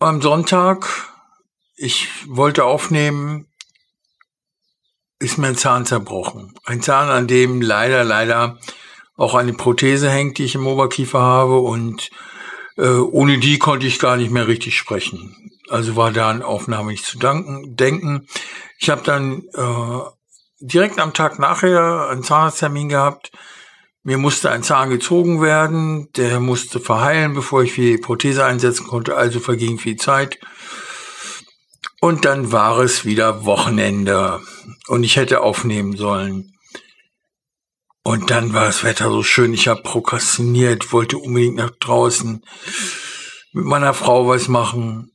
Am 0.00 0.20
Sonntag, 0.20 1.08
ich 1.76 2.08
wollte 2.26 2.64
aufnehmen, 2.64 3.46
ist 5.20 5.38
mir 5.38 5.46
ein 5.46 5.56
Zahn 5.56 5.86
zerbrochen. 5.86 6.52
Ein 6.64 6.82
Zahn, 6.82 7.08
an 7.10 7.28
dem 7.28 7.62
leider, 7.62 8.02
leider 8.02 8.58
auch 9.16 9.34
eine 9.34 9.52
Prothese 9.52 10.10
hängt, 10.10 10.38
die 10.38 10.44
ich 10.44 10.56
im 10.56 10.66
Oberkiefer 10.66 11.20
habe 11.20 11.60
und 11.60 12.10
äh, 12.76 12.88
ohne 12.88 13.38
die 13.38 13.58
konnte 13.58 13.86
ich 13.86 14.00
gar 14.00 14.16
nicht 14.16 14.32
mehr 14.32 14.48
richtig 14.48 14.76
sprechen. 14.76 15.52
Also 15.68 15.94
war 15.94 16.10
da 16.10 16.28
an 16.28 16.42
Aufnahme 16.42 16.90
nicht 16.90 17.04
zu 17.04 17.18
danken, 17.18 17.76
denken. 17.76 18.26
Ich 18.80 18.90
habe 18.90 19.02
dann 19.04 19.44
äh, 19.54 20.00
direkt 20.58 20.98
am 20.98 21.12
Tag 21.12 21.38
nachher 21.38 22.08
einen 22.08 22.24
Zahnarzttermin 22.24 22.88
gehabt. 22.88 23.30
Mir 24.02 24.16
musste 24.16 24.50
ein 24.50 24.62
Zahn 24.62 24.88
gezogen 24.88 25.42
werden, 25.42 26.10
der 26.16 26.40
musste 26.40 26.80
verheilen, 26.80 27.34
bevor 27.34 27.62
ich 27.62 27.74
die 27.74 27.98
Prothese 27.98 28.46
einsetzen 28.46 28.86
konnte, 28.86 29.14
also 29.14 29.40
verging 29.40 29.78
viel 29.78 29.96
Zeit. 29.96 30.38
Und 32.00 32.24
dann 32.24 32.50
war 32.50 32.78
es 32.78 33.04
wieder 33.04 33.44
Wochenende 33.44 34.40
und 34.88 35.04
ich 35.04 35.16
hätte 35.16 35.42
aufnehmen 35.42 35.98
sollen. 35.98 36.54
Und 38.02 38.30
dann 38.30 38.54
war 38.54 38.64
das 38.64 38.84
Wetter 38.84 39.10
so 39.10 39.22
schön, 39.22 39.52
ich 39.52 39.68
habe 39.68 39.82
prokrastiniert, 39.82 40.94
wollte 40.94 41.18
unbedingt 41.18 41.56
nach 41.56 41.70
draußen 41.70 42.42
mit 43.52 43.64
meiner 43.66 43.92
Frau 43.92 44.26
was 44.26 44.48
machen. 44.48 45.12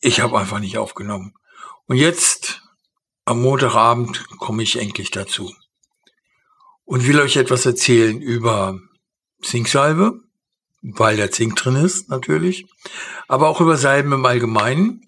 Ich 0.00 0.20
habe 0.20 0.38
einfach 0.38 0.58
nicht 0.58 0.76
aufgenommen. 0.76 1.32
Und 1.86 1.96
jetzt, 1.96 2.60
am 3.24 3.40
Montagabend, 3.40 4.28
komme 4.38 4.62
ich 4.62 4.78
endlich 4.78 5.10
dazu 5.10 5.50
und 6.86 7.06
will 7.06 7.20
euch 7.20 7.36
etwas 7.36 7.66
erzählen 7.66 8.22
über 8.22 8.80
Zinksalbe, 9.42 10.20
weil 10.80 11.16
der 11.16 11.30
Zink 11.30 11.56
drin 11.56 11.76
ist 11.76 12.08
natürlich, 12.08 12.66
aber 13.28 13.48
auch 13.48 13.60
über 13.60 13.76
Salben 13.76 14.12
im 14.12 14.24
Allgemeinen 14.24 15.06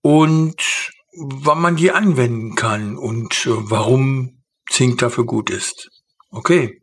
und 0.00 0.90
wann 1.14 1.60
man 1.60 1.76
die 1.76 1.92
anwenden 1.92 2.54
kann 2.54 2.96
und 2.96 3.46
äh, 3.46 3.50
warum 3.70 4.42
Zink 4.68 4.98
dafür 4.98 5.24
gut 5.24 5.50
ist. 5.50 5.90
Okay. 6.30 6.82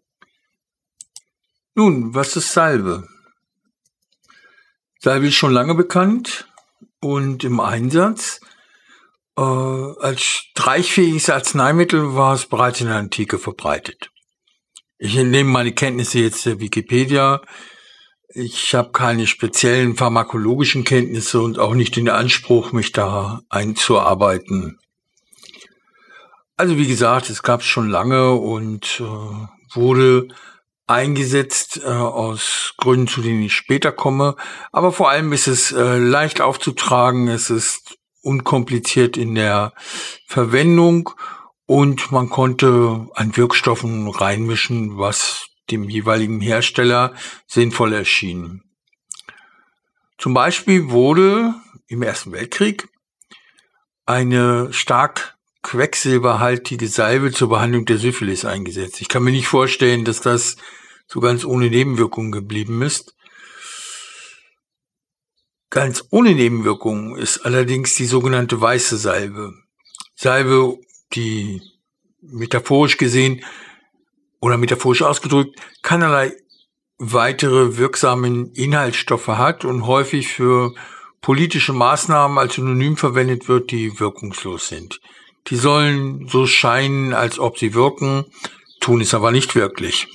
Nun, 1.74 2.14
was 2.14 2.36
ist 2.36 2.54
Salbe? 2.54 3.08
Salbe 5.00 5.28
ist 5.28 5.36
schon 5.36 5.54
lange 5.54 5.76
bekannt 5.76 6.48
und 7.00 7.44
im 7.44 7.60
Einsatz. 7.60 8.42
Äh, 9.40 10.02
als 10.02 10.22
streichfähiges 10.22 11.30
Arzneimittel 11.30 12.14
war 12.16 12.34
es 12.34 12.46
bereits 12.46 12.82
in 12.82 12.88
der 12.88 12.98
Antike 12.98 13.40
verbreitet. 13.40 14.12
Ich 14.98 15.16
entnehme 15.16 15.50
meine 15.50 15.72
Kenntnisse 15.72 16.20
jetzt 16.20 16.46
der 16.46 16.60
Wikipedia. 16.60 17.42
Ich 18.34 18.76
habe 18.76 18.92
keine 18.92 19.28
speziellen 19.28 19.96
pharmakologischen 19.96 20.84
Kenntnisse 20.84 21.40
und 21.40 21.58
auch 21.58 21.74
nicht 21.74 21.96
den 21.96 22.10
Anspruch, 22.10 22.74
mich 22.74 22.92
da 22.92 23.40
einzuarbeiten. 23.48 24.78
Also 26.58 26.78
wie 26.78 26.88
gesagt, 26.88 27.30
es 27.30 27.42
gab 27.42 27.62
es 27.62 27.68
schon 27.68 27.90
lange 27.90 28.34
und 28.34 29.00
äh, 29.00 29.74
wurde 29.74 30.28
eingesetzt 30.86 31.80
äh, 31.82 31.88
aus 31.88 32.74
Gründen, 32.76 33.08
zu 33.08 33.22
denen 33.22 33.44
ich 33.44 33.54
später 33.54 33.94
komme. 33.94 34.36
Aber 34.74 34.92
vor 34.92 35.10
allem 35.10 35.32
ist 35.32 35.48
es 35.48 35.72
äh, 35.72 35.98
leicht 35.98 36.42
aufzutragen, 36.42 37.30
es 37.30 37.50
ist 37.50 37.99
unkompliziert 38.22 39.18
in 39.18 39.36
der 39.36 39.74
Verwendung 40.28 41.10
und 41.66 42.12
man 42.12 42.30
konnte 42.30 43.08
an 43.14 43.38
Wirkstoffen 43.38 44.08
reinmischen, 44.08 44.98
was 44.98 45.48
dem 45.70 45.90
jeweiligen 45.90 46.42
Hersteller 46.42 47.14
sinnvoll 47.48 47.94
erschien. 47.94 48.64
Zum 50.18 50.34
Beispiel 50.34 50.90
wurde 50.90 51.54
im 51.88 52.02
Ersten 52.02 52.32
Weltkrieg 52.32 52.90
eine 54.06 54.74
stark 54.74 55.38
quecksilberhaltige 55.62 56.88
Salbe 56.88 57.32
zur 57.32 57.50
Behandlung 57.50 57.86
der 57.86 57.98
Syphilis 57.98 58.46
eingesetzt. 58.46 59.02
Ich 59.02 59.08
kann 59.08 59.24
mir 59.24 59.32
nicht 59.32 59.48
vorstellen, 59.48 60.06
dass 60.06 60.22
das 60.22 60.58
so 61.08 61.20
ganz 61.20 61.46
ohne 61.46 61.70
Nebenwirkungen 61.70 62.32
geblieben 62.32 62.82
ist. 62.82 63.16
Ganz 65.70 66.04
ohne 66.10 66.34
Nebenwirkungen 66.34 67.16
ist 67.16 67.46
allerdings 67.46 67.96
die 67.96 68.06
sogenannte 68.06 68.60
weiße 68.60 68.98
Salbe. 68.98 69.54
Salbe, 70.16 70.80
die 71.14 71.62
metaphorisch 72.22 72.98
gesehen 72.98 73.44
oder 74.42 74.58
metaphorisch 74.58 75.04
ausgedrückt 75.04 75.60
keinerlei 75.82 76.34
weitere 76.98 77.78
wirksamen 77.78 78.52
Inhaltsstoffe 78.54 79.28
hat 79.28 79.64
und 79.64 79.86
häufig 79.86 80.28
für 80.28 80.74
politische 81.22 81.74
Maßnahmen 81.74 82.38
als 82.38 82.56
Synonym 82.56 82.98
verwendet 82.98 83.48
wird, 83.48 83.72
die 83.72 84.00
wirkungslos 84.00 84.68
sind. 84.68 85.00
Die 85.48 85.56
sollen 85.56 86.28
so 86.28 86.46
scheinen, 86.46 87.14
als 87.14 87.40
ob 87.40 87.58
sie 87.58 87.74
wirken, 87.74 88.26
tun 88.80 89.02
es 89.02 89.14
aber 89.14 89.32
nicht 89.32 89.56
wirklich. 89.56 90.08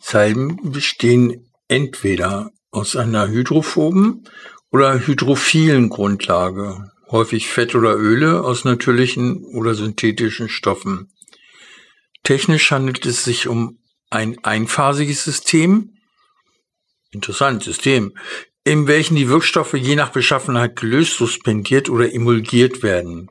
Salben 0.00 0.72
bestehen 0.72 1.50
entweder 1.68 2.50
aus 2.78 2.96
einer 2.96 3.28
hydrophoben 3.28 4.24
oder 4.70 5.06
hydrophilen 5.06 5.88
Grundlage. 5.88 6.90
häufig 7.10 7.48
Fett 7.48 7.74
oder 7.74 7.96
Öle 7.96 8.44
aus 8.44 8.64
natürlichen 8.64 9.42
oder 9.42 9.74
synthetischen 9.74 10.50
Stoffen. 10.50 11.10
Technisch 12.22 12.70
handelt 12.70 13.06
es 13.06 13.24
sich 13.24 13.48
um 13.48 13.78
ein 14.10 14.36
einphasiges 14.44 15.24
System, 15.24 15.96
interessantes 17.10 17.64
System, 17.64 18.12
in 18.64 18.86
welchem 18.86 19.16
die 19.16 19.30
Wirkstoffe 19.30 19.72
je 19.72 19.96
nach 19.96 20.10
Beschaffenheit 20.10 20.76
gelöst, 20.76 21.16
suspendiert 21.16 21.88
oder 21.88 22.12
emulgiert 22.12 22.82
werden. 22.82 23.30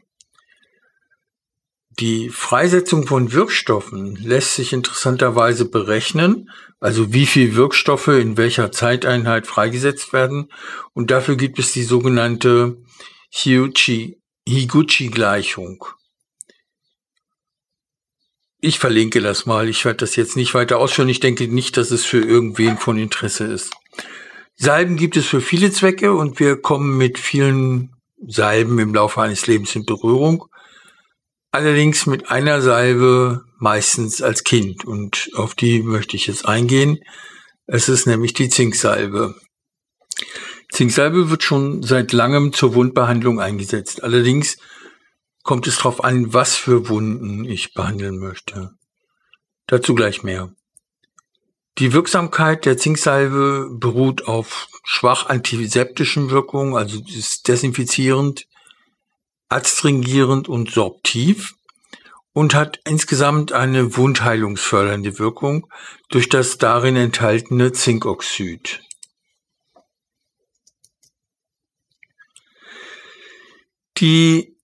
Die 2.00 2.30
Freisetzung 2.30 3.08
von 3.08 3.32
Wirkstoffen 3.32 4.18
lässt 4.18 4.54
sich 4.54 4.72
interessanterweise 4.72 5.66
berechnen, 5.66 6.52
also 6.80 7.12
wie 7.12 7.26
viel 7.26 7.56
Wirkstoffe 7.56 8.10
in 8.10 8.38
welcher 8.38 8.72
Zeiteinheit 8.72 9.48
freigesetzt 9.48 10.14
werden. 10.14 10.52
Und 10.94 11.10
dafür 11.10 11.38
gibt 11.38 11.58
es 11.58 11.72
die 11.72 11.82
sogenannte 11.82 12.78
Higuchi-Gleichung. 13.32 15.86
Ich 18.60 18.78
verlinke 18.78 19.22
das 19.22 19.48
mal. 19.48 19.68
Ich 19.68 19.84
werde 19.84 19.98
das 19.98 20.16
jetzt 20.16 20.36
nicht 20.36 20.54
weiter 20.54 20.78
ausführen. 20.78 21.10
Ich 21.10 21.20
denke 21.20 21.48
nicht, 21.48 21.78
dass 21.78 21.90
es 21.90 22.06
für 22.06 22.22
irgendwen 22.22 22.78
von 22.78 23.00
Interesse 23.00 23.46
ist. 23.46 23.74
Salben 24.56 24.98
gibt 24.98 25.18
es 25.18 25.26
für 25.26 25.42
viele 25.42 25.72
Zwecke 25.72 26.14
und 26.14 26.40
wir 26.40 26.62
kommen 26.62 26.96
mit 26.96 27.18
vielen 27.18 27.96
Salben 28.28 28.78
im 28.78 28.94
Laufe 28.94 29.20
eines 29.20 29.48
Lebens 29.48 29.76
in 29.76 29.84
Berührung 29.86 30.48
allerdings 31.58 32.06
mit 32.06 32.30
einer 32.30 32.62
Salbe 32.62 33.44
meistens 33.58 34.22
als 34.22 34.44
Kind 34.44 34.86
und 34.86 35.32
auf 35.34 35.56
die 35.56 35.82
möchte 35.82 36.16
ich 36.16 36.28
jetzt 36.28 36.46
eingehen. 36.46 37.00
Es 37.66 37.90
ist 37.90 38.06
nämlich 38.06 38.34
die 38.34 38.48
Zinksalbe. 38.48 39.34
Zinksalbe 40.72 41.32
wird 41.32 41.42
schon 41.42 41.82
seit 41.82 42.14
langem 42.14 42.54
zur 42.54 42.76
Wundbehandlung 42.76 43.40
eingesetzt. 43.40 44.04
Allerdings 44.04 44.58
kommt 45.42 45.66
es 45.66 45.78
darauf 45.78 46.04
an, 46.04 46.32
was 46.32 46.56
für 46.56 46.90
Wunden 46.90 47.44
ich 47.44 47.74
behandeln 47.74 48.20
möchte. 48.20 48.72
Dazu 49.66 49.96
gleich 49.96 50.22
mehr. 50.22 50.54
Die 51.80 51.92
Wirksamkeit 51.92 52.66
der 52.66 52.78
Zinksalbe 52.78 53.70
beruht 53.72 54.28
auf 54.28 54.68
schwach 54.84 55.26
antiseptischen 55.28 56.30
Wirkungen, 56.30 56.76
also 56.76 57.02
ist 57.08 57.48
desinfizierend, 57.48 58.46
adstringierend 59.50 60.48
und 60.48 60.72
sorptiv 60.72 61.56
und 62.34 62.54
hat 62.54 62.80
insgesamt 62.86 63.52
eine 63.52 63.98
wundheilungsfördernde 63.98 65.18
Wirkung 65.20 65.68
durch 66.10 66.30
das 66.30 66.58
darin 66.58 66.96
enthaltene 66.96 67.72
Zinkoxid. 67.72 68.82
Die 73.98 74.56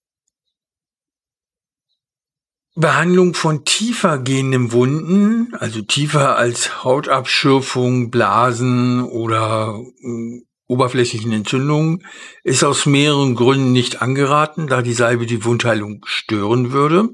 Behandlung 2.76 3.34
von 3.34 3.64
tiefer 3.64 4.18
gehenden 4.18 4.72
Wunden, 4.72 5.54
also 5.54 5.82
tiefer 5.82 6.36
als 6.36 6.84
Hautabschürfung, 6.84 8.10
Blasen 8.10 9.02
oder 9.04 9.80
oberflächlichen 10.66 11.32
Entzündungen 11.32 12.06
ist 12.42 12.64
aus 12.64 12.86
mehreren 12.86 13.34
Gründen 13.34 13.72
nicht 13.72 14.02
angeraten, 14.02 14.66
da 14.66 14.82
die 14.82 14.94
Salbe 14.94 15.26
die 15.26 15.44
Wundheilung 15.44 16.02
stören 16.06 16.72
würde, 16.72 17.10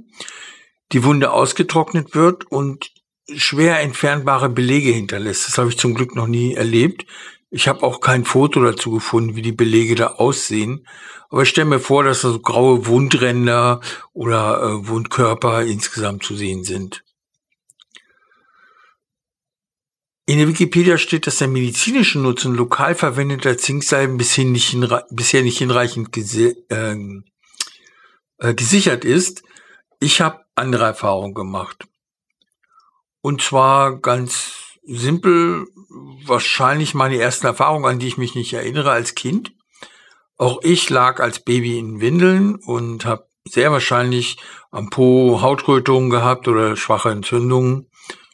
die 0.93 1.05
Wunde 1.05 1.33
ausgetrocknet 1.33 2.15
wird 2.15 2.51
und 2.51 2.93
schwer 3.35 3.81
entfernbare 3.81 4.49
Belege 4.49 4.91
hinterlässt. 4.91 5.47
Das 5.47 5.59
habe 5.59 5.69
ich 5.69 5.79
zum 5.79 5.95
Glück 5.95 6.15
noch 6.15 6.27
nie 6.27 6.55
erlebt. 6.55 7.07
Ich 7.51 7.67
habe 7.67 7.83
auch 7.83 8.01
kein 8.01 8.25
Foto 8.25 8.63
dazu 8.63 8.93
gefunden, 8.93 9.35
wie 9.35 9.43
die 9.43 9.53
Belege 9.53 9.97
da 9.97 10.07
aussehen. 10.09 10.87
Aber 11.31 11.43
ich 11.43 11.49
stelle 11.49 11.69
mir 11.69 11.81
vor, 11.81 12.05
dass 12.05 12.23
da 12.23 12.31
so 12.31 12.41
graue 12.41 12.87
Wundränder 12.87 13.81
oder 14.13 14.63
äh, 14.63 14.89
Wundkörper 14.89 15.63
insgesamt 15.63 16.25
zu 16.25 16.37
sehen 16.37 16.65
sind. 16.65 17.05
In 20.31 20.39
der 20.39 20.47
Wikipedia 20.47 20.97
steht, 20.97 21.27
dass 21.27 21.39
der 21.39 21.49
medizinische 21.49 22.21
Nutzen 22.21 22.55
lokal 22.55 22.95
verwendeter 22.95 23.59
Zinksalben 23.59 24.17
bisher 24.17 24.45
nicht, 24.45 24.79
bisher 25.11 25.43
nicht 25.43 25.59
hinreichend 25.59 26.17
äh, 26.17 26.95
äh, 28.39 28.55
gesichert 28.55 29.05
ist. 29.05 29.43
Ich 29.99 30.21
habe 30.21 30.45
andere 30.55 30.85
Erfahrungen 30.85 31.35
gemacht. 31.35 31.89
Und 33.23 33.43
zwar 33.43 33.99
ganz 33.99 34.53
simpel, 34.85 35.67
wahrscheinlich 36.25 36.95
meine 36.95 37.19
ersten 37.19 37.49
Erfahrungen, 37.49 37.87
an 37.87 37.99
die 37.99 38.07
ich 38.07 38.17
mich 38.17 38.37
nicht 38.37 38.53
erinnere 38.53 38.93
als 38.93 39.17
Kind. 39.17 39.53
Auch 40.37 40.61
ich 40.63 40.89
lag 40.91 41.19
als 41.19 41.41
Baby 41.43 41.77
in 41.77 42.01
Windeln 42.01 42.55
und 42.55 43.05
habe 43.05 43.27
sehr 43.45 43.73
wahrscheinlich 43.73 44.37
am 44.71 44.91
Po 44.91 45.41
Hautrötungen 45.43 46.09
gehabt 46.09 46.47
oder 46.47 46.77
schwache 46.77 47.11
Entzündungen 47.11 47.90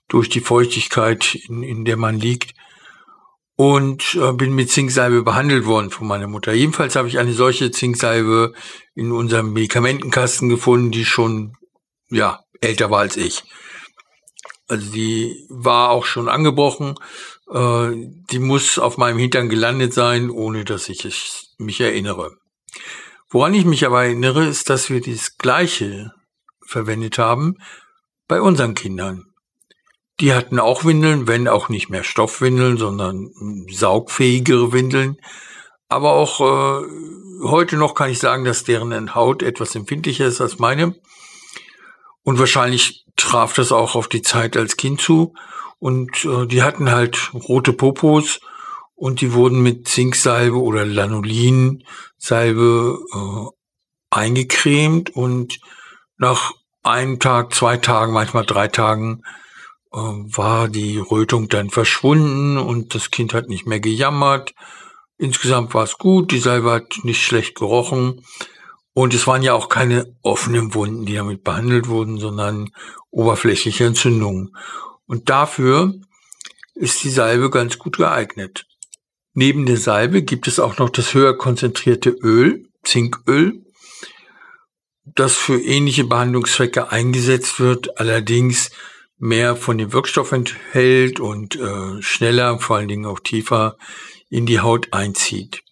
durch 0.08 0.28
die 0.28 0.40
Feuchtigkeit, 0.40 1.34
in, 1.34 1.62
in 1.62 1.84
der 1.84 1.96
man 1.96 2.18
liegt. 2.18 2.54
Und 3.58 4.14
äh, 4.20 4.32
bin 4.32 4.54
mit 4.54 4.70
Zinksalbe 4.70 5.22
behandelt 5.22 5.64
worden 5.64 5.90
von 5.90 6.06
meiner 6.06 6.26
Mutter. 6.26 6.52
Jedenfalls 6.52 6.94
habe 6.94 7.08
ich 7.08 7.18
eine 7.18 7.32
solche 7.32 7.70
Zinksalbe 7.70 8.52
in 8.94 9.12
unserem 9.12 9.54
Medikamentenkasten 9.54 10.50
gefunden, 10.50 10.90
die 10.90 11.06
schon, 11.06 11.56
ja, 12.10 12.40
älter 12.60 12.90
war 12.90 13.00
als 13.00 13.16
ich. 13.16 13.44
Also 14.68 14.92
die 14.92 15.46
war 15.48 15.90
auch 15.90 16.04
schon 16.04 16.28
angebrochen. 16.28 16.96
Äh, 17.50 17.92
die 18.30 18.38
muss 18.38 18.78
auf 18.78 18.98
meinem 18.98 19.18
Hintern 19.18 19.48
gelandet 19.48 19.94
sein, 19.94 20.30
ohne 20.30 20.64
dass 20.64 20.88
ich 20.88 21.04
es, 21.04 21.54
mich 21.58 21.80
erinnere. 21.80 22.36
Woran 23.30 23.54
ich 23.54 23.64
mich 23.64 23.86
aber 23.86 24.04
erinnere, 24.04 24.46
ist, 24.46 24.70
dass 24.70 24.90
wir 24.90 25.00
das 25.00 25.36
Gleiche 25.36 26.12
verwendet 26.66 27.18
haben 27.18 27.56
bei 28.28 28.40
unseren 28.40 28.74
Kindern. 28.74 29.24
Die 30.20 30.32
hatten 30.32 30.58
auch 30.58 30.84
Windeln, 30.84 31.26
wenn 31.26 31.46
auch 31.46 31.68
nicht 31.68 31.90
mehr 31.90 32.04
Stoffwindeln, 32.04 32.78
sondern 32.78 33.30
saugfähigere 33.70 34.72
Windeln. 34.72 35.18
Aber 35.88 36.12
auch 36.12 36.40
äh, 36.40 36.86
heute 37.44 37.76
noch 37.76 37.94
kann 37.94 38.10
ich 38.10 38.18
sagen, 38.18 38.44
dass 38.44 38.64
deren 38.64 39.14
Haut 39.14 39.42
etwas 39.42 39.74
empfindlicher 39.74 40.26
ist 40.26 40.40
als 40.40 40.58
meine. 40.58 40.94
Und 42.22 42.38
wahrscheinlich 42.38 43.04
traf 43.16 43.52
das 43.52 43.72
auch 43.72 43.94
auf 43.94 44.08
die 44.08 44.22
Zeit 44.22 44.56
als 44.56 44.76
Kind 44.76 45.00
zu. 45.00 45.34
Und 45.78 46.24
äh, 46.24 46.46
die 46.46 46.62
hatten 46.62 46.90
halt 46.90 47.32
rote 47.34 47.72
Popos 47.72 48.40
und 48.94 49.20
die 49.20 49.34
wurden 49.34 49.62
mit 49.62 49.86
Zinksalbe 49.86 50.60
oder 50.60 50.86
Lanolinsalbe 50.86 52.98
äh, 53.14 53.46
eingecremt 54.10 55.14
und 55.14 55.60
nach 56.16 56.52
einem 56.82 57.20
Tag, 57.20 57.54
zwei 57.54 57.76
Tagen, 57.76 58.14
manchmal 58.14 58.46
drei 58.46 58.68
Tagen 58.68 59.22
war 59.96 60.68
die 60.68 60.98
Rötung 60.98 61.48
dann 61.48 61.70
verschwunden 61.70 62.58
und 62.58 62.94
das 62.94 63.10
Kind 63.10 63.32
hat 63.32 63.48
nicht 63.48 63.66
mehr 63.66 63.80
gejammert. 63.80 64.54
Insgesamt 65.16 65.72
war 65.72 65.84
es 65.84 65.96
gut, 65.96 66.32
die 66.32 66.38
Salbe 66.38 66.70
hat 66.70 66.98
nicht 67.02 67.24
schlecht 67.24 67.54
gerochen. 67.54 68.22
Und 68.92 69.14
es 69.14 69.26
waren 69.26 69.42
ja 69.42 69.54
auch 69.54 69.68
keine 69.68 70.14
offenen 70.22 70.74
Wunden, 70.74 71.06
die 71.06 71.14
damit 71.14 71.44
behandelt 71.44 71.88
wurden, 71.88 72.18
sondern 72.18 72.70
oberflächliche 73.10 73.84
Entzündungen. 73.84 74.54
Und 75.06 75.30
dafür 75.30 75.94
ist 76.74 77.02
die 77.02 77.10
Salbe 77.10 77.50
ganz 77.50 77.78
gut 77.78 77.96
geeignet. 77.96 78.66
Neben 79.32 79.64
der 79.66 79.76
Salbe 79.78 80.22
gibt 80.22 80.46
es 80.46 80.58
auch 80.58 80.78
noch 80.78 80.90
das 80.90 81.14
höher 81.14 81.36
konzentrierte 81.36 82.10
Öl, 82.10 82.68
Zinköl, 82.84 83.64
das 85.04 85.36
für 85.36 85.60
ähnliche 85.60 86.04
Behandlungszwecke 86.04 86.90
eingesetzt 86.90 87.60
wird, 87.60 87.98
allerdings 87.98 88.70
mehr 89.18 89.56
von 89.56 89.78
dem 89.78 89.92
Wirkstoff 89.92 90.32
enthält 90.32 91.20
und 91.20 91.56
äh, 91.56 92.02
schneller, 92.02 92.58
vor 92.58 92.76
allen 92.76 92.88
Dingen 92.88 93.06
auch 93.06 93.20
tiefer 93.20 93.76
in 94.28 94.46
die 94.46 94.60
Haut 94.60 94.92
einzieht. 94.92 95.62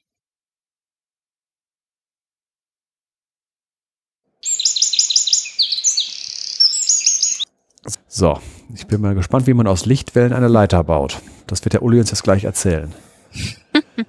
So, 8.08 8.38
ich 8.74 8.86
bin 8.86 9.00
mal 9.00 9.14
gespannt, 9.14 9.46
wie 9.46 9.54
man 9.54 9.66
aus 9.66 9.86
Lichtwellen 9.86 10.32
eine 10.32 10.48
Leiter 10.48 10.82
baut. 10.84 11.20
Das 11.46 11.64
wird 11.64 11.74
der 11.74 11.82
Uli 11.82 11.98
uns 11.98 12.10
jetzt 12.10 12.22
gleich 12.22 12.44
erzählen. 12.44 12.92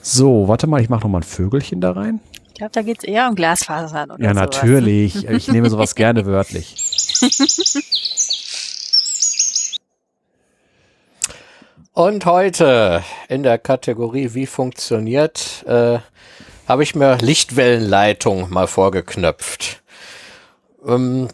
so, 0.00 0.48
warte 0.48 0.66
mal, 0.66 0.80
ich 0.80 0.88
mache 0.88 1.02
noch 1.02 1.10
mal 1.10 1.18
ein 1.18 1.24
Vögelchen 1.24 1.80
da 1.80 1.92
rein. 1.92 2.20
Ich 2.48 2.54
glaube, 2.54 2.72
da 2.72 2.82
geht 2.82 2.98
es 2.98 3.04
eher 3.04 3.28
um 3.28 3.34
Glasfasern 3.34 4.10
oder 4.10 4.22
Ja, 4.22 4.30
sowas. 4.30 4.40
natürlich. 4.40 5.28
Ich 5.28 5.48
nehme 5.48 5.68
sowas 5.70 5.94
gerne 5.94 6.24
wörtlich. 6.26 6.76
Und 11.92 12.26
heute 12.26 13.04
in 13.28 13.42
der 13.44 13.58
Kategorie 13.58 14.34
Wie 14.34 14.46
funktioniert, 14.46 15.64
äh, 15.66 16.00
habe 16.66 16.82
ich 16.82 16.94
mir 16.94 17.18
Lichtwellenleitung 17.18 18.50
mal 18.50 18.66
vorgeknöpft. 18.66 19.82
Ähm, 20.86 21.28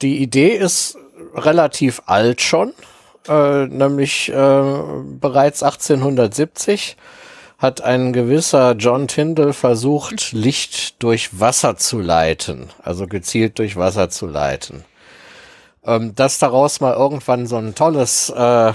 die 0.00 0.22
Idee 0.22 0.56
ist 0.56 0.96
relativ 1.34 2.02
alt 2.06 2.40
schon, 2.40 2.72
äh, 3.28 3.66
nämlich 3.66 4.30
äh, 4.30 4.62
bereits 5.20 5.62
1870 5.62 6.96
hat 7.58 7.80
ein 7.80 8.12
gewisser 8.12 8.76
John 8.76 9.08
Tyndall 9.08 9.52
versucht, 9.52 10.32
Licht 10.32 11.02
durch 11.02 11.38
Wasser 11.40 11.76
zu 11.76 12.00
leiten, 12.00 12.70
also 12.82 13.06
gezielt 13.06 13.58
durch 13.58 13.76
Wasser 13.76 14.10
zu 14.10 14.26
leiten. 14.26 14.84
Ähm, 15.88 16.14
dass 16.14 16.38
daraus 16.38 16.80
mal 16.80 16.92
irgendwann 16.92 17.46
so 17.46 17.56
ein 17.56 17.74
tolles 17.74 18.28
äh, 18.28 18.72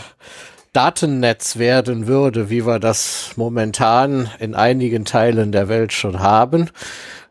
Datennetz 0.73 1.57
werden 1.57 2.07
würde, 2.07 2.49
wie 2.49 2.65
wir 2.65 2.79
das 2.79 3.33
momentan 3.35 4.31
in 4.39 4.55
einigen 4.55 5.05
Teilen 5.05 5.51
der 5.51 5.69
Welt 5.69 5.93
schon 5.93 6.21
haben, 6.21 6.71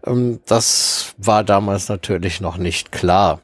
ähm, 0.06 0.38
das 0.46 1.14
war 1.18 1.42
damals 1.42 1.88
natürlich 1.88 2.40
noch 2.40 2.58
nicht 2.58 2.92
klar. 2.92 3.40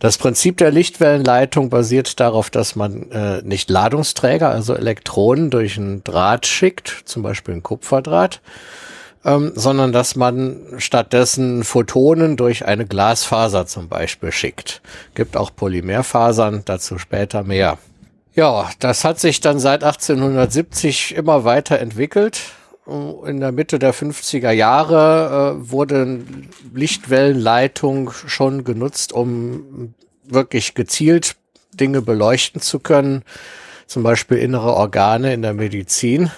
Das 0.00 0.18
Prinzip 0.18 0.58
der 0.58 0.70
Lichtwellenleitung 0.70 1.70
basiert 1.70 2.20
darauf, 2.20 2.50
dass 2.50 2.76
man 2.76 3.10
äh, 3.10 3.40
nicht 3.42 3.70
Ladungsträger, 3.70 4.50
also 4.50 4.74
Elektronen 4.74 5.48
durch 5.48 5.78
einen 5.78 6.04
Draht 6.04 6.46
schickt, 6.46 7.02
zum 7.06 7.22
Beispiel 7.22 7.54
einen 7.54 7.62
Kupferdraht, 7.62 8.42
ähm, 9.24 9.52
sondern 9.54 9.92
dass 9.92 10.16
man 10.16 10.58
stattdessen 10.78 11.64
Photonen 11.64 12.36
durch 12.36 12.66
eine 12.66 12.86
Glasfaser 12.86 13.66
zum 13.66 13.88
Beispiel 13.88 14.32
schickt. 14.32 14.82
Gibt 15.14 15.36
auch 15.36 15.50
Polymerfasern, 15.54 16.62
dazu 16.64 16.98
später 16.98 17.42
mehr. 17.42 17.78
Ja, 18.34 18.70
das 18.78 19.04
hat 19.04 19.18
sich 19.18 19.40
dann 19.40 19.58
seit 19.58 19.84
1870 19.84 21.16
immer 21.16 21.44
weiter 21.44 21.78
entwickelt 21.78 22.40
in 23.26 23.40
der 23.40 23.52
Mitte 23.52 23.78
der 23.78 23.94
50er 23.94 24.50
Jahre 24.50 25.56
äh, 25.60 25.70
wurde 25.70 26.20
Lichtwellenleitung 26.74 28.10
schon 28.10 28.64
genutzt, 28.64 29.12
um 29.12 29.94
wirklich 30.24 30.74
gezielt 30.74 31.36
Dinge 31.72 32.02
beleuchten 32.02 32.60
zu 32.60 32.80
können, 32.80 33.22
zum 33.86 34.02
Beispiel 34.02 34.38
innere 34.38 34.74
Organe 34.74 35.32
in 35.32 35.42
der 35.42 35.54
Medizin. 35.54 36.30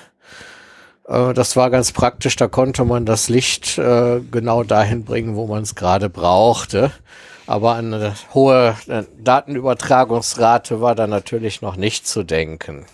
Äh, 1.07 1.35
das 1.35 1.57
war 1.57 1.71
ganz 1.71 1.93
praktisch, 1.93 2.37
da 2.37 2.49
konnte 2.49 2.85
man 2.85 3.07
das 3.07 3.29
Licht 3.29 3.79
äh, 3.79 4.21
genau 4.31 4.63
dahin 4.63 5.05
bringen, 5.05 5.37
wo 5.37 5.47
man 5.47 5.63
es 5.63 5.75
gerade 5.75 6.09
brauchte. 6.09 6.93
Aber 7.47 7.75
eine 7.75 8.15
hohe 8.35 8.77
äh, 8.87 9.03
Datenübertragungsrate 9.23 10.81
war 10.81 10.95
da 10.95 11.07
natürlich 11.07 11.61
noch 11.61 11.77
nicht 11.77 12.07
zu 12.07 12.23
denken. 12.23 12.87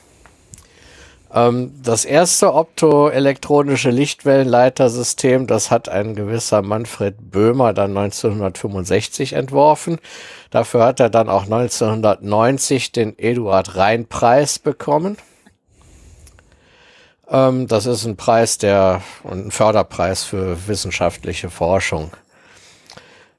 Ähm, 1.32 1.72
das 1.82 2.04
erste 2.04 2.54
optoelektronische 2.54 3.90
Lichtwellenleitersystem, 3.90 5.46
das 5.46 5.70
hat 5.70 5.88
ein 5.88 6.14
gewisser 6.14 6.62
Manfred 6.62 7.30
Böhmer 7.30 7.74
dann 7.74 7.96
1965 7.96 9.34
entworfen. 9.34 9.98
Dafür 10.50 10.84
hat 10.84 11.00
er 11.00 11.10
dann 11.10 11.28
auch 11.28 11.44
1990 11.44 12.92
den 12.92 13.18
Eduard 13.18 13.76
Rhein 13.76 14.06
Preis 14.06 14.58
bekommen. 14.58 15.18
Ähm, 17.30 17.66
das 17.66 17.86
ist 17.86 18.04
ein 18.04 18.16
Preis 18.16 18.58
der 18.58 19.02
und 19.22 19.46
ein 19.46 19.50
Förderpreis 19.50 20.24
für 20.24 20.68
wissenschaftliche 20.68 21.50
Forschung. 21.50 22.12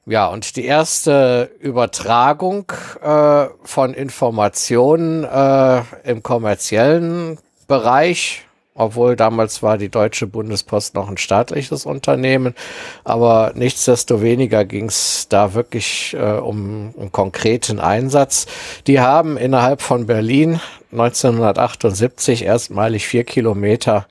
Ja, 0.05 0.27
und 0.27 0.55
die 0.55 0.65
erste 0.65 1.51
Übertragung 1.59 2.71
äh, 3.01 3.45
von 3.63 3.93
Informationen 3.93 5.23
äh, 5.23 5.81
im 6.03 6.23
kommerziellen 6.23 7.37
Bereich, 7.67 8.47
obwohl 8.79 9.15
damals 9.15 9.61
war 9.61 9.77
die 9.77 9.89
Deutsche 9.89 10.25
Bundespost 10.25 10.95
noch 10.95 11.09
ein 11.09 11.17
staatliches 11.17 11.85
Unternehmen, 11.85 12.55
aber 13.03 13.51
nichtsdestoweniger 13.55 14.63
ging 14.63 14.85
es 14.85 15.27
da 15.27 15.53
wirklich 15.53 16.15
äh, 16.17 16.37
um 16.37 16.93
einen 16.97 17.11
konkreten 17.11 17.79
Einsatz. 17.79 18.47
Die 18.87 19.01
haben 19.01 19.37
innerhalb 19.37 19.81
von 19.81 20.05
Berlin 20.05 20.61
1978 20.91 22.45
erstmalig 22.45 23.05
vier 23.05 23.25
Kilometer 23.25 24.07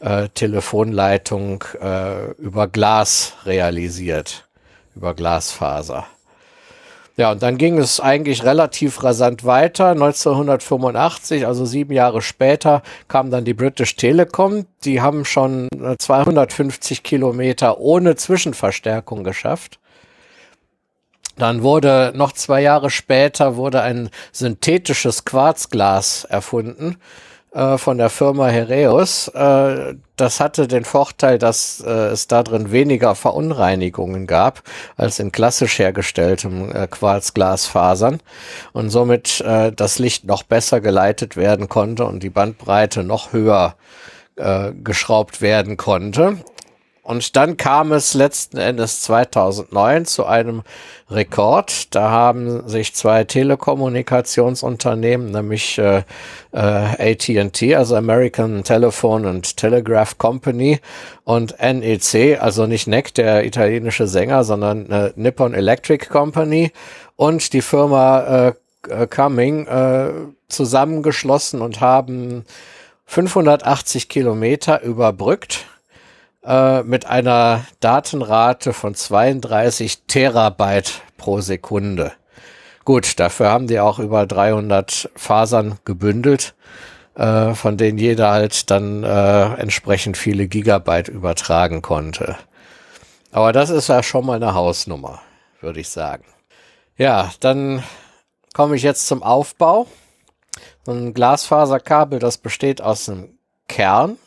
äh, 0.00 0.28
Telefonleitung 0.28 1.64
äh, 1.80 2.32
über 2.32 2.68
Glas 2.68 3.32
realisiert, 3.46 4.46
über 4.94 5.14
Glasfaser. 5.14 6.06
Ja, 7.16 7.32
und 7.32 7.42
dann 7.42 7.58
ging 7.58 7.78
es 7.78 8.00
eigentlich 8.00 8.42
relativ 8.42 9.02
rasant 9.04 9.44
weiter. 9.44 9.88
1985, 9.90 11.46
also 11.46 11.66
sieben 11.66 11.92
Jahre 11.92 12.22
später, 12.22 12.82
kam 13.08 13.30
dann 13.30 13.44
die 13.44 13.52
British 13.52 13.96
Telecom. 13.96 14.64
Die 14.84 15.02
haben 15.02 15.24
schon 15.26 15.68
250 15.98 16.98
äh, 16.98 17.02
Kilometer 17.02 17.78
ohne 17.78 18.16
Zwischenverstärkung 18.16 19.24
geschafft. 19.24 19.78
Dann 21.36 21.62
wurde 21.62 22.12
noch 22.14 22.32
zwei 22.32 22.62
Jahre 22.62 22.90
später 22.90 23.56
wurde 23.56 23.82
ein 23.82 24.10
synthetisches 24.32 25.24
Quarzglas 25.24 26.24
erfunden 26.24 26.96
äh, 27.52 27.78
von 27.78 27.98
der 27.98 28.10
Firma 28.10 28.48
Hereus. 28.48 29.28
Äh, 29.28 29.94
das 30.16 30.40
hatte 30.40 30.68
den 30.68 30.84
Vorteil, 30.84 31.38
dass 31.38 31.80
äh, 31.86 31.90
es 31.90 32.26
da 32.26 32.42
drin 32.42 32.72
weniger 32.72 33.14
Verunreinigungen 33.14 34.26
gab 34.26 34.62
als 34.96 35.18
in 35.18 35.32
klassisch 35.32 35.78
hergestelltem 35.78 36.74
äh, 36.74 36.86
Quarzglasfasern 36.86 38.20
und 38.72 38.90
somit 38.90 39.40
äh, 39.40 39.72
das 39.72 39.98
Licht 39.98 40.24
noch 40.24 40.42
besser 40.42 40.80
geleitet 40.80 41.36
werden 41.36 41.68
konnte 41.68 42.04
und 42.04 42.22
die 42.22 42.30
Bandbreite 42.30 43.04
noch 43.04 43.32
höher 43.32 43.76
äh, 44.36 44.72
geschraubt 44.72 45.40
werden 45.40 45.76
konnte. 45.76 46.38
Und 47.02 47.34
dann 47.34 47.56
kam 47.56 47.90
es 47.90 48.14
letzten 48.14 48.58
Endes 48.58 49.02
2009 49.02 50.06
zu 50.06 50.24
einem 50.24 50.62
Rekord. 51.10 51.92
Da 51.96 52.10
haben 52.10 52.68
sich 52.68 52.94
zwei 52.94 53.24
Telekommunikationsunternehmen, 53.24 55.32
nämlich 55.32 55.78
äh, 55.78 56.04
äh, 56.52 57.12
AT&T, 57.12 57.74
also 57.74 57.96
American 57.96 58.62
Telephone 58.62 59.26
and 59.26 59.56
Telegraph 59.56 60.16
Company 60.18 60.78
und 61.24 61.56
NEC, 61.60 62.40
also 62.40 62.68
nicht 62.68 62.86
NEC, 62.86 63.12
der 63.14 63.46
italienische 63.46 64.06
Sänger, 64.06 64.44
sondern 64.44 64.88
äh, 64.88 65.12
Nippon 65.16 65.54
Electric 65.54 66.06
Company 66.06 66.70
und 67.16 67.52
die 67.52 67.62
Firma 67.62 68.46
äh, 68.46 68.52
äh 68.88 69.08
Cumming 69.08 69.66
äh, 69.66 70.10
zusammengeschlossen 70.46 71.62
und 71.62 71.80
haben 71.80 72.44
580 73.06 74.08
Kilometer 74.08 74.82
überbrückt 74.82 75.66
äh, 76.44 76.82
mit 76.82 77.06
einer 77.06 77.64
Datenrate 77.80 78.72
von 78.72 78.94
32 78.94 80.06
Terabyte 80.06 81.02
pro 81.16 81.40
Sekunde. 81.40 82.12
Gut, 82.84 83.20
dafür 83.20 83.50
haben 83.50 83.68
die 83.68 83.78
auch 83.78 83.98
über 83.98 84.26
300 84.26 85.10
Fasern 85.14 85.78
gebündelt, 85.84 86.54
äh, 87.14 87.54
von 87.54 87.76
denen 87.76 87.98
jeder 87.98 88.30
halt 88.30 88.70
dann 88.70 89.04
äh, 89.04 89.54
entsprechend 89.54 90.16
viele 90.16 90.48
Gigabyte 90.48 91.08
übertragen 91.08 91.80
konnte. 91.80 92.36
Aber 93.30 93.52
das 93.52 93.70
ist 93.70 93.88
ja 93.88 94.02
schon 94.02 94.26
mal 94.26 94.36
eine 94.36 94.54
Hausnummer, 94.54 95.22
würde 95.60 95.80
ich 95.80 95.88
sagen. 95.88 96.24
Ja, 96.96 97.30
dann 97.40 97.82
komme 98.52 98.76
ich 98.76 98.82
jetzt 98.82 99.06
zum 99.06 99.22
Aufbau. 99.22 99.86
So 100.84 100.92
ein 100.92 101.14
Glasfaserkabel, 101.14 102.18
das 102.18 102.38
besteht 102.38 102.82
aus 102.82 103.08
einem 103.08 103.38
Kern, 103.68 104.18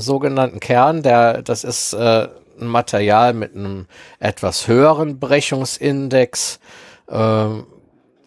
sogenannten 0.00 0.60
Kern, 0.60 1.02
der, 1.02 1.42
das 1.42 1.64
ist 1.64 1.92
äh, 1.92 2.28
ein 2.60 2.66
Material 2.66 3.34
mit 3.34 3.54
einem 3.54 3.86
etwas 4.18 4.68
höheren 4.68 5.18
Brechungsindex 5.18 6.60
äh, 7.08 7.46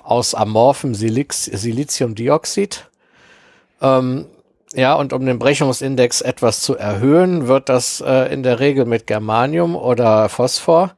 aus 0.04 0.36
amorphem 0.36 0.96
Siliz 0.96 1.46
Siliziumdioxid. 1.46 2.90
Ähm, 3.82 4.26
ja, 4.74 4.94
und 4.94 5.12
um 5.12 5.26
den 5.26 5.38
Brechungsindex 5.38 6.22
etwas 6.22 6.62
zu 6.62 6.78
erhöhen, 6.78 7.48
wird 7.48 7.68
das 7.68 8.02
äh, 8.02 8.34
in 8.34 8.42
der 8.44 8.60
Regel 8.60 8.86
mit 8.86 9.06
Germanium 9.06 9.76
oder 9.76 10.30
Phosphor 10.30 10.96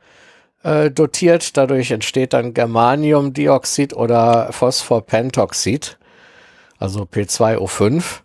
äh, 0.64 0.92
dotiert. 0.92 1.58
Dadurch 1.58 1.92
entsteht 1.92 2.34
dann 2.34 2.54
Germaniumdioxid 2.54 3.94
oder 3.94 4.52
Phosphorpentoxid, 4.52 5.98
also 6.78 7.04
P2O5. 7.04 8.23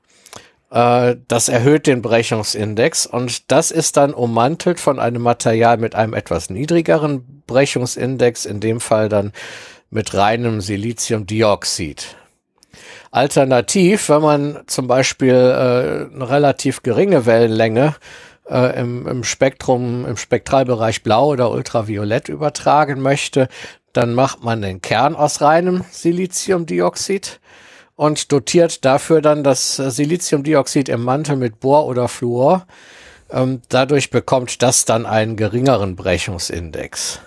Äh, 0.70 1.16
das 1.28 1.48
erhöht 1.48 1.86
den 1.86 2.02
Brechungsindex 2.02 3.06
und 3.06 3.50
das 3.50 3.70
ist 3.70 3.96
dann 3.96 4.12
ummantelt 4.14 4.80
von 4.80 4.98
einem 4.98 5.22
Material 5.22 5.78
mit 5.78 5.94
einem 5.94 6.14
etwas 6.14 6.50
niedrigeren 6.50 7.42
Brechungsindex, 7.46 8.44
in 8.44 8.60
dem 8.60 8.80
Fall 8.80 9.08
dann 9.08 9.32
mit 9.90 10.14
reinem 10.14 10.60
Siliziumdioxid. 10.60 12.16
Alternativ, 13.10 14.10
wenn 14.10 14.20
man 14.22 14.62
zum 14.66 14.86
Beispiel 14.86 15.34
äh, 15.34 16.14
eine 16.14 16.28
relativ 16.28 16.82
geringe 16.82 17.24
Wellenlänge 17.24 17.94
äh, 18.50 18.78
im, 18.78 19.06
im 19.06 19.24
Spektrum, 19.24 20.04
im 20.04 20.18
Spektralbereich 20.18 21.02
Blau 21.02 21.28
oder 21.28 21.50
Ultraviolett 21.50 22.28
übertragen 22.28 23.00
möchte, 23.00 23.48
dann 23.94 24.12
macht 24.12 24.44
man 24.44 24.60
den 24.60 24.82
Kern 24.82 25.16
aus 25.16 25.40
reinem 25.40 25.84
Siliziumdioxid 25.90 27.40
und 27.98 28.30
dotiert 28.30 28.84
dafür 28.84 29.20
dann 29.20 29.42
das 29.42 29.74
Siliziumdioxid 29.74 30.88
im 30.88 31.02
Mantel 31.02 31.34
mit 31.34 31.58
Bohr 31.58 31.84
oder 31.84 32.06
Fluor. 32.06 32.64
Ähm, 33.28 33.60
dadurch 33.68 34.10
bekommt 34.10 34.62
das 34.62 34.84
dann 34.84 35.04
einen 35.04 35.34
geringeren 35.34 35.96
Brechungsindex. 35.96 37.18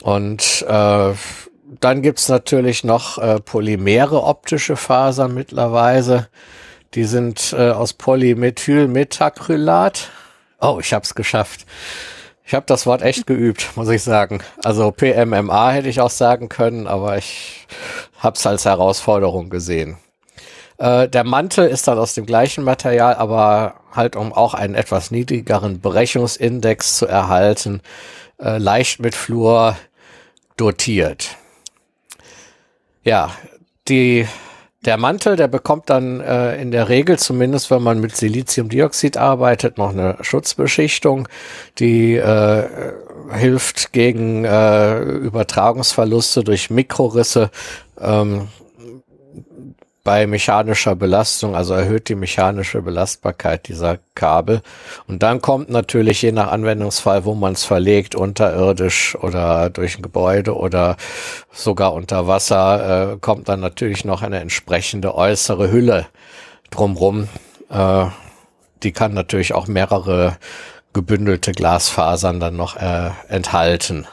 Und 0.00 0.64
äh, 0.66 1.12
dann 1.80 2.00
gibt's 2.00 2.30
natürlich 2.30 2.82
noch 2.82 3.18
äh, 3.18 3.40
polymere 3.40 4.22
optische 4.22 4.76
Fasern 4.76 5.34
mittlerweile. 5.34 6.28
Die 6.94 7.04
sind 7.04 7.52
äh, 7.52 7.72
aus 7.72 7.92
Polymethylmethacrylat. 7.92 10.08
Oh, 10.62 10.78
ich 10.80 10.94
hab's 10.94 11.14
geschafft. 11.14 11.66
Ich 12.52 12.54
habe 12.54 12.66
das 12.66 12.84
Wort 12.84 13.00
echt 13.00 13.26
geübt, 13.26 13.70
muss 13.76 13.88
ich 13.88 14.02
sagen. 14.02 14.42
Also 14.62 14.90
PMMA 14.90 15.70
hätte 15.70 15.88
ich 15.88 16.02
auch 16.02 16.10
sagen 16.10 16.50
können, 16.50 16.86
aber 16.86 17.16
ich 17.16 17.66
hab's 18.18 18.46
als 18.46 18.66
Herausforderung 18.66 19.48
gesehen. 19.48 19.96
Äh, 20.76 21.08
der 21.08 21.24
Mantel 21.24 21.66
ist 21.66 21.88
dann 21.88 21.96
aus 21.96 22.12
dem 22.12 22.26
gleichen 22.26 22.62
Material, 22.62 23.14
aber 23.14 23.76
halt 23.92 24.16
um 24.16 24.34
auch 24.34 24.52
einen 24.52 24.74
etwas 24.74 25.10
niedrigeren 25.10 25.80
Brechungsindex 25.80 26.98
zu 26.98 27.06
erhalten, 27.06 27.80
äh, 28.38 28.58
leicht 28.58 29.00
mit 29.00 29.14
Fluor 29.14 29.78
dotiert. 30.58 31.36
Ja, 33.02 33.30
die 33.88 34.28
der 34.84 34.96
Mantel, 34.96 35.36
der 35.36 35.48
bekommt 35.48 35.90
dann 35.90 36.20
äh, 36.20 36.60
in 36.60 36.70
der 36.70 36.88
Regel, 36.88 37.18
zumindest 37.18 37.70
wenn 37.70 37.82
man 37.82 38.00
mit 38.00 38.16
Siliziumdioxid 38.16 39.16
arbeitet, 39.16 39.78
noch 39.78 39.90
eine 39.90 40.16
Schutzbeschichtung, 40.20 41.28
die 41.78 42.16
äh, 42.16 42.64
hilft 43.32 43.92
gegen 43.92 44.44
äh, 44.44 44.98
Übertragungsverluste 45.00 46.42
durch 46.42 46.70
Mikrorisse. 46.70 47.50
Ähm, 48.00 48.48
bei 50.04 50.26
mechanischer 50.26 50.96
Belastung, 50.96 51.54
also 51.54 51.74
erhöht 51.74 52.08
die 52.08 52.16
mechanische 52.16 52.82
Belastbarkeit 52.82 53.68
dieser 53.68 53.98
Kabel. 54.14 54.62
Und 55.06 55.22
dann 55.22 55.40
kommt 55.40 55.70
natürlich 55.70 56.22
je 56.22 56.32
nach 56.32 56.50
Anwendungsfall, 56.50 57.24
wo 57.24 57.34
man 57.34 57.52
es 57.52 57.64
verlegt, 57.64 58.14
unterirdisch 58.14 59.16
oder 59.16 59.70
durch 59.70 59.98
ein 59.98 60.02
Gebäude 60.02 60.56
oder 60.56 60.96
sogar 61.52 61.92
unter 61.92 62.26
Wasser, 62.26 63.12
äh, 63.12 63.16
kommt 63.18 63.48
dann 63.48 63.60
natürlich 63.60 64.04
noch 64.04 64.22
eine 64.22 64.40
entsprechende 64.40 65.14
äußere 65.14 65.70
Hülle 65.70 66.06
drumrum. 66.70 67.28
Äh, 67.70 68.06
die 68.82 68.92
kann 68.92 69.14
natürlich 69.14 69.54
auch 69.54 69.68
mehrere 69.68 70.36
gebündelte 70.92 71.52
Glasfasern 71.52 72.40
dann 72.40 72.56
noch 72.56 72.76
äh, 72.76 73.10
enthalten. 73.28 74.06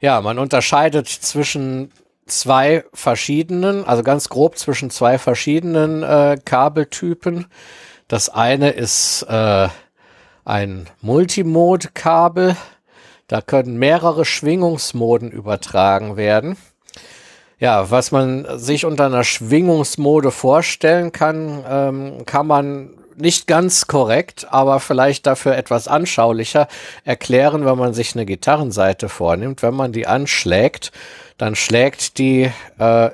Ja, 0.00 0.20
man 0.20 0.38
unterscheidet 0.38 1.08
zwischen 1.08 1.90
zwei 2.28 2.84
verschiedenen, 2.92 3.84
also 3.84 4.02
ganz 4.02 4.28
grob 4.28 4.58
zwischen 4.58 4.90
zwei 4.90 5.18
verschiedenen 5.18 6.02
äh, 6.02 6.38
Kabeltypen. 6.44 7.46
Das 8.06 8.28
eine 8.28 8.70
ist 8.70 9.22
äh, 9.28 9.68
ein 10.44 10.88
Multimode-Kabel. 11.02 12.56
Da 13.26 13.42
können 13.42 13.78
mehrere 13.78 14.24
Schwingungsmoden 14.24 15.30
übertragen 15.30 16.16
werden. 16.16 16.56
Ja, 17.60 17.90
was 17.90 18.12
man 18.12 18.46
sich 18.58 18.84
unter 18.84 19.06
einer 19.06 19.24
Schwingungsmode 19.24 20.30
vorstellen 20.30 21.12
kann, 21.12 21.64
ähm, 21.68 22.24
kann 22.24 22.46
man 22.46 22.90
nicht 23.16 23.46
ganz 23.46 23.86
korrekt, 23.86 24.46
aber 24.50 24.80
vielleicht 24.80 25.26
dafür 25.26 25.56
etwas 25.56 25.88
anschaulicher 25.88 26.68
erklären, 27.04 27.64
wenn 27.64 27.76
man 27.76 27.94
sich 27.94 28.14
eine 28.14 28.26
Gitarrenseite 28.26 29.08
vornimmt. 29.08 29.62
Wenn 29.62 29.74
man 29.74 29.92
die 29.92 30.06
anschlägt, 30.06 30.92
dann 31.38 31.54
schlägt 31.54 32.18
die 32.18 32.50
äh, 32.78 33.10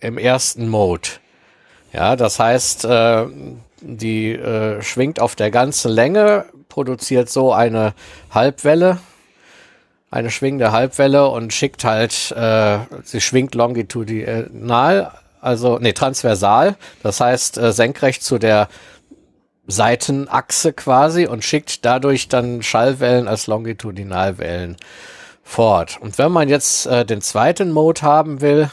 im 0.00 0.18
ersten 0.18 0.68
Mode. 0.68 1.08
Ja, 1.92 2.16
das 2.16 2.38
heißt, 2.40 2.84
äh, 2.86 3.26
die 3.80 4.32
äh, 4.32 4.82
schwingt 4.82 5.20
auf 5.20 5.36
der 5.36 5.50
ganzen 5.50 5.92
Länge, 5.92 6.46
produziert 6.68 7.30
so 7.30 7.52
eine 7.52 7.94
Halbwelle, 8.30 8.98
eine 10.10 10.30
schwingende 10.30 10.72
Halbwelle 10.72 11.28
und 11.28 11.52
schickt 11.52 11.84
halt, 11.84 12.32
äh, 12.32 12.78
sie 13.02 13.20
schwingt 13.20 13.54
longitudinal, 13.54 15.12
also 15.40 15.78
nee, 15.78 15.92
transversal, 15.92 16.76
das 17.02 17.20
heißt 17.20 17.58
äh, 17.58 17.72
senkrecht 17.72 18.22
zu 18.22 18.38
der 18.38 18.68
Seitenachse 19.66 20.72
quasi 20.72 21.26
und 21.26 21.44
schickt 21.44 21.84
dadurch 21.84 22.28
dann 22.28 22.62
Schallwellen 22.62 23.26
als 23.28 23.46
Longitudinalwellen 23.46 24.76
fort. 25.46 25.98
Und 26.00 26.18
wenn 26.18 26.32
man 26.32 26.48
jetzt 26.48 26.86
äh, 26.86 27.06
den 27.06 27.22
zweiten 27.22 27.72
Mode 27.72 28.02
haben 28.02 28.40
will, 28.40 28.68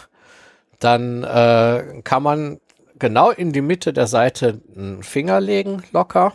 dann 0.80 1.24
äh, 1.24 2.02
kann 2.04 2.24
man 2.24 2.60
genau 2.98 3.30
in 3.30 3.54
die 3.54 3.62
Mitte 3.62 3.94
der 3.94 4.08
Seite 4.08 4.60
einen 4.76 5.04
Finger 5.04 5.40
legen, 5.40 5.84
locker, 5.92 6.34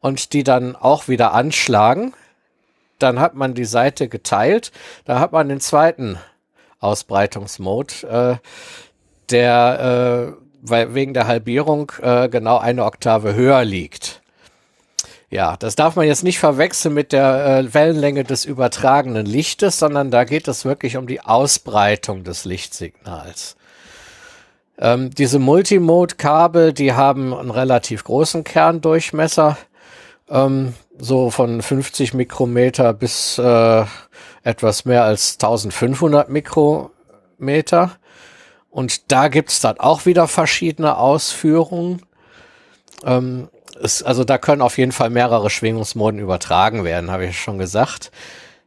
und 0.00 0.32
die 0.32 0.44
dann 0.44 0.76
auch 0.76 1.08
wieder 1.08 1.32
anschlagen. 1.32 2.12
Dann 2.98 3.18
hat 3.18 3.34
man 3.34 3.54
die 3.54 3.64
Seite 3.64 4.08
geteilt. 4.08 4.70
Da 5.06 5.18
hat 5.18 5.32
man 5.32 5.48
den 5.48 5.60
zweiten 5.60 6.18
Ausbreitungsmode, 6.78 8.40
äh, 8.42 8.48
der 9.30 10.36
äh, 10.36 10.42
weil 10.62 10.94
wegen 10.94 11.14
der 11.14 11.26
Halbierung 11.26 11.90
äh, 12.02 12.28
genau 12.28 12.58
eine 12.58 12.84
Oktave 12.84 13.34
höher 13.34 13.64
liegt. 13.64 14.19
Ja, 15.30 15.56
das 15.56 15.76
darf 15.76 15.94
man 15.94 16.06
jetzt 16.06 16.24
nicht 16.24 16.40
verwechseln 16.40 16.92
mit 16.92 17.12
der 17.12 17.46
äh, 17.46 17.74
Wellenlänge 17.74 18.24
des 18.24 18.44
übertragenen 18.44 19.26
Lichtes, 19.26 19.78
sondern 19.78 20.10
da 20.10 20.24
geht 20.24 20.48
es 20.48 20.64
wirklich 20.64 20.96
um 20.96 21.06
die 21.06 21.20
Ausbreitung 21.20 22.24
des 22.24 22.44
Lichtsignals. 22.44 23.56
Ähm, 24.76 25.10
diese 25.10 25.38
Multimode-Kabel, 25.38 26.72
die 26.72 26.94
haben 26.94 27.32
einen 27.32 27.52
relativ 27.52 28.02
großen 28.02 28.42
Kerndurchmesser, 28.42 29.56
ähm, 30.28 30.74
so 30.98 31.30
von 31.30 31.62
50 31.62 32.12
Mikrometer 32.12 32.92
bis 32.92 33.38
äh, 33.38 33.84
etwas 34.42 34.84
mehr 34.84 35.04
als 35.04 35.34
1500 35.34 36.28
Mikrometer. 36.28 37.92
Und 38.68 39.12
da 39.12 39.28
gibt's 39.28 39.60
dann 39.60 39.78
auch 39.78 40.06
wieder 40.06 40.26
verschiedene 40.26 40.96
Ausführungen. 40.96 42.02
Ähm, 43.04 43.48
es, 43.82 44.02
also 44.02 44.24
da 44.24 44.38
können 44.38 44.62
auf 44.62 44.78
jeden 44.78 44.92
Fall 44.92 45.10
mehrere 45.10 45.50
Schwingungsmoden 45.50 46.20
übertragen 46.20 46.84
werden, 46.84 47.10
habe 47.10 47.26
ich 47.26 47.40
schon 47.40 47.58
gesagt. 47.58 48.10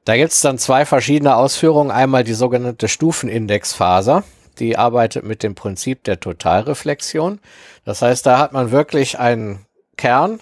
Da 0.05 0.17
gibt 0.17 0.31
es 0.31 0.41
dann 0.41 0.57
zwei 0.57 0.85
verschiedene 0.85 1.35
Ausführungen. 1.35 1.91
Einmal 1.91 2.23
die 2.23 2.33
sogenannte 2.33 2.87
Stufenindexfaser. 2.87 4.23
Die 4.59 4.77
arbeitet 4.77 5.23
mit 5.23 5.43
dem 5.43 5.55
Prinzip 5.55 6.03
der 6.03 6.19
Totalreflexion. 6.19 7.39
Das 7.85 8.01
heißt, 8.01 8.25
da 8.25 8.37
hat 8.37 8.53
man 8.53 8.71
wirklich 8.71 9.17
einen 9.17 9.65
Kern 9.97 10.39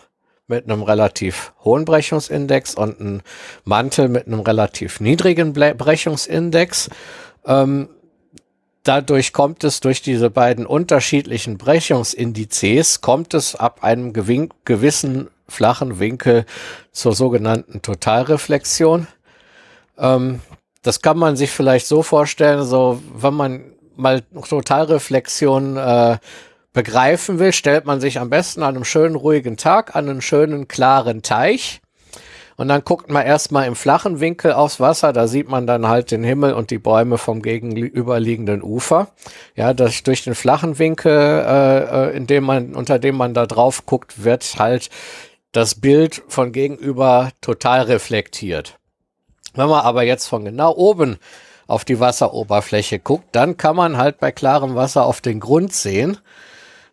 mit 0.47 0.65
einem 0.65 0.83
relativ 0.83 1.53
hohen 1.63 1.85
Brechungsindex 1.85 2.75
und 2.75 2.99
einen 2.99 3.23
Mantel 3.63 4.09
mit 4.09 4.27
einem 4.27 4.41
relativ 4.41 4.99
niedrigen 4.99 5.53
Brechungsindex. 5.53 6.89
Ähm, 7.45 7.89
dadurch 8.83 9.33
kommt 9.33 9.63
es 9.63 9.79
durch 9.79 10.01
diese 10.01 10.29
beiden 10.29 10.65
unterschiedlichen 10.65 11.57
Brechungsindizes, 11.57 13.01
kommt 13.01 13.33
es 13.33 13.55
ab 13.55 13.83
einem 13.83 14.13
gewissen 14.13 15.29
flachen 15.47 15.99
Winkel 15.99 16.45
zur 16.91 17.13
sogenannten 17.13 17.81
Totalreflexion. 17.81 19.07
Ähm, 19.97 20.41
das 20.81 21.01
kann 21.01 21.17
man 21.17 21.35
sich 21.35 21.51
vielleicht 21.51 21.87
so 21.87 22.01
vorstellen, 22.01 22.63
so 22.63 23.01
wenn 23.13 23.33
man 23.33 23.63
mal 23.95 24.21
Totalreflexion 24.21 25.77
äh, 25.77 26.17
begreifen 26.73 27.37
will, 27.39 27.51
stellt 27.51 27.85
man 27.85 27.99
sich 27.99 28.19
am 28.19 28.29
besten 28.29 28.63
an 28.63 28.75
einem 28.75 28.85
schönen 28.85 29.15
ruhigen 29.15 29.57
Tag 29.57 29.95
an 29.95 30.09
einen 30.09 30.21
schönen 30.21 30.67
klaren 30.67 31.21
Teich 31.21 31.81
und 32.61 32.67
dann 32.67 32.83
guckt 32.83 33.09
man 33.09 33.25
erstmal 33.25 33.65
im 33.65 33.75
flachen 33.75 34.19
Winkel 34.19 34.53
aufs 34.53 34.79
Wasser, 34.79 35.13
da 35.13 35.27
sieht 35.27 35.49
man 35.49 35.65
dann 35.65 35.87
halt 35.87 36.11
den 36.11 36.23
Himmel 36.23 36.53
und 36.53 36.69
die 36.69 36.77
Bäume 36.77 37.17
vom 37.17 37.41
gegenüberliegenden 37.41 38.61
Ufer. 38.61 39.07
Ja, 39.55 39.73
das, 39.73 40.03
durch 40.03 40.23
den 40.25 40.35
flachen 40.35 40.77
Winkel, 40.77 41.11
äh, 41.11 42.09
äh, 42.09 42.15
in 42.15 42.27
dem 42.27 42.43
man, 42.43 42.75
unter 42.75 42.99
dem 42.99 43.15
man 43.17 43.33
da 43.33 43.47
drauf 43.47 43.87
guckt, 43.87 44.23
wird 44.23 44.59
halt 44.59 44.91
das 45.51 45.73
Bild 45.73 46.21
von 46.27 46.51
gegenüber 46.51 47.31
total 47.41 47.81
reflektiert. 47.81 48.77
Wenn 49.55 49.67
man 49.67 49.83
aber 49.83 50.03
jetzt 50.03 50.27
von 50.27 50.45
genau 50.45 50.75
oben 50.75 51.17
auf 51.65 51.83
die 51.83 51.99
Wasseroberfläche 51.99 52.99
guckt, 52.99 53.29
dann 53.31 53.57
kann 53.57 53.75
man 53.75 53.97
halt 53.97 54.19
bei 54.19 54.31
klarem 54.31 54.75
Wasser 54.75 55.07
auf 55.07 55.19
den 55.19 55.39
Grund 55.39 55.73
sehen. 55.73 56.19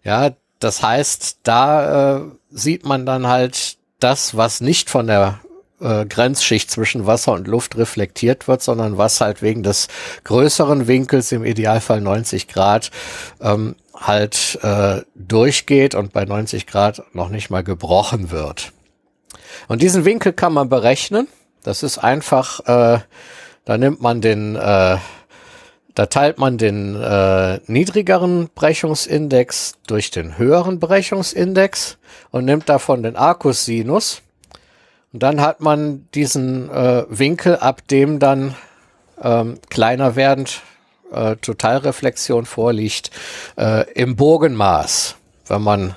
Ja, 0.02 0.30
das 0.60 0.82
heißt, 0.82 1.40
da 1.42 2.16
äh, 2.16 2.22
sieht 2.48 2.86
man 2.86 3.04
dann 3.04 3.26
halt 3.26 3.76
das, 4.00 4.34
was 4.34 4.62
nicht 4.62 4.88
von 4.88 5.06
der 5.06 5.40
äh, 5.80 6.06
Grenzschicht 6.06 6.70
zwischen 6.70 7.06
Wasser 7.06 7.32
und 7.32 7.46
Luft 7.46 7.76
reflektiert 7.76 8.48
wird, 8.48 8.62
sondern 8.62 8.98
was 8.98 9.20
halt 9.20 9.42
wegen 9.42 9.62
des 9.62 9.88
größeren 10.24 10.86
Winkels, 10.86 11.32
im 11.32 11.44
Idealfall 11.44 12.00
90 12.00 12.48
Grad, 12.48 12.90
ähm, 13.40 13.76
halt 13.94 14.58
äh, 14.62 15.02
durchgeht 15.14 15.94
und 15.94 16.12
bei 16.12 16.24
90 16.24 16.66
Grad 16.66 17.02
noch 17.12 17.28
nicht 17.28 17.50
mal 17.50 17.64
gebrochen 17.64 18.30
wird. 18.30 18.72
Und 19.66 19.82
diesen 19.82 20.04
Winkel 20.04 20.32
kann 20.32 20.52
man 20.52 20.68
berechnen. 20.68 21.28
Das 21.62 21.82
ist 21.82 21.98
einfach, 21.98 22.60
äh, 22.60 23.00
da 23.64 23.78
nimmt 23.78 24.00
man 24.00 24.20
den, 24.20 24.56
äh, 24.56 24.96
da 25.94 26.06
teilt 26.06 26.38
man 26.38 26.58
den 26.58 26.94
äh, 26.94 27.58
niedrigeren 27.66 28.50
Brechungsindex 28.54 29.74
durch 29.86 30.10
den 30.10 30.38
höheren 30.38 30.78
Brechungsindex 30.78 31.98
und 32.30 32.44
nimmt 32.44 32.68
davon 32.68 33.02
den 33.02 33.16
Arcus-Sinus 33.16 34.22
und 35.12 35.22
dann 35.22 35.40
hat 35.40 35.60
man 35.60 36.06
diesen 36.14 36.70
äh, 36.70 37.04
Winkel, 37.08 37.56
ab 37.56 37.86
dem 37.88 38.18
dann 38.18 38.54
ähm, 39.22 39.58
kleiner 39.70 40.16
werdend 40.16 40.62
äh, 41.12 41.36
Totalreflexion 41.36 42.46
vorliegt, 42.46 43.10
äh, 43.56 43.90
im 43.92 44.16
Bogenmaß 44.16 45.16
wenn 45.48 45.62
man 45.62 45.96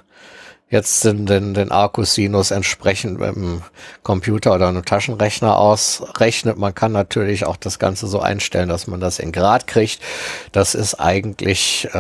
jetzt 0.69 1.03
den, 1.03 1.25
den, 1.25 1.53
den 1.53 1.69
Arcusinus 1.69 2.51
entsprechend 2.51 3.19
mit 3.19 3.35
dem 3.35 3.61
Computer 4.03 4.55
oder 4.55 4.69
einem 4.69 4.85
Taschenrechner 4.85 5.57
ausrechnet. 5.57 6.57
Man 6.57 6.73
kann 6.73 6.93
natürlich 6.93 7.45
auch 7.45 7.57
das 7.57 7.77
Ganze 7.77 8.07
so 8.07 8.21
einstellen, 8.21 8.69
dass 8.69 8.87
man 8.87 9.01
das 9.01 9.19
in 9.19 9.33
Grad 9.33 9.67
kriegt. 9.67 9.99
Das 10.53 10.73
ist 10.73 10.95
eigentlich 10.95 11.89
äh, 11.91 11.97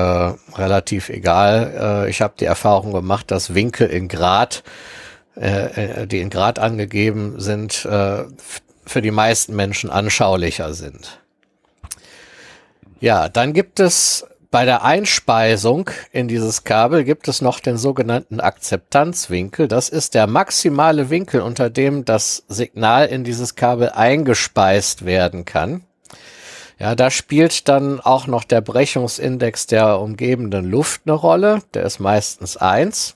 relativ 0.55 1.09
egal. 1.09 2.05
Äh, 2.05 2.09
ich 2.09 2.21
habe 2.21 2.35
die 2.39 2.45
Erfahrung 2.45 2.93
gemacht, 2.93 3.29
dass 3.29 3.53
Winkel 3.53 3.89
in 3.89 4.07
Grad, 4.07 4.63
äh, 5.41 6.03
äh 6.03 6.07
die 6.07 6.21
in 6.21 6.29
Grad 6.29 6.59
angegeben 6.59 7.39
sind, 7.39 7.85
äh, 7.85 8.23
für 8.85 9.01
die 9.01 9.11
meisten 9.11 9.55
Menschen 9.55 9.89
anschaulicher 9.89 10.73
sind. 10.73 11.19
Ja, 12.99 13.29
dann 13.29 13.53
gibt 13.53 13.79
es 13.79 14.27
bei 14.51 14.65
der 14.65 14.83
Einspeisung 14.83 15.89
in 16.11 16.27
dieses 16.27 16.65
Kabel 16.65 17.05
gibt 17.05 17.29
es 17.29 17.41
noch 17.41 17.61
den 17.61 17.77
sogenannten 17.77 18.41
Akzeptanzwinkel. 18.41 19.69
Das 19.69 19.87
ist 19.87 20.13
der 20.13 20.27
maximale 20.27 21.09
Winkel, 21.09 21.39
unter 21.39 21.69
dem 21.69 22.03
das 22.03 22.43
Signal 22.49 23.07
in 23.07 23.23
dieses 23.23 23.55
Kabel 23.55 23.89
eingespeist 23.89 25.05
werden 25.05 25.45
kann. 25.45 25.85
Ja, 26.79 26.95
da 26.95 27.11
spielt 27.11 27.69
dann 27.69 28.01
auch 28.01 28.27
noch 28.27 28.43
der 28.43 28.59
Brechungsindex 28.59 29.67
der 29.67 29.99
umgebenden 29.99 30.69
Luft 30.69 31.03
eine 31.05 31.13
Rolle. 31.13 31.61
Der 31.73 31.83
ist 31.83 31.99
meistens 31.99 32.57
eins. 32.57 33.15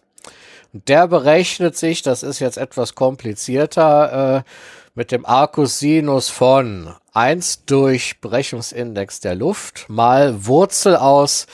Der 0.83 1.07
berechnet 1.07 1.77
sich, 1.77 2.01
das 2.01 2.21
ist 2.21 2.39
jetzt 2.39 2.57
etwas 2.57 2.95
komplizierter, 2.95 4.43
äh, 4.43 4.49
mit 4.93 5.13
dem 5.13 5.25
Arcusinus 5.25 6.27
von 6.27 6.93
1 7.13 7.63
durch 7.63 8.19
Brechungsindex 8.19 9.21
der 9.21 9.35
Luft 9.35 9.85
mal 9.87 10.45
Wurzel 10.45 10.97
aus 10.97 11.47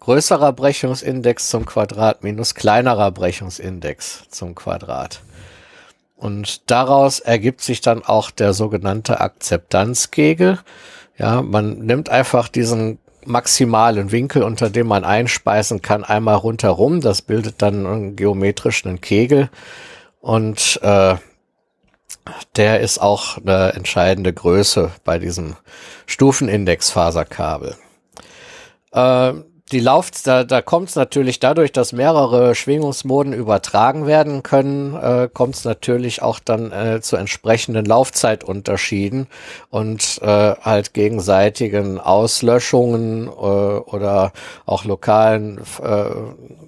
größerer 0.00 0.54
Brechungsindex 0.54 1.50
zum 1.50 1.66
Quadrat 1.66 2.24
minus 2.24 2.54
kleinerer 2.54 3.10
Brechungsindex 3.10 4.30
zum 4.30 4.54
Quadrat. 4.54 5.20
Und 6.16 6.70
daraus 6.70 7.20
ergibt 7.20 7.60
sich 7.60 7.82
dann 7.82 8.02
auch 8.02 8.30
der 8.30 8.54
sogenannte 8.54 9.20
Akzeptanzkegel. 9.20 10.58
Ja, 11.18 11.42
man 11.42 11.80
nimmt 11.80 12.08
einfach 12.08 12.48
diesen 12.48 12.98
maximalen 13.28 14.10
Winkel, 14.10 14.42
unter 14.42 14.70
dem 14.70 14.88
man 14.88 15.04
einspeisen 15.04 15.82
kann, 15.82 16.04
einmal 16.04 16.36
rundherum. 16.36 17.00
Das 17.00 17.22
bildet 17.22 17.62
dann 17.62 17.86
einen 17.86 18.16
geometrischen 18.16 19.00
Kegel. 19.00 19.50
Und 20.20 20.80
äh, 20.82 21.16
der 22.56 22.80
ist 22.80 22.98
auch 22.98 23.38
eine 23.38 23.72
entscheidende 23.74 24.32
Größe 24.32 24.90
bei 25.04 25.18
diesem 25.18 25.56
Stufenindexfaserkabel. 26.06 27.76
Äh, 28.92 29.32
die 29.72 29.80
Lauf, 29.80 30.10
da, 30.24 30.44
da 30.44 30.62
kommt 30.62 30.88
es 30.88 30.96
natürlich 30.96 31.40
dadurch, 31.40 31.72
dass 31.72 31.92
mehrere 31.92 32.54
Schwingungsmoden 32.54 33.32
übertragen 33.32 34.06
werden 34.06 34.42
können, 34.42 34.94
äh, 34.94 35.28
kommt 35.32 35.56
es 35.56 35.64
natürlich 35.64 36.22
auch 36.22 36.38
dann 36.38 36.72
äh, 36.72 37.00
zu 37.00 37.16
entsprechenden 37.16 37.84
Laufzeitunterschieden 37.84 39.26
und 39.70 40.20
äh, 40.22 40.54
halt 40.60 40.94
gegenseitigen 40.94 41.98
Auslöschungen 41.98 43.26
äh, 43.26 43.30
oder 43.30 44.32
auch 44.64 44.84
lokalen 44.84 45.58
äh, 45.82 46.04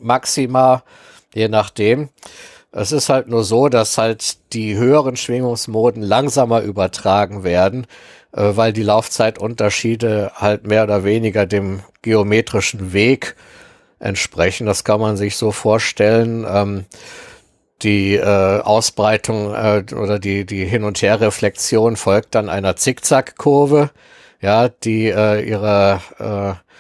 Maxima, 0.01 0.83
je 1.35 1.49
nachdem. 1.49 2.11
Es 2.73 2.93
ist 2.93 3.09
halt 3.09 3.27
nur 3.27 3.43
so, 3.43 3.69
dass 3.69 3.99
halt 3.99 4.53
die 4.53 4.77
höheren 4.77 5.17
Schwingungsmoden 5.17 6.03
langsamer 6.03 6.61
übertragen 6.61 7.43
werden, 7.43 7.87
weil 8.33 8.73
die 8.73 8.83
Laufzeitunterschiede 8.83 10.33
halt 10.35 10.67
mehr 10.67 10.85
oder 10.85 11.05
weniger 11.05 11.47
dem 11.47 11.83
geometrischen 12.03 12.93
Weg 12.93 13.37
entsprechen. 13.99 14.67
Das 14.67 14.85
kann 14.85 15.01
man 15.01 15.17
sich 15.17 15.37
so 15.37 15.53
vorstellen. 15.53 16.47
Ähm, 16.49 16.85
die 17.83 18.17
äh, 18.17 18.61
Ausbreitung 18.61 19.55
äh, 19.55 19.85
oder 19.95 20.19
die, 20.19 20.45
die 20.45 20.65
Hin- 20.67 20.85
und 20.85 21.01
Herreflexion 21.01 21.97
folgt 21.97 22.35
dann 22.35 22.49
einer 22.49 22.77
Zickzackkurve, 22.77 23.91
ja, 24.41 24.69
die 24.69 25.07
äh, 25.07 25.41
ihre 25.49 26.01
äh, 26.19 26.71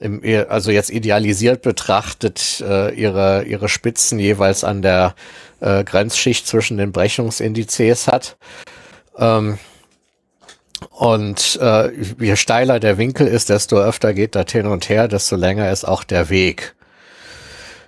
im, 0.00 0.22
also 0.48 0.70
jetzt 0.70 0.90
idealisiert 0.90 1.62
betrachtet, 1.62 2.60
äh, 2.60 2.94
ihre, 2.94 3.44
ihre 3.44 3.68
Spitzen 3.68 4.18
jeweils 4.18 4.62
an 4.62 4.82
der 4.82 5.14
äh, 5.60 5.82
Grenzschicht 5.82 6.46
zwischen 6.46 6.76
den 6.76 6.92
Brechungsindizes 6.92 8.06
hat. 8.06 8.36
Ähm, 9.16 9.58
und 10.90 11.58
äh, 11.60 11.90
je 12.18 12.36
steiler 12.36 12.80
der 12.80 12.98
Winkel 12.98 13.26
ist, 13.26 13.48
desto 13.48 13.78
öfter 13.78 14.14
geht 14.14 14.34
das 14.34 14.50
hin 14.52 14.66
und 14.66 14.88
her, 14.88 15.08
desto 15.08 15.36
länger 15.36 15.70
ist 15.70 15.84
auch 15.84 16.04
der 16.04 16.30
Weg. 16.30 16.74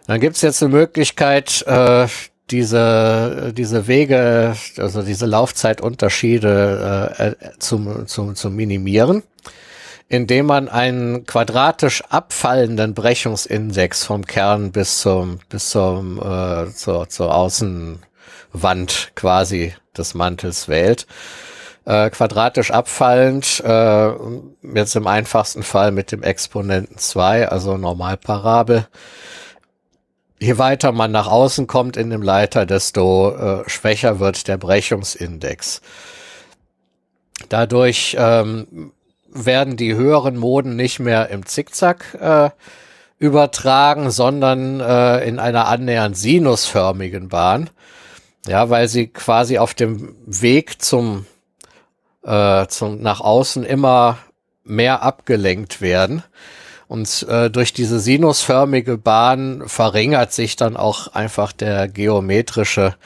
Dann 0.07 0.21
gibt's 0.21 0.43
jetzt 0.43 0.63
eine 0.63 0.73
Möglichkeit, 0.73 1.63
äh, 1.67 2.07
diese, 2.51 3.53
diese 3.57 3.87
Wege, 3.87 4.57
also 4.77 5.03
diese 5.03 5.27
Laufzeitunterschiede 5.27 7.15
äh, 7.17 7.27
äh 7.27 7.35
zum, 7.59 8.07
zum, 8.09 8.35
zu 8.35 8.51
minimieren 8.51 9.23
indem 10.11 10.47
man 10.47 10.69
einen 10.69 11.25
quadratisch 11.25 12.03
abfallenden 12.09 12.95
Brechungsindex 12.95 14.05
vom 14.05 14.27
Kern 14.27 14.73
bis 14.73 15.01
zum 15.01 15.39
bis 15.49 15.71
zum 15.71 16.19
äh, 16.21 16.73
zur, 16.75 17.09
zur 17.09 17.33
Außenwand 17.33 19.13
quasi 19.15 19.73
des 19.97 20.15
Mantels 20.15 20.67
wählt. 20.67 21.07
Äh, 21.87 22.11
quadratisch 22.11 22.71
abfallend, 22.71 23.63
äh, 23.65 24.13
jetzt 24.75 24.97
im 24.97 25.07
einfachsten 25.07 25.63
Fall 25.63 25.93
mit 25.93 26.13
dem 26.13 26.23
Exponenten 26.23 26.99
2, 26.99 27.49
also 27.49 27.77
Normalparabel. 27.77 28.87
Je 30.39 30.59
weiter 30.59 30.93
man 30.93 31.11
nach 31.11 31.27
außen 31.27 31.67
kommt 31.67 31.97
in 31.97 32.11
dem 32.11 32.23
Leiter, 32.23 32.67
desto 32.67 33.31
äh, 33.31 33.69
schwächer 33.69 34.21
wird 34.21 34.49
der 34.49 34.57
Brechungsindex. 34.57 35.81
Dadurch 37.49 38.17
ähm, 38.19 38.93
werden 39.29 39.77
die 39.77 39.95
höheren 39.95 40.37
Moden 40.37 40.77
nicht 40.77 40.99
mehr 40.99 41.29
im 41.29 41.47
Zickzack 41.47 42.15
äh, 42.21 42.51
übertragen, 43.19 44.11
sondern 44.11 44.81
äh, 44.81 45.25
in 45.25 45.39
einer 45.39 45.67
annähernd 45.67 46.17
sinusförmigen 46.17 47.29
Bahn. 47.29 47.71
Ja, 48.47 48.71
weil 48.71 48.89
sie 48.89 49.09
quasi 49.09 49.59
auf 49.59 49.75
dem 49.75 50.17
Weg 50.25 50.81
zum, 50.81 51.27
äh, 52.23 52.67
zum 52.67 53.01
nach 53.01 53.21
außen 53.21 53.65
immer 53.65 54.19
mehr 54.65 55.03
abgelenkt 55.03 55.81
werden. 55.81 56.23
Und 56.89 57.27
äh, 57.29 57.51
durch 57.51 57.73
diese 57.73 58.01
sinusförmige 58.01 58.99
Bahn 58.99 59.63
verringert 59.67 60.33
sich 60.33 60.57
dann 60.57 60.77
auch 60.77 61.09
einfach 61.09 61.53
der 61.53 61.87
geometrische 61.87 62.97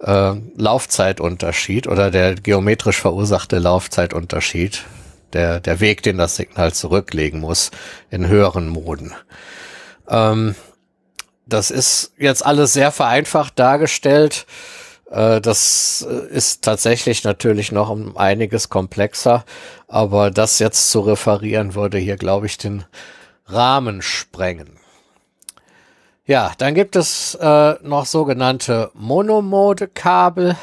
äh, 0.00 0.34
Laufzeitunterschied 0.56 1.86
oder 1.86 2.10
der 2.10 2.34
geometrisch 2.34 3.00
verursachte 3.00 3.58
Laufzeitunterschied 3.58 4.84
der, 5.32 5.60
der 5.60 5.80
Weg, 5.80 6.02
den 6.02 6.18
das 6.18 6.36
Signal 6.36 6.72
zurücklegen 6.74 7.40
muss 7.40 7.70
in 8.10 8.28
höheren 8.28 8.68
Moden. 8.68 9.14
Ähm, 10.08 10.54
das 11.46 11.70
ist 11.70 12.12
jetzt 12.18 12.44
alles 12.44 12.72
sehr 12.72 12.92
vereinfacht 12.92 13.58
dargestellt. 13.58 14.46
Äh, 15.12 15.40
das 15.40 16.02
ist 16.02 16.62
tatsächlich 16.62 17.22
natürlich 17.24 17.70
noch 17.70 17.90
um 17.90 18.16
einiges 18.16 18.68
komplexer, 18.68 19.44
aber 19.86 20.30
das 20.30 20.58
jetzt 20.58 20.90
zu 20.90 21.00
referieren 21.00 21.74
würde 21.74 21.98
hier, 21.98 22.16
glaube 22.16 22.46
ich, 22.46 22.58
den 22.58 22.84
Rahmen 23.46 24.02
sprengen. 24.02 24.78
Ja, 26.24 26.52
dann 26.58 26.74
gibt 26.74 26.96
es 26.96 27.34
äh, 27.34 27.74
noch 27.82 28.06
sogenannte 28.06 28.90
Monomode-Kabel. 28.94 30.56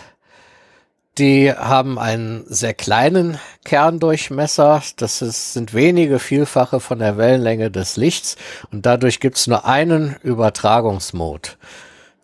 Die 1.17 1.51
haben 1.51 1.99
einen 1.99 2.45
sehr 2.47 2.73
kleinen 2.73 3.37
Kerndurchmesser. 3.65 4.81
Das 4.95 5.21
ist, 5.21 5.53
sind 5.53 5.73
wenige 5.73 6.17
Vielfache 6.17 6.79
von 6.79 6.99
der 6.99 7.17
Wellenlänge 7.17 7.69
des 7.69 7.97
Lichts 7.97 8.37
und 8.71 8.85
dadurch 8.85 9.19
gibt 9.19 9.35
es 9.35 9.47
nur 9.47 9.65
einen 9.65 10.15
Übertragungsmod. 10.23 11.57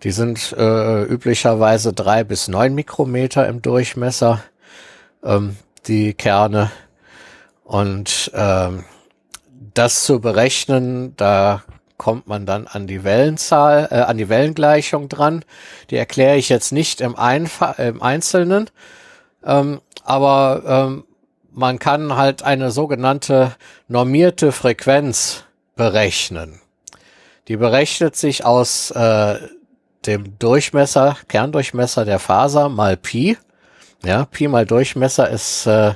Die 0.05 0.11
sind 0.11 0.53
äh, 0.55 1.01
üblicherweise 1.01 1.91
drei 1.91 2.23
bis 2.23 2.47
neun 2.47 2.75
Mikrometer 2.75 3.47
im 3.47 3.63
Durchmesser, 3.63 4.43
ähm, 5.23 5.57
die 5.87 6.13
Kerne. 6.13 6.69
Und 7.63 8.29
ähm, 8.35 8.83
das 9.73 10.03
zu 10.03 10.19
berechnen, 10.19 11.15
da 11.17 11.63
kommt 11.97 12.27
man 12.27 12.45
dann 12.45 12.67
an 12.67 12.85
die 12.85 13.03
Wellenzahl, 13.03 13.87
äh, 13.89 13.95
an 13.95 14.19
die 14.19 14.29
Wellengleichung 14.29 15.09
dran. 15.09 15.43
Die 15.89 15.95
erkläre 15.95 16.37
ich 16.37 16.49
jetzt 16.49 16.71
nicht 16.71 17.01
im, 17.01 17.15
Einfa 17.15 17.71
im 17.71 17.99
Einzelnen, 18.03 18.69
ähm, 19.43 19.81
aber 20.03 20.61
ähm, 20.67 21.05
man 21.51 21.79
kann 21.79 22.15
halt 22.15 22.43
eine 22.43 22.69
sogenannte 22.69 23.55
normierte 23.87 24.51
Frequenz 24.51 25.45
berechnen. 25.75 26.61
Die 27.47 27.57
berechnet 27.57 28.15
sich 28.15 28.45
aus 28.45 28.91
äh, 28.91 29.39
dem 30.07 30.37
Durchmesser, 30.39 31.17
Kerndurchmesser 31.27 32.05
der 32.05 32.19
Faser 32.19 32.69
mal 32.69 32.97
Pi. 32.97 33.37
Ja, 34.03 34.25
Pi 34.25 34.47
mal 34.47 34.65
Durchmesser 34.65 35.29
ist 35.29 35.65
äh, 35.65 35.93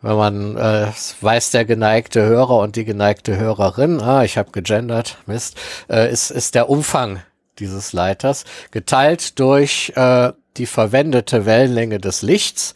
wenn 0.00 0.16
man 0.16 0.56
äh, 0.56 0.92
weiß 1.20 1.50
der 1.50 1.64
geneigte 1.64 2.22
Hörer 2.22 2.58
und 2.58 2.76
die 2.76 2.84
geneigte 2.84 3.36
Hörerin, 3.36 4.00
ah, 4.00 4.22
ich 4.22 4.38
habe 4.38 4.52
gegendert, 4.52 5.18
Mist, 5.26 5.56
äh, 5.90 6.10
ist, 6.10 6.30
ist 6.30 6.54
der 6.54 6.68
Umfang 6.70 7.20
dieses 7.58 7.92
Leiters 7.92 8.44
geteilt 8.70 9.40
durch 9.40 9.92
äh, 9.96 10.32
die 10.56 10.66
verwendete 10.66 11.46
Wellenlänge 11.46 11.98
des 11.98 12.22
Lichts, 12.22 12.74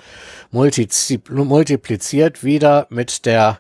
multipliziert 0.51 2.45
wieder 2.45 2.87
mit 2.91 3.25
der 3.25 3.59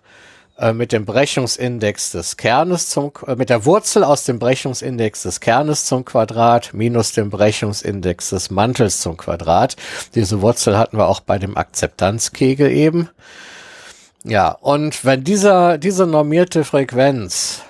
äh, 0.58 0.72
mit 0.72 0.92
dem 0.92 1.04
Brechungsindex 1.04 2.12
des 2.12 2.36
Kernes 2.36 2.88
zum, 2.88 3.12
äh, 3.26 3.36
mit 3.36 3.50
der 3.50 3.64
Wurzel 3.64 4.04
aus 4.04 4.24
dem 4.24 4.38
Brechungsindex 4.38 5.22
des 5.22 5.40
Kernes 5.40 5.86
zum 5.86 6.04
Quadrat 6.04 6.74
minus 6.74 7.12
dem 7.12 7.30
Brechungsindex 7.30 8.30
des 8.30 8.50
Mantels 8.50 9.00
zum 9.00 9.16
Quadrat. 9.16 9.76
Diese 10.14 10.42
Wurzel 10.42 10.76
hatten 10.76 10.98
wir 10.98 11.08
auch 11.08 11.20
bei 11.20 11.38
dem 11.38 11.56
Akzeptanzkegel 11.56 12.70
eben. 12.70 13.08
Ja, 14.24 14.50
und 14.50 15.04
wenn 15.04 15.24
dieser, 15.24 15.78
diese 15.78 16.06
normierte 16.06 16.64
Frequenz, 16.64 17.62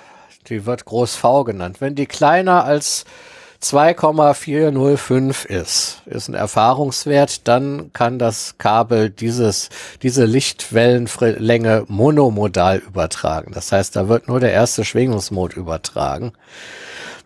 die 0.49 0.65
wird 0.65 0.85
groß 0.85 1.15
V 1.15 1.45
genannt, 1.45 1.77
wenn 1.79 1.95
die 1.95 2.05
kleiner 2.05 2.65
als 2.65 3.05
2,405 3.63 5.45
ist, 5.45 6.01
ist 6.05 6.27
ein 6.27 6.33
Erfahrungswert, 6.33 7.47
dann 7.47 7.91
kann 7.93 8.19
das 8.19 8.57
Kabel 8.57 9.09
dieses, 9.09 9.69
diese 10.01 10.25
Lichtwellenlänge 10.25 11.85
monomodal 11.87 12.79
übertragen. 12.79 13.53
Das 13.53 13.71
heißt, 13.71 13.95
da 13.95 14.09
wird 14.09 14.27
nur 14.27 14.41
der 14.41 14.51
erste 14.51 14.83
Schwingungsmod 14.83 15.53
übertragen. 15.53 16.33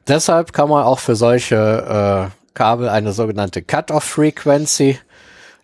Deshalb 0.07 0.53
kann 0.53 0.69
man 0.69 0.83
auch 0.83 0.99
für 0.99 1.15
solche 1.15 2.29
äh, 2.29 2.53
Kabel 2.53 2.87
eine 2.87 3.13
sogenannte 3.13 3.63
Cut-off-Frequency 3.63 4.99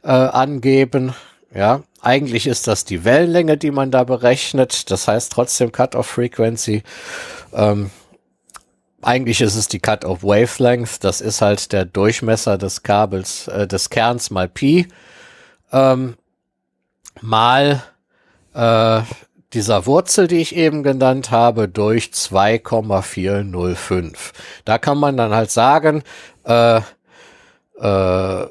äh, 0.04 0.08
angeben. 0.08 1.14
Ja, 1.54 1.84
eigentlich 2.02 2.48
ist 2.48 2.68
das 2.68 2.84
die 2.84 3.06
Wellenlänge, 3.06 3.58
die 3.58 3.72
man 3.72 3.92
da 3.92 4.04
berechnet. 4.04 4.90
Das 4.90 5.08
heißt 5.08 5.32
trotzdem 5.32 5.72
Cut-off-Frequency. 5.72 6.84
Ähm, 7.54 7.92
eigentlich 9.04 9.42
ist 9.42 9.56
es 9.56 9.68
die 9.68 9.80
Cut-off 9.80 10.24
Wavelength. 10.24 11.04
Das 11.04 11.22
ist 11.22 11.42
halt 11.42 11.72
der 11.72 11.86
Durchmesser 11.86 12.58
des 12.58 12.82
Kabels, 12.84 13.48
äh, 13.48 13.68
des 13.68 13.90
Kerns 13.90 14.32
mal 14.32 14.48
Pi, 14.48 14.88
ähm, 15.72 16.16
mal 17.22 17.84
äh, 18.54 19.02
dieser 19.54 19.86
Wurzel, 19.86 20.28
die 20.28 20.38
ich 20.38 20.56
eben 20.56 20.82
genannt 20.84 21.32
habe, 21.32 21.68
durch 21.68 22.14
2,405. 22.14 24.32
Da 24.66 24.78
kann 24.78 24.98
man 24.98 25.18
dann 25.18 25.34
halt 25.34 25.52
sagen, 25.52 26.04
äh, 26.46 26.80
äh, 27.80 28.48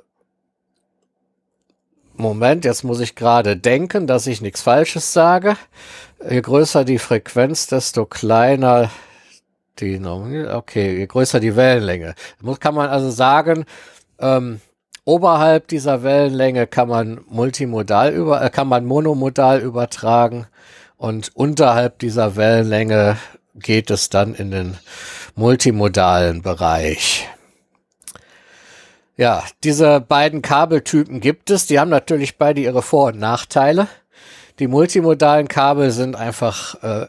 Moment, 2.14 2.64
jetzt 2.64 2.84
muss 2.84 3.00
ich 3.00 3.16
gerade 3.16 3.56
denken, 3.56 4.06
dass 4.06 4.28
ich 4.28 4.40
nichts 4.40 4.62
Falsches 4.62 5.12
sage. 5.12 5.56
Je 6.28 6.40
größer 6.40 6.84
die 6.84 6.98
Frequenz, 6.98 7.66
desto 7.66 8.06
kleiner 8.06 8.90
die 9.82 10.46
Okay, 10.46 10.98
je 10.98 11.06
größer 11.06 11.40
die 11.40 11.56
Wellenlänge. 11.56 12.14
Muss, 12.40 12.60
kann 12.60 12.74
man 12.74 12.88
also 12.88 13.10
sagen, 13.10 13.64
ähm, 14.18 14.60
oberhalb 15.04 15.68
dieser 15.68 16.02
Wellenlänge 16.02 16.66
kann 16.66 16.88
man 16.88 17.20
multimodal 17.28 18.12
über, 18.12 18.42
äh, 18.42 18.50
kann 18.50 18.68
man 18.68 18.84
monomodal 18.84 19.60
übertragen 19.60 20.46
und 20.96 21.30
unterhalb 21.34 21.98
dieser 21.98 22.36
Wellenlänge 22.36 23.16
geht 23.54 23.90
es 23.90 24.08
dann 24.08 24.34
in 24.34 24.50
den 24.50 24.78
multimodalen 25.34 26.42
Bereich. 26.42 27.28
Ja, 29.16 29.44
diese 29.62 30.00
beiden 30.00 30.40
Kabeltypen 30.42 31.20
gibt 31.20 31.50
es. 31.50 31.66
Die 31.66 31.78
haben 31.78 31.90
natürlich 31.90 32.38
beide 32.38 32.60
ihre 32.60 32.82
Vor- 32.82 33.08
und 33.08 33.18
Nachteile. 33.18 33.88
Die 34.58 34.68
multimodalen 34.68 35.48
Kabel 35.48 35.90
sind 35.90 36.16
einfach 36.16 36.82
äh, 36.82 37.06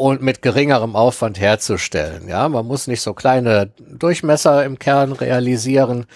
und 0.00 0.22
mit 0.22 0.40
geringerem 0.40 0.96
Aufwand 0.96 1.38
herzustellen. 1.38 2.26
Ja, 2.26 2.48
man 2.48 2.66
muss 2.66 2.86
nicht 2.86 3.02
so 3.02 3.12
kleine 3.12 3.68
Durchmesser 3.78 4.64
im 4.64 4.78
Kern 4.78 5.12
realisieren. 5.12 6.06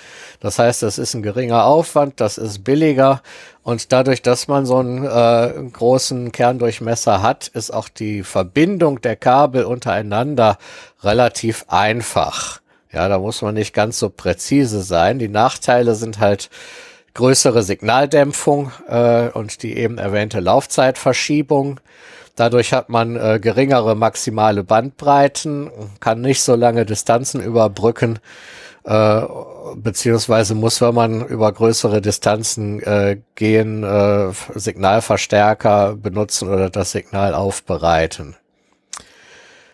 Das 0.40 0.58
heißt, 0.58 0.82
das 0.82 0.96
ist 0.96 1.12
ein 1.12 1.22
geringer 1.22 1.66
Aufwand, 1.66 2.18
das 2.18 2.38
ist 2.38 2.64
billiger 2.64 3.20
und 3.62 3.92
dadurch, 3.92 4.22
dass 4.22 4.48
man 4.48 4.64
so 4.64 4.78
einen 4.78 5.04
äh, 5.04 5.70
großen 5.70 6.32
Kerndurchmesser 6.32 7.20
hat, 7.20 7.48
ist 7.48 7.74
auch 7.74 7.90
die 7.90 8.22
Verbindung 8.22 9.02
der 9.02 9.16
Kabel 9.16 9.64
untereinander 9.64 10.56
relativ 11.02 11.66
einfach. 11.68 12.62
Ja, 12.90 13.06
da 13.10 13.18
muss 13.18 13.42
man 13.42 13.52
nicht 13.52 13.74
ganz 13.74 13.98
so 13.98 14.08
präzise 14.08 14.80
sein. 14.80 15.18
Die 15.18 15.28
Nachteile 15.28 15.94
sind 15.94 16.20
halt 16.20 16.48
größere 17.12 17.62
Signaldämpfung 17.62 18.72
äh, 18.88 19.28
und 19.28 19.62
die 19.62 19.76
eben 19.76 19.98
erwähnte 19.98 20.40
Laufzeitverschiebung. 20.40 21.80
Dadurch 22.36 22.72
hat 22.72 22.88
man 22.88 23.16
äh, 23.16 23.38
geringere 23.40 23.94
maximale 23.94 24.64
Bandbreiten, 24.64 25.70
kann 26.00 26.20
nicht 26.20 26.42
so 26.42 26.56
lange 26.56 26.84
Distanzen 26.84 27.40
überbrücken, 27.40 28.18
äh, 28.84 29.22
beziehungsweise 29.76 30.54
muss, 30.54 30.80
wenn 30.80 30.94
man 30.94 31.24
über 31.26 31.52
größere 31.52 32.00
Distanzen 32.00 32.82
äh, 32.82 33.18
gehen, 33.34 33.84
äh, 33.84 34.32
Signalverstärker 34.54 35.94
benutzen 35.94 36.48
oder 36.48 36.70
das 36.70 36.92
Signal 36.92 37.34
aufbereiten. 37.34 38.36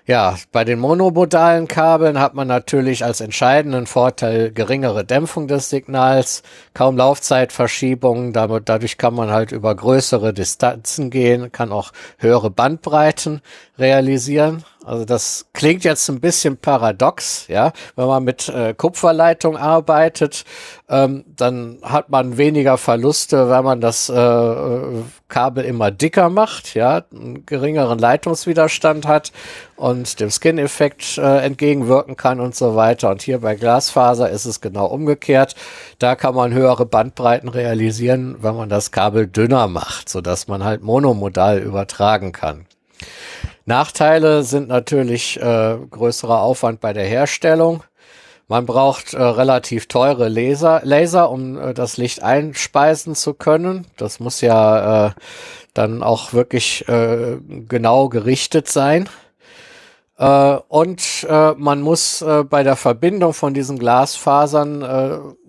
Ja, 0.06 0.36
bei 0.50 0.64
den 0.64 0.78
monomodalen 0.78 1.68
Kabeln 1.68 2.18
hat 2.18 2.34
man 2.34 2.48
natürlich 2.48 3.04
als 3.04 3.20
entscheidenden 3.20 3.86
Vorteil 3.86 4.50
geringere 4.50 5.04
Dämpfung 5.04 5.46
des 5.46 5.68
Signals, 5.70 6.42
kaum 6.74 6.96
Laufzeitverschiebungen, 6.96 8.32
damit, 8.32 8.68
dadurch 8.68 8.96
kann 8.96 9.14
man 9.14 9.30
halt 9.30 9.52
über 9.52 9.74
größere 9.74 10.32
Distanzen 10.32 11.10
gehen, 11.10 11.52
kann 11.52 11.70
auch 11.70 11.92
höhere 12.18 12.50
Bandbreiten 12.50 13.42
realisieren. 13.78 14.64
Also 14.82 15.04
das 15.04 15.46
klingt 15.52 15.84
jetzt 15.84 16.08
ein 16.08 16.20
bisschen 16.20 16.56
paradox, 16.56 17.46
ja. 17.48 17.72
Wenn 17.96 18.06
man 18.06 18.24
mit 18.24 18.48
äh, 18.48 18.72
Kupferleitung 18.72 19.58
arbeitet, 19.58 20.44
ähm, 20.88 21.24
dann 21.36 21.78
hat 21.82 22.08
man 22.08 22.38
weniger 22.38 22.78
Verluste, 22.78 23.50
wenn 23.50 23.62
man 23.62 23.82
das 23.82 24.08
äh, 24.08 25.02
Kabel 25.28 25.64
immer 25.66 25.90
dicker 25.90 26.30
macht, 26.30 26.74
ja, 26.74 27.04
einen 27.12 27.44
geringeren 27.44 27.98
Leitungswiderstand 27.98 29.06
hat 29.06 29.32
und 29.76 30.18
dem 30.18 30.30
Skin-Effekt 30.30 31.18
äh, 31.18 31.44
entgegenwirken 31.44 32.16
kann 32.16 32.40
und 32.40 32.54
so 32.56 32.74
weiter. 32.74 33.10
Und 33.10 33.20
hier 33.20 33.40
bei 33.40 33.56
Glasfaser 33.56 34.30
ist 34.30 34.46
es 34.46 34.62
genau 34.62 34.86
umgekehrt. 34.86 35.56
Da 35.98 36.14
kann 36.16 36.34
man 36.34 36.54
höhere 36.54 36.86
Bandbreiten 36.86 37.50
realisieren, 37.50 38.36
wenn 38.40 38.56
man 38.56 38.70
das 38.70 38.90
Kabel 38.92 39.26
dünner 39.26 39.68
macht, 39.68 40.08
so 40.08 40.22
dass 40.22 40.48
man 40.48 40.64
halt 40.64 40.82
monomodal 40.82 41.58
übertragen 41.58 42.32
kann. 42.32 42.64
Nachteile 43.70 44.42
sind 44.42 44.66
natürlich 44.66 45.40
äh, 45.40 45.76
größerer 45.90 46.42
Aufwand 46.42 46.80
bei 46.80 46.92
der 46.92 47.04
Herstellung. 47.04 47.84
Man 48.48 48.66
braucht 48.66 49.14
äh, 49.14 49.22
relativ 49.22 49.86
teure 49.86 50.28
Laser, 50.28 50.80
Laser 50.82 51.30
um 51.30 51.56
äh, 51.56 51.72
das 51.72 51.96
Licht 51.96 52.20
einspeisen 52.20 53.14
zu 53.14 53.32
können. 53.32 53.86
Das 53.96 54.18
muss 54.18 54.40
ja 54.40 55.06
äh, 55.06 55.10
dann 55.72 56.02
auch 56.02 56.32
wirklich 56.32 56.88
äh, 56.88 57.38
genau 57.68 58.08
gerichtet 58.08 58.66
sein. 58.66 59.08
Äh, 60.20 60.58
und 60.68 61.26
äh, 61.30 61.54
man 61.56 61.80
muss 61.80 62.20
äh, 62.20 62.44
bei 62.44 62.62
der 62.62 62.76
Verbindung 62.76 63.32
von 63.32 63.54
diesen 63.54 63.78
Glasfasern 63.78 64.82
äh, 64.82 64.84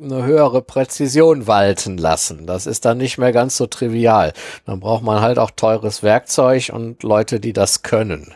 eine 0.01 0.23
höhere 0.23 0.61
Präzision 0.61 1.45
walten 1.45 1.97
lassen. 1.97 2.47
Das 2.47 2.67
ist 2.67 2.85
dann 2.85 2.97
nicht 2.97 3.17
mehr 3.17 3.33
ganz 3.33 3.57
so 3.57 3.67
trivial. 3.67 4.31
Dann 4.65 4.79
braucht 4.79 5.03
man 5.03 5.21
halt 5.21 5.39
auch 5.39 5.51
teures 5.51 6.03
Werkzeug 6.03 6.71
und 6.73 7.03
Leute, 7.03 7.41
die 7.41 7.51
das 7.51 7.83
können. 7.83 8.33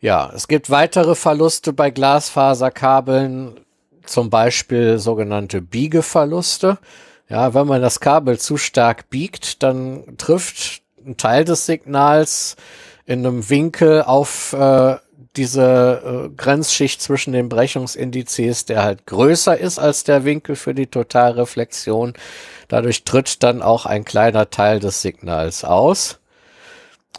Ja, 0.00 0.32
es 0.34 0.48
gibt 0.48 0.68
weitere 0.68 1.14
Verluste 1.14 1.72
bei 1.72 1.90
Glasfaserkabeln, 1.90 3.60
zum 4.04 4.30
Beispiel 4.30 4.98
sogenannte 4.98 5.62
Biegeverluste. 5.62 6.78
Ja, 7.28 7.54
wenn 7.54 7.68
man 7.68 7.82
das 7.82 8.00
Kabel 8.00 8.36
zu 8.40 8.56
stark 8.56 9.10
biegt, 9.10 9.62
dann 9.62 10.16
trifft 10.18 10.82
ein 11.06 11.16
Teil 11.16 11.44
des 11.44 11.66
Signals 11.66 12.56
in 13.06 13.26
einem 13.26 13.48
Winkel 13.50 14.02
auf 14.02 14.52
äh, 14.52 14.96
diese 15.36 16.28
äh, 16.30 16.36
Grenzschicht 16.36 17.00
zwischen 17.00 17.32
den 17.32 17.48
Brechungsindizes, 17.48 18.64
der 18.66 18.82
halt 18.82 19.06
größer 19.06 19.56
ist 19.56 19.78
als 19.78 20.04
der 20.04 20.24
Winkel 20.24 20.56
für 20.56 20.74
die 20.74 20.88
Totalreflexion. 20.88 22.14
Dadurch 22.68 23.04
tritt 23.04 23.42
dann 23.42 23.62
auch 23.62 23.86
ein 23.86 24.04
kleiner 24.04 24.50
Teil 24.50 24.80
des 24.80 25.02
Signals 25.02 25.64
aus. 25.64 26.20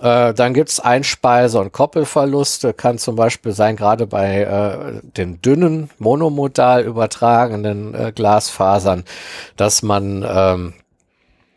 Äh, 0.01 0.33
dann 0.33 0.53
gibt's 0.53 0.79
Einspeise- 0.79 1.59
und 1.59 1.73
Koppelverluste, 1.73 2.73
kann 2.73 2.97
zum 2.97 3.15
Beispiel 3.15 3.51
sein, 3.51 3.75
gerade 3.75 4.07
bei 4.07 4.41
äh, 4.41 5.01
den 5.03 5.41
dünnen, 5.41 5.89
monomodal 5.99 6.83
übertragenen 6.83 7.93
äh, 7.93 8.11
Glasfasern, 8.13 9.03
dass 9.57 9.83
man 9.83 10.25
ähm, 10.27 10.73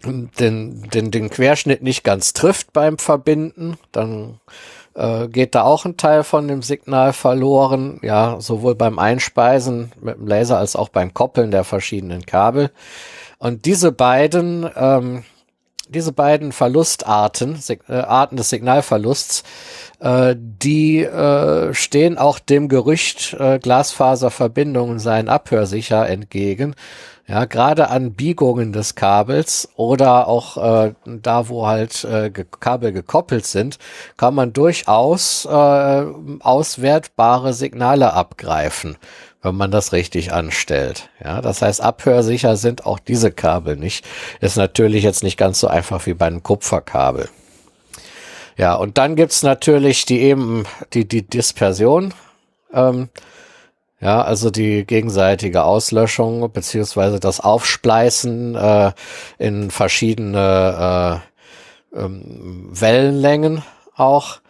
den, 0.04 0.82
den, 0.90 1.10
den 1.10 1.30
Querschnitt 1.30 1.82
nicht 1.82 2.04
ganz 2.04 2.32
trifft 2.32 2.72
beim 2.72 2.98
Verbinden, 2.98 3.76
dann 3.92 4.40
äh, 4.94 5.28
geht 5.28 5.54
da 5.54 5.62
auch 5.62 5.84
ein 5.84 5.96
Teil 5.96 6.24
von 6.24 6.48
dem 6.48 6.62
Signal 6.62 7.12
verloren. 7.12 8.00
Ja, 8.02 8.40
sowohl 8.40 8.74
beim 8.74 8.98
Einspeisen 8.98 9.92
mit 10.00 10.16
dem 10.16 10.26
Laser 10.26 10.58
als 10.58 10.76
auch 10.76 10.88
beim 10.88 11.14
Koppeln 11.14 11.50
der 11.50 11.64
verschiedenen 11.64 12.26
Kabel. 12.26 12.70
Und 13.38 13.64
diese 13.66 13.92
beiden 13.92 14.68
ähm, 14.76 15.24
diese 15.88 16.12
beiden 16.12 16.52
Verlustarten, 16.52 17.56
Sig 17.56 17.82
äh, 17.88 17.94
Arten 17.94 18.36
des 18.36 18.50
Signalverlusts, 18.50 19.44
äh, 20.00 20.34
die 20.36 21.02
äh, 21.02 21.74
stehen 21.74 22.18
auch 22.18 22.38
dem 22.38 22.68
Gerücht, 22.68 23.34
äh, 23.38 23.58
Glasfaserverbindungen 23.58 24.98
seien 24.98 25.28
abhörsicher 25.28 26.08
entgegen. 26.08 26.74
Ja, 27.26 27.46
gerade 27.46 27.88
an 27.88 28.12
Biegungen 28.12 28.74
des 28.74 28.96
Kabels 28.96 29.70
oder 29.76 30.28
auch 30.28 30.58
äh, 30.58 30.92
da, 31.06 31.48
wo 31.48 31.66
halt 31.66 32.04
äh, 32.04 32.30
Kabel 32.30 32.92
gekoppelt 32.92 33.46
sind, 33.46 33.78
kann 34.18 34.34
man 34.34 34.52
durchaus 34.52 35.46
äh, 35.46 36.04
auswertbare 36.40 37.54
Signale 37.54 38.12
abgreifen, 38.12 38.98
wenn 39.40 39.54
man 39.54 39.70
das 39.70 39.92
richtig 39.92 40.34
anstellt. 40.34 41.08
Ja, 41.24 41.40
das 41.40 41.62
heißt, 41.62 41.80
abhörsicher 41.80 42.56
sind 42.56 42.84
auch 42.84 42.98
diese 42.98 43.32
Kabel 43.32 43.76
nicht. 43.76 44.04
Ist 44.42 44.58
natürlich 44.58 45.02
jetzt 45.02 45.22
nicht 45.22 45.38
ganz 45.38 45.60
so 45.60 45.66
einfach 45.66 46.04
wie 46.04 46.14
bei 46.14 46.26
einem 46.26 46.42
Kupferkabel. 46.42 47.30
Ja, 48.58 48.74
und 48.74 48.98
dann 48.98 49.16
gibt's 49.16 49.42
natürlich 49.42 50.04
die 50.04 50.20
eben 50.20 50.64
die 50.92 51.08
die 51.08 51.22
Dispersion. 51.22 52.12
Ähm, 52.74 53.08
ja, 54.04 54.20
also 54.20 54.50
die 54.50 54.84
gegenseitige 54.84 55.64
Auslöschung 55.64 56.52
beziehungsweise 56.52 57.20
das 57.20 57.40
Aufspleißen 57.40 58.54
äh, 58.54 58.92
in 59.38 59.70
verschiedene 59.70 61.22
äh, 61.94 61.98
ähm, 61.98 62.68
Wellenlängen 62.70 63.62
auch. 63.96 64.40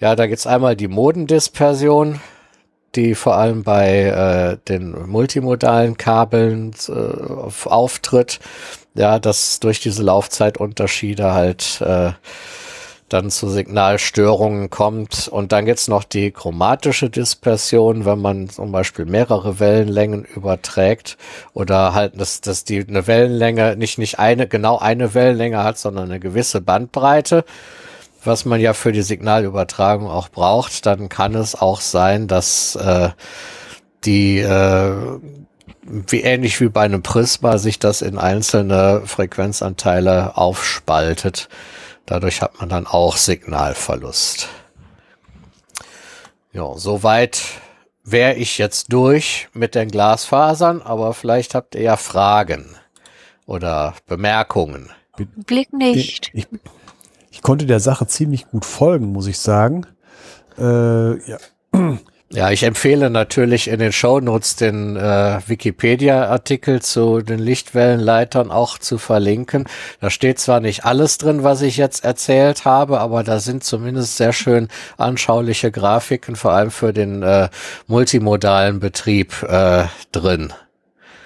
Ja, 0.00 0.14
da 0.16 0.26
gibt's 0.26 0.46
einmal 0.46 0.76
die 0.76 0.88
Modendispersion, 0.88 2.20
die 2.94 3.14
vor 3.14 3.36
allem 3.36 3.62
bei 3.62 4.04
äh, 4.04 4.58
den 4.68 5.08
multimodalen 5.08 5.96
Kabeln 5.96 6.74
äh, 6.88 7.68
auftritt. 7.68 8.38
Ja, 8.92 9.18
dass 9.18 9.60
durch 9.60 9.80
diese 9.80 10.02
Laufzeitunterschiede 10.02 11.32
halt 11.32 11.80
äh, 11.80 12.10
dann 13.12 13.30
zu 13.30 13.48
Signalstörungen 13.48 14.70
kommt. 14.70 15.28
Und 15.28 15.52
dann 15.52 15.66
gibt's 15.66 15.88
noch 15.88 16.04
die 16.04 16.30
chromatische 16.30 17.10
Dispersion, 17.10 18.04
wenn 18.04 18.20
man 18.20 18.48
zum 18.48 18.72
Beispiel 18.72 19.04
mehrere 19.04 19.60
Wellenlängen 19.60 20.24
überträgt 20.24 21.18
oder 21.52 21.92
halt, 21.92 22.18
dass, 22.18 22.40
dass 22.40 22.64
die 22.64 22.86
eine 22.86 23.06
Wellenlänge 23.06 23.76
nicht, 23.76 23.98
nicht 23.98 24.18
eine, 24.18 24.46
genau 24.46 24.78
eine 24.78 25.14
Wellenlänge 25.14 25.62
hat, 25.62 25.78
sondern 25.78 26.04
eine 26.04 26.20
gewisse 26.20 26.60
Bandbreite, 26.60 27.44
was 28.24 28.44
man 28.44 28.60
ja 28.60 28.74
für 28.74 28.92
die 28.92 29.02
Signalübertragung 29.02 30.08
auch 30.08 30.28
braucht, 30.28 30.86
dann 30.86 31.08
kann 31.08 31.34
es 31.34 31.54
auch 31.54 31.80
sein, 31.80 32.28
dass 32.28 32.76
äh, 32.76 33.10
die 34.04 34.38
äh, 34.40 34.92
wie 35.82 36.20
ähnlich 36.20 36.60
wie 36.60 36.68
bei 36.68 36.82
einem 36.82 37.02
Prisma 37.02 37.58
sich 37.58 37.78
das 37.78 38.02
in 38.02 38.18
einzelne 38.18 39.02
Frequenzanteile 39.04 40.36
aufspaltet. 40.36 41.48
Dadurch 42.06 42.42
hat 42.42 42.58
man 42.60 42.68
dann 42.68 42.86
auch 42.86 43.16
Signalverlust. 43.16 44.48
Ja, 46.52 46.76
soweit 46.76 47.42
wäre 48.02 48.34
ich 48.34 48.58
jetzt 48.58 48.92
durch 48.92 49.48
mit 49.52 49.74
den 49.74 49.90
Glasfasern, 49.90 50.82
aber 50.82 51.14
vielleicht 51.14 51.54
habt 51.54 51.74
ihr 51.74 51.82
ja 51.82 51.96
Fragen 51.96 52.74
oder 53.46 53.94
Bemerkungen. 54.06 54.90
Blick 55.46 55.72
nicht. 55.72 56.30
Ich, 56.32 56.44
ich, 56.52 56.60
ich 57.30 57.42
konnte 57.42 57.66
der 57.66 57.80
Sache 57.80 58.06
ziemlich 58.06 58.48
gut 58.48 58.64
folgen, 58.64 59.12
muss 59.12 59.26
ich 59.26 59.38
sagen. 59.38 59.86
Äh, 60.58 61.30
ja. 61.30 61.38
Ja, 62.32 62.52
ich 62.52 62.62
empfehle 62.62 63.10
natürlich 63.10 63.66
in 63.66 63.80
den 63.80 63.90
Shownotes 63.90 64.54
den 64.54 64.96
äh, 64.96 65.40
Wikipedia-Artikel 65.48 66.80
zu 66.80 67.22
den 67.22 67.40
Lichtwellenleitern 67.40 68.52
auch 68.52 68.78
zu 68.78 68.98
verlinken. 68.98 69.64
Da 70.00 70.10
steht 70.10 70.38
zwar 70.38 70.60
nicht 70.60 70.84
alles 70.84 71.18
drin, 71.18 71.42
was 71.42 71.60
ich 71.60 71.76
jetzt 71.76 72.04
erzählt 72.04 72.64
habe, 72.64 73.00
aber 73.00 73.24
da 73.24 73.40
sind 73.40 73.64
zumindest 73.64 74.16
sehr 74.16 74.32
schön 74.32 74.68
anschauliche 74.96 75.72
Grafiken, 75.72 76.36
vor 76.36 76.52
allem 76.52 76.70
für 76.70 76.92
den 76.92 77.24
äh, 77.24 77.48
multimodalen 77.88 78.78
Betrieb 78.78 79.42
äh, 79.42 79.86
drin. 80.12 80.52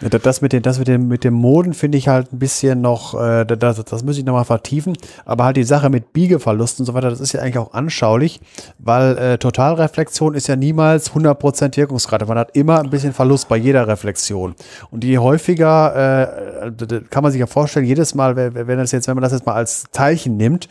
Das 0.00 0.40
mit, 0.40 0.52
den, 0.52 0.62
das 0.62 0.78
mit, 0.78 0.88
dem, 0.88 1.08
mit 1.08 1.24
dem 1.24 1.34
Moden 1.34 1.72
finde 1.72 1.96
ich 1.98 2.08
halt 2.08 2.32
ein 2.32 2.38
bisschen 2.38 2.80
noch, 2.80 3.14
äh, 3.20 3.44
das, 3.44 3.82
das 3.84 4.04
muss 4.04 4.18
ich 4.18 4.24
nochmal 4.24 4.44
vertiefen. 4.44 4.96
Aber 5.24 5.44
halt 5.44 5.56
die 5.56 5.64
Sache 5.64 5.88
mit 5.88 6.12
Biegeverlusten 6.12 6.82
und 6.82 6.86
so 6.86 6.94
weiter, 6.94 7.10
das 7.10 7.20
ist 7.20 7.32
ja 7.32 7.40
eigentlich 7.40 7.58
auch 7.58 7.72
anschaulich, 7.72 8.40
weil 8.78 9.16
äh, 9.16 9.38
Totalreflexion 9.38 10.34
ist 10.34 10.48
ja 10.48 10.56
niemals 10.56 11.12
100% 11.12 11.76
Wirkungsgrade. 11.76 12.26
Man 12.26 12.38
hat 12.38 12.56
immer 12.56 12.80
ein 12.80 12.90
bisschen 12.90 13.12
Verlust 13.12 13.48
bei 13.48 13.56
jeder 13.56 13.86
Reflexion. 13.86 14.54
Und 14.90 15.04
je 15.04 15.18
häufiger, 15.18 16.64
äh, 16.64 17.00
kann 17.10 17.22
man 17.22 17.32
sich 17.32 17.40
ja 17.40 17.46
vorstellen, 17.46 17.86
jedes 17.86 18.14
Mal, 18.14 18.36
wenn, 18.36 18.78
das 18.78 18.92
jetzt, 18.92 19.06
wenn 19.06 19.14
man 19.14 19.22
das 19.22 19.32
jetzt 19.32 19.46
mal 19.46 19.54
als 19.54 19.84
Teilchen 19.92 20.36
nimmt, 20.36 20.68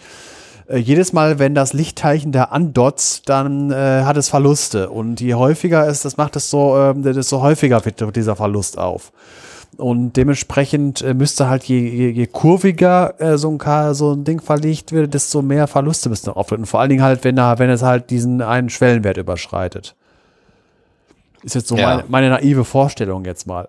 äh, 0.74 0.78
jedes 0.78 1.14
Mal, 1.14 1.40
wenn 1.40 1.56
das 1.56 1.74
Lichtteilchen 1.74 2.32
da 2.32 2.46
andotzt, 2.46 3.30
dann 3.30 3.72
äh, 3.72 4.04
hat 4.04 4.18
es 4.18 4.30
Verluste. 4.30 4.90
Und 4.90 5.22
je 5.22 5.36
häufiger 5.36 5.88
es 5.88 6.02
das 6.02 6.18
macht, 6.18 6.36
desto, 6.36 6.92
äh, 6.92 7.14
desto 7.14 7.42
häufiger 7.42 7.84
wird 7.86 8.16
dieser 8.16 8.36
Verlust 8.36 8.78
auf. 8.78 9.12
Und 9.78 10.14
dementsprechend 10.14 11.02
äh, 11.02 11.14
müsste 11.14 11.50
halt 11.50 11.64
je, 11.64 11.80
je, 11.80 12.10
je 12.10 12.28
kurviger 12.28 13.20
äh, 13.20 13.38
so, 13.38 13.50
ein, 13.50 13.94
so 13.94 14.14
ein 14.14 14.24
Ding 14.24 14.42
verlegt 14.42 14.92
wird, 14.92 15.14
desto 15.14 15.42
mehr 15.42 15.68
Verluste 15.68 16.10
müssten 16.10 16.30
auftreten. 16.30 16.66
Vor 16.66 16.80
allen 16.80 16.90
Dingen 16.90 17.04
halt, 17.04 17.24
wenn, 17.24 17.38
er, 17.38 17.60
wenn 17.60 17.70
es 17.70 17.82
halt 17.82 18.10
diesen 18.10 18.42
einen 18.42 18.70
Schwellenwert 18.70 19.18
überschreitet. 19.18 19.96
Ist 21.44 21.56
jetzt 21.56 21.68
so 21.68 21.76
ja. 21.76 21.88
meine, 21.88 22.04
meine 22.08 22.30
naive 22.30 22.66
Vorstellung 22.66 23.26
jetzt 23.26 23.48
mal. 23.48 23.68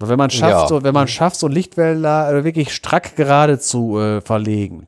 Wenn 0.00 0.18
man 0.18 0.30
schafft, 0.30 0.52
ja. 0.52 0.68
so, 0.68 0.82
wenn 0.82 0.94
man 0.94 1.08
schafft, 1.08 1.36
so 1.36 1.48
Lichtwälder 1.48 2.44
wirklich 2.44 2.72
strack 2.72 3.16
gerade 3.16 3.58
zu 3.58 3.98
äh, 3.98 4.20
verlegen, 4.20 4.86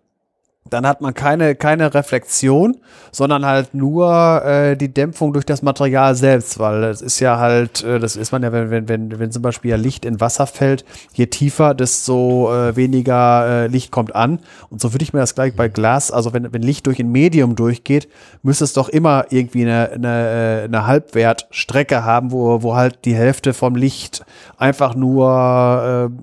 dann 0.69 0.87
hat 0.87 1.01
man 1.01 1.15
keine, 1.15 1.55
keine 1.55 1.95
Reflexion, 1.95 2.77
sondern 3.13 3.47
halt 3.47 3.75
nur 3.75 4.45
äh, 4.45 4.77
die 4.77 4.93
Dämpfung 4.93 5.33
durch 5.33 5.47
das 5.47 5.63
Material 5.63 6.15
selbst, 6.15 6.59
weil 6.59 6.85
es 6.85 7.01
ist 7.01 7.19
ja 7.19 7.39
halt, 7.39 7.83
äh, 7.83 7.99
das 7.99 8.15
ist 8.15 8.31
man 8.31 8.43
ja, 8.43 8.53
wenn, 8.53 8.71
wenn, 8.71 8.89
wenn, 8.89 9.19
wenn 9.19 9.33
zum 9.33 9.43
Beispiel 9.43 9.71
ja 9.71 9.77
Licht 9.77 10.05
in 10.05 10.21
Wasser 10.21 10.47
fällt, 10.47 10.85
je 11.15 11.27
tiefer, 11.27 11.75
desto 11.75 12.53
äh, 12.55 12.77
weniger 12.77 13.47
äh, 13.47 13.67
Licht 13.69 13.91
kommt 13.91 14.15
an. 14.15 14.41
Und 14.69 14.83
so 14.83 14.93
würde 14.93 15.03
ich 15.03 15.15
mir 15.15 15.21
das 15.21 15.35
gleich 15.35 15.57
bei 15.57 15.69
Glas, 15.69 16.11
also 16.11 16.35
wenn, 16.35 16.53
wenn 16.53 16.63
Licht 16.63 16.87
durch 16.87 17.01
ein 17.01 17.11
Medium 17.11 17.57
durchgeht, 17.57 18.09
müsste 18.43 18.65
es 18.65 18.75
doch 18.75 18.91
immer 18.91 19.25
irgendwie 19.31 19.63
eine, 19.63 19.91
eine, 19.91 20.61
äh, 20.61 20.65
eine 20.65 20.87
Halbwertstrecke 20.87 22.05
haben, 22.05 22.33
wo, 22.33 22.63
wo 22.63 22.77
halt 22.77 23.07
die 23.07 23.15
Hälfte 23.15 23.55
vom 23.55 23.77
Licht 23.77 24.25
einfach 24.59 24.95
nur 24.95 26.11
äh, 26.13 26.23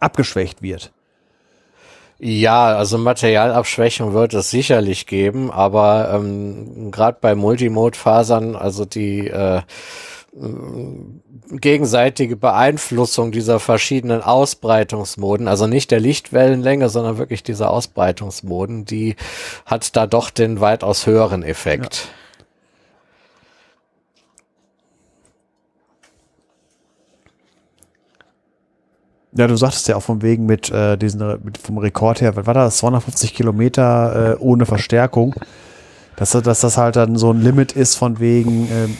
abgeschwächt 0.00 0.62
wird. 0.62 0.92
Ja, 2.18 2.76
also 2.76 2.96
Materialabschwächung 2.96 4.14
wird 4.14 4.32
es 4.32 4.50
sicherlich 4.50 5.06
geben, 5.06 5.50
aber 5.50 6.10
ähm, 6.14 6.90
gerade 6.90 7.18
bei 7.20 7.34
Multimode-Fasern, 7.34 8.56
also 8.56 8.86
die 8.86 9.28
äh, 9.28 9.60
gegenseitige 11.50 12.36
Beeinflussung 12.36 13.32
dieser 13.32 13.60
verschiedenen 13.60 14.22
Ausbreitungsmoden, 14.22 15.48
also 15.48 15.66
nicht 15.66 15.90
der 15.90 16.00
Lichtwellenlänge, 16.00 16.88
sondern 16.88 17.18
wirklich 17.18 17.42
dieser 17.42 17.70
Ausbreitungsmoden, 17.70 18.84
die 18.84 19.16
hat 19.64 19.94
da 19.96 20.06
doch 20.06 20.30
den 20.30 20.60
weitaus 20.60 21.06
höheren 21.06 21.42
Effekt. 21.42 21.96
Ja. 21.96 22.25
Ja, 29.36 29.46
du 29.46 29.56
sagtest 29.56 29.88
ja 29.88 29.96
auch 29.96 30.02
von 30.02 30.22
wegen 30.22 30.46
mit 30.46 30.70
äh, 30.70 30.96
diesen 30.96 31.20
mit, 31.44 31.58
vom 31.58 31.78
Rekord 31.78 32.20
her, 32.20 32.36
was 32.36 32.46
war 32.46 32.54
das? 32.54 32.78
250 32.78 33.34
Kilometer 33.34 34.34
äh, 34.34 34.36
ohne 34.38 34.66
Verstärkung. 34.66 35.34
Dass, 36.16 36.30
dass 36.30 36.60
das 36.60 36.78
halt 36.78 36.96
dann 36.96 37.16
so 37.16 37.30
ein 37.30 37.42
Limit 37.42 37.72
ist 37.72 37.96
von 37.96 38.18
wegen, 38.18 38.68
ähm, 38.72 38.96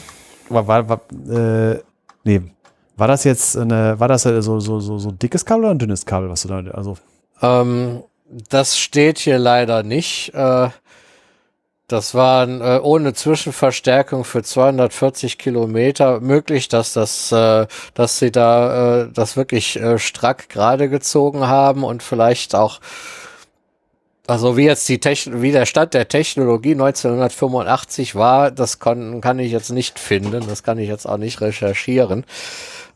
war, 0.49 0.67
war, 0.67 0.87
war, 0.87 1.01
äh, 1.27 1.79
nee, 2.23 2.41
war 2.95 3.07
das 3.07 3.23
jetzt 3.23 3.57
eine, 3.57 3.99
war 3.99 4.07
das 4.07 4.23
so, 4.23 4.59
so, 4.59 4.79
so, 4.79 4.99
so 4.99 5.11
dickes 5.11 5.43
Kabel 5.43 5.65
oder 5.65 5.73
ein 5.73 5.79
dünnes 5.79 6.05
Kabel, 6.05 6.29
was 6.29 6.43
du 6.43 6.47
da, 6.49 6.57
also? 6.71 6.97
Ähm, 7.41 8.03
das 8.49 8.77
steht 8.77 9.17
hier 9.17 9.39
leider 9.39 9.83
nicht. 9.83 10.33
Äh, 10.35 10.69
das 11.87 12.13
waren 12.13 12.59
äh, 12.59 12.79
ohne 12.83 13.13
Zwischenverstärkung 13.13 14.25
für 14.25 14.43
240 14.43 15.37
Kilometer 15.37 16.19
möglich, 16.19 16.67
dass 16.67 16.91
das, 16.91 17.31
äh, 17.31 17.65
dass 17.93 18.19
sie 18.19 18.29
da 18.29 19.03
äh, 19.03 19.09
das 19.13 19.37
wirklich 19.37 19.79
äh, 19.79 19.97
strack 19.97 20.49
gerade 20.49 20.89
gezogen 20.89 21.47
haben 21.47 21.85
und 21.85 22.03
vielleicht 22.03 22.55
auch, 22.55 22.81
also 24.27 24.57
wie 24.57 24.65
jetzt 24.65 24.89
die 24.89 24.99
Techn 24.99 25.41
wie 25.41 25.53
der 25.53 25.65
Stand 25.65 25.93
der 25.93 26.09
Technologie 26.09 26.73
1985 26.73 28.15
war, 28.15 28.51
das 28.51 28.79
kann, 28.79 29.21
kann 29.21 29.39
ich 29.39 29.53
jetzt 29.53 29.71
nicht 29.71 29.97
finden, 29.97 30.45
das 30.45 30.63
kann 30.63 30.79
ich 30.79 30.89
jetzt 30.89 31.05
auch 31.05 31.17
nicht 31.17 31.39
recherchieren. 31.39 32.25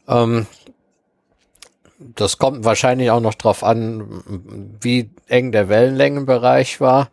Ähm, 0.09 0.47
das 1.97 2.37
kommt 2.37 2.65
wahrscheinlich 2.65 3.09
auch 3.09 3.21
noch 3.21 3.35
drauf 3.35 3.63
an, 3.63 4.21
wie 4.81 5.11
eng 5.27 5.53
der 5.53 5.69
Wellenlängenbereich 5.69 6.81
war 6.81 7.09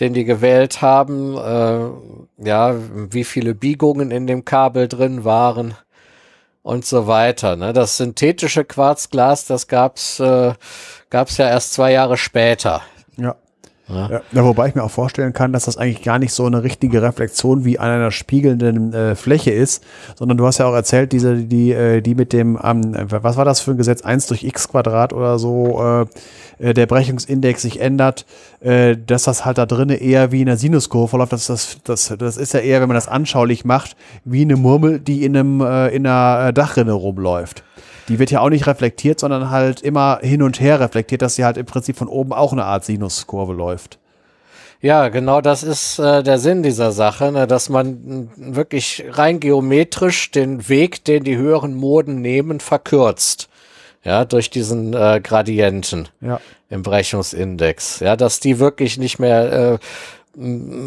den 0.00 0.14
die 0.14 0.24
gewählt 0.24 0.82
haben, 0.82 1.36
äh, 1.36 2.46
ja, 2.46 2.74
wie 3.10 3.24
viele 3.24 3.54
Biegungen 3.54 4.10
in 4.10 4.26
dem 4.26 4.44
Kabel 4.44 4.88
drin 4.88 5.24
waren. 5.24 5.74
und 6.62 6.86
so 6.86 7.06
weiter. 7.06 7.56
Ne? 7.56 7.72
Das 7.72 7.96
synthetische 7.96 8.64
Quarzglas, 8.64 9.46
das 9.46 9.66
gab's 9.66 10.20
äh, 10.20 10.54
gab's 11.10 11.36
ja 11.36 11.48
erst 11.48 11.74
zwei 11.74 11.92
Jahre 11.92 12.16
später. 12.16 12.82
Ja. 13.16 13.36
Ja. 13.92 14.20
ja. 14.32 14.44
wobei 14.44 14.68
ich 14.68 14.74
mir 14.74 14.82
auch 14.82 14.90
vorstellen 14.90 15.32
kann, 15.32 15.52
dass 15.52 15.64
das 15.64 15.76
eigentlich 15.76 16.02
gar 16.02 16.18
nicht 16.18 16.32
so 16.32 16.46
eine 16.46 16.62
richtige 16.62 17.02
Reflexion 17.02 17.64
wie 17.64 17.78
an 17.78 17.90
einer 17.90 18.10
spiegelnden 18.10 18.92
äh, 18.92 19.14
Fläche 19.14 19.50
ist, 19.50 19.84
sondern 20.16 20.38
du 20.38 20.46
hast 20.46 20.58
ja 20.58 20.66
auch 20.66 20.74
erzählt, 20.74 21.12
diese, 21.12 21.36
die, 21.36 21.72
äh, 21.72 22.00
die 22.00 22.14
mit 22.14 22.32
dem, 22.32 22.58
ähm, 22.62 22.94
was 23.08 23.36
war 23.36 23.44
das 23.44 23.60
für 23.60 23.72
ein 23.72 23.76
Gesetz, 23.76 24.02
1 24.02 24.26
durch 24.26 24.44
x 24.44 24.68
Quadrat 24.68 25.12
oder 25.12 25.38
so, 25.38 25.82
äh, 25.82 26.68
äh, 26.70 26.74
der 26.74 26.86
Brechungsindex 26.86 27.62
sich 27.62 27.80
ändert, 27.80 28.26
äh, 28.60 28.96
dass 28.96 29.24
das 29.24 29.44
halt 29.44 29.58
da 29.58 29.66
drinnen 29.66 29.98
eher 29.98 30.32
wie 30.32 30.42
in 30.42 30.48
einer 30.48 30.56
Sinuskurve 30.56 31.08
verläuft. 31.08 31.32
Das, 31.32 31.46
das, 31.46 31.78
das, 31.84 32.14
das 32.18 32.36
ist 32.36 32.54
ja 32.54 32.60
eher, 32.60 32.80
wenn 32.80 32.88
man 32.88 32.94
das 32.94 33.08
anschaulich 33.08 33.64
macht, 33.64 33.96
wie 34.24 34.42
eine 34.42 34.56
Murmel, 34.56 35.00
die 35.00 35.24
in, 35.24 35.36
einem, 35.36 35.60
äh, 35.60 35.88
in 35.88 36.06
einer 36.06 36.48
äh, 36.48 36.52
Dachrinne 36.52 36.92
rumläuft 36.92 37.64
die 38.08 38.18
wird 38.18 38.30
ja 38.30 38.40
auch 38.40 38.50
nicht 38.50 38.66
reflektiert, 38.66 39.20
sondern 39.20 39.50
halt 39.50 39.80
immer 39.80 40.18
hin 40.22 40.42
und 40.42 40.60
her 40.60 40.80
reflektiert, 40.80 41.22
dass 41.22 41.36
sie 41.36 41.44
halt 41.44 41.56
im 41.56 41.66
Prinzip 41.66 41.96
von 41.96 42.08
oben 42.08 42.32
auch 42.32 42.52
eine 42.52 42.64
Art 42.64 42.84
Sinuskurve 42.84 43.52
läuft. 43.52 43.98
Ja, 44.80 45.10
genau 45.10 45.40
das 45.40 45.62
ist 45.62 46.00
äh, 46.00 46.24
der 46.24 46.38
Sinn 46.38 46.64
dieser 46.64 46.90
Sache, 46.90 47.30
ne, 47.30 47.46
dass 47.46 47.68
man 47.68 48.30
wirklich 48.36 49.04
rein 49.10 49.38
geometrisch 49.38 50.32
den 50.32 50.68
Weg, 50.68 51.04
den 51.04 51.22
die 51.22 51.36
höheren 51.36 51.74
Moden 51.74 52.20
nehmen, 52.20 52.58
verkürzt. 52.58 53.48
Ja, 54.02 54.24
durch 54.24 54.50
diesen 54.50 54.92
äh, 54.94 55.20
Gradienten 55.22 56.08
ja. 56.20 56.40
im 56.68 56.82
Brechungsindex. 56.82 58.00
Ja, 58.00 58.16
dass 58.16 58.40
die 58.40 58.58
wirklich 58.58 58.98
nicht 58.98 59.20
mehr 59.20 59.78
äh, 60.36 60.42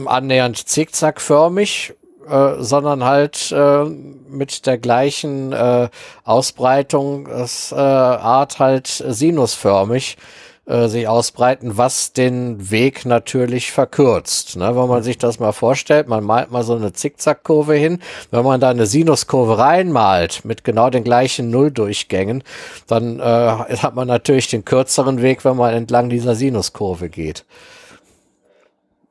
annähernd 0.05 0.67
zickzackförmig 0.67 1.93
äh, 2.29 2.55
sondern 2.59 3.03
halt 3.03 3.51
äh, 3.51 3.83
mit 3.83 4.65
der 4.65 4.77
gleichen 4.77 5.51
äh, 5.53 5.89
Ausbreitung, 6.23 7.25
das, 7.25 7.71
äh, 7.71 7.75
Art 7.75 8.59
halt 8.59 8.87
sinusförmig 8.87 10.17
äh, 10.65 10.87
sich 10.87 11.07
ausbreiten, 11.07 11.77
was 11.77 12.11
den 12.13 12.71
Weg 12.71 13.05
natürlich 13.05 13.71
verkürzt. 13.71 14.55
Ne? 14.55 14.75
Wenn 14.75 14.87
man 14.87 15.03
sich 15.03 15.19
das 15.19 15.39
mal 15.39 15.51
vorstellt, 15.51 16.07
man 16.07 16.23
malt 16.23 16.49
mal 16.49 16.63
so 16.63 16.75
eine 16.75 16.91
Zickzackkurve 16.91 17.75
hin, 17.75 17.99
wenn 18.31 18.43
man 18.43 18.59
da 18.59 18.69
eine 18.69 18.87
Sinuskurve 18.87 19.59
reinmalt 19.59 20.43
mit 20.43 20.63
genau 20.63 20.89
den 20.89 21.03
gleichen 21.03 21.51
Nulldurchgängen, 21.51 22.43
dann 22.87 23.19
äh, 23.19 23.23
hat 23.23 23.93
man 23.93 24.07
natürlich 24.07 24.47
den 24.47 24.65
kürzeren 24.65 25.21
Weg, 25.21 25.45
wenn 25.45 25.55
man 25.55 25.73
entlang 25.73 26.09
dieser 26.09 26.33
Sinuskurve 26.33 27.09
geht. 27.09 27.45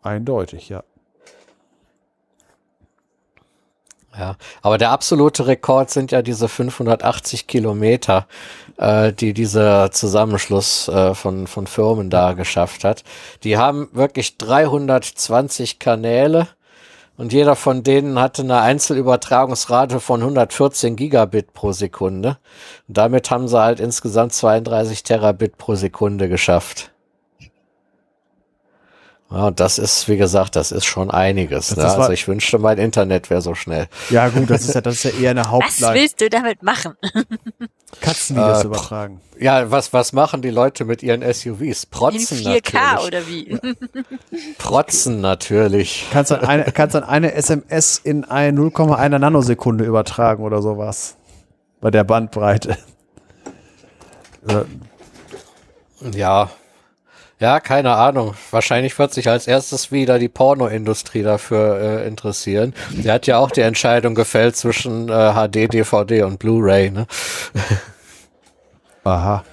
Eindeutig, 0.03 0.69
ja. 0.69 0.83
Ja, 4.17 4.37
aber 4.63 4.79
der 4.79 4.91
absolute 4.91 5.47
Rekord 5.49 5.91
sind 5.91 6.13
ja 6.13 6.23
diese 6.23 6.49
580 6.49 7.49
Kilometer, 7.49 8.27
äh, 8.77 9.13
die 9.13 9.35
dieser 9.35 9.91
Zusammenschluss 9.91 10.87
äh, 10.89 11.15
von, 11.15 11.49
von 11.49 11.67
Firmen 11.67 12.11
da 12.11 12.35
geschafft 12.35 12.85
hat. 12.85 13.03
Die 13.43 13.57
haben 13.57 13.89
wirklich 13.93 14.39
320 14.39 15.81
Kanäle 15.81 16.47
und 17.17 17.33
jeder 17.33 17.57
von 17.57 17.83
denen 17.83 18.21
hatte 18.21 18.43
eine 18.43 18.61
Einzelübertragungsrate 18.61 20.01
von 20.01 20.21
114 20.21 20.97
Gigabit 20.97 21.53
pro 21.53 21.73
Sekunde. 21.73 22.39
Und 22.89 22.97
damit 22.97 23.31
haben 23.31 23.49
sie 23.49 23.61
halt 23.61 23.81
insgesamt 23.81 24.33
32 24.33 25.03
Terabit 25.03 25.57
pro 25.57 25.75
Sekunde 25.75 26.29
geschafft. 26.29 26.94
Ja, 29.31 29.47
und 29.49 29.59
das 29.59 29.79
ist, 29.79 30.09
wie 30.09 30.17
gesagt, 30.17 30.55
das 30.55 30.71
ist 30.71 30.85
schon 30.85 31.11
einiges. 31.11 31.75
Ne? 31.77 31.85
Also 31.85 32.13
ich 32.13 32.29
wünschte, 32.29 32.59
mein 32.59 32.79
Internet 32.79 33.31
wäre 33.31 33.41
so 33.41 33.55
schnell. 33.55 33.89
Ja, 34.11 34.29
gut, 34.29 34.51
das 34.51 34.63
ist 34.63 34.75
ja, 34.75 34.81
das 34.81 34.97
ist 34.97 35.05
ja 35.05 35.11
eher 35.11 35.31
eine 35.31 35.51
Hauptleitung. 35.51 35.89
Was 35.89 35.95
willst 35.95 36.21
du 36.21 36.31
damit 36.31 36.63
machen? 36.63 36.93
Katzenvideos 38.01 38.63
äh, 38.63 38.67
übertragen. 38.67 39.21
Ja, 39.39 39.71
was, 39.71 39.93
was 39.93 40.13
machen 40.13 40.43
die 40.43 40.51
Leute 40.51 40.85
mit 40.85 41.03
ihren 41.03 41.23
SUVs? 41.23 41.87
Protzen 41.87 42.39
In 42.39 42.45
4K 42.45 42.75
natürlich. 42.75 43.07
oder 43.07 43.27
wie? 43.27 43.59
Protzen 44.59 45.21
natürlich. 45.21 46.07
Kannst 46.13 46.31
dann 46.31 46.41
eine, 46.41 46.65
kannst 46.65 46.95
dann 46.95 47.05
eine 47.05 47.33
SMS 47.33 47.99
in 47.99 48.25
0,1 48.27 49.19
Nanosekunde 49.19 49.85
übertragen 49.85 50.45
oder 50.45 50.63
sowas. 50.63 51.17
Bei 51.81 51.91
der 51.91 52.05
Bandbreite. 52.05 52.77
Ja, 56.13 56.51
ja, 57.41 57.61
keine 57.61 57.95
Ahnung. 57.95 58.35
Wahrscheinlich 58.51 58.99
wird 58.99 59.13
sich 59.13 59.29
als 59.29 59.47
erstes 59.47 59.91
wieder 59.91 60.19
die 60.19 60.29
Pornoindustrie 60.29 61.23
dafür 61.23 61.81
äh, 61.81 62.07
interessieren. 62.07 62.75
Die 62.91 63.11
hat 63.11 63.27
ja 63.27 63.39
auch 63.39 63.51
die 63.51 63.63
Entscheidung 63.63 64.15
gefällt 64.15 64.57
zwischen 64.57 65.09
äh, 65.09 65.33
HD, 65.33 65.73
DVD 65.73 66.23
und 66.23 66.39
Blu-ray. 66.39 66.91
Ne? 66.91 67.07
Aha. 69.05 69.45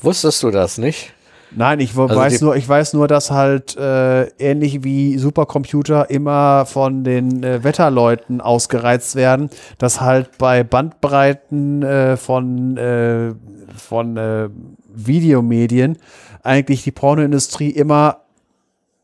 Wusstest 0.00 0.42
du 0.42 0.50
das 0.50 0.78
nicht? 0.78 1.12
Nein, 1.54 1.80
ich 1.80 1.96
also 1.96 2.14
weiß 2.14 2.40
nur, 2.40 2.56
ich 2.56 2.68
weiß 2.68 2.94
nur, 2.94 3.08
dass 3.08 3.30
halt 3.30 3.76
äh, 3.76 4.24
ähnlich 4.38 4.84
wie 4.84 5.18
Supercomputer 5.18 6.08
immer 6.10 6.64
von 6.66 7.04
den 7.04 7.42
äh, 7.42 7.62
Wetterleuten 7.62 8.40
ausgereizt 8.40 9.16
werden, 9.16 9.50
dass 9.78 10.00
halt 10.00 10.38
bei 10.38 10.64
Bandbreiten 10.64 11.82
äh, 11.82 12.16
von 12.16 12.76
äh, 12.76 13.34
von 13.76 14.16
äh, 14.16 14.48
Videomedien 14.94 15.98
eigentlich 16.42 16.82
die 16.82 16.90
Pornoindustrie 16.90 17.70
immer 17.70 18.18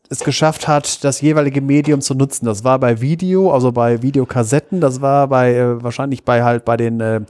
es 0.09 0.23
geschafft 0.23 0.67
hat, 0.67 1.03
das 1.03 1.21
jeweilige 1.21 1.61
Medium 1.61 2.01
zu 2.01 2.15
nutzen. 2.15 2.45
Das 2.45 2.63
war 2.63 2.79
bei 2.79 2.99
Video, 2.99 3.51
also 3.53 3.71
bei 3.71 4.01
Videokassetten, 4.01 4.81
das 4.81 5.01
war 5.01 5.27
bei 5.27 5.53
äh, 5.53 5.83
wahrscheinlich 5.83 6.23
bei 6.23 6.43
halt 6.43 6.65
bei 6.65 6.77
den 6.77 6.99
äh, 6.99 7.21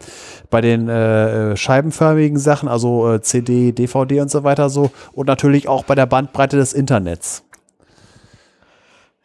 bei 0.49 0.61
den 0.61 0.87
äh, 0.87 1.57
scheibenförmigen 1.57 2.39
Sachen, 2.39 2.69
also 2.69 3.13
äh, 3.13 3.21
CD, 3.21 3.73
DVD 3.73 4.21
und 4.21 4.31
so 4.31 4.43
weiter 4.43 4.69
so 4.69 4.91
und 5.11 5.27
natürlich 5.27 5.67
auch 5.67 5.83
bei 5.83 5.95
der 5.95 6.05
Bandbreite 6.05 6.55
des 6.55 6.71
Internets. 6.71 7.43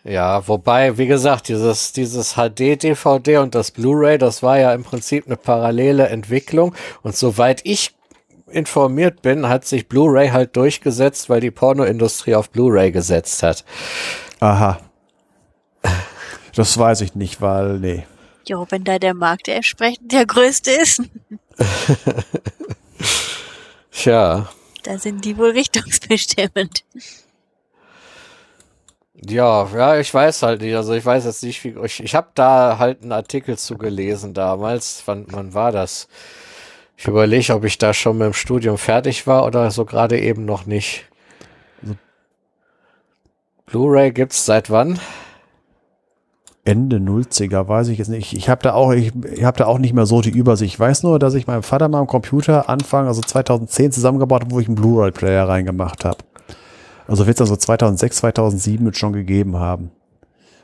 Ja, 0.02 0.46
wobei, 0.46 0.98
wie 0.98 1.06
gesagt, 1.06 1.48
dieses, 1.48 1.92
dieses 1.92 2.34
HD-DVD 2.34 3.38
und 3.38 3.54
das 3.54 3.70
Blu-ray, 3.70 4.18
das 4.18 4.42
war 4.42 4.58
ja 4.58 4.74
im 4.74 4.84
Prinzip 4.84 5.24
eine 5.26 5.38
parallele 5.38 6.08
Entwicklung. 6.08 6.74
Und 7.02 7.16
soweit 7.16 7.62
ich 7.64 7.94
informiert 8.54 9.22
bin, 9.22 9.48
hat 9.48 9.64
sich 9.64 9.88
Blu-ray 9.88 10.30
halt 10.30 10.56
durchgesetzt, 10.56 11.28
weil 11.28 11.40
die 11.40 11.50
Pornoindustrie 11.50 12.34
auf 12.34 12.50
Blu-ray 12.50 12.92
gesetzt 12.92 13.42
hat. 13.42 13.64
Aha. 14.40 14.78
Das 16.54 16.78
weiß 16.78 17.00
ich 17.00 17.14
nicht, 17.14 17.40
weil, 17.40 17.78
nee. 17.78 18.06
Jo, 18.46 18.66
wenn 18.70 18.84
da 18.84 18.98
der 18.98 19.14
Markt 19.14 19.48
entsprechend 19.48 20.12
der 20.12 20.26
größte 20.26 20.70
ist. 20.70 21.02
Tja. 23.90 24.48
Da 24.82 24.98
sind 24.98 25.24
die 25.24 25.38
wohl 25.38 25.50
richtungsbestimmend. 25.50 26.84
Ja, 29.26 29.66
ja, 29.74 29.98
ich 29.98 30.12
weiß 30.12 30.42
halt 30.42 30.60
nicht. 30.60 30.74
Also 30.74 30.92
ich 30.92 31.04
weiß 31.04 31.24
jetzt 31.24 31.42
nicht, 31.42 31.64
wie 31.64 31.74
ich, 31.84 32.02
ich 32.02 32.14
habe 32.14 32.28
da 32.34 32.78
halt 32.78 33.02
einen 33.02 33.12
Artikel 33.12 33.56
zu 33.56 33.78
gelesen 33.78 34.34
damals. 34.34 35.02
Wann, 35.06 35.26
wann 35.30 35.54
war 35.54 35.72
das? 35.72 36.08
Ich 36.96 37.06
überlege, 37.08 37.54
ob 37.54 37.64
ich 37.64 37.78
da 37.78 37.92
schon 37.92 38.18
mit 38.18 38.26
dem 38.26 38.32
Studium 38.32 38.78
fertig 38.78 39.26
war 39.26 39.44
oder 39.44 39.70
so 39.70 39.84
gerade 39.84 40.18
eben 40.18 40.44
noch 40.44 40.66
nicht. 40.66 41.04
Blu-ray 43.66 44.12
gibt's 44.12 44.44
seit 44.44 44.70
wann? 44.70 44.98
Ende 46.66 46.96
90er, 46.96 47.68
weiß 47.68 47.88
ich 47.88 47.98
jetzt 47.98 48.08
nicht. 48.08 48.32
Ich 48.32 48.48
habe 48.48 48.62
da 48.62 48.72
auch, 48.72 48.92
ich, 48.92 49.12
ich 49.32 49.44
habe 49.44 49.58
da 49.58 49.66
auch 49.66 49.78
nicht 49.78 49.92
mehr 49.92 50.06
so 50.06 50.22
die 50.22 50.30
Übersicht. 50.30 50.74
Ich 50.74 50.80
weiß 50.80 51.02
nur, 51.02 51.18
dass 51.18 51.34
ich 51.34 51.46
meinem 51.46 51.62
Vater 51.62 51.88
mal 51.88 51.98
am 51.98 52.06
Computer 52.06 52.68
Anfang, 52.70 53.06
also 53.06 53.20
2010 53.20 53.92
zusammengebaut 53.92 54.42
habe, 54.42 54.50
wo 54.50 54.60
ich 54.60 54.66
einen 54.66 54.76
Blu-ray-Player 54.76 55.46
reingemacht 55.46 56.04
habe. 56.04 56.18
Also 57.06 57.26
wird 57.26 57.36
es 57.36 57.42
also 57.42 57.56
2006, 57.56 58.16
2007 58.16 58.94
schon 58.94 59.12
gegeben 59.12 59.56
haben. 59.56 59.90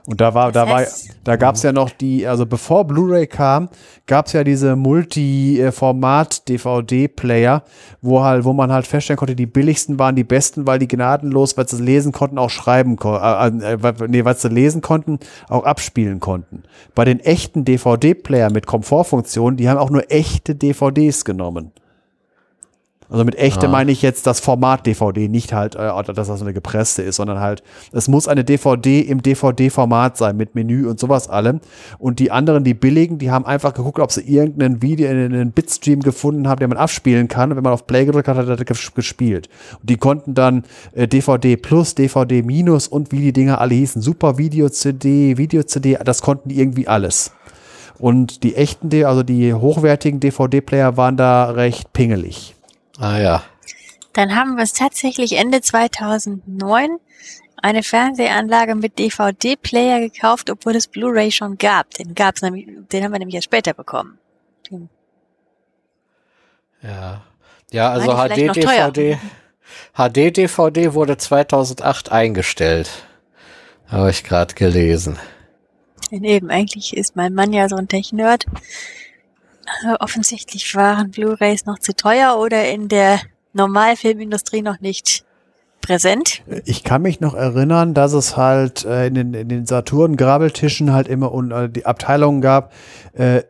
Und 0.06 0.20
da 0.20 0.34
war, 0.34 0.52
da 0.52 0.68
war, 0.68 0.84
da 1.24 1.36
gab 1.36 1.54
es 1.56 1.62
ja 1.62 1.72
noch 1.72 1.90
die, 1.90 2.26
also 2.26 2.44
bevor 2.46 2.86
Blu-ray 2.86 3.26
kam, 3.26 3.68
gab 4.06 4.26
es 4.26 4.32
ja 4.32 4.44
diese 4.44 4.76
Multi-Format-DVD-Player, 4.76 7.62
wo 8.00 8.22
halt, 8.22 8.44
wo 8.44 8.52
man 8.52 8.70
halt 8.72 8.86
feststellen 8.86 9.18
konnte, 9.18 9.34
die 9.36 9.46
billigsten 9.46 9.98
waren 9.98 10.16
die 10.16 10.24
besten, 10.24 10.66
weil 10.66 10.78
die 10.78 10.88
gnadenlos, 10.88 11.56
weil 11.56 11.68
sie 11.68 11.82
lesen 11.82 12.12
konnten, 12.12 12.38
auch 12.38 12.50
schreiben 12.50 12.96
konnten, 12.96 13.60
äh, 13.60 13.74
äh, 13.74 14.08
nee, 14.08 14.24
weil 14.24 14.36
sie 14.36 14.48
lesen 14.48 14.80
konnten, 14.80 15.18
auch 15.48 15.64
abspielen 15.64 16.20
konnten. 16.20 16.62
Bei 16.94 17.04
den 17.04 17.20
echten 17.20 17.64
DVD-Player 17.64 18.50
mit 18.50 18.66
Komfortfunktionen, 18.66 19.56
die 19.56 19.68
haben 19.68 19.78
auch 19.78 19.90
nur 19.90 20.10
echte 20.10 20.54
DVDs 20.54 21.24
genommen. 21.24 21.72
Also 23.10 23.24
mit 23.24 23.36
echte 23.36 23.66
ja. 23.66 23.72
meine 23.72 23.90
ich 23.90 24.02
jetzt 24.02 24.26
das 24.26 24.38
Format 24.38 24.86
DVD, 24.86 25.28
nicht 25.28 25.52
halt, 25.52 25.74
äh, 25.74 25.90
dass 26.14 26.28
das 26.28 26.40
eine 26.40 26.52
gepresste 26.52 27.02
ist, 27.02 27.16
sondern 27.16 27.40
halt, 27.40 27.62
es 27.92 28.06
muss 28.06 28.28
eine 28.28 28.44
DVD 28.44 29.00
im 29.00 29.20
DVD-Format 29.20 30.16
sein, 30.16 30.36
mit 30.36 30.54
Menü 30.54 30.88
und 30.88 31.00
sowas 31.00 31.28
allem. 31.28 31.60
Und 31.98 32.20
die 32.20 32.30
anderen, 32.30 32.62
die 32.62 32.74
billigen, 32.74 33.18
die 33.18 33.32
haben 33.32 33.44
einfach 33.44 33.74
geguckt, 33.74 33.98
ob 33.98 34.12
sie 34.12 34.20
irgendeinen 34.20 34.80
Video, 34.80 35.08
einen 35.08 35.50
Bitstream 35.50 36.00
gefunden 36.00 36.46
haben, 36.46 36.60
den 36.60 36.68
man 36.68 36.78
abspielen 36.78 37.26
kann. 37.26 37.50
Und 37.50 37.56
wenn 37.56 37.64
man 37.64 37.72
auf 37.72 37.86
Play 37.86 38.04
gedrückt 38.04 38.28
hat, 38.28 38.36
hat 38.36 38.48
er 38.48 38.64
gespielt. 38.64 39.48
Und 39.80 39.90
die 39.90 39.96
konnten 39.96 40.34
dann 40.34 40.62
äh, 40.92 41.08
DVD 41.08 41.56
Plus, 41.56 41.96
DVD 41.96 42.42
Minus 42.42 42.86
und 42.86 43.10
wie 43.10 43.20
die 43.20 43.32
Dinger 43.32 43.60
alle 43.60 43.74
hießen, 43.74 44.00
Super 44.00 44.38
Video 44.38 44.68
CD, 44.68 45.36
Video 45.36 45.64
CD, 45.64 45.98
das 46.04 46.22
konnten 46.22 46.48
die 46.48 46.60
irgendwie 46.60 46.86
alles. 46.86 47.32
Und 47.98 48.44
die 48.44 48.54
echten, 48.54 49.04
also 49.04 49.22
die 49.22 49.52
hochwertigen 49.52 50.20
DVD-Player 50.20 50.96
waren 50.96 51.16
da 51.16 51.50
recht 51.50 51.92
pingelig. 51.92 52.54
Ah 53.00 53.18
ja. 53.18 53.42
Dann 54.12 54.36
haben 54.36 54.56
wir 54.56 54.60
uns 54.60 54.74
tatsächlich 54.74 55.36
Ende 55.38 55.62
2009 55.62 56.98
eine 57.56 57.82
Fernsehanlage 57.82 58.74
mit 58.74 58.98
DVD-Player 58.98 60.00
gekauft, 60.00 60.50
obwohl 60.50 60.76
es 60.76 60.86
Blu-ray 60.86 61.32
schon 61.32 61.56
gab. 61.58 61.90
Den 61.94 62.14
gab's 62.14 62.42
nämlich, 62.42 62.66
den 62.92 63.04
haben 63.04 63.12
wir 63.12 63.18
nämlich 63.18 63.34
erst 63.34 63.46
später 63.46 63.72
bekommen. 63.72 64.18
Ja. 66.82 67.22
Ja, 67.70 67.90
also. 67.90 68.12
HD-DVD. 68.12 69.18
HD-DVD 69.94 70.94
wurde 70.94 71.16
2008 71.16 72.10
eingestellt. 72.10 72.90
Habe 73.86 74.10
ich 74.10 74.24
gerade 74.24 74.54
gelesen. 74.54 75.18
Denn 76.10 76.24
eben, 76.24 76.50
eigentlich 76.50 76.96
ist 76.96 77.16
mein 77.16 77.34
Mann 77.34 77.52
ja 77.52 77.68
so 77.68 77.76
ein 77.76 77.88
Tech-Nerd. 77.88 78.46
Äh, 79.84 79.94
Offensichtlich 80.00 80.74
waren 80.74 81.10
Blu-rays 81.10 81.66
noch 81.66 81.78
zu 81.78 81.94
teuer 81.94 82.38
oder 82.38 82.68
in 82.68 82.88
der 82.88 83.20
Normalfilmindustrie 83.52 84.62
noch 84.62 84.80
nicht 84.80 85.24
präsent. 85.80 86.42
Ich 86.64 86.84
kann 86.84 87.02
mich 87.02 87.20
noch 87.20 87.34
erinnern, 87.34 87.94
dass 87.94 88.12
es 88.12 88.36
halt 88.36 88.84
äh, 88.84 89.06
in 89.06 89.14
den, 89.14 89.34
in 89.34 89.48
den 89.48 89.66
Saturn-Grabeltischen 89.66 90.92
halt 90.92 91.08
immer 91.08 91.32
äh, 91.50 91.68
die 91.68 91.86
Abteilungen 91.86 92.40
gab, 92.40 92.72
äh, 93.14 93.42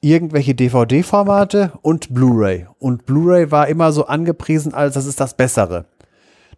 irgendwelche 0.00 0.54
DVD-Formate 0.54 1.72
und 1.82 2.12
Blu-ray. 2.12 2.66
Und 2.78 3.06
Blu-ray 3.06 3.50
war 3.50 3.68
immer 3.68 3.92
so 3.92 4.06
angepriesen, 4.06 4.74
als 4.74 4.94
das 4.94 5.06
ist 5.06 5.20
das 5.20 5.34
Bessere. 5.34 5.86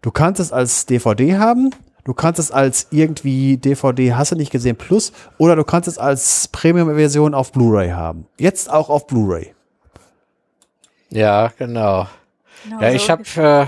Du 0.01 0.11
kannst 0.11 0.39
es 0.39 0.51
als 0.51 0.85
DVD 0.85 1.37
haben, 1.37 1.71
du 2.07 2.13
kannst 2.13 2.39
es 2.39 2.51
als 2.51 2.87
irgendwie 2.89 3.57
DVD, 3.57 4.13
hast 4.13 4.31
du 4.31 4.35
nicht 4.35 4.51
gesehen, 4.51 4.77
Plus, 4.77 5.11
oder 5.37 5.55
du 5.55 5.63
kannst 5.63 5.87
es 5.87 5.97
als 5.97 6.47
Premium-Version 6.47 7.35
auf 7.35 7.51
Blu-ray 7.51 7.89
haben. 7.89 8.25
Jetzt 8.39 8.71
auch 8.71 8.89
auf 8.89 9.05
Blu-ray. 9.05 9.53
Ja, 11.09 11.51
genau. 11.57 12.07
Genau 12.63 12.81
Ja, 12.81 12.89
so 12.89 12.95
ich 12.95 13.09
habe 13.09 13.23
äh, 13.35 13.65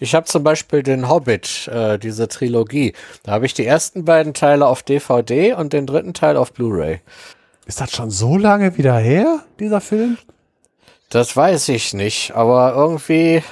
ich 0.00 0.14
habe 0.16 0.26
zum 0.26 0.42
Beispiel 0.42 0.82
den 0.82 1.08
Hobbit, 1.08 1.68
äh, 1.68 1.98
diese 1.98 2.26
Trilogie. 2.26 2.92
Da 3.22 3.32
habe 3.32 3.46
ich 3.46 3.54
die 3.54 3.64
ersten 3.64 4.04
beiden 4.04 4.34
Teile 4.34 4.66
auf 4.66 4.82
DVD 4.82 5.54
und 5.54 5.72
den 5.72 5.86
dritten 5.86 6.12
Teil 6.14 6.36
auf 6.36 6.52
Blu-ray. 6.52 7.00
Ist 7.66 7.80
das 7.80 7.92
schon 7.92 8.10
so 8.10 8.36
lange 8.36 8.76
wieder 8.76 8.96
her, 8.96 9.40
dieser 9.60 9.80
Film? 9.80 10.18
Das 11.10 11.36
weiß 11.36 11.68
ich 11.68 11.94
nicht, 11.94 12.32
aber 12.34 12.74
irgendwie 12.74 13.44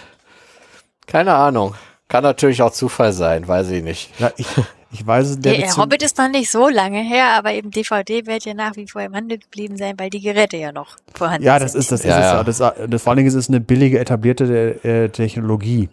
keine 1.07 1.35
Ahnung. 1.35 1.75
Kann 2.11 2.25
natürlich 2.25 2.61
auch 2.61 2.73
Zufall 2.73 3.13
sein, 3.13 3.47
weiß 3.47 3.71
ich 3.71 3.85
nicht. 3.85 4.11
Ja, 4.19 4.33
ich, 4.37 4.49
ich 4.91 5.07
weiß 5.07 5.29
es 5.29 5.41
der 5.41 5.55
Der, 5.55 5.77
Hobbit 5.77 6.03
ist 6.03 6.19
noch 6.19 6.29
nicht 6.29 6.51
so 6.51 6.69
lange 6.69 6.99
her, 6.99 7.37
aber 7.39 7.53
eben 7.53 7.71
DVD 7.71 8.27
wird 8.27 8.45
ja 8.45 8.53
nach 8.53 8.75
wie 8.75 8.89
vor 8.89 9.01
im 9.01 9.15
Handel 9.15 9.39
geblieben 9.39 9.77
sein, 9.77 9.95
weil 9.97 10.11
die 10.11 10.21
Geräte 10.21 10.57
ja 10.57 10.73
noch 10.73 10.97
vorhanden 11.15 11.45
Ja, 11.45 11.61
das 11.61 11.73
sind. 11.73 11.83
ist 11.83 11.93
das. 11.93 12.03
Ja, 12.03 12.19
ist 12.19 12.25
ja. 12.25 12.41
es. 12.41 12.59
Das, 12.59 12.89
das, 12.91 13.03
vor 13.03 13.13
allen 13.13 13.19
Dingen 13.19 13.29
ist 13.29 13.37
es 13.37 13.49
eine 13.49 13.61
billige, 13.61 14.01
etablierte 14.01 14.85
äh, 14.85 15.09
Technologie. 15.11 15.89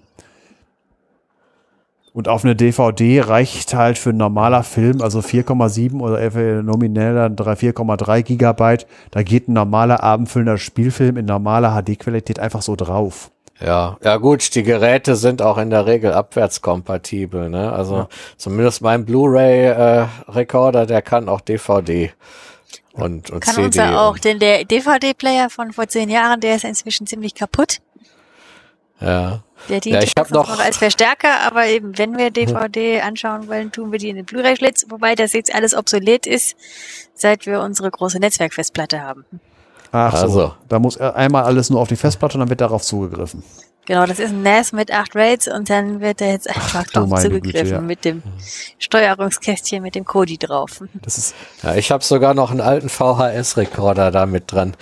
Und 2.13 2.27
auf 2.27 2.43
eine 2.43 2.55
DVD 2.55 3.21
reicht 3.21 3.75
halt 3.75 3.99
für 3.99 4.09
ein 4.09 4.17
normaler 4.17 4.63
Film, 4.63 5.03
also 5.03 5.19
4,7 5.19 5.99
oder 5.99 6.63
nominell 6.63 7.13
dann 7.13 7.35
3 7.35 7.53
4,3 7.53 8.23
Gigabyte. 8.23 8.87
Da 9.11 9.21
geht 9.21 9.47
ein 9.47 9.53
normaler 9.53 10.01
abendfüllender 10.01 10.57
Spielfilm 10.57 11.17
in 11.17 11.25
normaler 11.27 11.79
HD-Qualität 11.79 12.39
einfach 12.39 12.63
so 12.63 12.75
drauf. 12.75 13.29
Ja, 13.59 13.97
ja 14.03 14.17
gut, 14.17 14.53
die 14.53 14.61
Geräte 14.63 15.15
sind 15.15 15.41
auch 15.41 15.57
in 15.57 15.71
der 15.71 15.85
Regel 15.87 16.13
abwärtskompatibel, 16.13 17.49
ne? 17.49 17.71
Also 17.73 18.07
zumindest 18.37 18.81
mein 18.81 19.03
Blu-ray-Rekorder, 19.05 20.85
der 20.85 21.01
kann 21.01 21.27
auch 21.27 21.41
DVD 21.41 22.11
und, 22.93 23.31
und 23.31 23.39
Kann 23.39 23.55
CD. 23.55 23.65
unser 23.65 24.01
auch, 24.01 24.17
denn 24.19 24.37
der 24.39 24.63
DVD-Player 24.65 25.49
von 25.49 25.71
vor 25.73 25.87
zehn 25.87 26.09
Jahren, 26.09 26.39
der 26.39 26.55
ist 26.55 26.65
inzwischen 26.65 27.07
ziemlich 27.07 27.33
kaputt. 27.35 27.79
ja. 29.01 29.41
Der 29.69 29.79
dient 29.79 29.95
Ja, 29.95 30.01
ich 30.03 30.13
hab 30.15 30.29
noch- 30.29 30.47
noch 30.47 30.59
als 30.63 30.77
Verstärker, 30.77 31.39
aber 31.41 31.65
eben, 31.65 31.97
wenn 31.97 32.15
wir 32.15 32.29
DVD 32.29 33.01
anschauen 33.01 33.47
wollen, 33.47 33.71
tun 33.71 33.91
wir 33.91 33.97
die 33.97 34.09
in 34.09 34.15
den 34.17 34.25
Blu-ray-Schlitz, 34.25 34.85
wobei 34.89 35.15
das 35.15 35.33
jetzt 35.33 35.53
alles 35.53 35.73
obsolet 35.75 36.27
ist, 36.27 36.55
seit 37.15 37.47
wir 37.47 37.61
unsere 37.61 37.89
große 37.89 38.19
Netzwerkfestplatte 38.19 39.01
haben. 39.01 39.25
Ach 39.97 40.17
so. 40.17 40.23
Also. 40.23 40.53
Da 40.67 40.79
muss 40.79 40.95
er 40.95 41.15
einmal 41.15 41.43
alles 41.43 41.69
nur 41.69 41.79
auf 41.81 41.87
die 41.87 41.95
Festplatte 41.95 42.35
und 42.35 42.41
dann 42.41 42.49
wird 42.49 42.61
darauf 42.61 42.83
zugegriffen. 42.83 43.43
Genau, 43.87 44.05
das 44.05 44.19
ist 44.19 44.31
ein 44.31 44.43
NAS 44.43 44.73
mit 44.73 44.91
acht 44.91 45.15
RAIDs 45.15 45.47
und 45.47 45.69
dann 45.69 46.01
wird 46.01 46.19
da 46.19 46.25
jetzt 46.25 46.49
einfach 46.49 46.83
du 46.87 47.05
drauf 47.05 47.21
zugegriffen 47.21 47.41
Güte, 47.41 47.75
ja. 47.75 47.79
mit 47.79 48.03
dem 48.03 48.21
Steuerungskästchen 48.79 49.81
mit 49.81 49.95
dem 49.95 50.03
Kodi 50.03 50.37
drauf. 50.37 50.81
Das 51.01 51.17
ist, 51.17 51.35
ja, 51.63 51.73
ich 51.73 51.89
habe 51.89 52.03
sogar 52.03 52.33
noch 52.33 52.51
einen 52.51 52.59
alten 52.59 52.89
VHS-Rekorder 52.89 54.11
da 54.11 54.25
mit 54.25 54.51
dran. 54.51 54.75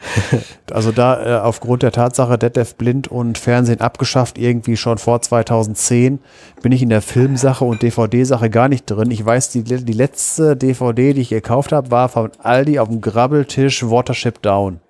Also 0.70 0.92
da 0.92 1.24
äh, 1.24 1.40
aufgrund 1.40 1.82
der 1.82 1.92
Tatsache 1.92 2.36
Detlef 2.36 2.74
Blind 2.74 3.08
und 3.08 3.38
Fernsehen 3.38 3.80
abgeschafft, 3.80 4.36
irgendwie 4.36 4.76
schon 4.76 4.98
vor 4.98 5.22
2010, 5.22 6.20
bin 6.62 6.72
ich 6.72 6.82
in 6.82 6.90
der 6.90 7.00
Filmsache 7.00 7.64
und 7.64 7.82
DVD-Sache 7.82 8.50
gar 8.50 8.68
nicht 8.68 8.84
drin. 8.84 9.10
Ich 9.10 9.24
weiß, 9.24 9.50
die, 9.50 9.64
die 9.64 9.92
letzte 9.92 10.56
DVD, 10.56 11.14
die 11.14 11.22
ich 11.22 11.30
gekauft 11.30 11.72
habe, 11.72 11.90
war 11.90 12.10
von 12.10 12.30
Aldi 12.42 12.78
auf 12.78 12.88
dem 12.88 13.00
Grabbeltisch 13.00 13.82
Watership 13.82 14.42
Down. 14.42 14.80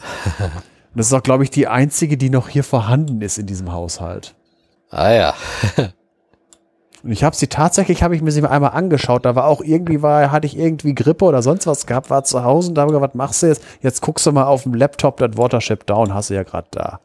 Und 0.94 0.98
das 0.98 1.08
ist 1.08 1.12
auch, 1.12 1.24
glaube 1.24 1.42
ich, 1.42 1.50
die 1.50 1.66
einzige, 1.66 2.16
die 2.16 2.30
noch 2.30 2.48
hier 2.48 2.62
vorhanden 2.62 3.20
ist 3.20 3.36
in 3.36 3.46
diesem 3.46 3.72
Haushalt. 3.72 4.36
Ah 4.90 5.10
ja. 5.10 5.34
Und 7.04 7.12
ich 7.12 7.22
habe 7.22 7.36
sie 7.36 7.48
tatsächlich, 7.48 8.02
habe 8.02 8.16
ich 8.16 8.22
mir 8.22 8.30
sie 8.30 8.40
mal 8.40 8.48
einmal 8.48 8.70
angeschaut. 8.70 9.26
Da 9.26 9.34
war 9.34 9.46
auch 9.46 9.60
irgendwie, 9.60 10.00
war, 10.00 10.32
hatte 10.32 10.46
ich 10.46 10.58
irgendwie 10.58 10.94
Grippe 10.94 11.26
oder 11.26 11.42
sonst 11.42 11.66
was 11.66 11.86
gehabt, 11.86 12.08
war 12.08 12.24
zu 12.24 12.44
Hause 12.44 12.70
und 12.70 12.74
da 12.76 12.82
habe 12.82 12.92
ich 12.92 12.94
gedacht, 12.96 13.10
was 13.10 13.18
machst 13.18 13.42
du 13.42 13.46
jetzt? 13.48 13.62
Jetzt 13.82 14.00
guckst 14.00 14.24
du 14.24 14.32
mal 14.32 14.44
auf 14.44 14.62
dem 14.62 14.72
Laptop, 14.72 15.18
das 15.18 15.36
Watership 15.36 15.84
Down 15.86 16.14
hast 16.14 16.30
du 16.30 16.34
ja 16.34 16.44
gerade 16.44 16.66
da. 16.70 17.00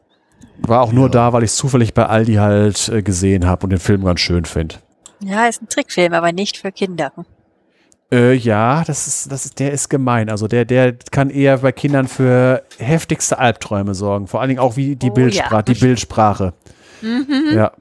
War 0.62 0.82
auch 0.82 0.94
nur 0.94 1.10
da, 1.10 1.34
weil 1.34 1.44
ich 1.44 1.52
es 1.52 1.58
zufällig 1.58 1.94
bei 1.94 2.06
Aldi 2.06 2.36
halt 2.36 2.88
äh, 2.90 3.02
gesehen 3.02 3.46
habe 3.46 3.66
und 3.66 3.72
den 3.72 3.80
Film 3.80 4.06
ganz 4.06 4.22
schön 4.22 4.46
finde. 4.46 4.76
Ja, 5.22 5.48
ist 5.48 5.62
ein 5.62 5.68
Trickfilm, 5.68 6.14
aber 6.14 6.32
nicht 6.32 6.58
für 6.58 6.72
Kinder. 6.72 7.12
Äh, 8.12 8.34
ja, 8.34 8.84
das 8.86 9.08
ist, 9.08 9.32
das 9.32 9.46
ist, 9.46 9.60
der 9.60 9.72
ist 9.72 9.90
gemein. 9.90 10.30
Also 10.30 10.48
der, 10.48 10.64
der 10.66 10.96
kann 11.12 11.30
eher 11.30 11.58
bei 11.58 11.74
Kindern 11.74 12.08
für 12.08 12.64
heftigste 12.78 13.38
Albträume 13.38 13.94
sorgen. 13.96 14.28
Vor 14.28 14.40
allen 14.40 14.48
Dingen 14.50 14.60
auch 14.62 14.78
wie 14.78 14.96
die 14.96 15.12
Oh, 15.12 15.14
Bildsprache, 15.14 15.56
ja. 15.56 15.62
die 15.62 15.74
Bildsprache. 15.74 16.54
Ja. 17.54 17.72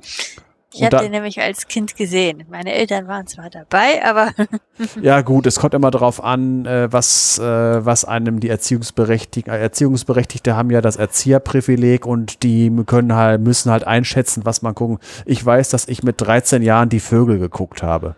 Ich 0.73 0.83
Und 0.83 0.93
habe 0.93 1.05
den 1.05 1.13
nämlich 1.13 1.41
als 1.41 1.67
Kind 1.67 1.97
gesehen. 1.97 2.45
Meine 2.51 2.75
Eltern 2.75 3.09
waren 3.09 3.27
zwar 3.27 3.49
dabei, 3.49 4.05
aber 4.05 4.33
Ja, 5.03 5.23
gut, 5.23 5.47
es 5.47 5.59
kommt 5.59 5.73
immer 5.73 5.91
darauf 5.91 6.23
an, 6.23 6.67
äh, 6.67 6.93
was, 6.93 7.39
äh, 7.39 7.43
was 7.85 8.05
einem 8.05 8.39
die 8.39 8.51
Erziehungsberechtigten, 8.51 9.53
äh, 9.53 9.59
Erziehungsberechtigte 9.59 10.57
haben 10.57 10.71
ja 10.71 10.83
das 10.83 10.97
Erzieherprivileg 10.97 12.05
und 12.05 12.43
die 12.43 12.71
können 12.85 13.15
halt, 13.15 13.41
müssen 13.41 13.71
halt 13.73 13.85
einschätzen, 13.87 14.45
was 14.45 14.61
man 14.61 14.75
gucken. 14.75 14.99
Ich 15.25 15.45
weiß, 15.45 15.71
dass 15.71 15.89
ich 15.89 16.03
mit 16.03 16.21
13 16.21 16.63
Jahren 16.63 16.91
die 16.91 17.01
Vögel 17.01 17.39
geguckt 17.39 17.83
habe. 17.83 18.15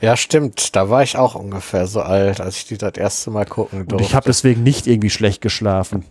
Ja, 0.00 0.16
stimmt. 0.16 0.76
Da 0.76 0.90
war 0.90 1.02
ich 1.02 1.16
auch 1.16 1.34
ungefähr 1.34 1.88
so 1.88 2.00
alt, 2.02 2.40
als 2.40 2.56
ich 2.58 2.66
die 2.66 2.78
das 2.78 2.94
erste 2.96 3.32
Mal 3.32 3.46
gucken 3.46 3.80
Und 3.80 3.90
durfte. 3.92 4.06
ich 4.06 4.14
habe 4.14 4.26
deswegen 4.26 4.62
nicht 4.62 4.86
irgendwie 4.86 5.10
schlecht 5.10 5.40
geschlafen. 5.40 6.04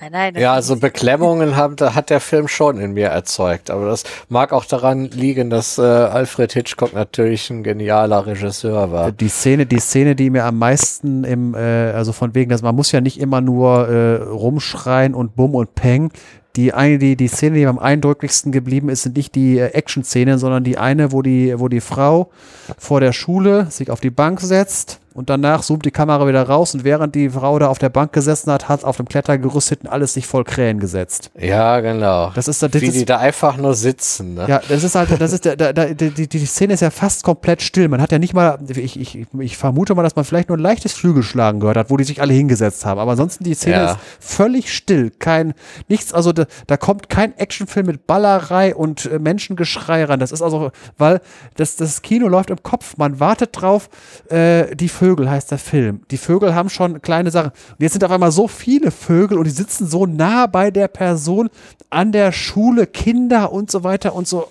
Nein, 0.00 0.12
nein. 0.12 0.34
ja, 0.36 0.52
also 0.52 0.76
Beklemmungen 0.76 1.56
haben, 1.56 1.76
da 1.76 1.94
hat 1.94 2.10
der 2.10 2.20
Film 2.20 2.48
schon 2.48 2.78
in 2.78 2.92
mir 2.92 3.08
erzeugt. 3.08 3.70
Aber 3.70 3.86
das 3.86 4.04
mag 4.28 4.52
auch 4.52 4.64
daran 4.64 5.10
liegen, 5.10 5.50
dass 5.50 5.78
äh, 5.78 5.82
Alfred 5.82 6.52
Hitchcock 6.52 6.92
natürlich 6.94 7.50
ein 7.50 7.62
genialer 7.62 8.26
Regisseur 8.26 8.92
war. 8.92 9.12
Die 9.12 9.28
Szene, 9.28 9.66
die 9.66 9.80
Szene, 9.80 10.14
die 10.14 10.30
mir 10.30 10.44
am 10.44 10.58
meisten 10.58 11.24
im, 11.24 11.54
äh, 11.54 11.58
also 11.58 12.12
von 12.12 12.34
wegen, 12.34 12.50
dass 12.50 12.62
man 12.62 12.74
muss 12.74 12.92
ja 12.92 13.00
nicht 13.00 13.20
immer 13.20 13.40
nur 13.40 13.88
äh, 13.88 14.22
rumschreien 14.22 15.14
und 15.14 15.36
bumm 15.36 15.54
und 15.54 15.74
peng. 15.74 16.10
Die 16.56 16.72
eine, 16.72 16.98
die, 16.98 17.16
die 17.16 17.28
Szene, 17.28 17.56
die 17.56 17.62
mir 17.62 17.70
am 17.70 17.80
eindrücklichsten 17.80 18.52
geblieben 18.52 18.88
ist, 18.88 19.02
sind 19.02 19.16
nicht 19.16 19.34
die 19.34 19.58
äh, 19.58 19.70
Action-Szenen, 19.70 20.38
sondern 20.38 20.62
die 20.62 20.78
eine, 20.78 21.10
wo 21.10 21.22
die, 21.22 21.58
wo 21.58 21.68
die 21.68 21.80
Frau 21.80 22.30
vor 22.78 23.00
der 23.00 23.12
Schule 23.12 23.66
sich 23.70 23.90
auf 23.90 24.00
die 24.00 24.10
Bank 24.10 24.40
setzt 24.40 25.00
und 25.14 25.30
danach 25.30 25.62
zoomt 25.62 25.84
die 25.84 25.90
Kamera 25.90 26.26
wieder 26.28 26.42
raus 26.42 26.74
und 26.74 26.84
während 26.84 27.14
die 27.14 27.30
Frau 27.30 27.58
da 27.58 27.68
auf 27.68 27.78
der 27.78 27.88
Bank 27.88 28.12
gesessen 28.12 28.50
hat, 28.52 28.68
hat 28.68 28.84
auf 28.84 28.96
dem 28.98 29.06
Klettergerüst 29.08 29.68
hinten 29.70 29.86
alles 29.86 30.12
sich 30.14 30.26
voll 30.26 30.44
Krähen 30.44 30.80
gesetzt. 30.80 31.30
Ja, 31.38 31.80
genau. 31.80 32.30
Das 32.34 32.48
ist, 32.48 32.62
das 32.62 32.72
Wie 32.74 32.86
ist, 32.86 32.94
die 32.96 33.04
da 33.04 33.18
einfach 33.18 33.56
nur 33.56 33.74
sitzen. 33.74 34.34
Ne? 34.34 34.46
ja, 34.48 34.60
das 34.68 34.82
ist 34.84 34.94
halt, 34.94 35.08
das 35.20 35.32
ist 35.32 35.44
der, 35.44 35.56
der, 35.56 35.72
der, 35.72 35.94
die, 35.94 36.10
die, 36.10 36.28
die 36.28 36.44
Szene 36.46 36.74
ist 36.74 36.80
ja 36.80 36.90
fast 36.90 37.22
komplett 37.22 37.62
still. 37.62 37.88
Man 37.88 38.00
hat 38.02 38.12
ja 38.12 38.18
nicht 38.18 38.34
mal, 38.34 38.58
ich, 38.68 38.98
ich, 39.00 39.26
ich 39.38 39.56
vermute 39.56 39.94
mal, 39.94 40.02
dass 40.02 40.16
man 40.16 40.24
vielleicht 40.24 40.48
nur 40.48 40.58
ein 40.58 40.62
leichtes 40.62 40.92
Flügelschlagen 40.94 41.60
gehört 41.60 41.76
hat, 41.76 41.90
wo 41.90 41.96
die 41.96 42.04
sich 42.04 42.20
alle 42.20 42.34
hingesetzt 42.34 42.84
haben. 42.84 42.98
Aber 42.98 43.12
ansonsten 43.12 43.44
die 43.44 43.54
Szene 43.54 43.76
Ja. 43.76 43.92
ist 43.92 43.98
völlig 44.20 44.74
still. 44.74 45.10
Kein, 45.18 45.54
nichts, 45.88 46.12
also 46.12 46.32
da, 46.32 46.46
da 46.66 46.76
kommt 46.76 47.08
kein 47.08 47.36
Actionfilm 47.38 47.86
mit 47.86 48.06
Ballerei 48.08 48.74
und 48.74 49.06
äh, 49.06 49.18
Menschengeschrei 49.20 50.04
ran. 50.04 50.18
Das 50.18 50.32
ist 50.32 50.42
also, 50.42 50.72
weil 50.98 51.20
das, 51.56 51.76
das 51.76 52.02
Kino 52.02 52.26
läuft 52.26 52.50
im 52.50 52.62
Kopf. 52.62 52.96
Man 52.96 53.20
wartet 53.20 53.50
drauf, 53.52 53.88
äh, 54.28 54.74
die 54.74 54.88
Vögel 55.04 55.28
heißt 55.30 55.50
der 55.50 55.58
Film. 55.58 56.00
Die 56.10 56.16
Vögel 56.16 56.54
haben 56.54 56.70
schon 56.70 57.02
kleine 57.02 57.30
Sachen. 57.30 57.50
Und 57.50 57.76
jetzt 57.80 57.92
sind 57.92 58.04
auf 58.04 58.10
einmal 58.10 58.32
so 58.32 58.48
viele 58.48 58.90
Vögel 58.90 59.36
und 59.36 59.44
die 59.44 59.50
sitzen 59.50 59.86
so 59.86 60.06
nah 60.06 60.46
bei 60.46 60.70
der 60.70 60.88
Person 60.88 61.50
an 61.90 62.10
der 62.10 62.32
Schule, 62.32 62.86
Kinder 62.86 63.52
und 63.52 63.70
so 63.70 63.84
weiter 63.84 64.14
und 64.14 64.26
so. 64.26 64.48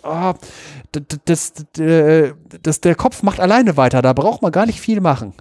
d- 0.93 1.01
das, 1.25 1.53
d- 1.75 2.34
das, 2.61 2.81
der 2.81 2.93
Kopf 2.95 3.23
macht 3.23 3.39
alleine 3.39 3.77
weiter. 3.77 4.03
Da 4.03 4.13
braucht 4.13 4.43
man 4.43 4.51
gar 4.51 4.67
nicht 4.67 4.80
viel 4.80 5.01
machen. 5.01 5.34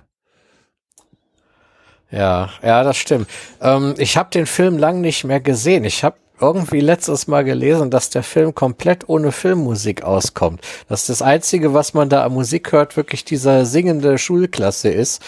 Ja, 2.10 2.48
ja, 2.62 2.82
das 2.84 2.96
stimmt. 2.96 3.28
Ähm, 3.60 3.94
ich 3.98 4.16
habe 4.16 4.30
den 4.30 4.46
Film 4.46 4.78
lang 4.78 5.00
nicht 5.02 5.24
mehr 5.24 5.40
gesehen. 5.40 5.84
Ich 5.84 6.04
habe 6.04 6.16
irgendwie 6.40 6.80
letztes 6.80 7.26
Mal 7.26 7.44
gelesen, 7.44 7.90
dass 7.90 8.10
der 8.10 8.22
Film 8.22 8.54
komplett 8.54 9.08
ohne 9.08 9.32
Filmmusik 9.32 10.02
auskommt. 10.02 10.60
Dass 10.88 11.06
das 11.06 11.22
Einzige, 11.22 11.74
was 11.74 11.94
man 11.94 12.08
da 12.08 12.24
an 12.24 12.32
Musik 12.32 12.72
hört, 12.72 12.96
wirklich 12.96 13.24
dieser 13.24 13.64
singende 13.64 14.18
Schulklasse 14.18 14.88
ist, 14.88 15.22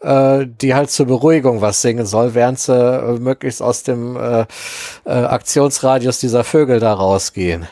äh, 0.00 0.46
die 0.46 0.74
halt 0.74 0.90
zur 0.90 1.06
Beruhigung 1.06 1.60
was 1.60 1.82
singen 1.82 2.06
soll, 2.06 2.34
während 2.34 2.58
sie 2.58 2.74
äh, 2.74 3.18
möglichst 3.18 3.62
aus 3.62 3.82
dem 3.82 4.16
äh, 4.16 4.46
äh, 5.04 5.10
Aktionsradius 5.10 6.20
dieser 6.20 6.44
Vögel 6.44 6.80
da 6.80 6.92
rausgehen. 6.92 7.66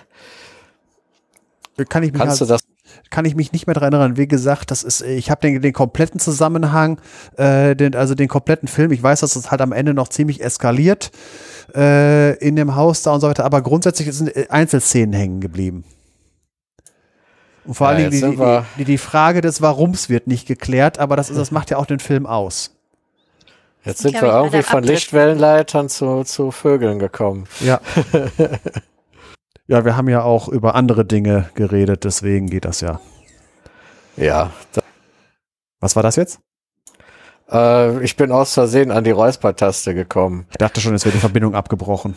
Kann 1.89 2.05
ich 2.05 2.13
mich 2.13 2.21
Kannst 2.21 2.41
du 2.41 2.45
das 2.45 2.63
kann 3.11 3.25
ich 3.25 3.35
mich 3.35 3.53
nicht 3.53 3.67
mehr 3.67 3.75
dran 3.75 3.93
erinnern. 3.93 4.17
Wie 4.17 4.29
gesagt, 4.29 4.71
das 4.71 4.83
ist, 4.83 5.03
ich 5.03 5.31
habe 5.31 5.41
den, 5.41 5.63
den 5.63 5.73
kompletten 5.73 6.21
Zusammenhang, 6.21 7.01
äh, 7.37 7.75
den, 7.77 7.95
also 7.95 8.15
den 8.15 8.29
kompletten 8.29 8.69
Film. 8.69 8.93
Ich 8.93 9.03
weiß, 9.03 9.21
dass 9.21 9.37
es 9.37 9.51
halt 9.51 9.61
am 9.61 9.73
Ende 9.73 9.95
noch 9.95 10.09
ziemlich 10.09 10.43
eskaliert 10.43 11.11
äh, 11.75 12.37
in 12.39 12.57
dem 12.57 12.75
Haus 12.77 13.03
da 13.03 13.13
und 13.13 13.21
so 13.21 13.29
weiter, 13.29 13.45
aber 13.45 13.63
grundsätzlich 13.63 14.13
sind 14.13 14.35
äh, 14.37 14.47
Einzelszenen 14.49 15.13
hängen 15.13 15.41
geblieben. 15.41 15.85
Und 17.65 17.75
vor 17.75 17.87
Ja, 17.89 17.97
allen 17.97 18.11
Dingen 18.11 18.37
die, 18.37 18.63
die, 18.79 18.85
die, 18.85 18.99
Frage 18.99 19.41
des 19.41 19.63
Warums 19.63 20.09
wird 20.09 20.27
nicht 20.27 20.47
geklärt, 20.47 20.99
aber 20.99 21.17
das, 21.17 21.31
ist, 21.31 21.39
das 21.39 21.51
macht 21.51 21.71
ja 21.71 21.79
auch 21.79 21.87
den 21.87 22.01
Film 22.01 22.27
aus. 22.27 22.73
Jetzt 23.85 24.03
sind, 24.03 24.15
wir 24.15 24.33
irgendwie 24.33 24.63
von. 24.63 24.83
Lichtwellenleitern 24.83 25.89
zu, 25.89 26.25
zu 26.25 26.51
Vögeln 26.51 26.99
gekommen. 26.99 27.47
Ja. 27.61 27.81
ja, 29.67 29.85
wir 29.85 29.97
haben 29.97 30.09
ja 30.09 30.23
auch 30.23 30.49
über 30.49 30.75
andere 30.75 31.05
Dinge 31.05 31.51
geredet, 31.55 32.05
deswegen 32.05 32.49
geht 32.49 32.65
das 32.65 32.81
ja. 32.81 33.01
Ja. 34.17 34.51
Da, 34.73 34.83
Was 35.81 35.97
war 35.97 36.03
das 36.03 36.17
jetzt? 36.17 36.41
äh, 37.51 38.03
ich 38.03 38.17
bin 38.17 38.33
aus 38.33 38.55
Versehen 38.55 38.91
an 38.91 39.05
die 39.05 39.11
Räuspertaste 39.11 39.95
gekommen. 39.95 40.47
Ich 40.51 40.59
dachte 40.59 40.81
schon, 40.81 40.95
es 40.95 41.05
wird 41.05 41.15
die 41.15 41.21
Verbindung 41.21 41.55
abgebrochen. 41.55 42.17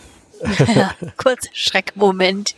Kurz 1.17 1.47
Schreckmoment. 1.53 2.55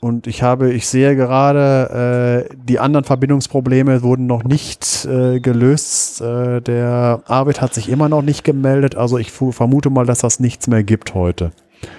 Und 0.00 0.26
ich 0.26 0.42
habe, 0.42 0.72
ich 0.72 0.88
sehe 0.88 1.14
gerade, 1.14 2.46
äh, 2.50 2.54
die 2.56 2.78
anderen 2.78 3.04
Verbindungsprobleme 3.04 4.02
wurden 4.02 4.26
noch 4.26 4.44
nicht 4.44 5.04
äh, 5.04 5.40
gelöst. 5.40 6.22
Äh, 6.22 6.62
der 6.62 7.22
Arvid 7.26 7.60
hat 7.60 7.74
sich 7.74 7.90
immer 7.90 8.08
noch 8.08 8.22
nicht 8.22 8.42
gemeldet. 8.42 8.96
Also 8.96 9.18
ich 9.18 9.30
vermute 9.30 9.90
mal, 9.90 10.06
dass 10.06 10.20
das 10.20 10.40
nichts 10.40 10.68
mehr 10.68 10.82
gibt 10.84 11.14
heute. 11.14 11.52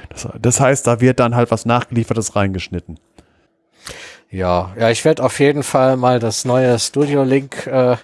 Das, 0.10 0.28
das 0.40 0.60
heißt, 0.60 0.88
da 0.88 1.02
wird 1.02 1.20
dann 1.20 1.36
halt 1.36 1.52
was 1.52 1.66
Nachgeliefertes 1.66 2.36
reingeschnitten. 2.36 3.00
Ja, 4.30 4.74
ja, 4.80 4.90
ich 4.90 5.04
werde 5.04 5.24
auf 5.24 5.40
jeden 5.40 5.62
Fall 5.62 5.98
mal 5.98 6.20
das 6.20 6.46
neue 6.46 6.80
Studio 6.80 7.24
Link 7.24 7.68
äh, 7.68 7.98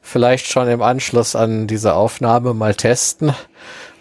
vielleicht 0.00 0.46
schon 0.46 0.68
im 0.68 0.80
Anschluss 0.80 1.34
an 1.34 1.66
diese 1.66 1.94
Aufnahme 1.94 2.54
mal 2.54 2.74
testen. 2.74 3.34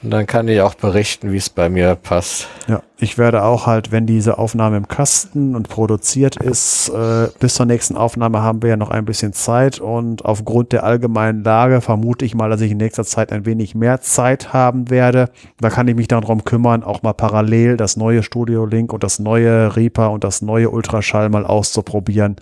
Und 0.03 0.11
dann 0.11 0.27
kann 0.27 0.47
ich 0.47 0.61
auch 0.61 0.75
berichten, 0.75 1.31
wie 1.31 1.37
es 1.37 1.49
bei 1.49 1.67
mir 1.67 1.95
passt. 1.95 2.47
Ja, 2.67 2.83
ich 2.97 3.17
werde 3.17 3.43
auch 3.43 3.67
halt, 3.67 3.91
wenn 3.91 4.05
diese 4.05 4.37
Aufnahme 4.37 4.77
im 4.77 4.87
Kasten 4.87 5.55
und 5.55 5.67
produziert 5.67 6.37
ist, 6.37 6.89
äh, 6.89 7.27
bis 7.39 7.55
zur 7.55 7.65
nächsten 7.65 7.97
Aufnahme 7.97 8.41
haben 8.41 8.61
wir 8.61 8.69
ja 8.69 8.77
noch 8.77 8.89
ein 8.89 9.03
bisschen 9.03 9.33
Zeit 9.33 9.79
und 9.79 10.23
aufgrund 10.23 10.71
der 10.71 10.85
allgemeinen 10.85 11.43
Lage 11.43 11.81
vermute 11.81 12.23
ich 12.23 12.35
mal, 12.35 12.49
dass 12.49 12.61
ich 12.61 12.71
in 12.71 12.77
nächster 12.77 13.03
Zeit 13.03 13.33
ein 13.33 13.45
wenig 13.45 13.75
mehr 13.75 13.99
Zeit 13.99 14.53
haben 14.53 14.89
werde. 14.89 15.29
Da 15.59 15.69
kann 15.69 15.89
ich 15.89 15.95
mich 15.95 16.07
dann 16.07 16.21
darum 16.21 16.45
kümmern, 16.45 16.83
auch 16.83 17.03
mal 17.03 17.13
parallel 17.13 17.75
das 17.75 17.97
neue 17.97 18.23
Studio 18.23 18.65
Link 18.65 18.93
und 18.93 19.03
das 19.03 19.19
neue 19.19 19.75
Reaper 19.75 20.11
und 20.11 20.23
das 20.23 20.41
neue 20.41 20.69
Ultraschall 20.69 21.29
mal 21.29 21.45
auszuprobieren 21.45 22.37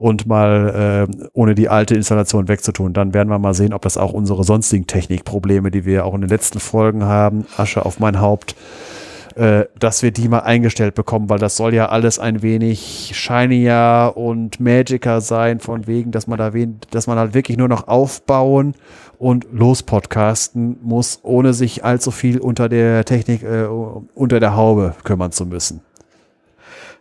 und 0.00 0.26
mal 0.26 1.08
äh, 1.10 1.28
ohne 1.34 1.54
die 1.54 1.68
alte 1.68 1.94
Installation 1.94 2.48
wegzutun. 2.48 2.94
Dann 2.94 3.12
werden 3.12 3.28
wir 3.28 3.38
mal 3.38 3.52
sehen, 3.52 3.74
ob 3.74 3.82
das 3.82 3.98
auch 3.98 4.14
unsere 4.14 4.44
sonstigen 4.44 4.86
Technikprobleme, 4.86 5.70
die 5.70 5.84
wir 5.84 6.06
auch 6.06 6.14
in 6.14 6.22
den 6.22 6.30
letzten 6.30 6.58
Folgen 6.58 7.04
haben, 7.04 7.44
Asche 7.58 7.84
auf 7.84 8.00
mein 8.00 8.18
Haupt, 8.18 8.56
äh, 9.36 9.66
dass 9.78 10.02
wir 10.02 10.10
die 10.10 10.28
mal 10.28 10.40
eingestellt 10.40 10.94
bekommen, 10.94 11.28
weil 11.28 11.38
das 11.38 11.56
soll 11.56 11.74
ja 11.74 11.88
alles 11.88 12.18
ein 12.18 12.42
wenig 12.42 13.12
shinier 13.14 14.12
und 14.14 14.60
magicer 14.60 15.20
sein, 15.20 15.60
von 15.60 15.86
wegen, 15.86 16.10
dass 16.10 16.26
man 16.26 16.38
da 16.38 16.52
wen, 16.52 16.80
dass 16.90 17.06
man 17.06 17.18
halt 17.18 17.34
wirklich 17.34 17.56
nur 17.56 17.68
noch 17.68 17.88
aufbauen 17.88 18.74
und 19.18 19.46
lospodcasten 19.52 20.78
muss, 20.82 21.20
ohne 21.22 21.52
sich 21.52 21.84
allzu 21.84 22.10
viel 22.10 22.38
unter 22.38 22.68
der 22.68 23.04
Technik, 23.04 23.42
äh, 23.42 23.66
unter 23.66 24.40
der 24.40 24.56
Haube 24.56 24.94
kümmern 25.04 25.32
zu 25.32 25.46
müssen. 25.46 25.82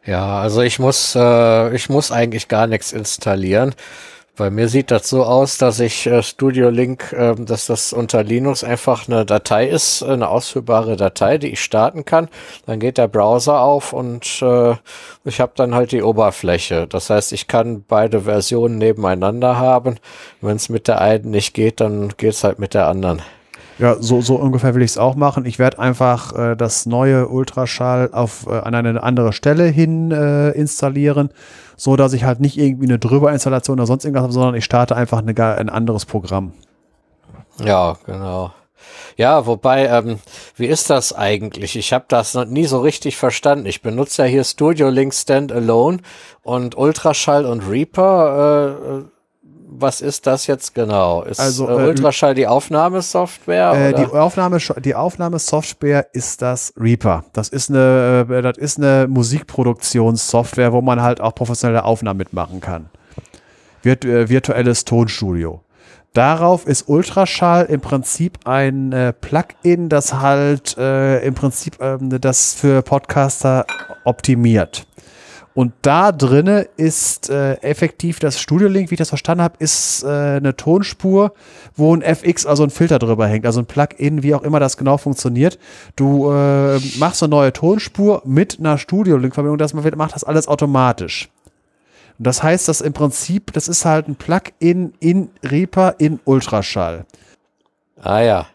Ja, 0.06 0.40
also 0.40 0.62
ich 0.62 0.80
muss, 0.80 1.16
äh, 1.16 1.76
ich 1.76 1.90
muss 1.90 2.12
eigentlich 2.12 2.48
gar 2.48 2.68
nichts 2.68 2.92
installieren. 2.92 3.74
Bei 4.40 4.50
mir 4.50 4.70
sieht 4.70 4.90
das 4.90 5.10
so 5.10 5.26
aus, 5.26 5.58
dass 5.58 5.82
ich 5.82 6.08
äh, 6.08 6.24
Studio 6.24 6.70
Link, 6.70 7.12
äh, 7.12 7.36
dass 7.36 7.66
das 7.66 7.92
unter 7.92 8.24
Linux 8.24 8.64
einfach 8.64 9.06
eine 9.06 9.26
Datei 9.26 9.68
ist, 9.68 10.02
eine 10.02 10.30
ausführbare 10.30 10.96
Datei, 10.96 11.38
die 11.38 11.50
ich 11.50 11.60
starten 11.62 12.06
kann. 12.06 12.30
Dann 12.66 12.80
geht 12.80 12.98
der 12.98 13.10
Browser 13.10 13.60
auf 13.60 13.92
und 13.92 14.42
äh, 14.42 14.76
ich 15.26 15.42
habe 15.42 15.52
dann 15.56 15.76
halt 15.76 15.92
die 15.92 16.04
Oberfläche. 16.04 16.88
Das 16.88 17.10
heißt, 17.10 17.34
ich 17.34 17.48
kann 17.48 17.84
beide 17.86 18.22
Versionen 18.22 18.78
nebeneinander 18.78 19.58
haben. 19.58 19.98
Wenn 20.40 20.56
es 20.56 20.70
mit 20.70 20.88
der 20.88 21.02
einen 21.02 21.32
nicht 21.32 21.54
geht, 21.54 21.82
dann 21.82 22.14
geht's 22.16 22.46
halt 22.46 22.60
mit 22.60 22.74
der 22.74 22.88
anderen. 22.88 23.22
Ja, 23.80 23.96
so, 24.00 24.22
so 24.22 24.36
ungefähr 24.36 24.76
will 24.76 24.82
ich 24.82 24.92
es 24.92 24.98
auch 24.98 25.16
machen. 25.16 25.46
Ich 25.46 25.58
werde 25.58 25.80
einfach 25.80 26.34
äh, 26.38 26.56
das 26.56 26.86
neue 26.86 27.30
Ultraschall 27.30 28.10
auf 28.12 28.46
äh, 28.46 28.52
an 28.52 28.76
eine 28.76 29.02
andere 29.02 29.32
Stelle 29.32 29.66
hin 29.66 30.12
äh, 30.12 30.50
installieren, 30.52 31.30
so 31.78 31.96
dass 31.96 32.12
ich 32.12 32.26
halt 32.26 32.42
nicht 32.42 32.58
irgendwie 32.58 32.88
eine 32.88 33.00
Drüberinstallation 33.00 33.80
oder 33.80 33.88
sonst 33.88 34.04
irgendwas 34.04 34.24
habe, 34.24 34.34
sondern 34.34 34.56
ich 34.56 34.66
starte 34.66 34.98
einfach 34.98 35.20
eine, 35.20 35.34
ein 35.58 35.70
anderes 35.70 36.06
Programm. 36.06 36.52
Ja, 37.64 37.98
genau. 38.06 38.52
Ja, 39.16 39.46
wobei, 39.46 39.88
ähm, 39.88 40.20
wie 40.56 40.68
ist 40.68 40.90
das 40.90 41.14
eigentlich? 41.14 41.76
Ich 41.76 41.94
habe 41.94 42.06
das 42.08 42.34
noch 42.34 42.46
nie 42.46 42.66
so 42.66 42.80
richtig 42.80 43.18
verstanden. 43.18 43.66
Ich 43.66 43.82
benutze 43.82 44.24
ja 44.24 44.28
hier 44.28 44.44
Studio 44.44 44.90
Link 44.90 45.14
Standalone 45.14 46.00
und 46.42 46.78
Ultraschall 46.78 47.46
und 47.46 47.70
Reaper. 47.70 48.78
Äh, 48.78 48.98
äh, 48.98 49.04
was 49.72 50.02
ist 50.02 50.26
das 50.26 50.48
jetzt 50.48 50.74
genau? 50.74 51.22
Ist 51.24 51.40
Also, 51.40 51.68
äh, 51.70 51.72
äh, 51.72 51.88
Ultraschall 51.90 52.34
die 52.34 52.48
Aufnahmesoftware? 52.48 53.74
Äh, 53.74 53.94
die? 53.94 54.06
Aufnahme, 54.06 54.58
die 54.84 54.96
Aufnahmesoftware 54.96 56.08
ist 56.14 56.42
das 56.42 56.74
Reaper. 56.78 57.26
Das 57.34 57.50
ist 57.50 57.70
eine, 57.70 58.26
äh, 58.30 58.42
das 58.42 58.58
ist 58.58 58.78
eine 58.78 59.08
Musikproduktionssoftware, 59.08 60.74
wo 60.74 60.82
man 60.82 61.02
halt 61.02 61.22
auch 61.22 61.36
professionelle 61.36 61.84
Aufnahmen 61.84 62.18
mitmachen 62.18 62.62
kann. 62.62 62.90
Virt, 63.84 64.06
äh, 64.06 64.28
virtuelles 64.28 64.86
Tonstudio. 64.86 65.62
Darauf 66.14 66.66
ist 66.66 66.90
Ultraschall 66.90 67.66
im 67.66 67.82
Prinzip 67.82 68.40
ein 68.46 68.92
äh, 68.92 69.14
Plugin, 69.14 69.90
das 69.90 70.16
halt 70.16 70.76
äh, 70.78 71.20
im 71.20 71.36
Prinzip 71.36 71.78
ähm, 71.80 72.10
das 72.20 72.56
für 72.56 72.82
Podcaster 72.82 73.66
optimiert. 74.06 74.88
Und 75.60 75.74
da 75.82 76.14
drinne 76.14 76.70
ist 76.78 77.30
äh, 77.30 77.56
effektiv 77.56 78.20
das 78.20 78.40
Studio 78.40 78.70
Link, 78.70 78.92
wie 78.92 78.94
ich 78.94 79.00
das 79.00 79.10
verstanden 79.10 79.44
habe, 79.44 79.58
ist 79.60 80.04
äh, 80.06 80.08
eine 80.08 80.56
Tonspur, 80.56 81.34
wo 81.76 81.94
ein 81.94 82.02
FX, 82.02 82.46
also 82.46 82.64
ein 82.64 82.70
Filter 82.70 82.98
drüber 82.98 83.28
hängt, 83.28 83.46
also 83.46 83.60
ein 83.60 83.66
Plugin, 83.66 84.24
wie 84.24 84.34
auch 84.34 84.44
immer 84.44 84.62
das 84.62 84.78
genau 84.78 84.96
funktioniert. 84.96 85.60
Du 85.98 86.32
äh, 86.32 86.80
machst 86.98 87.22
eine 87.22 87.32
neue 87.32 87.52
Tonspur 87.52 88.22
mit 88.24 88.58
einer 88.58 88.78
Studio 88.78 89.18
Link 89.18 89.34
Verbindung, 89.34 89.58
das 89.58 89.74
macht 89.74 90.16
das 90.16 90.24
alles 90.24 90.48
automatisch. 90.48 91.28
Und 92.18 92.26
das 92.26 92.42
heißt, 92.42 92.70
dass 92.70 92.80
im 92.80 92.94
Prinzip, 92.94 93.52
das 93.52 93.68
ist 93.68 93.84
halt 93.84 94.08
ein 94.08 94.16
Plugin 94.16 94.94
in 95.02 95.30
Reaper 95.44 95.96
in 95.98 96.22
Ultraschall. 96.24 97.06
Ah 98.02 98.22
ja. 98.22 98.48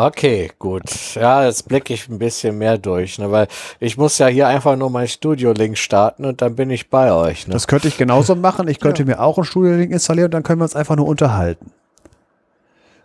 Okay, 0.00 0.52
gut. 0.60 0.84
Ja, 1.16 1.44
jetzt 1.44 1.66
blicke 1.66 1.92
ich 1.92 2.08
ein 2.08 2.20
bisschen 2.20 2.56
mehr 2.56 2.78
durch, 2.78 3.18
ne, 3.18 3.32
weil 3.32 3.48
ich 3.80 3.96
muss 3.96 4.18
ja 4.18 4.28
hier 4.28 4.46
einfach 4.46 4.76
nur 4.76 4.90
mein 4.90 5.08
Studio 5.08 5.50
Link 5.50 5.76
starten 5.76 6.24
und 6.24 6.40
dann 6.40 6.54
bin 6.54 6.70
ich 6.70 6.88
bei 6.88 7.12
euch. 7.12 7.48
Ne? 7.48 7.52
Das 7.52 7.66
könnte 7.66 7.88
ich 7.88 7.96
genauso 7.96 8.36
machen. 8.36 8.68
Ich 8.68 8.78
könnte 8.78 9.04
mir 9.04 9.18
auch 9.18 9.38
ein 9.38 9.44
Studio 9.44 9.72
Link 9.72 9.90
installieren 9.90 10.26
und 10.26 10.34
dann 10.34 10.44
können 10.44 10.60
wir 10.60 10.66
uns 10.66 10.76
einfach 10.76 10.94
nur 10.94 11.08
unterhalten. 11.08 11.72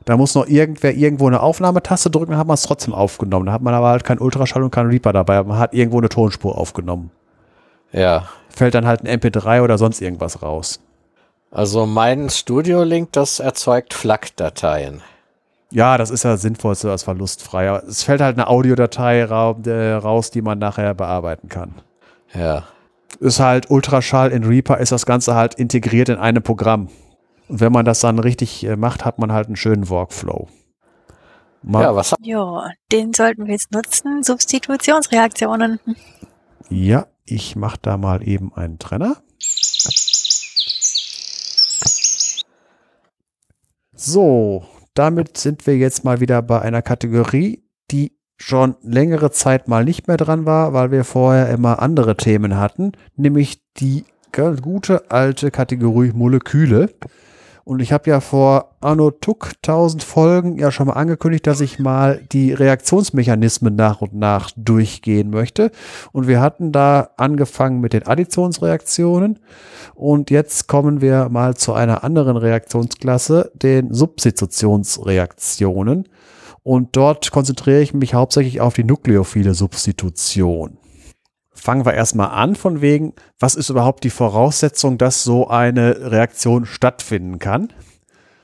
Da 0.06 0.18
muss 0.18 0.36
noch 0.36 0.46
irgendwer 0.46 0.94
irgendwo 0.94 1.26
eine 1.26 1.42
Aufnahmetaste 1.42 2.12
drücken, 2.12 2.32
dann 2.34 2.40
hat 2.40 2.46
man 2.46 2.54
es 2.54 2.62
trotzdem 2.62 2.94
aufgenommen. 2.94 3.48
Da 3.48 3.54
hat 3.54 3.64
man 3.64 3.74
aber 3.74 3.88
halt 3.88 4.04
kein 4.04 4.20
Ultraschall 4.20 4.62
und 4.62 4.70
kein 4.70 4.86
Reaper 4.86 5.14
dabei. 5.14 5.38
aber 5.38 5.50
Man 5.50 5.58
hat 5.58 5.74
irgendwo 5.74 5.98
eine 5.98 6.10
Tonspur 6.10 6.60
aufgenommen. 6.60 7.10
ja. 7.92 8.28
Fällt 8.50 8.76
dann 8.76 8.86
halt 8.86 9.04
ein 9.04 9.20
MP3 9.20 9.64
oder 9.64 9.80
sonst 9.80 10.00
irgendwas 10.00 10.44
raus. 10.44 10.80
Also 11.50 11.88
mein 11.88 12.30
Studio 12.30 12.84
Link, 12.84 13.12
das 13.14 13.40
erzeugt 13.40 13.96
FLAC-Dateien. 13.96 15.02
Ja, 15.74 15.98
das 15.98 16.12
ist 16.12 16.22
ja 16.22 16.38
sinnvoll, 16.38 16.76
so 16.76 16.92
als 16.92 17.02
verlustfrei. 17.02 17.68
Aber 17.68 17.84
Es 17.88 18.04
fällt 18.04 18.22
halt 18.22 18.38
eine 18.38 18.48
Audiodatei 18.48 19.24
ra 19.26 19.56
äh, 19.66 19.94
raus, 19.94 20.30
die 20.30 20.44
man 20.44 20.60
nachher 20.60 20.94
bearbeiten 20.94 21.50
kann. 21.50 21.74
Ja. 22.36 22.68
Ist 23.20 23.40
halt 23.40 23.72
Ultraschall 23.72 24.32
in 24.32 24.44
Reaper, 24.44 24.78
ist 24.78 24.92
das 24.92 25.08
Ganze 25.08 25.34
halt 25.34 25.56
integriert 25.56 26.10
in 26.10 26.18
einem 26.18 26.44
Programm. 26.44 26.90
Und 27.48 27.60
wenn 27.60 27.72
man 27.72 27.86
das 27.86 28.02
dann 28.02 28.20
richtig 28.20 28.64
äh, 28.66 28.76
macht, 28.76 29.04
hat 29.04 29.18
man 29.18 29.32
halt 29.32 29.48
einen 29.48 29.56
schönen 29.56 29.90
Workflow. 29.90 30.48
Mal, 31.64 31.82
Ja, 31.82 31.96
was 31.96 32.14
Ja, 32.20 32.70
den 32.92 33.14
sollten 33.14 33.48
wir 33.48 33.54
jetzt 33.54 33.72
nutzen. 33.72 34.22
Substitutionsreaktionen. 34.22 35.80
Ja, 36.70 37.08
ich 37.26 37.56
mache 37.56 37.80
da 37.82 37.98
mal 37.98 38.28
eben 38.28 38.54
einen 38.54 38.78
Trenner. 38.78 39.18
So, 43.96 44.66
damit 44.94 45.38
sind 45.38 45.66
wir 45.68 45.78
jetzt 45.78 46.04
mal 46.04 46.20
wieder 46.20 46.42
bei 46.42 46.62
einer 46.62 46.82
Kategorie, 46.82 47.64
die 47.92 48.18
schon 48.38 48.76
längere 48.82 49.32
Zeit 49.32 49.68
mal 49.68 49.86
nicht 49.86 50.08
mehr 50.08 50.18
dran 50.18 50.46
war, 50.46 50.74
weil 50.74 50.92
wir 50.92 51.04
vorher 51.04 51.50
immer 51.50 51.82
andere 51.82 52.18
Themen 52.18 52.58
hatten, 52.58 52.92
nämlich 53.16 53.62
die 53.78 54.06
gute 54.62 55.12
alte 55.12 55.52
Kategorie 55.52 56.12
Moleküle. 56.14 56.90
Und 57.66 57.82
ich 57.82 57.92
habe 57.94 58.10
ja 58.10 58.20
vor 58.20 58.76
Anno 58.82 59.12
Tuck 59.12 59.54
1000 59.66 60.04
Folgen 60.04 60.58
ja 60.58 60.70
schon 60.72 60.88
mal 60.88 60.94
angekündigt, 60.94 61.46
dass 61.48 61.62
ich 61.62 61.80
mal 61.80 62.22
die 62.32 62.52
Reaktionsmechanismen 62.52 63.74
nach 63.76 64.02
und 64.02 64.14
nach 64.14 64.52
durchgehen 64.58 65.30
möchte. 65.30 65.72
Und 66.12 66.28
wir 66.28 66.42
hatten 66.42 66.74
da 66.74 67.12
angefangen 67.16 67.80
mit 67.80 67.94
den 67.94 68.06
Additionsreaktionen. 68.06 69.40
Und 69.96 70.30
jetzt 70.30 70.68
kommen 70.68 71.00
wir 71.00 71.30
mal 71.30 71.56
zu 71.56 71.72
einer 71.74 72.04
anderen 72.04 72.36
Reaktionsklasse, 72.36 73.54
den 73.56 73.94
Substitutionsreaktionen. 73.94 76.10
Und 76.64 76.98
dort 76.98 77.32
konzentriere 77.32 77.80
ich 77.82 77.94
mich 77.94 78.14
hauptsächlich 78.14 78.60
auf 78.60 78.74
die 78.74 78.84
nukleophile 78.84 79.54
Substitution 79.54 80.80
fangen 81.64 81.86
wir 81.86 81.94
erstmal 81.94 82.32
an 82.32 82.58
von 82.58 82.82
wegen, 82.82 83.14
was 83.40 83.56
ist 83.56 83.70
überhaupt 83.70 84.04
die 84.04 84.10
Voraussetzung, 84.10 84.98
dass 84.98 85.24
so 85.24 85.48
eine 85.48 86.12
Reaktion 86.12 86.66
stattfinden 86.66 87.40
kann? 87.40 87.70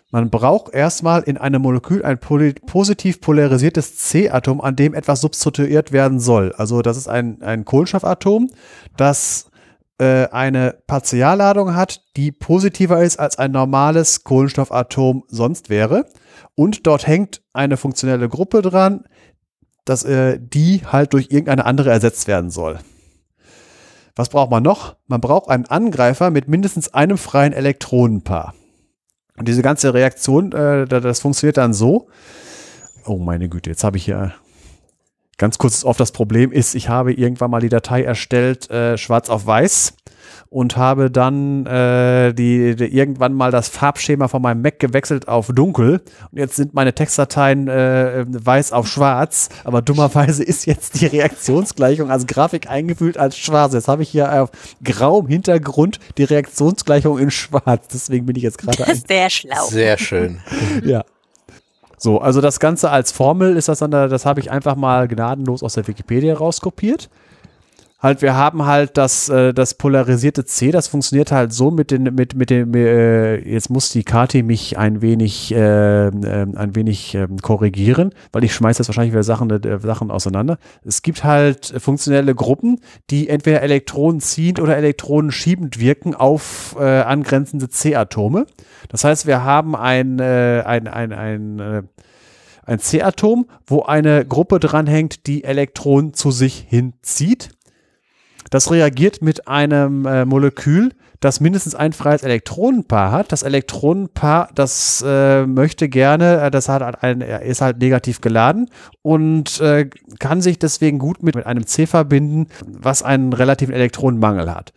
Man 0.10 0.30
braucht 0.30 0.74
erstmal 0.74 1.24
in 1.24 1.38
einem 1.38 1.62
Molekül 1.62 2.04
ein 2.06 2.18
positiv 2.18 3.20
polarisiertes 3.20 3.98
C-Atom, 3.98 4.62
an 4.62 4.78
dem 4.78 4.94
etwas 4.94 5.20
substituiert 5.20 5.92
werden 5.92 6.22
soll. 6.22 6.54
Also 6.58 6.82
das 6.82 6.96
ist 6.96 7.10
ein, 7.10 7.42
ein 7.42 7.66
Kohlenstoffatom, 7.66 8.52
das 8.96 9.52
äh, 9.98 10.30
eine 10.30 10.78
Partialladung 10.88 11.76
hat, 11.76 12.02
die 12.16 12.32
positiver 12.32 13.04
ist 13.04 13.20
als 13.20 13.38
ein 13.38 13.52
normales 13.52 14.24
Kohlenstoffatom 14.24 15.26
sonst 15.28 15.70
wäre. 15.70 16.06
Und 16.56 16.88
dort 16.88 17.06
hängt 17.06 17.42
eine 17.52 17.76
funktionelle 17.76 18.30
Gruppe 18.30 18.62
dran, 18.62 19.04
dass 19.84 20.06
äh, 20.06 20.40
die 20.40 20.84
halt 20.86 21.12
durch 21.12 21.26
irgendeine 21.32 21.66
andere 21.66 21.92
ersetzt 21.92 22.26
werden 22.30 22.50
soll. 22.50 22.80
Was 24.20 24.28
braucht 24.28 24.52
man 24.52 24.62
noch? 24.62 24.98
Man 25.08 25.22
braucht 25.22 25.48
einen 25.48 25.66
Angreifer 25.68 26.30
mit 26.30 26.50
mindestens 26.50 26.94
einem 26.94 27.18
freien 27.18 27.54
Elektronenpaar. 27.54 28.54
Und 29.38 29.48
diese 29.48 29.62
ganze 29.62 29.94
Reaktion, 29.94 30.52
äh, 30.52 30.86
das 30.86 31.22
funktioniert 31.22 31.56
dann 31.56 31.74
so. 31.74 32.10
Oh 33.06 33.18
meine 33.18 33.48
Güte, 33.48 33.70
jetzt 33.70 33.86
habe 33.86 33.96
ich 33.96 34.04
hier 34.04 34.34
ganz 35.38 35.58
kurz 35.58 35.86
auf 35.86 35.96
das 35.96 36.12
Problem 36.12 36.52
ist, 36.52 36.76
ich 36.76 36.90
habe 36.90 37.14
irgendwann 37.14 37.50
mal 37.50 37.62
die 37.62 37.70
Datei 37.70 38.04
erstellt, 38.04 38.70
äh, 38.70 38.98
schwarz 38.98 39.30
auf 39.30 39.46
weiß 39.46 39.94
und 40.50 40.78
habe 40.78 41.12
dann 41.12 41.66
äh, 41.68 42.34
die, 42.34 42.76
die, 42.76 42.86
irgendwann 42.86 43.34
mal 43.34 43.52
das 43.52 43.70
Farbschema 43.70 44.28
von 44.28 44.42
meinem 44.42 44.62
Mac 44.62 44.80
gewechselt 44.80 45.28
auf 45.28 45.48
dunkel 45.48 46.02
und 46.32 46.38
jetzt 46.38 46.56
sind 46.56 46.74
meine 46.74 46.94
Textdateien 46.94 47.68
äh, 47.68 48.26
weiß 48.28 48.72
auf 48.72 48.88
schwarz, 48.88 49.50
aber 49.64 49.82
dummerweise 49.82 50.44
ist 50.44 50.66
jetzt 50.66 51.02
die 51.02 51.06
Reaktionsgleichung 51.06 52.10
als 52.10 52.26
Grafik 52.26 52.70
eingefühlt 52.70 53.18
als 53.18 53.38
schwarz. 53.38 53.74
Jetzt 53.74 53.88
habe 53.88 54.02
ich 54.02 54.10
hier 54.10 54.42
auf 54.42 54.50
grauem 54.84 55.28
Hintergrund 55.28 56.00
die 56.18 56.24
Reaktionsgleichung 56.24 57.20
in 57.20 57.30
schwarz. 57.30 57.88
Deswegen 57.94 58.26
bin 58.26 58.36
ich 58.36 58.44
jetzt 58.44 58.58
gerade. 58.58 58.96
Sehr 59.08 59.30
schlau. 59.30 59.66
Sehr 59.68 59.98
schön. 59.98 60.40
ja. 60.84 61.04
So, 61.98 62.20
also 62.20 62.42
das 62.42 62.60
Ganze 62.60 62.90
als 62.90 63.12
Formel 63.12 63.58
ist 63.58 63.68
das 63.68 63.80
dann, 63.80 63.92
das 63.92 64.26
habe 64.26 64.40
ich 64.40 64.50
einfach 64.50 64.76
mal 64.76 65.08
gnadenlos 65.08 65.62
aus 65.64 65.74
der 65.74 65.88
Wikipedia 65.88 66.34
rauskopiert 66.34 67.10
halt, 68.02 68.22
wir 68.22 68.36
haben 68.36 68.66
halt 68.66 68.98
das, 68.98 69.30
äh, 69.30 69.54
das 69.54 69.74
polarisierte 69.74 70.46
C, 70.46 70.72
das 70.72 70.88
funktioniert 70.88 71.32
halt 71.32 71.52
so 71.54 71.70
mit 71.70 71.92
den, 71.92 72.04
mit, 72.16 72.34
mit 72.34 72.50
dem, 72.50 72.74
äh, 72.74 73.38
jetzt 73.38 73.70
muss 73.70 73.92
die 73.92 74.04
Kati 74.04 74.42
mich 74.42 74.78
ein 74.78 75.02
wenig, 75.02 75.54
äh, 75.54 76.08
äh, 76.08 76.12
ein 76.56 76.76
wenig 76.76 77.16
äh, 77.16 77.28
korrigieren, 77.42 78.14
weil 78.32 78.44
ich 78.44 78.54
schmeiße 78.54 78.80
jetzt 78.80 78.88
wahrscheinlich 78.88 79.14
wieder 79.14 79.24
Sachen, 79.24 79.50
äh, 79.50 79.80
Sachen 79.80 80.12
auseinander. 80.12 80.58
Es 80.84 81.02
gibt 81.02 81.24
halt 81.24 81.74
funktionelle 81.78 82.36
Gruppen, 82.36 82.80
die 83.10 83.28
entweder 83.28 83.62
Elektronen 83.62 84.22
ziehend 84.22 84.62
oder 84.62 84.78
Elektronen 84.78 85.32
schiebend 85.32 85.80
wirken 85.80 86.16
auf 86.16 86.76
äh, 86.80 86.84
angrenzende 86.84 87.70
C-Atome. 87.70 88.46
Das 88.88 89.04
heißt, 89.04 89.28
wir 89.28 89.44
haben 89.44 89.76
ein, 89.76 90.20
äh, 90.20 90.64
ein, 90.66 90.88
ein, 90.88 91.12
ein, 91.12 91.60
äh, 91.60 91.84
ein 92.66 92.80
C-Atom, 92.80 93.48
wo 93.66 93.82
eine 93.82 94.26
Gruppe 94.26 94.60
dranhängt, 94.60 95.28
die 95.28 95.44
Elektronen 95.44 96.14
zu 96.14 96.32
sich 96.32 96.66
hinzieht. 96.70 97.50
Das 98.50 98.72
reagiert 98.72 99.22
mit 99.22 99.48
einem 99.48 100.06
äh, 100.06 100.26
Molekül, 100.26 100.92
das 101.20 101.40
mindestens 101.40 101.76
ein 101.76 101.94
freies 101.94 102.24
Elektronenpaar 102.24 103.12
hat. 103.12 103.32
Das 103.32 103.44
Elektronenpaar, 103.44 104.50
das 104.56 105.04
äh, 105.06 105.46
möchte 105.46 105.90
gerne, 105.90 106.42
äh, 106.42 106.52
das 106.52 106.70
hat 106.70 107.04
ein, 107.04 107.22
ist 107.22 107.62
halt 107.62 107.80
negativ 107.80 108.22
geladen 108.22 108.70
und 109.02 109.60
äh, 109.60 109.90
kann 110.20 110.42
sich 110.42 110.60
deswegen 110.60 110.98
gut 110.98 111.22
mit, 111.24 111.36
mit 111.36 111.46
einem 111.46 111.68
C 111.68 111.86
verbinden, 111.86 112.48
was 112.66 113.04
einen 113.04 113.34
relativen 113.34 113.74
Elektronenmangel 113.74 114.54
hat. 114.54 114.74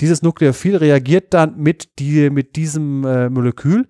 Dieses 0.00 0.22
Nukleophil 0.22 0.76
reagiert 0.76 1.32
dann 1.32 1.56
mit, 1.56 1.98
die, 1.98 2.30
mit 2.30 2.56
diesem 2.56 3.04
äh, 3.04 3.30
Molekül 3.30 3.86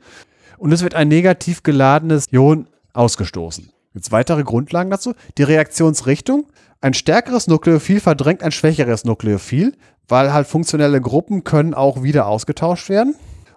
und 0.59 0.73
es 0.73 0.83
wird 0.83 0.95
ein 0.95 1.09
negativ 1.09 1.63
geladenes 1.63 2.27
Ion 2.31 2.69
ausgestoßen. 2.93 3.71
Jetzt 3.95 4.13
weitere 4.13 4.43
Grundlagen 4.45 4.91
dazu. 4.91 5.15
Die 5.39 5.43
Reaktionsrichtung. 5.43 6.47
Ein 6.81 6.95
stärkeres 6.95 7.47
Nukleophil 7.47 8.01
verdrängt 8.01 8.43
ein 8.43 8.53
schwächeres 8.53 9.05
Nukleophil, 9.05 9.73
weil 10.09 10.33
halt 10.33 10.47
funktionelle 10.47 11.01
Gruppen 11.01 11.43
können 11.43 11.75
auch 11.75 12.03
wieder 12.03 12.27
ausgetauscht 12.27 12.89
werden. 12.89 13.15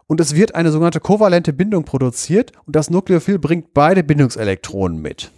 Und 0.07 0.19
es 0.19 0.35
wird 0.35 0.55
eine 0.55 0.71
sogenannte 0.71 0.99
kovalente 0.99 1.53
Bindung 1.53 1.83
produziert 1.83 2.53
und 2.65 2.75
das 2.75 2.89
Nukleophil 2.89 3.37
bringt 3.37 3.73
beide 3.73 4.03
Bindungselektronen 4.03 4.99
mit. 4.99 5.31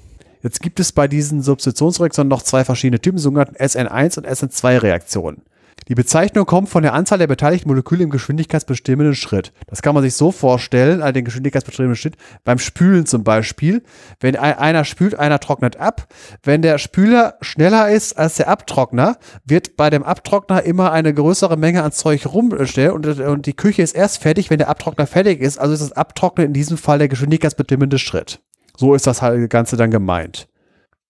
Jetzt 0.43 0.61
gibt 0.61 0.79
es 0.79 0.91
bei 0.91 1.07
diesen 1.07 1.41
Substitutionsreaktionen 1.41 2.29
noch 2.29 2.41
zwei 2.41 2.63
verschiedene 2.63 3.01
Typen, 3.01 3.17
sogenannten 3.19 3.55
SN1 3.55 4.17
und 4.17 4.27
SN2-Reaktionen. 4.27 5.41
Die 5.87 5.95
Bezeichnung 5.95 6.45
kommt 6.45 6.69
von 6.69 6.83
der 6.83 6.93
Anzahl 6.93 7.17
der 7.17 7.27
beteiligten 7.27 7.69
Moleküle 7.69 8.03
im 8.03 8.09
geschwindigkeitsbestimmenden 8.09 9.15
Schritt. 9.15 9.51
Das 9.67 9.81
kann 9.81 9.93
man 9.93 10.03
sich 10.03 10.13
so 10.13 10.31
vorstellen, 10.31 11.01
also 11.01 11.13
den 11.13 11.25
geschwindigkeitsbestimmenden 11.25 11.95
Schritt 11.95 12.15
beim 12.43 12.59
Spülen 12.59 13.05
zum 13.05 13.23
Beispiel. 13.23 13.83
Wenn 14.19 14.35
einer 14.35 14.85
spült, 14.85 15.17
einer 15.17 15.39
trocknet 15.39 15.77
ab. 15.77 16.07
Wenn 16.43 16.61
der 16.61 16.77
Spüler 16.77 17.35
schneller 17.41 17.89
ist 17.89 18.17
als 18.17 18.35
der 18.35 18.47
Abtrockner, 18.47 19.17
wird 19.45 19.75
bei 19.75 19.89
dem 19.89 20.03
Abtrockner 20.03 20.63
immer 20.63 20.91
eine 20.91 21.13
größere 21.13 21.57
Menge 21.57 21.83
an 21.83 21.91
Zeug 21.91 22.25
rumstellen 22.25 22.91
und, 22.91 23.05
und 23.19 23.45
die 23.45 23.55
Küche 23.55 23.81
ist 23.81 23.95
erst 23.95 24.21
fertig, 24.21 24.49
wenn 24.49 24.59
der 24.59 24.69
Abtrockner 24.69 25.07
fertig 25.07 25.41
ist. 25.41 25.57
Also 25.57 25.73
ist 25.73 25.81
das 25.81 25.91
Abtrocknen 25.91 26.47
in 26.47 26.53
diesem 26.53 26.77
Fall 26.77 26.99
der 26.99 27.07
geschwindigkeitsbestimmende 27.07 27.99
Schritt. 27.99 28.39
So 28.77 28.95
ist 28.95 29.07
das 29.07 29.21
halt 29.21 29.49
Ganze 29.49 29.77
dann 29.77 29.91
gemeint. 29.91 30.47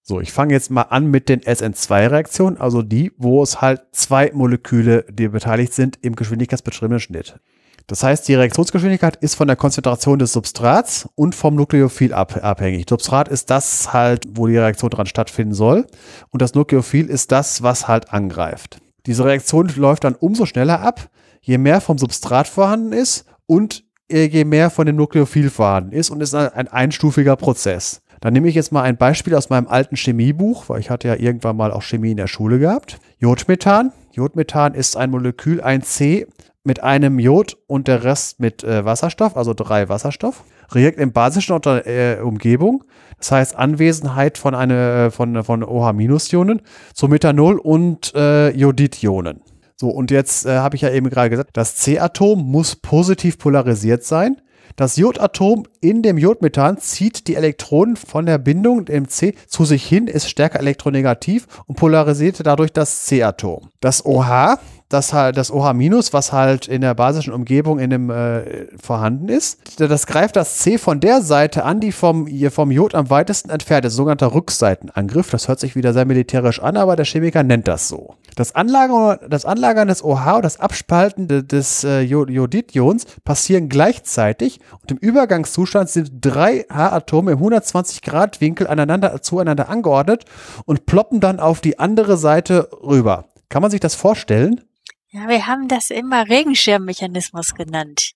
So, 0.04 0.20
ich 0.20 0.32
fange 0.32 0.54
jetzt 0.54 0.72
mal 0.72 0.84
an 0.84 1.08
mit 1.08 1.30
den 1.30 1.42
SN2-Reaktionen, 1.42 2.58
also 2.58 2.82
die, 2.82 3.12
wo 3.18 3.44
es 3.44 3.62
halt 3.62 3.82
zwei 3.92 4.32
Moleküle, 4.34 5.06
die 5.10 5.28
beteiligt 5.28 5.74
sind 5.74 6.00
im 6.02 6.16
geschwindigkeitsbestimmenden 6.16 7.00
Schnitt. 7.00 7.40
Das 7.88 8.04
heißt, 8.04 8.28
die 8.28 8.36
Reaktionsgeschwindigkeit 8.36 9.18
ist 9.18 9.36
von 9.36 9.48
der 9.48 9.58
Konzentration 9.58 10.18
des 10.18 10.34
Substrats 10.34 11.10
und 11.16 11.36
vom 11.36 11.56
Nukleophil 11.56 12.14
ab, 12.14 12.44
abhängig. 12.44 12.88
Substrat 12.90 13.28
ist 13.28 13.50
das 13.50 13.94
halt, 13.94 14.26
wo 14.34 14.48
die 14.48 14.58
Reaktion 14.58 14.90
dran 14.90 15.08
stattfinden 15.08 15.54
soll. 15.54 15.86
Und 16.30 16.42
das 16.42 16.56
Nukleophil 16.56 17.08
ist 17.08 17.32
das, 17.32 17.64
was 17.64 17.88
halt 17.88 18.14
angreift. 18.14 18.80
Diese 19.06 19.26
Reaktion 19.26 19.68
läuft 19.76 20.04
dann 20.04 20.16
umso 20.16 20.46
schneller 20.46 20.80
ab, 20.82 21.10
je 21.42 21.58
mehr 21.58 21.82
vom 21.82 21.98
Substrat 21.98 22.48
vorhanden 22.48 22.94
ist 22.94 23.26
und 23.46 23.84
je 24.10 24.46
mehr 24.46 24.70
von 24.70 24.86
dem 24.86 24.96
Nukleophil 24.96 25.50
vorhanden 25.50 25.92
ist 25.94 26.10
und 26.10 26.22
ist 26.22 26.36
ein 26.36 26.68
einstufiger 26.68 27.36
Prozess. 27.36 28.02
Dann 28.22 28.34
nehme 28.34 28.48
ich 28.48 28.56
jetzt 28.56 28.72
mal 28.72 28.84
ein 28.84 28.98
Beispiel 28.98 29.36
aus 29.36 29.50
meinem 29.50 29.68
alten 29.68 29.96
Chemiebuch, 29.96 30.70
weil 30.70 30.80
ich 30.80 30.90
hatte 30.90 31.08
ja 31.08 31.16
irgendwann 31.16 31.58
mal 31.58 31.72
auch 31.72 31.82
Chemie 31.82 32.12
in 32.12 32.18
der 32.18 32.28
Schule 32.28 32.60
gehabt. 32.60 33.00
Jodmethan. 33.20 33.92
Jodmethan 34.14 34.76
ist 34.76 34.96
ein 34.96 35.10
Molekül, 35.10 35.60
ein 35.60 35.82
C 35.82 36.28
mit 36.64 36.84
einem 36.84 37.18
Jod 37.18 37.58
und 37.66 37.88
der 37.88 38.04
Rest 38.04 38.40
mit 38.40 38.64
äh, 38.64 38.86
Wasserstoff, 38.86 39.36
also 39.36 39.54
drei 39.54 39.90
Wasserstoff. 39.90 40.44
Reagiert 40.72 41.00
in 41.00 41.12
basischen 41.12 41.60
äh, 41.64 42.18
Umgebung, 42.22 42.84
das 43.18 43.32
heißt 43.32 43.56
Anwesenheit 43.58 44.38
von, 44.38 44.54
eine, 44.54 45.12
von, 45.12 45.44
von 45.44 45.64
OH-Ionen 45.64 46.62
zu 46.94 47.08
Methanol 47.08 47.58
und 47.58 48.14
äh, 48.16 48.50
Jodidionen. 48.52 49.42
So, 49.76 49.90
und 49.90 50.12
jetzt 50.12 50.46
äh, 50.46 50.58
habe 50.60 50.76
ich 50.76 50.84
ja 50.84 50.92
eben 50.92 51.10
gerade 51.10 51.32
gesagt, 51.32 51.50
das 51.54 51.76
C-Atom 51.78 52.40
muss 52.40 52.76
positiv 52.76 53.40
polarisiert 53.40 54.04
sein. 54.04 54.38
Das 54.76 54.96
Jodatom 54.96 55.64
in 55.82 56.04
dem 56.04 56.18
Jodmethan 56.18 56.78
zieht 56.78 57.28
die 57.28 57.36
Elektronen 57.36 57.96
von 57.96 58.28
der 58.28 58.38
Bindung 58.38 58.88
im 58.88 59.08
C 59.08 59.34
zu 59.48 59.66
sich 59.66 59.84
hin, 59.84 60.08
ist 60.08 60.30
stärker 60.30 60.60
elektronegativ 60.60 61.48
und 61.66 61.76
polarisiert 61.76 62.46
dadurch 62.46 62.72
das 62.72 63.06
C-Atom. 63.06 63.70
Das 63.80 64.06
OH, 64.06 64.60
das 64.90 65.14
halt 65.14 65.38
das 65.38 65.52
OH-, 65.52 65.74
was 66.12 66.32
halt 66.32 66.68
in 66.68 66.82
der 66.82 66.94
basischen 66.94 67.34
Umgebung 67.34 67.80
in 67.80 67.90
dem 67.90 68.10
äh, 68.10 68.68
vorhanden 68.78 69.30
ist, 69.30 69.80
das 69.80 70.06
greift 70.06 70.36
das 70.36 70.60
C 70.60 70.78
von 70.78 71.00
der 71.00 71.22
Seite 71.22 71.64
an, 71.64 71.80
die 71.80 71.92
vom, 71.92 72.28
vom 72.52 72.72
Jod 72.72 72.94
am 72.94 73.10
weitesten 73.10 73.50
entfernt 73.50 73.86
ist, 73.86 73.94
sogenannter 73.94 74.34
Rückseitenangriff. 74.34 75.30
Das 75.30 75.48
hört 75.48 75.60
sich 75.60 75.76
wieder 75.76 75.94
sehr 75.94 76.06
militärisch 76.06 76.62
an, 76.62 76.78
aber 76.78 76.96
der 76.96 77.06
Chemiker 77.06 77.44
nennt 77.44 77.68
das 77.68 77.88
so. 77.88 78.16
Das 78.36 78.56
Anlagern, 78.56 79.18
das 79.30 79.46
Anlagern 79.46 79.88
des 79.88 80.04
OH 80.04 80.36
und 80.36 80.46
das 80.46 80.60
Abspalten 80.60 81.28
de, 81.28 81.42
des 81.42 81.84
äh, 81.84 82.02
Jodidions 82.02 83.06
passieren 83.24 83.70
gleichzeitig 83.70 84.60
und 84.82 84.92
im 84.92 84.98
Übergangszustand 84.98 85.71
sind 85.94 86.12
drei 86.22 86.66
H-Atome 86.70 87.32
im 87.32 87.38
120 87.38 88.02
Grad 88.02 88.42
Winkel 88.42 88.68
aneinander, 88.68 89.22
zueinander 89.22 89.70
angeordnet 89.70 90.26
und 90.66 90.86
ploppen 90.86 91.20
dann 91.20 91.40
auf 91.40 91.62
die 91.62 91.80
andere 91.80 92.18
Seite 92.18 92.70
rüber. 92.84 93.26
Kann 93.50 93.62
man 93.62 93.72
sich 93.72 93.80
das 93.80 93.96
vorstellen? 93.96 94.62
Ja, 95.10 95.28
wir 95.28 95.48
haben 95.48 95.68
das 95.68 95.90
immer 95.90 96.30
Regenschirmmechanismus 96.30 97.54
genannt. 97.54 98.12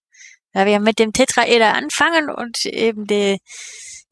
Ja, 0.53 0.65
wir 0.65 0.79
mit 0.79 0.99
dem 0.99 1.11
Tetraeder 1.11 1.73
anfangen 1.73 2.29
und 2.29 2.65
eben 2.65 3.05
die, 3.05 3.39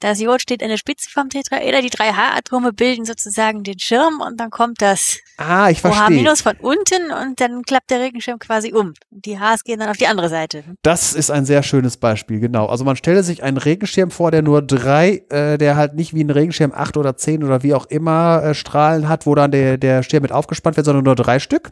das 0.03 0.19
Jod 0.19 0.41
steht 0.41 0.61
an 0.61 0.69
der 0.69 0.77
Spitze 0.77 1.09
vom 1.09 1.29
Tetraeder. 1.29 1.81
Die 1.81 1.89
drei 1.89 2.11
H-Atome 2.11 2.73
bilden 2.73 3.05
sozusagen 3.05 3.63
den 3.63 3.79
Schirm 3.79 4.21
und 4.21 4.39
dann 4.39 4.49
kommt 4.49 4.81
das 4.81 5.19
Ah, 5.37 5.69
ich 5.69 5.83
OH 5.83 6.09
minus 6.09 6.41
von 6.41 6.55
unten 6.57 7.11
und 7.11 7.41
dann 7.41 7.63
klappt 7.63 7.89
der 7.89 7.99
Regenschirm 7.99 8.37
quasi 8.37 8.71
um. 8.71 8.93
Die 9.09 9.39
Hs 9.39 9.63
gehen 9.63 9.79
dann 9.79 9.89
auf 9.89 9.97
die 9.97 10.05
andere 10.05 10.29
Seite. 10.29 10.63
Das 10.83 11.13
ist 11.13 11.31
ein 11.31 11.45
sehr 11.45 11.63
schönes 11.63 11.97
Beispiel, 11.97 12.39
genau. 12.39 12.67
Also 12.67 12.83
man 12.83 12.95
stelle 12.95 13.23
sich 13.23 13.41
einen 13.41 13.57
Regenschirm 13.57 14.11
vor, 14.11 14.29
der 14.29 14.43
nur 14.43 14.61
drei, 14.61 15.23
äh, 15.29 15.57
der 15.57 15.75
halt 15.75 15.95
nicht 15.95 16.13
wie 16.13 16.23
ein 16.23 16.29
Regenschirm 16.29 16.71
acht 16.71 16.97
oder 16.97 17.17
zehn 17.17 17.43
oder 17.43 17.63
wie 17.63 17.73
auch 17.73 17.87
immer 17.87 18.43
äh, 18.43 18.53
Strahlen 18.53 19.09
hat, 19.09 19.25
wo 19.25 19.33
dann 19.33 19.51
der, 19.51 19.77
der 19.77 20.03
Schirm 20.03 20.21
mit 20.21 20.31
aufgespannt 20.31 20.77
wird, 20.77 20.85
sondern 20.85 21.03
nur 21.03 21.15
drei 21.15 21.39
Stück. 21.39 21.71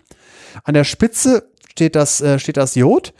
An 0.63 0.73
der 0.73 0.83
Spitze 0.83 1.47
steht 1.69 1.95
das, 1.95 2.19
äh, 2.21 2.39
steht 2.39 2.57
das 2.57 2.73
Jod. 2.75 3.13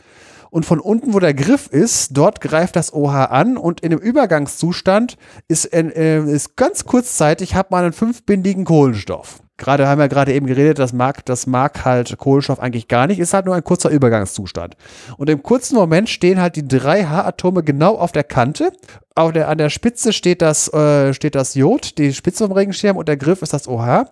Und 0.52 0.66
von 0.66 0.80
unten, 0.80 1.14
wo 1.14 1.18
der 1.18 1.32
Griff 1.32 1.68
ist, 1.68 2.10
dort 2.14 2.42
greift 2.42 2.76
das 2.76 2.92
OH 2.92 3.30
an 3.30 3.56
und 3.56 3.80
in 3.80 3.88
dem 3.88 3.98
Übergangszustand 3.98 5.16
ist, 5.48 5.72
äh, 5.72 6.22
ist 6.24 6.56
ganz 6.56 6.84
kurzzeitig 6.84 7.54
hat 7.54 7.70
man 7.70 7.84
einen 7.84 7.94
fünfbindigen 7.94 8.66
Kohlenstoff. 8.66 9.40
Gerade 9.56 9.88
haben 9.88 9.98
wir 9.98 10.08
gerade 10.08 10.34
eben 10.34 10.46
geredet, 10.46 10.78
das 10.78 10.92
mag, 10.92 11.24
das 11.24 11.46
mag 11.46 11.86
halt 11.86 12.18
Kohlenstoff 12.18 12.60
eigentlich 12.60 12.86
gar 12.86 13.06
nicht, 13.06 13.18
ist 13.18 13.32
halt 13.32 13.46
nur 13.46 13.54
ein 13.54 13.64
kurzer 13.64 13.88
Übergangszustand. 13.88 14.76
Und 15.16 15.30
im 15.30 15.42
kurzen 15.42 15.74
Moment 15.74 16.10
stehen 16.10 16.38
halt 16.38 16.56
die 16.56 16.68
drei 16.68 17.06
H-Atome 17.06 17.62
genau 17.62 17.96
auf 17.96 18.12
der 18.12 18.24
Kante. 18.24 18.72
Auf 19.14 19.32
der, 19.32 19.48
an 19.48 19.56
der 19.56 19.70
Spitze 19.70 20.12
steht 20.12 20.42
das, 20.42 20.70
äh, 20.74 21.14
steht 21.14 21.34
das 21.34 21.54
Jod, 21.54 21.96
die 21.96 22.12
Spitze 22.12 22.44
vom 22.46 22.52
Regenschirm 22.52 22.98
und 22.98 23.08
der 23.08 23.16
Griff 23.16 23.40
ist 23.40 23.54
das 23.54 23.66
OH. 23.66 24.04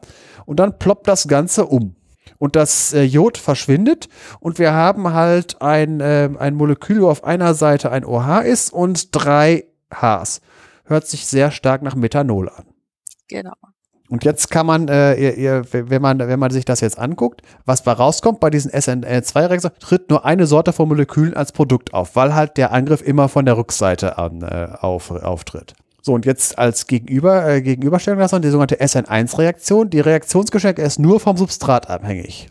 Und 0.47 0.59
dann 0.59 0.79
ploppt 0.79 1.07
das 1.07 1.29
Ganze 1.29 1.67
um 1.67 1.97
und 2.41 2.57
das 2.57 2.93
äh, 2.93 3.03
Jod 3.03 3.39
verschwindet 3.39 4.09
und 4.41 4.59
wir 4.59 4.73
haben 4.73 5.13
halt 5.13 5.63
ein, 5.63 6.01
äh, 6.01 6.29
ein 6.39 6.55
Molekül, 6.55 7.03
wo 7.03 7.09
auf 7.09 7.23
einer 7.23 7.55
Seite 7.55 7.93
ein 7.93 8.05
OH 8.05 8.41
ist 8.41 8.73
und 8.73 9.15
drei 9.15 9.67
Hs. 9.95 10.41
Hört 10.85 11.07
sich 11.07 11.27
sehr 11.27 11.53
stark 11.53 11.83
nach 11.83 11.95
Methanol 11.95 12.49
an. 12.49 12.65
Genau. 13.29 13.53
Und 14.09 14.25
jetzt 14.25 14.51
kann 14.51 14.67
man, 14.67 14.89
äh, 14.89 15.15
ihr, 15.15 15.37
ihr, 15.37 15.65
wenn 15.71 16.03
man, 16.03 16.19
wenn 16.19 16.41
man 16.41 16.51
sich 16.51 16.65
das 16.65 16.81
jetzt 16.81 16.99
anguckt, 16.99 17.43
was 17.65 17.85
bei 17.85 17.93
rauskommt 17.93 18.41
bei 18.41 18.51
diesen 18.51 18.73
SN2-Reaktionen, 18.73 19.77
tritt 19.79 20.11
nur 20.11 20.25
eine 20.25 20.47
Sorte 20.47 20.73
von 20.73 20.89
Molekülen 20.89 21.35
als 21.35 21.53
Produkt 21.53 21.95
auf, 21.95 22.17
weil 22.17 22.35
halt 22.35 22.57
der 22.57 22.73
Angriff 22.73 23.03
immer 23.03 23.29
von 23.29 23.45
der 23.45 23.57
Rückseite 23.57 24.19
an 24.19 24.43
äh, 24.43 24.69
auf, 24.81 25.13
auftritt. 25.13 25.75
So, 26.03 26.15
und 26.15 26.25
jetzt 26.27 26.59
als 26.59 26.87
Gegenüber, 26.87 27.47
äh, 27.47 27.63
Gegenüberstellung 27.63 28.21
das 28.21 28.31
die 28.31 28.49
sogenannte 28.49 28.81
SN1-Reaktion. 28.81 29.91
Die 29.91 30.01
Reaktionsgeschwindigkeit 30.01 30.87
ist 30.87 30.99
nur 30.99 31.21
vom 31.21 31.37
Substrat 31.37 31.91
abhängig. 31.91 32.49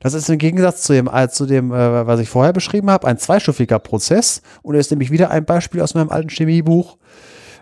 Das 0.00 0.14
ist 0.14 0.28
im 0.28 0.38
Gegensatz 0.38 0.82
zu 0.82 0.92
dem, 0.92 1.08
äh, 1.08 1.28
zu 1.28 1.46
dem 1.46 1.72
äh, 1.72 2.06
was 2.06 2.20
ich 2.20 2.28
vorher 2.28 2.52
beschrieben 2.52 2.90
habe, 2.90 3.06
ein 3.06 3.18
zweistufiger 3.18 3.78
Prozess. 3.78 4.42
Und 4.62 4.74
ist 4.74 4.90
nämlich 4.90 5.10
wieder 5.10 5.30
ein 5.30 5.44
Beispiel 5.44 5.80
aus 5.80 5.94
meinem 5.94 6.10
alten 6.10 6.28
Chemiebuch. 6.28 6.98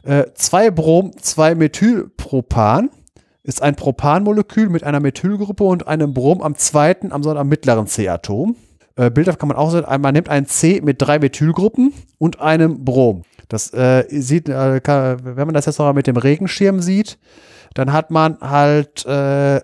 Äh, 0.03 0.25
zwei 0.35 0.71
Brom, 0.71 1.13
zwei 1.21 1.55
Methylpropan 1.55 2.91
ist 3.43 3.63
ein 3.63 3.77
Propanmolekül 3.77 4.69
mit 4.69 4.85
einer 4.85 5.01
Methylgruppe 5.01 5.65
und 5.65 5.87
einem 5.87 6.15
Brom 6.15 6.41
am 6.43 6.57
zweiten, 6.57 7.13
am, 7.13 7.27
am 7.27 7.49
mittleren 7.49 7.87
C-Atom. 7.87 8.57
Äh, 9.01 9.11
bildhaft 9.11 9.39
kann 9.39 9.49
man 9.49 9.57
auch 9.57 9.71
sehen, 9.71 9.87
man 10.01 10.13
nimmt 10.13 10.29
ein 10.29 10.45
C 10.45 10.83
mit 10.83 11.01
drei 11.01 11.19
Methylgruppen 11.19 11.95
und 12.19 12.41
einem 12.41 12.85
Brom. 12.85 13.23
Das 13.49 13.73
äh, 13.73 14.05
sieht, 14.11 14.51
äh, 14.51 14.83
kann, 14.83 15.25
wenn 15.25 15.47
man 15.47 15.55
das 15.55 15.65
jetzt 15.65 15.79
noch 15.79 15.91
mit 15.95 16.07
dem 16.07 16.19
Regenschirm 16.19 16.83
sieht, 16.83 17.19
dann 17.73 17.95
hat 17.95 18.11
man 18.11 18.37
halt 18.43 19.07
äh, 19.07 19.63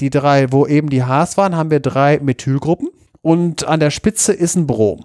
die 0.00 0.08
drei, 0.08 0.50
wo 0.52 0.66
eben 0.66 0.88
die 0.88 1.04
Hs 1.04 1.36
waren, 1.36 1.54
haben 1.54 1.70
wir 1.70 1.80
drei 1.80 2.18
Methylgruppen 2.18 2.88
und 3.20 3.68
an 3.68 3.78
der 3.78 3.90
Spitze 3.90 4.32
ist 4.32 4.56
ein 4.56 4.66
Brom. 4.66 5.04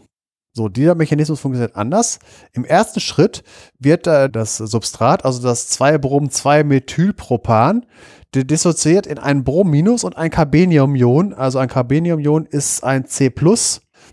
So, 0.54 0.70
dieser 0.70 0.96
Mechanismus 0.96 1.42
funktioniert 1.42 1.76
anders. 1.76 2.20
Im 2.54 2.64
ersten 2.64 3.02
Schritt 3.02 3.44
wird 3.80 4.08
äh, 4.08 4.30
das 4.30 4.56
Substrat, 4.56 5.26
also 5.26 5.44
das 5.44 5.78
2-Brom-2-Methylpropan, 5.78 7.86
dissoziiert 8.36 9.08
in 9.08 9.18
ein 9.18 9.44
Brom- 9.44 9.72
und 9.72 10.18
ein 10.18 10.30
Carbeniumion. 10.30 11.34
Also 11.34 11.60
ein 11.60 11.68
Carbeniumion 11.68 12.46
ist 12.46 12.84
ein 12.84 13.06
C+. 13.06 13.32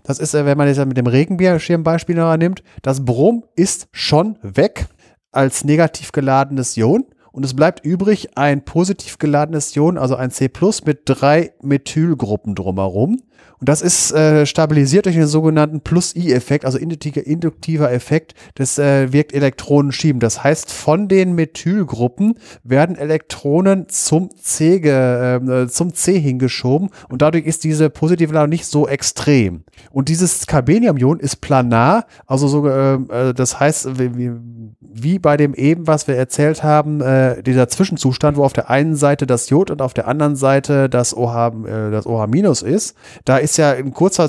Das 0.03 0.19
ist, 0.19 0.33
äh, 0.33 0.45
wenn 0.45 0.57
man 0.57 0.67
jetzt 0.67 0.83
mit 0.85 0.97
dem 0.97 1.07
Regenschirmbeispiel 1.07 2.15
noch 2.15 2.35
nimmt, 2.37 2.63
das 2.81 3.05
Brom 3.05 3.43
ist 3.55 3.87
schon 3.91 4.37
weg 4.41 4.87
als 5.31 5.63
negativ 5.63 6.11
geladenes 6.11 6.75
Ion 6.77 7.05
und 7.31 7.45
es 7.45 7.55
bleibt 7.55 7.85
übrig 7.85 8.37
ein 8.37 8.65
positiv 8.65 9.17
geladenes 9.17 9.75
Ion, 9.75 9.97
also 9.97 10.15
ein 10.15 10.31
C+, 10.31 10.49
mit 10.85 11.01
drei 11.05 11.53
Methylgruppen 11.61 12.55
drumherum. 12.55 13.21
Und 13.61 13.69
das 13.69 13.83
ist 13.83 14.11
äh, 14.11 14.47
stabilisiert 14.47 15.05
durch 15.05 15.15
den 15.15 15.27
sogenannten 15.27 15.81
Plus-I-Effekt, 15.81 16.65
also 16.65 16.79
induktiver, 16.79 17.91
Effekt. 17.91 18.33
Das 18.55 18.79
äh, 18.79 19.13
wirkt 19.13 19.33
Elektronen 19.33 19.91
schieben. 19.91 20.19
Das 20.19 20.43
heißt, 20.43 20.71
von 20.71 21.07
den 21.07 21.33
Methylgruppen 21.33 22.39
werden 22.63 22.95
Elektronen 22.95 23.87
zum 23.87 24.29
C, 24.35 24.79
ge, 24.79 24.91
äh, 24.91 25.67
zum 25.67 25.93
C 25.93 26.19
hingeschoben 26.19 26.89
und 27.09 27.21
dadurch 27.21 27.45
ist 27.45 27.63
diese 27.63 27.91
positive 27.91 28.33
Ladung 28.33 28.49
nicht 28.49 28.65
so 28.65 28.87
extrem. 28.87 29.63
Und 29.91 30.09
dieses 30.09 30.47
Carbeniumion 30.47 31.19
ist 31.19 31.35
planar, 31.37 32.07
also 32.25 32.47
so, 32.47 32.67
äh, 32.67 33.33
das 33.35 33.59
heißt, 33.59 33.99
wie, 33.99 34.31
wie 34.79 35.19
bei 35.19 35.37
dem 35.37 35.53
eben, 35.53 35.87
was 35.87 36.07
wir 36.07 36.15
erzählt 36.15 36.63
haben, 36.63 37.01
äh, 37.01 37.43
dieser 37.43 37.67
Zwischenzustand, 37.67 38.37
wo 38.37 38.43
auf 38.43 38.53
der 38.53 38.69
einen 38.71 38.95
Seite 38.95 39.27
das 39.27 39.49
Jod 39.49 39.69
und 39.69 39.81
auf 39.83 39.93
der 39.93 40.07
anderen 40.07 40.35
Seite 40.35 40.89
das 40.89 41.15
OH, 41.15 41.65
äh, 41.65 41.91
das 41.91 42.05
OH- 42.07 42.21
ist, 42.63 42.95
da 43.31 43.37
ist 43.37 43.55
ja 43.55 43.71
in 43.71 43.93
kurzer, 43.93 44.27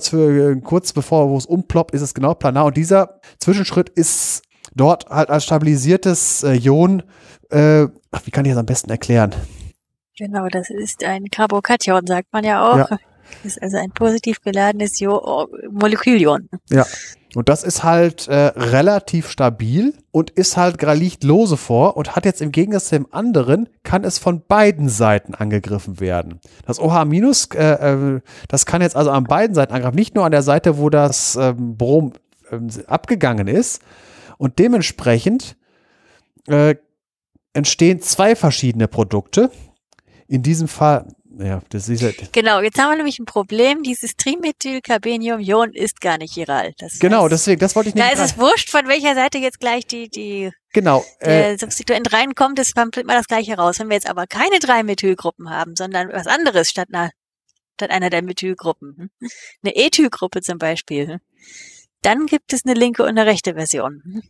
kurz 0.62 0.92
bevor 0.92 1.28
wo 1.28 1.36
es 1.36 1.44
umploppt, 1.44 1.92
ist 1.92 2.02
es 2.02 2.14
genau 2.14 2.34
planar 2.34 2.66
und 2.66 2.76
dieser 2.76 3.20
Zwischenschritt 3.40 3.88
ist 3.88 4.42
dort 4.76 5.10
halt 5.10 5.28
als 5.28 5.42
stabilisiertes 5.42 6.44
äh, 6.44 6.54
Ion, 6.54 7.02
äh, 7.50 7.88
ach, 8.12 8.20
wie 8.26 8.30
kann 8.30 8.44
ich 8.44 8.52
das 8.52 8.60
am 8.60 8.66
besten 8.66 8.90
erklären? 8.90 9.34
Genau, 10.16 10.46
das 10.46 10.70
ist 10.70 11.02
ein 11.02 11.24
Carbokation, 11.32 12.06
sagt 12.06 12.32
man 12.32 12.44
ja 12.44 12.64
auch. 12.64 12.90
Ja. 12.90 12.98
Das 13.42 13.56
ist 13.56 13.62
also 13.62 13.76
ein 13.78 13.90
positiv 13.90 14.40
geladenes 14.42 14.98
jo 15.00 15.48
Molekülion. 15.70 16.48
Ja. 16.70 16.86
Und 17.34 17.48
das 17.48 17.64
ist 17.64 17.82
halt 17.82 18.28
äh, 18.28 18.34
relativ 18.34 19.30
stabil 19.30 19.94
und 20.10 20.30
ist 20.30 20.58
halt 20.58 20.82
liegt 20.82 21.24
lose 21.24 21.56
vor 21.56 21.96
und 21.96 22.14
hat 22.14 22.26
jetzt 22.26 22.42
im 22.42 22.52
Gegensatz 22.52 22.86
zu 22.86 22.96
dem 22.96 23.06
anderen, 23.10 23.68
kann 23.84 24.04
es 24.04 24.18
von 24.18 24.42
beiden 24.46 24.90
Seiten 24.90 25.34
angegriffen 25.34 25.98
werden. 25.98 26.40
Das 26.66 26.78
OH- 26.78 27.54
äh, 27.54 28.16
äh, 28.16 28.20
das 28.48 28.66
kann 28.66 28.82
jetzt 28.82 28.96
also 28.96 29.10
an 29.10 29.24
beiden 29.24 29.54
Seiten 29.54 29.72
angreifen, 29.72 29.96
nicht 29.96 30.14
nur 30.14 30.26
an 30.26 30.32
der 30.32 30.42
Seite, 30.42 30.76
wo 30.76 30.90
das 30.90 31.36
ähm, 31.36 31.76
Brom 31.78 32.12
ähm, 32.50 32.68
abgegangen 32.86 33.48
ist. 33.48 33.82
Und 34.36 34.58
dementsprechend 34.58 35.56
äh, 36.48 36.74
entstehen 37.54 38.00
zwei 38.00 38.36
verschiedene 38.36 38.88
Produkte. 38.88 39.50
In 40.28 40.42
diesem 40.42 40.68
Fall, 40.68 41.06
ja, 41.38 41.62
das 41.70 41.88
ist 41.88 42.02
ja, 42.02 42.10
Genau, 42.32 42.60
jetzt 42.60 42.78
haben 42.78 42.90
wir 42.90 42.96
nämlich 42.96 43.18
ein 43.18 43.24
Problem. 43.24 43.82
Dieses 43.82 44.16
Trimethylcarbeniumion 44.16 45.72
ist 45.72 46.00
gar 46.00 46.18
nicht 46.18 46.34
chiral. 46.34 46.72
Das 46.78 46.98
genau, 46.98 47.22
heißt, 47.22 47.32
deswegen, 47.32 47.60
das 47.60 47.74
wollte 47.76 47.90
ich 47.90 47.94
Da 47.94 48.04
nicht. 48.04 48.14
ist 48.14 48.20
es 48.20 48.38
wurscht, 48.38 48.70
von 48.70 48.86
welcher 48.88 49.14
Seite 49.14 49.38
jetzt 49.38 49.60
gleich 49.60 49.86
die, 49.86 50.08
die, 50.08 50.50
genau, 50.72 51.04
äh, 51.20 51.28
der 51.28 51.58
Substituent 51.58 52.12
reinkommt, 52.12 52.58
das 52.58 52.74
kommt 52.74 52.96
immer 52.96 53.14
das 53.14 53.26
gleiche 53.26 53.56
raus. 53.56 53.78
Wenn 53.78 53.88
wir 53.88 53.94
jetzt 53.94 54.08
aber 54.08 54.26
keine 54.26 54.58
drei 54.58 54.82
Methylgruppen 54.82 55.50
haben, 55.50 55.76
sondern 55.76 56.08
was 56.12 56.26
anderes 56.26 56.68
statt 56.70 56.88
einer, 56.92 57.10
statt 57.74 57.90
einer 57.90 58.10
der 58.10 58.22
Methylgruppen, 58.22 59.10
hm, 59.20 59.28
eine 59.64 59.76
Ethylgruppe 59.76 60.40
zum 60.42 60.58
Beispiel, 60.58 61.08
hm, 61.08 61.20
dann 62.02 62.26
gibt 62.26 62.52
es 62.52 62.64
eine 62.64 62.74
linke 62.74 63.02
und 63.02 63.10
eine 63.10 63.26
rechte 63.26 63.54
Version. 63.54 64.02
hm. 64.04 64.22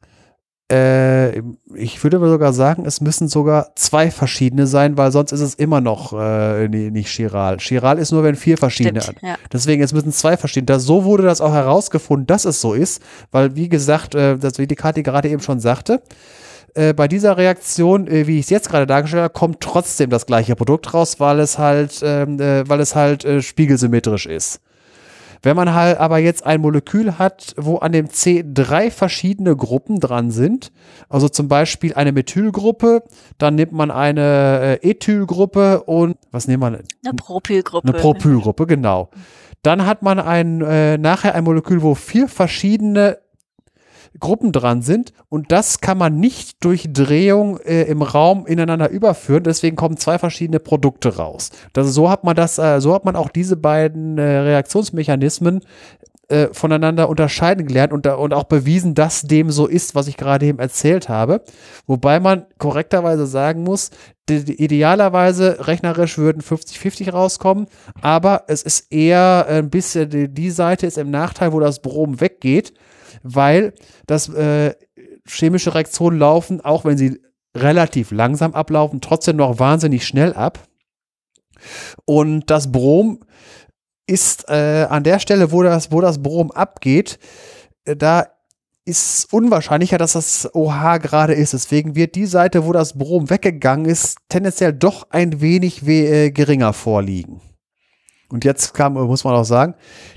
Äh, 0.71 1.39
ich 1.75 2.03
würde 2.03 2.19
sogar 2.19 2.53
sagen, 2.53 2.85
es 2.87 3.01
müssen 3.01 3.29
sogar 3.29 3.73
zwei 3.75 4.11
verschiedene 4.11 4.67
sein, 4.67 4.97
weil 4.97 5.13
sonst 5.13 5.33
ist 5.33 5.41
es 5.41 5.55
immer 5.55 5.81
noch 5.81 6.13
äh, 6.13 6.69
nicht 6.69 7.09
chiral. 7.09 7.59
Chiral 7.59 7.99
ist 7.99 8.13
nur, 8.13 8.23
wenn 8.23 8.37
vier 8.37 8.57
verschiedene. 8.57 9.01
Stimmt, 9.01 9.23
ja. 9.23 9.37
Deswegen, 9.53 9.83
es 9.83 9.93
müssen 9.93 10.13
zwei 10.13 10.37
verschiedene. 10.37 10.67
Das, 10.67 10.85
so 10.85 11.05
wurde 11.05 11.25
das 11.25 11.41
auch 11.41 11.53
herausgefunden, 11.53 12.27
dass 12.27 12.45
es 12.45 12.61
so 12.61 12.75
ist, 12.75 13.03
weil, 13.31 13.57
wie 13.57 13.69
gesagt, 13.69 14.15
äh, 14.15 14.39
das, 14.39 14.59
wie 14.59 14.67
die 14.67 14.77
Kathi 14.77 15.03
gerade 15.03 15.29
eben 15.29 15.43
schon 15.43 15.61
sagte, 15.61 16.03
äh, 16.75 16.95
bei 16.95 17.07
dieser 17.07 17.37
Reaktion, 17.37 18.07
äh, 18.07 18.27
wie 18.27 18.39
ich 18.39 18.47
es 18.47 18.51
jetzt 18.51 18.71
gerade 18.71 18.87
dargestellt 18.87 19.25
habe, 19.25 19.35
kommt 19.35 19.61
trotzdem 19.61 20.11
das 20.11 20.27
gleiche 20.27 20.57
Produkt 20.57 20.95
raus, 20.95 21.21
weil 21.21 21.41
es 21.41 21.59
halt, 21.59 22.01
ähm, 22.03 22.41
äh, 22.41 22.69
weil 22.69 22.81
es 22.81 22.95
halt 22.95 23.25
äh, 23.25 23.43
spiegelsymmetrisch 23.43 24.27
ist. 24.27 24.61
Wenn 25.43 25.57
man 25.57 25.75
halt 25.75 25.99
aber 25.99 26.19
jetzt 26.19 26.47
ein 26.47 26.61
Molekül 26.61 27.19
hat, 27.19 27.55
wo 27.57 27.79
an 27.79 27.93
dem 27.93 28.11
C 28.11 28.45
drei 28.47 28.91
verschiedene 28.91 29.57
Gruppen 29.57 29.99
dran 29.99 30.31
sind, 30.31 30.71
also 31.09 31.29
zum 31.29 31.49
Beispiel 31.49 31.95
eine 31.95 32.13
Methylgruppe, 32.13 33.03
dann 33.39 33.57
nimmt 33.57 33.73
man 33.73 33.91
eine 33.91 34.79
äh, 34.83 34.91
Ethylgruppe 34.91 35.83
und 35.83 36.17
was 36.31 36.47
nimmt 36.47 36.61
man? 36.61 36.79
Eine 37.05 37.15
Propylgruppe. 37.17 37.89
Eine 37.89 37.99
Propylgruppe, 37.99 38.67
genau. 38.67 39.11
Dann 39.63 39.85
hat 39.85 40.03
man 40.03 40.21
ein, 40.21 40.61
äh, 40.61 40.97
nachher 40.99 41.35
ein 41.35 41.45
Molekül, 41.45 41.83
wo 41.83 41.95
vier 41.95 42.29
verschiedene 42.29 43.19
Gruppen 44.21 44.53
dran 44.53 44.83
sind 44.83 45.13
und 45.29 45.53
das 45.53 45.81
kann 45.81 45.99
man 45.99 46.21
nicht 46.21 46.65
durch 46.65 46.93
Drehung 46.93 47.59
äh, 47.59 47.83
im 47.83 48.03
Raum 48.03 48.47
ineinander 48.47 48.91
überführen. 48.91 49.43
Deswegen 49.43 49.77
kommen 49.77 49.97
zwei 49.97 50.19
verschiedene 50.19 50.61
Produkte 50.61 51.17
raus. 51.17 51.51
Das, 51.73 51.89
so 51.89 52.11
hat 52.11 52.25
man 52.25 52.37
das, 52.37 52.59
äh, 52.59 52.81
so 52.81 52.95
hat 52.95 53.05
man 53.05 53.17
auch 53.17 53.31
diese 53.31 53.57
beiden 53.57 54.19
äh, 54.19 54.23
Reaktionsmechanismen 54.23 55.61
äh, 56.33 56.49
voneinander 56.53 57.09
unterscheiden 57.09 57.67
gelernt 57.67 57.93
und, 57.93 58.07
und 58.07 58.33
auch 58.33 58.45
bewiesen, 58.45 58.95
dass 58.95 59.23
dem 59.23 59.51
so 59.51 59.67
ist, 59.67 59.95
was 59.95 60.07
ich 60.09 60.17
gerade 60.17 60.47
eben 60.47 60.59
erzählt 60.59 61.09
habe. 61.09 61.43
Wobei 61.87 62.21
man 62.21 62.47
korrekterweise 62.59 63.27
sagen 63.27 63.63
muss, 63.63 63.91
idealerweise 64.31 65.67
rechnerisch 65.67 66.17
würden 66.17 66.41
50-50 66.41 67.11
rauskommen, 67.11 67.67
aber 68.01 68.45
es 68.47 68.63
ist 68.63 68.93
eher 68.93 69.47
ein 69.49 69.69
bisschen, 69.69 70.09
die, 70.09 70.29
die 70.29 70.51
Seite 70.51 70.87
ist 70.87 70.97
im 70.97 71.11
Nachteil, 71.11 71.53
wo 71.53 71.61
das 71.61 71.83
Brom 71.83 72.21
weggeht 72.21 72.73
weil 73.23 73.75
das 74.07 74.29
äh, 74.29 74.75
chemische 75.27 75.75
Reaktionen 75.75 76.19
laufen, 76.19 76.61
auch 76.61 76.85
wenn 76.85 76.99
sie 76.99 77.21
relativ 77.57 78.11
langsam 78.11 78.55
ablaufen, 78.55 79.01
trotzdem 79.01 79.37
noch 79.37 79.59
wahnsinnig 79.59 80.07
schnell 80.07 80.33
ab. 80.33 80.67
Und 82.05 82.51
das 82.51 82.73
Brom 82.73 83.21
ist 84.07 84.49
äh, 84.49 84.87
an 84.89 85.05
der 85.05 85.19
Stelle, 85.19 85.53
wo 85.53 85.63
das, 85.63 85.93
wo 85.93 86.01
das 86.01 86.23
Brom 86.23 86.51
abgeht, 86.51 87.19
äh, 87.85 87.97
da 87.97 88.27
ist 88.85 89.33
unwahrscheinlicher, 89.33 89.97
dass 89.97 90.15
das 90.15 90.53
OH 90.55 90.99
gerade 90.99 91.35
ist. 91.35 91.53
Deswegen 91.53 91.95
wird 91.95 92.17
die 92.17 92.27
Seite, 92.27 92.67
wo 92.67 92.73
das 92.73 92.99
Brom 92.99 93.31
weggegangen 93.31 93.87
ist, 93.87 94.19
tendenziell 94.29 94.73
doch 94.73 95.07
ein 95.11 95.41
wenig 95.41 95.87
äh, 95.87 96.31
geringer 96.31 96.73
vorliegen. 96.73 97.41
Und 98.33 98.47
jetzt 98.47 98.73
kam, 98.73 98.95
muss 98.95 99.25
man 99.25 99.35
auch 99.35 99.45
sagen, 99.45 99.75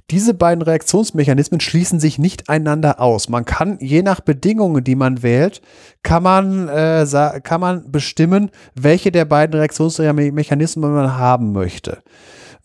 diese 0.10 0.34
beiden 0.34 0.62
Reaktionsmechanismen 0.62 1.60
schließen 1.60 2.00
sich 2.00 2.18
nicht 2.18 2.50
einander 2.50 3.02
aus. 3.02 3.28
Man 3.28 3.44
kann, 3.44 3.78
je 3.82 4.04
nach 4.04 4.22
Bedingungen, 4.22 4.86
die 4.86 4.96
man 4.96 5.22
wählt, 5.22 5.62
kann 6.02 6.24
man, 6.24 6.70
äh, 6.70 7.06
kann 7.44 7.60
man 7.60 7.92
bestimmen, 7.92 8.52
welche 8.74 9.12
der 9.12 9.26
beiden 9.26 9.54
Reaktionsmechanismen 9.60 10.94
man 10.94 11.18
haben 11.18 11.52
möchte. 11.52 11.98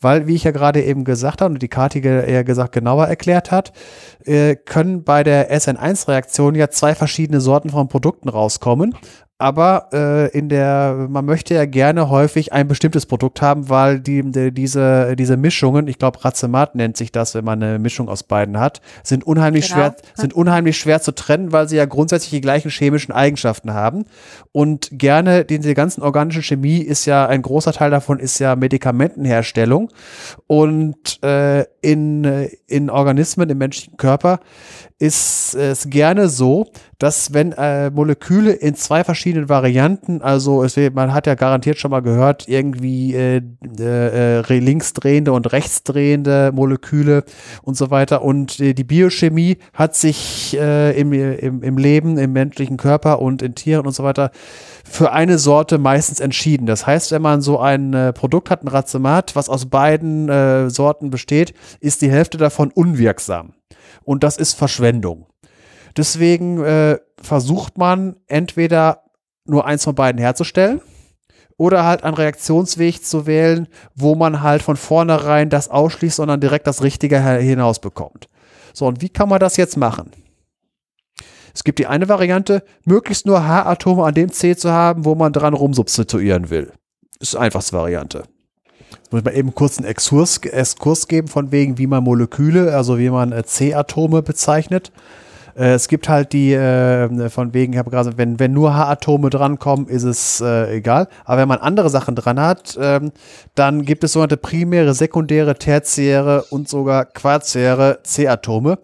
Weil, 0.00 0.28
wie 0.28 0.36
ich 0.36 0.44
ja 0.44 0.52
gerade 0.52 0.84
eben 0.84 1.02
gesagt 1.02 1.42
habe 1.42 1.52
und 1.52 1.60
die 1.60 1.68
Kati 1.68 1.98
eher 2.00 2.44
gesagt 2.44 2.72
genauer 2.72 3.08
erklärt 3.08 3.50
hat, 3.50 3.72
äh, 4.24 4.54
können 4.54 5.02
bei 5.02 5.24
der 5.24 5.52
SN1-Reaktion 5.52 6.54
ja 6.54 6.70
zwei 6.70 6.94
verschiedene 6.94 7.40
Sorten 7.40 7.70
von 7.70 7.88
Produkten 7.88 8.28
rauskommen 8.28 8.94
aber 9.40 9.88
äh, 9.92 10.28
in 10.36 10.50
der, 10.50 11.06
man 11.08 11.24
möchte 11.24 11.54
ja 11.54 11.64
gerne 11.64 12.10
häufig 12.10 12.52
ein 12.52 12.68
bestimmtes 12.68 13.06
Produkt 13.06 13.40
haben, 13.40 13.70
weil 13.70 13.98
die, 13.98 14.22
die 14.22 14.52
diese, 14.52 15.16
diese 15.16 15.38
Mischungen, 15.38 15.88
ich 15.88 15.98
glaube, 15.98 16.22
Racemat 16.22 16.74
nennt 16.74 16.98
sich 16.98 17.10
das, 17.10 17.34
wenn 17.34 17.44
man 17.44 17.62
eine 17.62 17.78
Mischung 17.78 18.10
aus 18.10 18.22
beiden 18.22 18.60
hat, 18.60 18.82
sind 19.02 19.26
unheimlich 19.26 19.68
genau. 19.68 19.80
schwer, 19.80 19.96
sind 20.14 20.34
unheimlich 20.34 20.76
schwer 20.76 21.00
zu 21.00 21.12
trennen, 21.12 21.52
weil 21.52 21.68
sie 21.68 21.76
ja 21.76 21.86
grundsätzlich 21.86 22.32
die 22.32 22.42
gleichen 22.42 22.70
chemischen 22.70 23.12
Eigenschaften 23.12 23.72
haben. 23.72 24.04
Und 24.52 24.90
gerne, 24.92 25.46
diese 25.46 25.72
ganzen 25.72 26.02
organischen 26.02 26.42
Chemie 26.42 26.78
ist 26.78 27.06
ja, 27.06 27.26
ein 27.26 27.40
großer 27.40 27.72
Teil 27.72 27.90
davon 27.90 28.18
ist 28.18 28.38
ja 28.40 28.56
Medikamentenherstellung. 28.56 29.90
Und 30.48 31.22
äh, 31.22 31.64
in, 31.80 32.48
in 32.66 32.90
Organismen, 32.90 33.48
im 33.48 33.56
menschlichen 33.56 33.96
Körper, 33.96 34.40
ist 34.98 35.54
es 35.54 35.88
gerne 35.88 36.28
so, 36.28 36.66
dass 37.00 37.32
wenn 37.32 37.52
äh, 37.52 37.90
Moleküle 37.90 38.52
in 38.52 38.74
zwei 38.74 39.04
verschiedenen 39.04 39.48
Varianten, 39.48 40.20
also 40.20 40.62
es, 40.62 40.76
man 40.92 41.14
hat 41.14 41.26
ja 41.26 41.34
garantiert 41.34 41.78
schon 41.78 41.90
mal 41.90 42.02
gehört, 42.02 42.46
irgendwie 42.46 43.14
äh, 43.14 43.40
äh, 43.78 44.40
äh 44.40 44.58
linksdrehende 44.58 45.32
und 45.32 45.50
rechtsdrehende 45.50 46.52
Moleküle 46.54 47.24
und 47.62 47.76
so 47.76 47.90
weiter. 47.90 48.22
Und 48.22 48.60
äh, 48.60 48.74
die 48.74 48.84
Biochemie 48.84 49.56
hat 49.72 49.96
sich 49.96 50.54
äh, 50.60 50.98
im, 51.00 51.14
im, 51.14 51.62
im 51.62 51.78
Leben, 51.78 52.18
im 52.18 52.34
menschlichen 52.34 52.76
Körper 52.76 53.22
und 53.22 53.40
in 53.40 53.54
Tieren 53.54 53.86
und 53.86 53.94
so 53.94 54.04
weiter 54.04 54.30
für 54.84 55.12
eine 55.12 55.38
Sorte 55.38 55.78
meistens 55.78 56.20
entschieden. 56.20 56.66
Das 56.66 56.86
heißt, 56.86 57.12
wenn 57.12 57.22
man 57.22 57.40
so 57.40 57.58
ein 57.58 57.94
äh, 57.94 58.12
Produkt 58.12 58.50
hat, 58.50 58.62
ein 58.62 58.68
Racemat, 58.68 59.34
was 59.34 59.48
aus 59.48 59.66
beiden 59.66 60.28
äh, 60.28 60.68
Sorten 60.68 61.08
besteht, 61.08 61.54
ist 61.80 62.02
die 62.02 62.10
Hälfte 62.10 62.36
davon 62.36 62.70
unwirksam 62.70 63.54
und 64.04 64.22
das 64.22 64.36
ist 64.36 64.52
Verschwendung. 64.52 65.29
Deswegen 65.96 66.62
äh, 66.62 66.98
versucht 67.20 67.78
man 67.78 68.16
entweder 68.26 69.04
nur 69.44 69.66
eins 69.66 69.84
von 69.84 69.94
beiden 69.94 70.20
herzustellen 70.20 70.80
oder 71.56 71.84
halt 71.84 72.04
einen 72.04 72.14
Reaktionsweg 72.14 73.04
zu 73.04 73.26
wählen, 73.26 73.68
wo 73.94 74.14
man 74.14 74.42
halt 74.42 74.62
von 74.62 74.76
vornherein 74.76 75.50
das 75.50 75.68
ausschließt, 75.68 76.16
sondern 76.16 76.40
direkt 76.40 76.66
das 76.66 76.82
Richtige 76.82 77.20
hinausbekommt. 77.20 78.28
So, 78.72 78.86
und 78.86 79.02
wie 79.02 79.08
kann 79.08 79.28
man 79.28 79.40
das 79.40 79.56
jetzt 79.56 79.76
machen? 79.76 80.10
Es 81.52 81.64
gibt 81.64 81.78
die 81.78 81.86
eine 81.86 82.08
Variante, 82.08 82.62
möglichst 82.84 83.26
nur 83.26 83.46
H-Atome 83.46 84.04
an 84.04 84.14
dem 84.14 84.30
C 84.30 84.56
zu 84.56 84.70
haben, 84.70 85.04
wo 85.04 85.14
man 85.14 85.32
dran 85.32 85.54
rumsubstituieren 85.54 86.48
will. 86.50 86.72
Ist 87.18 87.34
die 87.34 87.38
einfachste 87.38 87.76
Variante. 87.76 88.22
Muss 89.10 89.24
man 89.24 89.34
eben 89.34 89.54
kurz 89.54 89.78
einen 89.78 89.86
Exkurs, 89.86 90.38
Exkurs 90.38 91.08
geben 91.08 91.28
von 91.28 91.52
wegen, 91.52 91.78
wie 91.78 91.86
man 91.86 92.04
Moleküle, 92.04 92.74
also 92.74 92.98
wie 92.98 93.10
man 93.10 93.32
äh, 93.32 93.44
C-Atome 93.44 94.22
bezeichnet. 94.22 94.92
Äh, 95.60 95.74
es 95.74 95.88
gibt 95.88 96.08
halt 96.08 96.32
die, 96.32 96.54
äh, 96.54 97.28
von 97.28 97.52
wegen, 97.52 97.74
ich 97.74 97.78
habe 97.78 97.90
gerade 97.90 98.16
wenn, 98.16 98.40
wenn 98.40 98.52
nur 98.52 98.74
H-Atome 98.74 99.28
drankommen, 99.28 99.86
ist 99.88 100.04
es 100.04 100.40
äh, 100.40 100.76
egal. 100.76 101.08
Aber 101.24 101.42
wenn 101.42 101.48
man 101.48 101.58
andere 101.58 101.90
Sachen 101.90 102.14
dran 102.14 102.40
hat, 102.40 102.78
ähm, 102.80 103.12
dann 103.54 103.84
gibt 103.84 104.02
es 104.02 104.14
sogenannte 104.14 104.38
primäre, 104.38 104.94
sekundäre, 104.94 105.54
tertiäre 105.54 106.44
und 106.50 106.68
sogar 106.68 107.04
quarziäre 107.04 107.98
C-Atome. 108.02 108.78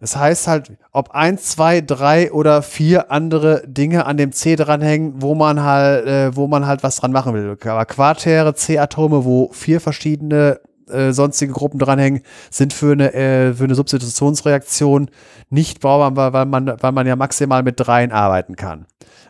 Das 0.00 0.16
heißt 0.16 0.48
halt, 0.48 0.72
ob 0.90 1.12
ein, 1.12 1.38
zwei, 1.38 1.80
drei 1.80 2.32
oder 2.32 2.62
vier 2.62 3.12
andere 3.12 3.62
Dinge 3.68 4.04
an 4.04 4.16
dem 4.16 4.32
C 4.32 4.56
dranhängen, 4.56 5.22
wo 5.22 5.36
man 5.36 5.62
halt, 5.62 6.06
äh, 6.06 6.34
wo 6.36 6.48
man 6.48 6.66
halt 6.66 6.82
was 6.82 6.96
dran 6.96 7.12
machen 7.12 7.34
will. 7.34 7.56
Aber 7.64 7.84
quartäre 7.84 8.54
C-Atome, 8.54 9.24
wo 9.24 9.50
vier 9.52 9.80
verschiedene 9.80 10.58
äh, 10.92 11.12
sonstige 11.12 11.52
Gruppen 11.52 11.78
dranhängen, 11.78 12.22
sind 12.50 12.72
für 12.72 12.92
eine, 12.92 13.12
äh, 13.14 13.54
für 13.54 13.64
eine 13.64 13.74
Substitutionsreaktion 13.74 15.10
nicht 15.50 15.80
brauchbar, 15.80 16.32
weil 16.32 16.46
man, 16.46 16.74
weil 16.80 16.92
man 16.92 17.06
ja 17.06 17.16
maximal 17.16 17.62
mit 17.62 17.80
dreien 17.80 18.12
arbeiten 18.12 18.56
kann. 18.56 18.86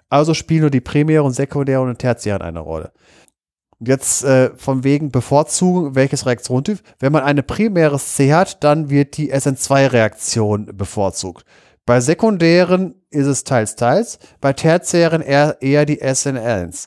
Also 0.08 0.34
spielen 0.34 0.62
nur 0.62 0.70
die 0.70 0.80
primäre 0.80 1.22
und 1.22 1.32
sekundäre 1.32 1.80
und 1.80 1.98
tertiäre 1.98 2.42
eine 2.42 2.60
Rolle. 2.60 2.92
Jetzt 3.80 4.24
äh, 4.24 4.50
von 4.56 4.84
wegen 4.84 5.10
Bevorzugung, 5.10 5.94
welches 5.94 6.26
Reaktionstyp. 6.26 6.80
Wenn 7.00 7.12
man 7.12 7.24
eine 7.24 7.42
primäres 7.42 8.14
C 8.14 8.32
hat, 8.32 8.62
dann 8.62 8.90
wird 8.90 9.16
die 9.16 9.34
SN2-Reaktion 9.34 10.70
bevorzugt. 10.76 11.44
Bei 11.84 12.00
sekundären 12.00 12.94
ist 13.10 13.26
es 13.26 13.42
teils, 13.42 13.74
teils. 13.74 14.20
Bei 14.40 14.52
tertiären 14.52 15.20
eher, 15.20 15.56
eher 15.60 15.84
die 15.84 16.00
SN1. 16.00 16.86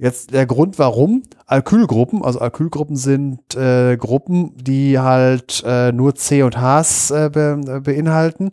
Jetzt 0.00 0.32
der 0.32 0.46
Grund, 0.46 0.78
warum 0.78 1.24
Alkylgruppen, 1.44 2.24
also 2.24 2.38
Alkylgruppen 2.38 2.96
sind 2.96 3.54
äh, 3.54 3.98
Gruppen, 3.98 4.56
die 4.56 4.98
halt 4.98 5.62
äh, 5.66 5.92
nur 5.92 6.14
C 6.14 6.42
und 6.42 6.56
Hs 6.56 7.10
äh, 7.10 7.28
be, 7.30 7.60
äh, 7.66 7.80
beinhalten. 7.80 8.50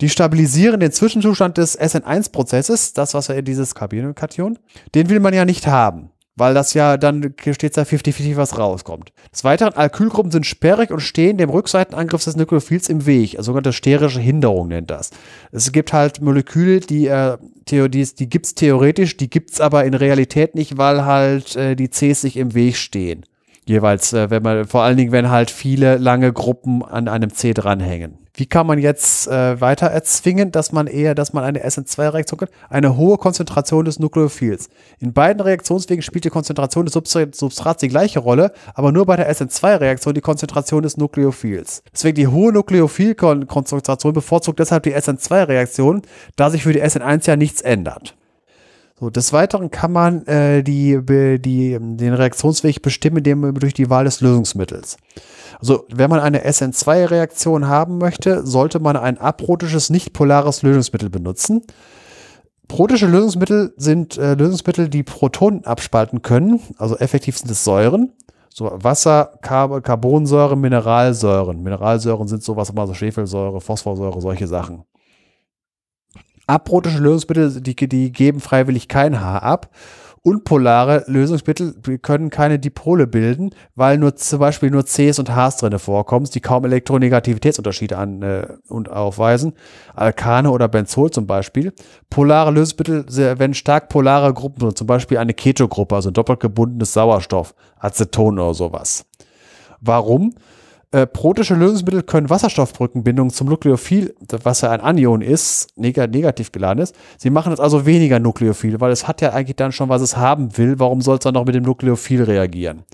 Die 0.00 0.08
stabilisieren 0.08 0.80
den 0.80 0.92
Zwischenzustand 0.92 1.58
des 1.58 1.78
SN1-Prozesses, 1.78 2.94
das 2.94 3.12
was 3.12 3.28
wir 3.28 3.42
dieses 3.42 3.74
Carbonation, 3.74 4.58
den 4.94 5.10
will 5.10 5.20
man 5.20 5.34
ja 5.34 5.44
nicht 5.44 5.66
haben 5.66 6.10
weil 6.36 6.54
das 6.54 6.74
ja 6.74 6.96
dann 6.96 7.34
steht 7.40 7.76
da 7.76 7.82
50-50, 7.82 8.36
was 8.36 8.58
rauskommt. 8.58 9.12
Des 9.32 9.42
Weiteren, 9.42 9.72
Alkylgruppen 9.72 10.30
sind 10.30 10.46
sperrig 10.46 10.90
und 10.90 11.00
stehen 11.00 11.38
dem 11.38 11.50
Rückseitenangriff 11.50 12.22
des 12.24 12.36
Nukleophils 12.36 12.88
im 12.88 13.06
Weg. 13.06 13.36
Also 13.36 13.46
sogenannte 13.46 13.72
sterische 13.72 14.20
Hinderung 14.20 14.68
nennt 14.68 14.90
das. 14.90 15.10
Es 15.50 15.72
gibt 15.72 15.92
halt 15.92 16.20
Moleküle, 16.20 16.80
die, 16.80 17.06
äh, 17.06 17.38
die, 17.68 17.88
die 17.88 18.28
gibt's 18.28 18.54
theoretisch, 18.54 19.16
die 19.16 19.30
gibt's 19.30 19.60
aber 19.60 19.84
in 19.84 19.94
Realität 19.94 20.54
nicht, 20.54 20.76
weil 20.76 21.04
halt 21.04 21.56
äh, 21.56 21.74
die 21.74 21.88
Cs 21.88 22.20
sich 22.20 22.36
im 22.36 22.54
Weg 22.54 22.76
stehen. 22.76 23.24
Jeweils, 23.66 24.12
äh, 24.12 24.30
wenn 24.30 24.42
man, 24.42 24.64
vor 24.64 24.82
allen 24.82 24.96
Dingen, 24.96 25.10
wenn 25.10 25.28
halt 25.28 25.50
viele 25.50 25.96
lange 25.98 26.32
Gruppen 26.32 26.84
an 26.84 27.08
einem 27.08 27.32
C 27.32 27.52
dranhängen. 27.52 28.18
Wie 28.32 28.46
kann 28.46 28.66
man 28.66 28.78
jetzt 28.78 29.26
äh, 29.28 29.60
weiter 29.60 29.86
erzwingen, 29.86 30.52
dass 30.52 30.70
man 30.70 30.86
eher, 30.86 31.14
dass 31.14 31.32
man 31.32 31.42
eine 31.42 31.66
SN2-Reaktion 31.66 32.42
hat? 32.42 32.50
Eine 32.68 32.96
hohe 32.96 33.16
Konzentration 33.16 33.86
des 33.86 33.98
Nukleophils. 33.98 34.68
In 35.00 35.14
beiden 35.14 35.40
Reaktionswegen 35.40 36.02
spielt 36.02 36.26
die 36.26 36.30
Konzentration 36.30 36.84
des 36.84 36.92
Substrats 36.92 37.80
die 37.80 37.88
gleiche 37.88 38.20
Rolle, 38.20 38.52
aber 38.74 38.92
nur 38.92 39.06
bei 39.06 39.16
der 39.16 39.34
SN2-Reaktion 39.34 40.14
die 40.14 40.20
Konzentration 40.20 40.82
des 40.82 40.98
Nukleophils. 40.98 41.82
Deswegen 41.92 42.16
die 42.16 42.28
hohe 42.28 42.52
Nukleophilkonzentration 42.52 44.12
bevorzugt 44.12 44.60
deshalb 44.60 44.82
die 44.82 44.94
SN2-Reaktion, 44.94 46.02
da 46.36 46.50
sich 46.50 46.62
für 46.62 46.74
die 46.74 46.82
SN1 46.82 47.26
ja 47.26 47.36
nichts 47.36 47.62
ändert. 47.62 48.14
So, 48.98 49.10
des 49.10 49.32
Weiteren 49.34 49.70
kann 49.70 49.92
man 49.92 50.26
äh, 50.26 50.62
die, 50.62 50.98
die, 51.04 51.78
den 51.78 52.14
Reaktionsweg 52.14 52.80
bestimmen, 52.80 53.18
indem 53.18 53.54
durch 53.54 53.74
die 53.74 53.90
Wahl 53.90 54.04
des 54.04 54.22
Lösungsmittels. 54.22 54.96
Also, 55.60 55.84
wenn 55.92 56.08
man 56.08 56.20
eine 56.20 56.46
SN2-Reaktion 56.46 57.68
haben 57.68 57.98
möchte, 57.98 58.46
sollte 58.46 58.80
man 58.80 58.96
ein 58.96 59.18
aprotisches, 59.18 59.90
nicht 59.90 60.14
polares 60.14 60.62
Lösungsmittel 60.62 61.10
benutzen. 61.10 61.62
Protische 62.68 63.06
Lösungsmittel 63.06 63.74
sind 63.76 64.16
äh, 64.16 64.34
Lösungsmittel, 64.34 64.88
die 64.88 65.02
Protonen 65.02 65.64
abspalten 65.64 66.22
können. 66.22 66.60
Also 66.78 66.96
effektiv 66.96 67.38
sind 67.38 67.50
es 67.50 67.64
Säuren. 67.64 68.12
So 68.48 68.70
Wasser, 68.72 69.38
Car 69.42 69.82
Carbonsäure, 69.82 70.56
Mineralsäuren. 70.56 71.62
Mineralsäuren 71.62 72.26
sind 72.26 72.42
sowas, 72.42 72.70
immer 72.70 72.86
so 72.86 72.94
Schwefelsäure, 72.94 73.60
Phosphorsäure, 73.60 74.20
solche 74.20 74.48
Sachen. 74.48 74.84
Aprotische 76.46 76.98
Lösungsmittel, 76.98 77.60
die, 77.60 77.74
die 77.74 78.12
geben 78.12 78.40
freiwillig 78.40 78.88
kein 78.88 79.20
Haar 79.20 79.42
ab. 79.42 79.70
Unpolare 80.22 81.04
Lösungsmittel 81.06 81.74
können 82.02 82.30
keine 82.30 82.58
Dipole 82.58 83.06
bilden, 83.06 83.50
weil 83.76 83.96
nur 83.96 84.16
zum 84.16 84.40
Beispiel 84.40 84.70
nur 84.70 84.84
Cs 84.84 85.20
und 85.20 85.30
Hs 85.30 85.58
drinne 85.58 85.78
vorkommen, 85.78 86.26
die 86.34 86.40
kaum 86.40 86.64
Elektronegativitätsunterschiede 86.64 87.96
an 87.96 88.22
äh, 88.22 88.48
und 88.68 88.90
aufweisen. 88.90 89.52
Alkane 89.94 90.50
oder 90.50 90.66
Benzol 90.66 91.12
zum 91.12 91.28
Beispiel. 91.28 91.72
Polare 92.10 92.50
Lösungsmittel, 92.50 93.06
wenn 93.38 93.54
stark 93.54 93.88
polare 93.88 94.34
Gruppen, 94.34 94.74
zum 94.74 94.88
Beispiel 94.88 95.18
eine 95.18 95.32
Ketogruppe, 95.32 95.94
also 95.94 96.10
doppelt 96.10 96.40
gebundenes 96.40 96.92
Sauerstoff, 96.92 97.54
Aceton 97.78 98.40
oder 98.40 98.54
sowas. 98.54 99.06
Warum? 99.80 100.34
Äh, 100.92 101.06
protische 101.06 101.54
Lösungsmittel 101.54 102.02
können 102.04 102.30
Wasserstoffbrückenbindungen 102.30 103.32
zum 103.32 103.48
Nukleophil, 103.48 104.14
was 104.44 104.60
ja 104.60 104.70
ein 104.70 104.80
Anion 104.80 105.20
ist, 105.20 105.68
neg 105.76 105.96
negativ 105.96 106.52
geladen 106.52 106.80
ist. 106.80 106.94
Sie 107.18 107.30
machen 107.30 107.52
es 107.52 107.58
also 107.58 107.86
weniger 107.86 108.20
nukleophil, 108.20 108.80
weil 108.80 108.92
es 108.92 109.08
hat 109.08 109.20
ja 109.20 109.32
eigentlich 109.32 109.56
dann 109.56 109.72
schon, 109.72 109.88
was 109.88 110.00
es 110.00 110.16
haben 110.16 110.56
will. 110.56 110.78
Warum 110.78 111.00
soll 111.00 111.16
es 111.16 111.24
dann 111.24 111.34
noch 111.34 111.44
mit 111.44 111.56
dem 111.56 111.64
Nukleophil 111.64 112.22
reagieren? 112.22 112.84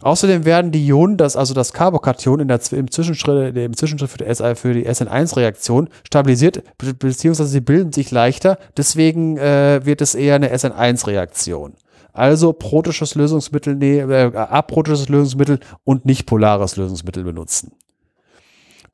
Außerdem 0.00 0.44
werden 0.44 0.70
die 0.70 0.86
Ionen, 0.86 1.16
das, 1.16 1.36
also 1.36 1.54
das 1.54 1.72
Carbokation 1.72 2.38
in 2.38 2.48
der, 2.48 2.60
im, 2.70 2.90
Zwischenschritt, 2.90 3.56
im 3.56 3.76
Zwischenschritt 3.76 4.10
für 4.10 4.72
die, 4.72 4.84
die 4.84 4.88
SN1-Reaktion 4.88 5.88
stabilisiert, 6.04 6.62
beziehungsweise 6.78 7.48
sie 7.48 7.60
bilden 7.60 7.92
sich 7.92 8.10
leichter. 8.10 8.58
Deswegen 8.76 9.36
äh, 9.38 9.80
wird 9.84 10.02
es 10.02 10.14
eher 10.14 10.36
eine 10.36 10.54
SN1-Reaktion. 10.54 11.74
Also 12.16 12.54
protisches 12.54 13.14
Lösungsmittel, 13.14 13.74
nee, 13.74 13.98
äh, 13.98 14.34
aprotisches 14.34 15.08
Lösungsmittel 15.08 15.60
und 15.84 16.06
nicht 16.06 16.24
polares 16.24 16.76
Lösungsmittel 16.76 17.24
benutzen. 17.24 17.72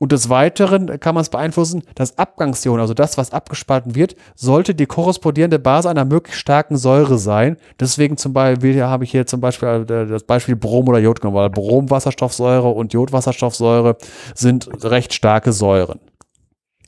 Und 0.02 0.10
des 0.10 0.28
Weiteren 0.28 0.98
kann 0.98 1.14
man 1.14 1.22
es 1.22 1.28
beeinflussen, 1.28 1.84
das 1.94 2.18
Abgangsion, 2.18 2.80
also 2.80 2.92
das, 2.92 3.18
was 3.18 3.32
abgespalten 3.32 3.94
wird, 3.94 4.16
sollte 4.34 4.74
die 4.74 4.86
korrespondierende 4.86 5.60
Base 5.60 5.88
einer 5.88 6.04
möglichst 6.04 6.40
starken 6.40 6.76
Säure 6.76 7.18
sein. 7.18 7.56
Deswegen 7.78 8.16
zum 8.16 8.32
Beispiel 8.32 8.82
habe 8.82 9.04
ich 9.04 9.12
hier 9.12 9.28
zum 9.28 9.40
Beispiel 9.40 9.86
äh, 9.88 10.06
das 10.06 10.24
Beispiel 10.24 10.56
Brom 10.56 10.88
oder 10.88 10.98
Jod 10.98 11.20
genommen, 11.20 11.36
weil 11.36 11.50
Bromwasserstoffsäure 11.50 12.68
und 12.68 12.92
Jodwasserstoffsäure 12.92 13.96
sind 14.34 14.68
recht 14.82 15.14
starke 15.14 15.52
Säuren. 15.52 16.00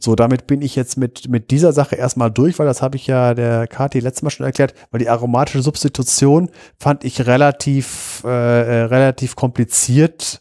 So, 0.05 0.15
damit 0.15 0.47
bin 0.47 0.61
ich 0.61 0.77
jetzt 0.77 0.99
mit, 0.99 1.31
mit 1.31 1.51
dieser 1.51 1.73
Sache 1.73 1.97
erstmal 1.97 2.31
durch, 2.31 2.59
weil 2.59 2.67
das 2.67 2.83
habe 2.83 2.97
ich 2.97 3.07
ja 3.07 3.33
der 3.33 3.67
Kati 3.67 4.01
letztes 4.01 4.21
Mal 4.21 4.29
schon 4.29 4.45
erklärt, 4.45 4.75
weil 4.91 4.99
die 4.99 5.09
aromatische 5.09 5.63
Substitution 5.63 6.51
fand 6.79 7.05
ich 7.05 7.25
relativ, 7.25 8.23
äh, 8.23 8.29
äh, 8.29 8.83
relativ 8.83 9.35
kompliziert. 9.35 10.41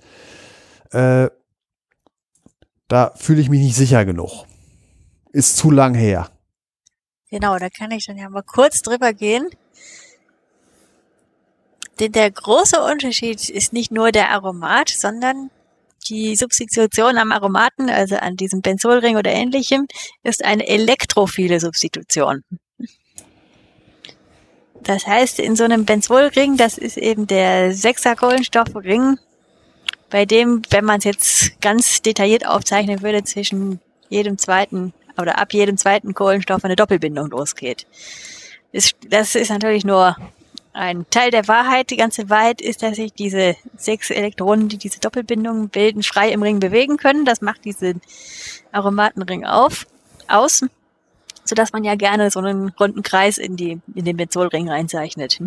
Äh, 0.92 1.30
da 2.90 3.14
fühle 3.16 3.40
ich 3.40 3.48
mich 3.48 3.62
nicht 3.62 3.78
sicher 3.78 4.04
genug. 4.04 4.46
Ist 5.32 5.56
zu 5.56 5.72
lang 5.72 5.96
her. 5.96 6.30
Genau, 7.32 7.58
da 7.58 7.70
kann 7.70 7.92
ich 7.92 8.06
dann 8.06 8.18
ja 8.18 8.28
mal 8.28 8.44
kurz 8.44 8.82
drüber 8.82 9.14
gehen. 9.14 9.48
Denn 12.02 12.12
der 12.12 12.30
große 12.30 12.84
Unterschied 12.84 13.50
ist 13.50 13.72
nicht 13.72 13.94
nur 13.94 14.12
der 14.12 14.32
Aromat, 14.32 14.90
sondern 14.90 15.52
die 16.04 16.36
Substitution 16.36 17.18
am 17.18 17.32
Aromaten, 17.32 17.90
also 17.90 18.16
an 18.16 18.36
diesem 18.36 18.62
Benzolring 18.62 19.18
oder 19.18 19.32
ähnlichem, 19.32 19.88
ist 20.24 20.44
eine 20.44 20.68
elektrophile 20.68 21.60
Substitution. 21.60 22.44
Das 24.84 25.08
heißt, 25.08 25.40
in 25.40 25.56
so 25.56 25.64
einem 25.64 25.86
Benzolring, 25.86 26.58
das 26.58 26.78
ist 26.78 26.98
eben 26.98 27.26
der 27.26 27.74
Sechser-Kohlenstoffring, 27.74 29.18
bei 30.10 30.26
dem, 30.26 30.62
wenn 30.70 30.86
man 30.86 31.00
es 31.00 31.06
jetzt 31.06 31.62
ganz 31.62 32.02
detailliert 32.02 32.46
aufzeichnen 32.46 33.02
würde, 33.02 33.24
zwischen 33.24 33.80
jedem 34.10 34.38
zweiten 34.38 34.94
oder 35.18 35.40
ab 35.40 35.54
jedem 35.54 35.78
zweiten 35.78 36.14
Kohlenstoff 36.14 36.64
eine 36.64 36.76
Doppelbindung 36.76 37.30
losgeht. 37.30 37.88
Das 38.72 39.36
ist 39.36 39.50
natürlich 39.50 39.86
nur 39.86 40.18
ein 40.74 41.06
Teil 41.12 41.30
der 41.30 41.48
Wahrheit, 41.48 41.92
die 41.92 41.98
ganze 41.98 42.30
Wahrheit 42.30 42.60
ist, 42.62 42.82
dass 42.82 42.96
sich 42.96 43.14
diese 43.14 43.56
sechs 43.78 44.10
Elektronen, 44.10 44.70
die 44.70 44.78
diese 44.78 45.00
Doppelbindungen 45.00 45.70
bilden, 45.70 46.02
frei 46.02 46.32
im 46.32 46.42
Ring 46.42 46.60
bewegen 46.60 46.98
können. 46.98 47.26
Das 47.26 47.42
macht 47.42 47.64
diesen 47.64 48.02
Aromatenring 48.72 49.46
auf, 49.46 49.86
aus, 50.28 50.66
so 51.46 51.56
dass 51.56 51.74
man 51.74 51.84
ja 51.84 51.96
gerne 51.96 52.32
so 52.32 52.40
einen 52.40 52.70
runden 52.70 53.04
Kreis 53.04 53.38
in 53.38 53.56
die, 53.56 53.80
in 53.94 54.06
den 54.06 54.18
Benzolring 54.18 54.68
reinzeichnet. 54.68 55.40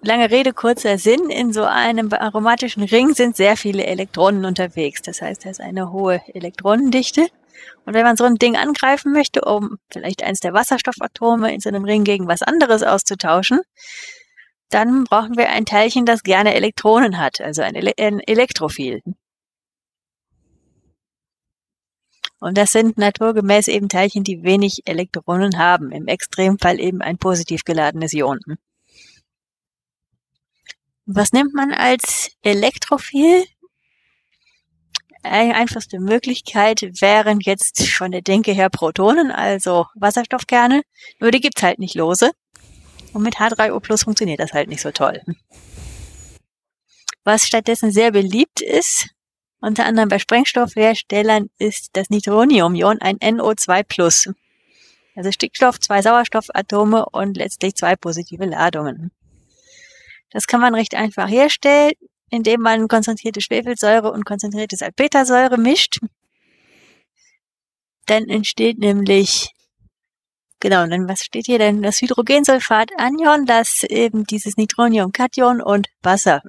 Lange 0.00 0.30
Rede, 0.30 0.52
kurzer 0.52 0.96
Sinn. 0.96 1.28
In 1.28 1.52
so 1.52 1.64
einem 1.64 2.12
aromatischen 2.12 2.84
Ring 2.84 3.14
sind 3.14 3.36
sehr 3.36 3.56
viele 3.56 3.84
Elektronen 3.84 4.44
unterwegs. 4.44 5.02
Das 5.02 5.20
heißt, 5.20 5.44
da 5.44 5.50
ist 5.50 5.60
eine 5.60 5.92
hohe 5.92 6.22
Elektronendichte. 6.32 7.26
Und 7.84 7.94
wenn 7.94 8.04
man 8.04 8.16
so 8.16 8.24
ein 8.24 8.36
Ding 8.36 8.56
angreifen 8.56 9.12
möchte, 9.12 9.42
um 9.42 9.78
vielleicht 9.90 10.22
eins 10.22 10.40
der 10.40 10.52
Wasserstoffatome 10.52 11.52
in 11.52 11.60
so 11.60 11.68
einem 11.68 11.84
Ring 11.84 12.04
gegen 12.04 12.28
was 12.28 12.42
anderes 12.42 12.82
auszutauschen, 12.82 13.60
dann 14.70 15.04
brauchen 15.04 15.36
wir 15.36 15.48
ein 15.48 15.64
Teilchen, 15.64 16.04
das 16.04 16.22
gerne 16.22 16.54
Elektronen 16.54 17.18
hat, 17.18 17.40
also 17.40 17.62
ein, 17.62 17.74
Ele 17.74 17.92
ein 17.98 18.20
Elektrophil. 18.20 19.00
Und 22.40 22.56
das 22.56 22.70
sind 22.70 22.98
naturgemäß 22.98 23.68
eben 23.68 23.88
Teilchen, 23.88 24.22
die 24.22 24.44
wenig 24.44 24.82
Elektronen 24.84 25.58
haben, 25.58 25.90
im 25.90 26.06
Extremfall 26.06 26.78
eben 26.78 27.02
ein 27.02 27.18
positiv 27.18 27.64
geladenes 27.64 28.12
Ion. 28.12 28.38
Was 31.06 31.32
nimmt 31.32 31.54
man 31.54 31.72
als 31.72 32.30
Elektrophil? 32.42 33.44
Einfachste 35.22 36.00
Möglichkeit 36.00 36.82
wären 37.00 37.40
jetzt 37.40 37.88
von 37.88 38.10
der 38.10 38.22
Denke 38.22 38.52
her 38.52 38.70
Protonen, 38.70 39.30
also 39.30 39.86
Wasserstoffkerne. 39.94 40.82
Nur 41.20 41.30
die 41.30 41.40
gibt's 41.40 41.62
halt 41.62 41.78
nicht 41.78 41.94
lose. 41.94 42.30
Und 43.12 43.22
mit 43.22 43.36
H3O 43.36 43.80
Plus 43.80 44.04
funktioniert 44.04 44.40
das 44.40 44.52
halt 44.52 44.68
nicht 44.68 44.82
so 44.82 44.90
toll. 44.90 45.22
Was 47.24 47.46
stattdessen 47.46 47.90
sehr 47.90 48.12
beliebt 48.12 48.60
ist, 48.60 49.08
unter 49.60 49.84
anderem 49.86 50.08
bei 50.08 50.18
Sprengstoffherstellern, 50.18 51.50
ist 51.58 51.90
das 51.94 52.10
Nitronium-Ion, 52.10 53.00
ein 53.00 53.18
NO2 53.18 53.82
Plus. 53.82 54.28
Also 55.16 55.32
Stickstoff, 55.32 55.80
zwei 55.80 56.00
Sauerstoffatome 56.00 57.06
und 57.06 57.36
letztlich 57.36 57.74
zwei 57.74 57.96
positive 57.96 58.44
Ladungen. 58.44 59.10
Das 60.30 60.46
kann 60.46 60.60
man 60.60 60.74
recht 60.74 60.94
einfach 60.94 61.28
herstellen 61.28 61.92
indem 62.30 62.60
man 62.60 62.88
konzentrierte 62.88 63.40
Schwefelsäure 63.40 64.12
und 64.12 64.24
konzentrierte 64.24 64.76
Salpetersäure 64.76 65.58
mischt. 65.58 65.98
Dann 68.06 68.28
entsteht 68.28 68.78
nämlich, 68.78 69.50
genau, 70.60 70.86
dann 70.86 71.08
was 71.08 71.22
steht 71.24 71.46
hier 71.46 71.58
denn? 71.58 71.82
Das 71.82 72.00
Hydrogensulfat 72.00 72.90
Anion, 72.96 73.46
das 73.46 73.82
eben 73.82 74.24
dieses 74.24 74.56
Nitronium-Kation 74.56 75.60
und 75.60 75.88
Wasser. 76.02 76.42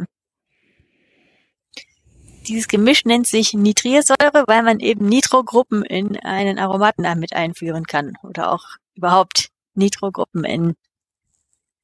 Dieses 2.48 2.68
Gemisch 2.68 3.06
nennt 3.06 3.28
sich 3.28 3.54
Nitriersäure, 3.54 4.46
weil 4.48 4.64
man 4.64 4.80
eben 4.80 5.08
Nitrogruppen 5.08 5.84
in 5.84 6.18
einen 6.18 6.58
Aromaten 6.58 7.06
mit 7.20 7.34
einführen 7.34 7.86
kann 7.86 8.14
oder 8.24 8.52
auch 8.54 8.64
überhaupt 8.96 9.50
Nitrogruppen 9.76 10.46
in 10.46 10.76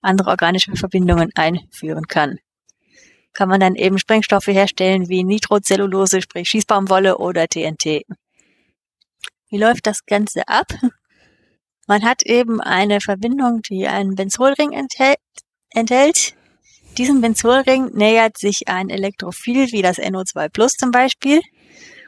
andere 0.01 0.29
organische 0.29 0.75
Verbindungen 0.75 1.31
einführen 1.35 2.07
kann 2.07 2.39
kann 3.35 3.49
man 3.49 3.59
dann 3.59 3.75
eben 3.75 3.99
Sprengstoffe 3.99 4.47
herstellen 4.47 5.09
wie 5.09 5.23
Nitrocellulose, 5.23 6.21
sprich 6.21 6.49
Schießbaumwolle 6.49 7.17
oder 7.17 7.47
TNT. 7.47 8.03
Wie 9.49 9.57
läuft 9.57 9.85
das 9.85 10.05
Ganze 10.05 10.47
ab? 10.47 10.67
Man 11.87 12.03
hat 12.03 12.23
eben 12.23 12.61
eine 12.61 12.99
Verbindung, 12.99 13.61
die 13.61 13.87
einen 13.87 14.15
Benzolring 14.15 14.71
enthält. 14.71 15.19
enthält. 15.69 16.33
Diesem 16.97 17.21
Benzolring 17.21 17.91
nähert 17.93 18.37
sich 18.37 18.69
ein 18.69 18.89
Elektrophil 18.89 19.71
wie 19.71 19.81
das 19.81 19.99
NO2 19.99 20.49
Plus 20.49 20.73
zum 20.73 20.91
Beispiel. 20.91 21.41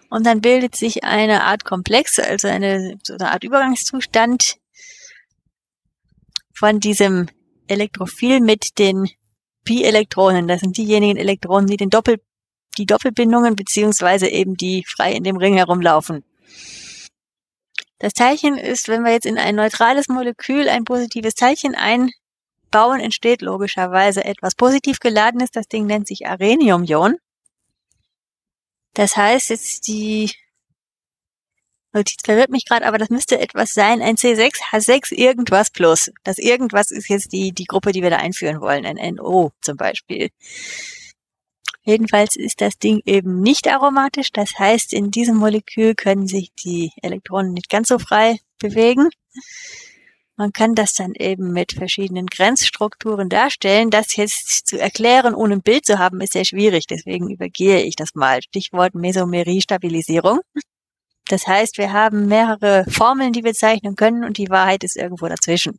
Und 0.10 0.26
dann 0.26 0.42
bildet 0.42 0.76
sich 0.76 1.04
eine 1.04 1.44
Art 1.44 1.66
Komplex, 1.66 2.18
also 2.18 2.48
eine, 2.48 2.98
so 3.04 3.14
eine 3.14 3.32
Art 3.32 3.44
Übergangszustand 3.44 4.56
von 6.56 6.80
diesem 6.80 7.28
Elektrophil 7.68 8.40
mit 8.40 8.80
den 8.80 9.10
Pi-Elektronen. 9.68 10.48
Das 10.48 10.62
sind 10.62 10.78
diejenigen 10.78 11.18
Elektronen, 11.18 11.68
die 11.68 11.78
den 11.78 11.90
Doppel, 11.90 12.22
die 12.78 12.86
Doppelbindungen 12.86 13.56
beziehungsweise 13.56 14.28
eben 14.28 14.56
die 14.56 14.86
frei 14.88 15.12
in 15.12 15.24
dem 15.24 15.36
Ring 15.36 15.56
herumlaufen. 15.56 16.24
Das 18.00 18.14
Teilchen 18.14 18.58
ist, 18.58 18.88
wenn 18.88 19.04
wir 19.04 19.12
jetzt 19.12 19.26
in 19.26 19.38
ein 19.38 19.56
neutrales 19.56 20.08
Molekül 20.08 20.70
ein 20.70 20.86
positives 20.86 21.34
Teilchen 21.34 21.76
einbauen, 21.76 23.02
entsteht 23.02 23.42
logischerweise 23.42 24.24
etwas 24.24 24.56
positiv 24.56 25.00
geladenes. 25.00 25.52
Das 25.52 25.68
Ding 25.68 25.86
nennt 25.86 26.08
sich 26.08 26.28
Arrhenium-Ion. 26.28 27.18
Das 28.94 29.18
heißt, 29.18 29.50
jetzt 29.50 29.88
die 29.88 30.32
Notiz 31.98 32.22
verwirrt 32.24 32.50
mich 32.50 32.66
gerade, 32.66 32.86
aber 32.86 32.98
das 32.98 33.10
müsste 33.10 33.40
etwas 33.40 33.72
sein, 33.72 34.02
ein 34.02 34.16
C6H6 34.16 35.14
irgendwas 35.14 35.72
plus. 35.72 36.12
Das 36.24 36.38
irgendwas 36.38 36.92
ist 36.92 37.10
jetzt 37.10 37.34
die, 37.34 37.52
die 37.52 37.66
Gruppe, 37.66 37.92
die 37.92 38.04
wir 38.04 38.10
da 38.10 38.18
einführen 38.18 38.62
wollen, 38.62 38.86
ein 38.86 39.16
NO 39.16 39.52
zum 39.62 39.78
Beispiel. 39.78 40.30
Jedenfalls 41.84 42.36
ist 42.36 42.62
das 42.62 42.78
Ding 42.78 43.02
eben 43.06 43.42
nicht 43.42 43.68
aromatisch. 43.68 44.32
Das 44.32 44.60
heißt, 44.60 44.94
in 44.94 45.10
diesem 45.10 45.38
Molekül 45.38 45.96
können 45.96 46.28
sich 46.28 46.52
die 46.54 46.92
Elektronen 47.02 47.54
nicht 47.54 47.70
ganz 47.70 47.88
so 47.88 47.98
frei 47.98 48.40
bewegen. 48.60 49.10
Man 50.36 50.52
kann 50.52 50.76
das 50.76 50.94
dann 50.94 51.14
eben 51.16 51.52
mit 51.52 51.72
verschiedenen 51.72 52.28
Grenzstrukturen 52.28 53.30
darstellen. 53.30 53.90
Das 53.90 54.16
jetzt 54.18 54.68
zu 54.68 54.78
erklären, 54.78 55.34
ohne 55.34 55.56
ein 55.56 55.62
Bild 55.62 55.86
zu 55.86 55.98
haben, 55.98 56.22
ist 56.22 56.34
sehr 56.34 56.46
schwierig. 56.46 56.86
Deswegen 56.86 57.32
übergehe 57.32 57.82
ich 57.82 57.96
das 57.96 58.14
mal. 58.14 58.42
Stichwort 58.44 58.94
Mesomerie-Stabilisierung. 58.94 60.42
Das 61.30 61.48
heißt, 61.48 61.78
wir 61.78 61.92
haben 61.92 62.28
mehrere 62.28 62.86
Formeln, 62.90 63.34
die 63.34 63.44
wir 63.44 63.54
zeichnen 63.54 63.96
können 63.96 64.24
und 64.24 64.38
die 64.38 64.50
Wahrheit 64.50 64.84
ist 64.84 64.96
irgendwo 64.96 65.28
dazwischen. 65.28 65.78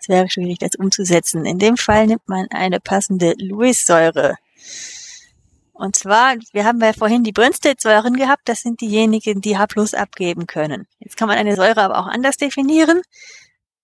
es 0.00 0.08
wäre 0.08 0.30
schwierig, 0.30 0.58
das 0.58 0.74
umzusetzen. 0.76 1.44
In 1.44 1.58
dem 1.58 1.76
Fall 1.76 2.06
nimmt 2.06 2.26
man 2.26 2.46
eine 2.50 2.80
passende 2.80 3.34
Lewis-Säure. 3.36 4.36
Und 5.72 5.96
zwar, 5.96 6.36
wir 6.52 6.64
haben 6.64 6.80
ja 6.80 6.92
vorhin 6.92 7.22
die 7.22 7.32
Brünsted-Säuren 7.32 8.16
gehabt, 8.16 8.48
das 8.48 8.60
sind 8.60 8.80
diejenigen, 8.80 9.40
die 9.40 9.58
H 9.58 9.66
plus 9.66 9.94
abgeben 9.94 10.46
können. 10.46 10.86
Jetzt 10.98 11.16
kann 11.16 11.28
man 11.28 11.38
eine 11.38 11.56
Säure 11.56 11.82
aber 11.82 11.98
auch 11.98 12.06
anders 12.06 12.36
definieren, 12.36 13.02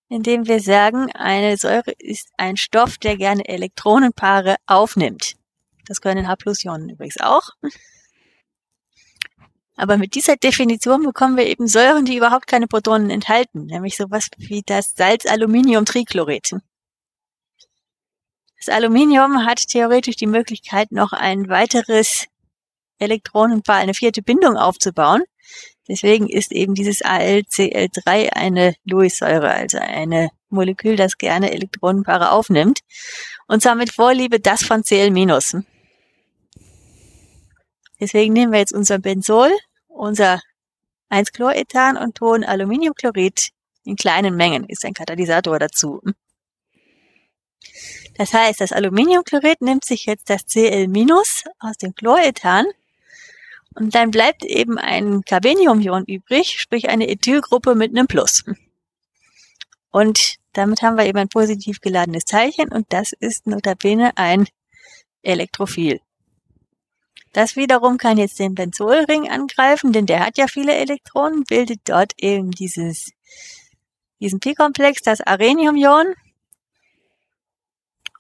indem 0.09 0.47
wir 0.47 0.61
sagen, 0.61 1.11
eine 1.13 1.57
Säure 1.57 1.93
ist 1.99 2.29
ein 2.37 2.57
Stoff, 2.57 2.99
der 2.99 3.17
gerne 3.17 3.47
Elektronenpaare 3.47 4.57
aufnimmt. 4.67 5.35
Das 5.87 6.01
können 6.01 6.29
H 6.29 6.37
plus 6.37 6.65
Ionen 6.65 6.91
übrigens 6.91 7.21
auch. 7.21 7.51
Aber 9.77 9.99
mit 9.99 10.15
dieser 10.15 10.37
Definition 10.37 11.03
bekommen 11.03 11.37
wir 11.37 11.47
eben 11.47 11.69
Säuren, 11.69 12.07
die 12.07 12.17
überhaupt 12.17 12.47
keine 12.47 12.67
Protonen 12.67 13.11
enthalten, 13.11 13.67
nämlich 13.67 13.97
sowas 13.97 14.29
wie 14.39 14.63
das 14.65 14.95
Salz-Aluminium-Trichlorid. 14.97 16.57
Das 18.59 18.75
Aluminium 18.75 19.45
hat 19.45 19.69
theoretisch 19.69 20.17
die 20.17 20.27
Möglichkeit, 20.27 20.91
noch 20.91 21.13
ein 21.13 21.49
weiteres 21.49 22.27
Elektronenpaar, 22.99 23.77
eine 23.77 23.95
vierte 23.95 24.23
Bindung 24.23 24.57
aufzubauen. 24.57 25.23
Deswegen 25.89 26.29
ist 26.29 26.53
eben 26.53 26.75
dieses 26.75 27.05
AlCl3 27.05 28.31
eine 28.33 28.75
Lewis-Säure, 28.85 29.51
also 29.51 29.79
eine 29.79 30.31
Molekül, 30.49 30.97
das 30.97 31.19
gerne 31.19 31.53
Elektronenpaare 31.53 32.33
aufnimmt. 32.33 32.81
Und 33.47 33.63
zwar 33.63 33.75
mit 33.75 33.93
Vorliebe 33.93 34.41
das 34.41 34.65
von 34.65 34.83
Cl-. 34.83 35.13
Deswegen 38.01 38.33
nehmen 38.33 38.53
wir 38.53 38.59
jetzt 38.59 38.73
unser 38.73 38.99
Benzol, 38.99 39.51
unser 39.89 40.41
1-Chlorethan 41.11 41.97
und 41.97 42.17
Ton 42.17 42.45
Aluminiumchlorid 42.45 43.51
in 43.85 43.97
kleinen 43.97 44.37
Mengen, 44.37 44.65
ist 44.65 44.85
ein 44.85 44.95
Katalysator 44.95 45.59
dazu. 45.59 46.03
Das 48.17 48.33
heißt, 48.33 48.61
das 48.61 48.73
Aluminiumchlorid 48.73 49.61
nimmt 49.61 49.85
sich 49.85 50.07
jetzt 50.07 50.31
das 50.31 50.47
Cl- 50.47 51.45
aus 51.59 51.77
dem 51.77 51.95
Chlorethan 51.95 52.67
und 53.75 53.95
dann 53.95 54.11
bleibt 54.11 54.45
eben 54.45 54.79
ein 54.79 55.23
Carbeniumion 55.23 56.05
übrig, 56.07 56.59
sprich 56.61 56.89
eine 56.89 57.09
Ethylgruppe 57.09 57.75
mit 57.75 57.91
einem 57.91 58.07
Plus. 58.07 58.45
Und 59.91 60.37
damit 60.53 60.83
haben 60.83 60.97
wir 60.97 61.05
eben 61.05 61.19
ein 61.19 61.29
positiv 61.29 61.81
geladenes 61.81 62.25
Teilchen 62.25 62.71
und 62.71 62.87
das 62.91 63.13
ist 63.13 63.47
notabene 63.47 64.17
ein 64.17 64.49
Elektrophil. 65.23 66.01
Das 67.37 67.55
wiederum 67.55 67.99
kann 67.99 68.17
jetzt 68.17 68.39
den 68.39 68.55
Benzolring 68.55 69.29
angreifen, 69.29 69.93
denn 69.93 70.07
der 70.07 70.25
hat 70.25 70.39
ja 70.39 70.47
viele 70.49 70.75
Elektronen, 70.75 71.45
bildet 71.45 71.83
dort 71.85 72.15
eben 72.17 72.51
dieses, 72.51 73.13
diesen 74.21 74.41
Pi-Komplex, 74.41 75.03
das 75.03 75.21
Arrhenium-Ion. 75.21 76.15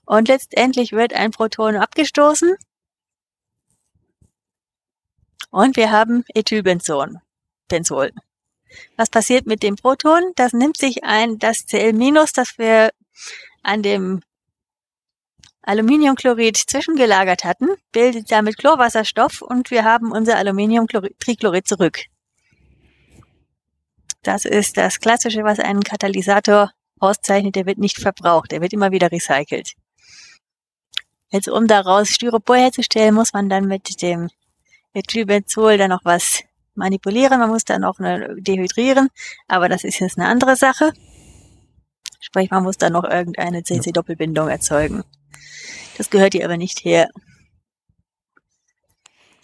Und 0.04 0.28
letztendlich 0.28 0.92
wird 0.92 1.14
ein 1.14 1.30
Proton 1.30 1.76
abgestoßen. 1.76 2.56
Und 5.48 5.76
wir 5.78 5.90
haben 5.90 6.26
Ethylbenzol. 6.34 7.22
Benzol. 7.68 8.12
Was 8.98 9.08
passiert 9.08 9.46
mit 9.46 9.62
dem 9.62 9.76
Proton? 9.76 10.32
Das 10.36 10.52
nimmt 10.52 10.76
sich 10.76 11.04
ein, 11.04 11.38
das 11.38 11.66
Cl-, 11.66 12.32
das 12.34 12.58
wir 12.58 12.90
an 13.62 13.82
dem 13.82 14.20
Aluminiumchlorid 15.66 16.56
zwischengelagert 16.56 17.44
hatten, 17.44 17.68
bildet 17.90 18.30
damit 18.30 18.56
Chlorwasserstoff 18.56 19.42
und 19.42 19.72
wir 19.72 19.84
haben 19.84 20.12
unser 20.12 20.36
Aluminiumtrichlorid 20.36 21.66
zurück. 21.66 22.04
Das 24.22 24.44
ist 24.44 24.76
das 24.76 25.00
Klassische, 25.00 25.42
was 25.42 25.58
einen 25.58 25.82
Katalysator 25.82 26.70
auszeichnet. 27.00 27.56
Der 27.56 27.66
wird 27.66 27.78
nicht 27.78 28.00
verbraucht, 28.00 28.52
der 28.52 28.60
wird 28.60 28.72
immer 28.72 28.92
wieder 28.92 29.10
recycelt. 29.10 29.72
Jetzt 31.30 31.48
um 31.48 31.66
daraus 31.66 32.10
Styropor 32.10 32.56
herzustellen, 32.56 33.14
muss 33.14 33.32
man 33.32 33.48
dann 33.48 33.66
mit 33.66 34.00
dem 34.02 34.28
Ethylbenzol 34.94 35.78
dann 35.78 35.90
noch 35.90 36.04
was 36.04 36.44
manipulieren. 36.76 37.40
Man 37.40 37.50
muss 37.50 37.64
dann 37.64 37.82
auch 37.82 37.96
dehydrieren, 37.98 39.08
aber 39.48 39.68
das 39.68 39.82
ist 39.82 39.98
jetzt 39.98 40.16
eine 40.16 40.28
andere 40.28 40.54
Sache. 40.54 40.92
Sprich, 42.20 42.50
man 42.50 42.62
muss 42.62 42.76
dann 42.76 42.92
noch 42.92 43.04
irgendeine 43.04 43.64
CC-Doppelbindung 43.64 44.48
erzeugen. 44.48 45.02
Das 45.96 46.10
gehört 46.10 46.34
hier 46.34 46.44
aber 46.44 46.56
nicht 46.56 46.84
her. 46.84 47.08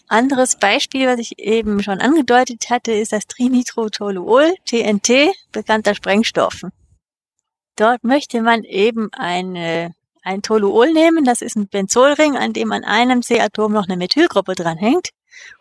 Anderes 0.08 0.56
Beispiel, 0.56 1.06
was 1.06 1.18
ich 1.18 1.38
eben 1.38 1.82
schon 1.82 2.00
angedeutet 2.00 2.68
hatte, 2.68 2.92
ist 2.92 3.12
das 3.12 3.26
Trinitrotoluol, 3.26 4.54
TNT, 4.66 5.32
bekannter 5.52 5.94
Sprengstoff. 5.94 6.66
Dort 7.76 8.04
möchte 8.04 8.42
man 8.42 8.62
eben 8.64 9.10
eine, 9.14 9.94
ein 10.22 10.42
Toluol 10.42 10.92
nehmen, 10.92 11.24
das 11.24 11.40
ist 11.40 11.56
ein 11.56 11.68
Benzolring, 11.68 12.36
an 12.36 12.52
dem 12.52 12.72
an 12.72 12.84
einem 12.84 13.22
C-Atom 13.22 13.72
noch 13.72 13.88
eine 13.88 13.96
Methylgruppe 13.96 14.54
dranhängt 14.54 15.10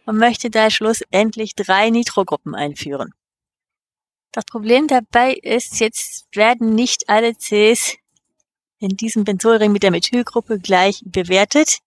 und 0.05 0.17
möchte 0.17 0.49
da 0.49 0.69
schlussendlich 0.69 1.55
drei 1.55 1.89
Nitrogruppen 1.89 2.53
einführen. 2.53 3.13
Das 4.33 4.43
Problem 4.43 4.87
dabei 4.87 5.33
ist, 5.33 5.79
jetzt 5.79 6.27
werden 6.35 6.75
nicht 6.75 7.07
alle 7.07 7.35
Cs 7.35 7.95
in 8.81 8.97
diesem 8.97 9.23
Benzolring 9.23 9.71
mit 9.71 9.83
der 9.83 9.91
Methylgruppe 9.91 10.59
gleich 10.59 11.01
bewertet, 11.05 11.77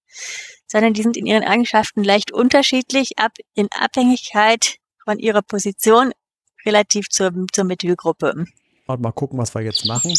sondern 0.67 0.95
die 0.95 1.03
sind 1.03 1.17
in 1.17 1.27
ihren 1.27 1.43
Eigenschaften 1.45 2.03
leicht 2.05 2.33
unterschiedlich, 2.33 3.19
ab, 3.19 3.33
in 3.55 3.69
Abhängigkeit 3.73 4.77
von 5.05 5.19
ihrer 5.19 5.43
Position 5.43 6.13
relativ 6.65 7.09
zur, 7.11 7.33
zur 7.53 7.65
Methylgruppe. 7.65 8.47
Und 8.87 9.01
mal 9.01 9.13
gucken, 9.13 9.39
was 9.39 9.55
wir 9.55 9.63
jetzt 9.63 9.87
machen. 9.87 10.15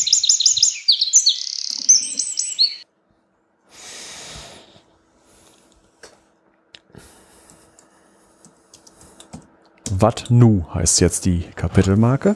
Wat 9.91 10.25
nu 10.29 10.65
heißt 10.73 10.99
jetzt 10.99 11.25
die 11.25 11.43
Kapitelmarke. 11.55 12.35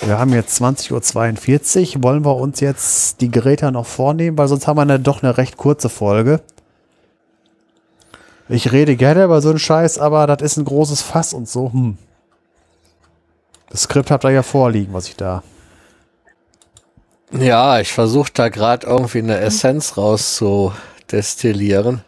Wir 0.00 0.18
haben 0.18 0.32
jetzt 0.32 0.60
20.42 0.60 1.96
Uhr. 1.96 2.02
Wollen 2.02 2.24
wir 2.24 2.36
uns 2.36 2.60
jetzt 2.60 3.20
die 3.20 3.30
Geräte 3.30 3.70
noch 3.70 3.86
vornehmen, 3.86 4.38
weil 4.38 4.48
sonst 4.48 4.66
haben 4.66 4.78
wir 4.78 4.82
eine, 4.82 4.98
doch 4.98 5.22
eine 5.22 5.36
recht 5.36 5.56
kurze 5.56 5.88
Folge. 5.88 6.40
Ich 8.48 8.72
rede 8.72 8.96
gerne 8.96 9.22
über 9.24 9.40
so 9.40 9.50
einen 9.50 9.58
Scheiß, 9.58 9.98
aber 9.98 10.26
das 10.26 10.42
ist 10.42 10.56
ein 10.56 10.64
großes 10.64 11.02
Fass 11.02 11.34
und 11.34 11.48
so. 11.48 11.72
Hm. 11.72 11.98
Das 13.70 13.82
Skript 13.82 14.10
habt 14.10 14.24
ihr 14.24 14.30
ja 14.30 14.42
vorliegen, 14.42 14.92
was 14.92 15.06
ich 15.08 15.16
da. 15.16 15.42
Ja, 17.30 17.80
ich 17.80 17.92
versuche 17.92 18.30
da 18.34 18.50
gerade 18.50 18.86
irgendwie 18.86 19.20
eine 19.20 19.38
Essenz 19.38 19.96
rauszudestillieren. 19.96 22.02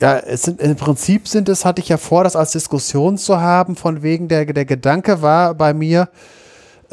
Ja, 0.00 0.18
es 0.18 0.42
sind, 0.42 0.60
im 0.60 0.76
Prinzip 0.76 1.26
sind 1.26 1.48
es, 1.48 1.64
hatte 1.64 1.80
ich 1.80 1.88
ja 1.88 1.96
vor, 1.96 2.22
das 2.24 2.36
als 2.36 2.52
Diskussion 2.52 3.18
zu 3.18 3.40
haben, 3.40 3.74
von 3.74 4.02
wegen 4.02 4.28
der, 4.28 4.44
der 4.44 4.64
Gedanke 4.64 5.22
war 5.22 5.54
bei 5.54 5.74
mir, 5.74 6.08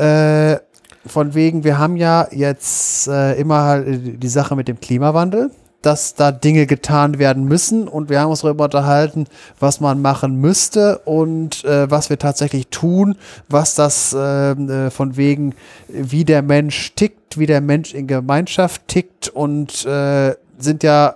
äh, 0.01 0.59
von 1.05 1.33
wegen, 1.33 1.63
wir 1.63 1.77
haben 1.77 1.95
ja 1.95 2.27
jetzt 2.31 3.07
äh, 3.07 3.33
immer 3.39 3.63
halt 3.63 4.21
die 4.21 4.27
Sache 4.27 4.55
mit 4.55 4.67
dem 4.67 4.80
Klimawandel, 4.80 5.51
dass 5.81 6.13
da 6.13 6.31
Dinge 6.31 6.67
getan 6.67 7.17
werden 7.17 7.45
müssen 7.45 7.88
und 7.88 8.09
wir 8.09 8.19
haben 8.19 8.30
uns 8.30 8.41
darüber 8.41 8.65
unterhalten, 8.65 9.25
was 9.59 9.80
man 9.80 10.01
machen 10.01 10.35
müsste 10.35 10.99
und 10.99 11.65
äh, 11.65 11.89
was 11.89 12.09
wir 12.09 12.19
tatsächlich 12.19 12.67
tun, 12.67 13.15
was 13.49 13.73
das 13.75 14.13
äh, 14.13 14.51
äh 14.51 14.89
von 14.91 15.17
wegen, 15.17 15.55
wie 15.88 16.23
der 16.23 16.43
Mensch 16.43 16.93
tickt, 16.95 17.39
wie 17.39 17.47
der 17.47 17.61
Mensch 17.61 17.93
in 17.95 18.05
Gemeinschaft 18.05 18.88
tickt 18.88 19.30
und 19.30 19.85
äh, 19.85 20.35
sind 20.59 20.83
ja 20.83 21.15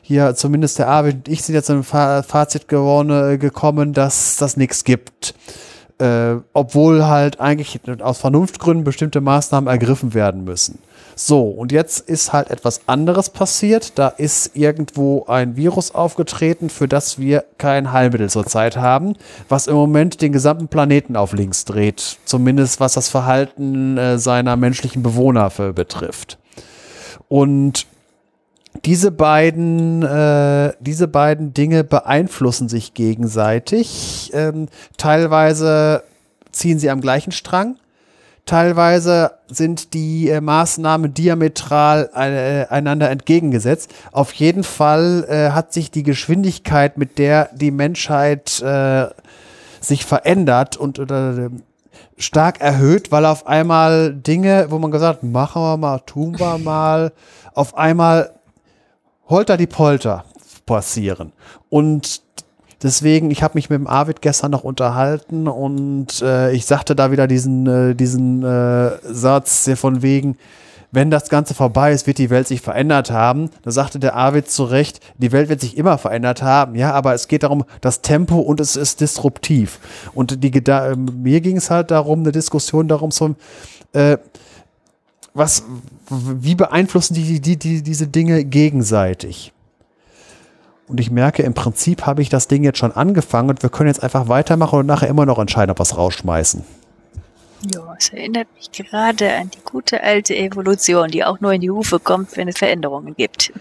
hier 0.00 0.34
zumindest 0.34 0.78
der 0.78 0.88
Arvid 0.88 1.16
und 1.16 1.28
ich 1.28 1.42
sind 1.42 1.54
jetzt 1.54 1.66
zu 1.66 1.74
einem 1.74 1.84
Fazit 1.84 2.66
geworden, 2.66 3.10
äh, 3.10 3.36
gekommen, 3.36 3.92
dass 3.92 4.38
das 4.38 4.56
nichts 4.56 4.84
gibt. 4.84 5.34
Äh, 5.98 6.36
obwohl 6.52 7.06
halt 7.06 7.40
eigentlich 7.40 7.80
aus 8.00 8.18
Vernunftgründen 8.18 8.84
bestimmte 8.84 9.20
Maßnahmen 9.20 9.68
ergriffen 9.68 10.14
werden 10.14 10.44
müssen. 10.44 10.78
So, 11.16 11.48
und 11.48 11.72
jetzt 11.72 12.08
ist 12.08 12.32
halt 12.32 12.50
etwas 12.50 12.82
anderes 12.86 13.30
passiert. 13.30 13.98
Da 13.98 14.06
ist 14.06 14.52
irgendwo 14.54 15.26
ein 15.26 15.56
Virus 15.56 15.92
aufgetreten, 15.92 16.70
für 16.70 16.86
das 16.86 17.18
wir 17.18 17.44
kein 17.58 17.90
Heilmittel 17.92 18.30
zurzeit 18.30 18.76
haben, 18.76 19.16
was 19.48 19.66
im 19.66 19.74
Moment 19.74 20.22
den 20.22 20.30
gesamten 20.30 20.68
Planeten 20.68 21.16
auf 21.16 21.32
links 21.32 21.64
dreht. 21.64 22.18
Zumindest 22.24 22.78
was 22.78 22.92
das 22.92 23.08
Verhalten 23.08 23.98
äh, 23.98 24.18
seiner 24.18 24.54
menschlichen 24.56 25.02
Bewohner 25.02 25.50
betrifft. 25.50 26.38
Und 27.26 27.86
diese 28.84 29.10
beiden, 29.10 30.02
äh, 30.02 30.72
diese 30.80 31.08
beiden 31.08 31.54
Dinge 31.54 31.84
beeinflussen 31.84 32.68
sich 32.68 32.94
gegenseitig. 32.94 34.30
Ähm, 34.34 34.68
teilweise 34.96 36.02
ziehen 36.52 36.78
sie 36.78 36.90
am 36.90 37.00
gleichen 37.00 37.32
Strang. 37.32 37.76
Teilweise 38.46 39.32
sind 39.48 39.92
die 39.92 40.30
äh, 40.30 40.40
Maßnahmen 40.40 41.12
diametral 41.12 42.08
äh, 42.14 42.72
einander 42.72 43.10
entgegengesetzt. 43.10 43.92
Auf 44.10 44.32
jeden 44.32 44.64
Fall 44.64 45.26
äh, 45.28 45.50
hat 45.50 45.72
sich 45.72 45.90
die 45.90 46.02
Geschwindigkeit, 46.02 46.96
mit 46.96 47.18
der 47.18 47.50
die 47.54 47.70
Menschheit 47.70 48.60
äh, 48.62 49.08
sich 49.80 50.04
verändert 50.04 50.76
und 50.76 50.98
oder, 50.98 51.50
stark 52.16 52.60
erhöht, 52.60 53.12
weil 53.12 53.24
auf 53.24 53.46
einmal 53.46 54.12
Dinge, 54.14 54.66
wo 54.70 54.78
man 54.78 54.90
gesagt, 54.90 55.22
machen 55.22 55.62
wir 55.62 55.76
mal, 55.76 56.00
tun 56.00 56.38
wir 56.38 56.58
mal, 56.58 57.12
auf 57.54 57.76
einmal 57.76 58.30
Holter 59.28 59.56
die 59.56 59.66
Polter 59.66 60.24
passieren. 60.66 61.32
Und 61.68 62.22
deswegen, 62.82 63.30
ich 63.30 63.42
habe 63.42 63.54
mich 63.54 63.70
mit 63.70 63.78
dem 63.78 63.86
Arvid 63.86 64.22
gestern 64.22 64.50
noch 64.50 64.64
unterhalten 64.64 65.48
und 65.48 66.22
äh, 66.22 66.52
ich 66.52 66.66
sagte 66.66 66.94
da 66.94 67.10
wieder 67.10 67.26
diesen, 67.26 67.66
äh, 67.66 67.94
diesen 67.94 68.42
äh, 68.42 68.92
Satz 69.02 69.70
von 69.74 70.02
wegen, 70.02 70.36
wenn 70.90 71.10
das 71.10 71.28
Ganze 71.28 71.52
vorbei 71.52 71.92
ist, 71.92 72.06
wird 72.06 72.16
die 72.16 72.30
Welt 72.30 72.48
sich 72.48 72.62
verändert 72.62 73.10
haben. 73.10 73.50
Da 73.62 73.70
sagte 73.70 73.98
der 73.98 74.14
Arvid 74.14 74.50
zu 74.50 74.64
Recht, 74.64 75.00
die 75.18 75.32
Welt 75.32 75.50
wird 75.50 75.60
sich 75.60 75.76
immer 75.76 75.98
verändert 75.98 76.42
haben. 76.42 76.74
Ja, 76.76 76.92
aber 76.92 77.12
es 77.12 77.28
geht 77.28 77.42
darum, 77.42 77.64
das 77.82 78.00
Tempo 78.00 78.36
und 78.36 78.58
es 78.58 78.74
ist 78.74 79.02
disruptiv. 79.02 79.80
Und 80.14 80.42
die, 80.42 80.50
da, 80.64 80.94
mir 80.96 81.42
ging 81.42 81.58
es 81.58 81.70
halt 81.70 81.90
darum, 81.90 82.20
eine 82.20 82.32
Diskussion 82.32 82.88
darum, 82.88 83.10
so, 83.10 83.34
äh, 83.92 84.16
was, 85.38 85.62
wie 86.10 86.54
beeinflussen 86.54 87.14
die, 87.14 87.40
die, 87.40 87.56
die, 87.56 87.82
diese 87.82 88.06
Dinge 88.06 88.44
gegenseitig? 88.44 89.52
Und 90.88 91.00
ich 91.00 91.10
merke, 91.10 91.42
im 91.42 91.54
Prinzip 91.54 92.06
habe 92.06 92.22
ich 92.22 92.30
das 92.30 92.48
Ding 92.48 92.64
jetzt 92.64 92.78
schon 92.78 92.92
angefangen 92.92 93.50
und 93.50 93.62
wir 93.62 93.70
können 93.70 93.88
jetzt 93.88 94.02
einfach 94.02 94.28
weitermachen 94.28 94.80
und 94.80 94.86
nachher 94.86 95.08
immer 95.08 95.26
noch 95.26 95.38
entscheiden, 95.38 95.70
ob 95.70 95.78
wir 95.78 95.82
es 95.82 95.96
rausschmeißen. 95.96 96.64
Ja, 97.74 97.94
es 97.98 98.08
erinnert 98.10 98.48
mich 98.54 98.70
gerade 98.70 99.34
an 99.34 99.50
die 99.50 99.58
gute 99.64 100.02
alte 100.02 100.34
Evolution, 100.36 101.10
die 101.10 101.24
auch 101.24 101.40
nur 101.40 101.52
in 101.52 101.60
die 101.60 101.70
Hufe 101.70 101.98
kommt, 101.98 102.36
wenn 102.36 102.48
es 102.48 102.56
Veränderungen 102.56 103.14
gibt. 103.16 103.52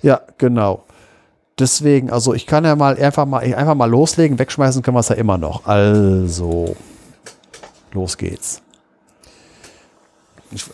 Ja, 0.00 0.20
genau. 0.38 0.84
Deswegen, 1.58 2.10
also 2.10 2.32
ich 2.34 2.46
kann 2.46 2.64
ja 2.64 2.74
mal 2.76 2.96
einfach 2.96 3.26
mal, 3.26 3.42
einfach 3.42 3.74
mal 3.74 3.90
loslegen, 3.90 4.38
wegschmeißen 4.38 4.82
können 4.82 4.96
wir 4.96 5.00
es 5.00 5.08
ja 5.08 5.16
immer 5.16 5.38
noch. 5.38 5.66
Also, 5.66 6.76
los 7.92 8.16
geht's. 8.16 8.61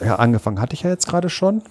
Ja, 0.00 0.16
angefangen 0.16 0.60
hatte 0.60 0.74
ich 0.74 0.82
ja 0.82 0.90
jetzt 0.90 1.07
gerade 1.07 1.31
schon. 1.31 1.62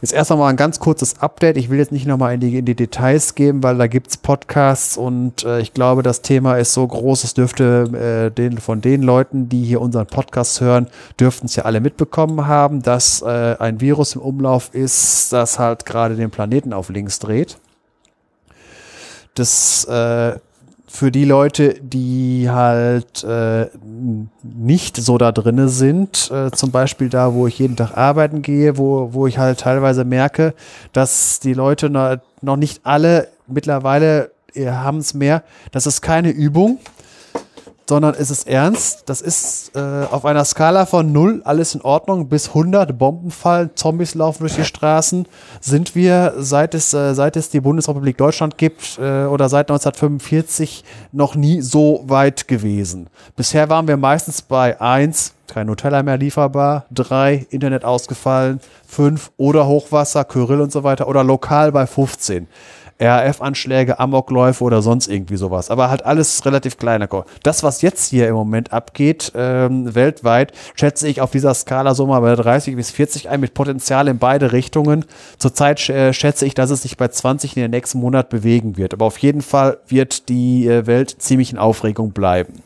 Jetzt 0.00 0.12
erst 0.12 0.32
einmal 0.32 0.50
ein 0.50 0.56
ganz 0.56 0.80
kurzes 0.80 1.20
Update. 1.20 1.56
Ich 1.56 1.70
will 1.70 1.78
jetzt 1.78 1.92
nicht 1.92 2.06
nochmal 2.06 2.34
in 2.34 2.40
die, 2.40 2.58
in 2.58 2.64
die 2.64 2.74
Details 2.74 3.34
geben, 3.36 3.62
weil 3.62 3.78
da 3.78 3.86
gibt 3.86 4.08
es 4.08 4.16
Podcasts 4.16 4.96
und 4.96 5.44
äh, 5.44 5.60
ich 5.60 5.72
glaube, 5.72 6.02
das 6.02 6.20
Thema 6.20 6.56
ist 6.56 6.74
so 6.74 6.86
groß, 6.86 7.24
es 7.24 7.34
dürfte 7.34 8.28
äh, 8.28 8.34
den, 8.34 8.58
von 8.58 8.80
den 8.80 9.02
Leuten, 9.02 9.48
die 9.48 9.64
hier 9.64 9.80
unseren 9.80 10.06
Podcast 10.06 10.60
hören, 10.60 10.88
dürften 11.18 11.46
es 11.46 11.56
ja 11.56 11.64
alle 11.64 11.80
mitbekommen 11.80 12.46
haben, 12.46 12.82
dass 12.82 13.22
äh, 13.22 13.56
ein 13.58 13.80
Virus 13.80 14.16
im 14.16 14.20
Umlauf 14.20 14.74
ist, 14.74 15.32
das 15.32 15.58
halt 15.58 15.86
gerade 15.86 16.16
den 16.16 16.30
Planeten 16.30 16.72
auf 16.72 16.90
links 16.90 17.20
dreht. 17.20 17.56
Das 19.34 19.84
äh, 19.84 20.38
für 20.94 21.10
die 21.10 21.24
Leute, 21.24 21.74
die 21.80 22.48
halt 22.48 23.24
äh, 23.24 23.66
nicht 24.44 24.96
so 24.96 25.18
da 25.18 25.32
drinne 25.32 25.68
sind, 25.68 26.30
äh, 26.30 26.52
zum 26.52 26.70
Beispiel 26.70 27.08
da, 27.08 27.34
wo 27.34 27.48
ich 27.48 27.58
jeden 27.58 27.74
Tag 27.74 27.96
arbeiten 27.96 28.42
gehe, 28.42 28.78
wo, 28.78 29.12
wo 29.12 29.26
ich 29.26 29.38
halt 29.38 29.58
teilweise 29.58 30.04
merke, 30.04 30.54
dass 30.92 31.40
die 31.40 31.52
Leute 31.52 31.90
noch, 31.90 32.56
nicht 32.56 32.86
alle 32.86 33.26
mittlerweile 33.48 34.30
haben 34.56 34.98
es 34.98 35.14
mehr. 35.14 35.42
Das 35.72 35.88
ist 35.88 36.00
keine 36.00 36.30
Übung, 36.30 36.78
sondern 37.88 38.14
es 38.18 38.30
ist 38.30 38.48
ernst. 38.48 39.04
Das 39.06 39.20
ist 39.20 39.76
äh, 39.76 39.80
auf 40.10 40.24
einer 40.24 40.44
Skala 40.44 40.86
von 40.86 41.12
0 41.12 41.42
alles 41.44 41.74
in 41.74 41.82
Ordnung 41.82 42.28
bis 42.28 42.48
100 42.48 42.96
Bomben 42.98 43.30
fallen, 43.30 43.70
Zombies 43.74 44.14
laufen 44.14 44.40
durch 44.40 44.54
die 44.54 44.64
Straßen. 44.64 45.26
Sind 45.60 45.94
wir, 45.94 46.34
seit 46.38 46.74
es, 46.74 46.94
äh, 46.94 47.14
seit 47.14 47.36
es 47.36 47.50
die 47.50 47.60
Bundesrepublik 47.60 48.16
Deutschland 48.16 48.58
gibt 48.58 48.98
äh, 48.98 49.24
oder 49.24 49.48
seit 49.48 49.70
1945 49.70 50.84
noch 51.12 51.34
nie 51.34 51.60
so 51.60 52.02
weit 52.06 52.48
gewesen. 52.48 53.08
Bisher 53.36 53.68
waren 53.68 53.86
wir 53.86 53.96
meistens 53.96 54.42
bei 54.42 54.80
1, 54.80 55.34
kein 55.46 55.66
Nutella 55.66 56.02
mehr 56.02 56.16
lieferbar, 56.16 56.86
3, 56.92 57.46
Internet 57.50 57.84
ausgefallen, 57.84 58.60
5 58.86 59.30
oder 59.36 59.66
Hochwasser, 59.66 60.24
Kyrill 60.24 60.60
und 60.60 60.72
so 60.72 60.84
weiter 60.84 61.06
oder 61.06 61.22
lokal 61.22 61.70
bei 61.72 61.86
15. 61.86 62.48
RAF-Anschläge, 63.00 63.98
Amokläufe 63.98 64.62
oder 64.62 64.82
sonst 64.82 65.08
irgendwie 65.08 65.36
sowas. 65.36 65.70
Aber 65.70 65.90
halt 65.90 66.04
alles 66.04 66.44
relativ 66.46 66.76
kleiner. 66.76 67.08
Das, 67.42 67.62
was 67.62 67.82
jetzt 67.82 68.08
hier 68.08 68.28
im 68.28 68.34
Moment 68.34 68.72
abgeht, 68.72 69.32
ähm, 69.34 69.94
weltweit, 69.94 70.52
schätze 70.74 71.08
ich 71.08 71.20
auf 71.20 71.30
dieser 71.30 71.54
Skala 71.54 71.94
so 71.94 72.06
mal 72.06 72.20
bei 72.20 72.34
30 72.34 72.76
bis 72.76 72.90
40 72.90 73.28
ein, 73.28 73.40
mit 73.40 73.54
Potenzial 73.54 74.08
in 74.08 74.18
beide 74.18 74.52
Richtungen. 74.52 75.04
Zurzeit 75.38 75.88
äh, 75.88 76.12
schätze 76.12 76.46
ich, 76.46 76.54
dass 76.54 76.70
es 76.70 76.82
sich 76.82 76.96
bei 76.96 77.08
20 77.08 77.56
in 77.56 77.62
den 77.62 77.70
nächsten 77.72 77.98
Monat 77.98 78.28
bewegen 78.28 78.76
wird. 78.76 78.94
Aber 78.94 79.06
auf 79.06 79.18
jeden 79.18 79.42
Fall 79.42 79.78
wird 79.88 80.28
die 80.28 80.66
äh, 80.66 80.86
Welt 80.86 81.16
ziemlich 81.18 81.52
in 81.52 81.58
Aufregung 81.58 82.12
bleiben 82.12 82.62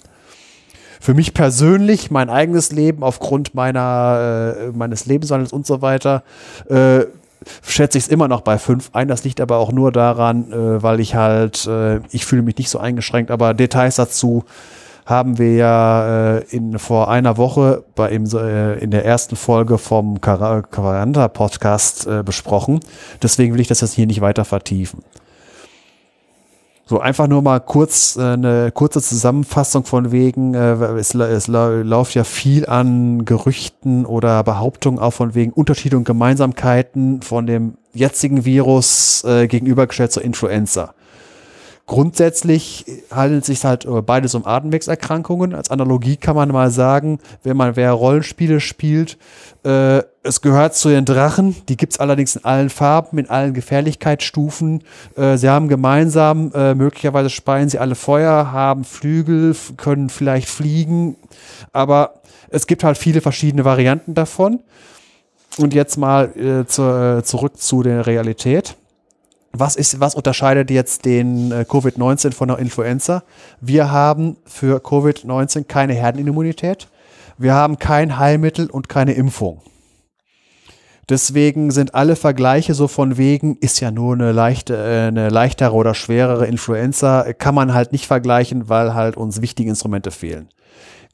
für 1.01 1.15
mich 1.15 1.35
persönlich, 1.35 2.11
mein 2.11 2.29
eigenes 2.29 2.73
Leben 2.73 3.03
aufgrund 3.03 3.55
meiner, 3.55 4.55
äh, 4.59 4.77
meines 4.77 5.07
Lebenswandels 5.07 5.53
und 5.53 5.67
so 5.67 5.81
weiter, 5.81 6.23
äh, 6.69 7.07
schätze 7.63 7.99
ich 7.99 8.05
es 8.05 8.11
immer 8.11 8.29
noch 8.29 8.41
bei 8.43 8.59
fünf 8.59 8.91
ein. 8.93 9.09
Das 9.09 9.25
liegt 9.25 9.41
aber 9.41 9.59
auch 9.59 9.73
nur 9.73 9.93
daran, 9.93 10.53
äh, 10.53 10.83
weil 10.83 11.01
ich 11.01 11.15
halt, 11.15 11.67
äh, 11.67 12.01
ich 12.11 12.27
fühle 12.27 12.43
mich 12.43 12.57
nicht 12.59 12.71
so 12.71 12.79
eingeschränkt, 12.79 13.31
aber 13.31 13.55
Details 13.55 13.97
dazu 13.97 14.45
haben 15.09 15.39
wir 15.39 15.55
ja 15.55 16.37
äh, 16.37 16.45
in, 16.51 16.79
vor 16.79 17.09
einer 17.09 17.39
Woche 17.39 17.83
bei 17.95 18.11
im, 18.11 18.27
äh, 18.27 18.75
in 18.75 18.91
der 18.91 19.07
ersten 19.07 19.37
Folge 19.37 19.79
vom 19.79 20.21
Karanda 20.21 21.29
Podcast 21.29 22.07
äh, 22.07 22.23
besprochen. 22.23 22.81
Deswegen 23.23 23.55
will 23.55 23.61
ich 23.61 23.69
das 23.69 23.81
jetzt 23.81 23.95
hier 23.95 24.07
nicht 24.07 24.21
weiter 24.21 24.45
vertiefen. 24.45 25.03
So 26.89 27.01
einfach 27.01 27.29
nur 27.29 27.43
mal 27.43 27.61
kurz 27.61 28.17
äh, 28.17 28.23
eine 28.23 28.73
kurze 28.73 29.03
Zusammenfassung 29.03 29.85
von 29.85 30.11
wegen, 30.11 30.55
äh, 30.55 30.73
es, 30.97 31.15
es 31.15 31.47
läuft 31.47 32.15
ja 32.15 32.25
viel 32.25 32.65
an 32.65 33.27
Gerüchten 33.27 34.07
oder 34.07 34.43
Behauptungen 34.43 34.99
auch 34.99 35.11
von 35.11 35.35
wegen 35.35 35.53
Unterschiede 35.53 35.99
und 35.99 36.05
Gemeinsamkeiten 36.05 37.21
von 37.21 37.47
dem 37.47 37.75
jetzigen 37.93 38.47
Virus 38.47 39.23
äh, 39.25 39.49
gegenübergestellt 39.49 40.13
zur 40.13 40.23
Influenza. 40.23 40.95
Grundsätzlich 41.89 42.85
handelt 43.11 43.41
es 43.41 43.47
sich 43.47 43.65
halt 43.65 43.89
beides 44.05 44.35
um 44.35 44.45
Atemwegserkrankungen. 44.45 45.55
Als 45.55 45.71
Analogie 45.71 46.19
kann 46.19 46.37
man 46.37 46.51
mal 46.51 46.71
sagen, 46.71 47.19
wenn 47.45 47.57
man 47.57 47.77
wer 47.77 47.93
Rollenspiele 47.93 48.61
spielt, 48.61 49.17
äh, 49.65 50.03
es 50.23 50.43
gehört 50.43 50.75
zu 50.75 50.91
den 50.91 51.07
Drachen, 51.07 51.57
die 51.71 51.79
gibt 51.79 51.95
es 51.95 51.99
allerdings 51.99 52.37
in 52.37 52.45
allen 52.45 52.69
Farben, 52.69 53.17
in 53.17 53.31
allen 53.31 53.55
Gefährlichkeitsstufen. 53.55 54.85
Äh, 55.17 55.39
sie 55.39 55.49
haben 55.49 55.69
gemeinsam, 55.69 56.53
äh, 56.55 56.75
möglicherweise 56.75 57.31
speien 57.31 57.71
sie 57.71 57.79
alle 57.79 57.95
Feuer, 57.95 58.53
haben 58.53 58.85
Flügel, 58.85 59.57
können 59.79 60.11
vielleicht 60.11 60.51
fliegen, 60.51 61.17
aber 61.73 62.21
es 62.51 62.67
gibt 62.67 62.85
halt 62.85 62.99
viele 62.99 63.23
verschiedene 63.23 63.65
Varianten 63.65 64.13
davon. 64.13 64.61
Und 65.57 65.73
jetzt 65.73 65.97
mal 65.97 66.33
äh, 66.37 66.61
äh, 66.61 67.23
zurück 67.23 67.57
zu 67.57 67.83
der 67.83 68.07
Realität. 68.07 68.77
Was, 69.61 69.75
ist, 69.75 69.99
was 69.99 70.15
unterscheidet 70.15 70.71
jetzt 70.71 71.05
den 71.05 71.51
äh, 71.51 71.65
Covid-19 71.69 72.33
von 72.33 72.47
der 72.47 72.59
Influenza? 72.59 73.25
Wir 73.61 73.91
haben 73.91 74.37
für 74.45 74.79
Covid-19 74.79 75.65
keine 75.65 75.95
Herdenimmunität. 75.95 76.87
Wir 77.39 77.55
haben 77.55 77.79
kein 77.79 78.19
Heilmittel 78.19 78.71
und 78.71 78.89
keine 78.89 79.15
Impfung. 79.15 79.61
Deswegen 81.09 81.73
sind 81.73 81.95
alle 81.95 82.15
Vergleiche 82.15 82.75
so 82.75 82.87
von 82.87 83.17
wegen, 83.17 83.57
ist 83.57 83.81
ja 83.81 83.91
nur 83.91 84.15
eine, 84.15 84.31
leichte, 84.31 84.77
äh, 84.77 85.09
eine 85.09 85.29
leichtere 85.29 85.73
oder 85.73 85.95
schwerere 85.95 86.47
Influenza, 86.47 87.33
kann 87.33 87.57
man 87.57 87.75
halt 87.75 87.91
nicht 87.91 88.07
vergleichen, 88.07 88.69
weil 88.69 88.95
halt 88.95 89.17
uns 89.17 89.43
wichtige 89.43 89.71
Instrumente 89.71 90.13
fehlen. 90.13 90.51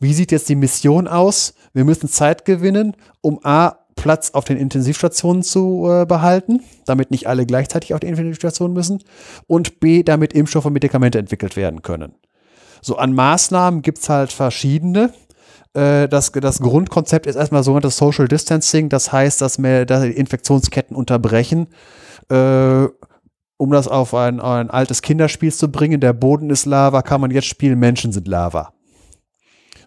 Wie 0.01 0.13
sieht 0.13 0.33
jetzt 0.33 0.51
die 0.51 0.57
Mission 0.57 1.09
aus? 1.09 1.55
Wir 1.73 1.85
müssen 1.85 2.11
Zeit 2.11 2.45
gewinnen, 2.45 2.95
um 3.23 3.41
A, 3.43 3.77
Platz 3.97 4.31
auf 4.31 4.45
den 4.45 4.57
Intensivstationen 4.57 5.43
zu 5.43 5.89
äh, 5.89 6.07
behalten, 6.07 6.61
damit 6.87 7.11
nicht 7.11 7.27
alle 7.27 7.47
gleichzeitig 7.47 7.95
auf 7.95 8.01
die 8.01 8.09
Intensivstation 8.09 8.73
müssen 8.73 9.03
und 9.47 9.81
B, 9.81 10.03
damit 10.03 10.33
Impfstoffe 10.33 10.67
und 10.67 10.73
Medikamente 10.73 11.19
entwickelt 11.19 11.57
werden 11.57 11.83
können. 11.83 12.15
So 12.83 12.97
an 12.97 13.15
Maßnahmen 13.15 13.83
gibt's 13.83 14.09
halt 14.09 14.33
verschiedene. 14.33 15.13
Äh, 15.75 16.09
das, 16.09 16.33
das 16.33 16.61
Grundkonzept 16.61 17.27
ist 17.27 17.37
erstmal 17.37 17.63
sogenanntes 17.63 17.97
Social 17.97 18.29
Distancing, 18.29 18.89
das 18.89 19.13
heißt, 19.13 19.41
dass 19.41 19.63
wir 19.63 19.87
dass 19.87 20.05
Infektionsketten 20.05 20.97
unterbrechen. 20.97 21.69
Äh, 22.31 22.87
um 23.57 23.71
das 23.71 23.89
auf 23.89 24.15
ein, 24.15 24.41
ein 24.41 24.69
altes 24.69 25.01
Kinderspiel 25.01 25.53
zu 25.53 25.71
bringen, 25.71 26.01
der 26.01 26.13
Boden 26.13 26.51
ist 26.51 26.67
Lava, 26.67 27.03
kann 27.03 27.21
man 27.21 27.31
jetzt 27.31 27.47
spielen, 27.47 27.79
Menschen 27.79 28.13
sind 28.13 28.27
Lava. 28.27 28.73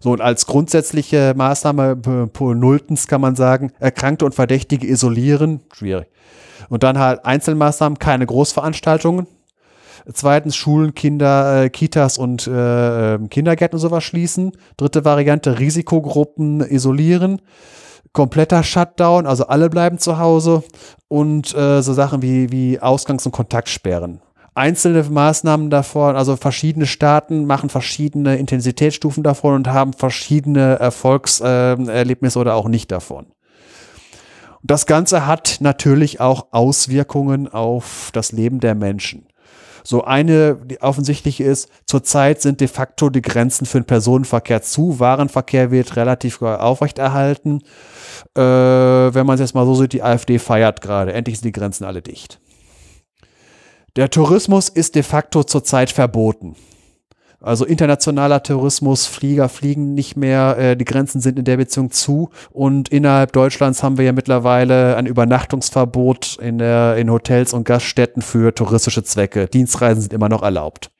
So, 0.07 0.13
und 0.13 0.21
als 0.21 0.45
grundsätzliche 0.45 1.33
Maßnahme 1.35 1.97
nulltens 2.39 3.07
kann 3.07 3.19
man 3.19 3.35
sagen, 3.35 3.73
Erkrankte 3.77 4.23
und 4.23 4.33
Verdächtige 4.33 4.87
isolieren, 4.87 5.59
schwierig. 5.73 6.07
Und 6.69 6.83
dann 6.83 6.97
halt 6.97 7.25
Einzelmaßnahmen, 7.25 7.99
keine 7.99 8.25
Großveranstaltungen. 8.25 9.27
Zweitens 10.13 10.55
Schulen, 10.55 10.95
Kinder, 10.95 11.63
äh, 11.63 11.69
Kitas 11.69 12.17
und 12.17 12.47
äh, 12.47 13.15
ähm, 13.15 13.27
Kindergärten 13.29 13.75
und 13.75 13.81
sowas 13.81 14.05
schließen. 14.05 14.53
Dritte 14.77 15.03
Variante, 15.03 15.59
Risikogruppen 15.59 16.61
isolieren. 16.61 17.41
Kompletter 18.13 18.63
Shutdown, 18.63 19.25
also 19.25 19.47
alle 19.47 19.69
bleiben 19.69 19.97
zu 19.97 20.19
Hause. 20.19 20.63
Und 21.09 21.53
äh, 21.53 21.81
so 21.81 21.91
Sachen 21.91 22.21
wie, 22.21 22.49
wie 22.49 22.79
Ausgangs- 22.79 23.25
und 23.25 23.33
Kontaktsperren 23.33 24.21
einzelne 24.57 25.03
Maßnahmen 25.03 25.69
davon, 25.69 26.15
also 26.15 26.35
verschiedene 26.35 26.85
Staaten 26.85 27.45
machen 27.45 27.69
verschiedene 27.69 28.37
Intensitätsstufen 28.37 29.23
davon 29.23 29.55
und 29.55 29.67
haben 29.67 29.93
verschiedene 29.93 30.79
Erfolgserlebnisse 30.79 32.39
oder 32.39 32.55
auch 32.55 32.67
nicht 32.67 32.91
davon. 32.91 33.27
Das 34.63 34.85
Ganze 34.85 35.25
hat 35.25 35.57
natürlich 35.61 36.19
auch 36.19 36.47
Auswirkungen 36.51 37.47
auf 37.47 38.09
das 38.13 38.31
Leben 38.31 38.59
der 38.59 38.75
Menschen. 38.75 39.27
So 39.83 40.03
eine, 40.03 40.55
die 40.55 40.81
offensichtliche 40.81 41.45
ist, 41.45 41.69
zurzeit 41.85 42.41
sind 42.41 42.59
de 42.59 42.67
facto 42.67 43.09
die 43.09 43.21
Grenzen 43.21 43.65
für 43.65 43.79
den 43.79 43.85
Personenverkehr 43.85 44.61
zu. 44.61 44.99
Warenverkehr 44.99 45.71
wird 45.71 45.95
relativ 45.95 46.41
aufrechterhalten. 46.41 47.61
Äh, 48.35 48.41
wenn 48.41 49.25
man 49.25 49.35
es 49.35 49.39
jetzt 49.39 49.55
mal 49.55 49.65
so 49.65 49.75
sieht, 49.75 49.93
die 49.93 50.03
AfD 50.03 50.39
feiert 50.39 50.81
gerade. 50.81 51.13
Endlich 51.13 51.37
sind 51.37 51.45
die 51.45 51.57
Grenzen 51.57 51.85
alle 51.85 52.01
dicht. 52.01 52.41
Der 53.97 54.11
Tourismus 54.11 54.69
ist 54.69 54.93
de 54.93 55.01
facto 55.01 55.43
zurzeit 55.43 55.89
verboten. 55.89 56.55
Also 57.41 57.65
internationaler 57.65 58.43
Tourismus, 58.43 59.07
Flieger 59.07 59.49
fliegen 59.49 59.95
nicht 59.95 60.15
mehr, 60.15 60.55
äh, 60.59 60.77
die 60.77 60.85
Grenzen 60.85 61.19
sind 61.19 61.39
in 61.39 61.45
der 61.45 61.57
Beziehung 61.57 61.89
zu 61.89 62.29
und 62.51 62.89
innerhalb 62.89 63.33
Deutschlands 63.33 63.81
haben 63.81 63.97
wir 63.97 64.05
ja 64.05 64.11
mittlerweile 64.11 64.97
ein 64.97 65.07
Übernachtungsverbot 65.07 66.37
in, 66.39 66.59
der, 66.59 66.97
in 66.97 67.09
Hotels 67.09 67.53
und 67.53 67.63
Gaststätten 67.63 68.21
für 68.21 68.53
touristische 68.53 69.03
Zwecke. 69.03 69.47
Dienstreisen 69.47 70.01
sind 70.01 70.13
immer 70.13 70.29
noch 70.29 70.43
erlaubt. 70.43 70.91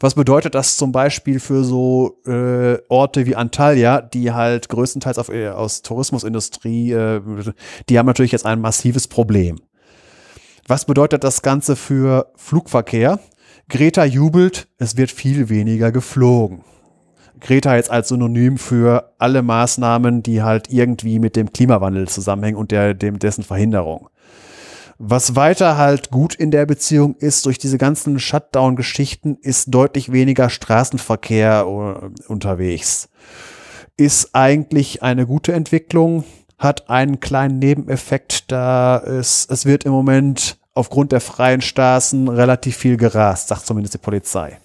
Was 0.00 0.14
bedeutet 0.14 0.54
das 0.54 0.78
zum 0.78 0.90
Beispiel 0.90 1.38
für 1.38 1.64
so 1.64 2.22
äh, 2.26 2.78
Orte 2.88 3.26
wie 3.26 3.36
Antalya, 3.36 4.00
die 4.00 4.32
halt 4.32 4.70
größtenteils 4.70 5.18
auf, 5.18 5.28
äh, 5.28 5.48
aus 5.48 5.82
Tourismusindustrie, 5.82 6.92
äh, 6.92 7.20
die 7.90 7.98
haben 7.98 8.06
natürlich 8.06 8.32
jetzt 8.32 8.46
ein 8.46 8.62
massives 8.62 9.06
Problem. 9.06 9.58
Was 10.68 10.84
bedeutet 10.84 11.24
das 11.24 11.40
Ganze 11.40 11.76
für 11.76 12.30
Flugverkehr? 12.36 13.20
Greta 13.70 14.04
jubelt, 14.04 14.68
es 14.76 14.98
wird 14.98 15.10
viel 15.10 15.48
weniger 15.48 15.92
geflogen. 15.92 16.62
Greta 17.40 17.76
jetzt 17.76 17.90
als 17.90 18.08
Synonym 18.08 18.58
für 18.58 19.14
alle 19.18 19.40
Maßnahmen, 19.40 20.22
die 20.22 20.42
halt 20.42 20.70
irgendwie 20.70 21.20
mit 21.20 21.36
dem 21.36 21.54
Klimawandel 21.54 22.06
zusammenhängen 22.06 22.58
und 22.58 22.70
der, 22.70 22.92
dem, 22.92 23.18
dessen 23.18 23.44
Verhinderung. 23.44 24.10
Was 24.98 25.36
weiter 25.36 25.78
halt 25.78 26.10
gut 26.10 26.34
in 26.34 26.50
der 26.50 26.66
Beziehung 26.66 27.14
ist, 27.14 27.46
durch 27.46 27.56
diese 27.56 27.78
ganzen 27.78 28.20
Shutdown-Geschichten 28.20 29.38
ist 29.40 29.72
deutlich 29.72 30.12
weniger 30.12 30.50
Straßenverkehr 30.50 31.64
äh, 31.66 32.30
unterwegs. 32.30 33.08
Ist 33.96 34.34
eigentlich 34.34 35.02
eine 35.02 35.24
gute 35.24 35.54
Entwicklung 35.54 36.24
hat 36.58 36.90
einen 36.90 37.20
kleinen 37.20 37.60
Nebeneffekt, 37.60 38.50
da 38.50 38.98
es, 38.98 39.46
es 39.48 39.64
wird 39.64 39.84
im 39.84 39.92
Moment 39.92 40.57
aufgrund 40.78 41.12
der 41.12 41.20
freien 41.20 41.60
Straßen 41.60 42.28
relativ 42.28 42.76
viel 42.76 42.96
gerast, 42.96 43.48
sagt 43.48 43.66
zumindest 43.66 43.94
die 43.94 43.98
Polizei. 43.98 44.58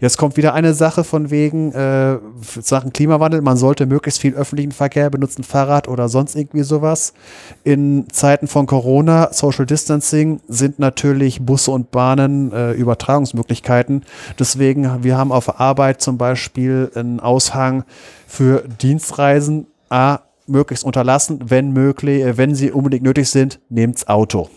Jetzt 0.00 0.18
kommt 0.18 0.36
wieder 0.36 0.54
eine 0.54 0.74
Sache 0.74 1.04
von 1.04 1.30
wegen 1.30 1.72
äh, 1.72 2.18
Sachen 2.60 2.92
Klimawandel. 2.92 3.40
Man 3.42 3.56
sollte 3.56 3.86
möglichst 3.86 4.20
viel 4.20 4.34
öffentlichen 4.34 4.72
Verkehr 4.72 5.08
benutzen, 5.08 5.44
Fahrrad 5.44 5.88
oder 5.88 6.08
sonst 6.08 6.34
irgendwie 6.34 6.62
sowas. 6.62 7.14
In 7.62 8.06
Zeiten 8.10 8.48
von 8.48 8.66
Corona, 8.66 9.32
Social 9.32 9.66
Distancing 9.66 10.40
sind 10.48 10.78
natürlich 10.78 11.40
Busse 11.40 11.70
und 11.70 11.90
Bahnen 11.90 12.52
äh, 12.52 12.72
Übertragungsmöglichkeiten. 12.72 14.04
Deswegen, 14.38 15.04
wir 15.04 15.16
haben 15.16 15.32
auf 15.32 15.60
Arbeit 15.60 16.02
zum 16.02 16.18
Beispiel 16.18 16.90
einen 16.94 17.20
Aushang 17.20 17.84
für 18.26 18.64
Dienstreisen. 18.82 19.68
A, 19.90 20.20
möglichst 20.46 20.84
unterlassen, 20.84 21.40
wenn 21.46 21.72
möglich, 21.72 22.22
äh, 22.22 22.36
wenn 22.36 22.54
sie 22.54 22.72
unbedingt 22.72 23.04
nötig 23.04 23.30
sind, 23.30 23.60
nehmt's 23.68 24.08
Auto. 24.08 24.48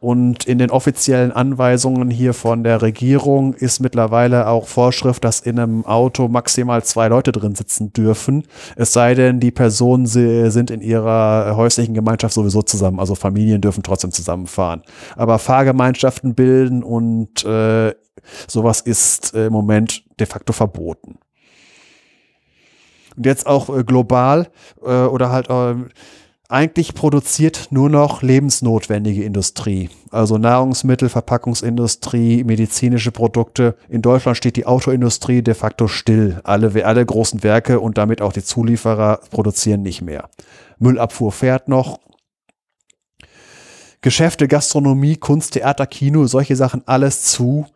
Und 0.00 0.44
in 0.44 0.58
den 0.58 0.70
offiziellen 0.70 1.32
Anweisungen 1.32 2.10
hier 2.10 2.34
von 2.34 2.64
der 2.64 2.82
Regierung 2.82 3.54
ist 3.54 3.80
mittlerweile 3.80 4.48
auch 4.48 4.66
Vorschrift, 4.66 5.24
dass 5.24 5.40
in 5.40 5.58
einem 5.58 5.86
Auto 5.86 6.28
maximal 6.28 6.84
zwei 6.84 7.08
Leute 7.08 7.32
drin 7.32 7.54
sitzen 7.54 7.92
dürfen. 7.92 8.44
Es 8.76 8.92
sei 8.92 9.14
denn, 9.14 9.40
die 9.40 9.50
Personen 9.50 10.06
sind 10.06 10.70
in 10.70 10.80
ihrer 10.80 11.56
häuslichen 11.56 11.94
Gemeinschaft 11.94 12.34
sowieso 12.34 12.62
zusammen. 12.62 13.00
Also 13.00 13.14
Familien 13.14 13.60
dürfen 13.60 13.82
trotzdem 13.82 14.12
zusammenfahren. 14.12 14.82
Aber 15.16 15.38
Fahrgemeinschaften 15.38 16.34
bilden 16.34 16.82
und 16.82 17.44
äh, 17.44 17.94
sowas 18.48 18.80
ist 18.80 19.34
im 19.34 19.52
Moment 19.52 20.04
de 20.18 20.26
facto 20.26 20.52
verboten 20.52 21.18
und 23.16 23.26
jetzt 23.26 23.46
auch 23.46 23.74
äh, 23.74 23.84
global 23.84 24.48
äh, 24.84 25.04
oder 25.04 25.30
halt 25.30 25.48
äh, 25.50 25.74
eigentlich 26.48 26.94
produziert 26.94 27.68
nur 27.70 27.90
noch 27.90 28.22
lebensnotwendige 28.22 29.24
Industrie, 29.24 29.90
also 30.10 30.38
Nahrungsmittel, 30.38 31.08
Verpackungsindustrie, 31.08 32.44
medizinische 32.44 33.10
Produkte. 33.10 33.76
In 33.88 34.02
Deutschland 34.02 34.36
steht 34.36 34.56
die 34.56 34.66
Autoindustrie 34.66 35.42
de 35.42 35.54
facto 35.54 35.88
still. 35.88 36.40
Alle, 36.44 36.84
alle 36.84 37.04
großen 37.04 37.42
Werke 37.42 37.80
und 37.80 37.98
damit 37.98 38.22
auch 38.22 38.32
die 38.32 38.44
Zulieferer 38.44 39.20
produzieren 39.30 39.82
nicht 39.82 40.02
mehr. 40.02 40.28
Müllabfuhr 40.78 41.32
fährt 41.32 41.68
noch. 41.68 41.98
Geschäfte, 44.00 44.46
Gastronomie, 44.46 45.16
Kunst, 45.16 45.54
Theater, 45.54 45.86
Kino, 45.86 46.26
solche 46.26 46.54
Sachen 46.54 46.86
alles 46.86 47.22
zu. 47.22 47.66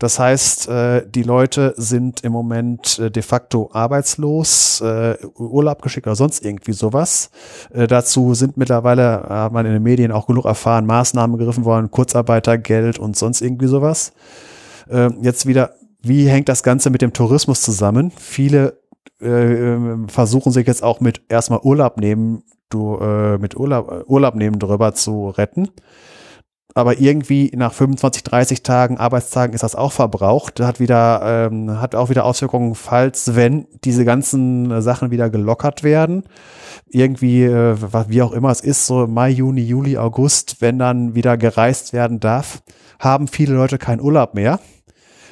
Das 0.00 0.18
heißt, 0.18 0.66
äh, 0.68 1.06
die 1.06 1.22
Leute 1.22 1.74
sind 1.76 2.24
im 2.24 2.32
Moment 2.32 2.98
äh, 2.98 3.10
de 3.10 3.22
facto 3.22 3.68
arbeitslos, 3.70 4.80
äh, 4.80 5.18
Urlaub 5.36 5.82
geschickt 5.82 6.06
oder 6.06 6.16
sonst 6.16 6.42
irgendwie 6.42 6.72
sowas. 6.72 7.30
Äh, 7.70 7.86
dazu 7.86 8.32
sind 8.32 8.56
mittlerweile, 8.56 9.26
hat 9.28 9.52
man 9.52 9.66
in 9.66 9.74
den 9.74 9.82
Medien 9.82 10.10
auch 10.10 10.26
genug 10.26 10.46
erfahren, 10.46 10.86
Maßnahmen 10.86 11.36
gegriffen 11.36 11.66
worden, 11.66 11.90
Kurzarbeitergeld 11.90 12.98
und 12.98 13.14
sonst 13.14 13.42
irgendwie 13.42 13.66
sowas. 13.66 14.14
Äh, 14.88 15.10
jetzt 15.20 15.44
wieder, 15.44 15.74
wie 16.00 16.26
hängt 16.26 16.48
das 16.48 16.62
Ganze 16.62 16.88
mit 16.88 17.02
dem 17.02 17.12
Tourismus 17.12 17.60
zusammen? 17.60 18.10
Viele 18.16 18.80
äh, 19.20 19.76
versuchen 20.08 20.50
sich 20.50 20.66
jetzt 20.66 20.82
auch 20.82 21.00
mit 21.00 21.20
erstmal 21.28 21.60
Urlaub 21.62 22.00
nehmen, 22.00 22.42
du, 22.70 22.96
äh, 22.96 23.36
mit 23.36 23.54
Urlaub, 23.54 24.04
Urlaub 24.08 24.34
nehmen 24.34 24.58
drüber 24.58 24.94
zu 24.94 25.28
retten 25.28 25.68
aber 26.74 27.00
irgendwie 27.00 27.50
nach 27.54 27.72
25, 27.72 28.22
30 28.22 28.62
Tagen 28.62 28.98
Arbeitstagen 28.98 29.54
ist 29.54 29.62
das 29.62 29.74
auch 29.74 29.92
verbraucht. 29.92 30.60
Hat 30.60 30.80
wieder, 30.80 31.48
ähm, 31.50 31.80
hat 31.80 31.94
auch 31.94 32.10
wieder 32.10 32.24
Auswirkungen, 32.24 32.74
falls, 32.74 33.34
wenn 33.34 33.66
diese 33.84 34.04
ganzen 34.04 34.80
Sachen 34.80 35.10
wieder 35.10 35.30
gelockert 35.30 35.82
werden. 35.82 36.24
Irgendwie, 36.88 37.44
äh, 37.44 37.76
wie 38.08 38.22
auch 38.22 38.32
immer 38.32 38.50
es 38.50 38.60
ist, 38.60 38.86
so 38.86 39.06
Mai, 39.06 39.30
Juni, 39.30 39.62
Juli, 39.62 39.98
August, 39.98 40.56
wenn 40.60 40.78
dann 40.78 41.14
wieder 41.14 41.36
gereist 41.36 41.92
werden 41.92 42.20
darf, 42.20 42.62
haben 42.98 43.28
viele 43.28 43.54
Leute 43.54 43.78
keinen 43.78 44.00
Urlaub 44.00 44.34
mehr. 44.34 44.60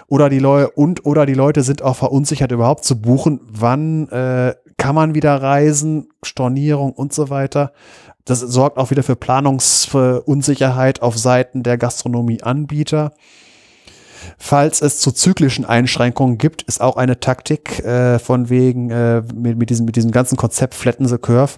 Oder 0.09 0.31
die 0.31 0.39
Leute 0.39 0.71
und 0.71 1.05
oder 1.05 1.27
die 1.27 1.35
Leute 1.35 1.63
sind 1.63 1.83
auch 1.83 1.97
verunsichert 1.97 2.51
überhaupt 2.51 2.85
zu 2.85 3.01
buchen, 3.01 3.41
wann 3.45 4.09
äh, 4.09 4.55
kann 4.79 4.95
man 4.95 5.15
wieder 5.15 5.43
reisen, 5.43 6.09
Stornierung 6.23 6.93
und 6.93 7.13
so 7.13 7.29
weiter. 7.29 7.73
Das 8.29 8.41
sorgt 8.41 8.77
auch 8.77 8.91
wieder 8.91 9.03
für 9.03 9.17
Planungsunsicherheit 9.17 11.01
auf 11.01 11.17
Seiten 11.17 11.63
der 11.63 11.79
Gastronomieanbieter. 11.79 13.15
Falls 14.37 14.83
es 14.83 15.01
zu 15.01 15.13
zyklischen 15.13 15.65
Einschränkungen 15.65 16.37
gibt, 16.37 16.61
ist 16.61 16.83
auch 16.83 16.99
eine 16.99 17.21
Taktik 17.21 17.83
äh, 17.83 18.19
von 18.19 18.51
wegen 18.51 18.91
äh, 18.91 19.23
mit, 19.35 19.57
mit, 19.57 19.71
diesem, 19.71 19.87
mit 19.87 19.97
diesem 19.97 20.11
ganzen 20.11 20.37
Konzept 20.37 20.75
Flatten 20.75 21.09
the 21.09 21.17
Curve, 21.17 21.55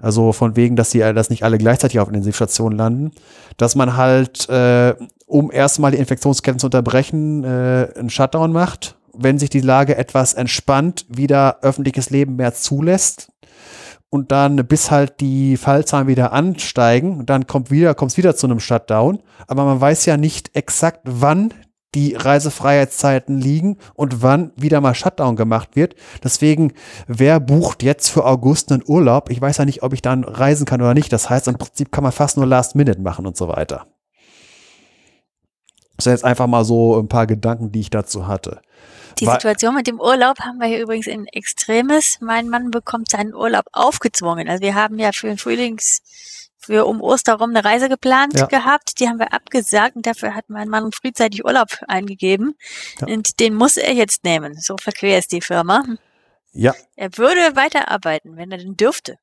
also 0.00 0.32
von 0.32 0.56
wegen, 0.56 0.74
dass 0.74 0.90
sie 0.90 1.00
dass 1.00 1.28
nicht 1.28 1.42
alle 1.42 1.58
gleichzeitig 1.58 2.00
auf 2.00 2.08
Intensivstationen 2.08 2.78
landen, 2.78 3.10
dass 3.58 3.74
man 3.74 3.98
halt, 3.98 4.48
äh, 4.48 4.94
um 5.26 5.52
erstmal 5.52 5.90
die 5.90 5.98
Infektionsketten 5.98 6.58
zu 6.58 6.68
unterbrechen, 6.68 7.44
äh, 7.44 7.90
einen 7.94 8.08
Shutdown 8.08 8.52
macht, 8.52 8.96
wenn 9.12 9.38
sich 9.38 9.50
die 9.50 9.60
Lage 9.60 9.98
etwas 9.98 10.32
entspannt, 10.32 11.04
wieder 11.10 11.58
öffentliches 11.60 12.08
Leben 12.08 12.36
mehr 12.36 12.54
zulässt, 12.54 13.32
und 14.16 14.32
dann 14.32 14.56
bis 14.66 14.90
halt 14.90 15.20
die 15.20 15.58
Fallzahlen 15.58 16.08
wieder 16.08 16.32
ansteigen, 16.32 17.26
dann 17.26 17.46
kommt 17.46 17.70
wieder, 17.70 17.94
kommt 17.94 18.12
es 18.12 18.16
wieder 18.16 18.34
zu 18.34 18.46
einem 18.46 18.60
Shutdown. 18.60 19.18
Aber 19.46 19.66
man 19.66 19.78
weiß 19.78 20.06
ja 20.06 20.16
nicht 20.16 20.56
exakt, 20.56 21.00
wann 21.04 21.52
die 21.94 22.14
Reisefreiheitszeiten 22.14 23.38
liegen 23.38 23.76
und 23.92 24.22
wann 24.22 24.52
wieder 24.56 24.80
mal 24.80 24.94
Shutdown 24.94 25.36
gemacht 25.36 25.76
wird. 25.76 25.96
Deswegen, 26.24 26.72
wer 27.06 27.40
bucht 27.40 27.82
jetzt 27.82 28.08
für 28.08 28.24
August 28.24 28.72
einen 28.72 28.82
Urlaub? 28.86 29.28
Ich 29.30 29.38
weiß 29.38 29.58
ja 29.58 29.66
nicht, 29.66 29.82
ob 29.82 29.92
ich 29.92 30.00
dann 30.00 30.24
reisen 30.24 30.64
kann 30.64 30.80
oder 30.80 30.94
nicht. 30.94 31.12
Das 31.12 31.28
heißt, 31.28 31.46
im 31.48 31.58
Prinzip 31.58 31.92
kann 31.92 32.02
man 32.02 32.12
fast 32.12 32.38
nur 32.38 32.46
Last 32.46 32.74
Minute 32.74 33.02
machen 33.02 33.26
und 33.26 33.36
so 33.36 33.48
weiter. 33.48 33.86
Das 35.98 36.04
sind 36.04 36.14
jetzt 36.14 36.24
einfach 36.24 36.46
mal 36.46 36.64
so 36.64 36.98
ein 36.98 37.08
paar 37.08 37.26
Gedanken, 37.26 37.70
die 37.70 37.80
ich 37.80 37.90
dazu 37.90 38.26
hatte. 38.26 38.62
Die 39.18 39.26
Situation 39.26 39.74
mit 39.74 39.86
dem 39.86 40.00
Urlaub 40.00 40.40
haben 40.40 40.58
wir 40.58 40.66
hier 40.66 40.80
übrigens 40.80 41.06
in 41.06 41.26
Extremes. 41.26 42.18
Mein 42.20 42.48
Mann 42.48 42.70
bekommt 42.70 43.10
seinen 43.10 43.34
Urlaub 43.34 43.64
aufgezwungen. 43.72 44.48
Also 44.48 44.62
wir 44.62 44.74
haben 44.74 44.98
ja 44.98 45.12
für 45.12 45.28
den 45.28 45.38
Frühlings, 45.38 46.02
für 46.58 46.84
um 46.84 47.00
Osterum 47.00 47.50
eine 47.50 47.64
Reise 47.64 47.88
geplant 47.88 48.34
ja. 48.34 48.46
gehabt. 48.46 49.00
Die 49.00 49.08
haben 49.08 49.18
wir 49.18 49.32
abgesagt 49.32 49.96
und 49.96 50.06
dafür 50.06 50.34
hat 50.34 50.48
mein 50.48 50.68
Mann 50.68 50.92
frühzeitig 50.92 51.44
Urlaub 51.44 51.68
eingegeben. 51.88 52.56
Ja. 53.00 53.06
Und 53.06 53.40
den 53.40 53.54
muss 53.54 53.76
er 53.76 53.94
jetzt 53.94 54.24
nehmen. 54.24 54.54
So 54.60 54.76
verquer 54.76 55.18
ist 55.18 55.32
die 55.32 55.40
Firma. 55.40 55.84
Ja. 56.52 56.74
Er 56.96 57.16
würde 57.16 57.56
weiterarbeiten, 57.56 58.36
wenn 58.36 58.50
er 58.50 58.58
denn 58.58 58.76
dürfte. 58.76 59.18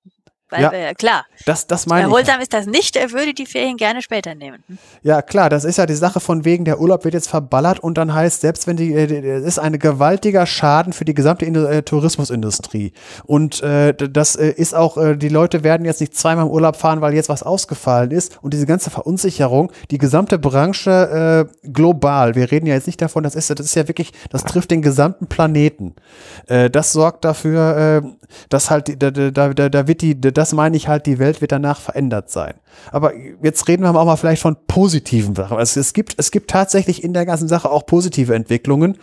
Weil, 0.54 0.62
ja, 0.62 0.72
äh, 0.72 0.94
klar. 0.94 1.26
Das, 1.46 1.66
das 1.66 1.88
meine 1.88 2.04
Erholsam 2.04 2.36
ich. 2.36 2.44
ist 2.44 2.54
das 2.54 2.68
nicht, 2.68 2.96
er 2.96 3.12
würde 3.12 3.34
die 3.34 3.48
Ferien 3.48 3.76
gerne 3.76 4.02
später 4.02 4.36
nehmen. 4.36 4.64
Ja, 5.02 5.22
klar, 5.22 5.50
das 5.50 5.66
ist 5.66 5.78
ja 5.78 5.86
die 5.86 5.96
Sache 5.96 6.20
von 6.20 6.46
wegen, 6.46 6.64
der 6.64 6.80
Urlaub 6.80 7.04
wird 7.06 7.16
jetzt 7.16 7.30
verballert 7.30 7.80
und 7.80 7.98
dann 7.98 8.14
heißt, 8.14 8.42
selbst 8.42 8.68
wenn 8.68 8.78
die, 8.78 8.94
äh, 8.94 9.44
ist 9.44 9.58
ein 9.58 9.80
gewaltiger 9.80 10.46
Schaden 10.46 10.94
für 10.94 11.06
die 11.06 11.16
gesamte 11.16 11.46
äh, 11.46 11.82
Tourismusindustrie. 11.82 12.94
Und 13.26 13.64
äh, 13.64 13.94
das 13.96 14.36
äh, 14.36 14.50
ist 14.50 14.76
auch, 14.76 14.98
die 15.16 15.30
Leute 15.30 15.64
werden 15.64 15.86
jetzt 15.86 16.02
nicht 16.02 16.16
zweimal 16.16 16.46
im 16.46 16.52
Urlaub 16.52 16.76
fahren, 16.76 17.02
weil 17.02 17.14
jetzt 17.14 17.30
was 17.30 17.42
ausgefallen 17.42 18.12
ist. 18.12 18.38
Und 18.44 18.54
diese 18.54 18.68
ganze 18.68 18.92
Verunsicherung, 18.92 19.72
die 19.90 19.98
gesamte 19.98 20.38
Branche 20.38 21.50
äh, 21.64 21.68
global, 21.68 22.36
wir 22.36 22.52
reden 22.52 22.68
ja 22.68 22.76
jetzt 22.76 22.88
nicht 22.88 23.02
davon, 23.02 23.24
das 23.24 23.36
ist, 23.36 23.50
das 23.50 23.60
ist 23.60 23.76
ja 23.76 23.88
wirklich, 23.88 24.12
das 24.30 24.44
trifft 24.44 24.70
den 24.70 24.82
gesamten 24.82 25.28
Planeten. 25.28 25.96
Äh, 26.48 26.70
das 26.70 26.92
sorgt 26.92 27.26
dafür, 27.26 28.04
dass 28.50 28.70
halt, 28.70 29.02
da, 29.02 29.12
da, 29.12 29.54
da, 29.54 29.70
da 29.70 29.88
wird 29.88 30.02
die, 30.02 30.20
das 30.20 30.43
meine 30.52 30.76
ich 30.76 30.88
halt, 30.90 31.06
die 31.06 31.20
Welt 31.20 31.40
wird 31.40 31.54
danach 31.54 31.80
verändert 31.80 32.30
sein. 32.30 32.56
Aber 32.92 33.14
jetzt 33.42 33.68
reden 33.68 33.84
wir 33.84 33.96
auch 33.96 34.06
mal 34.06 34.18
vielleicht 34.18 34.42
von 34.42 34.58
positiven 34.68 35.36
Sachen. 35.36 35.58
Also 35.58 35.80
es 35.80 35.94
gibt, 35.94 36.16
es 36.18 36.32
gibt 36.32 36.50
tatsächlich 36.50 37.04
in 37.04 37.14
der 37.14 37.26
ganzen 37.26 37.48
Sache 37.48 37.70
auch 37.70 37.86
positive 37.86 38.36
Entwicklungen. 38.36 38.98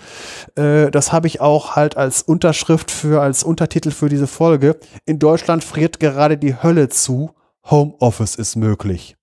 Äh, 0.57 0.91
das 0.91 1.13
habe 1.13 1.29
ich 1.29 1.41
auch 1.41 1.77
halt 1.77 1.97
als 1.97 2.23
Unterschrift 2.23 2.91
für, 2.91 3.23
als 3.23 3.43
Untertitel 3.43 3.91
für 3.91 4.09
diese 4.09 4.27
Folge. 4.27 4.77
In 5.07 5.19
Deutschland 5.19 5.65
friert 5.65 6.01
gerade 6.01 6.37
die 6.37 6.63
Hölle 6.63 6.89
zu. 6.89 7.31
Homeoffice 7.65 8.35
ist 8.35 8.57
möglich. 8.57 9.17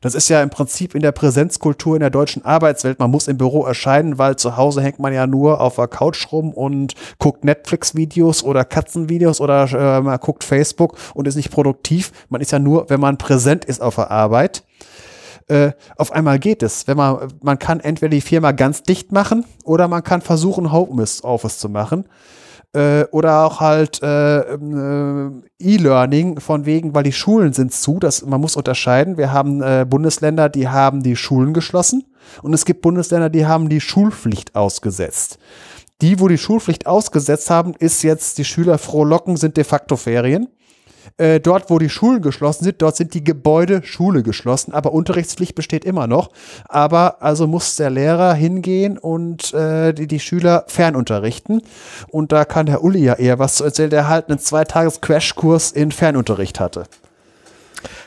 Das 0.00 0.14
ist 0.14 0.28
ja 0.28 0.42
im 0.42 0.50
Prinzip 0.50 0.94
in 0.94 1.02
der 1.02 1.12
Präsenzkultur 1.12 1.96
in 1.96 2.00
der 2.00 2.10
deutschen 2.10 2.44
Arbeitswelt. 2.44 2.98
Man 2.98 3.10
muss 3.10 3.28
im 3.28 3.38
Büro 3.38 3.64
erscheinen, 3.64 4.18
weil 4.18 4.36
zu 4.36 4.56
Hause 4.56 4.82
hängt 4.82 4.98
man 4.98 5.12
ja 5.12 5.26
nur 5.26 5.60
auf 5.60 5.76
der 5.76 5.88
Couch 5.88 6.30
rum 6.32 6.52
und 6.52 6.94
guckt 7.18 7.44
Netflix-Videos 7.44 8.42
oder 8.42 8.64
Katzenvideos 8.64 9.40
oder 9.40 9.70
äh, 9.72 10.00
man 10.00 10.18
guckt 10.18 10.44
Facebook 10.44 10.96
und 11.14 11.26
ist 11.26 11.36
nicht 11.36 11.50
produktiv. 11.50 12.12
Man 12.28 12.40
ist 12.40 12.52
ja 12.52 12.58
nur, 12.58 12.88
wenn 12.90 13.00
man 13.00 13.18
präsent 13.18 13.64
ist 13.64 13.80
auf 13.80 13.96
der 13.96 14.10
Arbeit. 14.10 14.64
Äh, 15.48 15.72
auf 15.96 16.12
einmal 16.12 16.38
geht 16.38 16.62
es. 16.62 16.86
Wenn 16.86 16.96
man, 16.96 17.28
man 17.42 17.58
kann 17.58 17.80
entweder 17.80 18.10
die 18.10 18.20
Firma 18.20 18.52
ganz 18.52 18.82
dicht 18.82 19.12
machen 19.12 19.44
oder 19.64 19.88
man 19.88 20.04
kann 20.04 20.20
versuchen, 20.20 20.72
Homeoffice 20.72 21.58
zu 21.58 21.68
machen 21.68 22.04
äh, 22.74 23.04
oder 23.10 23.44
auch 23.44 23.60
halt 23.60 24.02
äh, 24.02 24.40
äh, 24.40 25.30
E-Learning 25.58 26.40
von 26.40 26.66
wegen, 26.66 26.94
weil 26.94 27.04
die 27.04 27.12
Schulen 27.12 27.52
sind 27.52 27.72
zu, 27.72 27.98
das, 27.98 28.24
man 28.24 28.40
muss 28.40 28.56
unterscheiden. 28.56 29.16
Wir 29.16 29.32
haben 29.32 29.62
äh, 29.62 29.86
Bundesländer, 29.88 30.48
die 30.48 30.68
haben 30.68 31.02
die 31.02 31.16
Schulen 31.16 31.54
geschlossen 31.54 32.04
und 32.42 32.52
es 32.52 32.64
gibt 32.64 32.82
Bundesländer, 32.82 33.30
die 33.30 33.46
haben 33.46 33.68
die 33.68 33.80
Schulpflicht 33.80 34.54
ausgesetzt. 34.54 35.38
Die, 36.00 36.20
wo 36.20 36.28
die 36.28 36.38
Schulpflicht 36.38 36.86
ausgesetzt 36.86 37.50
haben, 37.50 37.74
ist 37.78 38.02
jetzt, 38.02 38.38
die 38.38 38.44
Schüler 38.44 38.78
frohlocken, 38.78 39.36
sind 39.36 39.56
de 39.56 39.64
facto 39.64 39.96
Ferien. 39.96 40.48
Äh, 41.18 41.40
dort, 41.40 41.68
wo 41.68 41.78
die 41.78 41.88
Schulen 41.88 42.22
geschlossen 42.22 42.64
sind, 42.64 42.80
dort 42.80 42.96
sind 42.96 43.12
die 43.12 43.24
Gebäude 43.24 43.82
Schule 43.82 44.22
geschlossen, 44.22 44.72
aber 44.72 44.92
Unterrichtspflicht 44.92 45.54
besteht 45.54 45.84
immer 45.84 46.06
noch. 46.06 46.30
Aber 46.68 47.20
also 47.20 47.46
muss 47.46 47.76
der 47.76 47.90
Lehrer 47.90 48.34
hingehen 48.34 48.98
und 48.98 49.52
äh, 49.52 49.92
die, 49.92 50.06
die 50.06 50.20
Schüler 50.20 50.64
fernunterrichten. 50.68 51.62
Und 52.08 52.30
da 52.30 52.44
kann 52.44 52.68
Herr 52.68 52.84
Uli 52.84 53.04
ja 53.04 53.14
eher 53.14 53.38
was 53.40 53.56
zu 53.56 53.64
erzählen, 53.64 53.90
der 53.90 54.08
halt 54.08 54.28
einen 54.28 54.38
Zweitages-Crashkurs 54.38 55.72
in 55.72 55.90
Fernunterricht 55.90 56.60
hatte. 56.60 56.84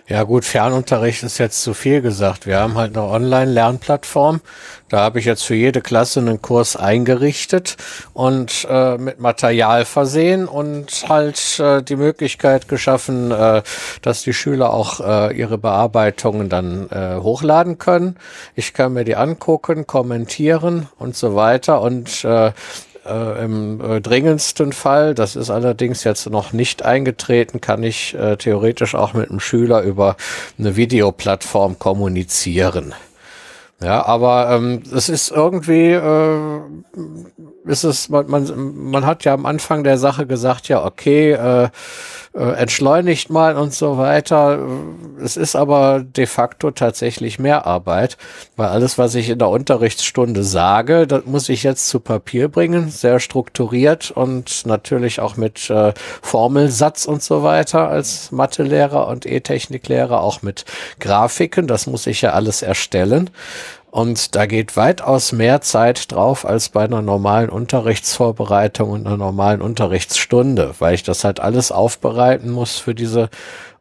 Ja 0.08 0.24
gut, 0.24 0.46
Fernunterricht 0.46 1.24
ist 1.24 1.38
jetzt 1.38 1.62
zu 1.62 1.74
viel 1.74 2.02
gesagt. 2.02 2.46
Wir 2.46 2.60
haben 2.60 2.76
halt 2.76 2.98
eine 2.98 3.06
Online-Lernplattform. 3.06 4.42
Da 4.90 5.00
habe 5.00 5.20
ich 5.20 5.26
jetzt 5.26 5.44
für 5.44 5.56
jede 5.56 5.80
Klasse 5.80 6.20
einen 6.20 6.42
Kurs 6.42 6.76
eingerichtet 6.76 7.78
und 8.14 8.68
äh, 8.70 8.98
mit 8.98 9.20
Material 9.20 9.86
versehen 9.86 10.48
und 10.48 11.06
halt 11.08 11.60
äh, 11.60 11.82
die 11.82 11.96
Möglichkeit 11.96 12.68
geschaffen, 12.68 13.32
äh, 13.32 13.62
dass 14.02 14.24
die 14.24 14.34
Schüler 14.34 14.74
auch 14.74 15.00
äh, 15.00 15.38
ihre 15.38 15.58
Bearbeitungen 15.58 16.50
dann 16.50 16.90
äh, 16.90 17.18
hochladen 17.22 17.78
können. 17.78 18.18
Ich 18.56 18.74
kann 18.74 18.94
mir 18.94 19.06
die 19.06 19.16
angucken, 19.16 19.88
kommentieren 19.88 20.90
und 20.98 21.16
so 21.16 21.36
weiter 21.36 21.82
und 21.82 22.26
äh, 22.26 22.52
äh, 23.06 23.44
Im 23.44 23.82
äh, 23.82 24.02
dringendsten 24.02 24.74
Fall, 24.74 25.16
das 25.16 25.36
ist 25.36 25.50
allerdings 25.50 26.04
jetzt 26.04 26.30
noch 26.30 26.54
nicht 26.54 26.84
eingetreten, 26.84 27.60
kann 27.60 27.84
ich 27.84 28.14
äh, 28.14 28.38
theoretisch 28.38 28.96
auch 28.96 29.14
mit 29.14 29.30
einem 29.30 29.40
Schüler 29.40 29.82
über 29.82 30.16
eine 30.60 30.76
Videoplattform 30.76 31.80
kommunizieren. 31.80 32.94
Ja, 33.82 34.06
aber 34.06 34.52
ähm, 34.52 34.84
es 34.94 35.10
ist 35.10 35.32
irgendwie, 35.32 35.92
äh, 35.92 36.60
ist 37.66 37.84
es, 37.84 38.10
man, 38.10 38.30
man, 38.30 38.74
man 38.76 39.06
hat 39.06 39.24
ja 39.24 39.34
am 39.34 39.46
Anfang 39.46 39.84
der 39.84 39.98
Sache 39.98 40.26
gesagt, 40.26 40.68
ja, 40.68 40.84
okay, 40.84 41.32
äh, 41.34 41.70
äh, 42.34 42.44
entschleunigt 42.54 43.30
mal 43.30 43.58
und 43.58 43.74
so 43.74 43.98
weiter. 43.98 44.60
Es 45.22 45.38
ist 45.38 45.56
aber 45.56 46.02
de 46.02 46.26
facto 46.26 46.72
tatsächlich 46.72 47.40
mehr 47.40 47.68
Arbeit, 47.68 48.18
weil 48.56 48.70
alles, 48.70 48.98
was 48.98 49.16
ich 49.16 49.30
in 49.30 49.40
der 49.40 49.50
Unterrichtsstunde 49.50 50.44
sage, 50.44 51.08
das 51.08 51.26
muss 51.26 51.50
ich 51.50 51.64
jetzt 51.64 51.90
zu 51.90 52.00
Papier 52.00 52.48
bringen, 52.48 52.90
sehr 52.90 53.20
strukturiert 53.20 54.12
und 54.12 54.66
natürlich 54.66 55.20
auch 55.20 55.36
mit 55.36 55.70
äh, 55.70 55.94
Formelsatz 56.22 57.06
und 57.06 57.22
so 57.22 57.44
weiter 57.44 57.90
als 57.90 58.32
Mathelehrer 58.32 59.08
und 59.08 59.26
E-Techniklehrer, 59.26 60.22
auch 60.22 60.42
mit 60.42 60.66
Grafiken, 61.00 61.68
das 61.68 61.86
muss 61.86 62.08
ich 62.08 62.22
ja 62.22 62.32
alles 62.32 62.62
erstellen. 62.62 63.30
Und 63.92 64.36
da 64.36 64.46
geht 64.46 64.78
weitaus 64.78 65.34
mehr 65.34 65.60
Zeit 65.62 66.14
drauf 66.14 66.46
als 66.46 66.70
bei 66.70 66.86
einer 66.86 67.02
normalen 67.02 67.50
Unterrichtsvorbereitung 67.50 68.90
und 68.90 69.06
einer 69.06 69.18
normalen 69.18 69.62
Unterrichtsstunde, 69.62 70.76
weil 70.80 70.96
ich 70.96 71.04
das 71.04 71.26
halt 71.26 71.42
alles 71.42 71.74
aufbereiten 71.74 72.52
muss 72.52 72.78
für 72.78 72.96
diese 72.96 73.30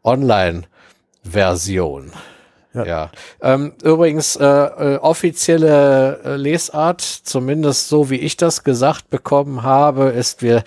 Online-Version. 0.03 2.11
Ja. 2.73 2.85
ja. 2.85 3.09
Ähm, 3.41 3.71
übrigens, 3.83 4.35
äh, 4.35 4.45
äh, 4.45 4.97
offizielle 4.97 6.19
äh, 6.23 6.35
Lesart, 6.35 6.99
zumindest 7.01 7.87
so 7.87 8.09
wie 8.09 8.19
ich 8.19 8.35
das 8.37 8.65
gesagt 8.65 9.09
bekommen 9.09 9.63
habe, 9.63 10.09
ist 10.09 10.41
wir 10.41 10.63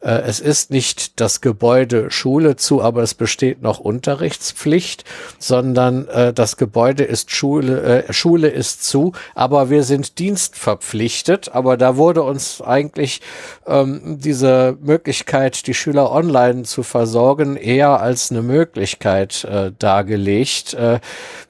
äh, 0.00 0.22
es 0.26 0.40
ist 0.40 0.70
nicht 0.70 1.20
das 1.20 1.40
Gebäude 1.40 2.10
Schule 2.10 2.56
zu, 2.56 2.82
aber 2.82 3.02
es 3.02 3.14
besteht 3.14 3.62
noch 3.62 3.78
Unterrichtspflicht, 3.78 5.04
sondern 5.38 6.08
äh, 6.08 6.32
das 6.32 6.56
Gebäude 6.56 7.04
ist 7.04 7.30
Schule, 7.30 8.04
äh, 8.06 8.12
Schule 8.12 8.48
ist 8.48 8.84
zu, 8.84 9.12
aber 9.34 9.70
wir 9.70 9.82
sind 9.82 10.18
dienstverpflichtet. 10.18 11.54
Aber 11.54 11.76
da 11.76 11.96
wurde 11.96 12.22
uns 12.22 12.60
eigentlich 12.60 13.20
ähm, 13.66 14.18
diese 14.20 14.76
Möglichkeit, 14.80 15.66
die 15.66 15.74
Schüler 15.74 16.10
online 16.12 16.62
zu 16.62 16.82
versorgen, 16.82 17.56
eher 17.56 18.00
als 18.00 18.30
eine 18.30 18.42
Möglichkeit 18.42 19.44
äh, 19.44 19.72
dargelegt. 19.78 20.74
Äh, 20.74 21.00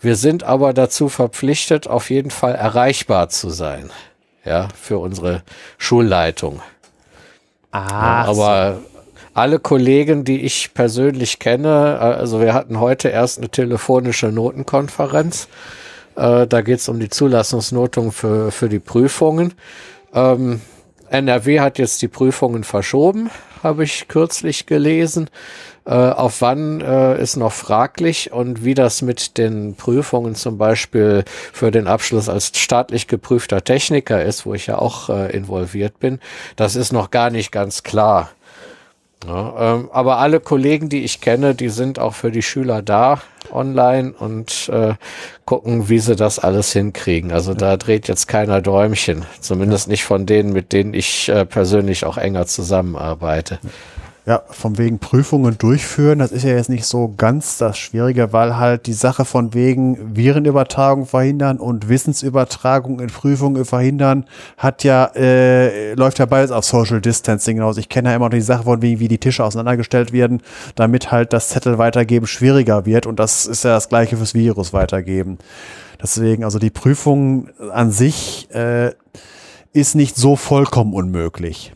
wir 0.00 0.16
sind 0.16 0.44
aber 0.44 0.72
dazu 0.72 1.08
verpflichtet, 1.08 1.86
auf 1.88 2.10
jeden 2.10 2.30
Fall 2.30 2.54
erreichbar 2.54 3.28
zu 3.28 3.50
sein. 3.50 3.90
Ja, 4.44 4.68
für 4.80 4.98
unsere 4.98 5.42
Schulleitung. 5.76 6.62
Ah, 7.76 8.24
aber 8.24 8.76
so. 8.76 9.00
alle 9.34 9.58
Kollegen, 9.58 10.24
die 10.24 10.42
ich 10.42 10.72
persönlich 10.74 11.38
kenne, 11.38 11.98
also 11.98 12.40
wir 12.40 12.54
hatten 12.54 12.80
heute 12.80 13.08
erst 13.08 13.38
eine 13.38 13.48
telefonische 13.48 14.28
Notenkonferenz. 14.28 15.48
Äh, 16.16 16.46
da 16.46 16.60
geht 16.62 16.78
es 16.78 16.88
um 16.88 16.98
die 16.98 17.10
Zulassungsnotung 17.10 18.12
für, 18.12 18.50
für 18.50 18.68
die 18.68 18.78
Prüfungen. 18.78 19.54
Ähm, 20.14 20.60
NRW 21.10 21.60
hat 21.60 21.78
jetzt 21.78 22.02
die 22.02 22.08
Prüfungen 22.08 22.64
verschoben, 22.64 23.30
habe 23.62 23.84
ich 23.84 24.08
kürzlich 24.08 24.66
gelesen. 24.66 25.28
Äh, 25.86 25.94
auf 25.94 26.40
wann 26.40 26.80
äh, 26.80 27.20
ist 27.22 27.36
noch 27.36 27.52
fraglich 27.52 28.32
und 28.32 28.64
wie 28.64 28.74
das 28.74 29.02
mit 29.02 29.38
den 29.38 29.76
Prüfungen 29.76 30.34
zum 30.34 30.58
Beispiel 30.58 31.24
für 31.52 31.70
den 31.70 31.86
Abschluss 31.86 32.28
als 32.28 32.50
staatlich 32.58 33.06
geprüfter 33.06 33.62
Techniker 33.62 34.24
ist, 34.24 34.46
wo 34.46 34.54
ich 34.54 34.66
ja 34.66 34.78
auch 34.78 35.08
äh, 35.10 35.30
involviert 35.30 36.00
bin, 36.00 36.18
das 36.56 36.74
ist 36.74 36.92
noch 36.92 37.12
gar 37.12 37.30
nicht 37.30 37.52
ganz 37.52 37.84
klar. 37.84 38.30
Ja, 39.24 39.74
ähm, 39.74 39.88
aber 39.92 40.18
alle 40.18 40.40
Kollegen, 40.40 40.88
die 40.88 41.02
ich 41.02 41.20
kenne, 41.20 41.54
die 41.54 41.70
sind 41.70 41.98
auch 41.98 42.14
für 42.14 42.30
die 42.30 42.42
Schüler 42.42 42.82
da 42.82 43.22
online 43.50 44.12
und 44.18 44.68
äh, 44.68 44.94
gucken, 45.44 45.88
wie 45.88 45.98
sie 45.98 46.16
das 46.16 46.38
alles 46.38 46.72
hinkriegen. 46.72 47.32
Also 47.32 47.52
ja. 47.52 47.58
da 47.58 47.76
dreht 47.76 48.08
jetzt 48.08 48.28
keiner 48.28 48.60
Däumchen, 48.60 49.24
zumindest 49.40 49.86
ja. 49.86 49.92
nicht 49.92 50.04
von 50.04 50.26
denen, 50.26 50.52
mit 50.52 50.72
denen 50.72 50.92
ich 50.92 51.28
äh, 51.28 51.46
persönlich 51.46 52.04
auch 52.04 52.18
enger 52.18 52.46
zusammenarbeite. 52.46 53.58
Ja, 54.28 54.42
von 54.50 54.76
wegen 54.76 54.98
Prüfungen 54.98 55.56
durchführen, 55.56 56.18
das 56.18 56.32
ist 56.32 56.42
ja 56.42 56.50
jetzt 56.50 56.68
nicht 56.68 56.84
so 56.84 57.14
ganz 57.16 57.58
das 57.58 57.78
Schwierige, 57.78 58.32
weil 58.32 58.56
halt 58.56 58.88
die 58.88 58.92
Sache 58.92 59.24
von 59.24 59.54
wegen 59.54 60.16
Virenübertragung 60.16 61.06
verhindern 61.06 61.58
und 61.58 61.88
Wissensübertragung 61.88 62.98
in 62.98 63.06
Prüfungen 63.06 63.64
verhindern, 63.64 64.24
hat 64.58 64.82
ja, 64.82 65.12
äh, 65.14 65.94
läuft 65.94 66.18
ja 66.18 66.26
beides 66.26 66.50
auf 66.50 66.64
Social 66.64 67.00
Distancing 67.00 67.58
hinaus. 67.58 67.76
Ich 67.76 67.88
kenne 67.88 68.10
ja 68.10 68.16
immer 68.16 68.24
noch 68.24 68.34
die 68.34 68.40
Sache 68.40 68.64
von 68.64 68.82
wegen, 68.82 68.98
wie 68.98 69.06
die 69.06 69.18
Tische 69.18 69.44
auseinandergestellt 69.44 70.12
werden, 70.12 70.42
damit 70.74 71.12
halt 71.12 71.32
das 71.32 71.50
Zettel 71.50 71.78
weitergeben 71.78 72.26
schwieriger 72.26 72.84
wird 72.84 73.06
und 73.06 73.20
das 73.20 73.46
ist 73.46 73.62
ja 73.62 73.74
das 73.74 73.88
gleiche 73.88 74.16
fürs 74.16 74.34
Virus 74.34 74.72
weitergeben. 74.72 75.38
Deswegen, 76.02 76.42
also 76.42 76.58
die 76.58 76.70
Prüfung 76.70 77.50
an 77.70 77.92
sich 77.92 78.48
äh, 78.52 78.90
ist 79.72 79.94
nicht 79.94 80.16
so 80.16 80.34
vollkommen 80.34 80.94
unmöglich 80.94 81.75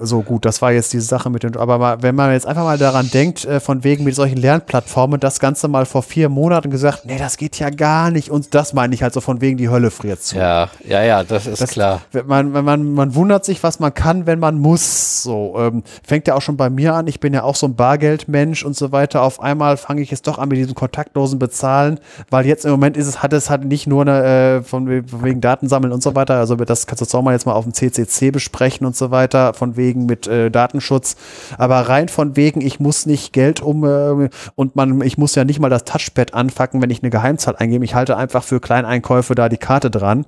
so 0.00 0.22
gut, 0.22 0.44
das 0.44 0.62
war 0.62 0.72
jetzt 0.72 0.92
diese 0.92 1.04
Sache 1.04 1.30
mit 1.30 1.42
den, 1.42 1.56
aber 1.56 1.78
mal, 1.78 2.02
wenn 2.02 2.14
man 2.14 2.32
jetzt 2.32 2.46
einfach 2.46 2.64
mal 2.64 2.78
daran 2.78 3.10
denkt, 3.10 3.44
äh, 3.44 3.60
von 3.60 3.84
wegen 3.84 4.04
mit 4.04 4.14
solchen 4.14 4.38
Lernplattformen, 4.38 5.20
das 5.20 5.40
Ganze 5.40 5.68
mal 5.68 5.86
vor 5.86 6.02
vier 6.02 6.28
Monaten 6.28 6.70
gesagt, 6.70 7.04
nee, 7.04 7.18
das 7.18 7.36
geht 7.36 7.58
ja 7.58 7.70
gar 7.70 8.10
nicht 8.10 8.30
und 8.30 8.54
das 8.54 8.72
meine 8.72 8.94
ich 8.94 9.02
halt 9.02 9.12
so 9.12 9.20
von 9.20 9.40
wegen 9.40 9.56
die 9.56 9.68
Hölle 9.68 9.90
friert 9.90 10.22
zu. 10.22 10.36
Ja, 10.36 10.68
ja, 10.86 11.02
ja, 11.02 11.24
das 11.24 11.46
ist 11.46 11.60
das, 11.60 11.70
klar. 11.70 12.00
Man, 12.26 12.50
man, 12.50 12.92
man 12.92 13.14
wundert 13.14 13.44
sich, 13.44 13.62
was 13.62 13.80
man 13.80 13.92
kann, 13.94 14.26
wenn 14.26 14.38
man 14.38 14.58
muss. 14.58 15.22
So, 15.22 15.54
ähm, 15.58 15.82
fängt 16.02 16.26
ja 16.26 16.34
auch 16.34 16.42
schon 16.42 16.56
bei 16.56 16.70
mir 16.70 16.94
an, 16.94 17.06
ich 17.06 17.20
bin 17.20 17.34
ja 17.34 17.42
auch 17.42 17.56
so 17.56 17.66
ein 17.66 17.74
Bargeldmensch 17.74 18.64
und 18.64 18.76
so 18.76 18.92
weiter. 18.92 19.22
Auf 19.22 19.40
einmal 19.40 19.76
fange 19.76 20.00
ich 20.00 20.10
jetzt 20.10 20.26
doch 20.26 20.38
an 20.38 20.48
mit 20.48 20.58
diesem 20.58 20.74
kontaktlosen 20.74 21.38
Bezahlen, 21.38 22.00
weil 22.30 22.46
jetzt 22.46 22.64
im 22.64 22.70
Moment 22.70 22.96
ist 22.96 23.06
es, 23.06 23.22
hat 23.22 23.32
es 23.32 23.50
halt 23.50 23.64
nicht 23.64 23.86
nur 23.86 24.02
eine, 24.02 24.24
äh, 24.24 24.62
von 24.62 24.88
wegen 24.88 25.40
Datensammeln 25.40 25.92
und 25.92 26.02
so 26.02 26.14
weiter, 26.14 26.36
also 26.36 26.56
das 26.56 26.86
kannst 26.86 27.12
du 27.12 27.18
auch 27.18 27.22
mal 27.22 27.32
jetzt 27.32 27.46
mal 27.46 27.52
auf 27.52 27.64
dem 27.64 27.74
CCC 27.74 28.30
besprechen 28.30 28.86
und 28.86 28.96
so 28.96 29.10
weiter, 29.10 29.54
von 29.54 29.76
wegen 29.76 29.89
wegen 29.90 30.06
mit 30.06 30.26
äh, 30.26 30.50
Datenschutz, 30.50 31.16
aber 31.58 31.80
rein 31.80 32.08
von 32.08 32.36
wegen, 32.36 32.60
ich 32.60 32.78
muss 32.78 33.06
nicht 33.06 33.32
Geld 33.32 33.60
um 33.60 33.84
äh, 33.84 34.28
und 34.54 34.76
man, 34.76 35.00
ich 35.02 35.18
muss 35.18 35.34
ja 35.34 35.44
nicht 35.44 35.58
mal 35.58 35.68
das 35.68 35.84
Touchpad 35.84 36.34
anfacken, 36.34 36.80
wenn 36.80 36.90
ich 36.90 37.02
eine 37.02 37.10
Geheimzahl 37.10 37.56
eingebe. 37.56 37.84
Ich 37.84 37.94
halte 37.94 38.16
einfach 38.16 38.44
für 38.44 38.60
Kleineinkäufe 38.60 39.34
da 39.34 39.48
die 39.48 39.56
Karte 39.56 39.90
dran. 39.90 40.26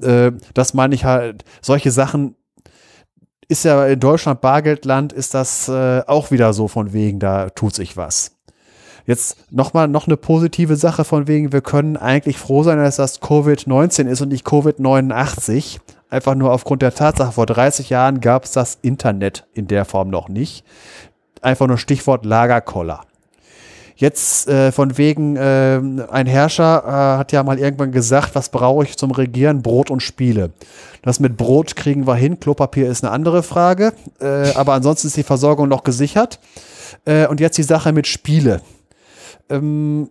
Äh, 0.00 0.32
das 0.54 0.74
meine 0.74 0.94
ich 0.94 1.04
halt, 1.04 1.44
solche 1.60 1.90
Sachen 1.90 2.36
ist 3.48 3.64
ja 3.64 3.86
in 3.86 4.00
Deutschland 4.00 4.40
Bargeldland, 4.40 5.12
ist 5.12 5.34
das 5.34 5.68
äh, 5.68 6.02
auch 6.06 6.30
wieder 6.30 6.52
so 6.52 6.68
von 6.68 6.92
wegen, 6.92 7.18
da 7.18 7.50
tut 7.50 7.74
sich 7.74 7.96
was. 7.96 8.36
Jetzt 9.04 9.36
nochmal 9.50 9.88
noch 9.88 10.06
eine 10.06 10.16
positive 10.16 10.76
Sache 10.76 11.04
von 11.04 11.26
wegen, 11.26 11.52
wir 11.52 11.60
können 11.60 11.96
eigentlich 11.96 12.38
froh 12.38 12.62
sein, 12.62 12.78
dass 12.78 12.96
das 12.96 13.20
Covid-19 13.20 14.06
ist 14.06 14.20
und 14.20 14.28
nicht 14.28 14.46
Covid-89. 14.46 15.80
Einfach 16.12 16.34
nur 16.34 16.52
aufgrund 16.52 16.82
der 16.82 16.92
Tatsache, 16.92 17.32
vor 17.32 17.46
30 17.46 17.88
Jahren 17.88 18.20
gab 18.20 18.44
es 18.44 18.52
das 18.52 18.76
Internet 18.82 19.46
in 19.54 19.66
der 19.66 19.86
Form 19.86 20.10
noch 20.10 20.28
nicht. 20.28 20.62
Einfach 21.40 21.66
nur 21.66 21.78
Stichwort 21.78 22.26
Lagerkoller. 22.26 23.06
Jetzt 23.96 24.46
äh, 24.46 24.72
von 24.72 24.98
wegen, 24.98 25.36
äh, 25.36 25.80
ein 26.10 26.26
Herrscher 26.26 26.84
äh, 26.86 27.18
hat 27.18 27.32
ja 27.32 27.42
mal 27.42 27.58
irgendwann 27.58 27.92
gesagt, 27.92 28.34
was 28.34 28.50
brauche 28.50 28.84
ich 28.84 28.98
zum 28.98 29.10
Regieren? 29.10 29.62
Brot 29.62 29.90
und 29.90 30.00
Spiele. 30.00 30.50
Das 31.00 31.18
mit 31.18 31.38
Brot 31.38 31.76
kriegen 31.76 32.06
wir 32.06 32.14
hin, 32.14 32.38
Klopapier 32.38 32.90
ist 32.90 33.02
eine 33.02 33.10
andere 33.10 33.42
Frage, 33.42 33.94
äh, 34.20 34.52
aber 34.52 34.74
ansonsten 34.74 35.06
ist 35.06 35.16
die 35.16 35.22
Versorgung 35.22 35.66
noch 35.66 35.82
gesichert. 35.82 36.40
Äh, 37.06 37.26
und 37.26 37.40
jetzt 37.40 37.56
die 37.56 37.62
Sache 37.62 37.90
mit 37.94 38.06
Spiele. 38.06 38.60
Ähm, 39.48 40.10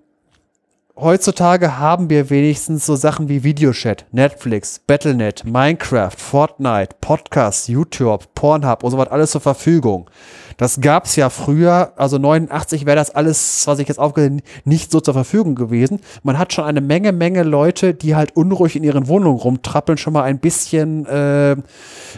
heutzutage 0.96 1.78
haben 1.78 2.10
wir 2.10 2.30
wenigstens 2.30 2.86
so 2.86 2.96
Sachen 2.96 3.30
wie 3.30 3.44
Videochat, 3.44 4.06
Netflix, 4.12 4.80
Battlenet, 4.80 5.46
Minecraft, 5.46 6.16
Fortnite, 6.18 6.96
Podcasts, 7.02 7.68
YouTube, 7.68 8.34
Pornhub 8.36 8.84
und 8.84 8.92
so 8.92 8.98
was 8.98 9.08
alles 9.10 9.32
zur 9.32 9.42
Verfügung. 9.42 10.10
Das 10.58 10.82
gab 10.82 11.06
es 11.06 11.16
ja 11.16 11.30
früher, 11.30 11.94
also 11.96 12.18
89 12.18 12.86
wäre 12.86 12.96
das 12.96 13.12
alles, 13.12 13.66
was 13.66 13.80
ich 13.80 13.88
jetzt 13.88 14.00
aufgehört 14.00 14.42
nicht 14.66 14.92
so 14.92 15.00
zur 15.00 15.14
Verfügung 15.14 15.56
gewesen. 15.56 16.00
Man 16.24 16.38
hat 16.38 16.54
schon 16.54 16.66
eine 16.66 16.82
Menge, 16.82 17.12
Menge 17.12 17.44
Leute, 17.44 17.94
die 17.94 18.16
halt 18.16 18.36
unruhig 18.36 18.76
in 18.76 18.84
ihren 18.84 19.08
Wohnungen 19.08 19.40
rumtrappeln, 19.40 19.98
schon 19.98 20.14
mal 20.14 20.24
ein 20.24 20.40
bisschen, 20.40 21.06
äh, 21.06 21.56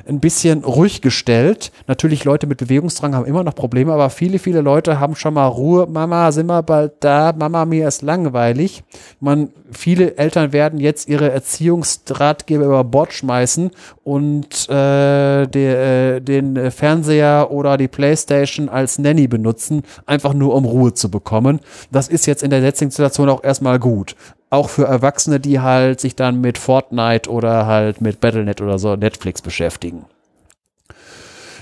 ein 0.08 0.20
bisschen 0.20 0.64
ruhig 0.64 1.02
gestellt. 1.02 1.72
Natürlich 1.88 2.24
Leute 2.26 2.48
mit 2.48 2.58
Bewegungsdrang 2.58 3.16
haben 3.16 3.26
immer 3.26 3.44
noch 3.44 3.56
Probleme, 3.56 3.94
aber 3.94 4.10
viele, 4.10 4.40
viele 4.40 4.62
Leute 4.62 5.00
haben 5.00 5.16
schon 5.16 5.34
mal 5.34 5.48
Ruhe. 5.48 5.88
Mama, 5.88 6.32
sind 6.32 6.48
wir 6.48 6.64
bald 6.64 6.94
da? 7.00 7.34
Mama, 7.38 7.66
mir 7.66 7.88
ist 7.88 8.02
langweilig. 8.02 8.84
Man, 9.20 9.50
viele 9.72 10.18
Eltern 10.18 10.54
werden 10.54 10.80
jetzt 10.80 11.08
ihre 11.08 11.32
Erziehungsratgeber 11.32 12.66
über 12.66 12.84
Bord 12.84 13.14
schmeißen 13.14 13.72
und 14.04 14.70
äh, 14.70 15.48
de, 15.48 16.18
äh, 16.18 16.20
den 16.22 16.72
Fernseher 16.72 17.50
oder 17.52 17.78
die 17.78 17.88
Playstation 17.88 18.23
Playstation 18.24 18.70
als 18.70 19.00
Nanny 19.00 19.28
benutzen, 19.28 19.84
einfach 20.06 20.34
nur 20.34 20.56
um 20.56 20.66
Ruhe 20.66 20.94
zu 20.94 21.10
bekommen. 21.10 21.60
Das 21.92 22.08
ist 22.08 22.26
jetzt 22.26 22.44
in 22.44 22.50
der 22.50 22.62
jetzigen 22.62 22.92
Situation 22.92 23.30
auch 23.30 23.44
erstmal 23.44 23.80
gut. 23.80 24.16
Auch 24.50 24.70
für 24.70 24.86
Erwachsene, 24.86 25.40
die 25.40 25.60
halt 25.60 26.00
sich 26.00 26.16
dann 26.16 26.42
mit 26.42 26.58
Fortnite 26.58 27.30
oder 27.30 27.66
halt 27.66 28.02
mit 28.02 28.20
Battlenet 28.20 28.62
oder 28.62 28.80
so 28.80 28.96
Netflix 28.96 29.42
beschäftigen. 29.42 30.06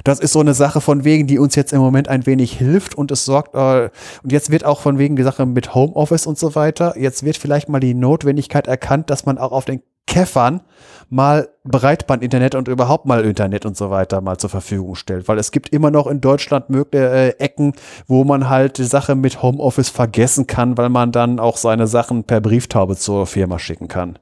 Das 0.03 0.19
ist 0.19 0.33
so 0.33 0.39
eine 0.39 0.55
Sache 0.55 0.81
von 0.81 1.03
wegen, 1.03 1.27
die 1.27 1.37
uns 1.37 1.55
jetzt 1.55 1.73
im 1.73 1.79
Moment 1.79 2.07
ein 2.07 2.25
wenig 2.25 2.53
hilft 2.57 2.95
und 2.95 3.11
es 3.11 3.23
sorgt, 3.23 3.53
äh, 3.53 3.89
und 4.23 4.31
jetzt 4.31 4.49
wird 4.49 4.65
auch 4.65 4.81
von 4.81 4.97
wegen 4.97 5.15
die 5.15 5.21
Sache 5.21 5.45
mit 5.45 5.75
Homeoffice 5.75 6.25
und 6.25 6.39
so 6.39 6.55
weiter, 6.55 6.95
jetzt 6.97 7.23
wird 7.23 7.37
vielleicht 7.37 7.69
mal 7.69 7.79
die 7.79 7.93
Notwendigkeit 7.93 8.65
erkannt, 8.65 9.11
dass 9.11 9.27
man 9.27 9.37
auch 9.37 9.51
auf 9.51 9.65
den 9.65 9.83
Käffern 10.07 10.61
mal 11.09 11.49
Breitbandinternet 11.63 12.55
und 12.55 12.67
überhaupt 12.67 13.05
mal 13.05 13.25
Internet 13.25 13.65
und 13.65 13.75
so 13.75 13.89
weiter 13.89 14.21
mal 14.21 14.37
zur 14.37 14.49
Verfügung 14.49 14.95
stellt. 14.95 15.27
Weil 15.27 15.37
es 15.37 15.51
gibt 15.51 15.69
immer 15.69 15.91
noch 15.91 16.07
in 16.07 16.21
Deutschland 16.21 16.69
mögliche 16.69 17.09
äh, 17.09 17.29
Ecken, 17.37 17.73
wo 18.07 18.23
man 18.23 18.49
halt 18.49 18.77
die 18.77 18.85
Sache 18.85 19.15
mit 19.15 19.41
Homeoffice 19.41 19.89
vergessen 19.89 20.47
kann, 20.47 20.77
weil 20.77 20.89
man 20.89 21.11
dann 21.11 21.39
auch 21.39 21.57
seine 21.57 21.87
Sachen 21.87 22.23
per 22.23 22.39
Brieftaube 22.39 22.95
zur 22.95 23.27
Firma 23.27 23.59
schicken 23.59 23.87
kann. 23.89 24.17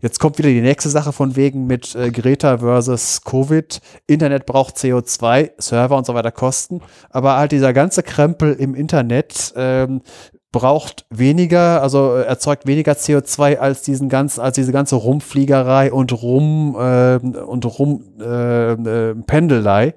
Jetzt 0.00 0.18
kommt 0.20 0.38
wieder 0.38 0.48
die 0.48 0.60
nächste 0.60 0.88
Sache 0.88 1.12
von 1.12 1.36
wegen 1.36 1.66
mit 1.66 1.94
äh, 1.94 2.10
Greta 2.10 2.58
versus 2.58 3.22
Covid. 3.22 3.80
Internet 4.06 4.46
braucht 4.46 4.76
CO2, 4.76 5.52
Server 5.58 5.96
und 5.96 6.06
so 6.06 6.14
weiter 6.14 6.32
kosten. 6.32 6.80
Aber 7.10 7.36
halt 7.36 7.52
dieser 7.52 7.72
ganze 7.72 8.02
Krempel 8.02 8.54
im 8.54 8.74
Internet 8.74 9.52
ähm, 9.56 10.02
braucht 10.52 11.04
weniger, 11.10 11.82
also 11.82 12.16
äh, 12.16 12.22
erzeugt 12.22 12.66
weniger 12.66 12.92
CO2 12.92 13.58
als 13.58 13.82
diesen 13.82 14.08
ganzen, 14.08 14.40
als 14.40 14.54
diese 14.54 14.72
ganze 14.72 14.96
Rumfliegerei 14.96 15.92
und 15.92 16.12
Rum 16.22 16.76
äh, 16.78 17.16
und 17.16 17.64
Rum 17.78 18.02
äh, 18.20 18.72
äh. 18.72 19.92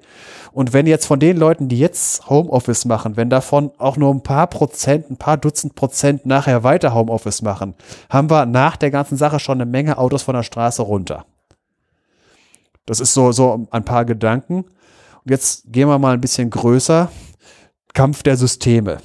Und 0.52 0.72
wenn 0.72 0.86
jetzt 0.86 1.06
von 1.06 1.20
den 1.20 1.36
Leuten, 1.36 1.68
die 1.68 1.78
jetzt 1.78 2.28
Homeoffice 2.28 2.84
machen, 2.84 3.16
wenn 3.16 3.30
davon 3.30 3.70
auch 3.78 3.96
nur 3.96 4.12
ein 4.12 4.22
paar 4.22 4.48
Prozent, 4.48 5.10
ein 5.10 5.16
paar 5.16 5.36
Dutzend 5.36 5.76
Prozent 5.76 6.26
nachher 6.26 6.64
weiter 6.64 6.92
Homeoffice 6.92 7.42
machen, 7.42 7.74
haben 8.08 8.28
wir 8.28 8.46
nach 8.46 8.76
der 8.76 8.90
ganzen 8.90 9.16
Sache 9.16 9.38
schon 9.38 9.60
eine 9.60 9.70
Menge 9.70 9.96
Autos 9.96 10.24
von 10.24 10.34
der 10.34 10.42
Straße 10.42 10.82
runter. 10.82 11.24
Das 12.86 12.98
ist 12.98 13.14
so, 13.14 13.30
so 13.30 13.68
ein 13.70 13.84
paar 13.84 14.04
Gedanken. 14.04 14.64
Und 15.24 15.30
jetzt 15.30 15.72
gehen 15.72 15.88
wir 15.88 15.98
mal 15.98 16.14
ein 16.14 16.20
bisschen 16.20 16.50
größer. 16.50 17.10
Kampf 17.94 18.22
der 18.22 18.36
Systeme. 18.36 18.98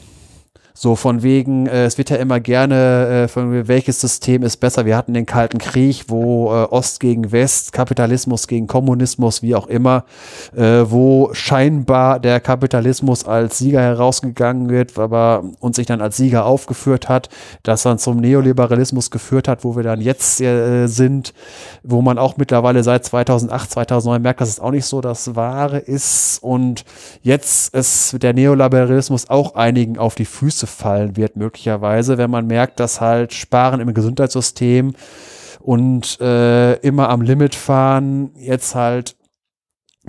So 0.78 0.98
von 0.98 1.24
wegen, 1.24 1.68
äh, 1.68 1.86
es 1.86 1.98
wird 1.98 2.10
ja 2.10 2.18
immer 2.18 2.42
gerne, 2.42 3.24
äh, 3.24 3.28
von 3.30 3.66
welches 3.70 4.02
System 4.02 4.44
ist 4.44 4.58
besser. 4.58 4.86
Wir 4.86 4.98
hatten 4.98 5.14
den 5.14 5.26
Kalten 5.26 5.58
Krieg, 5.58 6.04
wo 6.10 6.48
äh, 6.54 6.66
Ost 6.66 7.00
gegen 7.00 7.32
West, 7.32 7.72
Kapitalismus 7.72 8.46
gegen 8.46 8.68
Kommunismus, 8.68 9.42
wie 9.42 9.56
auch 9.56 9.68
immer, 9.68 10.04
äh, 10.54 10.84
wo 10.86 11.30
scheinbar 11.32 12.20
der 12.20 12.42
Kapitalismus 12.42 13.24
als 13.24 13.58
Sieger 13.58 13.80
herausgegangen 13.80 14.68
wird, 14.68 15.00
aber 15.00 15.46
uns 15.62 15.78
sich 15.78 15.88
dann 15.88 16.02
als 16.02 16.18
Sieger 16.18 16.46
aufgeführt 16.46 17.08
hat, 17.08 17.30
das 17.64 17.84
dann 17.84 17.98
zum 17.98 18.18
Neoliberalismus 18.18 19.12
geführt 19.12 19.48
hat, 19.48 19.64
wo 19.64 19.78
wir 19.78 19.84
dann 19.84 20.02
jetzt 20.02 20.42
äh, 20.42 20.88
sind, 20.88 21.34
wo 21.84 22.02
man 22.02 22.18
auch 22.18 22.36
mittlerweile 22.36 22.84
seit 22.84 23.06
2008, 23.06 23.72
2009 23.72 24.22
merkt, 24.22 24.42
dass 24.42 24.50
es 24.50 24.60
auch 24.60 24.72
nicht 24.72 24.86
so 24.86 25.00
das 25.00 25.38
Wahre 25.38 25.78
ist 25.78 26.40
und 26.44 26.84
jetzt 27.22 27.74
ist 27.74 28.22
der 28.22 28.34
Neoliberalismus 28.34 29.30
auch 29.30 29.56
einigen 29.56 29.98
auf 29.98 30.16
die 30.16 30.26
Füße 30.26 30.65
fallen 30.66 31.16
wird, 31.16 31.36
möglicherweise, 31.36 32.18
wenn 32.18 32.32
man 32.32 32.48
merkt, 32.48 32.80
dass 32.80 33.02
halt 33.02 33.34
Sparen 33.34 33.80
im 33.80 33.94
Gesundheitssystem 33.94 34.94
und 35.60 36.20
äh, 36.22 36.76
immer 36.80 37.10
am 37.10 37.22
Limit 37.22 37.56
fahren 37.56 38.32
jetzt 38.36 38.76
halt 38.76 39.16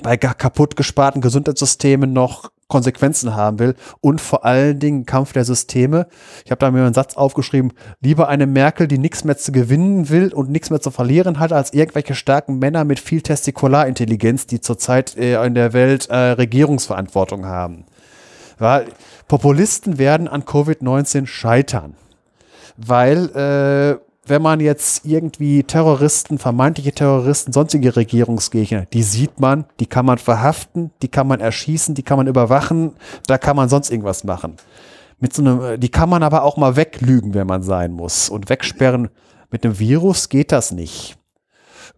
bei 0.02 0.17
kaputt 0.17 0.76
gesparten 0.76 1.23
Gesundheitssystemen 1.23 2.12
noch 2.12 2.51
Konsequenzen 2.68 3.36
haben 3.36 3.59
will 3.60 3.75
und 4.01 4.20
vor 4.20 4.44
allen 4.44 4.78
Dingen 4.81 5.07
Kampf 5.07 5.33
der 5.33 5.44
Systeme. 5.44 6.09
Ich 6.44 6.51
habe 6.51 6.59
da 6.59 6.70
mir 6.70 6.85
einen 6.85 6.94
Satz 6.94 7.17
aufgeschrieben, 7.17 7.73
lieber 8.01 8.28
eine 8.28 8.47
Merkel, 8.47 8.89
die 8.89 8.99
nichts 8.99 9.23
mehr 9.23 9.36
zu 9.36 9.52
gewinnen 9.52 10.09
will 10.09 10.33
und 10.33 10.51
nichts 10.51 10.70
mehr 10.70 10.81
zu 10.81 10.91
verlieren 10.91 11.39
hat, 11.39 11.52
als 11.52 11.73
irgendwelche 11.73 12.17
starken 12.17 12.59
Männer 12.59 12.85
mit 12.85 12.99
viel 12.99 13.23
Testikularintelligenz, 13.23 14.47
die 14.47 14.60
zurzeit 14.60 15.17
äh, 15.17 15.43
in 15.47 15.55
der 15.55 15.73
Welt 15.73 16.09
äh, 16.10 16.17
Regierungsverantwortung 16.17 17.47
haben. 17.47 17.86
Weil 18.59 18.86
Populisten 19.28 19.99
werden 19.99 20.28
an 20.28 20.43
Covid-19 20.44 21.26
scheitern. 21.26 21.94
Weil, 22.76 23.28
äh, 23.31 24.01
wenn 24.28 24.43
man 24.43 24.60
jetzt 24.60 25.05
irgendwie 25.05 25.62
Terroristen, 25.62 26.39
vermeintliche 26.39 26.93
Terroristen, 26.93 27.52
sonstige 27.52 27.94
Regierungsgegner, 27.94 28.86
die 28.86 29.02
sieht 29.02 29.39
man, 29.39 29.67
die 29.78 29.86
kann 29.86 30.05
man 30.05 30.18
verhaften, 30.18 30.91
die 31.01 31.09
kann 31.09 31.28
man 31.28 31.41
erschießen, 31.41 31.94
die 31.94 32.02
kann 32.02 32.17
man 32.17 32.26
überwachen, 32.26 32.94
da 33.26 33.39
kann 33.39 33.57
man 33.57 33.68
sonst 33.68 33.91
irgendwas 33.91 34.25
machen. 34.25 34.57
Mit 35.20 35.33
so 35.33 35.43
einem, 35.43 35.81
die 35.81 35.89
kann 35.89 36.10
man 36.10 36.23
aber 36.23 36.43
auch 36.43 36.57
mal 36.57 36.76
weglügen, 36.76 37.35
wenn 37.35 37.47
man 37.47 37.62
sein 37.62 37.93
muss. 37.93 38.28
Und 38.28 38.51
wegsperren 38.51 39.09
mit 39.51 39.65
einem 39.65 39.78
Virus 39.78 40.28
geht 40.28 40.52
das 40.52 40.73
nicht. 40.73 41.17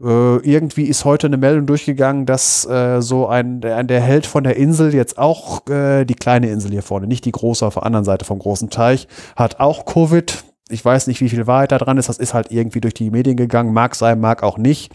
Äh, 0.02 0.36
irgendwie 0.48 0.84
ist 0.84 1.04
heute 1.04 1.26
eine 1.26 1.36
Meldung 1.36 1.66
durchgegangen, 1.66 2.24
dass 2.24 2.64
äh, 2.66 3.02
so 3.02 3.26
ein 3.26 3.60
der, 3.60 3.82
der 3.82 4.00
Held 4.00 4.26
von 4.26 4.44
der 4.44 4.56
Insel 4.56 4.94
jetzt 4.94 5.18
auch 5.18 5.66
äh, 5.68 6.04
die 6.04 6.14
kleine 6.14 6.50
Insel 6.50 6.70
hier 6.70 6.82
vorne, 6.82 7.06
nicht 7.06 7.24
die 7.24 7.32
große 7.32 7.66
auf 7.66 7.74
der 7.74 7.84
anderen 7.84 8.04
Seite 8.04 8.24
vom 8.24 8.38
großen 8.38 8.70
Teich, 8.70 9.08
hat 9.34 9.58
auch 9.58 9.86
Covid. 9.86 10.44
Ich 10.70 10.84
weiß 10.84 11.06
nicht, 11.06 11.20
wie 11.20 11.30
viel 11.30 11.46
Wahrheit 11.46 11.72
da 11.72 11.78
dran 11.78 11.96
ist. 11.96 12.10
Das 12.10 12.18
ist 12.18 12.34
halt 12.34 12.52
irgendwie 12.52 12.82
durch 12.82 12.92
die 12.92 13.10
Medien 13.10 13.38
gegangen. 13.38 13.72
Mag 13.72 13.94
sein, 13.94 14.20
mag 14.20 14.42
auch 14.42 14.58
nicht. 14.58 14.92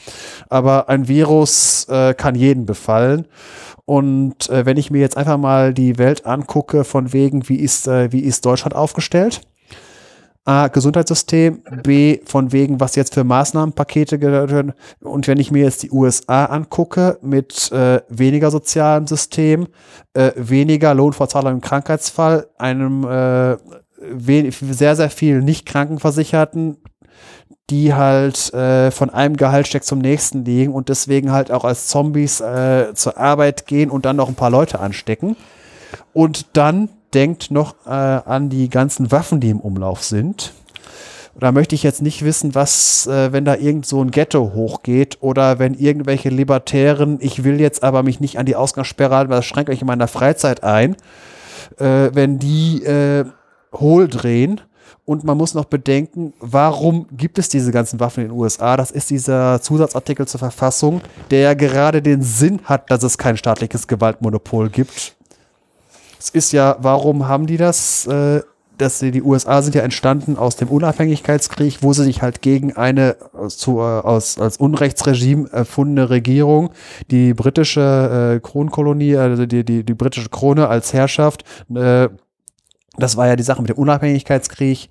Aber 0.48 0.88
ein 0.88 1.08
Virus 1.08 1.88
äh, 1.90 2.14
kann 2.14 2.36
jeden 2.36 2.68
befallen. 2.68 3.26
Und 3.86 4.50
äh, 4.50 4.68
wenn 4.68 4.78
ich 4.78 4.92
mir 4.92 5.02
jetzt 5.02 5.18
einfach 5.18 5.38
mal 5.38 5.74
die 5.74 5.98
Welt 5.98 6.28
angucke, 6.28 6.84
von 6.84 7.12
wegen, 7.12 7.50
wie 7.50 7.56
ist, 7.56 7.88
äh, 7.88 8.12
wie 8.12 8.20
ist 8.20 8.46
Deutschland 8.46 8.76
aufgestellt? 8.76 9.42
A, 10.46 10.68
Gesundheitssystem, 10.68 11.62
B, 11.84 12.20
von 12.26 12.52
wegen, 12.52 12.82
was 12.82 12.96
jetzt 12.96 13.14
für 13.14 13.24
Maßnahmenpakete 13.24 14.20
gehören. 14.20 14.74
Und 15.02 15.28
wenn 15.28 15.40
ich 15.40 15.52
mir 15.52 15.64
jetzt 15.64 15.84
die 15.84 15.92
USA 15.92 16.46
angucke, 16.46 17.18
mit 17.22 17.72
äh, 17.72 18.02
weniger 18.10 18.52
sozialem 18.52 19.08
System, 19.08 19.68
äh, 20.14 20.32
weniger 20.36 20.94
Lohnfortzahlung 20.94 21.54
im 21.54 21.62
Krankheitsfall, 21.62 22.48
einem 22.58 23.06
äh, 23.06 23.58
sehr, 24.18 24.98
sehr 24.98 25.10
viel 25.10 25.42
nicht 25.42 25.66
Krankenversicherten, 25.66 26.78
die 27.70 27.94
halt 27.94 28.54
äh, 28.54 28.92
von 28.92 29.10
einem 29.10 29.38
Gehaltscheck 29.38 29.86
zum 29.86 30.00
nächsten 30.00 30.44
liegen 30.44 30.74
und 30.74 30.90
deswegen 30.90 31.32
halt 31.32 31.52
auch 31.52 31.64
als 31.64 31.88
Zombies 31.88 32.42
äh, 32.42 32.94
zur 32.94 33.18
Arbeit 33.18 33.66
gehen 33.66 33.90
und 33.90 34.06
dann 34.06 34.18
noch 34.18 34.28
ein 34.28 34.36
paar 34.36 34.50
Leute 34.50 34.82
anstecken. 34.82 35.38
Und 36.12 36.48
dann 36.58 36.90
denkt 37.14 37.52
noch 37.52 37.76
äh, 37.86 37.90
an 37.90 38.50
die 38.50 38.70
ganzen 38.70 39.12
Waffen, 39.12 39.40
die 39.40 39.50
im 39.50 39.60
Umlauf 39.60 40.04
sind. 40.04 40.54
Da 41.40 41.52
möchte 41.52 41.74
ich 41.74 41.82
jetzt 41.82 42.02
nicht 42.02 42.24
wissen, 42.24 42.54
was, 42.54 43.08
äh, 43.08 43.32
wenn 43.32 43.44
da 43.44 43.56
irgend 43.56 43.86
so 43.86 44.04
ein 44.04 44.12
Ghetto 44.12 44.52
hochgeht 44.54 45.18
oder 45.22 45.58
wenn 45.58 45.74
irgendwelche 45.74 46.30
Libertären, 46.30 47.18
ich 47.22 47.44
will 47.44 47.60
jetzt 47.60 47.84
aber 47.84 48.04
mich 48.04 48.20
nicht 48.20 48.38
an 48.38 48.46
die 48.46 48.56
Ausgangssperre 48.56 49.16
halten, 49.16 49.32
weil 49.32 49.40
das 49.40 49.46
schränkt 49.46 49.70
euch 49.70 49.82
in 49.82 49.88
meiner 49.88 50.08
Freizeit 50.08 50.64
ein, 50.64 50.96
äh, 51.80 52.12
wenn 52.14 52.38
die 52.38 52.84
äh, 52.84 53.26
hohl 53.74 54.08
drehen. 54.08 54.62
Und 55.06 55.26
man 55.26 55.38
muss 55.38 55.54
noch 55.54 55.66
bedenken, 55.66 56.34
warum 56.40 57.08
gibt 57.12 57.38
es 57.38 57.50
diese 57.50 57.72
ganzen 57.72 58.00
Waffen 58.00 58.24
in 58.24 58.30
den 58.30 58.38
USA? 58.38 58.78
Das 58.78 58.90
ist 58.90 59.10
dieser 59.10 59.60
Zusatzartikel 59.60 60.28
zur 60.28 60.40
Verfassung, 60.40 61.02
der 61.30 61.58
gerade 61.58 62.02
den 62.02 62.22
Sinn 62.22 62.62
hat, 62.64 62.90
dass 62.90 63.04
es 63.04 63.18
kein 63.18 63.36
staatliches 63.36 63.88
Gewaltmonopol 63.88 64.70
gibt 64.70 65.16
es 66.24 66.30
ist 66.30 66.54
ja, 66.54 66.78
warum 66.80 67.28
haben 67.28 67.48
die 67.48 67.58
das? 67.58 68.08
Äh, 68.08 68.42
dass 68.78 69.00
die, 69.00 69.12
die 69.12 69.22
USA 69.22 69.62
sind 69.62 69.76
ja 69.76 69.82
entstanden 69.82 70.36
aus 70.36 70.56
dem 70.56 70.70
Unabhängigkeitskrieg, 70.70 71.84
wo 71.84 71.94
sie 71.94 72.06
sich 72.06 72.22
halt 72.22 72.42
gegen 72.42 72.76
eine 72.76 73.18
zu, 73.50 73.80
äh, 73.80 73.82
aus, 73.82 74.40
als 74.40 74.58
Unrechtsregime 74.58 75.50
erfundene 75.52 76.10
Regierung, 76.10 76.72
die 77.12 77.34
britische 77.34 78.36
äh, 78.36 78.40
Kronkolonie, 78.40 79.18
also 79.18 79.46
die, 79.46 79.64
die, 79.64 79.84
die 79.84 79.94
britische 79.94 80.30
Krone 80.30 80.70
als 80.70 80.92
Herrschaft, 80.92 81.44
äh, 81.76 82.10
das 82.98 83.18
war 83.18 83.28
ja 83.28 83.36
die 83.36 83.44
Sache 83.44 83.62
mit 83.62 83.70
dem 83.70 83.78
Unabhängigkeitskrieg, 83.78 84.90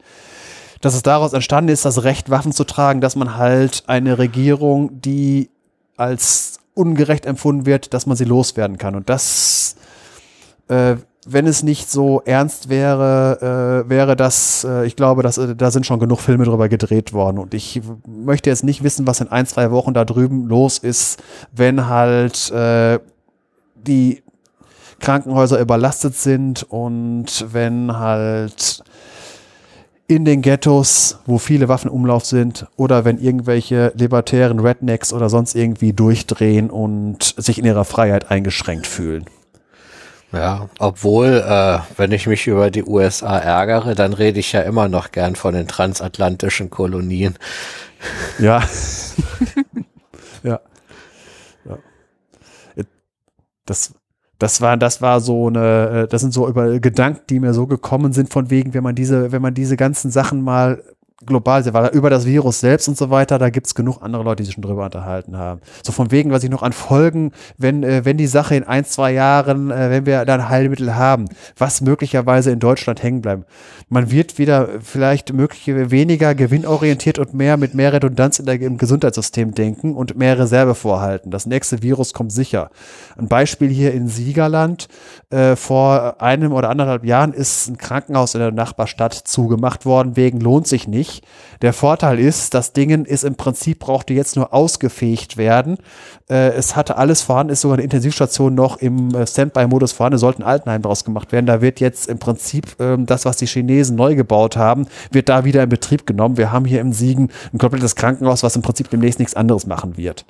dass 0.80 0.94
es 0.94 1.02
daraus 1.02 1.32
entstanden 1.32 1.72
ist, 1.72 1.84
das 1.84 2.04
Recht, 2.04 2.30
Waffen 2.30 2.52
zu 2.52 2.64
tragen, 2.64 3.00
dass 3.00 3.16
man 3.16 3.36
halt 3.36 3.84
eine 3.86 4.18
Regierung, 4.18 5.00
die 5.00 5.50
als 5.96 6.60
ungerecht 6.74 7.26
empfunden 7.26 7.66
wird, 7.66 7.94
dass 7.94 8.06
man 8.06 8.16
sie 8.16 8.24
loswerden 8.24 8.78
kann. 8.78 8.94
Und 8.94 9.08
das 9.08 9.76
äh, 10.68 10.96
wenn 11.24 11.46
es 11.46 11.62
nicht 11.62 11.88
so 11.88 12.20
ernst 12.24 12.68
wäre, 12.68 13.84
äh, 13.86 13.88
wäre 13.88 14.16
das, 14.16 14.64
äh, 14.68 14.86
ich 14.86 14.96
glaube, 14.96 15.22
dass, 15.22 15.38
äh, 15.38 15.54
da 15.54 15.70
sind 15.70 15.86
schon 15.86 16.00
genug 16.00 16.20
Filme 16.20 16.44
drüber 16.44 16.68
gedreht 16.68 17.12
worden. 17.12 17.38
Und 17.38 17.54
ich 17.54 17.80
möchte 18.06 18.50
jetzt 18.50 18.64
nicht 18.64 18.82
wissen, 18.82 19.06
was 19.06 19.20
in 19.20 19.28
ein, 19.28 19.46
zwei 19.46 19.70
Wochen 19.70 19.94
da 19.94 20.04
drüben 20.04 20.48
los 20.48 20.78
ist, 20.78 21.22
wenn 21.52 21.86
halt 21.86 22.50
äh, 22.50 22.98
die 23.76 24.22
Krankenhäuser 24.98 25.60
überlastet 25.60 26.16
sind 26.16 26.64
und 26.64 27.46
wenn 27.52 27.96
halt 27.98 28.82
in 30.08 30.24
den 30.24 30.42
Ghettos, 30.42 31.20
wo 31.26 31.38
viele 31.38 31.68
Waffen 31.68 31.90
Umlauf 31.90 32.24
sind, 32.24 32.66
oder 32.76 33.04
wenn 33.04 33.18
irgendwelche 33.18 33.92
libertären 33.96 34.60
Rednecks 34.60 35.12
oder 35.12 35.30
sonst 35.30 35.54
irgendwie 35.54 35.92
durchdrehen 35.92 36.68
und 36.68 37.34
sich 37.36 37.58
in 37.58 37.64
ihrer 37.64 37.84
Freiheit 37.84 38.30
eingeschränkt 38.30 38.86
fühlen. 38.86 39.24
Ja, 40.32 40.70
obwohl, 40.78 41.44
äh, 41.46 41.78
wenn 41.98 42.10
ich 42.12 42.26
mich 42.26 42.46
über 42.46 42.70
die 42.70 42.84
USA 42.84 43.36
ärgere, 43.38 43.94
dann 43.94 44.14
rede 44.14 44.40
ich 44.40 44.52
ja 44.52 44.62
immer 44.62 44.88
noch 44.88 45.12
gern 45.12 45.36
von 45.36 45.54
den 45.54 45.68
transatlantischen 45.68 46.70
Kolonien. 46.70 47.34
Ja. 48.38 48.62
ja. 50.42 50.60
ja. 51.66 51.78
Das, 53.66 53.92
das 54.38 54.60
war, 54.62 54.78
das 54.78 55.02
war 55.02 55.20
so 55.20 55.48
eine, 55.48 56.04
äh, 56.04 56.08
das 56.08 56.22
sind 56.22 56.32
so 56.32 56.48
über 56.48 56.80
Gedanken, 56.80 57.22
die 57.28 57.38
mir 57.38 57.52
so 57.52 57.66
gekommen 57.66 58.14
sind, 58.14 58.32
von 58.32 58.48
wegen, 58.48 58.72
wenn 58.72 58.82
man 58.82 58.94
diese, 58.94 59.32
wenn 59.32 59.42
man 59.42 59.52
diese 59.52 59.76
ganzen 59.76 60.10
Sachen 60.10 60.42
mal 60.42 60.82
global, 61.26 61.64
weil 61.72 61.88
über 61.88 62.10
das 62.10 62.26
Virus 62.26 62.60
selbst 62.60 62.88
und 62.88 62.96
so 62.96 63.10
weiter, 63.10 63.38
da 63.38 63.50
gibt's 63.50 63.74
genug 63.74 64.02
andere 64.02 64.22
Leute, 64.22 64.42
die 64.42 64.46
sich 64.46 64.54
schon 64.54 64.62
drüber 64.62 64.84
unterhalten 64.84 65.36
haben. 65.36 65.60
So 65.84 65.92
von 65.92 66.10
wegen, 66.10 66.30
was 66.30 66.44
ich 66.44 66.50
noch 66.50 66.62
an 66.62 66.72
Folgen, 66.72 67.32
wenn, 67.58 67.82
äh, 67.82 68.04
wenn 68.04 68.16
die 68.16 68.26
Sache 68.26 68.54
in 68.54 68.64
ein, 68.64 68.84
zwei 68.84 69.12
Jahren, 69.12 69.70
äh, 69.70 69.90
wenn 69.90 70.06
wir 70.06 70.24
dann 70.24 70.48
Heilmittel 70.48 70.94
haben, 70.94 71.26
was 71.56 71.80
möglicherweise 71.80 72.50
in 72.50 72.58
Deutschland 72.58 73.02
hängen 73.02 73.22
bleiben. 73.22 73.44
Man 73.92 74.10
wird 74.10 74.38
wieder 74.38 74.80
vielleicht 74.80 75.34
möglich 75.34 75.66
weniger 75.66 76.34
gewinnorientiert 76.34 77.18
und 77.18 77.34
mehr 77.34 77.58
mit 77.58 77.74
mehr 77.74 77.92
Redundanz 77.92 78.38
in 78.38 78.46
der, 78.46 78.58
im 78.58 78.78
Gesundheitssystem 78.78 79.52
denken 79.52 79.94
und 79.96 80.16
mehr 80.16 80.38
Reserve 80.38 80.74
vorhalten. 80.74 81.30
Das 81.30 81.44
nächste 81.44 81.82
Virus 81.82 82.14
kommt 82.14 82.32
sicher. 82.32 82.70
Ein 83.18 83.28
Beispiel 83.28 83.68
hier 83.68 83.92
in 83.92 84.08
Siegerland, 84.08 84.88
äh, 85.28 85.56
vor 85.56 86.22
einem 86.22 86.54
oder 86.54 86.70
anderthalb 86.70 87.04
Jahren 87.04 87.34
ist 87.34 87.68
ein 87.68 87.76
Krankenhaus 87.76 88.34
in 88.34 88.40
der 88.40 88.50
Nachbarstadt 88.50 89.12
zugemacht 89.12 89.84
worden, 89.84 90.16
wegen 90.16 90.40
lohnt 90.40 90.66
sich 90.66 90.88
nicht. 90.88 91.22
Der 91.60 91.74
Vorteil 91.74 92.18
ist, 92.18 92.54
das 92.54 92.72
Ding 92.72 93.04
ist 93.04 93.24
im 93.24 93.34
Prinzip 93.34 93.80
brauchte 93.80 94.14
jetzt 94.14 94.36
nur 94.36 94.54
ausgefegt 94.54 95.36
werden. 95.36 95.76
Äh, 96.32 96.54
es 96.54 96.76
hatte 96.76 96.96
alles 96.96 97.20
vorhanden, 97.20 97.52
ist 97.52 97.60
sogar 97.60 97.76
eine 97.76 97.84
Intensivstation 97.84 98.54
noch 98.54 98.78
im 98.78 99.14
äh, 99.14 99.26
Standby-Modus 99.26 99.92
vorhanden, 99.92 100.18
sollte 100.18 100.40
ein 100.40 100.46
Altenheim 100.46 100.80
draus 100.80 101.04
gemacht 101.04 101.30
werden. 101.30 101.44
Da 101.44 101.60
wird 101.60 101.78
jetzt 101.78 102.08
im 102.08 102.18
Prinzip 102.18 102.80
äh, 102.80 102.96
das, 102.98 103.26
was 103.26 103.36
die 103.36 103.46
Chinesen 103.46 103.96
neu 103.96 104.14
gebaut 104.14 104.56
haben, 104.56 104.86
wird 105.10 105.28
da 105.28 105.44
wieder 105.44 105.62
in 105.62 105.68
Betrieb 105.68 106.06
genommen. 106.06 106.38
Wir 106.38 106.50
haben 106.50 106.64
hier 106.64 106.80
im 106.80 106.94
Siegen 106.94 107.28
ein 107.52 107.58
komplettes 107.58 107.96
Krankenhaus, 107.96 108.42
was 108.42 108.56
im 108.56 108.62
Prinzip 108.62 108.88
demnächst 108.88 109.18
nichts 109.18 109.34
anderes 109.34 109.66
machen 109.66 109.98
wird. 109.98 110.24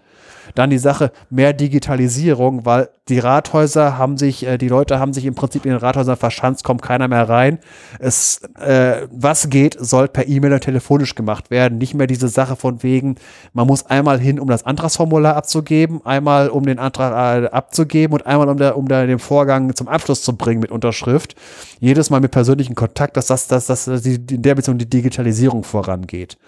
Dann 0.55 0.71
die 0.71 0.79
Sache 0.79 1.13
mehr 1.31 1.53
Digitalisierung, 1.53 2.65
weil 2.65 2.89
die 3.09 3.19
Rathäuser 3.19 3.99
haben 3.99 4.17
sich, 4.17 4.47
äh, 4.47 4.59
die 4.59 4.69
Leute 4.69 4.99
haben 4.99 5.13
sich 5.13 5.25
im 5.25 5.35
Prinzip 5.35 5.65
in 5.65 5.73
den 5.73 5.81
Rathäusern 5.81 6.17
verschanzt, 6.17 6.63
kommt 6.63 6.83
keiner 6.83 7.09
mehr 7.09 7.29
rein. 7.29 7.59
Es, 7.99 8.43
äh, 8.59 9.09
was 9.11 9.51
geht, 9.51 9.77
soll 9.79 10.09
per 10.09 10.29
E-Mail 10.29 10.53
oder 10.53 10.61
telefonisch 10.61 11.15
gemacht 11.15 11.51
werden. 11.51 11.79
Nicht 11.79 11.95
mehr 11.95 12.07
diese 12.07 12.29
Sache 12.29 12.55
von 12.55 12.83
wegen, 12.83 13.17
man 13.53 13.67
muss 13.67 13.87
einmal 13.87 14.21
hin, 14.21 14.39
um 14.39 14.49
das 14.49 14.65
Antragsformular 14.65 15.37
abzugeben, 15.37 16.05
einmal 16.07 16.49
um 16.49 16.65
den 16.65 16.79
Antrag 16.79 17.43
äh, 17.43 17.47
abzugeben 17.49 18.15
und 18.15 18.27
einmal 18.27 18.49
um, 18.49 18.57
der, 18.57 18.77
um 18.77 18.87
da 18.87 19.05
den 19.05 19.19
Vorgang 19.19 19.75
zum 19.75 19.89
Abschluss 19.89 20.23
zu 20.23 20.37
bringen 20.37 20.61
mit 20.61 20.71
Unterschrift. 20.71 21.35
Jedes 21.81 22.11
Mal 22.11 22.21
mit 22.21 22.31
persönlichem 22.31 22.77
Kontakt, 22.77 23.17
dass 23.17 23.27
das, 23.27 23.49
dass, 23.49 23.67
dass, 23.67 23.87
dass 23.87 24.03
die, 24.03 24.15
in 24.31 24.43
der 24.43 24.55
Beziehung 24.55 24.79
die 24.79 24.89
Digitalisierung 24.89 25.65
vorangeht. 25.65 26.39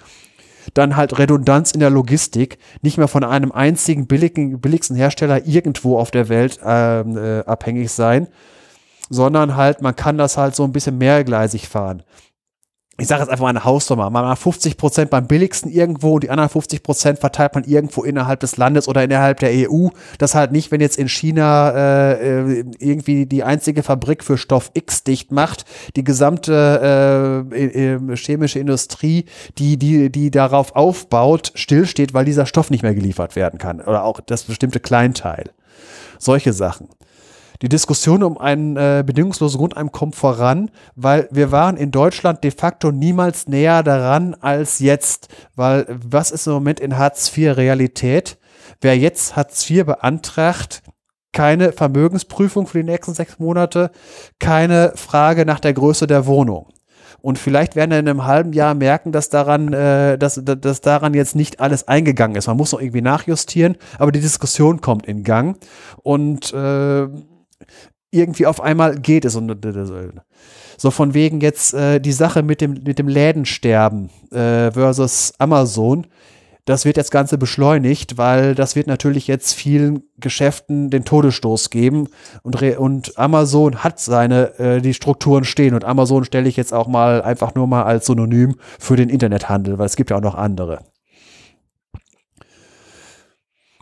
Dann 0.73 0.97
halt 0.97 1.19
Redundanz 1.19 1.73
in 1.73 1.81
der 1.81 1.91
Logistik, 1.91 2.59
nicht 2.83 2.99
mehr 2.99 3.09
von 3.09 3.25
einem 3.25 3.53
einzigen 3.53 4.07
billigen, 4.07 4.61
billigsten 4.61 4.97
Hersteller 4.97 5.47
irgendwo 5.47 5.99
auf 5.99 6.11
der 6.11 6.29
Welt 6.29 6.59
ähm, 6.65 7.17
äh, 7.17 7.41
abhängig 7.41 7.93
sein, 7.93 8.29
sondern 9.11 9.57
halt, 9.57 9.83
man 9.83 9.95
kann 9.95 10.17
das 10.17 10.39
halt 10.39 10.55
so 10.55 10.65
ein 10.65 10.73
bisschen 10.73 10.97
mehrgleisig 10.97 11.69
fahren 11.69 12.03
ich 12.97 13.09
sage 13.09 13.23
jetzt 13.23 13.31
einfach 13.31 13.43
mal 13.43 13.49
eine 13.49 13.65
Hausnummer, 13.65 14.09
man 14.09 14.25
macht 14.25 14.41
50 14.41 14.77
Prozent 14.77 15.11
beim 15.11 15.27
billigsten 15.27 15.71
irgendwo 15.71 16.15
und 16.15 16.23
die 16.23 16.31
anderen 16.31 16.49
50 16.49 16.85
Prozent 16.85 17.19
verteilt 17.19 17.55
man 17.55 17.65
irgendwo 17.65 18.05
innerhalb 18.05 18.39
des 18.39 18.57
Landes 18.57 18.87
oder 18.87 19.03
innerhalb 19.03 19.41
der 19.41 19.51
EU. 19.69 19.89
Das 20.19 20.37
halt 20.37 20.53
nicht, 20.53 20.71
wenn 20.71 20.81
jetzt 20.81 20.97
in 20.97 21.09
China 21.09 21.71
äh, 21.71 22.61
äh 22.61 22.65
irgendwie 22.79 23.27
die 23.27 23.43
einzige 23.43 23.83
Fabrik 23.83 24.23
für 24.23 24.39
Stoff 24.39 24.71
X 24.75 25.03
dicht 25.03 25.33
macht, 25.33 25.65
die 25.97 26.05
gesamte 26.05 27.45
äh, 27.53 28.17
chemische 28.17 28.61
Industrie, 28.61 29.25
die, 29.59 29.77
die, 29.77 30.11
die 30.11 30.31
darauf 30.31 30.77
aufbaut, 30.77 31.51
stillsteht, 31.57 32.15
weil 32.15 32.25
dieser 32.25 32.47
Stoff 32.47 32.71
nicht 32.71 32.83
mehr 32.83 32.95
geliefert 32.95 33.35
werden 33.35 33.59
kann. 33.59 33.81
Oder 33.81 34.05
auch 34.05 34.21
das 34.21 34.45
bestimmte 34.45 34.79
Kleinteil. 34.79 35.51
Solche 36.19 36.53
Sachen 36.53 36.89
die 37.63 37.69
Diskussion 37.69 38.23
um 38.23 38.39
ein 38.39 38.77
äh, 38.77 39.03
bedingungsloses 39.07 39.59
Grundeinkommen 39.59 40.13
voran, 40.13 40.71
weil 40.97 41.29
wir 41.31 41.53
waren 41.53 41.77
in 41.77 41.91
Deutschland 41.91 42.45
de 42.45 42.51
facto 42.51 42.91
niemals 42.91 43.47
näher 43.47 43.83
daran 43.83 44.35
als 44.35 44.79
jetzt, 44.81 45.29
weil 45.55 45.87
was 45.89 46.31
ist 46.31 46.47
im 46.47 46.55
Moment 46.55 46.81
in 46.81 46.99
Hartz 46.99 47.37
IV 47.37 47.57
Realität? 47.57 48.39
Wer 48.81 48.99
jetzt 48.99 49.37
Hartz 49.37 49.69
IV 49.69 49.87
beantragt, 49.87 50.83
keine 51.33 51.73
Vermögensprüfung 51.73 52.67
für 52.67 52.79
die 52.79 52.85
nächsten 52.85 53.15
sechs 53.15 53.39
Monate, 53.39 53.91
keine 54.39 54.93
Frage 54.95 55.45
nach 55.45 55.61
der 55.61 55.75
Größe 55.75 56.07
der 56.07 56.27
Wohnung. 56.27 56.69
Und 57.21 57.39
vielleicht 57.39 57.75
werden 57.75 57.91
wir 57.91 57.99
in 57.99 58.07
einem 58.07 58.27
halben 58.27 58.53
Jahr 58.53 58.75
merken, 58.75 59.11
dass 59.11 59.31
daran, 59.31 59.73
äh, 59.73 60.19
dass, 60.19 60.39
dass 60.45 60.83
daran 60.83 61.15
jetzt 61.15 61.35
nicht 61.35 61.59
alles 61.59 61.89
eingegangen 61.89 62.37
ist. 62.37 62.49
Man 62.49 62.59
muss 62.59 62.73
noch 62.73 62.81
irgendwie 62.83 63.01
nachjustieren, 63.01 63.77
aber 63.99 64.13
die 64.13 64.21
Diskussion 64.21 64.83
kommt 64.83 65.07
in 65.07 65.25
Gang. 65.25 65.57
Und 66.03 66.53
äh, 66.53 67.09
irgendwie 68.11 68.47
auf 68.47 68.61
einmal 68.61 68.99
geht 68.99 69.25
es. 69.25 69.35
Und 69.35 69.67
so 70.77 70.91
von 70.91 71.15
wegen 71.15 71.41
jetzt 71.41 71.75
äh, 71.75 72.01
die 72.01 72.13
Sache 72.13 72.43
mit 72.43 72.61
dem, 72.61 72.83
mit 72.85 72.99
dem 72.99 73.09
Lädensterben 73.09 74.11
äh, 74.31 74.71
versus 74.71 75.33
Amazon. 75.39 76.07
Das 76.67 76.87
wird 76.87 76.97
jetzt 76.97 77.11
Ganze 77.11 77.37
beschleunigt, 77.37 78.17
weil 78.17 78.55
das 78.55 78.75
wird 78.75 78.87
natürlich 78.87 79.27
jetzt 79.27 79.53
vielen 79.53 80.05
Geschäften 80.17 80.89
den 80.89 81.05
Todesstoß 81.05 81.69
geben 81.69 82.09
und, 82.43 82.63
und 82.79 83.19
Amazon 83.19 83.85
hat 83.85 84.01
seine, 84.01 84.59
äh, 84.59 84.81
die 84.81 84.95
Strukturen 84.95 85.45
stehen 85.45 85.75
und 85.75 85.85
Amazon 85.85 86.25
stelle 86.25 86.49
ich 86.49 86.57
jetzt 86.57 86.73
auch 86.73 86.89
mal 86.89 87.21
einfach 87.21 87.55
nur 87.55 87.67
mal 87.67 87.83
als 87.83 88.07
Synonym 88.07 88.57
für 88.79 88.97
den 88.97 89.11
Internethandel, 89.11 89.79
weil 89.79 89.85
es 89.85 89.97
gibt 89.97 90.09
ja 90.09 90.17
auch 90.17 90.23
noch 90.23 90.37
andere 90.37 90.79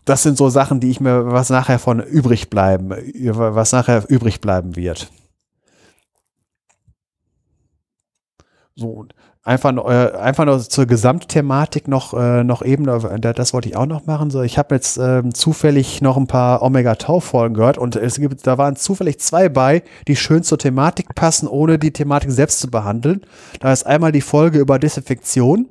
das 0.04 0.22
sind 0.22 0.36
so 0.36 0.48
Sachen, 0.48 0.80
die 0.80 0.90
ich 0.90 1.00
mir, 1.00 1.32
was 1.32 1.50
nachher 1.50 1.78
von 1.78 2.00
übrig 2.00 2.50
bleiben, 2.50 2.90
was 2.90 3.72
nachher 3.72 4.04
übrig 4.08 4.40
bleiben 4.40 4.76
wird. 4.76 5.10
So, 8.74 9.06
einfach, 9.42 9.72
äh, 9.86 10.16
einfach 10.16 10.44
nur 10.44 10.58
zur 10.60 10.86
Gesamtthematik 10.86 11.88
noch, 11.88 12.14
äh, 12.14 12.42
noch 12.42 12.62
eben, 12.62 12.86
das 12.86 13.52
wollte 13.52 13.68
ich 13.68 13.76
auch 13.76 13.86
noch 13.86 14.06
machen. 14.06 14.30
So, 14.30 14.42
ich 14.42 14.56
habe 14.58 14.74
jetzt 14.74 14.96
äh, 14.98 15.22
zufällig 15.32 16.00
noch 16.00 16.16
ein 16.16 16.26
paar 16.26 16.62
Omega-Tau-Folgen 16.62 17.54
gehört 17.54 17.78
und 17.78 17.96
es 17.96 18.16
gibt, 18.16 18.46
da 18.46 18.58
waren 18.58 18.76
zufällig 18.76 19.20
zwei 19.20 19.48
bei, 19.48 19.82
die 20.08 20.16
schön 20.16 20.42
zur 20.42 20.58
Thematik 20.58 21.14
passen, 21.14 21.48
ohne 21.48 21.78
die 21.78 21.92
Thematik 21.92 22.30
selbst 22.30 22.60
zu 22.60 22.70
behandeln. 22.70 23.22
Da 23.60 23.72
ist 23.72 23.86
einmal 23.86 24.12
die 24.12 24.20
Folge 24.20 24.58
über 24.58 24.78
Desinfektion. 24.78 25.68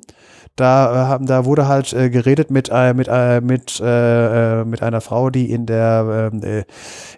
Da, 0.56 0.92
äh, 0.92 1.06
haben, 1.08 1.26
da 1.26 1.44
wurde 1.44 1.66
halt 1.66 1.92
äh, 1.92 2.10
geredet 2.10 2.50
mit, 2.50 2.68
äh, 2.72 2.92
mit, 2.92 3.08
äh, 3.10 3.40
mit, 3.40 3.80
äh, 3.80 4.60
äh, 4.60 4.64
mit 4.64 4.82
einer 4.82 5.00
Frau, 5.00 5.30
die 5.30 5.50
in 5.50 5.66
der, 5.66 6.30
ähm, 6.32 6.42
äh, 6.42 6.64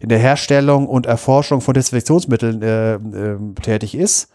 in 0.01 0.09
der 0.09 0.19
Herstellung 0.19 0.87
und 0.87 1.07
Erforschung 1.07 1.61
von 1.61 1.75
Desinfektionsmitteln 1.75 2.63
äh, 2.63 2.95
äh, 2.95 3.39
tätig 3.61 3.97
ist. 3.97 4.29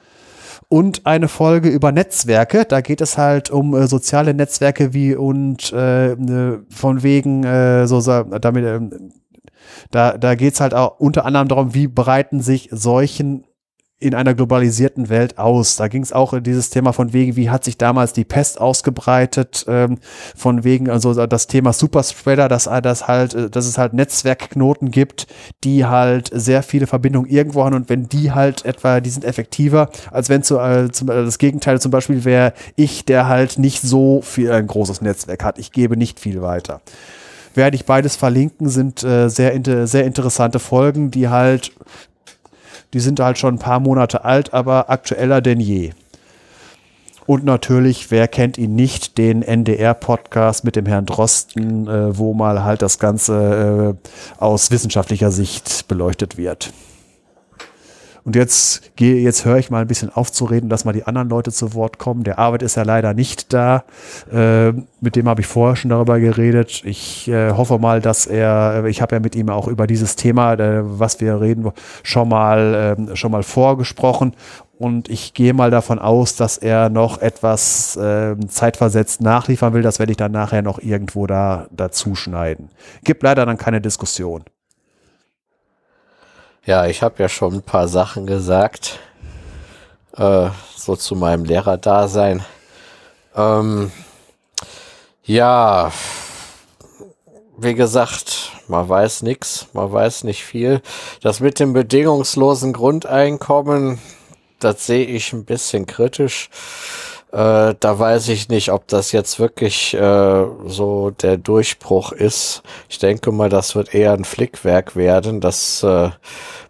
Und 0.68 1.06
eine 1.08 1.30
Folge 1.30 1.69
über 1.69 1.92
Netzwerke. 1.92 2.66
Da 2.66 2.82
geht 2.82 3.02
es 3.02 3.18
halt 3.18 3.50
um 3.50 3.74
äh, 3.74 3.88
soziale 3.88 4.34
Netzwerke 4.34 4.94
wie 4.94 5.16
und 5.16 5.72
äh, 5.74 6.16
ne, 6.16 6.64
von 6.69 7.02
wegen 7.02 7.44
äh, 7.44 7.88
so 7.88 8.02
damit 8.02 8.66
äh, 8.66 8.80
da, 9.92 10.18
da 10.18 10.36
geht 10.36 10.53
es 10.53 10.61
halt 10.61 10.74
auch 10.74 11.00
unter 11.00 11.26
anderem 11.26 11.48
darum, 11.48 11.74
wie 11.74 11.88
bereiten 11.88 12.42
sich 12.42 12.69
solchen 12.72 13.45
in 14.02 14.16
einer 14.16 14.34
globalisierten 14.34 15.10
Welt 15.10 15.38
aus. 15.38 15.76
Da 15.76 15.90
ging 15.90 16.02
es 16.02 16.14
auch 16.14 16.32
in 16.34 16.44
dieses 16.44 16.69
Thema 16.69 16.94
von 16.94 17.11
wegen, 17.11 17.36
wie 17.36 17.50
hat 17.50 17.66
sich 17.66 17.78
damals 17.78 18.14
die 18.14 18.24
Pest 18.24 18.60
ausgebreitet, 18.60 19.66
ähm, 19.68 19.98
von 20.36 20.64
wegen, 20.64 20.90
also 20.90 21.14
das 21.26 21.48
Thema 21.48 21.74
Superspreader, 21.74 22.48
dass, 22.48 22.68
äh, 22.68 22.82
dass 22.82 23.08
halt, 23.08 23.34
äh, 23.34 23.50
dass 23.50 23.66
es 23.66 23.78
halt 23.78 23.94
Netzwerkknoten 23.94 24.92
gibt, 24.92 25.28
die 25.66 25.86
halt 25.86 26.30
sehr 26.34 26.64
viele 26.64 26.88
Verbindungen 26.88 27.30
irgendwo 27.30 27.66
haben 27.66 27.76
und 27.76 27.90
wenn 27.90 28.08
die 28.08 28.32
halt 28.32 28.64
etwa, 28.64 29.02
die 29.02 29.10
sind 29.10 29.26
effektiver, 29.26 29.90
als 30.11 30.30
wenn 30.30 30.44
zu, 30.44 30.60
äh, 30.60 30.90
zum, 30.92 31.10
äh, 31.10 31.26
das 31.26 31.38
Gegenteil 31.38 31.82
zum 31.82 31.92
Beispiel 31.92 32.24
wäre 32.24 32.53
ich, 32.78 33.03
der 33.03 33.28
halt 33.28 33.60
nicht 33.60 33.82
so 33.82 34.22
viel 34.22 34.52
ein 34.52 34.68
großes 34.68 35.02
Netzwerk 35.02 35.44
hat. 35.44 35.60
Ich 35.60 35.74
gebe 35.74 35.98
nicht 35.98 36.19
viel 36.19 36.42
weiter 36.42 36.82
werde 37.56 37.76
ich 37.76 37.86
beides 37.86 38.16
verlinken, 38.16 38.69
sind 38.69 39.03
äh, 39.03 39.28
sehr, 39.28 39.60
sehr 39.88 40.06
interessante 40.06 40.60
Folgen, 40.60 41.11
die 41.11 41.30
halt 41.30 41.72
die 42.93 43.00
sind 43.00 43.19
halt 43.19 43.38
schon 43.38 43.56
ein 43.56 43.59
paar 43.59 43.80
Monate 43.80 44.26
alt, 44.26 44.53
aber 44.53 44.90
aktueller 44.90 45.42
denn 45.42 45.59
je. 45.59 45.92
Und 47.26 47.45
natürlich, 47.45 48.09
wer 48.09 48.27
kennt 48.27 48.58
ihn 48.58 48.74
nicht, 48.74 49.19
den 49.19 49.43
NDR-Podcast 49.43 50.64
mit 50.64 50.76
dem 50.76 50.88
Herrn 50.88 51.06
Drosten, 51.06 51.88
äh, 51.88 52.18
wo 52.18 52.34
mal 52.34 52.64
halt 52.64 52.82
das 52.82 52.98
Ganze 52.98 53.95
äh, 54.01 54.42
aus 54.43 54.72
wissenschaftlicher 54.72 55.30
Sicht 55.30 55.88
beleuchtet 55.88 56.38
wird. 56.38 56.74
Und 58.30 58.35
jetzt 58.35 58.95
gehe, 58.95 59.16
jetzt 59.16 59.43
höre 59.43 59.58
ich 59.58 59.72
mal 59.72 59.82
ein 59.82 59.88
bisschen 59.88 60.14
aufzureden, 60.14 60.69
dass 60.69 60.85
mal 60.85 60.93
die 60.93 61.06
anderen 61.06 61.30
Leute 61.30 61.51
zu 61.51 61.74
Wort 61.74 61.98
kommen. 61.98 62.24
Der 62.24 62.38
Arbeit 62.38 62.61
ist 62.61 62.75
ja 62.75 62.83
leider 62.83 63.16
nicht 63.16 63.51
da. 63.53 63.85
Äh, 64.32 64.74
mit 65.01 65.16
dem 65.16 65.27
habe 65.27 65.41
ich 65.41 65.48
vorher 65.48 65.75
schon 65.75 65.90
darüber 65.90 66.19
geredet. 66.19 66.83
Ich 66.85 67.27
äh, 67.27 67.53
hoffe 67.53 67.80
mal, 67.80 68.01
dass 68.01 68.27
er, 68.27 68.85
ich 68.85 69.01
habe 69.01 69.16
ja 69.16 69.19
mit 69.19 69.35
ihm 69.35 69.49
auch 69.49 69.67
über 69.67 69.88
dieses 69.88 70.16
Thema, 70.16 70.53
äh, 70.53 70.82
was 70.83 71.19
wir 71.19 71.41
reden, 71.41 71.72
schon 72.03 72.30
mal, 72.30 72.95
ähm, 72.99 73.16
schon 73.16 73.32
mal 73.32 73.41
vorgesprochen. 73.41 74.35
Und 74.77 75.09
ich 75.09 75.33
gehe 75.33 75.56
mal 75.56 75.72
davon 75.72 75.98
aus, 75.98 76.35
dass 76.35 76.59
er 76.59 76.90
noch 76.90 77.19
etwas 77.24 77.95
äh, 77.95 78.35
zeitversetzt 78.48 79.22
nachliefern 79.22 79.74
will. 79.74 79.82
Das 79.82 79.98
werde 79.98 80.11
ich 80.11 80.17
dann 80.17 80.33
nachher 80.33 80.61
noch 80.61 80.77
irgendwo 80.77 81.25
da 81.25 81.66
dazu. 81.72 82.14
Gibt 83.03 83.24
leider 83.24 83.48
dann 83.48 83.58
keine 83.58 83.82
Diskussion. 83.82 84.43
Ja, 86.69 86.85
ich 86.85 87.01
habe 87.01 87.15
ja 87.17 87.27
schon 87.27 87.56
ein 87.56 87.61
paar 87.64 87.88
Sachen 87.88 88.27
gesagt, 88.27 88.99
äh, 90.15 90.49
so 90.75 90.95
zu 90.95 91.15
meinem 91.15 91.43
Lehrerdasein. 91.43 92.45
Ähm, 93.35 93.91
ja, 95.23 95.91
wie 97.57 97.73
gesagt, 97.73 98.51
man 98.67 98.88
weiß 98.88 99.23
nichts, 99.23 99.65
man 99.73 99.91
weiß 99.91 100.25
nicht 100.25 100.45
viel. 100.45 100.83
Das 101.23 101.39
mit 101.39 101.59
dem 101.59 101.73
bedingungslosen 101.73 102.72
Grundeinkommen, 102.72 103.98
das 104.59 104.85
sehe 104.85 105.07
ich 105.07 105.33
ein 105.33 105.45
bisschen 105.45 105.88
kritisch. 105.88 106.51
Äh, 107.32 107.75
da 107.80 107.99
weiß 107.99 108.30
ich 108.30 108.49
nicht, 108.49 108.72
ob 108.72 108.88
das 108.88 109.11
jetzt 109.11 109.40
wirklich 109.40 109.93
äh, 109.93 110.45
so 110.66 111.11
der 111.11 111.38
Durchbruch 111.38 112.11
ist. 112.11 112.64
Ich 112.90 112.98
denke 112.98 113.32
mal, 113.32 113.49
das 113.49 113.75
wird 113.75 113.93
eher 113.93 114.14
ein 114.14 114.25
Flickwerk 114.25 114.95
werden, 114.95 115.40
das 115.40 115.83
äh, 115.83 116.09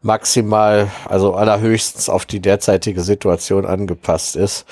maximal, 0.02 0.90
also 1.06 1.34
allerhöchstens 1.34 2.10
auf 2.10 2.26
die 2.26 2.42
derzeitige 2.42 3.02
Situation 3.02 3.66
angepasst 3.66 4.36
ist 4.36 4.66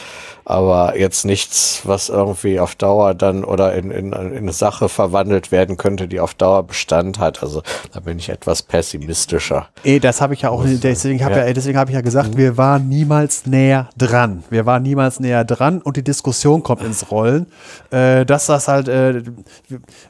aber 0.50 0.98
jetzt 0.98 1.26
nichts, 1.26 1.82
was 1.84 2.08
irgendwie 2.08 2.62
auf 2.62 2.76
Dauer 2.76 3.14
dann 3.14 3.44
oder 3.44 3.74
in, 3.74 3.92
in, 3.92 4.14
in 4.14 4.38
eine 4.38 4.54
Sache 4.54 4.88
verwandelt 4.88 5.52
werden 5.52 5.76
könnte, 5.76 6.08
die 6.08 6.22
auf 6.22 6.36
Dauer 6.36 6.64
Bestand 6.64 7.20
hat. 7.20 7.44
Also 7.44 7.64
da 7.92 8.00
bin 8.00 8.18
ich 8.18 8.30
etwas 8.30 8.64
pessimistischer. 8.64 9.68
Eh, 9.84 10.00
das 10.00 10.22
habe 10.22 10.36
ich 10.36 10.44
ja 10.44 10.50
auch, 10.50 10.64
deswegen 10.66 11.22
habe 11.26 11.36
ja. 11.36 11.48
ja, 11.48 11.54
deswegen 11.54 11.78
hab 11.78 11.90
ich 11.90 11.96
ja 11.96 12.02
gesagt, 12.02 12.36
mhm. 12.36 12.38
wir 12.38 12.56
waren 12.56 12.88
niemals 12.88 13.46
näher 13.46 13.90
dran. 13.98 14.46
Wir 14.50 14.66
waren 14.66 14.84
niemals 14.84 15.20
näher 15.20 15.44
dran 15.44 15.82
und 15.82 15.98
die 15.98 16.04
Diskussion 16.04 16.64
kommt 16.64 16.82
ins 16.82 17.12
Rollen. 17.12 17.48
Äh, 17.92 18.26
dass 18.26 18.46
das 18.46 18.70
halt, 18.70 18.88
äh, 18.88 19.24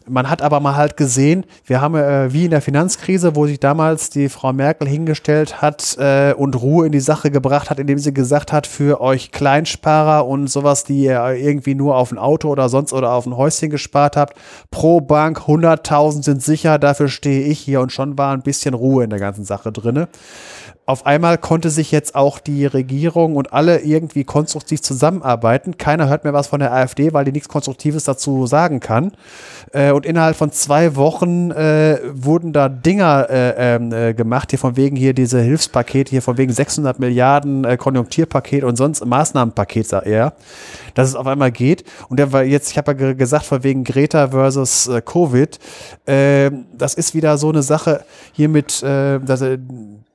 man 0.07 0.29
hat 0.29 0.43
aber 0.43 0.59
mal 0.59 0.75
halt 0.75 0.97
gesehen, 0.97 1.45
wir 1.65 1.81
haben 1.81 1.95
äh, 1.95 2.31
wie 2.31 2.45
in 2.45 2.51
der 2.51 2.61
Finanzkrise, 2.61 3.35
wo 3.35 3.47
sich 3.47 3.59
damals 3.59 4.11
die 4.11 4.29
Frau 4.29 4.53
Merkel 4.53 4.87
hingestellt 4.87 5.63
hat 5.63 5.97
äh, 5.97 6.33
und 6.33 6.61
Ruhe 6.61 6.85
in 6.85 6.91
die 6.91 6.99
Sache 6.99 7.31
gebracht 7.31 7.71
hat, 7.71 7.79
indem 7.79 7.97
sie 7.97 8.13
gesagt 8.13 8.53
hat, 8.53 8.67
für 8.67 9.01
euch 9.01 9.31
Kleinsparer 9.31 10.26
und 10.27 10.47
sowas, 10.47 10.83
die 10.83 11.03
ihr 11.03 11.33
irgendwie 11.33 11.75
nur 11.75 11.95
auf 11.95 12.11
ein 12.11 12.17
Auto 12.17 12.49
oder 12.49 12.69
sonst 12.69 12.93
oder 12.93 13.11
auf 13.11 13.25
ein 13.25 13.35
Häuschen 13.35 13.69
gespart 13.69 14.17
habt. 14.17 14.37
Pro 14.71 15.01
Bank 15.01 15.41
100.000 15.47 16.23
sind 16.23 16.43
sicher, 16.43 16.79
dafür 16.79 17.07
stehe 17.07 17.45
ich 17.47 17.59
hier 17.59 17.81
und 17.81 17.91
schon 17.91 18.17
war 18.17 18.33
ein 18.33 18.41
bisschen 18.41 18.73
Ruhe 18.73 19.03
in 19.03 19.09
der 19.09 19.19
ganzen 19.19 19.45
Sache 19.45 19.71
drinne 19.71 20.07
auf 20.87 21.05
einmal 21.05 21.37
konnte 21.37 21.69
sich 21.69 21.91
jetzt 21.91 22.15
auch 22.15 22.39
die 22.39 22.65
Regierung 22.65 23.35
und 23.35 23.51
alle 23.51 23.81
irgendwie 23.81 24.23
konstruktiv 24.23 24.81
zusammenarbeiten. 24.81 25.77
Keiner 25.77 26.07
hört 26.07 26.23
mehr 26.23 26.31
was 26.31 26.47
von 26.47 26.61
der 26.61 26.71
AfD, 26.71 27.11
weil 27.11 27.25
die 27.25 27.33
nichts 27.33 27.49
Konstruktives 27.49 28.05
dazu 28.05 28.47
sagen 28.47 28.79
kann. 28.79 29.11
Äh, 29.73 29.91
und 29.91 30.05
innerhalb 30.05 30.37
von 30.37 30.49
zwei 30.53 30.95
Wochen 30.95 31.51
äh, 31.51 31.99
wurden 32.13 32.53
da 32.53 32.69
Dinger 32.69 33.29
äh, 33.29 33.75
ähm, 33.75 33.91
äh, 33.91 34.13
gemacht, 34.13 34.51
hier 34.51 34.59
von 34.59 34.77
wegen 34.77 34.95
hier 34.95 35.13
diese 35.13 35.41
Hilfspakete, 35.41 36.09
hier 36.09 36.21
von 36.21 36.37
wegen 36.37 36.53
600 36.53 36.99
Milliarden 36.99 37.65
äh, 37.65 37.75
Konjunkturpaket 37.75 38.63
und 38.63 38.77
sonst 38.77 39.05
Maßnahmenpaket, 39.05 39.89
sagt 39.89 40.07
er, 40.07 40.35
dass 40.93 41.09
es 41.09 41.15
auf 41.15 41.27
einmal 41.27 41.51
geht. 41.51 41.83
Und 42.07 42.17
der 42.17 42.45
jetzt, 42.45 42.71
ich 42.71 42.77
habe 42.77 42.95
ja 42.97 43.11
gesagt, 43.11 43.43
von 43.43 43.61
wegen 43.61 43.83
Greta 43.83 44.29
versus 44.29 44.87
äh, 44.87 45.01
Covid, 45.01 45.59
das 46.05 46.93
ist 46.93 47.13
wieder 47.13 47.37
so 47.37 47.49
eine 47.49 47.61
Sache 47.61 48.05
hier 48.31 48.47
mit, 48.47 48.81
dass, 48.81 49.43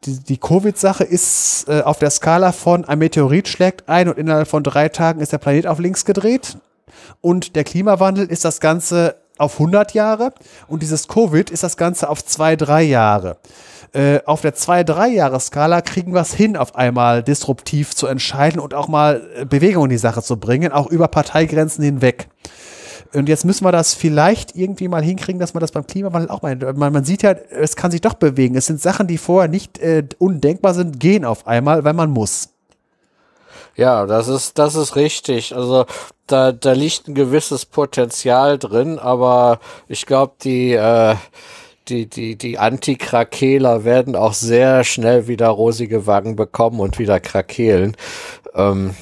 die, 0.05 0.19
die 0.19 0.39
Covid-Sache 0.39 1.05
ist 1.05 1.69
äh, 1.69 1.83
auf 1.83 1.99
der 1.99 2.11
Skala 2.11 2.53
von 2.53 2.85
ein 2.85 2.99
Meteorit 2.99 3.49
schlägt 3.49 3.89
ein 3.89 4.09
und 4.09 4.19
innerhalb 4.19 4.49
von 4.49 4.63
drei 4.63 4.89
Tagen 4.89 5.21
ist 5.21 5.33
der 5.33 5.39
Planet 5.39 5.67
auf 5.67 5.79
links 5.79 6.05
gedreht. 6.05 6.57
Und 7.21 7.57
der 7.57 7.65
Klimawandel 7.65 8.27
ist 8.27 8.45
das 8.45 8.61
Ganze 8.61 9.17
auf 9.39 9.55
100 9.55 9.95
Jahre 9.95 10.33
und 10.69 10.83
dieses 10.83 11.09
Covid 11.09 11.51
ist 11.51 11.63
das 11.63 11.77
Ganze 11.77 12.09
auf 12.09 12.25
zwei, 12.25 12.57
drei 12.57 12.83
Jahre. 12.83 13.39
Äh, 13.93 14.21
auf 14.25 14.41
der 14.41 14.55
zwei, 14.55 14.85
drei 14.85 15.09
Jahre 15.09 15.39
Skala 15.39 15.83
kriegen 15.83 16.15
wir 16.15 16.21
es 16.21 16.33
hin, 16.33 16.57
auf 16.57 16.75
einmal 16.75 17.23
disruptiv 17.23 17.95
zu 17.95 18.07
entscheiden 18.07 18.61
und 18.61 18.75
auch 18.75 18.89
mal 18.89 19.29
äh, 19.37 19.45
Bewegung 19.45 19.85
in 19.85 19.91
die 19.91 19.99
Sache 19.99 20.23
zu 20.23 20.39
bringen, 20.39 20.73
auch 20.73 20.87
über 20.87 21.09
Parteigrenzen 21.09 21.85
hinweg. 21.85 22.29
Und 23.15 23.29
jetzt 23.29 23.45
müssen 23.45 23.65
wir 23.65 23.73
das 23.73 23.95
vielleicht 23.95 24.57
irgendwie 24.57 24.89
mal 24.89 25.03
hinkriegen, 25.03 25.39
dass 25.39 25.53
man 25.53 25.61
das 25.61 25.73
beim 25.73 25.87
Klimawandel 25.87 26.31
auch 26.31 26.43
mal, 26.43 26.57
man, 26.57 26.93
man 26.93 27.05
sieht 27.05 27.23
ja, 27.23 27.33
es 27.33 27.77
kann 27.77 27.91
sich 27.91 28.01
doch 28.01 28.15
bewegen. 28.15 28.57
Es 28.57 28.67
sind 28.67 28.81
Sachen, 28.81 29.07
die 29.07 29.19
vorher 29.19 29.49
nicht 29.49 29.79
äh, 29.79 30.05
undenkbar 30.19 30.73
sind, 30.73 30.99
gehen 30.99 31.25
auf 31.25 31.47
einmal, 31.47 31.85
weil 31.85 31.93
man 31.93 32.11
muss. 32.11 32.49
Ja, 33.77 34.07
das 34.07 34.29
ist, 34.29 34.59
das 34.59 34.75
ist 34.75 34.97
richtig. 34.97 35.55
Also 35.55 35.87
da, 36.27 36.53
da 36.53 36.73
liegt 36.73 37.09
ein 37.09 37.15
gewisses 37.15 37.67
Potenzial 37.67 38.59
drin, 38.59 38.99
aber 38.99 39.61
ich 39.89 40.07
glaube, 40.07 40.35
die, 40.43 40.73
äh, 40.73 41.17
die, 41.89 42.07
die, 42.07 42.37
die 42.37 42.59
Antikrakeler 42.59 43.85
werden 43.85 44.17
auch 44.17 44.35
sehr 44.35 44.85
schnell 44.85 45.27
wieder 45.27 45.49
rosige 45.49 46.07
Wangen 46.07 46.37
bekommen 46.37 46.81
und 46.81 46.99
wieder 46.99 47.21
krakehlen. 47.21 47.97
Ähm, 48.55 48.95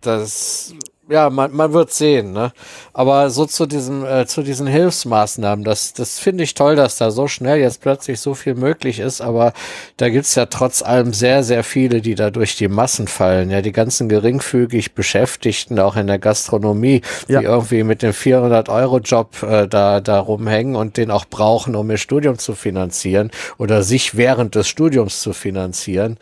das 0.00 0.74
ja, 1.08 1.30
man, 1.30 1.54
man 1.54 1.72
wird 1.72 1.92
sehen, 1.92 2.32
ne? 2.32 2.52
Aber 2.92 3.30
so 3.30 3.46
zu 3.46 3.66
diesem, 3.66 4.04
äh, 4.04 4.26
zu 4.26 4.42
diesen 4.42 4.66
Hilfsmaßnahmen, 4.66 5.64
das, 5.64 5.92
das 5.92 6.18
finde 6.18 6.42
ich 6.42 6.54
toll, 6.54 6.74
dass 6.74 6.96
da 6.96 7.10
so 7.10 7.28
schnell 7.28 7.60
jetzt 7.60 7.80
plötzlich 7.80 8.18
so 8.18 8.34
viel 8.34 8.54
möglich 8.54 8.98
ist, 8.98 9.20
aber 9.20 9.52
da 9.98 10.08
gibt's 10.08 10.34
ja 10.34 10.46
trotz 10.46 10.82
allem 10.82 11.12
sehr, 11.12 11.44
sehr 11.44 11.62
viele, 11.62 12.00
die 12.00 12.16
da 12.16 12.30
durch 12.30 12.56
die 12.56 12.68
Massen 12.68 13.06
fallen. 13.06 13.50
Ja, 13.50 13.62
die 13.62 13.72
ganzen 13.72 14.08
geringfügig 14.08 14.94
Beschäftigten, 14.94 15.78
auch 15.78 15.96
in 15.96 16.08
der 16.08 16.18
Gastronomie, 16.18 17.02
ja. 17.28 17.40
die 17.40 17.46
irgendwie 17.46 17.84
mit 17.84 18.02
dem 18.02 18.12
400-Euro-Job 18.12 19.42
äh, 19.42 19.68
da, 19.68 20.00
da 20.00 20.18
rumhängen 20.18 20.74
und 20.74 20.96
den 20.96 21.10
auch 21.10 21.26
brauchen, 21.26 21.76
um 21.76 21.90
ihr 21.90 21.98
Studium 21.98 22.38
zu 22.38 22.54
finanzieren 22.54 23.30
oder 23.58 23.82
sich 23.84 24.16
während 24.16 24.56
des 24.56 24.66
Studiums 24.66 25.20
zu 25.20 25.32
finanzieren. 25.32 26.18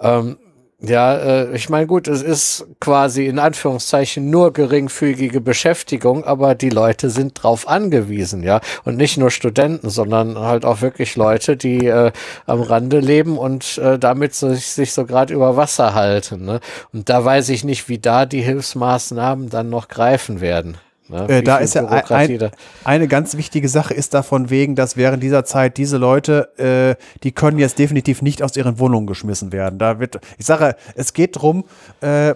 Ähm, 0.00 0.36
ja, 0.82 1.14
äh, 1.16 1.54
ich 1.54 1.68
meine, 1.68 1.86
gut, 1.86 2.08
es 2.08 2.22
ist 2.22 2.66
quasi 2.80 3.26
in 3.26 3.38
Anführungszeichen 3.38 4.30
nur 4.30 4.52
geringfügige 4.52 5.40
Beschäftigung, 5.40 6.24
aber 6.24 6.54
die 6.54 6.70
Leute 6.70 7.10
sind 7.10 7.42
drauf 7.42 7.68
angewiesen, 7.68 8.42
ja. 8.42 8.60
Und 8.84 8.96
nicht 8.96 9.18
nur 9.18 9.30
Studenten, 9.30 9.90
sondern 9.90 10.38
halt 10.38 10.64
auch 10.64 10.80
wirklich 10.80 11.16
Leute, 11.16 11.56
die 11.58 11.86
äh, 11.86 12.12
am 12.46 12.62
Rande 12.62 13.00
leben 13.00 13.36
und 13.36 13.76
äh, 13.78 13.98
damit 13.98 14.34
so, 14.34 14.54
sich 14.54 14.92
so 14.92 15.04
gerade 15.04 15.34
über 15.34 15.56
Wasser 15.56 15.94
halten. 15.94 16.46
Ne? 16.46 16.60
Und 16.92 17.10
da 17.10 17.24
weiß 17.24 17.50
ich 17.50 17.62
nicht, 17.62 17.88
wie 17.88 17.98
da 17.98 18.24
die 18.24 18.42
Hilfsmaßnahmen 18.42 19.50
dann 19.50 19.68
noch 19.68 19.88
greifen 19.88 20.40
werden. 20.40 20.78
Ne? 21.10 21.28
Äh, 21.28 21.42
da 21.42 21.58
ist 21.58 21.74
ja 21.74 21.86
ein, 21.86 22.38
da. 22.38 22.50
eine 22.84 23.08
ganz 23.08 23.36
wichtige 23.36 23.68
Sache 23.68 23.94
ist 23.94 24.14
davon 24.14 24.48
wegen, 24.50 24.76
dass 24.76 24.96
während 24.96 25.22
dieser 25.22 25.44
Zeit 25.44 25.76
diese 25.76 25.96
Leute, 25.96 26.48
äh, 26.58 27.02
die 27.22 27.32
können 27.32 27.58
jetzt 27.58 27.78
definitiv 27.78 28.22
nicht 28.22 28.42
aus 28.42 28.56
ihren 28.56 28.78
Wohnungen 28.78 29.06
geschmissen 29.06 29.52
werden. 29.52 29.78
Da 29.78 29.98
wird, 29.98 30.20
ich 30.38 30.46
sage, 30.46 30.76
es 30.94 31.12
geht 31.12 31.36
drum, 31.36 31.64
äh, 32.00 32.34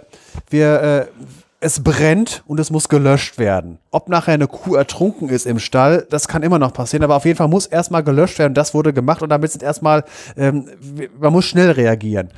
wir, 0.51 0.83
äh, 0.83 1.07
es 1.61 1.83
brennt 1.83 2.43
und 2.47 2.61
es 2.61 2.71
muss 2.71 2.91
gelöscht 2.91 3.39
werden. 3.39 3.79
Ob 3.91 4.11
nachher 4.11 4.35
eine 4.35 4.49
Kuh 4.49 4.75
ertrunken 4.75 5.31
ist 5.31 5.47
im 5.47 5.59
Stall, 5.59 6.07
das 6.11 6.29
kann 6.29 6.43
immer 6.43 6.59
noch 6.59 6.75
passieren, 6.75 7.05
aber 7.05 7.17
auf 7.17 7.25
jeden 7.25 7.39
Fall 7.39 7.49
muss 7.49 7.67
erstmal 7.67 8.03
gelöscht 8.03 8.39
werden. 8.39 8.53
Das 8.53 8.75
wurde 8.75 8.93
gemacht 8.93 9.23
und 9.23 9.31
damit 9.31 9.53
sind 9.53 9.63
erstmal, 9.63 10.05
ähm, 10.37 10.69
man 11.19 11.33
muss 11.33 11.47
schnell 11.47 11.71
reagieren. 11.71 12.29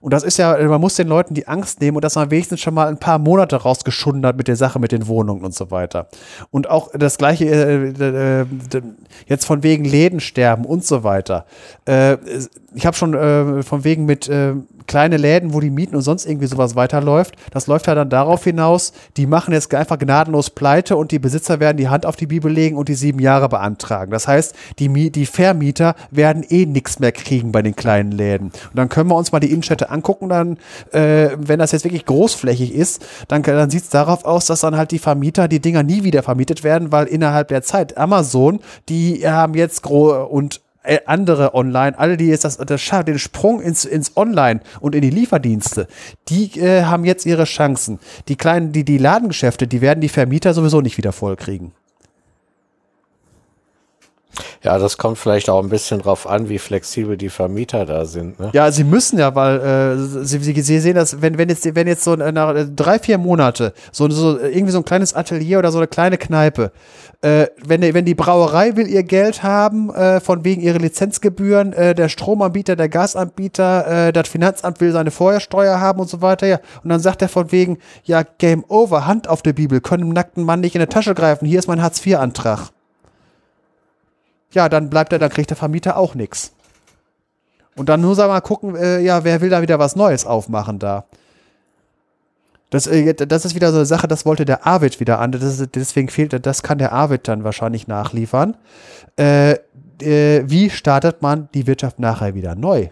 Und 0.00 0.12
das 0.12 0.22
ist 0.22 0.36
ja, 0.38 0.56
man 0.68 0.80
muss 0.80 0.94
den 0.94 1.08
Leuten 1.08 1.34
die 1.34 1.48
Angst 1.48 1.80
nehmen 1.80 1.96
und 1.96 2.04
dass 2.04 2.14
man 2.14 2.30
wenigstens 2.30 2.60
schon 2.60 2.74
mal 2.74 2.88
ein 2.88 2.98
paar 2.98 3.18
Monate 3.18 3.56
rausgeschunden 3.56 4.24
hat 4.26 4.36
mit 4.36 4.48
der 4.48 4.56
Sache 4.56 4.78
mit 4.78 4.92
den 4.92 5.06
Wohnungen 5.06 5.44
und 5.44 5.54
so 5.54 5.70
weiter. 5.70 6.08
Und 6.50 6.70
auch 6.70 6.90
das 6.92 7.18
gleiche 7.18 7.46
äh, 7.46 8.42
äh, 8.42 8.46
jetzt 9.26 9.44
von 9.44 9.62
wegen 9.62 9.84
Läden 9.84 10.20
sterben 10.20 10.64
und 10.64 10.84
so 10.84 11.04
weiter. 11.04 11.46
Äh, 11.86 12.16
ich 12.74 12.86
habe 12.86 12.96
schon 12.96 13.14
äh, 13.14 13.62
von 13.62 13.84
wegen 13.84 14.04
mit 14.04 14.28
äh, 14.28 14.54
kleine 14.88 15.16
Läden, 15.16 15.54
wo 15.54 15.60
die 15.60 15.70
Mieten 15.70 15.94
und 15.94 16.02
sonst 16.02 16.26
irgendwie 16.26 16.46
sowas 16.46 16.74
weiterläuft. 16.74 17.36
Das 17.52 17.68
läuft 17.68 17.86
ja 17.86 17.94
dann 17.94 18.10
darauf 18.10 18.42
hinaus, 18.42 18.92
die 19.16 19.26
machen 19.26 19.52
jetzt 19.52 19.72
einfach 19.74 19.98
gnadenlos 19.98 20.50
pleite 20.50 20.96
und 20.96 21.12
die 21.12 21.18
Besitzer 21.20 21.60
werden 21.60 21.76
die 21.76 21.88
Hand 21.88 22.06
auf 22.06 22.16
die 22.16 22.26
Bibel 22.26 22.50
legen 22.50 22.76
und 22.76 22.88
die 22.88 22.94
sieben 22.94 23.20
Jahre 23.20 23.48
beantragen. 23.48 24.10
Das 24.10 24.26
heißt, 24.26 24.54
die, 24.78 25.10
die 25.10 25.26
Vermieter 25.26 25.94
werden 26.10 26.44
eh 26.48 26.66
nichts 26.66 26.98
mehr 26.98 27.12
kriegen 27.12 27.52
bei 27.52 27.62
den 27.62 27.76
kleinen 27.76 28.12
Läden. 28.12 28.46
Und 28.46 28.74
dann 28.74 28.88
können 28.88 29.10
wir 29.10 29.16
uns 29.16 29.30
mal 29.30 29.40
die 29.40 29.52
Innenstädte 29.52 29.90
angucken, 29.90 30.28
dann, 30.28 30.56
äh, 30.92 31.30
wenn 31.38 31.58
das 31.58 31.72
jetzt 31.72 31.84
wirklich 31.84 32.06
großflächig 32.06 32.74
ist, 32.74 33.04
dann, 33.28 33.42
dann 33.42 33.70
sieht 33.70 33.84
es 33.84 33.90
darauf 33.90 34.24
aus, 34.24 34.46
dass 34.46 34.60
dann 34.60 34.76
halt 34.76 34.90
die 34.90 34.98
Vermieter 34.98 35.48
die 35.48 35.60
Dinger 35.60 35.82
nie 35.82 36.02
wieder 36.02 36.22
vermietet 36.22 36.64
werden, 36.64 36.90
weil 36.90 37.06
innerhalb 37.06 37.48
der 37.48 37.62
Zeit 37.62 37.96
Amazon, 37.96 38.60
die 38.88 39.28
haben 39.28 39.54
jetzt 39.54 39.86
und 39.86 40.56
äh, 40.56 40.67
andere 41.06 41.54
online, 41.54 41.98
alle, 41.98 42.16
die 42.16 42.26
jetzt 42.26 42.44
das, 42.44 42.56
das 42.56 42.90
den 43.06 43.18
Sprung 43.18 43.60
ins, 43.60 43.84
ins 43.84 44.16
Online 44.16 44.60
und 44.80 44.94
in 44.94 45.02
die 45.02 45.10
Lieferdienste, 45.10 45.86
die 46.28 46.58
äh, 46.58 46.84
haben 46.84 47.04
jetzt 47.04 47.26
ihre 47.26 47.44
Chancen. 47.44 47.98
Die 48.28 48.36
kleinen, 48.36 48.72
die, 48.72 48.84
die 48.84 48.98
Ladengeschäfte, 48.98 49.66
die 49.66 49.80
werden 49.80 50.00
die 50.00 50.08
Vermieter 50.08 50.54
sowieso 50.54 50.80
nicht 50.80 50.96
wieder 50.96 51.12
vollkriegen. 51.12 51.72
Ja, 54.62 54.78
das 54.78 54.98
kommt 54.98 55.18
vielleicht 55.18 55.50
auch 55.50 55.62
ein 55.62 55.68
bisschen 55.68 56.00
drauf 56.00 56.26
an, 56.26 56.48
wie 56.48 56.58
flexibel 56.58 57.16
die 57.16 57.28
Vermieter 57.28 57.86
da 57.86 58.04
sind. 58.04 58.38
Ne? 58.38 58.50
Ja, 58.52 58.70
sie 58.70 58.84
müssen 58.84 59.18
ja, 59.18 59.34
weil 59.34 59.60
äh, 59.60 60.24
sie, 60.24 60.38
sie, 60.38 60.60
sie 60.60 60.78
sehen 60.80 60.94
das, 60.94 61.22
wenn, 61.22 61.38
wenn 61.38 61.48
jetzt, 61.48 61.74
wenn 61.74 61.86
jetzt 61.86 62.04
so 62.04 62.16
nach 62.16 62.54
drei, 62.74 62.98
vier 62.98 63.18
Monate 63.18 63.72
so, 63.92 64.08
so 64.10 64.38
irgendwie 64.38 64.72
so 64.72 64.78
ein 64.78 64.84
kleines 64.84 65.14
Atelier 65.14 65.58
oder 65.58 65.72
so 65.72 65.78
eine 65.78 65.86
kleine 65.86 66.18
Kneipe, 66.18 66.72
äh, 67.20 67.46
wenn, 67.64 67.82
wenn 67.82 68.04
die 68.04 68.14
Brauerei 68.14 68.76
will 68.76 68.88
ihr 68.88 69.02
Geld 69.02 69.42
haben, 69.42 69.92
äh, 69.94 70.20
von 70.20 70.44
wegen 70.44 70.62
ihre 70.62 70.78
Lizenzgebühren, 70.78 71.72
äh, 71.72 71.94
der 71.94 72.08
Stromanbieter, 72.08 72.76
der 72.76 72.88
Gasanbieter, 72.88 74.08
äh, 74.08 74.12
das 74.12 74.28
Finanzamt 74.28 74.80
will 74.80 74.92
seine 74.92 75.10
Vorhersteuer 75.10 75.80
haben 75.80 76.00
und 76.00 76.08
so 76.08 76.20
weiter, 76.20 76.46
ja. 76.46 76.60
Und 76.82 76.90
dann 76.90 77.00
sagt 77.00 77.22
er 77.22 77.28
von 77.28 77.50
wegen, 77.50 77.78
ja, 78.04 78.22
Game 78.38 78.64
Over, 78.68 79.06
Hand 79.06 79.28
auf 79.28 79.42
der 79.42 79.52
Bibel, 79.52 79.80
können 79.80 80.10
nackten 80.10 80.44
Mann 80.44 80.60
nicht 80.60 80.74
in 80.74 80.80
die 80.80 80.86
Tasche 80.86 81.14
greifen, 81.14 81.46
hier 81.46 81.58
ist 81.58 81.68
mein 81.68 81.82
Hartz-IV-Antrag 81.82 82.70
ja, 84.52 84.68
dann 84.68 84.90
bleibt 84.90 85.12
er, 85.12 85.18
dann 85.18 85.30
kriegt 85.30 85.50
der 85.50 85.56
Vermieter 85.56 85.96
auch 85.96 86.14
nichts. 86.14 86.52
Und 87.76 87.88
dann 87.88 88.00
nur 88.00 88.14
sag 88.14 88.28
mal 88.28 88.40
gucken, 88.40 88.74
äh, 88.74 89.00
ja, 89.00 89.22
wer 89.24 89.40
will 89.40 89.50
da 89.50 89.62
wieder 89.62 89.78
was 89.78 89.94
Neues 89.94 90.26
aufmachen 90.26 90.78
da? 90.78 91.04
Das, 92.70 92.86
äh, 92.86 93.14
das 93.14 93.44
ist 93.44 93.54
wieder 93.54 93.70
so 93.70 93.76
eine 93.78 93.86
Sache, 93.86 94.08
das 94.08 94.26
wollte 94.26 94.44
der 94.44 94.66
Arvid 94.66 95.00
wieder 95.00 95.20
an. 95.20 95.32
Ist, 95.32 95.74
deswegen 95.74 96.08
fehlt, 96.08 96.44
das 96.44 96.62
kann 96.62 96.78
der 96.78 96.92
Arvid 96.92 97.28
dann 97.28 97.44
wahrscheinlich 97.44 97.86
nachliefern. 97.86 98.56
Äh, 99.16 99.58
äh, 100.00 100.42
wie 100.46 100.70
startet 100.70 101.22
man 101.22 101.48
die 101.54 101.66
Wirtschaft 101.66 101.98
nachher 101.98 102.34
wieder 102.34 102.54
neu? 102.54 102.88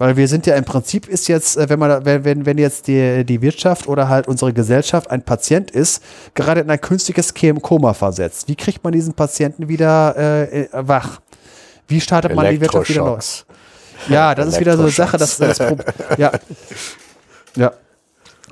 Weil 0.00 0.16
wir 0.16 0.28
sind 0.28 0.46
ja 0.46 0.56
im 0.56 0.64
Prinzip 0.64 1.06
ist 1.08 1.28
jetzt, 1.28 1.58
äh, 1.58 1.68
wenn 1.68 1.78
man, 1.78 2.06
wenn, 2.06 2.46
wenn 2.46 2.56
jetzt 2.56 2.86
die, 2.86 3.22
die 3.22 3.42
Wirtschaft 3.42 3.86
oder 3.86 4.08
halt 4.08 4.28
unsere 4.28 4.54
Gesellschaft 4.54 5.10
ein 5.10 5.22
Patient 5.22 5.70
ist, 5.70 6.02
gerade 6.32 6.62
in 6.62 6.70
ein 6.70 6.80
künstliches 6.80 7.34
Koma 7.60 7.92
versetzt. 7.92 8.48
Wie 8.48 8.56
kriegt 8.56 8.82
man 8.82 8.94
diesen 8.94 9.12
Patienten 9.12 9.68
wieder 9.68 10.16
äh, 10.16 10.62
äh 10.62 10.68
wach? 10.72 11.20
Wie 11.86 12.00
startet 12.00 12.34
man 12.34 12.48
die 12.48 12.62
Wirtschaft 12.62 12.88
wieder 12.88 13.04
neu? 13.04 13.18
Ja, 14.08 14.34
das 14.34 14.48
ist 14.48 14.60
wieder 14.60 14.78
so 14.78 14.84
eine 14.84 14.90
Sache, 14.90 15.18
dass 15.18 15.36
das 15.36 15.58
ja. 16.16 16.32
Ja. 17.56 17.72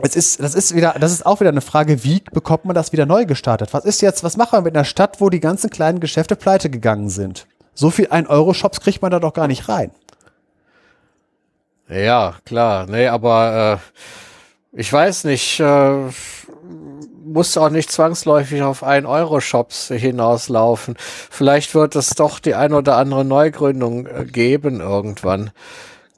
Es 0.03 0.17
ist, 0.17 0.43
das 0.43 0.55
ist 0.55 0.75
wieder, 0.75 0.97
das 1.01 1.13
ist 1.13 1.25
auch 1.25 1.41
wieder 1.41 1.49
eine 1.49 1.63
Frage, 1.63 2.05
wie 2.05 2.23
bekommt 2.31 2.67
man 2.67 2.75
das 2.75 2.93
wieder 2.93 3.07
neu 3.07 3.25
gestartet? 3.25 3.73
Was 3.73 3.87
ist 3.87 4.03
jetzt, 4.03 4.23
was 4.23 4.37
machen 4.37 4.59
wir 4.59 4.61
mit 4.61 4.77
einer 4.77 4.85
Stadt, 4.85 5.19
wo 5.19 5.31
die 5.31 5.41
ganzen 5.41 5.71
kleinen 5.71 5.99
Geschäfte 5.99 6.37
pleite 6.37 6.69
gegangen 6.69 7.09
sind? 7.09 7.47
So 7.73 7.89
viel 7.89 8.09
1-Euro-Shops 8.09 8.83
kriegt 8.83 9.01
man 9.01 9.11
da 9.11 9.19
doch 9.19 9.33
gar 9.33 9.49
nicht 9.49 9.71
rein. 9.71 9.93
Ja, 11.89 12.35
klar. 12.45 12.87
Nee, 12.89 13.09
aber 13.09 13.81
äh, 14.75 14.79
ich 14.81 14.93
weiß 14.93 15.25
nicht, 15.25 15.61
äh, 15.61 16.11
muss 17.25 17.57
auch 17.57 17.71
nicht 17.71 17.91
zwangsläufig 17.91 18.63
auf 18.63 18.83
1-Euro-Shops 18.83 19.89
hinauslaufen. 19.89 20.97
Vielleicht 20.99 21.75
wird 21.75 21.97
es 21.97 22.11
doch 22.11 22.39
die 22.39 22.55
ein 22.55 22.73
oder 22.73 22.97
andere 22.97 23.25
Neugründung 23.25 24.07
äh, 24.07 24.25
geben 24.25 24.81
irgendwann. 24.81 25.51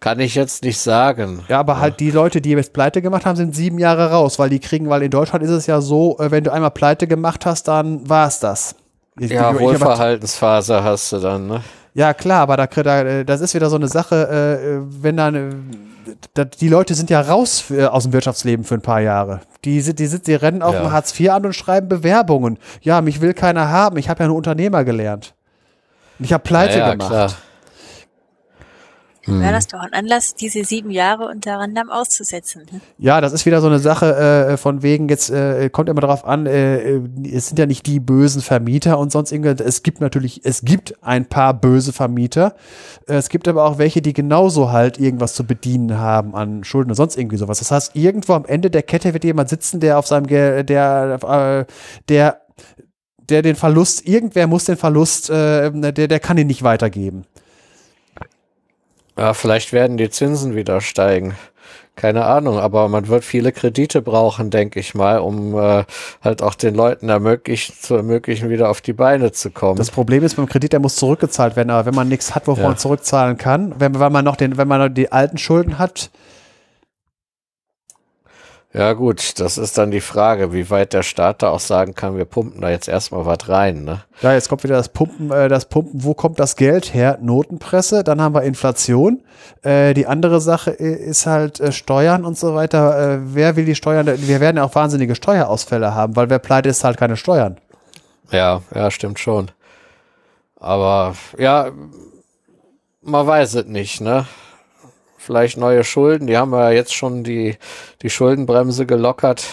Kann 0.01 0.19
ich 0.19 0.35
jetzt 0.35 0.65
nicht 0.65 0.79
sagen. 0.79 1.45
Ja, 1.49 1.61
aber 1.61 1.79
halt 1.79 2.01
die 2.01 2.11
Leute, 2.11 2.41
die 2.41 2.51
jetzt 2.51 2.73
pleite 2.73 3.03
gemacht 3.03 3.27
haben, 3.27 3.37
sind 3.37 3.55
sieben 3.55 3.79
Jahre 3.79 4.11
raus, 4.11 4.39
weil 4.39 4.49
die 4.49 4.61
kriegen, 4.61 4.89
weil 4.89 5.03
in 5.03 5.11
Deutschland 5.11 5.45
ist 5.45 5.51
es 5.51 5.67
ja 5.67 5.81
so, 5.81 6.19
äh, 6.19 6.31
wenn 6.31 6.45
du 6.45 6.53
einmal 6.53 6.71
pleite 6.71 7.07
gemacht 7.07 7.45
hast, 7.45 7.69
dann 7.69 8.09
war's 8.09 8.41
das. 8.41 8.77
Ich, 9.19 9.31
ja, 9.31 9.53
ich, 9.53 9.61
Wohlverhaltensphase 9.61 10.83
hast 10.83 11.13
du 11.13 11.19
dann, 11.19 11.47
ne? 11.47 11.63
Ja, 11.95 12.15
klar, 12.15 12.43
aber 12.43 12.57
da, 12.57 12.67
da, 12.67 13.25
das 13.25 13.41
ist 13.41 13.55
wieder 13.55 13.69
so 13.69 13.77
eine 13.77 13.89
Sache, 13.89 14.29
äh, 14.29 15.03
wenn 15.03 15.17
dann, 15.17 15.35
äh, 16.37 16.47
die 16.61 16.69
Leute 16.69 16.95
sind 16.95 17.11
ja 17.11 17.21
raus 17.21 17.61
für, 17.61 17.93
aus 17.93 18.05
dem 18.05 18.13
Wirtschaftsleben 18.13 18.65
für 18.65 18.75
ein 18.75 18.83
paar 18.83 19.01
Jahre. 19.01 19.41
Die, 19.65 19.83
die, 19.83 19.95
die, 19.95 20.23
die 20.23 20.35
rennen 20.35 20.63
auf 20.63 20.75
ja. 20.75 20.83
dem 20.83 20.93
Hartz 20.93 21.19
IV 21.19 21.31
an 21.31 21.47
und 21.47 21.55
schreiben 21.55 21.89
Bewerbungen. 21.89 22.59
Ja, 22.81 23.01
mich 23.01 23.21
will 23.21 23.35
keiner 23.35 23.71
haben, 23.71 23.97
ich 23.97 24.09
habe 24.09 24.23
ja 24.23 24.29
nur 24.29 24.37
Unternehmer 24.37 24.85
gelernt. 24.85 25.35
Ich 26.21 26.33
habe 26.33 26.43
Pleite 26.43 26.79
ja, 26.79 26.87
ja, 26.87 26.93
gemacht. 26.93 27.11
Klar. 27.11 27.33
Wäre 29.27 29.53
das 29.53 29.67
doch 29.67 29.81
ein 29.81 29.93
Anlass, 29.93 30.35
diese 30.35 30.65
sieben 30.65 30.91
Jahre 30.91 31.29
unter 31.29 31.57
Randam 31.57 31.91
auszusetzen. 31.91 32.63
Ne? 32.71 32.81
Ja, 32.99 33.21
das 33.21 33.33
ist 33.33 33.45
wieder 33.45 33.61
so 33.61 33.67
eine 33.67 33.79
Sache 33.79 34.17
äh, 34.17 34.57
von 34.57 34.83
wegen, 34.83 35.09
jetzt 35.09 35.31
äh, 35.31 35.69
kommt 35.71 35.89
immer 35.89 36.01
darauf 36.01 36.25
an, 36.25 36.47
äh, 36.47 37.01
es 37.31 37.49
sind 37.49 37.59
ja 37.59 37.67
nicht 37.67 37.87
die 37.87 38.01
bösen 38.01 38.41
Vermieter 38.41 38.99
und 38.99 39.13
sonst 39.13 39.33
irgendwas. 39.33 39.61
Es 39.67 39.83
gibt 39.83 40.01
natürlich, 40.01 40.41
es 40.45 40.63
gibt 40.63 41.03
ein 41.03 41.27
paar 41.27 41.53
böse 41.53 41.93
Vermieter. 41.93 42.55
Äh, 43.07 43.15
es 43.15 43.29
gibt 43.29 43.47
aber 43.47 43.65
auch 43.65 43.79
welche, 43.79 44.01
die 44.01 44.15
genauso 44.15 44.73
halt 44.73 44.99
irgendwas 44.99 45.35
zu 45.35 45.45
bedienen 45.45 45.99
haben 45.99 46.35
an 46.35 46.65
Schulden 46.65 46.91
und 46.91 46.97
sonst 46.97 47.19
irgendwie 47.19 47.37
sowas. 47.37 47.59
Das 47.59 47.71
heißt, 47.71 47.95
irgendwo 47.95 48.33
am 48.33 48.47
Ende 48.47 48.71
der 48.71 48.83
Kette 48.83 49.13
wird 49.13 49.25
jemand 49.25 49.51
sitzen, 49.51 49.81
der 49.81 49.99
auf 49.99 50.07
seinem, 50.07 50.27
der, 50.27 50.65
der, 50.65 51.67
der 52.09 52.41
der 53.29 53.43
den 53.43 53.55
Verlust, 53.55 54.09
irgendwer 54.09 54.49
muss 54.49 54.65
den 54.65 54.77
Verlust, 54.77 55.31
äh, 55.31 55.71
der, 55.71 56.09
der 56.09 56.21
kann 56.21 56.37
ihn 56.37 56.49
nicht 56.49 56.65
weitergeben. 56.65 57.25
Ja, 59.21 59.35
vielleicht 59.35 59.75
werden 59.75 59.99
die 59.99 60.09
Zinsen 60.09 60.55
wieder 60.55 60.81
steigen. 60.81 61.35
Keine 61.95 62.25
Ahnung, 62.25 62.59
aber 62.59 62.89
man 62.89 63.09
wird 63.09 63.23
viele 63.23 63.53
Kredite 63.53 64.01
brauchen, 64.01 64.49
denke 64.49 64.81
ich 64.81 64.95
mal, 64.95 65.19
um 65.19 65.55
äh, 65.59 65.85
halt 66.23 66.43
auch 66.43 66.55
den 66.55 66.75
Leuten 66.75 67.11
ermöglichen, 67.11 67.75
zu 67.79 67.97
ermöglichen, 67.97 68.49
wieder 68.49 68.71
auf 68.71 68.81
die 68.81 68.95
Beine 68.95 69.33
zu 69.33 69.51
kommen. 69.51 69.77
Das 69.77 69.91
Problem 69.91 70.25
ist 70.25 70.37
beim 70.37 70.47
Kredit, 70.47 70.73
der 70.73 70.81
muss 70.81 70.97
zurückgezahlt 70.97 71.55
werden, 71.55 71.69
aber 71.69 71.85
wenn 71.85 71.95
man 71.95 72.09
nichts 72.09 72.35
hat, 72.35 72.47
wovon 72.47 72.63
ja. 72.63 72.69
man 72.71 72.79
zurückzahlen 72.79 73.37
kann, 73.37 73.75
wenn, 73.79 74.01
wenn 74.01 74.11
man 74.11 74.25
noch 74.25 74.37
den, 74.37 74.57
wenn 74.57 74.69
man 74.69 74.81
noch 74.81 74.89
die 74.89 75.13
alten 75.13 75.37
Schulden 75.37 75.79
hat, 75.79 76.11
ja 78.73 78.93
gut, 78.93 79.41
das 79.41 79.59
ist 79.59 79.79
dann 79.79 79.91
die 79.91 80.01
Frage, 80.01 80.53
wie 80.53 80.71
weit 80.71 80.93
der 80.93 81.03
Staat 81.03 81.43
da 81.43 81.51
auch 81.51 81.59
sagen 81.59 81.97
kann, 81.97 82.17
wir 82.17 82.25
pumpen 82.25 82.61
da 82.61 82.71
jetzt 82.71 82.87
erstmal 82.87 83.27
was 83.27 83.49
rein. 83.49 83.83
Ne? 83.83 84.05
Ja, 84.23 84.33
jetzt 84.33 84.49
kommt 84.49 84.63
wieder 84.63 84.77
das 84.77 84.91
Pumpen, 84.91 85.33
äh, 85.33 85.49
das 85.49 85.65
Pumpen, 85.65 86.05
wo 86.05 86.15
kommt 86.15 86.39
das 86.39 86.55
Geld 86.55 86.95
her? 86.95 87.19
Notenpresse, 87.21 88.05
dann 88.05 88.21
haben 88.21 88.35
wir 88.35 88.43
Inflation. 88.43 89.25
Äh, 89.63 89.95
die 89.95 90.07
andere 90.07 90.41
Sache 90.41 90.71
ist 90.71 91.27
halt 91.27 91.59
äh, 91.59 91.73
Steuern 91.73 92.25
und 92.25 92.39
so 92.39 92.55
weiter. 92.55 93.15
Äh, 93.15 93.19
wer 93.35 93.57
will 93.57 93.65
die 93.65 93.75
Steuern? 93.75 94.07
Wir 94.07 94.39
werden 94.39 94.59
ja 94.59 94.65
auch 94.65 94.75
wahnsinnige 94.77 95.17
Steuerausfälle 95.17 95.93
haben, 95.95 96.15
weil 96.15 96.31
wer 96.31 96.39
pleite 96.39 96.69
ist, 96.69 96.85
halt 96.85 96.97
keine 96.97 97.17
Steuern. 97.17 97.57
Ja, 98.31 98.63
ja, 98.73 98.91
stimmt 98.93 99.19
schon. 99.19 99.51
Aber 100.61 101.17
ja, 101.37 101.71
man 103.03 103.27
weiß 103.27 103.55
es 103.55 103.67
nicht, 103.67 104.01
ne? 104.01 104.27
Vielleicht 105.21 105.57
neue 105.57 105.85
Schulden. 105.85 106.27
Die 106.27 106.37
haben 106.37 106.53
ja 106.53 106.71
jetzt 106.71 106.95
schon 106.95 107.23
die, 107.23 107.57
die 108.03 108.11
Schuldenbremse 108.11 108.87
gelockert. 108.87 109.45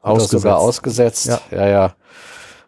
Ausgesetzt. 0.00 0.30
Sogar 0.30 0.58
ausgesetzt. 0.58 1.26
Ja, 1.26 1.40
ja. 1.50 1.68
ja. 1.68 1.94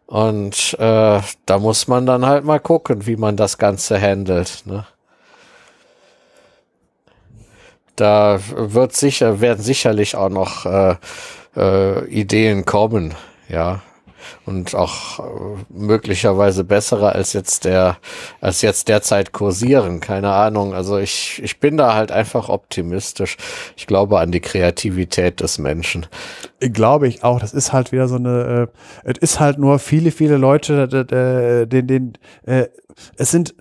Und 0.06 0.76
äh, 0.78 1.20
da 1.46 1.58
muss 1.58 1.88
man 1.88 2.04
dann 2.04 2.26
halt 2.26 2.44
mal 2.44 2.60
gucken, 2.60 3.06
wie 3.06 3.16
man 3.16 3.36
das 3.36 3.58
Ganze 3.58 4.00
handelt. 4.00 4.62
Ne? 4.66 4.86
Da 7.96 8.40
wird 8.54 8.94
sicher, 8.94 9.40
werden 9.40 9.62
sicherlich 9.62 10.16
auch 10.16 10.28
noch 10.28 10.66
äh, 10.66 10.96
äh, 11.56 12.04
Ideen 12.06 12.64
kommen, 12.64 13.14
ja 13.48 13.82
und 14.46 14.74
auch 14.74 15.20
äh, 15.20 15.22
möglicherweise 15.68 16.64
bessere 16.64 17.12
als 17.14 17.32
jetzt 17.32 17.64
der, 17.64 17.98
als 18.40 18.62
jetzt 18.62 18.88
derzeit 18.88 19.32
kursieren. 19.32 20.00
Keine 20.00 20.32
Ahnung. 20.32 20.74
Also 20.74 20.98
ich, 20.98 21.40
ich 21.42 21.60
bin 21.60 21.76
da 21.76 21.94
halt 21.94 22.12
einfach 22.12 22.48
optimistisch. 22.48 23.36
Ich 23.76 23.86
glaube 23.86 24.20
an 24.20 24.32
die 24.32 24.40
Kreativität 24.40 25.40
des 25.40 25.58
Menschen. 25.58 26.06
Glaube 26.60 27.08
ich 27.08 27.24
auch. 27.24 27.40
Das 27.40 27.54
ist 27.54 27.72
halt 27.72 27.92
wieder 27.92 28.08
so 28.08 28.16
eine, 28.16 28.68
äh, 29.04 29.10
es 29.10 29.18
ist 29.18 29.40
halt 29.40 29.58
nur 29.58 29.78
viele, 29.78 30.10
viele 30.10 30.36
Leute, 30.36 30.82
äh, 30.82 31.66
den, 31.66 31.86
den, 31.86 32.12
äh, 32.44 32.66
es 33.16 33.30
sind, 33.30 33.54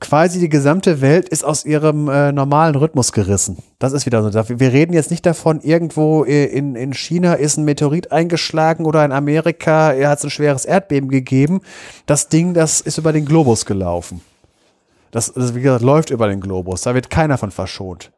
quasi 0.00 0.40
die 0.40 0.48
gesamte 0.48 1.00
Welt 1.00 1.28
ist 1.28 1.44
aus 1.44 1.64
ihrem 1.64 2.08
äh, 2.08 2.32
normalen 2.32 2.74
Rhythmus 2.74 3.12
gerissen. 3.12 3.58
Das 3.78 3.92
ist 3.92 4.06
wieder 4.06 4.22
so. 4.22 4.48
Wir 4.58 4.72
reden 4.72 4.92
jetzt 4.92 5.10
nicht 5.10 5.26
davon, 5.26 5.60
irgendwo 5.60 6.24
in, 6.24 6.76
in 6.76 6.92
China 6.94 7.34
ist 7.34 7.56
ein 7.56 7.64
Meteorit 7.64 8.12
eingeschlagen 8.12 8.86
oder 8.86 9.04
in 9.04 9.12
Amerika 9.12 9.88
hat 9.88 10.18
es 10.18 10.24
ein 10.24 10.30
schweres 10.30 10.64
Erdbeben 10.64 11.08
gegeben. 11.08 11.60
Das 12.06 12.28
Ding, 12.28 12.54
das 12.54 12.80
ist 12.80 12.98
über 12.98 13.12
den 13.12 13.24
Globus 13.24 13.66
gelaufen. 13.66 14.20
Das, 15.10 15.32
das 15.32 15.54
wie 15.54 15.60
gesagt, 15.60 15.82
läuft 15.82 16.10
über 16.10 16.28
den 16.28 16.40
Globus. 16.40 16.82
Da 16.82 16.94
wird 16.94 17.10
keiner 17.10 17.38
von 17.38 17.50
verschont. 17.50 18.10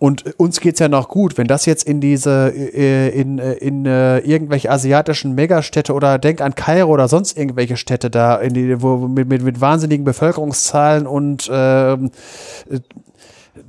Und 0.00 0.38
uns 0.38 0.60
geht's 0.60 0.78
ja 0.78 0.88
noch 0.88 1.08
gut, 1.08 1.36
wenn 1.38 1.48
das 1.48 1.66
jetzt 1.66 1.82
in 1.82 2.00
diese, 2.00 2.52
äh, 2.54 3.08
in, 3.08 3.40
äh, 3.40 3.54
in, 3.54 3.84
in 3.84 3.86
äh, 3.86 4.18
irgendwelche 4.18 4.70
asiatischen 4.70 5.34
Megastädte 5.34 5.92
oder 5.92 6.20
denk 6.20 6.40
an 6.40 6.54
Kairo 6.54 6.92
oder 6.92 7.08
sonst 7.08 7.36
irgendwelche 7.36 7.76
Städte 7.76 8.08
da, 8.08 8.36
in 8.36 8.54
die, 8.54 8.80
wo, 8.80 8.96
mit, 9.08 9.28
mit, 9.28 9.42
mit 9.42 9.60
wahnsinnigen 9.60 10.04
Bevölkerungszahlen 10.04 11.08
und 11.08 11.50
ähm, 11.52 12.12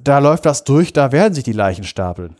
da 0.03 0.19
läuft 0.19 0.45
das 0.45 0.64
durch, 0.64 0.93
da 0.93 1.11
werden 1.11 1.33
sich 1.33 1.43
die 1.43 1.51
Leichen 1.51 1.83
stapeln. 1.83 2.35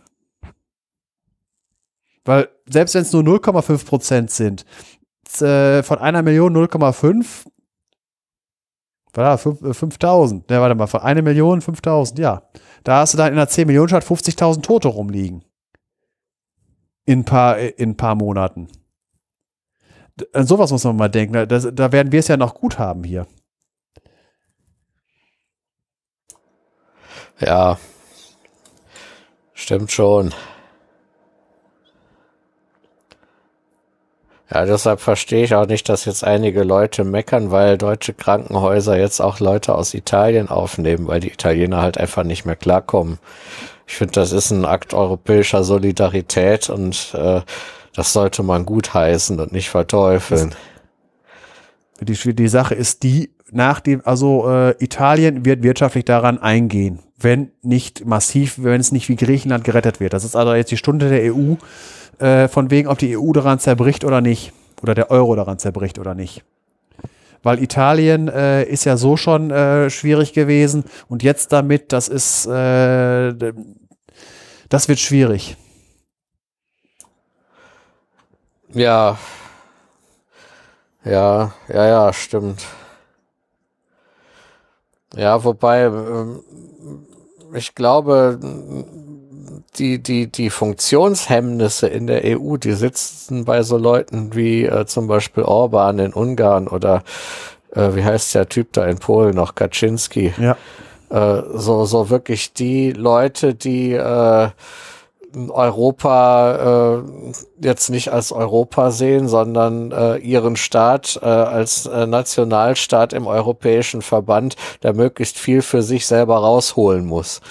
Weil 2.26 2.48
selbst 2.68 2.94
wenn 2.94 3.02
es 3.02 3.12
nur 3.12 3.24
0,5 3.24 3.86
Prozent 3.88 4.30
sind, 4.30 4.66
von 5.26 5.98
einer 6.00 6.22
Million 6.22 6.56
0,5, 6.56 7.26
war 9.14 9.38
5000, 9.38 10.50
ne, 10.50 10.62
warte 10.62 10.76
mal, 10.76 10.88
von 10.88 11.02
einer 11.02 11.22
Million 11.22 11.62
5000, 11.62 12.20
ja. 12.20 12.44
Da 12.84 13.00
hast 13.00 13.14
du 13.14 13.18
dann 13.18 13.28
in 13.28 13.34
einer 13.34 13.48
10 13.48 13.68
Millionen 13.68 13.90
Stadt 13.90 14.04
50.000 14.04 14.62
Tote 14.62 14.88
rumliegen. 14.88 15.44
In 17.06 17.20
ein 17.20 17.26
paar, 17.26 17.58
in 17.58 17.98
paar 17.98 18.16
Monaten. 18.16 18.68
An 20.34 20.46
sowas 20.46 20.72
muss 20.72 20.84
man 20.84 20.96
mal 20.96 21.10
denken. 21.10 21.34
Da, 21.34 21.46
das, 21.46 21.68
da 21.74 21.92
werden 21.92 22.12
wir 22.12 22.20
es 22.20 22.28
ja 22.28 22.38
noch 22.38 22.54
gut 22.54 22.78
haben 22.78 23.04
hier. 23.04 23.26
Ja, 27.40 27.80
stimmt 29.54 29.92
schon. 29.92 30.34
Ja, 34.52 34.66
deshalb 34.66 35.00
verstehe 35.00 35.44
ich 35.44 35.54
auch 35.54 35.68
nicht, 35.68 35.90
dass 35.90 36.06
jetzt 36.06 36.24
einige 36.24 36.64
Leute 36.64 37.04
meckern, 37.04 37.52
weil 37.52 37.78
deutsche 37.78 38.14
Krankenhäuser 38.14 38.98
jetzt 38.98 39.20
auch 39.20 39.40
Leute 39.40 39.76
aus 39.76 39.94
Italien 39.94 40.50
aufnehmen, 40.50 41.08
weil 41.08 41.20
die 41.20 41.32
Italiener 41.32 41.82
halt 41.82 42.00
einfach 42.00 42.24
nicht 42.24 42.46
mehr 42.46 42.56
klarkommen. 42.56 43.20
Ich 43.88 43.96
finde, 43.96 44.14
das 44.14 44.32
ist 44.32 44.50
ein 44.50 44.66
Akt 44.66 44.94
europäischer 44.94 45.64
Solidarität 45.64 46.70
und 46.70 47.14
äh, 47.14 47.42
das 47.94 48.14
sollte 48.14 48.42
man 48.42 48.66
gutheißen 48.66 49.40
und 49.40 49.52
nicht 49.52 49.70
verteufeln. 49.70 50.56
Die, 52.02 52.36
die 52.36 52.48
Sache 52.48 52.76
ist 52.76 53.04
die, 53.04 53.32
nach 53.52 53.80
dem, 53.80 54.02
also 54.06 54.50
äh, 54.50 54.76
Italien 54.84 55.46
wird 55.46 55.64
wirtschaftlich 55.64 56.06
daran 56.06 56.40
eingehen, 56.40 57.00
wenn 57.20 57.52
nicht 57.62 58.06
massiv, 58.06 58.56
wenn 58.64 58.80
es 58.80 58.92
nicht 58.92 59.10
wie 59.10 59.16
Griechenland 59.16 59.64
gerettet 59.64 60.00
wird. 60.00 60.14
Das 60.14 60.24
ist 60.24 60.36
also 60.36 60.54
jetzt 60.54 60.72
die 60.72 60.78
Stunde 60.78 61.10
der 61.10 61.34
EU, 61.34 61.56
äh, 62.20 62.48
von 62.48 62.72
wegen, 62.72 62.88
ob 62.88 62.98
die 62.98 63.18
EU 63.18 63.32
daran 63.32 63.60
zerbricht 63.60 64.04
oder 64.04 64.22
nicht. 64.22 64.54
Oder 64.82 64.96
der 64.96 65.12
Euro 65.12 65.36
daran 65.36 65.60
zerbricht 65.60 66.00
oder 66.00 66.16
nicht. 66.16 66.44
Weil 67.44 67.62
Italien 67.62 68.28
äh, 68.28 68.64
ist 68.64 68.86
ja 68.86 68.98
so 68.98 69.18
schon 69.18 69.52
äh, 69.52 69.90
schwierig 69.90 70.34
gewesen 70.34 70.84
und 71.08 71.24
jetzt 71.24 71.52
damit, 71.54 71.92
das 71.94 72.08
ist, 72.08 72.46
äh, 72.46 73.54
das 74.70 74.88
wird 74.88 75.00
schwierig. 75.00 75.56
Ja. 78.74 79.18
Ja, 81.06 81.54
ja, 81.70 81.88
ja, 81.88 82.14
stimmt. 82.14 82.66
Ja, 85.16 85.44
wobei, 85.44 85.86
ähm, 85.86 86.44
ich 87.54 87.76
glaube, 87.76 88.40
die, 89.78 90.02
die, 90.02 90.28
die 90.28 90.50
Funktionshemmnisse 90.50 91.88
in 91.88 92.08
der 92.08 92.22
EU, 92.26 92.58
die 92.58 92.74
sitzen 92.74 93.46
bei 93.46 93.64
so 93.64 93.78
Leuten 93.78 94.36
wie 94.36 94.66
äh, 94.66 94.86
zum 94.86 95.08
Beispiel 95.08 95.44
Orban 95.44 96.00
in 96.00 96.14
Ungarn 96.14 96.68
oder 96.68 97.04
äh, 97.74 97.96
wie 97.96 98.04
heißt 98.04 98.36
der 98.36 98.50
Typ 98.50 98.74
da 98.74 98.86
in 98.86 98.98
Polen 98.98 99.36
noch, 99.36 99.56
Kaczynski. 99.56 100.34
Ja. 100.38 100.58
Äh, 101.10 101.44
so, 101.56 101.86
so 101.86 102.10
wirklich 102.10 102.54
die 102.54 102.92
Leute, 102.92 103.56
die 103.56 103.94
äh, 103.94 104.50
Europa 105.36 106.98
äh, 107.00 107.34
jetzt 107.62 107.90
nicht 107.90 108.12
als 108.12 108.32
Europa 108.32 108.92
sehen, 108.92 109.28
sondern 109.28 109.92
äh, 109.92 110.18
ihren 110.18 110.56
Staat 110.56 111.20
äh, 111.22 111.26
als 111.26 111.86
äh, 111.86 112.08
Nationalstaat 112.08 113.14
im 113.14 113.28
europäischen 113.28 114.02
Verband, 114.02 114.56
der 114.84 114.94
möglichst 114.94 115.38
viel 115.38 115.62
für 115.62 115.84
sich 115.84 116.08
selber 116.08 116.38
rausholen 116.38 117.06
muss. 117.06 117.42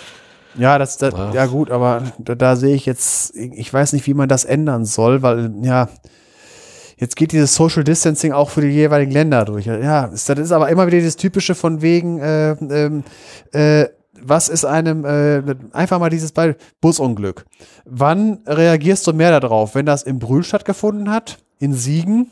Ja, 0.56 0.78
das, 0.78 0.96
das 0.96 1.14
ja. 1.14 1.32
ja 1.32 1.46
gut, 1.46 1.70
aber 1.70 2.02
da, 2.18 2.34
da 2.34 2.56
sehe 2.56 2.74
ich 2.74 2.84
jetzt, 2.84 3.34
ich 3.36 3.72
weiß 3.72 3.92
nicht, 3.92 4.06
wie 4.06 4.14
man 4.14 4.28
das 4.28 4.44
ändern 4.44 4.84
soll, 4.84 5.22
weil 5.22 5.52
ja, 5.62 5.88
jetzt 6.96 7.16
geht 7.16 7.32
dieses 7.32 7.54
Social 7.54 7.84
Distancing 7.84 8.32
auch 8.32 8.50
für 8.50 8.60
die 8.60 8.68
jeweiligen 8.68 9.12
Länder 9.12 9.44
durch. 9.44 9.66
Ja, 9.66 10.08
das 10.08 10.28
ist 10.28 10.52
aber 10.52 10.68
immer 10.68 10.86
wieder 10.86 11.00
das 11.00 11.16
Typische 11.16 11.54
von 11.54 11.80
wegen, 11.80 12.18
äh, 12.18 12.50
ähm, 12.52 13.04
äh, 13.52 13.86
was 14.28 14.48
ist 14.48 14.64
einem, 14.64 15.04
äh, 15.04 15.42
einfach 15.72 15.98
mal 15.98 16.10
dieses 16.10 16.32
Beispiel, 16.32 16.56
Busunglück. 16.80 17.46
Wann 17.84 18.40
reagierst 18.46 19.06
du 19.06 19.12
mehr 19.12 19.38
darauf, 19.40 19.74
wenn 19.74 19.86
das 19.86 20.02
in 20.02 20.18
Brühl 20.18 20.44
stattgefunden 20.44 21.10
hat, 21.10 21.38
in 21.58 21.74
Siegen, 21.74 22.30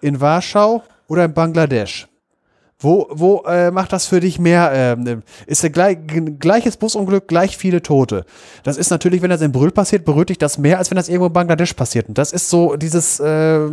in 0.00 0.20
Warschau 0.20 0.82
oder 1.08 1.24
in 1.24 1.34
Bangladesch? 1.34 2.08
Wo, 2.82 3.06
wo 3.12 3.44
äh, 3.46 3.70
macht 3.70 3.92
das 3.92 4.06
für 4.06 4.18
dich 4.18 4.40
mehr? 4.40 4.72
Ähm, 4.74 5.22
ist 5.46 5.62
der 5.62 5.70
gleich, 5.70 5.98
gleiches 6.40 6.76
Busunglück, 6.76 7.28
gleich 7.28 7.56
viele 7.56 7.80
Tote? 7.80 8.24
Das 8.64 8.76
ist 8.76 8.90
natürlich, 8.90 9.22
wenn 9.22 9.30
das 9.30 9.40
in 9.40 9.52
Brühl 9.52 9.70
passiert, 9.70 10.04
berührt 10.04 10.30
dich 10.30 10.38
das 10.38 10.58
mehr, 10.58 10.78
als 10.78 10.90
wenn 10.90 10.96
das 10.96 11.08
irgendwo 11.08 11.26
in 11.26 11.32
Bangladesch 11.32 11.74
passiert. 11.74 12.08
Und 12.08 12.18
das 12.18 12.32
ist 12.32 12.50
so 12.50 12.74
dieses 12.74 13.20
äh, 13.20 13.68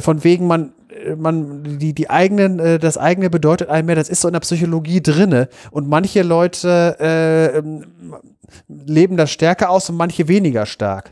von 0.00 0.24
wegen, 0.24 0.46
man, 0.46 0.72
man, 1.16 1.78
die, 1.78 1.92
die 1.92 2.10
eigenen, 2.10 2.58
äh, 2.58 2.78
das 2.78 2.98
eigene 2.98 3.30
bedeutet 3.30 3.68
einem 3.68 3.86
mehr, 3.86 3.96
das 3.96 4.08
ist 4.08 4.20
so 4.20 4.28
in 4.28 4.32
der 4.32 4.40
Psychologie 4.40 5.02
drinne. 5.02 5.48
Und 5.70 5.88
manche 5.88 6.22
Leute 6.22 6.96
äh, 7.00 7.62
leben 8.68 9.16
das 9.16 9.30
stärker 9.30 9.70
aus 9.70 9.90
und 9.90 9.96
manche 9.96 10.28
weniger 10.28 10.66
stark. 10.66 11.10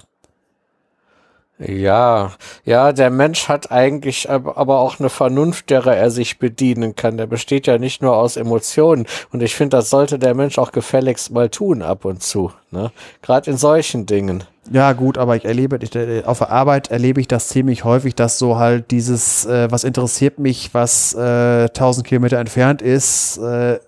Ja, 1.59 2.35
ja, 2.65 2.93
der 2.93 3.11
Mensch 3.11 3.49
hat 3.49 3.73
eigentlich 3.73 4.31
aber 4.31 4.79
auch 4.79 5.01
eine 5.01 5.09
Vernunft, 5.09 5.71
derer 5.71 5.97
er 5.97 6.13
sich 6.13 6.39
bedienen 6.39 6.95
kann. 6.95 7.17
Der 7.17 7.27
besteht 7.27 7.67
ja 7.67 7.79
nicht 7.79 8.01
nur 8.01 8.17
aus 8.17 8.37
Emotionen. 8.37 9.07
Und 9.33 9.43
ich 9.43 9.57
finde, 9.57 9.77
das 9.77 9.91
sollte 9.91 10.21
der 10.21 10.37
Mensch 10.37 10.57
auch 10.59 10.71
gefälligst 10.71 11.33
mal 11.33 11.49
tun 11.49 11.83
ab 11.83 12.05
und 12.05 12.23
zu. 12.23 12.53
Ne? 12.71 12.91
Gerade 13.23 13.51
in 13.51 13.57
solchen 13.57 14.05
Dingen. 14.07 14.45
Ja, 14.71 14.93
gut, 14.93 15.17
aber 15.17 15.35
ich 15.37 15.47
erlebe, 15.47 15.79
ich, 15.81 15.95
äh, 15.95 16.25
auf 16.25 16.39
der 16.39 16.51
Arbeit 16.51 16.91
erlebe 16.91 17.23
ich 17.23 17.29
das 17.29 17.49
ziemlich 17.49 17.85
häufig, 17.85 18.15
dass 18.15 18.39
so 18.39 18.59
halt 18.59 18.91
dieses, 18.91 19.47
äh, 19.47 19.71
was 19.71 19.83
interessiert 19.83 20.39
mich, 20.39 20.75
was 20.75 21.15
äh, 21.15 21.69
1000 21.69 22.07
Kilometer 22.07 22.39
entfernt 22.39 22.83
ist, 22.83 23.39
äh, 23.39 23.79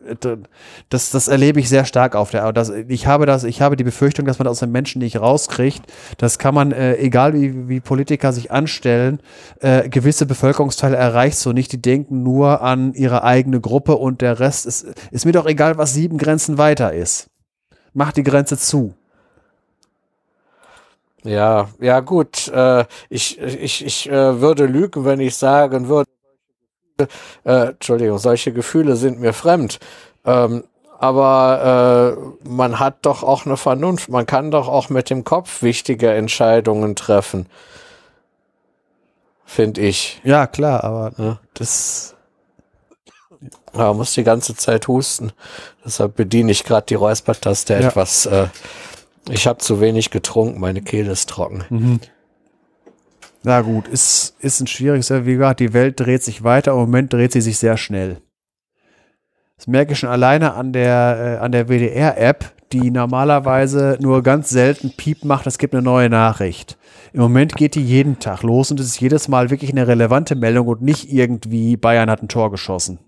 das, 0.89 1.11
das 1.11 1.29
erlebe 1.29 1.61
ich 1.61 1.69
sehr 1.69 1.85
stark 1.85 2.17
auf 2.17 2.31
der 2.31 2.45
Arbeit. 2.45 2.87
Ich 2.89 3.07
habe 3.07 3.27
das, 3.27 3.45
ich 3.45 3.61
habe 3.61 3.77
die 3.77 3.85
Befürchtung, 3.85 4.25
dass 4.25 4.39
man 4.39 4.47
das 4.47 4.53
aus 4.53 4.61
den 4.61 4.73
Menschen 4.73 5.01
nicht 5.01 5.21
rauskriegt. 5.21 5.83
Das 6.17 6.39
kann 6.39 6.55
man, 6.55 6.73
äh, 6.73 6.97
egal 6.97 7.35
wie, 7.35 7.69
wie 7.69 7.81
Politiker 7.81 8.33
sich 8.33 8.51
anstellen, 8.51 9.21
äh, 9.61 9.87
gewisse 9.91 10.25
Bevölkerungsteile 10.25 10.97
erreicht 10.97 11.37
so 11.37 11.53
nicht. 11.53 11.73
Die 11.73 11.83
denken 11.83 12.23
nur 12.23 12.63
an 12.63 12.95
ihre 12.95 13.23
eigene 13.23 13.61
Gruppe 13.61 13.97
und 13.97 14.23
der 14.23 14.41
Rest 14.41 14.65
ist, 14.65 14.87
ist 15.11 15.27
mir 15.27 15.33
doch 15.33 15.47
egal, 15.47 15.77
was 15.77 15.93
sieben 15.93 16.17
Grenzen 16.17 16.57
weiter 16.57 16.95
ist. 16.95 17.30
Mach 17.95 18.13
die 18.13 18.23
Grenze 18.23 18.57
zu. 18.57 18.95
Ja, 21.23 21.69
ja 21.81 22.01
gut. 22.01 22.49
Äh, 22.49 22.87
ich 23.09 23.39
ich, 23.41 23.85
ich 23.85 24.11
äh, 24.11 24.41
würde 24.41 24.67
lügen, 24.67 25.05
wenn 25.05 25.21
ich 25.21 25.37
sagen 25.37 25.89
würde, 25.89 26.11
äh, 27.45 27.69
Entschuldigung, 27.69 28.19
solche 28.19 28.53
Gefühle 28.53 28.97
sind 28.97 29.21
mir 29.21 29.33
fremd. 29.33 29.81
Ähm, 30.25 30.65
aber 30.99 32.17
äh, 32.45 32.49
man 32.49 32.79
hat 32.79 32.99
doch 33.03 33.23
auch 33.23 33.47
eine 33.47 33.57
Vernunft. 33.57 34.11
Man 34.11 34.27
kann 34.27 34.51
doch 34.51 34.69
auch 34.69 34.91
mit 34.91 35.09
dem 35.09 35.25
Kopf 35.25 35.63
wichtige 35.63 36.13
Entscheidungen 36.13 36.95
treffen. 36.95 37.47
Finde 39.47 39.81
ich. 39.81 40.21
Ja, 40.25 40.47
klar, 40.47 40.85
aber 40.85 41.13
ja. 41.17 41.41
das. 41.55 42.15
Ja, 43.75 43.89
man 43.89 43.99
muss 43.99 44.15
die 44.15 44.25
ganze 44.25 44.55
Zeit 44.57 44.89
husten. 44.89 45.33
Deshalb 45.85 46.17
bediene 46.17 46.51
ich 46.51 46.65
gerade 46.65 46.87
die 46.87 46.95
Räuspertaste 46.95 47.75
ja. 47.75 47.89
etwas. 47.89 48.27
Äh, 48.27 48.49
ich 49.29 49.47
habe 49.47 49.59
zu 49.59 49.81
wenig 49.81 50.11
getrunken, 50.11 50.61
meine 50.61 50.83
Kehle 50.83 51.13
ist 51.13 51.29
trocken. 51.29 51.65
Mhm. 51.69 52.01
Na 53.43 53.63
gut, 53.63 53.89
ist, 53.89 54.35
ist 54.41 54.61
ein 54.61 54.67
schwieriges, 54.67 55.11
wie 55.11 55.35
gesagt, 55.35 55.61
die 55.61 55.73
Welt 55.73 55.99
dreht 55.99 56.23
sich 56.23 56.45
weiter, 56.45 56.73
im 56.73 56.79
Moment 56.79 57.13
dreht 57.13 57.33
sie 57.33 57.41
sich 57.41 57.59
sehr 57.59 57.77
schnell. 57.77 58.21
Das 59.57 59.67
merke 59.67 59.93
ich 59.93 59.99
schon 59.99 60.11
alleine 60.11 60.55
an 60.55 60.73
der, 60.73 61.39
äh, 61.39 61.45
an 61.45 61.53
der 61.53 61.69
WDR-App, 61.69 62.53
die 62.73 62.91
normalerweise 62.91 63.99
nur 64.01 64.23
ganz 64.23 64.51
selten 64.51 64.95
Piep 64.97 65.25
macht, 65.25 65.47
es 65.47 65.59
gibt 65.59 65.75
eine 65.75 65.83
neue 65.83 66.11
Nachricht. 66.11 66.77
Im 67.13 67.21
Moment 67.21 67.57
geht 67.57 67.75
die 67.75 67.85
jeden 67.85 68.19
Tag 68.21 68.43
los 68.43 68.71
und 68.71 68.79
es 68.79 68.87
ist 68.87 69.01
jedes 69.01 69.27
Mal 69.29 69.51
wirklich 69.51 69.71
eine 69.71 69.89
relevante 69.89 70.35
Meldung 70.35 70.69
und 70.69 70.83
nicht 70.83 71.13
irgendwie 71.13 71.77
Bayern 71.77 72.11
hat 72.11 72.23
ein 72.23 72.29
Tor 72.29 72.51
geschossen. 72.51 72.99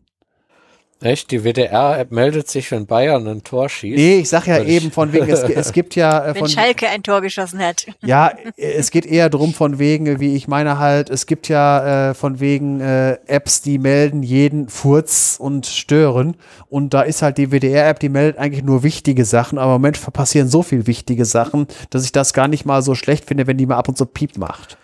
Echt? 1.02 1.30
Die 1.30 1.44
WDR-App 1.44 2.12
meldet 2.12 2.48
sich, 2.48 2.70
wenn 2.70 2.86
Bayern 2.86 3.26
ein 3.26 3.42
Tor 3.42 3.68
schießt? 3.68 3.96
Nee, 3.96 4.18
ich 4.20 4.28
sag 4.28 4.46
ja 4.46 4.56
Weil 4.58 4.68
eben 4.68 4.90
von 4.90 5.12
wegen, 5.12 5.28
es, 5.28 5.42
es 5.42 5.72
gibt 5.72 5.96
ja... 5.96 6.26
Äh, 6.26 6.34
von, 6.34 6.42
wenn 6.42 6.48
Schalke 6.48 6.88
ein 6.88 7.02
Tor 7.02 7.20
geschossen 7.20 7.58
hat. 7.60 7.86
Ja, 8.04 8.32
es 8.56 8.90
geht 8.90 9.06
eher 9.06 9.28
drum 9.28 9.52
von 9.52 9.78
wegen, 9.78 10.20
wie 10.20 10.34
ich 10.36 10.48
meine 10.48 10.78
halt, 10.78 11.10
es 11.10 11.26
gibt 11.26 11.48
ja 11.48 12.10
äh, 12.10 12.14
von 12.14 12.40
wegen 12.40 12.80
äh, 12.80 13.18
Apps, 13.26 13.62
die 13.62 13.78
melden 13.78 14.22
jeden 14.22 14.68
Furz 14.68 15.36
und 15.38 15.66
stören. 15.66 16.36
Und 16.68 16.94
da 16.94 17.02
ist 17.02 17.22
halt 17.22 17.38
die 17.38 17.50
WDR-App, 17.50 17.98
die 17.98 18.08
meldet 18.08 18.38
eigentlich 18.38 18.64
nur 18.64 18.82
wichtige 18.82 19.24
Sachen, 19.24 19.58
aber 19.58 19.74
im 19.74 19.82
Moment 19.82 20.12
passieren 20.12 20.48
so 20.48 20.62
viel 20.62 20.86
wichtige 20.86 21.24
Sachen, 21.24 21.66
dass 21.90 22.04
ich 22.04 22.12
das 22.12 22.32
gar 22.32 22.48
nicht 22.48 22.64
mal 22.64 22.82
so 22.82 22.94
schlecht 22.94 23.24
finde, 23.24 23.46
wenn 23.46 23.58
die 23.58 23.66
mal 23.66 23.76
ab 23.76 23.88
und 23.88 23.98
zu 23.98 24.06
Piep 24.06 24.38
macht. 24.38 24.78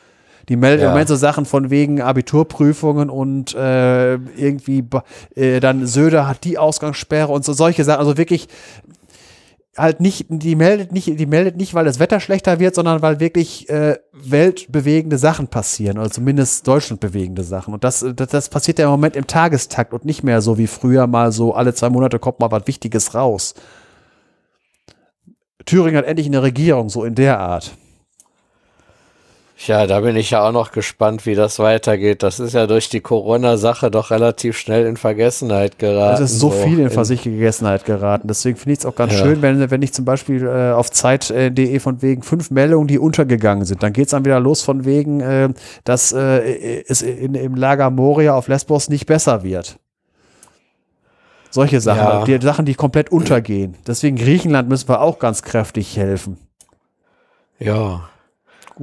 Die 0.48 0.56
melden 0.56 0.82
ja. 0.82 0.88
im 0.88 0.92
Moment 0.92 1.08
so 1.08 1.16
Sachen 1.16 1.44
von 1.44 1.70
wegen 1.70 2.00
Abiturprüfungen 2.00 3.10
und 3.10 3.54
äh, 3.54 4.14
irgendwie 4.14 4.84
äh, 5.34 5.60
dann 5.60 5.86
Söder 5.86 6.26
hat 6.26 6.44
die 6.44 6.58
Ausgangssperre 6.58 7.32
und 7.32 7.44
so 7.44 7.52
solche 7.52 7.84
Sachen. 7.84 8.00
Also 8.00 8.16
wirklich 8.16 8.48
halt 9.78 10.00
nicht, 10.00 10.26
die 10.28 10.56
meldet 10.56 10.92
nicht, 10.92 11.18
die 11.18 11.26
meldet 11.26 11.56
nicht, 11.56 11.74
weil 11.74 11.84
das 11.84 11.98
Wetter 11.98 12.20
schlechter 12.20 12.58
wird, 12.58 12.74
sondern 12.74 13.02
weil 13.02 13.20
wirklich 13.20 13.68
äh, 13.68 13.98
weltbewegende 14.12 15.18
Sachen 15.18 15.48
passieren 15.48 15.98
oder 15.98 16.10
zumindest 16.10 16.66
deutschlandbewegende 16.66 17.42
Sachen. 17.42 17.74
Und 17.74 17.84
das, 17.84 18.04
das, 18.14 18.28
das 18.28 18.48
passiert 18.48 18.78
ja 18.78 18.86
im 18.86 18.90
Moment 18.90 19.16
im 19.16 19.26
Tagestakt 19.26 19.92
und 19.92 20.04
nicht 20.04 20.22
mehr 20.24 20.40
so 20.40 20.58
wie 20.58 20.66
früher 20.66 21.06
mal 21.06 21.32
so 21.32 21.54
alle 21.54 21.74
zwei 21.74 21.90
Monate 21.90 22.18
kommt 22.18 22.40
mal 22.40 22.50
was 22.50 22.66
Wichtiges 22.66 23.14
raus. 23.14 23.54
Thüringen 25.64 25.98
hat 25.98 26.06
endlich 26.06 26.26
eine 26.26 26.42
Regierung, 26.42 26.88
so 26.88 27.04
in 27.04 27.14
der 27.14 27.38
Art. 27.38 27.76
Ja, 29.66 29.88
da 29.88 30.00
bin 30.00 30.14
ich 30.14 30.30
ja 30.30 30.46
auch 30.46 30.52
noch 30.52 30.70
gespannt, 30.70 31.26
wie 31.26 31.34
das 31.34 31.58
weitergeht. 31.58 32.22
Das 32.22 32.38
ist 32.38 32.52
ja 32.52 32.68
durch 32.68 32.90
die 32.90 33.00
Corona-Sache 33.00 33.90
doch 33.90 34.12
relativ 34.12 34.56
schnell 34.56 34.86
in 34.86 34.96
Vergessenheit 34.96 35.80
geraten. 35.80 36.22
Es 36.22 36.30
ist 36.30 36.38
so, 36.38 36.50
viel 36.50 36.78
in 36.78 36.90
Vergessenheit 36.90 37.84
geraten. 37.84 38.28
Deswegen 38.28 38.56
finde 38.56 38.74
ich 38.74 38.78
es 38.78 38.86
auch 38.86 38.94
ganz 38.94 39.14
Ja. 39.14 39.18
schön, 39.18 39.42
wenn, 39.42 39.68
wenn 39.68 39.82
ich 39.82 39.92
zum 39.92 40.04
Beispiel 40.04 40.46
äh, 40.46 40.70
auf 40.70 40.92
Zeit.de 40.92 41.80
von 41.80 42.00
wegen 42.02 42.22
fünf 42.22 42.52
Meldungen, 42.52 42.86
die 42.86 43.00
untergegangen 43.00 43.64
sind. 43.64 43.82
Dann 43.82 43.92
geht 43.92 44.04
es 44.04 44.10
dann 44.12 44.24
wieder 44.24 44.38
los 44.38 44.62
von 44.62 44.84
wegen, 44.84 45.20
äh, 45.20 45.48
dass 45.82 46.12
äh, 46.12 46.84
es 46.86 47.02
in, 47.02 47.34
im 47.34 47.56
Lager 47.56 47.90
Moria 47.90 48.34
auf 48.36 48.46
Lesbos 48.46 48.88
nicht 48.88 49.06
besser 49.06 49.42
wird. 49.42 49.80
Solche 51.50 51.80
Sachen, 51.80 51.98
Ja. 51.98 52.24
die 52.38 52.44
Sachen, 52.46 52.64
die 52.64 52.74
komplett 52.74 53.10
untergehen. 53.10 53.74
Deswegen 53.88 54.16
Griechenland 54.16 54.68
müssen 54.68 54.88
wir 54.88 55.00
auch 55.00 55.18
ganz 55.18 55.42
kräftig 55.42 55.96
helfen. 55.96 56.36
Ja. 57.58 58.08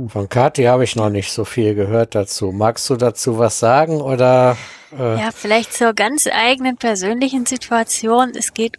Von 0.07 0.27
Kathi 0.27 0.63
habe 0.63 0.83
ich 0.83 0.95
noch 0.95 1.09
nicht 1.09 1.31
so 1.31 1.45
viel 1.45 1.73
gehört 1.73 2.15
dazu. 2.15 2.51
Magst 2.51 2.89
du 2.89 2.95
dazu 2.95 3.39
was 3.39 3.59
sagen 3.59 4.01
oder? 4.01 4.57
Äh, 4.91 5.21
Ja, 5.21 5.31
vielleicht 5.33 5.73
zur 5.73 5.93
ganz 5.93 6.27
eigenen 6.27 6.75
persönlichen 6.77 7.45
Situation. 7.45 8.33
Es 8.35 8.53
geht 8.53 8.77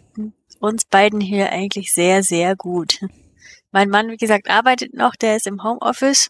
uns 0.59 0.85
beiden 0.85 1.19
hier 1.19 1.51
eigentlich 1.51 1.93
sehr, 1.93 2.23
sehr 2.23 2.55
gut. 2.55 2.99
Mein 3.71 3.89
Mann, 3.89 4.09
wie 4.09 4.17
gesagt, 4.17 4.49
arbeitet 4.49 4.93
noch, 4.93 5.15
der 5.15 5.35
ist 5.35 5.47
im 5.47 5.63
Homeoffice, 5.63 6.29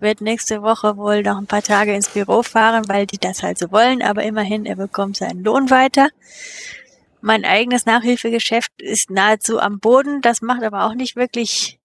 wird 0.00 0.20
nächste 0.20 0.62
Woche 0.62 0.96
wohl 0.96 1.22
noch 1.22 1.38
ein 1.38 1.46
paar 1.46 1.62
Tage 1.62 1.94
ins 1.94 2.08
Büro 2.08 2.42
fahren, 2.42 2.84
weil 2.88 3.06
die 3.06 3.18
das 3.18 3.42
halt 3.42 3.58
so 3.58 3.70
wollen, 3.70 4.02
aber 4.02 4.22
immerhin, 4.22 4.66
er 4.66 4.76
bekommt 4.76 5.16
seinen 5.16 5.42
Lohn 5.44 5.70
weiter. 5.70 6.08
Mein 7.20 7.44
eigenes 7.44 7.86
Nachhilfegeschäft 7.86 8.72
ist 8.78 9.10
nahezu 9.10 9.60
am 9.60 9.78
Boden, 9.78 10.20
das 10.22 10.42
macht 10.42 10.62
aber 10.62 10.84
auch 10.86 10.94
nicht 10.94 11.16
wirklich, 11.16 11.78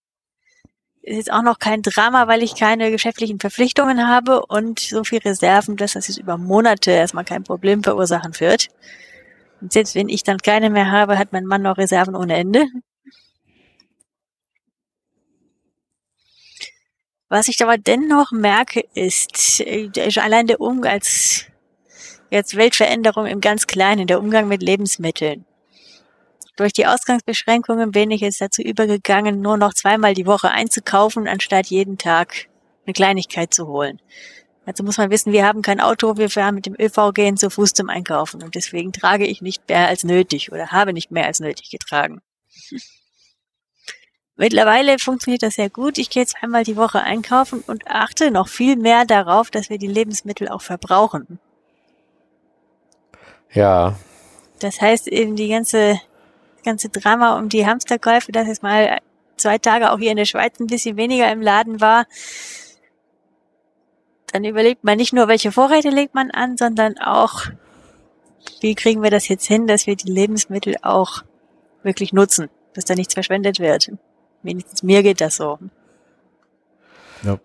ist 1.07 1.15
jetzt 1.15 1.31
auch 1.31 1.41
noch 1.41 1.59
kein 1.59 1.81
Drama, 1.81 2.27
weil 2.27 2.43
ich 2.43 2.55
keine 2.55 2.91
geschäftlichen 2.91 3.39
Verpflichtungen 3.39 4.07
habe 4.07 4.45
und 4.45 4.79
so 4.79 5.03
viel 5.05 5.19
Reserven, 5.19 5.77
dass 5.77 5.93
das 5.93 6.07
jetzt 6.07 6.17
über 6.17 6.37
Monate 6.37 6.91
erstmal 6.91 7.23
kein 7.23 7.43
Problem 7.43 7.81
verursachen 7.81 8.37
wird. 8.39 8.67
Und 9.61 9.71
selbst 9.71 9.95
wenn 9.95 10.09
ich 10.09 10.23
dann 10.23 10.37
keine 10.37 10.69
mehr 10.69 10.91
habe, 10.91 11.17
hat 11.17 11.31
mein 11.31 11.45
Mann 11.45 11.61
noch 11.61 11.77
Reserven 11.77 12.15
ohne 12.15 12.35
Ende. 12.35 12.65
Was 17.29 17.47
ich 17.47 17.61
aber 17.63 17.77
dennoch 17.77 18.31
merke, 18.31 18.83
ist 18.93 19.61
äh, 19.61 19.89
allein 20.19 20.47
der 20.47 20.61
Umgang 20.61 20.93
als 20.93 21.45
jetzt 22.29 22.55
Weltveränderung 22.55 23.25
im 23.27 23.41
ganz 23.41 23.65
Kleinen, 23.65 24.07
der 24.07 24.19
Umgang 24.19 24.47
mit 24.47 24.61
Lebensmitteln. 24.61 25.46
Durch 26.57 26.73
die 26.73 26.87
Ausgangsbeschränkungen 26.87 27.91
bin 27.91 28.11
ich 28.11 28.21
jetzt 28.21 28.41
dazu 28.41 28.61
übergegangen, 28.61 29.41
nur 29.41 29.57
noch 29.57 29.73
zweimal 29.73 30.13
die 30.15 30.25
Woche 30.25 30.49
einzukaufen, 30.49 31.27
anstatt 31.27 31.67
jeden 31.67 31.97
Tag 31.97 32.47
eine 32.85 32.93
Kleinigkeit 32.93 33.53
zu 33.53 33.67
holen. 33.67 34.01
Also 34.65 34.83
muss 34.83 34.97
man 34.97 35.11
wissen, 35.11 35.31
wir 35.31 35.45
haben 35.45 35.61
kein 35.61 35.79
Auto, 35.79 36.17
wir 36.17 36.29
fahren 36.29 36.55
mit 36.55 36.65
dem 36.65 36.75
ÖV 36.77 37.13
gehen 37.13 37.37
zu 37.37 37.49
Fuß 37.49 37.73
zum 37.73 37.89
Einkaufen 37.89 38.43
und 38.43 38.55
deswegen 38.55 38.91
trage 38.91 39.25
ich 39.25 39.41
nicht 39.41 39.69
mehr 39.69 39.87
als 39.87 40.03
nötig 40.03 40.51
oder 40.51 40.71
habe 40.71 40.91
nicht 40.91 41.11
mehr 41.11 41.25
als 41.25 41.39
nötig 41.39 41.69
getragen. 41.69 42.21
Mittlerweile 44.35 44.97
funktioniert 44.99 45.41
das 45.41 45.55
sehr 45.55 45.69
gut. 45.69 45.97
Ich 45.97 46.09
gehe 46.09 46.25
zweimal 46.25 46.63
die 46.63 46.75
Woche 46.75 47.01
einkaufen 47.01 47.63
und 47.65 47.87
achte 47.87 48.29
noch 48.29 48.49
viel 48.49 48.75
mehr 48.75 49.05
darauf, 49.05 49.49
dass 49.51 49.69
wir 49.69 49.77
die 49.77 49.87
Lebensmittel 49.87 50.49
auch 50.49 50.61
verbrauchen. 50.61 51.39
ja, 53.51 53.97
Das 54.59 54.81
heißt 54.81 55.07
eben 55.07 55.35
die 55.35 55.47
ganze, 55.47 55.99
ganze 56.63 56.89
Drama 56.89 57.37
um 57.37 57.49
die 57.49 57.65
Hamsterkäufe, 57.65 58.31
dass 58.31 58.47
es 58.47 58.61
mal 58.61 58.99
zwei 59.37 59.57
Tage 59.57 59.91
auch 59.91 59.99
hier 59.99 60.11
in 60.11 60.17
der 60.17 60.25
Schweiz 60.25 60.59
ein 60.59 60.67
bisschen 60.67 60.97
weniger 60.97 61.31
im 61.31 61.41
Laden 61.41 61.79
war. 61.79 62.05
Dann 64.31 64.43
überlegt 64.43 64.83
man 64.83 64.97
nicht 64.97 65.13
nur, 65.13 65.27
welche 65.27 65.51
Vorräte 65.51 65.89
legt 65.89 66.13
man 66.13 66.31
an, 66.31 66.57
sondern 66.57 66.97
auch, 66.97 67.43
wie 68.61 68.75
kriegen 68.75 69.01
wir 69.01 69.11
das 69.11 69.27
jetzt 69.27 69.45
hin, 69.45 69.67
dass 69.67 69.87
wir 69.87 69.95
die 69.95 70.11
Lebensmittel 70.11 70.75
auch 70.81 71.23
wirklich 71.83 72.11
nutzen, 72.11 72.49
dass 72.73 72.85
da 72.85 72.95
nichts 72.95 73.13
verschwendet 73.13 73.59
wird. 73.59 73.91
Wenigstens 74.43 74.83
mir 74.83 75.03
geht 75.03 75.21
das 75.21 75.37
so. 75.37 75.59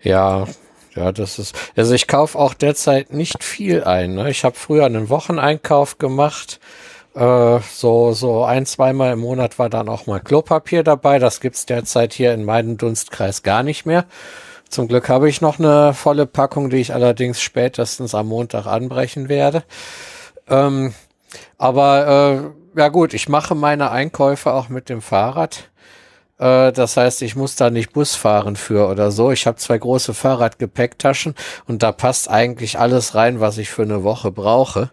ja, 0.01 0.47
ja, 0.95 1.13
das 1.13 1.39
ist. 1.39 1.57
Also 1.77 1.95
ich 1.95 2.07
kaufe 2.07 2.39
auch 2.39 2.55
derzeit 2.55 3.13
nicht 3.13 3.43
viel 3.43 3.85
ein. 3.85 4.15
Ne? 4.15 4.31
Ich 4.31 4.45
habe 4.45 4.57
früher 4.57 4.85
einen 4.85 5.09
Wocheneinkauf 5.09 5.99
gemacht. 5.99 6.61
Äh, 7.15 7.61
so, 7.71 8.13
so 8.13 8.45
ein, 8.45 8.67
zweimal 8.67 9.13
im 9.13 9.21
Monat 9.21 9.59
war 9.59 9.69
dann 9.69 9.89
auch 9.89 10.07
mal 10.07 10.21
Klopapier 10.21 10.83
dabei. 10.83 11.19
Das 11.19 11.41
gibt's 11.41 11.67
derzeit 11.67 12.13
hier 12.13 12.33
in 12.33 12.45
meinem 12.45 12.77
Dunstkreis 12.77 13.43
gar 13.43 13.63
nicht 13.63 13.87
mehr. 13.87 14.07
Zum 14.69 14.89
Glück 14.89 15.11
habe 15.11 15.29
ich 15.29 15.43
noch 15.43 15.59
eine 15.59 15.93
volle 15.93 16.25
Packung, 16.27 16.71
die 16.71 16.79
ich 16.79 16.95
allerdings 16.95 17.43
spätestens 17.43 18.15
am 18.15 18.29
Montag 18.29 18.67
anbrechen 18.67 19.29
werde. 19.29 19.65
Ähm, 20.49 20.95
aber 21.59 22.53
äh, 22.77 22.81
ja 22.81 22.89
gut, 22.89 23.13
ich 23.13 23.29
mache 23.29 23.55
meine 23.55 23.91
Einkäufe 23.91 24.53
auch 24.53 24.71
mit 24.71 24.89
dem 24.89 25.03
Fahrrad. 25.03 25.69
Äh, 26.39 26.73
das 26.73 26.97
heißt, 26.97 27.21
ich 27.21 27.37
muss 27.37 27.57
da 27.57 27.69
nicht 27.69 27.93
Bus 27.93 28.15
fahren 28.15 28.57
für 28.57 28.89
oder 28.89 29.11
so. 29.11 29.31
Ich 29.31 29.47
habe 29.47 29.59
zwei 29.59 29.77
große 29.77 30.15
Fahrradgepäcktaschen 30.15 31.35
und 31.67 31.83
da 31.83 31.93
passt 31.93 32.31
eigentlich 32.31 32.79
alles 32.79 33.15
rein, 33.15 33.41
was 33.41 33.59
ich 33.59 33.69
für 33.69 33.83
eine 33.83 34.03
Woche 34.03 34.31
brauche. 34.33 34.91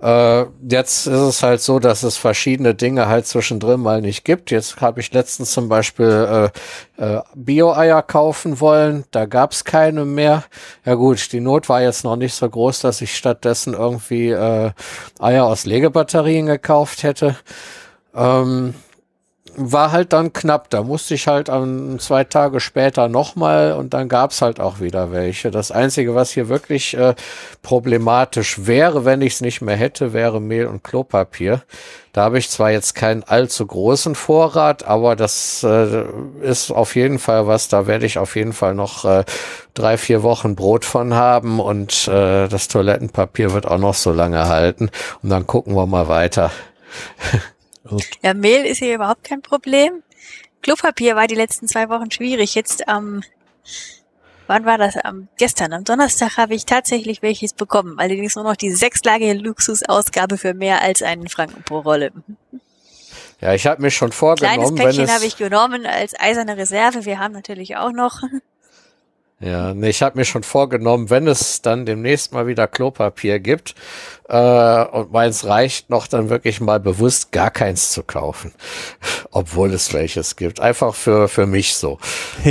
Äh, 0.00 0.44
jetzt 0.68 1.06
ist 1.06 1.20
es 1.20 1.42
halt 1.42 1.60
so, 1.60 1.80
dass 1.80 2.04
es 2.04 2.16
verschiedene 2.16 2.74
Dinge 2.74 3.08
halt 3.08 3.26
zwischendrin 3.26 3.80
mal 3.80 4.00
nicht 4.00 4.24
gibt. 4.24 4.50
Jetzt 4.50 4.80
habe 4.80 5.00
ich 5.00 5.12
letztens 5.12 5.52
zum 5.52 5.68
Beispiel 5.68 6.50
äh, 6.98 7.04
äh, 7.04 7.20
Bio-Eier 7.34 8.02
kaufen 8.02 8.60
wollen. 8.60 9.04
Da 9.10 9.26
gab 9.26 9.52
es 9.52 9.64
keine 9.64 10.04
mehr. 10.04 10.44
Ja 10.84 10.94
gut, 10.94 11.32
die 11.32 11.40
Not 11.40 11.68
war 11.68 11.82
jetzt 11.82 12.04
noch 12.04 12.16
nicht 12.16 12.34
so 12.34 12.48
groß, 12.48 12.80
dass 12.80 13.00
ich 13.00 13.16
stattdessen 13.16 13.74
irgendwie 13.74 14.30
äh, 14.30 14.70
Eier 15.18 15.46
aus 15.46 15.66
Legebatterien 15.66 16.46
gekauft 16.46 17.02
hätte. 17.02 17.36
Ähm, 18.14 18.74
war 19.58 19.92
halt 19.92 20.12
dann 20.12 20.32
knapp. 20.32 20.70
Da 20.70 20.82
musste 20.82 21.14
ich 21.14 21.26
halt 21.26 21.50
an 21.50 21.98
zwei 21.98 22.24
Tage 22.24 22.60
später 22.60 23.08
nochmal 23.08 23.72
und 23.72 23.92
dann 23.92 24.08
gab's 24.08 24.40
halt 24.40 24.60
auch 24.60 24.80
wieder 24.80 25.12
welche. 25.12 25.50
Das 25.50 25.70
Einzige, 25.70 26.14
was 26.14 26.30
hier 26.30 26.48
wirklich 26.48 26.96
äh, 26.96 27.14
problematisch 27.62 28.66
wäre, 28.66 29.04
wenn 29.04 29.20
ich 29.20 29.34
es 29.34 29.40
nicht 29.40 29.60
mehr 29.60 29.76
hätte, 29.76 30.12
wäre 30.12 30.40
Mehl 30.40 30.66
und 30.66 30.84
Klopapier. 30.84 31.62
Da 32.12 32.24
habe 32.24 32.38
ich 32.38 32.50
zwar 32.50 32.70
jetzt 32.70 32.94
keinen 32.94 33.22
allzu 33.22 33.66
großen 33.66 34.14
Vorrat, 34.14 34.84
aber 34.84 35.14
das 35.14 35.62
äh, 35.62 36.04
ist 36.40 36.70
auf 36.70 36.96
jeden 36.96 37.18
Fall 37.18 37.46
was. 37.46 37.68
Da 37.68 37.86
werde 37.86 38.06
ich 38.06 38.18
auf 38.18 38.36
jeden 38.36 38.52
Fall 38.52 38.74
noch 38.74 39.04
äh, 39.04 39.24
drei, 39.74 39.98
vier 39.98 40.22
Wochen 40.22 40.56
Brot 40.56 40.84
von 40.84 41.14
haben 41.14 41.60
und 41.60 42.08
äh, 42.08 42.48
das 42.48 42.68
Toilettenpapier 42.68 43.52
wird 43.52 43.66
auch 43.66 43.78
noch 43.78 43.94
so 43.94 44.12
lange 44.12 44.48
halten. 44.48 44.90
Und 45.22 45.30
dann 45.30 45.46
gucken 45.46 45.74
wir 45.74 45.86
mal 45.86 46.08
weiter. 46.08 46.50
Ja, 48.22 48.34
Mehl 48.34 48.64
ist 48.64 48.78
hier 48.78 48.94
überhaupt 48.94 49.24
kein 49.24 49.42
Problem. 49.42 50.02
Klopapier 50.62 51.16
war 51.16 51.26
die 51.26 51.34
letzten 51.34 51.68
zwei 51.68 51.88
Wochen 51.88 52.10
schwierig. 52.10 52.54
Jetzt 52.54 52.88
am, 52.88 53.22
wann 54.46 54.64
war 54.64 54.78
das? 54.78 54.96
Am, 54.96 55.28
gestern, 55.36 55.72
am 55.72 55.84
Donnerstag 55.84 56.36
habe 56.36 56.54
ich 56.54 56.66
tatsächlich 56.66 57.22
welches 57.22 57.52
bekommen. 57.52 57.98
Allerdings 57.98 58.34
nur 58.34 58.44
noch 58.44 58.56
die 58.56 58.72
sechslagige 58.72 59.34
Luxusausgabe 59.34 60.36
für 60.36 60.54
mehr 60.54 60.82
als 60.82 61.02
einen 61.02 61.28
Franken 61.28 61.62
pro 61.62 61.78
Rolle. 61.80 62.12
Ja, 63.40 63.54
ich 63.54 63.66
habe 63.66 63.80
mir 63.82 63.90
schon 63.90 64.10
Kleines 64.10 64.18
vorgenommen, 64.18 64.78
wenn 64.78 64.84
Päckchen 64.84 65.10
habe 65.10 65.24
ich 65.24 65.36
genommen 65.36 65.86
als 65.86 66.18
eiserne 66.18 66.56
Reserve. 66.56 67.04
Wir 67.04 67.20
haben 67.20 67.32
natürlich 67.32 67.76
auch 67.76 67.92
noch. 67.92 68.22
Ja, 69.40 69.72
nee, 69.72 69.90
ich 69.90 70.02
habe 70.02 70.18
mir 70.18 70.24
schon 70.24 70.42
vorgenommen, 70.42 71.10
wenn 71.10 71.28
es 71.28 71.62
dann 71.62 71.86
demnächst 71.86 72.32
mal 72.32 72.48
wieder 72.48 72.66
Klopapier 72.66 73.38
gibt 73.38 73.76
äh, 74.28 74.84
und 74.84 75.12
meins 75.12 75.44
reicht 75.44 75.90
noch, 75.90 76.08
dann 76.08 76.28
wirklich 76.28 76.60
mal 76.60 76.80
bewusst 76.80 77.30
gar 77.30 77.52
keins 77.52 77.92
zu 77.92 78.02
kaufen, 78.02 78.52
obwohl 79.30 79.72
es 79.72 79.94
welches 79.94 80.34
gibt. 80.34 80.58
Einfach 80.58 80.92
für 80.92 81.28
für 81.28 81.46
mich 81.46 81.76
so. 81.76 82.00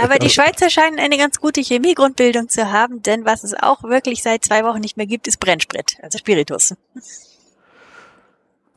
Aber 0.00 0.20
die 0.20 0.30
Schweizer 0.30 0.70
scheinen 0.70 1.00
eine 1.00 1.18
ganz 1.18 1.40
gute 1.40 1.60
Chemiegrundbildung 1.60 2.48
zu 2.48 2.70
haben, 2.70 3.02
denn 3.02 3.24
was 3.24 3.42
es 3.42 3.54
auch 3.54 3.82
wirklich 3.82 4.22
seit 4.22 4.44
zwei 4.44 4.62
Wochen 4.62 4.80
nicht 4.80 4.96
mehr 4.96 5.06
gibt, 5.06 5.26
ist 5.26 5.40
Brennsprit, 5.40 5.96
also 6.02 6.18
Spiritus. 6.18 6.74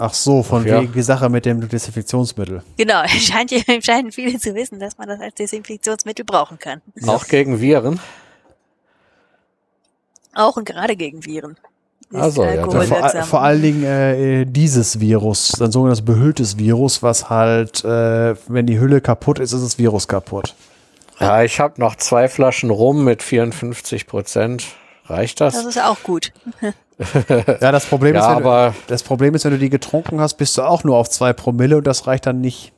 Ach 0.01 0.13
so, 0.13 0.43
von 0.43 0.61
Ach 0.61 0.65
ja. 0.65 0.81
wegen 0.81 0.93
die 0.93 1.01
Sache 1.01 1.27
mit 1.27 1.45
dem 1.45 1.67
Desinfektionsmittel. 1.67 2.63
Genau, 2.77 3.03
scheint, 3.07 3.51
scheinen 3.83 4.13
viele 4.13 4.39
zu 4.39 4.55
wissen, 4.55 4.79
dass 4.79 4.97
man 4.97 5.09
das 5.09 5.19
als 5.19 5.35
Desinfektionsmittel 5.35 6.23
brauchen 6.23 6.57
kann. 6.57 6.81
Auch 7.05 7.27
gegen 7.27 7.59
Viren. 7.59 7.99
Auch 10.33 10.55
und 10.55 10.63
gerade 10.63 10.95
gegen 10.95 11.25
Viren. 11.25 11.57
Ist 12.11 12.21
Ach 12.21 12.31
so, 12.31 12.43
ja, 12.45 12.55
Ja, 12.55 12.85
vor, 12.85 13.23
vor 13.25 13.41
allen 13.41 13.61
Dingen 13.61 13.83
äh, 13.83 14.45
dieses 14.45 15.01
Virus, 15.01 15.61
ein 15.61 15.73
sogenanntes 15.73 16.05
behülltes 16.05 16.57
Virus, 16.57 17.03
was 17.03 17.29
halt, 17.29 17.83
äh, 17.83 18.35
wenn 18.47 18.67
die 18.67 18.79
Hülle 18.79 19.01
kaputt 19.01 19.37
ist, 19.39 19.51
ist 19.51 19.63
das 19.63 19.77
Virus 19.77 20.07
kaputt. 20.07 20.55
Ja, 21.19 21.43
ich 21.43 21.59
habe 21.59 21.81
noch 21.81 21.97
zwei 21.97 22.29
Flaschen 22.29 22.69
rum 22.69 23.03
mit 23.03 23.21
54 23.21 24.07
Prozent. 24.07 24.63
Reicht 25.09 25.41
das? 25.41 25.55
Das 25.55 25.65
ist 25.65 25.81
auch 25.81 26.01
gut. 26.03 26.31
Ja, 27.61 27.71
das 27.71 27.85
Problem, 27.85 28.13
Ja, 28.13 28.19
ist, 28.19 28.27
wenn 28.27 28.45
aber- 28.45 28.71
du, 28.75 28.91
das 28.91 29.03
Problem 29.03 29.33
ist, 29.33 29.45
wenn 29.45 29.51
du 29.53 29.57
die 29.57 29.69
getrunken 29.69 30.19
hast, 30.19 30.33
bist 30.33 30.57
du 30.57 30.63
auch 30.63 30.83
nur 30.83 30.97
auf 30.97 31.09
zwei 31.09 31.31
Promille 31.31 31.77
und 31.77 31.88
das 31.88 32.07
reicht 32.07 32.25
dann 32.25 32.41
nicht. 32.41 32.73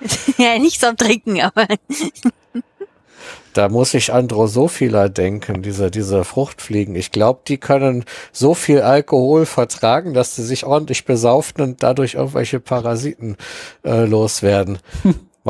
ja, 0.36 0.58
nicht 0.58 0.78
zum 0.78 0.94
Trinken, 0.98 1.40
aber 1.40 1.66
Da 3.54 3.68
muss 3.68 3.94
ich 3.94 4.12
an 4.12 4.28
Drosophila 4.28 5.08
denken, 5.08 5.62
diese, 5.62 5.90
diese 5.90 6.22
Fruchtfliegen. 6.24 6.94
Ich 6.94 7.10
glaube, 7.12 7.40
die 7.48 7.58
können 7.58 8.04
so 8.30 8.54
viel 8.54 8.82
Alkohol 8.82 9.44
vertragen, 9.46 10.14
dass 10.14 10.36
sie 10.36 10.44
sich 10.44 10.64
ordentlich 10.64 11.04
besaufen 11.04 11.60
und 11.62 11.82
dadurch 11.82 12.14
irgendwelche 12.14 12.60
Parasiten 12.60 13.36
äh, 13.84 14.04
loswerden. 14.04 14.78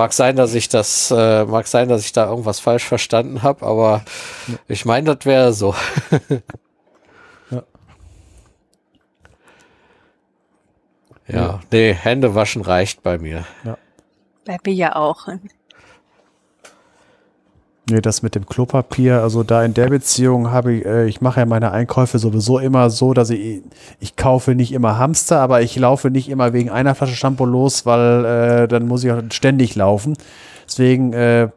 Mag 0.00 0.14
sein, 0.14 0.34
dass 0.34 0.54
ich 0.54 0.70
das, 0.70 1.10
äh, 1.10 1.44
mag 1.44 1.66
sein, 1.66 1.90
dass 1.90 2.06
ich 2.06 2.12
da 2.12 2.24
irgendwas 2.26 2.58
falsch 2.58 2.84
verstanden 2.84 3.42
habe, 3.42 3.66
aber 3.66 4.02
ich 4.66 4.86
meine, 4.86 5.14
das 5.14 5.26
wäre 5.26 5.52
so. 5.52 5.74
Ja. 11.28 11.36
ja, 11.36 11.60
nee, 11.70 11.92
Hände 11.92 12.34
waschen 12.34 12.62
reicht 12.62 13.04
bei 13.04 13.16
mir. 13.18 13.44
Bei 14.44 14.58
mir 14.64 14.74
ja 14.74 14.96
auch. 14.96 15.28
Nee, 17.90 18.00
das 18.00 18.22
mit 18.22 18.36
dem 18.36 18.46
Klopapier, 18.46 19.20
also 19.20 19.42
da 19.42 19.64
in 19.64 19.74
der 19.74 19.88
Beziehung 19.88 20.52
habe 20.52 20.74
ich, 20.74 20.86
äh, 20.86 21.06
ich 21.06 21.20
mache 21.20 21.40
ja 21.40 21.46
meine 21.46 21.72
Einkäufe 21.72 22.20
sowieso 22.20 22.60
immer 22.60 22.88
so, 22.88 23.14
dass 23.14 23.30
ich, 23.30 23.62
ich 23.98 24.14
kaufe 24.14 24.54
nicht 24.54 24.72
immer 24.72 24.96
Hamster, 24.96 25.40
aber 25.40 25.60
ich 25.62 25.74
laufe 25.76 26.08
nicht 26.08 26.28
immer 26.28 26.52
wegen 26.52 26.70
einer 26.70 26.94
Flasche 26.94 27.16
Shampoo 27.16 27.46
los, 27.46 27.86
weil 27.86 28.24
äh, 28.24 28.68
dann 28.68 28.86
muss 28.86 29.02
ich 29.02 29.10
auch 29.10 29.20
ständig 29.30 29.74
laufen. 29.74 30.16
Deswegen, 30.68 31.12
äh, 31.14 31.48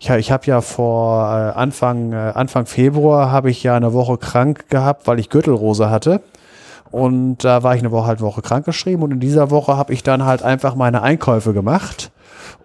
ich, 0.00 0.10
ich 0.10 0.32
habe 0.32 0.46
ja 0.46 0.60
vor 0.60 1.22
äh, 1.22 1.56
Anfang, 1.56 2.12
äh, 2.12 2.32
Anfang 2.34 2.66
Februar 2.66 3.30
habe 3.30 3.50
ich 3.50 3.62
ja 3.62 3.76
eine 3.76 3.92
Woche 3.92 4.18
krank 4.18 4.68
gehabt, 4.68 5.06
weil 5.06 5.20
ich 5.20 5.30
Gürtelrose 5.30 5.88
hatte. 5.88 6.20
Und 6.90 7.44
da 7.44 7.62
war 7.62 7.76
ich 7.76 7.80
eine 7.80 7.92
Woche 7.92 8.08
halt 8.08 8.20
Woche 8.20 8.42
krankgeschrieben 8.42 9.04
und 9.04 9.12
in 9.12 9.20
dieser 9.20 9.52
Woche 9.52 9.76
habe 9.76 9.92
ich 9.92 10.02
dann 10.02 10.24
halt 10.24 10.42
einfach 10.42 10.74
meine 10.74 11.02
Einkäufe 11.02 11.52
gemacht. 11.52 12.10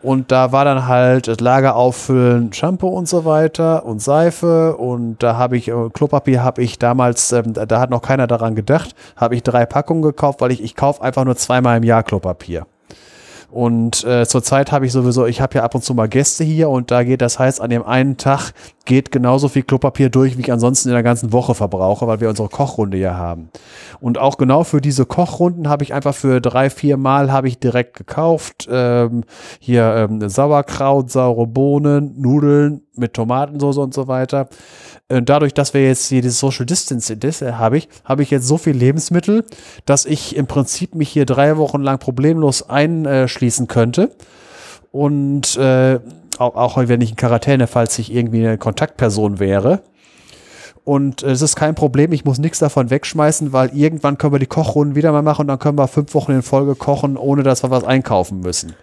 Und 0.02 0.32
da 0.32 0.52
war 0.52 0.66
dann 0.66 0.88
halt 0.88 1.28
das 1.28 1.40
Lager 1.40 1.76
auffüllen, 1.76 2.52
Shampoo 2.54 2.88
und 2.88 3.08
so 3.08 3.24
weiter 3.26 3.86
und 3.86 4.02
Seife. 4.02 4.76
Und 4.78 5.22
da 5.22 5.38
habe 5.38 5.58
ich, 5.58 5.68
äh, 5.68 5.90
Klopapier 5.94 6.44
habe 6.44 6.62
ich 6.64 6.80
damals, 6.80 7.32
ähm, 7.32 7.54
da 7.54 7.80
hat 7.80 7.90
noch 7.90 8.02
keiner 8.02 8.28
daran 8.28 8.56
gedacht, 8.56 8.96
habe 9.16 9.36
ich 9.36 9.44
drei 9.44 9.66
Packungen 9.66 10.02
gekauft, 10.02 10.42
weil 10.42 10.52
ich, 10.52 10.64
ich 10.64 10.76
kaufe 10.76 11.02
einfach 11.04 11.26
nur 11.26 11.36
zweimal 11.36 11.78
im 11.78 11.84
Jahr 11.84 12.04
Klopapier. 12.04 12.66
Und 13.52 14.06
äh, 14.06 14.26
zurzeit 14.26 14.72
habe 14.72 14.86
ich 14.86 14.94
sowieso, 14.94 15.26
ich 15.26 15.42
habe 15.42 15.56
ja 15.56 15.64
ab 15.64 15.76
und 15.76 15.84
zu 15.84 15.94
mal 15.94 16.08
Gäste 16.08 16.44
hier 16.44 16.70
und 16.70 16.90
da 16.90 17.04
geht, 17.04 17.22
das 17.22 17.38
heißt, 17.38 17.60
an 17.60 17.70
dem 17.70 17.84
einen 17.84 18.16
Tag 18.16 18.54
geht 18.86 19.12
genauso 19.12 19.50
viel 19.50 19.64
Klopapier 19.64 20.10
durch, 20.10 20.38
wie 20.38 20.42
ich 20.42 20.52
ansonsten 20.52 20.90
in 20.90 20.94
der 20.94 21.04
ganzen 21.04 21.34
Woche 21.34 21.54
verbrauche, 21.54 22.08
weil 22.08 22.22
wir 22.22 22.30
unsere 22.30 22.50
Kochrunde 22.50 22.98
hier 22.98 23.18
haben. 23.18 23.50
Und 24.00 24.18
auch 24.18 24.38
genau 24.38 24.64
für 24.64 24.82
diese 24.82 25.06
Kochrunden 25.06 25.68
habe 25.68 25.84
ich 25.84 25.94
einfach 25.94 26.16
für 26.16 26.40
drei, 26.40 26.70
vier 26.70 26.98
Mal 26.98 27.32
habe 27.32 27.48
ich 27.48 27.60
direkt 27.60 27.98
gekauft. 27.98 28.68
Ähm, 28.72 29.24
hier 29.60 29.94
ähm, 29.96 30.28
Sauerkraut, 30.30 31.12
saure 31.12 31.46
Bohnen, 31.46 32.20
Nudeln 32.20 32.84
mit 32.95 33.14
Tomatensauce 33.14 33.78
und 33.78 33.94
so 33.94 34.08
weiter. 34.08 34.50
Äh, 35.08 35.22
dadurch, 35.22 35.53
dass 35.53 35.74
wir 35.74 35.86
jetzt 35.86 36.08
hier 36.08 36.22
dieses 36.22 36.40
Social 36.40 36.66
Distance 36.66 37.16
das, 37.18 37.42
äh, 37.42 37.53
habe 37.53 37.78
ich, 37.78 37.90
habe 38.03 38.24
ich 38.24 38.32
jetzt 38.32 38.48
so 38.48 38.58
viel 38.58 38.76
Lebensmittel, 38.76 39.45
dass 39.86 40.06
ich 40.06 40.36
im 40.36 40.48
Prinzip 40.48 40.95
mich 40.95 41.10
hier 41.10 41.26
drei 41.26 41.58
Wochen 41.58 41.82
lang 41.82 42.00
problemlos 42.00 42.70
einschließen 42.70 43.68
könnte. 43.68 44.11
Und 44.92 45.56
äh, 45.58 46.00
auch, 46.38 46.56
auch 46.56 46.78
wenn 46.78 47.02
ich 47.02 47.11
in 47.11 47.16
Quarantäne, 47.16 47.68
falls 47.68 47.98
ich 48.00 48.14
irgendwie 48.14 48.45
eine 48.45 48.58
Kontaktperson 48.58 49.40
wäre. 49.40 49.82
Und 50.84 51.22
es 51.22 51.42
ist 51.42 51.56
kein 51.56 51.76
Problem, 51.76 52.11
ich 52.11 52.26
muss 52.26 52.40
nichts 52.40 52.60
davon 52.60 52.90
wegschmeißen, 52.90 53.53
weil 53.53 53.69
irgendwann 53.76 54.18
können 54.18 54.34
wir 54.34 54.40
die 54.40 54.48
Kochrunden 54.48 54.95
wieder 54.95 55.11
mal 55.11 55.22
machen 55.22 55.42
und 55.42 55.48
dann 55.48 55.60
können 55.60 55.77
wir 55.77 55.88
fünf 55.88 56.14
Wochen 56.16 56.32
in 56.32 56.42
Folge 56.42 56.76
kochen, 56.76 57.18
ohne 57.18 57.43
dass 57.43 57.64
wir 57.64 57.69
was 57.69 57.84
einkaufen 57.84 58.40
müssen. 58.40 58.74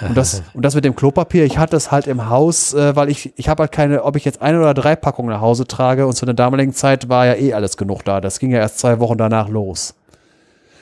Und 0.00 0.16
das, 0.16 0.42
und 0.54 0.64
das 0.64 0.76
mit 0.76 0.84
dem 0.84 0.94
Klopapier, 0.94 1.44
ich 1.44 1.58
hatte 1.58 1.76
es 1.76 1.90
halt 1.90 2.06
im 2.06 2.28
Haus, 2.28 2.74
äh, 2.74 2.94
weil 2.94 3.08
ich, 3.08 3.32
ich 3.36 3.48
habe 3.48 3.64
halt 3.64 3.72
keine, 3.72 4.04
ob 4.04 4.14
ich 4.14 4.24
jetzt 4.24 4.40
eine 4.40 4.60
oder 4.60 4.74
drei 4.74 4.94
Packungen 4.94 5.30
nach 5.30 5.40
Hause 5.40 5.66
trage 5.66 6.06
und 6.06 6.14
zu 6.14 6.26
der 6.26 6.34
damaligen 6.34 6.74
Zeit 6.74 7.08
war 7.08 7.26
ja 7.26 7.34
eh 7.34 7.52
alles 7.54 7.76
genug 7.76 8.04
da. 8.04 8.20
Das 8.20 8.38
ging 8.38 8.52
ja 8.52 8.58
erst 8.58 8.78
zwei 8.78 9.00
Wochen 9.00 9.18
danach 9.18 9.48
los. 9.48 9.94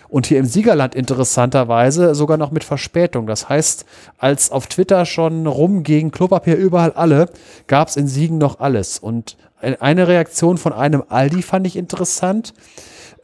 Und 0.08 0.26
hier 0.26 0.38
im 0.38 0.46
Siegerland 0.46 0.94
interessanterweise 0.94 2.14
sogar 2.14 2.36
noch 2.36 2.50
mit 2.50 2.64
Verspätung. 2.64 3.26
Das 3.26 3.48
heißt, 3.48 3.84
als 4.18 4.50
auf 4.50 4.66
Twitter 4.66 5.04
schon 5.04 5.46
rumging, 5.46 6.10
Klopapier 6.10 6.56
überall 6.56 6.92
alle, 6.92 7.28
gab 7.66 7.88
es 7.88 7.96
in 7.96 8.06
Siegen 8.06 8.38
noch 8.38 8.60
alles. 8.60 8.98
Und 8.98 9.36
eine 9.60 10.08
Reaktion 10.08 10.58
von 10.58 10.72
einem 10.72 11.02
Aldi 11.08 11.42
fand 11.42 11.66
ich 11.66 11.76
interessant. 11.76 12.54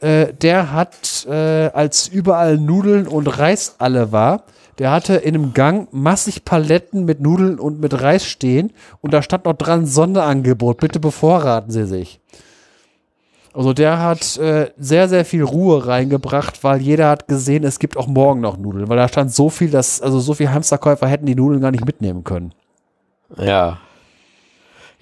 Äh, 0.01 0.33
der 0.33 0.73
hat, 0.73 1.25
äh, 1.29 1.69
als 1.73 2.07
überall 2.07 2.57
Nudeln 2.57 3.07
und 3.07 3.27
Reis 3.27 3.75
alle 3.77 4.11
war, 4.11 4.43
der 4.79 4.91
hatte 4.91 5.15
in 5.15 5.35
einem 5.35 5.53
Gang 5.53 5.87
massig 5.91 6.45
Paletten 6.45 7.05
mit 7.05 7.21
Nudeln 7.21 7.59
und 7.59 7.79
mit 7.79 8.01
Reis 8.01 8.25
stehen 8.25 8.73
und 9.01 9.13
da 9.13 9.21
stand 9.21 9.45
noch 9.45 9.53
dran 9.53 9.85
Sonderangebot. 9.85 10.79
Bitte 10.79 10.99
bevorraten 10.99 11.71
Sie 11.71 11.85
sich. 11.85 12.19
Also 13.53 13.73
der 13.73 13.99
hat 13.99 14.37
äh, 14.37 14.71
sehr, 14.77 15.07
sehr 15.07 15.25
viel 15.25 15.43
Ruhe 15.43 15.85
reingebracht, 15.85 16.63
weil 16.63 16.81
jeder 16.81 17.09
hat 17.09 17.27
gesehen, 17.27 17.63
es 17.63 17.77
gibt 17.77 17.97
auch 17.97 18.07
morgen 18.07 18.41
noch 18.41 18.57
Nudeln, 18.57 18.89
weil 18.89 18.97
da 18.97 19.07
stand 19.07 19.31
so 19.31 19.49
viel, 19.49 19.69
dass, 19.69 20.01
also 20.01 20.19
so 20.19 20.33
viel 20.33 20.51
Hamsterkäufer 20.51 21.07
hätten 21.07 21.27
die 21.27 21.35
Nudeln 21.35 21.61
gar 21.61 21.69
nicht 21.69 21.85
mitnehmen 21.85 22.23
können. 22.23 22.53
Ja. 23.37 23.77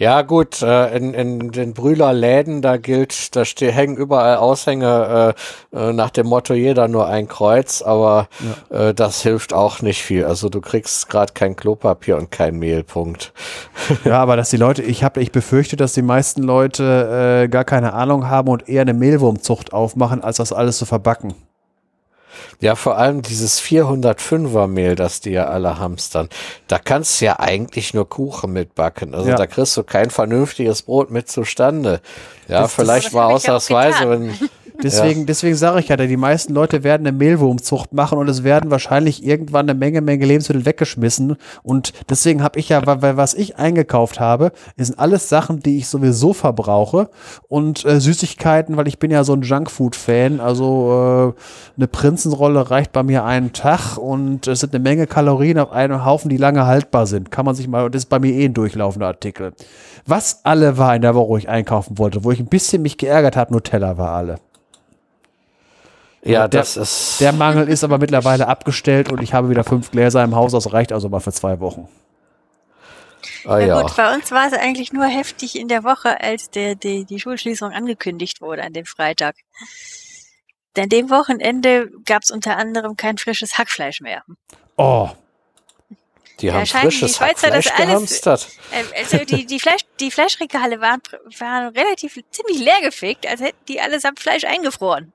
Ja, 0.02 0.24
gut, 0.24 0.64
äh, 0.64 0.98
in, 0.98 1.14
in 1.14 1.52
den 1.52 1.76
Brühler 1.76 2.12
Läden, 2.12 2.64
da 2.64 2.78
gilt, 2.78 3.36
da 3.36 3.46
ste 3.46 3.72
hängen 3.72 3.96
überall 3.96 4.38
Aushänge 4.38 5.36
äh, 5.72 5.78
äh, 5.78 5.94
nach 5.94 6.10
dem 6.10 6.26
Motto 6.26 6.56
jeder 6.56 6.88
nur 6.88 7.06
ein 7.06 7.28
Kreuz, 7.28 7.84
aber 7.84 8.28
ja. 8.72 8.90
äh, 8.90 8.94
das 8.96 9.22
hilft 9.22 9.54
auch 9.54 9.84
nicht 9.84 10.02
viel. 10.02 10.26
Also 10.26 10.50
du 10.50 10.60
kriegst 10.60 11.08
gerade 11.08 11.34
kein 11.34 11.56
Klopapier 11.56 12.18
und 12.18 12.32
kein 12.32 12.56
Mehlpunkt. 12.58 13.32
Ja, 14.04 14.22
aber 14.24 14.38
dass 14.38 14.50
die 14.50 14.58
Leute, 14.58 14.82
ich 14.82 15.04
habe, 15.04 15.22
ich 15.22 15.32
befürchte, 15.32 15.76
dass 15.76 15.94
die 15.94 16.02
meisten 16.02 16.42
Leute 16.42 17.44
äh, 17.44 17.48
gar 17.50 17.66
keine 17.66 17.94
Ahnung 17.94 18.28
haben 18.28 18.50
und 18.50 18.68
eher 18.68 18.82
eine 18.82 18.94
Mehlwurmzucht 18.94 19.74
aufmachen, 19.74 20.24
als 20.24 20.38
das 20.38 20.54
alles 20.54 20.78
zu 20.78 20.86
verbacken. 20.86 21.36
Ja, 22.60 22.76
vor 22.76 22.98
allem 22.98 23.22
dieses 23.22 23.62
405er 23.62 24.68
Mehl, 24.68 24.96
das 24.96 25.22
die 25.22 25.32
ja 25.32 25.48
alle 25.48 25.80
hamstern. 25.80 26.30
Da 26.68 26.80
kannst 26.80 27.22
du 27.22 27.26
ja 27.26 27.40
eigentlich 27.40 27.94
nur 27.94 28.08
Kuchen 28.08 28.54
mitbacken. 28.54 29.14
Also 29.14 29.30
ja. 29.30 29.36
da 29.36 29.48
kriegst 29.48 29.76
du 29.78 29.84
kein 29.84 30.10
vernünftiges 30.10 30.84
Brot 30.84 31.12
mit 31.12 31.30
zustande. 31.30 32.02
Ja, 32.48 32.62
das, 32.62 32.74
vielleicht 32.74 33.08
das, 33.08 33.14
mal 33.14 33.26
ausnahmsweise, 33.26 34.10
wenn, 34.10 34.38
Deswegen, 34.84 35.22
ja. 35.22 35.26
deswegen 35.26 35.56
sage 35.56 35.80
ich 35.80 35.90
ja, 35.90 35.98
die 35.98 36.18
meisten 36.18 36.54
Leute 36.54 36.84
werden 36.84 37.06
eine 37.06 37.18
Mehlwurmzucht 37.18 37.94
machen 37.94 38.18
und 38.18 38.28
es 38.30 38.44
werden 38.44 38.72
wahrscheinlich 38.72 39.26
irgendwann 39.26 39.70
eine 39.70 39.78
Menge, 39.78 40.02
Menge 40.02 40.26
Lebensmittel 40.26 40.66
weggeschmissen. 40.66 41.36
Und 41.64 41.94
deswegen 42.10 42.44
habe 42.44 42.60
ich 42.60 42.70
ja, 42.70 42.82
weil 42.86 43.18
was 43.18 43.34
ich 43.34 43.58
eingekauft 43.58 44.20
habe, 44.20 44.52
sind 44.78 45.00
alles 45.00 45.30
Sachen, 45.30 45.60
die 45.60 45.78
ich 45.78 45.88
sowieso 45.88 46.34
verbrauche 46.34 47.10
und 47.48 47.86
äh, 47.86 48.00
Süßigkeiten, 48.00 48.78
weil 48.78 48.88
ich 48.88 49.00
bin 49.00 49.12
ja 49.12 49.24
so 49.24 49.34
ein 49.34 49.42
Junkfood-Fan. 49.42 50.40
Also 50.40 51.34
äh, 51.38 51.42
eine 51.78 51.88
Prinzenrolle 51.88 52.72
reicht 52.72 52.92
bei 52.92 53.04
mir 53.04 53.24
einen 53.24 53.54
Tag 53.54 53.98
und 53.98 54.48
es 54.48 54.62
sind 54.62 54.74
eine 54.74 54.84
Menge 54.84 55.08
Kalorien 55.08 55.60
auf 55.60 55.72
einem 55.72 56.06
Haufen, 56.06 56.30
die 56.30 56.38
lange 56.38 56.66
haltbar 56.66 57.06
sind. 57.06 57.32
Kann 57.32 57.46
man 57.46 57.56
sich 57.56 57.68
mal, 57.68 57.86
und 57.86 57.96
das 57.96 58.04
ist 58.04 58.10
bei 58.10 58.20
mir 58.20 58.34
eh 58.34 58.46
ein 58.46 58.54
durchlaufender 58.54 59.08
Artikel. 59.08 59.54
Was 60.06 60.42
alle 60.44 60.78
war 60.78 60.96
in 60.96 61.02
der 61.02 61.16
Woche, 61.16 61.30
wo 61.30 61.38
ich 61.38 61.50
einkaufen 61.50 61.98
wollte, 61.98 62.24
wo 62.24 62.32
ich 62.32 62.40
ein 62.40 62.48
bisschen 62.48 62.82
mich 62.82 62.98
geärgert 62.98 63.36
habe, 63.36 63.54
Nutella 63.54 63.98
war 63.98 64.16
alle. 64.16 64.38
Ja, 66.24 66.48
der, 66.48 66.62
das 66.62 66.78
ist. 66.78 67.20
Der 67.20 67.34
Mangel 67.34 67.68
ist 67.68 67.84
aber 67.84 67.98
mittlerweile 67.98 68.48
abgestellt 68.48 69.12
und 69.12 69.22
ich 69.22 69.34
habe 69.34 69.50
wieder 69.50 69.64
fünf 69.64 69.92
Gläser 69.92 70.24
im 70.24 70.36
Haus. 70.36 70.52
Das 70.52 70.72
reicht 70.72 70.92
also 70.92 71.10
mal 71.10 71.20
für 71.20 71.32
zwei 71.32 71.60
Wochen. 71.60 71.90
Ah, 73.46 73.60
ja, 73.60 73.68
ja, 73.68 73.82
gut, 73.82 73.96
bei 73.96 74.14
uns 74.14 74.32
war 74.32 74.48
es 74.48 74.54
eigentlich 74.54 74.94
nur 74.94 75.06
heftig 75.06 75.58
in 75.58 75.68
der 75.68 75.84
Woche, 75.84 76.22
als 76.22 76.50
der, 76.52 76.76
die, 76.76 77.06
die 77.06 77.20
Schulschließung 77.20 77.72
angekündigt 77.72 78.42
wurde 78.42 78.64
an 78.64 78.74
dem 78.74 78.86
Freitag. 78.86 79.36
Denn 80.76 80.90
dem 80.90 81.10
Wochenende 81.10 81.90
gab 82.06 82.24
es 82.24 82.32
unter 82.32 82.58
anderem 82.58 82.96
kein 82.96 83.18
frisches 83.18 83.58
Hackfleisch 83.58 84.02
mehr. 84.02 84.24
Oh. 84.78 85.10
Die 86.40 86.52
haben 86.52 86.66
frisches 86.66 87.20
Hackfleisch 87.20 87.74
gehamstert. 87.76 88.48
Äh, 88.72 89.00
also 89.00 89.18
die, 89.26 89.46
die, 89.46 89.60
Fleisch, 89.60 89.82
die 90.00 90.12
Fleischregale 90.12 90.80
waren, 90.80 91.02
waren 91.40 91.76
relativ 91.76 92.20
ziemlich 92.32 92.60
leergefegt, 92.60 93.28
als 93.28 93.42
hätten 93.42 93.64
die 93.68 93.82
allesamt 93.82 94.20
Fleisch 94.20 94.44
eingefroren. 94.44 95.14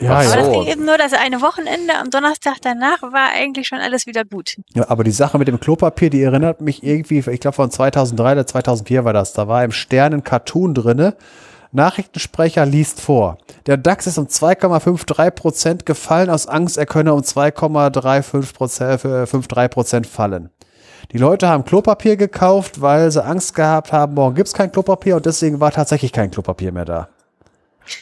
Ja, 0.00 0.12
aber 0.12 0.24
ja. 0.24 0.36
das 0.36 0.50
ging 0.50 0.66
eben 0.66 0.84
nur 0.84 0.98
das 0.98 1.12
eine 1.12 1.40
Wochenende. 1.40 1.94
Am 1.94 2.10
Donnerstag 2.10 2.56
danach 2.62 3.02
war 3.02 3.30
eigentlich 3.34 3.68
schon 3.68 3.78
alles 3.78 4.06
wieder 4.06 4.24
gut. 4.24 4.56
Ja, 4.74 4.88
aber 4.88 5.04
die 5.04 5.10
Sache 5.10 5.38
mit 5.38 5.48
dem 5.48 5.60
Klopapier, 5.60 6.10
die 6.10 6.22
erinnert 6.22 6.60
mich 6.60 6.82
irgendwie, 6.82 7.18
ich 7.18 7.40
glaube 7.40 7.54
von 7.54 7.70
2003 7.70 8.32
oder 8.32 8.46
2004 8.46 9.04
war 9.04 9.12
das. 9.12 9.32
Da 9.32 9.48
war 9.48 9.64
im 9.64 9.72
Stern 9.72 10.14
ein 10.14 10.24
Cartoon 10.24 10.74
drinne. 10.74 11.16
Nachrichtensprecher 11.72 12.66
liest 12.66 13.00
vor. 13.00 13.38
Der 13.66 13.78
DAX 13.78 14.06
ist 14.06 14.18
um 14.18 14.26
2,53 14.26 15.30
Prozent 15.30 15.86
gefallen 15.86 16.28
aus 16.28 16.46
Angst, 16.46 16.76
er 16.76 16.84
könne 16.84 17.14
um 17.14 17.20
2,35 17.20 19.68
Prozent 19.68 20.06
fallen. 20.06 20.50
Die 21.12 21.18
Leute 21.18 21.48
haben 21.48 21.64
Klopapier 21.64 22.16
gekauft, 22.16 22.80
weil 22.80 23.10
sie 23.10 23.24
Angst 23.24 23.54
gehabt 23.54 23.92
haben, 23.92 24.14
morgen 24.14 24.34
gibt 24.34 24.48
es 24.48 24.54
kein 24.54 24.70
Klopapier 24.70 25.16
und 25.16 25.26
deswegen 25.26 25.60
war 25.60 25.70
tatsächlich 25.70 26.12
kein 26.12 26.30
Klopapier 26.30 26.72
mehr 26.72 26.84
da. 26.84 27.08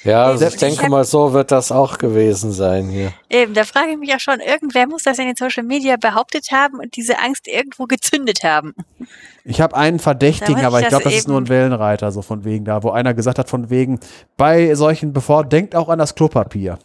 Ja, 0.04 0.24
also 0.24 0.46
ich 0.46 0.56
denke 0.56 0.74
ich 0.74 0.82
hab- 0.82 0.90
mal, 0.90 1.04
so 1.04 1.32
wird 1.32 1.50
das 1.50 1.72
auch 1.72 1.98
gewesen 1.98 2.52
sein 2.52 2.88
hier. 2.88 3.12
Eben, 3.28 3.54
da 3.54 3.64
frage 3.64 3.92
ich 3.92 3.98
mich 3.98 4.14
auch 4.14 4.20
schon, 4.20 4.40
irgendwer 4.40 4.86
muss 4.86 5.02
das 5.02 5.18
in 5.18 5.26
den 5.26 5.36
Social 5.36 5.62
Media 5.64 5.96
behauptet 5.96 6.48
haben 6.52 6.78
und 6.78 6.96
diese 6.96 7.18
Angst 7.18 7.48
irgendwo 7.48 7.86
gezündet 7.86 8.44
haben. 8.44 8.74
Ich 9.44 9.60
habe 9.60 9.76
einen 9.76 9.98
Verdächtigen, 9.98 10.64
aber 10.64 10.80
ich 10.80 10.88
glaube, 10.88 11.04
das 11.04 11.14
ist 11.14 11.28
nur 11.28 11.40
ein. 11.40 11.48
Wellenreiter, 11.48 12.12
so 12.12 12.22
von 12.22 12.44
wegen 12.44 12.64
da, 12.64 12.82
wo 12.82 12.90
einer 12.90 13.14
gesagt 13.14 13.38
hat, 13.38 13.48
von 13.48 13.70
wegen, 13.70 14.00
bei 14.36 14.74
solchen 14.74 15.12
bevor, 15.12 15.44
denkt 15.44 15.74
auch 15.74 15.88
an 15.88 15.98
das 15.98 16.14
Klopapier. 16.14 16.78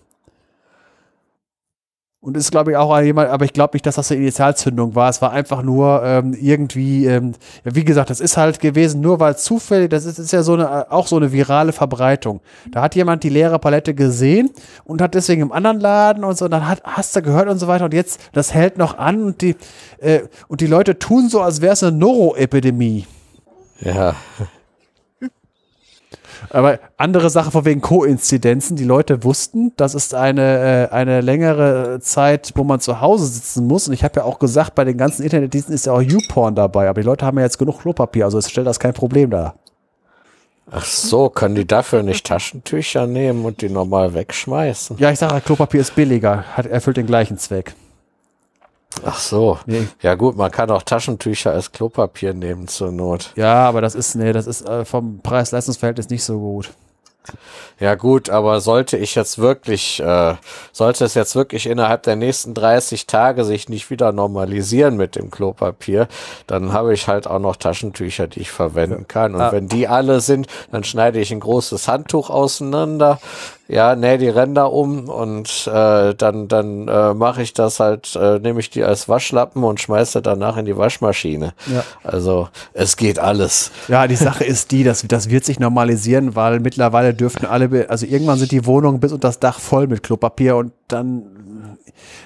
Und 2.25 2.35
ist, 2.35 2.49
glaube 2.49 2.71
ich, 2.71 2.77
auch 2.77 2.99
jemand, 3.01 3.29
aber 3.29 3.45
ich 3.45 3.53
glaube 3.53 3.75
nicht, 3.75 3.85
dass 3.85 3.97
das 3.97 4.09
eine 4.09 4.19
Initialzündung 4.19 4.95
war. 4.95 5.11
Es 5.11 5.21
war 5.21 5.31
einfach 5.31 5.61
nur 5.61 6.01
ähm, 6.03 6.33
irgendwie, 6.33 7.05
ähm, 7.05 7.33
wie 7.63 7.85
gesagt, 7.85 8.09
das 8.09 8.19
ist 8.19 8.35
halt 8.35 8.59
gewesen, 8.59 8.99
nur 8.99 9.19
weil 9.19 9.37
zufällig, 9.37 9.91
das 9.91 10.05
ist, 10.05 10.17
ist 10.17 10.33
ja 10.33 10.41
so 10.41 10.55
eine, 10.55 10.91
auch 10.91 11.05
so 11.05 11.17
eine 11.17 11.31
virale 11.31 11.71
Verbreitung. 11.71 12.41
Da 12.71 12.81
hat 12.81 12.95
jemand 12.95 13.21
die 13.21 13.29
leere 13.29 13.59
Palette 13.59 13.93
gesehen 13.93 14.49
und 14.85 15.03
hat 15.03 15.13
deswegen 15.13 15.43
im 15.43 15.51
anderen 15.51 15.79
Laden 15.79 16.23
und 16.23 16.35
so, 16.35 16.45
und 16.45 16.51
dann 16.51 16.67
hat, 16.67 16.81
hast 16.83 17.15
du 17.15 17.21
gehört 17.21 17.47
und 17.47 17.59
so 17.59 17.67
weiter 17.67 17.85
und 17.85 17.93
jetzt, 17.93 18.19
das 18.33 18.55
hält 18.55 18.79
noch 18.79 18.97
an 18.97 19.23
und 19.23 19.41
die, 19.41 19.55
äh, 19.99 20.21
und 20.47 20.61
die 20.61 20.67
Leute 20.67 20.97
tun 20.97 21.29
so, 21.29 21.41
als 21.41 21.61
wäre 21.61 21.73
es 21.73 21.83
eine 21.83 21.95
Neuroepidemie. 21.95 23.05
Ja, 23.81 24.15
Aber 26.55 26.79
andere 26.95 27.29
Sache 27.29 27.51
von 27.51 27.65
wegen 27.65 27.81
Koinzidenzen. 27.81 28.77
Die 28.77 28.85
Leute 28.85 29.25
wussten, 29.25 29.73
das 29.75 29.93
ist 29.93 30.13
eine, 30.15 30.87
äh, 30.89 30.93
eine 30.93 31.19
längere 31.19 31.99
Zeit, 31.99 32.53
wo 32.55 32.63
man 32.63 32.79
zu 32.79 33.01
Hause 33.01 33.25
sitzen 33.25 33.67
muss. 33.67 33.89
Und 33.89 33.93
ich 33.93 34.05
habe 34.05 34.21
ja 34.21 34.23
auch 34.23 34.39
gesagt, 34.39 34.73
bei 34.73 34.85
den 34.85 34.97
ganzen 34.97 35.23
Internetdiensten 35.23 35.75
ist 35.75 35.85
ja 35.85 35.91
auch 35.91 36.01
YouPorn 36.01 36.55
dabei. 36.55 36.87
Aber 36.87 37.01
die 37.01 37.05
Leute 37.05 37.25
haben 37.25 37.37
ja 37.37 37.43
jetzt 37.43 37.57
genug 37.57 37.81
Klopapier, 37.81 38.23
also 38.23 38.37
es 38.37 38.49
stellt 38.49 38.67
das 38.67 38.79
kein 38.79 38.93
Problem 38.93 39.31
dar. 39.31 39.55
ach 40.71 40.85
so, 40.85 41.27
können 41.27 41.55
die 41.55 41.67
dafür 41.67 42.03
nicht 42.03 42.25
Taschentücher 42.25 43.05
nehmen 43.05 43.43
und 43.43 43.61
die 43.61 43.67
normal 43.67 44.13
wegschmeißen? 44.13 44.97
Ja, 44.97 45.11
ich 45.11 45.19
sage, 45.19 45.41
Klopapier 45.41 45.81
ist 45.81 45.93
billiger, 45.93 46.45
hat, 46.55 46.67
erfüllt 46.67 46.95
den 46.95 47.05
gleichen 47.05 47.37
Zweck. 47.37 47.75
Ach 49.03 49.19
so. 49.19 49.59
Nee. 49.65 49.87
Ja 50.01 50.15
gut, 50.15 50.37
man 50.37 50.51
kann 50.51 50.69
auch 50.71 50.83
Taschentücher 50.83 51.51
als 51.51 51.71
Klopapier 51.71 52.33
nehmen 52.33 52.67
zur 52.67 52.91
Not. 52.91 53.31
Ja, 53.35 53.67
aber 53.67 53.81
das 53.81 53.95
ist, 53.95 54.15
nee, 54.15 54.31
das 54.33 54.47
ist 54.47 54.67
äh, 54.67 54.85
vom 54.85 55.19
Preis-Leistungs-Verhältnis 55.21 56.09
nicht 56.09 56.23
so 56.23 56.39
gut. 56.39 56.69
Ja 57.79 57.95
gut, 57.95 58.29
aber 58.29 58.61
sollte 58.61 58.97
ich 58.97 59.15
jetzt 59.15 59.39
wirklich, 59.39 59.99
äh, 59.99 60.35
sollte 60.71 61.03
es 61.05 61.15
jetzt 61.15 61.35
wirklich 61.35 61.65
innerhalb 61.65 62.03
der 62.03 62.15
nächsten 62.15 62.53
30 62.53 63.07
Tage 63.07 63.43
sich 63.45 63.67
nicht 63.67 63.89
wieder 63.89 64.11
normalisieren 64.11 64.95
mit 64.95 65.15
dem 65.15 65.31
Klopapier, 65.31 66.07
dann 66.45 66.71
habe 66.71 66.93
ich 66.93 67.07
halt 67.07 67.25
auch 67.25 67.39
noch 67.39 67.55
Taschentücher, 67.55 68.27
die 68.27 68.41
ich 68.41 68.51
verwenden 68.51 69.07
kann. 69.07 69.33
Und 69.33 69.41
Ah. 69.41 69.51
wenn 69.51 69.67
die 69.67 69.87
alle 69.87 70.21
sind, 70.21 70.45
dann 70.71 70.83
schneide 70.83 71.19
ich 71.19 71.31
ein 71.31 71.39
großes 71.39 71.87
Handtuch 71.87 72.29
auseinander, 72.29 73.19
ja, 73.67 73.95
nähe 73.95 74.17
die 74.17 74.29
Ränder 74.29 74.71
um 74.71 75.09
und 75.09 75.67
äh, 75.67 76.13
dann, 76.13 76.47
dann 76.47 76.87
äh, 76.87 77.13
mache 77.13 77.41
ich 77.41 77.53
das 77.53 77.79
halt, 77.79 78.15
äh, 78.15 78.39
nehme 78.39 78.59
ich 78.59 78.69
die 78.69 78.83
als 78.83 79.09
Waschlappen 79.09 79.63
und 79.63 79.79
schmeiße 79.79 80.21
danach 80.21 80.57
in 80.57 80.65
die 80.65 80.77
Waschmaschine. 80.77 81.53
Ja. 81.73 81.83
Also 82.03 82.49
es 82.73 82.95
geht 82.95 83.17
alles. 83.17 83.71
Ja, 83.87 84.07
die 84.07 84.15
Sache 84.15 84.43
ist 84.45 84.71
die, 84.71 84.83
dass 84.83 85.03
das 85.07 85.29
wird 85.29 85.45
sich 85.45 85.59
normalisieren, 85.59 86.35
weil 86.35 86.59
mittlerweile 86.59 87.13
dürften 87.13 87.45
alle, 87.45 87.89
also 87.89 88.05
irgendwann 88.05 88.37
sind 88.37 88.51
die 88.51 88.65
Wohnungen 88.65 88.99
bis 88.99 89.11
unter 89.11 89.27
das 89.29 89.39
Dach 89.39 89.59
voll 89.59 89.87
mit 89.87 90.03
Klopapier 90.03 90.55
und 90.57 90.71
dann, 90.87 91.77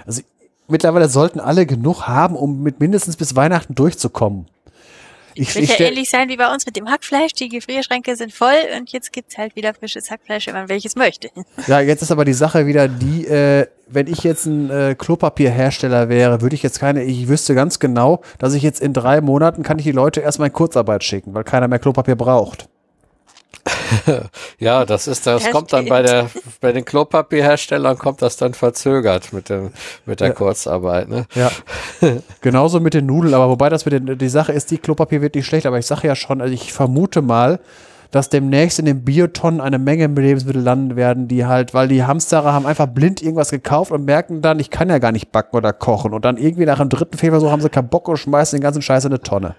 also 0.06 0.22
mittlerweile 0.68 1.08
sollten 1.08 1.40
alle 1.40 1.66
genug 1.66 2.08
haben, 2.08 2.36
um 2.36 2.62
mit 2.62 2.82
mindestens 2.82 3.16
bis 3.16 3.36
Weihnachten 3.36 3.76
durchzukommen. 3.76 4.48
Ich, 5.40 5.56
Wird 5.56 5.66
ich 5.66 5.80
ja 5.80 5.86
ähnlich 5.86 6.10
sein 6.10 6.28
wie 6.28 6.36
bei 6.36 6.54
uns 6.54 6.66
mit 6.66 6.76
dem 6.76 6.90
Hackfleisch. 6.90 7.32
Die 7.34 7.48
Gefrierschränke 7.48 8.18
sind 8.18 8.34
voll 8.34 8.58
und 8.78 8.92
jetzt 8.92 9.14
gibt's 9.14 9.38
halt 9.38 9.56
wieder 9.56 9.74
frisches 9.74 10.12
Hackfleisch, 10.12 10.48
wenn 10.48 10.54
man 10.54 10.68
welches 10.68 10.98
möchte. 10.98 11.30
ja, 11.68 11.80
jetzt 11.80 12.02
ist 12.02 12.12
aber 12.12 12.26
die 12.26 12.34
Sache 12.34 12.68
wieder 12.68 12.90
die, 12.90 13.26
äh, 13.26 13.68
wenn 13.88 14.08
ich 14.08 14.24
jetzt 14.24 14.46
ein 14.46 14.70
äh, 14.70 14.96
Klopapierhersteller 14.98 16.10
wäre, 16.10 16.42
würde 16.42 16.56
ich 16.56 16.64
jetzt 16.64 16.80
keine, 16.80 17.04
ich 17.04 17.30
wüsste 17.30 17.56
ganz 17.56 17.80
genau, 17.80 18.22
dass 18.38 18.54
ich 18.54 18.64
jetzt 18.64 18.82
in 18.82 18.94
drei 18.94 19.22
Monaten 19.22 19.64
kann 19.64 19.80
ich 19.80 19.86
die 19.86 19.94
Leute 19.94 20.20
erstmal 20.20 20.50
in 20.50 20.54
Kurzarbeit 20.54 21.06
schicken, 21.06 21.34
weil 21.34 21.46
keiner 21.46 21.70
mehr 21.70 21.80
Klopapier 21.80 22.18
braucht. 22.18 22.68
Ja, 24.60 24.86
das 24.86 25.08
ist, 25.08 25.26
das 25.28 25.44
Das 25.44 25.52
kommt 25.52 25.74
dann 25.74 25.86
bei 25.86 26.02
der, 26.02 26.30
bei 26.62 26.72
den 26.72 26.86
Klopapierherstellern 26.86 27.98
kommt 27.98 28.22
das 28.22 28.38
dann 28.38 28.54
verzögert 28.54 29.34
mit 29.34 29.50
dem, 29.50 29.72
mit 30.06 30.20
der 30.20 30.30
Ja. 30.30 30.34
Kurzarbeit, 30.34 31.10
ne? 31.10 31.26
Ja. 31.36 31.52
Genauso 32.42 32.80
mit 32.80 32.94
den 32.94 33.06
Nudeln, 33.06 33.34
aber 33.34 33.50
wobei 33.50 33.70
das 33.70 33.86
mit 33.86 33.94
den, 33.94 34.18
die 34.18 34.30
Sache 34.30 34.52
ist, 34.52 34.72
die 34.72 34.78
Klopapier 34.78 35.22
wird 35.22 35.36
nicht 35.36 35.46
schlecht, 35.46 35.66
aber 35.66 35.80
ich 35.80 35.86
sage 35.86 36.08
ja 36.08 36.16
schon, 36.16 36.42
also 36.42 36.54
ich 36.54 36.74
vermute 36.74 37.22
mal, 37.22 37.60
dass 38.12 38.30
demnächst 38.30 38.80
in 38.80 38.86
den 38.86 39.04
Biotonnen 39.04 39.62
eine 39.62 39.78
Menge 39.78 40.08
Lebensmittel 40.08 40.62
landen 40.62 40.96
werden, 40.96 41.28
die 41.28 41.46
halt, 41.46 41.74
weil 41.74 41.88
die 41.88 42.04
Hamsterer 42.04 42.54
haben 42.54 42.66
einfach 42.66 42.88
blind 42.88 43.22
irgendwas 43.22 43.52
gekauft 43.52 43.92
und 43.92 44.06
merken 44.06 44.42
dann, 44.42 44.60
ich 44.60 44.72
kann 44.72 44.90
ja 44.90 44.98
gar 44.98 45.12
nicht 45.12 45.32
backen 45.32 45.56
oder 45.56 45.74
kochen 45.74 46.14
und 46.14 46.26
dann 46.26 46.38
irgendwie 46.38 46.66
nach 46.66 46.80
dem 46.80 46.90
dritten 46.90 47.18
Fehlversuch 47.18 47.52
haben 47.52 47.62
sie 47.62 47.70
keinen 47.70 47.90
Bock 47.90 48.08
und 48.08 48.18
schmeißen 48.18 48.58
den 48.58 48.64
ganzen 48.64 48.82
Scheiß 48.82 49.06
in 49.06 49.12
eine 49.12 49.22
Tonne. 49.22 49.56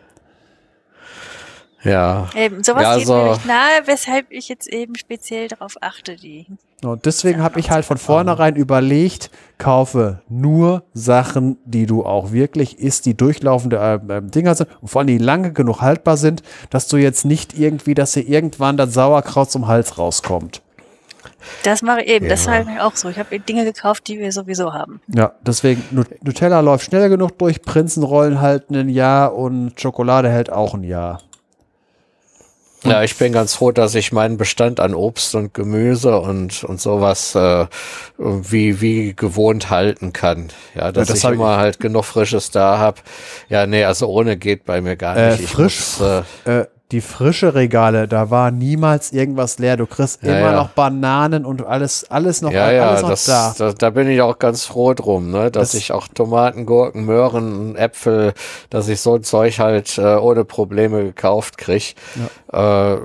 Ja. 1.83 2.29
Eben, 2.37 2.63
sowas 2.63 2.83
Ja, 2.83 2.97
geht 2.99 3.09
mir 3.09 3.15
also- 3.15 3.33
nicht 3.33 3.47
nahe, 3.47 3.83
weshalb 3.87 4.27
ich 4.31 4.49
jetzt 4.49 4.69
eben 4.69 4.97
speziell 4.97 5.49
darauf 5.49 5.75
achte, 5.81 6.17
die. 6.17 6.47
Und 6.83 7.05
deswegen 7.07 7.43
habe 7.43 7.61
ich 7.61 7.71
halt 7.71 7.85
von 7.85 7.99
vornherein 7.99 8.57
überlegt, 8.57 9.31
kaufe 9.59 10.21
nur 10.29 10.83
Sachen, 10.95 11.59
die 11.65 11.87
du 11.87 12.05
auch 12.05 12.33
wirklich 12.33 12.79
isst, 12.79 13.05
die 13.07 13.15
durchlaufende 13.17 13.77
äh, 13.77 13.95
äh, 14.17 14.23
Dinger 14.23 14.55
sind 14.55 14.69
und 14.81 14.89
vor 14.89 15.01
allem 15.01 15.09
die 15.09 15.19
lange 15.19 15.53
genug 15.53 15.81
haltbar 15.83 16.17
sind, 16.17 16.43
dass 16.71 16.87
du 16.89 16.97
jetzt 16.97 17.25
nicht 17.25 17.59
irgendwie, 17.59 17.95
dass 17.95 18.13
dir 18.13 18.27
irgendwann 18.27 18.77
das 18.79 18.95
Sauerkraut 18.95 19.51
zum 19.51 19.67
Hals 19.67 19.99
rauskommt. 19.99 20.63
Das 21.65 21.83
mache 21.83 22.03
ich 22.03 22.09
eben, 22.09 22.29
das 22.29 22.47
Ja. 22.47 22.53
halt 22.53 22.67
mir 22.67 22.85
auch 22.85 22.97
so. 22.97 23.09
Ich 23.09 23.19
habe 23.19 23.39
Dinge 23.41 23.65
gekauft, 23.65 24.07
die 24.09 24.19
wir 24.19 24.33
sowieso 24.33 24.73
haben. 24.73 25.01
Ja, 25.09 25.33
deswegen 25.43 25.83
Nu- 25.91 26.05
Nutella 26.23 26.61
läuft 26.61 26.87
schnell 26.87 27.09
genug 27.11 27.39
durch, 27.39 27.61
Prinzenrollen 27.63 28.41
halten 28.41 28.75
ein 28.75 28.89
Jahr 28.89 29.35
und 29.35 29.79
Schokolade 29.81 30.31
hält 30.31 30.51
auch 30.51 30.75
ein 30.75 30.83
Jahr. 30.85 31.21
Ja, 32.85 33.03
ich 33.03 33.17
bin 33.17 33.33
ganz 33.33 33.55
froh, 33.55 33.73
dass 33.73 33.95
ich 33.95 34.11
meinen 34.11 34.39
Bestand 34.39 34.81
an 34.81 34.95
Obst 34.95 35.35
und 35.35 35.53
Gemüse 35.53 36.19
und, 36.19 36.65
und 36.65 36.81
sowas 36.81 37.35
äh, 37.35 37.67
wie, 38.17 38.81
wie 38.81 39.15
gewohnt 39.15 39.69
halten 39.69 40.13
kann. 40.15 40.49
Ja, 40.75 40.91
dass 40.91 41.09
das 41.09 41.19
ich 41.19 41.25
hab 41.25 41.33
ich- 41.33 41.39
immer 41.39 41.59
halt 41.59 41.79
genug 41.79 42.05
Frisches 42.07 42.51
da 42.51 42.79
hab. 42.79 43.03
Ja, 43.51 43.67
nee, 43.67 43.85
also 43.85 44.07
ohne 44.09 44.37
geht 44.39 44.65
bei 44.65 44.81
mir 44.81 44.97
gar 44.97 45.17
Äh, 45.17 45.33
nicht. 45.33 45.41
Ich 45.45 45.51
frisch, 45.51 45.99
muss, 45.99 46.25
äh, 46.47 46.61
äh, 46.61 46.67
die 46.93 47.01
frische 47.01 47.55
Regale, 47.55 48.09
da 48.09 48.31
war 48.31 48.51
niemals 48.51 49.13
irgendwas 49.13 49.59
leer. 49.59 49.77
Du 49.77 49.87
kriegst 49.87 50.23
Ja, 50.23 50.31
immer 50.39 50.51
ja. 50.51 50.57
noch 50.57 50.71
Bananen 50.71 51.45
und 51.45 51.65
alles, 51.65 52.11
alles 52.11 52.43
noch, 52.43 52.51
ja, 52.51 52.65
alles 52.65 52.77
ja, 52.77 53.01
noch 53.03 53.09
das, 53.11 53.25
da. 53.25 53.55
da. 53.57 53.73
Da 53.73 53.91
bin 53.91 54.09
ich 54.09 54.21
auch 54.23 54.39
ganz 54.39 54.65
froh 54.65 54.93
drum, 54.95 55.31
ne, 55.31 55.51
dass 55.51 55.71
Das- 55.73 55.75
ich 55.81 55.93
auch 55.93 56.09
Tomaten, 56.09 56.67
Gurken, 56.67 57.05
Möhren, 57.05 57.77
Äpfel, 57.77 58.33
dass 58.71 58.89
ich 58.89 59.01
so 59.01 59.15
ein 59.15 59.23
Zeug 59.23 59.59
halt 59.61 59.99
äh, 59.99 60.17
ohne 60.17 60.45
Probleme 60.45 61.05
gekauft 61.05 61.59
krieg. 61.59 61.95
Äh, 62.53 62.97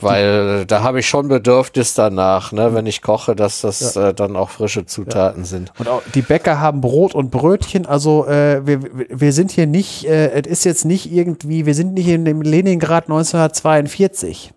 weil 0.00 0.66
da 0.66 0.82
habe 0.82 1.00
ich 1.00 1.08
schon 1.08 1.28
Bedürfnis 1.28 1.94
danach, 1.94 2.52
ne, 2.52 2.74
wenn 2.74 2.86
ich 2.86 3.02
koche, 3.02 3.34
dass 3.34 3.62
das 3.62 3.96
äh, 3.96 4.12
dann 4.12 4.36
auch 4.36 4.50
frische 4.50 4.86
Zutaten 4.86 5.44
sind. 5.44 5.72
Und 5.78 5.88
auch 5.88 6.02
die 6.14 6.22
Bäcker 6.22 6.60
haben 6.60 6.80
Brot 6.80 7.14
und 7.14 7.30
Brötchen. 7.30 7.86
Also 7.86 8.26
äh, 8.26 8.66
wir, 8.66 8.80
wir 9.08 9.32
sind 9.32 9.50
hier 9.50 9.66
nicht, 9.66 10.04
äh, 10.04 10.30
es 10.40 10.46
ist 10.46 10.64
jetzt 10.64 10.84
nicht 10.84 11.10
irgendwie, 11.10 11.66
wir 11.66 11.74
sind 11.74 11.94
nicht 11.94 12.08
in 12.08 12.24
dem 12.24 12.42
Leningrad 12.42 13.04
1942. 13.04 14.52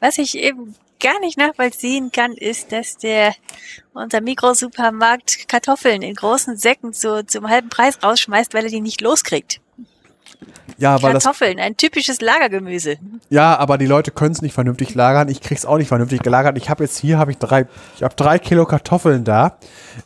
Was 0.00 0.18
ich 0.18 0.36
eben 0.36 0.74
gar 1.00 1.18
nicht 1.20 1.38
nachvollziehen 1.38 2.12
kann, 2.12 2.32
ist, 2.32 2.72
dass 2.72 2.96
der 2.96 3.34
unser 3.94 4.20
Mikrosupermarkt 4.20 5.48
Kartoffeln 5.48 6.02
in 6.02 6.14
großen 6.14 6.56
Säcken 6.56 6.92
zu, 6.92 7.24
zum 7.24 7.48
halben 7.48 7.68
Preis 7.68 8.02
rausschmeißt, 8.02 8.54
weil 8.54 8.64
er 8.64 8.70
die 8.70 8.80
nicht 8.80 9.00
loskriegt. 9.00 9.60
Ja, 10.78 11.02
weil 11.02 11.14
das, 11.14 11.24
Kartoffeln, 11.24 11.58
ein 11.58 11.76
typisches 11.76 12.20
Lagergemüse. 12.20 12.96
ja, 13.30 13.58
aber 13.58 13.78
die 13.78 13.86
Leute 13.86 14.12
können 14.12 14.32
es 14.32 14.42
nicht 14.42 14.52
vernünftig 14.52 14.94
lagern. 14.94 15.28
Ich 15.28 15.40
krieg's 15.40 15.66
auch 15.66 15.76
nicht 15.76 15.88
vernünftig 15.88 16.22
gelagert. 16.22 16.56
Ich 16.56 16.70
habe 16.70 16.84
jetzt 16.84 16.98
hier 16.98 17.18
habe 17.18 17.32
ich 17.32 17.38
drei, 17.38 17.66
ich 17.96 18.02
habe 18.04 18.14
drei 18.14 18.38
Kilo 18.38 18.64
Kartoffeln 18.64 19.24
da. 19.24 19.58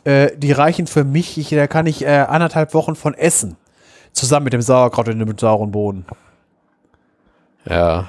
Äh, 0.03 0.31
die 0.35 0.51
reichen 0.51 0.87
für 0.87 1.03
mich. 1.03 1.37
Ich, 1.37 1.49
da 1.49 1.67
kann 1.67 1.85
ich 1.85 2.03
äh, 2.03 2.25
anderthalb 2.27 2.73
Wochen 2.73 2.95
von 2.95 3.13
essen. 3.13 3.57
Zusammen 4.13 4.45
mit 4.45 4.53
dem 4.53 4.61
Sauerkraut 4.61 5.07
und 5.09 5.19
dem 5.19 5.37
sauren 5.37 5.71
Boden. 5.71 6.05
Ja. 7.69 8.07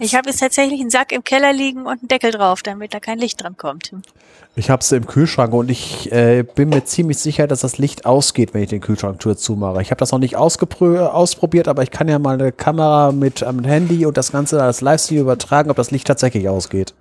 Ich 0.00 0.14
habe 0.14 0.30
jetzt 0.30 0.40
tatsächlich 0.40 0.80
einen 0.80 0.90
Sack 0.90 1.12
im 1.12 1.22
Keller 1.22 1.52
liegen 1.52 1.80
und 1.80 2.00
einen 2.00 2.08
Deckel 2.08 2.30
drauf, 2.30 2.62
damit 2.62 2.94
da 2.94 3.00
kein 3.00 3.18
Licht 3.18 3.42
dran 3.42 3.56
kommt. 3.56 3.92
Ich 4.54 4.68
habe 4.68 4.84
sie 4.84 4.96
im 4.96 5.06
Kühlschrank 5.06 5.52
und 5.54 5.70
ich 5.70 6.12
äh, 6.12 6.42
bin 6.42 6.68
mir 6.68 6.84
ziemlich 6.84 7.18
sicher, 7.18 7.46
dass 7.46 7.60
das 7.60 7.78
Licht 7.78 8.04
ausgeht, 8.04 8.52
wenn 8.52 8.62
ich 8.62 8.68
den 8.68 8.80
Kühlschrank 8.80 9.20
Tür 9.20 9.36
zumache. 9.36 9.80
Ich 9.80 9.90
habe 9.90 9.98
das 9.98 10.12
noch 10.12 10.18
nicht 10.18 10.36
ausprobiert, 10.36 11.68
aber 11.68 11.82
ich 11.82 11.90
kann 11.90 12.08
ja 12.08 12.18
mal 12.18 12.34
eine 12.34 12.52
Kamera 12.52 13.12
mit 13.12 13.42
am 13.42 13.64
Handy 13.64 14.04
und 14.04 14.16
das 14.16 14.32
Ganze 14.32 14.62
als 14.62 14.80
Livestream 14.80 15.20
übertragen, 15.20 15.70
ob 15.70 15.76
das 15.76 15.90
Licht 15.90 16.06
tatsächlich 16.06 16.48
ausgeht. 16.48 16.94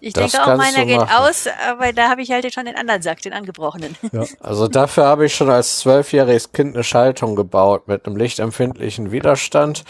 Ich 0.00 0.12
Das 0.12 0.32
denke 0.32 0.46
auch, 0.52 0.56
meiner 0.56 0.84
geht 0.86 0.96
machen. 0.96 1.10
aus, 1.16 1.46
aber 1.68 1.92
da 1.92 2.08
habe 2.10 2.22
ich 2.22 2.30
halt 2.30 2.52
schon 2.52 2.64
den 2.66 2.76
anderen 2.76 3.02
Sack, 3.02 3.22
den 3.22 3.32
angebrochenen. 3.32 3.96
Also 4.40 4.68
dafür 4.68 5.04
habe 5.04 5.26
ich 5.26 5.34
schon 5.34 5.50
als 5.50 5.78
zwölfjähriges 5.80 6.52
Kind 6.52 6.74
eine 6.74 6.84
Schaltung 6.84 7.36
gebaut 7.36 7.88
mit 7.88 8.06
einem 8.06 8.16
lichtempfindlichen 8.16 9.10
Widerstand. 9.12 9.84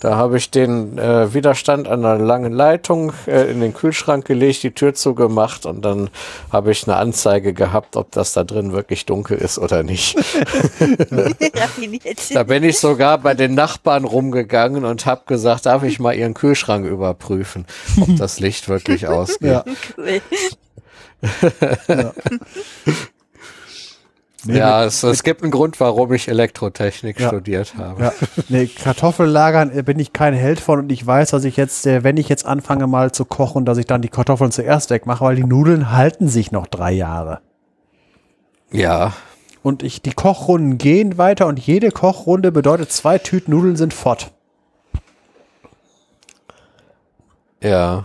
Da 0.00 0.16
habe 0.16 0.36
ich 0.38 0.50
den 0.50 0.98
äh, 0.98 1.32
Widerstand 1.34 1.88
an 1.88 2.04
einer 2.04 2.22
langen 2.22 2.52
Leitung 2.52 3.12
äh, 3.26 3.50
in 3.50 3.60
den 3.60 3.74
Kühlschrank 3.74 4.24
gelegt, 4.24 4.62
die 4.62 4.72
Tür 4.72 4.94
zugemacht 4.94 5.66
und 5.66 5.82
dann 5.84 6.10
habe 6.52 6.72
ich 6.72 6.86
eine 6.86 6.96
Anzeige 6.96 7.52
gehabt, 7.52 7.96
ob 7.96 8.10
das 8.12 8.32
da 8.32 8.44
drin 8.44 8.72
wirklich 8.72 9.06
dunkel 9.06 9.38
ist 9.38 9.58
oder 9.58 9.82
nicht. 9.82 10.16
Da 12.32 12.42
bin 12.44 12.62
ich 12.64 12.78
sogar 12.78 13.18
bei 13.18 13.34
den 13.34 13.54
Nachbarn 13.54 14.04
rumgegangen 14.04 14.84
und 14.84 15.06
habe 15.06 15.22
gesagt, 15.26 15.66
darf 15.66 15.82
ich 15.82 15.98
mal 15.98 16.14
ihren 16.14 16.34
Kühlschrank 16.34 16.86
überprüfen, 16.86 17.66
ob 18.00 18.16
das 18.16 18.40
Licht 18.40 18.68
wirklich 18.68 19.06
ausgeht. 19.08 19.39
Ja. 19.40 19.64
Cool. 19.96 20.20
Nee, 24.44 24.56
Ja, 24.56 24.84
es, 24.84 25.02
es 25.02 25.22
gibt 25.22 25.42
einen 25.42 25.50
Grund, 25.50 25.78
warum 25.80 26.12
ich 26.14 26.26
Elektrotechnik 26.28 27.20
Ja. 27.20 27.28
studiert 27.28 27.74
habe. 27.76 28.04
Ja, 28.04 28.12
nee, 28.48 28.66
Kartoffellagern 28.68 29.70
äh, 29.76 29.82
bin 29.82 29.98
ich 29.98 30.14
kein 30.14 30.32
Held 30.32 30.60
von 30.60 30.78
und 30.78 30.90
ich 30.92 31.06
weiß, 31.06 31.30
dass 31.32 31.44
ich 31.44 31.58
jetzt, 31.58 31.86
äh, 31.86 32.04
wenn 32.04 32.16
ich 32.16 32.30
jetzt 32.30 32.46
anfange 32.46 32.86
mal 32.86 33.12
zu 33.12 33.26
kochen, 33.26 33.66
dass 33.66 33.76
ich 33.76 33.84
dann 33.84 34.00
die 34.00 34.08
Kartoffeln 34.08 34.50
zuerst 34.50 34.88
wegmache, 34.88 35.22
weil 35.22 35.36
die 35.36 35.44
Nudeln 35.44 35.92
halten 35.92 36.26
sich 36.28 36.52
noch 36.52 36.66
drei 36.66 36.92
Jahre. 36.92 37.40
Ja, 38.72 39.12
Und 39.62 39.82
ich, 39.82 40.00
die 40.00 40.12
Kochrunden 40.12 40.78
gehen 40.78 41.18
weiter 41.18 41.46
und 41.46 41.58
jede 41.58 41.90
Kochrunde 41.90 42.50
bedeutet, 42.50 42.90
zwei 42.92 43.18
Tüten 43.18 43.50
Nudeln 43.50 43.76
sind 43.76 43.92
fort. 43.92 44.30
ja. 47.62 48.04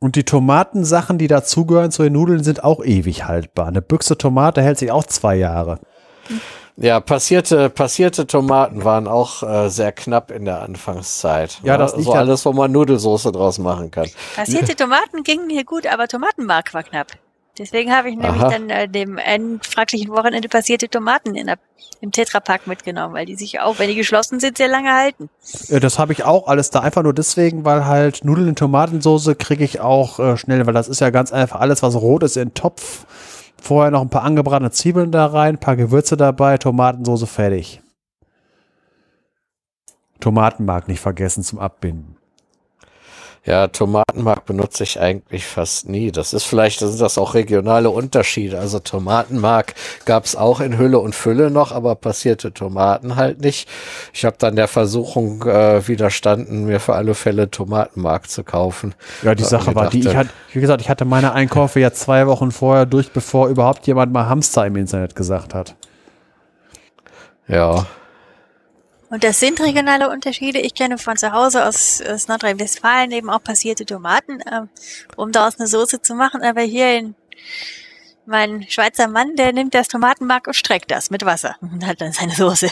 Und 0.00 0.14
die 0.14 0.24
Tomatensachen, 0.24 1.18
die 1.18 1.26
dazugehören 1.26 1.90
zu 1.90 2.04
den 2.04 2.12
Nudeln, 2.12 2.44
sind 2.44 2.62
auch 2.62 2.84
ewig 2.84 3.24
haltbar. 3.24 3.66
Eine 3.66 3.82
Büchse 3.82 4.16
Tomate 4.16 4.62
hält 4.62 4.78
sich 4.78 4.92
auch 4.92 5.04
zwei 5.04 5.34
Jahre. 5.34 5.80
Ja, 6.76 7.00
passierte, 7.00 7.70
passierte 7.70 8.28
Tomaten 8.28 8.84
waren 8.84 9.08
auch 9.08 9.42
äh, 9.42 9.68
sehr 9.68 9.90
knapp 9.90 10.30
in 10.30 10.44
der 10.44 10.62
Anfangszeit. 10.62 11.58
Ja, 11.64 11.76
das 11.76 11.96
liegt 11.96 12.04
so 12.04 12.12
alles, 12.12 12.46
wo 12.46 12.52
man 12.52 12.70
Nudelsoße 12.70 13.32
draus 13.32 13.58
machen 13.58 13.90
kann. 13.90 14.08
Passierte 14.36 14.76
Tomaten 14.76 15.24
gingen 15.24 15.48
mir 15.48 15.64
gut, 15.64 15.88
aber 15.88 16.06
Tomatenmark 16.06 16.72
war 16.74 16.84
knapp. 16.84 17.08
Deswegen 17.58 17.92
habe 17.92 18.10
ich 18.10 18.16
nämlich 18.16 18.42
Aha. 18.42 18.50
dann 18.50 18.70
äh, 18.70 18.88
dem 18.88 19.18
fraglichen 19.62 20.10
Wochenende 20.10 20.48
passierte 20.48 20.88
Tomaten 20.88 21.34
in 21.34 21.46
der, 21.46 21.58
im 22.00 22.12
Tetrapack 22.12 22.66
mitgenommen, 22.66 23.14
weil 23.14 23.26
die 23.26 23.34
sich 23.34 23.60
auch, 23.60 23.78
wenn 23.78 23.88
die 23.88 23.96
geschlossen 23.96 24.38
sind, 24.38 24.56
sehr 24.56 24.68
lange 24.68 24.92
halten. 24.92 25.28
Äh, 25.68 25.80
Das 25.80 25.98
habe 25.98 26.12
ich 26.12 26.24
auch 26.24 26.46
alles 26.46 26.70
da 26.70 26.80
einfach 26.80 27.02
nur 27.02 27.14
deswegen, 27.14 27.64
weil 27.64 27.86
halt 27.86 28.24
Nudeln 28.24 28.48
in 28.48 28.56
Tomatensoße 28.56 29.34
kriege 29.34 29.64
ich 29.64 29.80
auch 29.80 30.18
äh, 30.18 30.36
schnell, 30.36 30.66
weil 30.66 30.74
das 30.74 30.88
ist 30.88 31.00
ja 31.00 31.10
ganz 31.10 31.32
einfach 31.32 31.60
alles, 31.60 31.82
was 31.82 31.96
rot 31.96 32.22
ist, 32.22 32.36
in 32.36 32.48
den 32.48 32.54
Topf. 32.54 33.06
Vorher 33.60 33.90
noch 33.90 34.02
ein 34.02 34.10
paar 34.10 34.22
angebratene 34.22 34.70
Zwiebeln 34.70 35.10
da 35.10 35.26
rein, 35.26 35.56
ein 35.56 35.60
paar 35.60 35.74
Gewürze 35.74 36.16
dabei, 36.16 36.58
Tomatensoße 36.58 37.26
fertig. 37.26 37.80
Tomatenmark 40.20 40.86
nicht 40.88 41.00
vergessen 41.00 41.42
zum 41.42 41.58
Abbinden. 41.58 42.17
Ja, 43.44 43.68
Tomatenmark 43.68 44.44
benutze 44.44 44.82
ich 44.82 45.00
eigentlich 45.00 45.46
fast 45.46 45.88
nie. 45.88 46.12
Das 46.12 46.32
ist 46.32 46.44
vielleicht, 46.44 46.80
sind 46.80 47.00
das 47.00 47.16
auch 47.16 47.34
regionale 47.34 47.90
Unterschiede. 47.90 48.58
Also 48.58 48.78
Tomatenmark 48.78 49.74
gab 50.04 50.24
es 50.24 50.36
auch 50.36 50.60
in 50.60 50.76
Hülle 50.76 50.98
und 50.98 51.14
Fülle 51.14 51.50
noch, 51.50 51.72
aber 51.72 51.94
passierte 51.94 52.52
Tomaten 52.52 53.16
halt 53.16 53.40
nicht. 53.40 53.68
Ich 54.12 54.24
habe 54.24 54.36
dann 54.38 54.56
der 54.56 54.68
Versuchung 54.68 55.42
äh, 55.44 55.86
widerstanden, 55.88 56.64
mir 56.64 56.80
für 56.80 56.94
alle 56.94 57.14
Fälle 57.14 57.50
Tomatenmark 57.50 58.28
zu 58.28 58.44
kaufen. 58.44 58.94
Ja, 59.22 59.34
die 59.34 59.44
Sache 59.44 59.74
war 59.74 59.88
die, 59.88 60.00
ich 60.00 60.16
hatte, 60.16 60.30
wie 60.52 60.60
gesagt, 60.60 60.82
ich 60.82 60.90
hatte 60.90 61.04
meine 61.04 61.32
Einkäufe 61.32 61.80
ja 61.80 61.92
zwei 61.92 62.26
Wochen 62.26 62.50
vorher 62.50 62.86
durch, 62.86 63.12
bevor 63.12 63.48
überhaupt 63.48 63.86
jemand 63.86 64.12
mal 64.12 64.28
Hamster 64.28 64.66
im 64.66 64.76
Internet 64.76 65.14
gesagt 65.14 65.54
hat. 65.54 65.74
Ja, 67.46 67.86
Und 69.10 69.24
das 69.24 69.40
sind 69.40 69.60
regionale 69.60 70.10
Unterschiede. 70.10 70.58
Ich 70.58 70.74
kenne 70.74 70.98
von 70.98 71.16
zu 71.16 71.32
Hause 71.32 71.64
aus, 71.66 72.02
aus 72.02 72.28
Nordrhein-Westfalen 72.28 73.10
eben 73.10 73.30
auch 73.30 73.42
passierte 73.42 73.86
Tomaten, 73.86 74.40
ähm, 74.52 74.68
um 75.16 75.32
daraus 75.32 75.58
eine 75.58 75.66
Soße 75.66 76.02
zu 76.02 76.14
machen. 76.14 76.42
Aber 76.42 76.60
hier 76.60 76.98
in 76.98 77.14
mein 78.26 78.66
Schweizer 78.68 79.08
Mann, 79.08 79.36
der 79.36 79.52
nimmt 79.52 79.74
das 79.74 79.88
Tomatenmark 79.88 80.46
und 80.48 80.54
streckt 80.54 80.90
das 80.90 81.10
mit 81.10 81.24
Wasser 81.24 81.56
und 81.60 81.86
hat 81.86 82.00
dann 82.00 82.12
seine 82.12 82.32
Soße. 82.32 82.68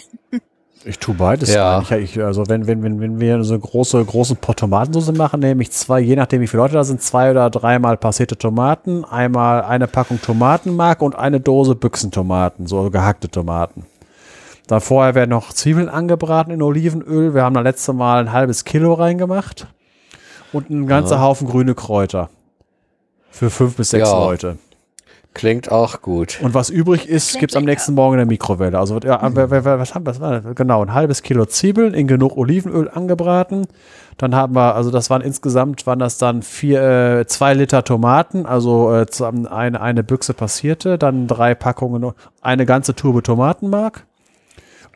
Ich 0.84 0.98
tue 1.00 1.14
beides. 1.14 1.52
Ja. 1.52 1.82
Ich, 1.90 2.22
also 2.22 2.44
wenn, 2.48 2.66
wenn, 2.66 2.82
wenn, 2.82 3.00
wenn 3.00 3.18
wir 3.18 3.42
so 3.42 3.54
eine 3.54 3.60
große, 3.60 4.04
großen 4.04 4.36
Pot 4.36 4.58
Tomatensauce 4.58 5.12
machen, 5.16 5.40
nehme 5.40 5.62
ich 5.62 5.72
zwei, 5.72 5.98
je 5.98 6.14
nachdem 6.14 6.42
wie 6.42 6.46
viele 6.46 6.62
Leute 6.62 6.74
da 6.74 6.84
sind, 6.84 7.02
zwei 7.02 7.30
oder 7.30 7.50
dreimal 7.50 7.96
passierte 7.96 8.36
Tomaten, 8.36 9.04
einmal 9.04 9.64
eine 9.64 9.88
Packung 9.88 10.20
Tomatenmark 10.20 11.02
und 11.02 11.16
eine 11.16 11.40
Dose 11.40 11.74
Büchsentomaten, 11.74 12.66
so 12.66 12.88
gehackte 12.90 13.28
Tomaten. 13.28 13.84
Dann 14.66 14.80
vorher 14.80 15.14
werden 15.14 15.30
noch 15.30 15.52
Zwiebeln 15.52 15.88
angebraten 15.88 16.50
in 16.50 16.60
Olivenöl. 16.62 17.34
Wir 17.34 17.42
haben 17.42 17.54
da 17.54 17.60
letzte 17.60 17.92
Mal 17.92 18.20
ein 18.20 18.32
halbes 18.32 18.64
Kilo 18.64 18.94
reingemacht 18.94 19.66
und 20.52 20.70
einen 20.70 20.86
ganzen 20.86 21.20
Haufen 21.20 21.46
grüne 21.46 21.74
Kräuter. 21.74 22.30
Für 23.30 23.50
fünf 23.50 23.76
bis 23.76 23.90
sechs 23.90 24.08
Ja. 24.08 24.18
Leute. 24.18 24.58
klingt 25.34 25.70
auch 25.70 26.00
gut. 26.00 26.38
Und 26.42 26.54
was 26.54 26.70
übrig 26.70 27.06
ist, 27.06 27.28
Klingt 27.32 27.40
gibt's 27.40 27.56
am 27.56 27.64
nächsten 27.64 27.92
Morgen 27.92 28.14
in 28.14 28.18
der 28.20 28.26
Mikrowelle. 28.26 28.78
Also 28.78 28.98
ja, 29.00 29.20
wer- 29.34 29.78
was 29.78 29.94
haben 29.94 30.06
wir? 30.06 30.12
Was 30.12 30.20
war 30.20 30.40
das? 30.40 30.54
Genau, 30.56 30.82
ein 30.82 30.94
halbes 30.94 31.22
Kilo 31.22 31.44
Zwiebeln 31.44 31.92
in 31.92 32.06
genug 32.06 32.38
Olivenöl 32.38 32.88
angebraten. 32.88 33.66
Dann 34.16 34.34
haben 34.34 34.54
wir, 34.56 34.74
also 34.74 34.90
das 34.90 35.10
waren 35.10 35.20
insgesamt, 35.20 35.86
waren 35.86 35.98
das 35.98 36.16
dann 36.16 36.40
vier, 36.40 36.80
äh, 37.20 37.26
zwei 37.26 37.52
Liter 37.52 37.84
Tomaten, 37.84 38.46
also 38.46 38.94
äh, 38.96 39.06
zusammen 39.06 39.46
eine, 39.46 39.78
eine 39.82 40.02
Büchse 40.02 40.32
passierte, 40.32 40.96
dann 40.96 41.26
drei 41.26 41.54
Packungen, 41.54 42.12
eine 42.40 42.64
ganze 42.64 42.94
Tube 42.94 43.22
Tomatenmark 43.22 44.06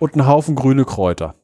und 0.01 0.15
einen 0.15 0.27
Haufen 0.27 0.57
grüne 0.57 0.85
Kräuter. 0.85 1.35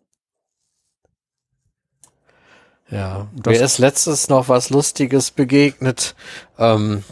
Ja, 2.91 3.27
Das- 3.35 3.53
mir 3.59 3.65
ist 3.65 3.79
letztens 3.79 4.29
noch 4.29 4.49
was 4.49 4.71
Lustiges 4.71 5.31
begegnet. 5.31 6.15
Ähm, 6.59 7.03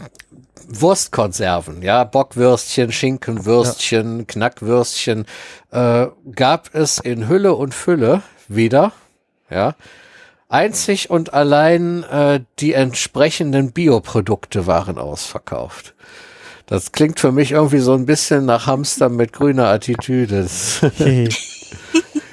Wurstkonserven, 0.67 1.83
ja, 1.83 2.03
Bockwürstchen, 2.05 2.91
Schinkenwürstchen, 2.91 4.25
Knackwürstchen, 4.25 5.25
äh, 5.71 6.07
gab 6.33 6.73
es 6.73 6.97
in 6.97 7.27
Hülle 7.29 7.53
und 7.53 7.73
Fülle 7.75 8.23
wieder, 8.47 8.91
ja. 9.49 9.75
Einzig 10.47 11.09
und 11.09 11.33
allein 11.33 12.03
äh, 12.03 12.39
die 12.59 12.73
entsprechenden 12.73 13.73
Bioprodukte 13.73 14.65
waren 14.65 14.97
ausverkauft. 14.97 15.93
Das 16.67 16.91
klingt 16.91 17.19
für 17.19 17.31
mich 17.31 17.51
irgendwie 17.51 17.79
so 17.79 17.93
ein 17.93 18.05
bisschen 18.05 18.45
nach 18.45 18.65
Hamster 18.67 19.09
mit 19.09 19.33
grüner 19.33 19.67
Attitüde. 19.67 20.47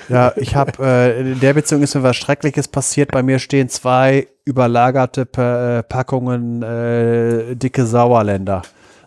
Ja, 0.08 0.32
ich 0.36 0.56
habe 0.56 0.72
äh, 0.84 1.32
in 1.32 1.40
der 1.40 1.54
Beziehung 1.54 1.82
ist 1.82 1.94
mir 1.94 2.02
was 2.02 2.16
Schreckliches 2.16 2.68
passiert. 2.68 3.12
Bei 3.12 3.22
mir 3.22 3.38
stehen 3.38 3.70
zwei 3.70 4.26
überlagerte 4.44 5.24
Pa- 5.24 5.78
äh, 5.78 5.82
Packungen 5.82 6.62
äh, 6.62 7.54
dicke 7.54 7.86
Sauerländer. 7.86 8.60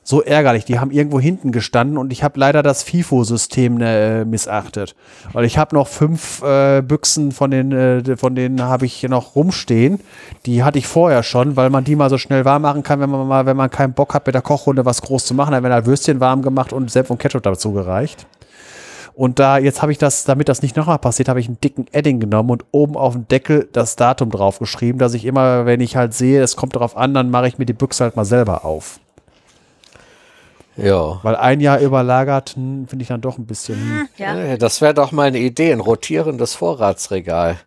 So 0.08 0.22
ärgerlich. 0.22 0.66
Die 0.66 0.78
haben 0.78 0.92
irgendwo 0.92 1.20
hinten 1.20 1.52
gestanden 1.52 1.98
und 1.98 2.14
ich 2.14 2.24
habe 2.24 2.40
leider 2.40 2.62
das 2.62 2.84
FIFO-System 2.84 3.82
äh, 3.82 4.24
missachtet. 4.24 4.96
Weil 5.34 5.46
ich 5.46 5.58
habe 5.58 5.76
noch 5.76 5.88
fünf 5.88 6.44
äh, 6.44 6.84
Büchsen 6.84 7.32
von 7.32 7.50
den, 7.50 7.72
äh, 7.72 8.16
von 8.16 8.36
denen 8.36 8.62
habe 8.62 8.86
ich 8.86 9.02
noch 9.02 9.36
rumstehen. 9.36 10.00
Die 10.46 10.64
hatte 10.64 10.78
ich 10.78 10.86
vorher 10.86 11.24
schon, 11.24 11.56
weil 11.56 11.72
man 11.72 11.86
die 11.86 11.96
mal 11.96 12.12
so 12.12 12.20
schnell 12.20 12.46
warm 12.46 12.62
machen 12.62 12.84
kann, 12.84 13.00
wenn 13.00 13.10
man 13.10 13.28
mal, 13.28 13.48
wenn 13.48 13.58
man 13.58 13.72
keinen 13.72 13.94
Bock 13.94 14.14
hat, 14.14 14.28
mit 14.28 14.36
der 14.36 14.44
Kochrunde 14.44 14.86
was 14.86 15.02
groß 15.02 15.26
zu 15.26 15.34
machen, 15.34 15.54
dann 15.54 15.64
werden 15.64 15.74
halt 15.74 15.88
Würstchen 15.88 16.20
warm 16.20 16.44
gemacht 16.44 16.72
und 16.72 16.92
Senf 16.92 17.10
und 17.10 17.18
Ketchup 17.18 17.42
dazu 17.42 17.72
gereicht. 17.72 18.28
Und 19.16 19.40
da, 19.40 19.58
jetzt 19.58 19.82
habe 19.82 19.92
ich 19.92 19.98
das, 19.98 20.24
damit 20.26 20.50
das 20.50 20.62
nicht 20.62 20.76
nochmal 20.76 21.00
passiert, 21.00 21.30
habe 21.30 21.40
ich 21.40 21.48
einen 21.48 21.60
dicken 21.62 21.88
Edding 21.92 22.20
genommen 22.20 22.52
und 22.52 22.66
oben 22.72 22.96
auf 22.96 23.14
dem 23.14 23.28
Deckel 23.28 23.68
das 23.72 23.96
Datum 23.96 24.30
draufgeschrieben, 24.30 25.00
dass 25.00 25.16
ich 25.16 25.26
immer, 25.26 25.66
wenn 25.66 25.82
ich 25.82 25.96
halt 25.96 26.14
sehe, 26.14 26.44
es 26.44 26.56
kommt 26.56 26.76
darauf 26.76 26.96
an, 26.96 27.16
dann 27.16 27.32
mache 27.32 27.48
ich 27.48 27.58
mir 27.58 27.66
die 27.66 27.74
Büchse 27.74 28.04
halt 28.04 28.16
mal 28.16 28.26
selber 28.26 28.66
auf. 28.66 29.00
Ja. 30.78 31.20
Weil 31.24 31.36
ein 31.36 31.60
Jahr 31.62 31.80
überlagert, 31.80 32.52
hm, 32.56 32.88
finde 32.88 33.04
ich 33.04 33.08
dann 33.10 33.22
doch 33.22 33.38
ein 33.38 33.46
bisschen. 33.46 33.76
Hm. 33.76 34.08
Ja. 34.18 34.36
Ja, 34.38 34.58
Das 34.58 34.82
wäre 34.82 34.94
doch 34.94 35.12
mal 35.12 35.28
eine 35.28 35.40
Idee, 35.40 35.72
ein 35.72 35.80
rotierendes 35.80 36.56
Vorratsregal. 36.56 37.58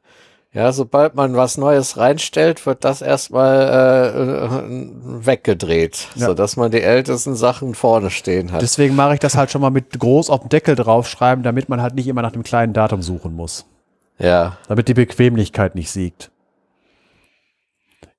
Ja, 0.52 0.72
sobald 0.72 1.14
man 1.14 1.36
was 1.36 1.58
Neues 1.58 1.98
reinstellt, 1.98 2.64
wird 2.64 2.82
das 2.82 3.02
erstmal 3.02 4.48
äh, 4.50 5.26
weggedreht, 5.26 6.08
Ja. 6.16 6.26
sodass 6.26 6.56
man 6.56 6.70
die 6.70 6.80
ältesten 6.80 7.34
Sachen 7.36 7.74
vorne 7.74 8.10
stehen 8.10 8.50
hat. 8.52 8.62
Deswegen 8.62 8.96
mache 8.96 9.14
ich 9.14 9.20
das 9.20 9.36
halt 9.36 9.50
schon 9.50 9.60
mal 9.60 9.70
mit 9.70 9.98
groß 9.98 10.30
auf 10.30 10.40
dem 10.40 10.48
Deckel 10.48 10.74
draufschreiben, 10.74 11.44
damit 11.44 11.68
man 11.68 11.82
halt 11.82 11.94
nicht 11.94 12.08
immer 12.08 12.22
nach 12.22 12.32
dem 12.32 12.42
kleinen 12.44 12.72
Datum 12.72 13.02
suchen 13.02 13.34
muss. 13.36 13.66
ja, 14.18 14.56
Damit 14.68 14.88
die 14.88 14.94
Bequemlichkeit 14.94 15.74
nicht 15.74 15.90
siegt. 15.90 16.30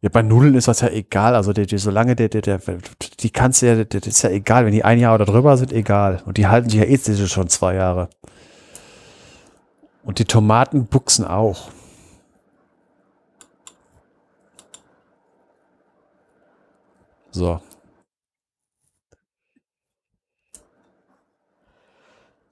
Ja, 0.02 0.10
bei 0.10 0.22
Nudeln 0.22 0.56
ist 0.56 0.68
das 0.68 0.80
ja 0.82 0.90
egal. 0.90 1.36
Also, 1.36 1.52
die, 1.52 1.66
die, 1.66 1.78
solange 1.78 2.16
der, 2.16 2.30
der, 2.30 2.42
der, 2.42 2.60
die 3.20 3.30
kannst 3.32 3.62
du 3.62 3.66
ja, 3.68 3.84
das 3.84 4.08
ist 4.08 4.22
ja 4.22 4.30
egal. 4.30 4.66
Wenn 4.66 4.72
die 4.72 4.84
ein 4.86 5.00
Jahr 5.00 5.16
oder 5.16 5.26
drüber 5.26 5.58
sind, 5.58 5.74
egal. 5.74 6.22
Und 6.26 6.38
die 6.38 6.48
halten 6.48 6.70
sich 6.70 6.80
ja 6.80 6.86
eh 6.86 6.98
schon 7.28 7.50
zwei 7.50 7.76
Jahre. 7.76 8.10
Und 10.04 10.20
die 10.20 10.26
Tomatenbuchsen 10.26 11.26
auch. 11.26 11.70
So. 17.32 17.60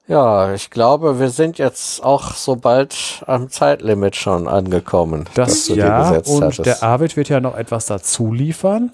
Ja, 0.08 0.54
ich 0.54 0.70
glaube, 0.70 1.20
wir 1.20 1.30
sind 1.30 1.58
jetzt 1.58 2.02
auch 2.02 2.34
so 2.34 2.56
bald 2.56 3.24
am 3.28 3.50
Zeitlimit 3.50 4.16
schon 4.16 4.48
angekommen. 4.48 5.26
Das 5.34 5.66
du 5.66 5.74
dir 5.74 5.86
ja, 5.86 6.10
gesetzt 6.10 6.30
und 6.30 6.44
hattest. 6.44 6.66
der 6.66 6.84
Arvid 6.84 7.18
wird 7.18 7.28
ja 7.28 7.42
noch 7.42 7.58
etwas 7.58 7.88
dazu 7.88 8.32
liefern. 8.32 8.92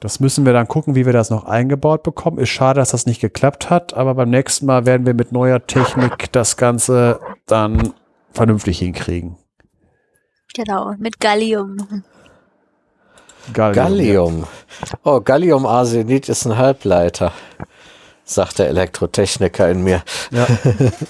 Das 0.00 0.18
müssen 0.18 0.44
wir 0.46 0.54
dann 0.54 0.66
gucken, 0.66 0.94
wie 0.94 1.06
wir 1.06 1.12
das 1.12 1.30
noch 1.30 1.44
eingebaut 1.44 2.02
bekommen. 2.02 2.38
Ist 2.38 2.48
schade, 2.48 2.80
dass 2.80 2.90
das 2.90 3.06
nicht 3.06 3.20
geklappt 3.20 3.70
hat, 3.70 3.94
aber 3.94 4.14
beim 4.14 4.30
nächsten 4.30 4.66
Mal 4.66 4.86
werden 4.86 5.06
wir 5.06 5.14
mit 5.14 5.30
neuer 5.30 5.64
Technik 5.64 6.32
das 6.32 6.56
Ganze 6.56 7.20
dann 7.46 7.92
vernünftig 8.32 8.78
hinkriegen. 8.78 9.36
Genau, 10.54 10.94
mit 10.98 11.20
Gallium. 11.20 12.02
Gallium. 13.52 13.74
Gallium. 13.74 14.46
Oh, 15.04 15.20
Galliumarsenid 15.20 16.28
ist 16.28 16.46
ein 16.46 16.56
Halbleiter, 16.56 17.32
sagt 18.34 18.58
der 18.58 18.68
Elektrotechniker 18.68 19.68
in 19.70 19.82
mir. 19.82 20.02
Ja. 20.30 20.46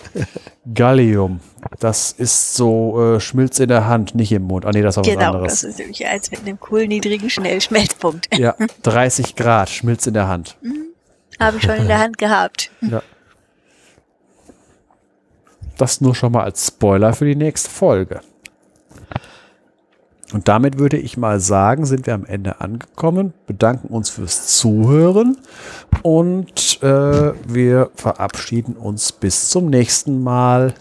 Gallium. 0.75 1.41
Das 1.79 2.13
ist 2.13 2.55
so 2.55 3.17
äh, 3.17 3.21
Schmilz 3.21 3.59
in 3.59 3.69
der 3.69 3.87
Hand, 3.87 4.15
nicht 4.15 4.33
im 4.33 4.43
Mund. 4.43 4.65
Ah 4.67 4.71
nee, 4.73 4.83
das 4.83 4.95
ist 4.95 4.99
auch 4.99 5.07
was 5.07 5.13
Genau, 5.15 5.33
anderes. 5.33 5.53
das 5.61 5.65
ist 5.65 5.79
nämlich 5.79 6.07
eins 6.07 6.31
mit 6.31 6.41
einem 6.41 6.59
kohlniedrigen 6.59 7.29
Schnellschmelzpunkt. 7.31 8.29
Ja, 8.37 8.55
30 8.83 9.37
Grad, 9.37 9.71
Schmilz 9.71 10.07
in 10.07 10.15
der 10.15 10.29
Hand. 10.29 10.57
Habe 11.39 11.57
ich 11.59 11.63
schon 11.63 11.77
in 11.77 11.89
der 11.89 11.99
Hand 11.99 12.19
gehabt. 12.19 12.71
Ja. 12.81 13.03
Das 15.79 16.01
nur 16.01 16.15
schon 16.15 16.33
mal 16.33 16.45
als 16.45 16.67
Spoiler 16.67 17.13
für 17.15 17.25
die 17.25 17.37
nächste 17.37 17.71
Folge. 17.71 18.21
Und 20.33 20.49
damit 20.49 20.79
würde 20.79 20.97
ich 20.97 21.17
mal 21.17 21.41
sagen, 21.41 21.87
sind 21.87 22.07
wir 22.07 22.15
am 22.15 22.25
Ende 22.25 22.61
angekommen, 22.61 23.35
bedanken 23.47 23.89
uns 23.89 24.11
fürs 24.11 24.47
Zuhören 24.57 25.39
und 26.03 26.83
äh, 26.83 27.33
wir 27.47 27.91
verabschieden 27.95 28.77
uns 28.77 29.13
bis 29.13 29.49
zum 29.49 29.71
nächsten 29.71 30.23
Mal. 30.23 30.75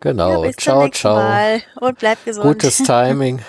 Genau. 0.00 0.42
Ja, 0.42 0.48
bis 0.48 0.56
zum 0.56 0.62
ciao, 0.62 0.84
nächsten 0.84 1.00
ciao. 1.00 1.16
Mal. 1.16 1.62
Und 1.80 1.98
bleibt 1.98 2.24
gesund. 2.24 2.46
Gutes 2.46 2.78
Timing. 2.84 3.40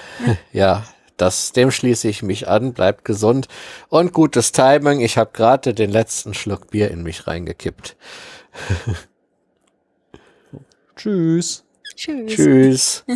ja, 0.51 0.84
das, 1.17 1.51
dem 1.51 1.72
schließe 1.72 2.08
ich 2.08 2.22
mich 2.24 2.48
an. 2.48 2.74
Bleibt 2.74 3.03
gesund. 3.03 3.48
Und 3.90 4.14
gutes 4.14 4.51
Timing. 4.51 5.01
Ich 5.01 5.17
habe 5.17 5.32
gerade 5.34 5.74
den 5.74 5.90
letzten 5.92 6.34
Schluck 6.34 6.69
Bier 6.69 6.92
in 6.92 7.03
mich 7.03 7.27
reingekippt. 7.27 7.95
Tschüss. 10.95 11.64
Tschüss. 11.95 12.35
Tschüss. 12.35 13.06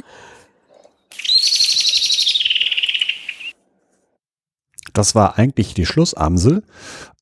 Das 4.93 5.15
war 5.15 5.37
eigentlich 5.37 5.73
die 5.73 5.85
Schlussamsel. 5.85 6.63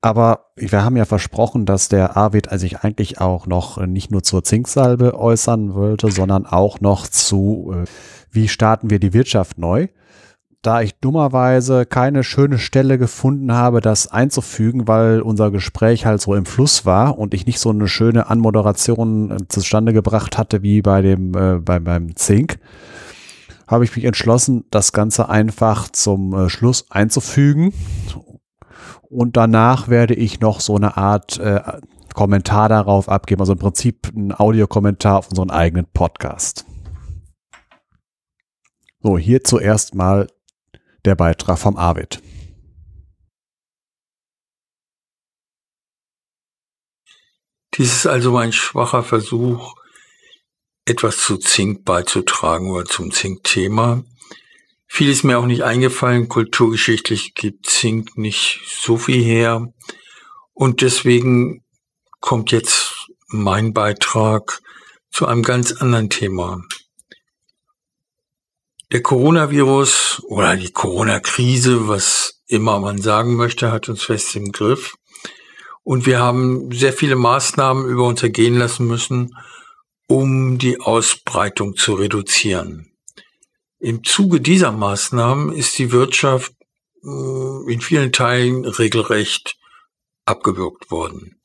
Aber 0.02 0.52
wir 0.56 0.84
haben 0.84 0.96
ja 0.96 1.06
versprochen, 1.06 1.66
dass 1.66 1.90
der 1.90 2.16
Arvid 2.16 2.48
sich 2.52 2.80
eigentlich 2.80 3.20
auch 3.20 3.48
noch 3.48 3.86
nicht 3.86 4.12
nur 4.12 4.24
zur 4.24 4.44
Zinksalbe 4.44 5.20
äußern 5.20 5.74
wollte, 5.74 6.10
sondern 6.10 6.46
auch 6.46 6.80
noch 6.80 7.08
zu, 7.08 7.74
äh, 7.76 7.86
wie 8.32 8.48
starten 8.48 8.90
wir 8.90 9.00
die 9.00 9.14
Wirtschaft 9.14 9.58
neu. 9.58 9.88
Da 10.62 10.82
ich 10.82 11.00
dummerweise 11.00 11.86
keine 11.86 12.24
schöne 12.24 12.60
Stelle 12.60 12.98
gefunden 12.98 13.54
habe, 13.54 13.80
das 13.80 14.12
einzufügen, 14.12 14.90
weil 14.90 15.22
unser 15.22 15.52
Gespräch 15.52 16.06
halt 16.06 16.22
so 16.22 16.36
im 16.36 16.46
Fluss 16.46 16.86
war 16.86 17.18
und 17.18 17.34
ich 17.34 17.46
nicht 17.46 17.60
so 17.60 17.70
eine 17.70 17.88
schöne 17.88 18.30
Anmoderation 18.30 19.32
äh, 19.32 19.48
zustande 19.50 19.94
gebracht 19.94 20.38
hatte 20.38 20.62
wie 20.62 20.82
bei 20.82 21.02
dem, 21.02 21.34
äh, 21.36 21.60
bei, 21.60 21.80
beim 21.80 22.16
Zink, 22.16 22.60
habe 23.70 23.84
ich 23.84 23.96
mich 23.96 24.04
entschlossen, 24.04 24.66
das 24.72 24.94
Ganze 24.94 25.30
einfach 25.30 25.90
zum 25.90 26.34
äh, 26.34 26.50
Schluss 26.50 26.90
einzufügen. 26.90 27.72
Und 29.04 29.38
danach 29.38 29.88
werde 29.90 30.16
ich 30.16 30.40
noch 30.40 30.60
so 30.60 30.76
eine 30.76 30.98
Art 30.98 31.38
äh, 31.38 31.62
Kommentar 32.16 32.68
darauf 32.68 33.08
abgeben, 33.08 33.42
also 33.42 33.54
im 33.54 33.60
Prinzip 33.60 34.12
ein 34.16 34.34
Audiokommentar 34.34 35.20
auf 35.20 35.30
unseren 35.30 35.52
eigenen 35.52 35.86
Podcast. 35.86 36.66
So, 39.02 39.18
hier 39.18 39.44
zuerst 39.44 39.94
mal 39.94 40.28
der 41.06 41.16
Beitrag 41.16 41.60
vom 41.60 41.78
Arvid. 41.78 42.22
Dies 47.76 47.94
ist 47.94 48.08
also 48.08 48.32
mein 48.32 48.52
schwacher 48.52 49.04
Versuch, 49.04 49.79
etwas 50.90 51.18
zu 51.18 51.38
Zink 51.38 51.86
beizutragen 51.86 52.72
oder 52.72 52.86
zum 52.86 53.12
Zink-Thema. 53.12 54.04
Viel 54.88 55.10
ist 55.10 55.24
mir 55.24 55.38
auch 55.38 55.46
nicht 55.46 55.64
eingefallen. 55.64 56.30
Kulturgeschichtlich 56.30 57.36
gibt 57.36 57.68
Zink 57.68 58.18
nicht 58.18 58.62
so 58.66 58.98
viel 58.98 59.24
her. 59.24 59.72
Und 60.54 60.82
deswegen 60.82 61.64
kommt 62.20 62.52
jetzt 62.52 63.08
mein 63.28 63.74
Beitrag 63.74 64.62
zu 65.12 65.28
einem 65.28 65.44
ganz 65.44 65.72
anderen 65.74 66.10
Thema. 66.10 66.62
Der 68.92 69.04
Coronavirus 69.04 70.24
oder 70.26 70.56
die 70.56 70.72
Corona-Krise, 70.72 71.88
was 71.88 72.42
immer 72.48 72.80
man 72.80 73.00
sagen 73.00 73.36
möchte, 73.36 73.72
hat 73.72 73.90
uns 73.90 74.02
fest 74.02 74.36
im 74.36 74.52
Griff. 74.52 74.96
Und 75.84 76.08
wir 76.08 76.20
haben 76.20 76.72
sehr 76.72 76.94
viele 76.94 77.16
Maßnahmen 77.16 77.88
über 77.88 78.06
uns 78.06 78.24
ergehen 78.24 78.56
lassen 78.56 78.88
müssen, 78.88 79.36
um 80.10 80.58
die 80.58 80.82
Ausbreitung 80.82 81.76
zu 81.76 81.94
reduzieren. 81.94 82.92
Im 83.80 84.04
Zuge 84.04 84.42
dieser 84.42 84.72
Maßnahmen 84.72 85.54
ist 85.54 85.78
die 85.78 85.92
Wirtschaft 85.92 86.52
äh, 87.04 87.72
in 87.72 87.80
vielen 87.80 88.12
Teilen 88.12 88.66
regelrecht 88.66 89.56
abgewürgt 90.26 90.90
worden 90.90 91.40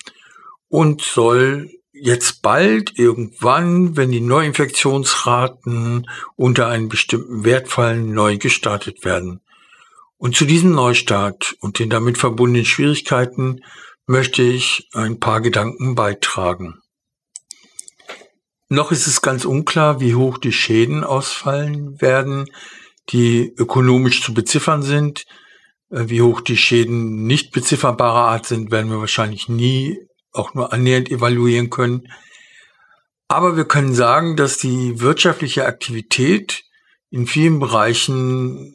und 0.69 1.03
soll 1.03 1.71
jetzt 1.93 2.41
bald 2.41 2.99
irgendwann, 2.99 3.99
wenn 3.99 4.11
die 4.11 4.23
Neuinfektionsraten 4.23 6.11
unter 6.35 6.67
einen 6.67 6.89
bestimmten 6.89 7.45
Wert 7.45 7.69
fallen, 7.69 8.13
neu 8.13 8.39
gestartet 8.39 9.05
werden. 9.05 9.43
Und 10.17 10.35
zu 10.37 10.47
diesem 10.47 10.73
Neustart 10.73 11.55
und 11.61 11.79
den 11.79 11.91
damit 11.91 12.17
verbundenen 12.17 12.65
Schwierigkeiten 12.65 13.61
möchte 14.07 14.43
ich 14.43 14.89
ein 14.95 15.21
paar 15.21 15.43
Gedanken 15.43 15.95
beitragen. 15.95 16.81
Noch 18.69 18.93
ist 18.93 19.07
es 19.07 19.23
ganz 19.23 19.45
unklar, 19.45 20.01
wie 20.01 20.15
hoch 20.15 20.39
die 20.39 20.53
Schäden 20.53 21.05
ausfallen 21.05 22.01
werden, 22.01 22.47
die 23.11 23.53
ökonomisch 23.57 24.23
zu 24.23 24.33
beziffern 24.33 24.83
sind. 24.83 25.25
Äh, 25.91 26.09
Wie 26.09 26.23
hoch 26.23 26.41
die 26.41 26.57
Schäden 26.57 27.27
nicht 27.27 27.53
bezifferbarer 27.53 28.29
Art 28.29 28.47
sind, 28.47 28.71
werden 28.71 28.91
wir 28.91 29.01
wahrscheinlich 29.01 29.49
nie 29.49 29.99
auch 30.33 30.55
nur 30.55 30.73
annähernd 30.73 31.11
evaluieren 31.11 31.71
können. 31.71 32.09
Aber 33.29 33.57
wir 33.57 33.65
können 33.65 33.95
sagen, 33.95 34.37
dass 34.37 34.59
die 34.59 35.01
wirtschaftliche 35.01 35.67
Aktivität 35.67 36.65
in 37.11 37.27
vielen 37.27 37.61
Bereichen 37.61 38.75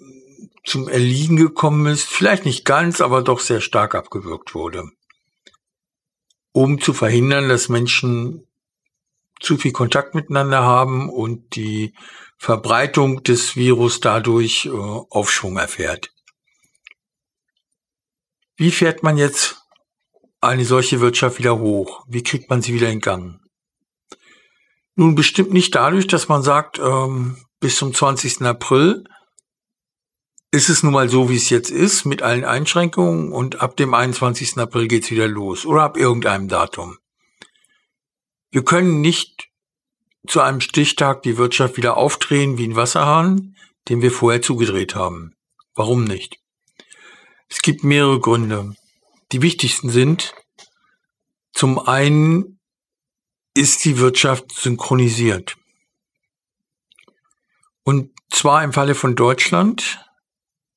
zum 0.65 0.87
Erliegen 0.87 1.35
gekommen 1.35 1.85
ist. 1.87 2.03
Vielleicht 2.03 2.45
nicht 2.45 2.65
ganz, 2.65 3.01
aber 3.01 3.21
doch 3.21 3.39
sehr 3.39 3.61
stark 3.61 3.95
abgewürgt 3.95 4.55
wurde. 4.55 4.85
Um 6.51 6.79
zu 6.79 6.93
verhindern, 6.93 7.49
dass 7.49 7.69
Menschen 7.69 8.48
zu 9.39 9.57
viel 9.57 9.71
Kontakt 9.71 10.15
miteinander 10.15 10.63
haben 10.63 11.09
und 11.09 11.55
die 11.55 11.93
Verbreitung 12.37 13.23
des 13.23 13.55
Virus 13.55 13.99
dadurch 13.99 14.65
äh, 14.65 14.69
Aufschwung 14.69 15.57
erfährt. 15.57 16.13
Wie 18.55 18.71
fährt 18.71 19.03
man 19.03 19.17
jetzt 19.17 19.61
eine 20.41 20.65
solche 20.65 21.01
Wirtschaft 21.01 21.39
wieder 21.39 21.59
hoch? 21.59 22.05
Wie 22.07 22.23
kriegt 22.23 22.49
man 22.49 22.61
sie 22.61 22.73
wieder 22.73 22.89
in 22.89 23.01
Gang? 23.01 23.39
Nun 24.95 25.15
bestimmt 25.15 25.53
nicht 25.53 25.75
dadurch, 25.75 26.07
dass 26.07 26.27
man 26.27 26.43
sagt, 26.43 26.79
ähm, 26.79 27.37
bis 27.59 27.77
zum 27.77 27.93
20. 27.93 28.41
April 28.41 29.03
ist 30.51 30.69
es 30.69 30.83
nun 30.83 30.93
mal 30.93 31.09
so, 31.09 31.29
wie 31.29 31.35
es 31.35 31.49
jetzt 31.49 31.69
ist, 31.69 32.05
mit 32.05 32.21
allen 32.21 32.43
Einschränkungen 32.43 33.31
und 33.31 33.61
ab 33.61 33.77
dem 33.77 33.93
21. 33.93 34.57
April 34.57 34.87
geht's 34.87 35.11
wieder 35.11 35.27
los 35.27 35.65
oder 35.65 35.83
ab 35.83 35.97
irgendeinem 35.97 36.47
Datum. 36.47 36.97
Wir 38.51 38.63
können 38.63 39.01
nicht 39.01 39.49
zu 40.27 40.41
einem 40.41 40.61
Stichtag 40.61 41.21
die 41.23 41.37
Wirtschaft 41.37 41.77
wieder 41.77 41.97
aufdrehen 41.97 42.57
wie 42.57 42.67
ein 42.67 42.75
Wasserhahn, 42.75 43.55
den 43.87 44.01
wir 44.01 44.11
vorher 44.11 44.41
zugedreht 44.41 44.95
haben. 44.95 45.35
Warum 45.75 46.03
nicht? 46.03 46.39
Es 47.47 47.61
gibt 47.61 47.83
mehrere 47.83 48.19
Gründe. 48.19 48.75
Die 49.31 49.41
wichtigsten 49.41 49.89
sind, 49.89 50.33
zum 51.51 51.79
einen 51.79 52.59
ist 53.53 53.85
die 53.85 53.97
Wirtschaft 53.99 54.51
synchronisiert. 54.51 55.57
Und 57.83 58.11
zwar 58.29 58.63
im 58.63 58.73
Falle 58.73 58.95
von 58.95 59.15
Deutschland 59.15 59.99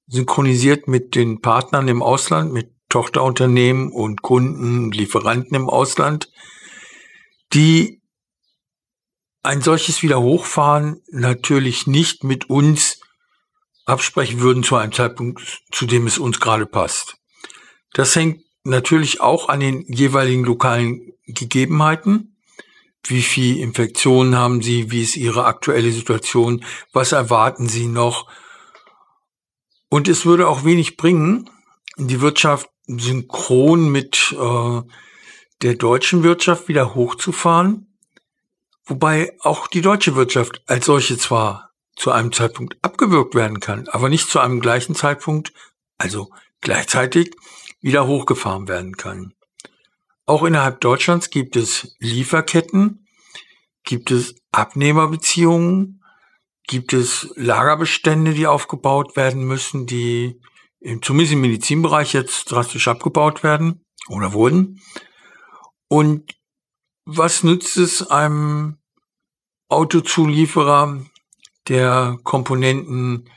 synchronisiert 0.07 0.89
mit 0.89 1.15
den 1.15 1.41
Partnern 1.41 1.89
im 1.89 2.03
Ausland, 2.03 2.53
mit 2.53 2.71
Tochterunternehmen 2.89 3.91
und 3.91 4.23
Kunden, 4.23 4.93
Lieferanten 4.93 5.55
im 5.55 5.71
Ausland, 5.71 6.31
die 7.53 8.03
ein 9.43 9.61
solches 9.61 10.03
Wiederhochfahren 10.03 11.01
natürlich 11.11 11.87
nicht 11.87 12.25
mit 12.25 12.49
uns 12.49 13.01
absprechen 13.85 14.41
würden 14.41 14.63
zu 14.63 14.77
einem 14.77 14.93
Zeitpunkt, 14.93 15.63
zu 15.73 15.87
dem 15.87 16.07
es 16.07 16.19
uns 16.19 16.39
gerade 16.39 16.67
passt. 16.67 17.17
Das 17.93 18.15
hängt 18.15 18.43
natürlich 18.65 19.21
auch 19.21 19.49
an 19.49 19.61
den 19.61 19.85
jeweiligen 19.89 20.45
lokalen 20.45 21.13
Gegebenheiten. 21.27 22.37
Wie 23.05 23.23
viel 23.23 23.59
Infektionen 23.59 24.37
haben 24.37 24.63
Sie? 24.63 24.93
Wie 24.93 25.03
ist 25.03 25.17
Ihre 25.17 25.45
aktuelle 25.45 25.91
Situation? 25.91 26.65
Was 26.93 27.11
erwarten 27.11 27.69
Sie 27.69 27.89
noch? 27.89 28.31
Und 29.89 30.07
es 30.07 30.25
würde 30.25 30.49
auch 30.49 30.65
wenig 30.65 30.97
bringen, 30.97 31.51
die 31.97 32.21
Wirtschaft 32.21 32.69
synchron 32.87 33.91
mit 33.91 34.35
äh, 34.39 34.81
der 35.63 35.75
deutschen 35.75 36.23
Wirtschaft 36.23 36.69
wieder 36.69 36.95
hochzufahren, 36.95 37.87
wobei 38.85 39.37
auch 39.41 39.69
die 39.69 39.81
deutsche 39.81 40.17
Wirtschaft 40.17 40.63
als 40.67 40.87
solche 40.87 41.17
zwar 41.17 41.71
zu 41.95 42.11
einem 42.11 42.33
Zeitpunkt 42.33 42.77
abgewürgt 42.83 43.35
werden 43.35 43.61
kann, 43.61 43.89
aber 43.89 44.09
nicht 44.09 44.29
zu 44.29 44.41
einem 44.41 44.61
gleichen 44.61 44.95
Zeitpunkt, 44.95 45.53
also 45.99 46.31
gleichzeitig 46.61 47.35
wieder 47.81 48.07
hochgefahren 48.07 48.67
werden 48.69 48.97
kann. 48.97 49.35
Auch 50.27 50.43
innerhalb 50.45 50.81
Deutschlands 50.81 51.31
gibt 51.31 51.57
es 51.57 51.97
Lieferketten, 51.99 53.07
gibt 53.85 54.11
es 54.11 54.37
Abnehmerbeziehungen, 54.53 56.03
gibt 56.67 56.93
es 56.93 57.33
Lagerbestände, 57.35 58.35
die 58.35 58.47
aufgebaut 58.47 59.17
werden 59.17 59.45
müssen, 59.45 59.87
die 59.87 60.41
zumindest 61.03 61.33
im 61.33 61.41
Medizinbereich 61.41 62.13
jetzt 62.13 62.51
drastisch 62.51 62.89
abgebaut 62.89 63.43
werden 63.43 63.85
oder 64.09 64.33
wurden. 64.33 64.81
Und 65.93 66.37
was 67.05 67.43
nützt 67.43 67.77
es 67.77 68.11
einem 68.11 68.79
Autozulieferer, 69.69 71.05
der 71.69 72.17
Komponenten 72.23 73.29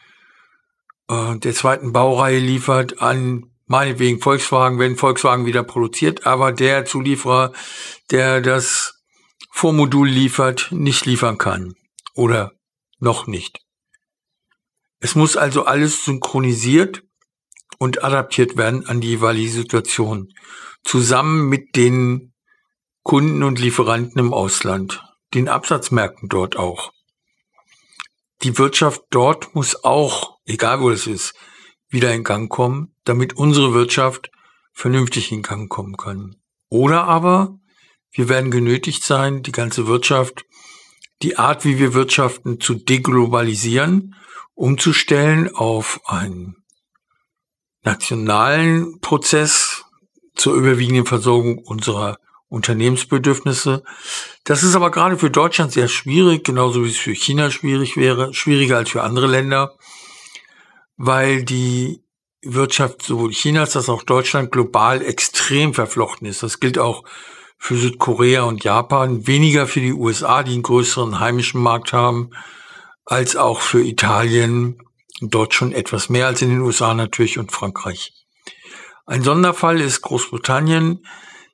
äh, 1.09 1.38
der 1.38 1.53
zweiten 1.53 1.92
Baureihe 1.92 2.40
liefert 2.40 3.01
an 3.01 3.51
meinetwegen 3.66 4.22
Volkswagen, 4.22 4.80
wenn 4.80 4.95
Volkswagen 4.95 5.45
wieder 5.45 5.64
produziert, 5.64 6.25
aber 6.25 6.53
der 6.53 6.85
Zulieferer, 6.85 7.51
der 8.09 8.40
das 8.40 9.03
Vormodul 9.51 10.08
liefert, 10.08 10.69
nicht 10.72 11.06
liefern 11.06 11.38
kann 11.38 11.75
oder 12.14 12.53
noch 13.00 13.27
nicht. 13.27 13.66
Es 15.01 15.14
muss 15.14 15.35
also 15.35 15.66
alles 15.66 16.06
synchronisiert 16.06 17.03
und 17.80 18.01
adaptiert 18.01 18.56
werden 18.56 18.88
an 18.88 19.01
die 19.01 19.09
jeweilige 19.09 19.51
Situation, 19.51 20.32
zusammen 20.85 21.50
mit 21.50 21.75
den 21.75 22.32
Kunden 23.06 23.43
und 23.43 23.59
Lieferanten 23.59 24.17
im 24.17 24.34
Ausland, 24.34 25.03
den 25.35 25.48
Absatzmärkten 25.48 26.27
dort 26.27 26.58
auch. 26.58 26.92
Die 28.42 28.58
Wirtschaft 28.58 29.03
dort 29.11 29.53
muss 29.53 29.84
auch, 29.84 30.40
egal 30.43 30.82
wo 30.82 30.90
es 30.90 31.06
ist, 31.06 31.35
wieder 31.88 32.11
in 32.16 32.24
Gang 32.24 32.50
kommen, 32.50 32.95
damit 33.03 33.34
unsere 33.38 33.75
Wirtschaft 33.75 34.32
vernünftig 34.74 35.32
in 35.32 35.43
Gang 35.43 35.69
kommen 35.69 35.98
kann. 35.98 36.38
Oder 36.69 37.03
aber 37.03 37.59
wir 38.11 38.27
werden 38.27 38.50
genötigt 38.50 39.03
sein, 39.03 39.43
die 39.43 39.51
ganze 39.51 39.85
Wirtschaft, 39.85 40.43
die 41.22 41.38
Art, 41.38 41.64
wie 41.64 41.77
wir 41.77 41.93
wirtschaften, 41.93 42.59
zu 42.59 42.74
deglobalisieren, 42.74 44.16
umzustellen 44.56 45.53
auf 45.53 46.00
einen 46.06 46.56
nationalen 47.84 49.00
Prozess 49.00 49.85
zur 50.34 50.56
überwiegenden 50.56 51.06
Versorgung 51.06 51.59
unserer 51.59 52.17
Unternehmensbedürfnisse. 52.56 53.84
Das 54.45 54.64
ist 54.64 54.75
aber 54.75 54.90
gerade 54.90 55.17
für 55.17 55.30
Deutschland 55.30 55.74
sehr 55.74 55.90
schwierig, 55.90 56.45
genauso 56.45 56.85
wie 56.85 56.90
es 56.90 56.98
für 56.98 57.14
China 57.14 57.51
schwierig 57.51 57.98
wäre, 57.98 58.34
schwieriger 58.34 58.77
als 58.77 58.90
für 58.90 59.03
andere 59.03 59.27
Länder, 59.27 59.75
weil 60.95 61.43
die 61.43 62.01
Wirtschaft 62.42 63.01
sowohl 63.01 63.32
Chinas 63.32 63.75
als 63.75 63.90
auch 63.90 64.03
Deutschland 64.03 64.51
global 64.51 65.01
extrem 65.01 65.74
verflochten 65.74 66.27
ist. 66.27 66.43
Das 66.43 66.61
gilt 66.61 66.80
auch 66.80 67.03
für 67.58 67.75
Südkorea 67.75 68.43
und 68.43 68.64
Japan, 68.64 69.27
weniger 69.27 69.67
für 69.67 69.82
die 69.82 69.93
USA, 69.93 70.42
die 70.42 70.53
einen 70.53 70.64
größeren 70.64 71.19
heimischen 71.19 71.61
Markt 71.61 71.92
haben, 71.92 72.30
als 73.03 73.35
auch 73.35 73.59
für 73.59 73.84
Italien, 73.84 74.77
dort 75.19 75.53
schon 75.53 75.74
etwas 75.74 76.08
mehr 76.09 76.27
als 76.27 76.42
in 76.42 76.50
den 76.50 76.61
USA 76.61 76.93
natürlich 76.93 77.38
und 77.38 77.51
Frankreich. 77.51 78.14
Ein 79.06 79.24
Sonderfall 79.24 79.82
ist 79.82 80.01
Großbritannien. 80.01 81.06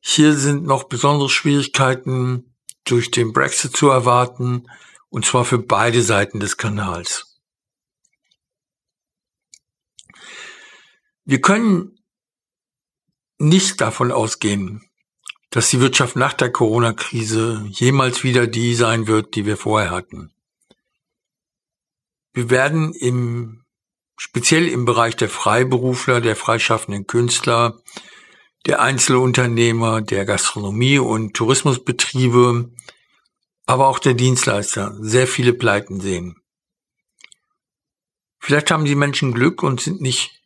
Hier 0.02 0.36
sind 0.36 0.66
noch 0.66 0.86
besondere 0.86 1.30
Schwierigkeiten 1.30 2.56
durch 2.84 3.12
den 3.12 3.34
Brexit 3.34 3.78
zu 3.78 3.90
erwarten, 3.90 4.68
und 5.10 5.26
zwar 5.26 5.46
für 5.46 5.60
beide 5.60 6.02
Seiten 6.02 6.40
des 6.40 6.58
Kanals. 6.58 7.40
Wir 11.24 11.40
können 11.40 12.00
nicht 13.38 13.80
davon 13.80 14.12
ausgehen, 14.12 14.84
dass 15.52 15.70
die 15.70 15.80
Wirtschaft 15.80 16.16
nach 16.16 16.34
der 16.34 16.52
Corona-Krise 16.52 17.66
jemals 17.70 18.24
wieder 18.24 18.48
die 18.48 18.74
sein 18.74 19.08
wird, 19.08 19.36
die 19.36 19.46
wir 19.46 19.58
vorher 19.58 19.92
hatten. 19.92 20.34
Wir 22.34 22.50
werden 22.50 22.94
im, 22.94 23.66
speziell 24.18 24.68
im 24.68 24.86
Bereich 24.86 25.16
der 25.16 25.30
Freiberufler, 25.30 26.22
der 26.22 26.36
freischaffenden 26.36 27.06
Künstler, 27.06 27.82
der 28.66 28.82
Einzelunternehmer, 28.82 30.02
der 30.02 30.26
Gastronomie 30.26 31.00
und 31.00 31.34
Tourismusbetriebe, 31.34 32.72
aber 33.66 33.88
auch 33.88 34.00
der 34.00 34.14
Dienstleister 34.14 34.96
sehr 35.00 35.28
viele 35.28 35.54
Pleiten 35.54 36.00
sehen. 36.00 36.36
Vielleicht 38.40 38.72
haben 38.72 38.86
die 38.86 38.96
Menschen 38.96 39.34
Glück 39.34 39.64
und 39.64 39.82
sind 39.82 40.02
nicht 40.02 40.42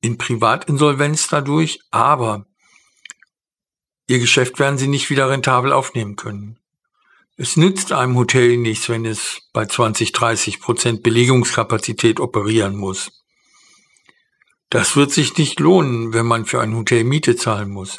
in 0.00 0.18
Privatinsolvenz 0.18 1.28
dadurch, 1.28 1.80
aber 1.90 2.46
ihr 4.06 4.18
Geschäft 4.18 4.58
werden 4.58 4.78
sie 4.78 4.88
nicht 4.88 5.10
wieder 5.10 5.30
rentabel 5.30 5.72
aufnehmen 5.72 6.16
können. 6.16 6.58
Es 7.36 7.56
nützt 7.56 7.92
einem 7.92 8.16
Hotel 8.16 8.56
nichts, 8.58 8.88
wenn 8.88 9.06
es 9.06 9.48
bei 9.52 9.64
20, 9.64 10.12
30 10.12 10.60
Prozent 10.60 11.02
Belegungskapazität 11.02 12.20
operieren 12.20 12.76
muss. 12.76 13.19
Das 14.70 14.94
wird 14.94 15.10
sich 15.10 15.36
nicht 15.36 15.58
lohnen, 15.58 16.12
wenn 16.12 16.26
man 16.26 16.46
für 16.46 16.60
ein 16.60 16.76
Hotel 16.76 17.02
Miete 17.04 17.34
zahlen 17.34 17.70
muss. 17.70 17.98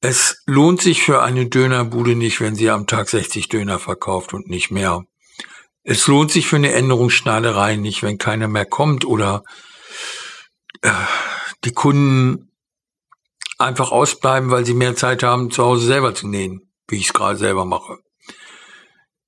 Es 0.00 0.42
lohnt 0.46 0.82
sich 0.82 1.02
für 1.02 1.22
eine 1.22 1.46
Dönerbude 1.46 2.14
nicht, 2.14 2.40
wenn 2.40 2.56
sie 2.56 2.70
am 2.70 2.86
Tag 2.86 3.08
60 3.08 3.48
Döner 3.48 3.78
verkauft 3.78 4.34
und 4.34 4.48
nicht 4.48 4.70
mehr. 4.70 5.04
Es 5.84 6.06
lohnt 6.06 6.30
sich 6.30 6.46
für 6.46 6.56
eine 6.56 6.72
Änderungsschneiderei 6.72 7.76
nicht, 7.76 8.02
wenn 8.02 8.18
keiner 8.18 8.48
mehr 8.48 8.66
kommt 8.66 9.04
oder 9.04 9.44
äh, 10.82 10.90
die 11.64 11.72
Kunden 11.72 12.52
einfach 13.56 13.90
ausbleiben, 13.90 14.50
weil 14.50 14.66
sie 14.66 14.74
mehr 14.74 14.96
Zeit 14.96 15.22
haben, 15.22 15.50
zu 15.50 15.64
Hause 15.64 15.86
selber 15.86 16.14
zu 16.14 16.28
nähen, 16.28 16.70
wie 16.88 16.96
ich 16.96 17.06
es 17.06 17.12
gerade 17.12 17.38
selber 17.38 17.64
mache. 17.64 17.98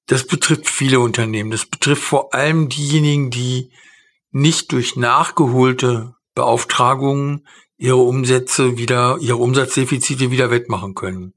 Das 0.06 0.26
betrifft 0.26 0.68
viele 0.68 0.98
Unternehmen. 0.98 1.50
Das 1.52 1.66
betrifft 1.66 2.02
vor 2.02 2.34
allem 2.34 2.68
diejenigen, 2.68 3.30
die 3.30 3.72
nicht 4.30 4.72
durch 4.72 4.96
nachgeholte 4.96 6.14
Beauftragungen 6.40 7.46
ihre 7.76 7.96
Umsätze 7.96 8.78
wieder, 8.78 9.18
ihre 9.20 9.36
Umsatzdefizite 9.36 10.30
wieder 10.30 10.50
wettmachen 10.50 10.94
können. 10.94 11.34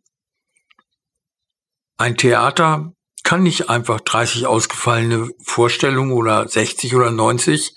Ein 1.97 2.15
Theater 2.15 2.93
kann 3.23 3.43
nicht 3.43 3.69
einfach 3.69 3.99
30 3.99 4.47
ausgefallene 4.47 5.29
Vorstellungen 5.43 6.13
oder 6.13 6.47
60 6.47 6.95
oder 6.95 7.11
90 7.11 7.75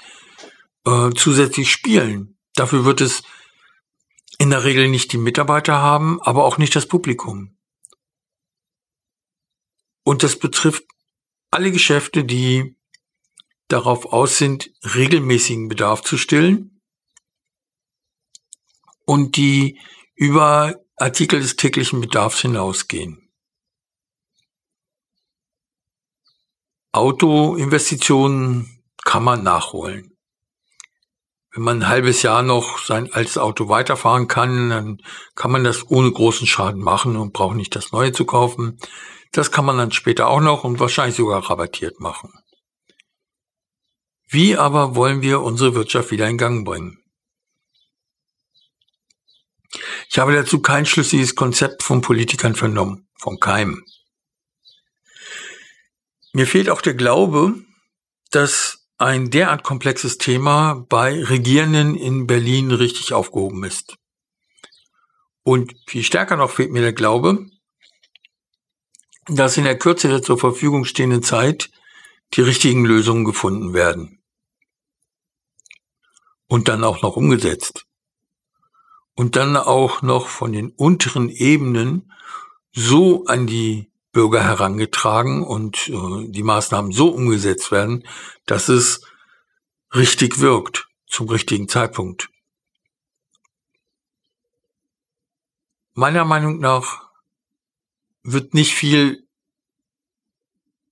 äh, 0.85 1.11
zusätzlich 1.17 1.73
spielen. 1.73 2.39
Dafür 2.55 2.85
wird 2.85 3.01
es 3.01 3.25
in 4.39 4.51
der 4.51 4.63
Regel 4.63 4.89
nicht 4.89 5.13
die 5.13 5.19
Mitarbeiter 5.19 5.79
haben, 5.79 6.23
aber 6.23 6.45
auch 6.45 6.59
nicht 6.59 6.77
das 6.77 6.87
Publikum. 6.87 7.57
Und 10.05 10.23
das 10.23 10.39
betrifft 10.39 10.85
alle 11.51 11.73
Geschäfte, 11.73 12.23
die 12.23 12.77
darauf 13.67 14.07
aus 14.07 14.39
sind, 14.39 14.71
regelmäßigen 14.95 15.67
Bedarf 15.67 16.03
zu 16.03 16.19
stillen 16.19 16.76
und 19.07 19.36
die 19.36 19.81
über 20.15 20.75
Artikel 20.97 21.41
des 21.41 21.57
täglichen 21.57 22.02
Bedarfs 22.02 22.41
hinausgehen. 22.41 23.31
Autoinvestitionen 26.93 28.83
kann 29.05 29.23
man 29.23 29.43
nachholen. 29.43 30.17
Wenn 31.55 31.62
man 31.62 31.83
ein 31.83 31.89
halbes 31.89 32.23
Jahr 32.23 32.43
noch 32.43 32.78
sein 32.78 33.12
altes 33.12 33.39
Auto 33.39 33.68
weiterfahren 33.68 34.28
kann, 34.28 34.70
dann 34.70 34.99
kann 35.35 35.51
man 35.51 35.65
das 35.65 35.91
ohne 35.91 36.10
großen 36.12 36.47
Schaden 36.47 36.83
machen 36.83 37.17
und 37.17 37.33
braucht 37.33 37.57
nicht 37.57 37.75
das 37.75 37.93
neue 37.93 38.12
zu 38.12 38.26
kaufen. 38.26 38.78
Das 39.33 39.51
kann 39.51 39.65
man 39.65 39.78
dann 39.78 39.93
später 39.93 40.28
auch 40.28 40.41
noch 40.41 40.65
und 40.65 40.81
wahrscheinlich 40.81 41.17
sogar 41.17 41.49
rabattiert 41.49 42.01
machen. 42.01 42.33
Wie 44.28 44.57
aber 44.57 44.97
wollen 44.97 45.23
wir 45.23 45.41
unsere 45.41 45.75
Wirtschaft 45.75 46.10
wieder 46.10 46.28
in 46.28 46.39
Gang 46.39 46.65
bringen? 46.65 47.06
Ich 50.09 50.19
habe 50.19 50.35
dazu 50.35 50.61
kein 50.61 50.86
schlüssiges 50.86 51.35
Konzept 51.35 51.83
von 51.83 52.01
Politikern 52.01 52.55
vernommen, 52.55 53.09
von 53.17 53.39
keinem. 53.41 53.85
Mir 56.33 56.47
fehlt 56.47 56.69
auch 56.69 56.83
der 56.83 56.95
Glaube, 56.95 57.55
dass 58.31 58.86
ein 58.99 59.31
derart 59.31 59.62
komplexes 59.62 60.19
Thema 60.19 60.86
bei 60.89 61.23
Regierenden 61.23 61.95
in 61.95 62.27
Berlin 62.27 62.70
richtig 62.70 63.12
aufgehoben 63.12 63.65
ist. 63.65 63.97
Und 65.43 65.75
viel 65.86 66.03
stärker 66.03 66.36
noch 66.36 66.51
fehlt 66.51 66.73
mir 66.73 66.83
der 66.83 66.93
Glaube, 66.93 67.47
dass 69.28 69.57
in 69.57 69.65
der 69.65 69.78
Kürze 69.78 70.09
der 70.09 70.23
zur 70.23 70.39
Verfügung 70.39 70.85
stehenden 70.85 71.23
Zeit 71.23 71.70
die 72.35 72.43
richtigen 72.43 72.85
Lösungen 72.85 73.25
gefunden 73.25 73.73
werden. 73.73 74.23
Und 76.49 76.69
dann 76.69 76.85
auch 76.85 77.03
noch 77.03 77.17
umgesetzt. 77.17 77.86
Und 79.17 79.35
dann 79.35 79.57
auch 79.57 80.03
noch 80.03 80.28
von 80.28 80.53
den 80.53 80.70
unteren 80.70 81.31
Ebenen 81.31 82.12
so 82.73 83.25
an 83.25 83.49
die 83.49 83.91
Bürger 84.12 84.45
herangetragen 84.45 85.43
und 85.43 85.89
äh, 85.89 86.28
die 86.28 86.43
Maßnahmen 86.43 86.93
so 86.93 87.09
umgesetzt 87.09 87.73
werden, 87.73 88.05
dass 88.47 88.69
es 88.69 89.03
richtig 89.95 90.41
wirkt 90.41 90.89
zum 91.07 91.28
richtigen 91.28 91.69
Zeitpunkt. 91.69 92.28
Meiner 95.95 96.25
Meinung 96.25 96.61
nach 96.61 97.11
wird 98.23 98.55
nicht 98.55 98.75
viel 98.75 99.27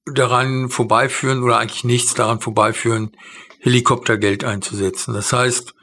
daran 0.07 0.71
vorbeiführen 0.71 1.43
oder 1.43 1.59
eigentlich 1.59 1.85
nichts 1.85 2.15
daran 2.15 2.41
vorbeiführen, 2.41 3.17
Helikoptergeld 3.61 4.45
einzusetzen. 4.45 5.15
Das 5.15 5.33
heißt, 5.33 5.75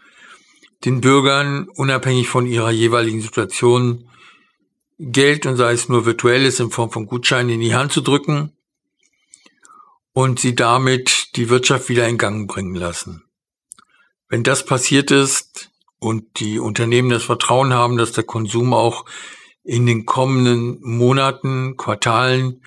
den 0.86 1.02
Bürgern 1.02 1.70
unabhängig 1.70 2.28
von 2.28 2.46
ihrer 2.46 2.72
jeweiligen 2.72 3.22
Situation 3.22 4.08
Geld 4.98 5.46
und 5.46 5.58
sei 5.58 5.74
es 5.74 5.90
nur 5.90 6.06
virtuelles 6.06 6.60
in 6.60 6.70
Form 6.70 6.92
von 6.92 7.08
Gutscheinen 7.08 7.50
in 7.50 7.60
die 7.60 7.74
Hand 7.74 7.92
zu 7.92 8.02
drücken 8.02 8.52
und 10.14 10.40
sie 10.40 10.54
damit 10.54 11.36
die 11.36 11.50
Wirtschaft 11.50 11.90
wieder 11.90 12.08
in 12.08 12.18
Gang 12.18 12.48
bringen 12.48 12.76
lassen. 12.76 13.24
Wenn 14.30 14.44
das 14.44 14.66
passiert 14.66 15.12
ist 15.12 15.72
und 16.00 16.40
die 16.40 16.60
Unternehmen 16.60 17.10
das 17.10 17.24
Vertrauen 17.24 17.74
haben, 17.74 17.98
dass 17.98 18.12
der 18.12 18.24
Konsum 18.24 18.74
auch 18.74 19.06
in 19.64 19.86
den 19.86 20.06
kommenden 20.06 20.80
Monaten, 20.82 21.78
Quartalen 21.78 22.64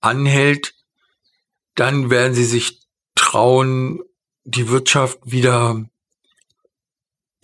anhält, 0.00 0.74
dann 1.74 2.10
werden 2.10 2.34
sie 2.34 2.44
sich 2.44 2.80
trauen, 3.14 4.02
die 4.44 4.68
Wirtschaft 4.68 5.18
wieder 5.24 5.84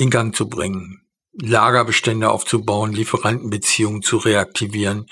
in 0.03 0.11
Gang 0.11 0.35
zu 0.35 0.49
bringen. 0.49 1.01
Lagerbestände 1.33 2.31
aufzubauen, 2.31 2.93
Lieferantenbeziehungen 2.93 4.03
zu 4.03 4.19
reaktivieren, 4.19 5.07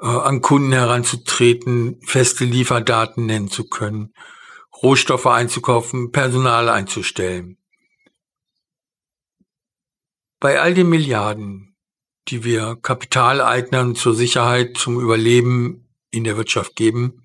äh, 0.00 0.06
an 0.06 0.40
Kunden 0.40 0.72
heranzutreten, 0.72 2.00
feste 2.06 2.44
Lieferdaten 2.44 3.26
nennen 3.26 3.50
zu 3.50 3.68
können, 3.68 4.14
Rohstoffe 4.82 5.26
einzukaufen, 5.26 6.10
Personal 6.10 6.68
einzustellen. 6.68 7.58
Bei 10.40 10.60
all 10.60 10.74
den 10.74 10.88
Milliarden, 10.88 11.76
die 12.28 12.44
wir 12.44 12.76
Kapitaleignern 12.80 13.94
zur 13.94 14.14
Sicherheit, 14.14 14.76
zum 14.76 15.00
Überleben 15.00 15.88
in 16.10 16.24
der 16.24 16.36
Wirtschaft 16.36 16.76
geben, 16.76 17.22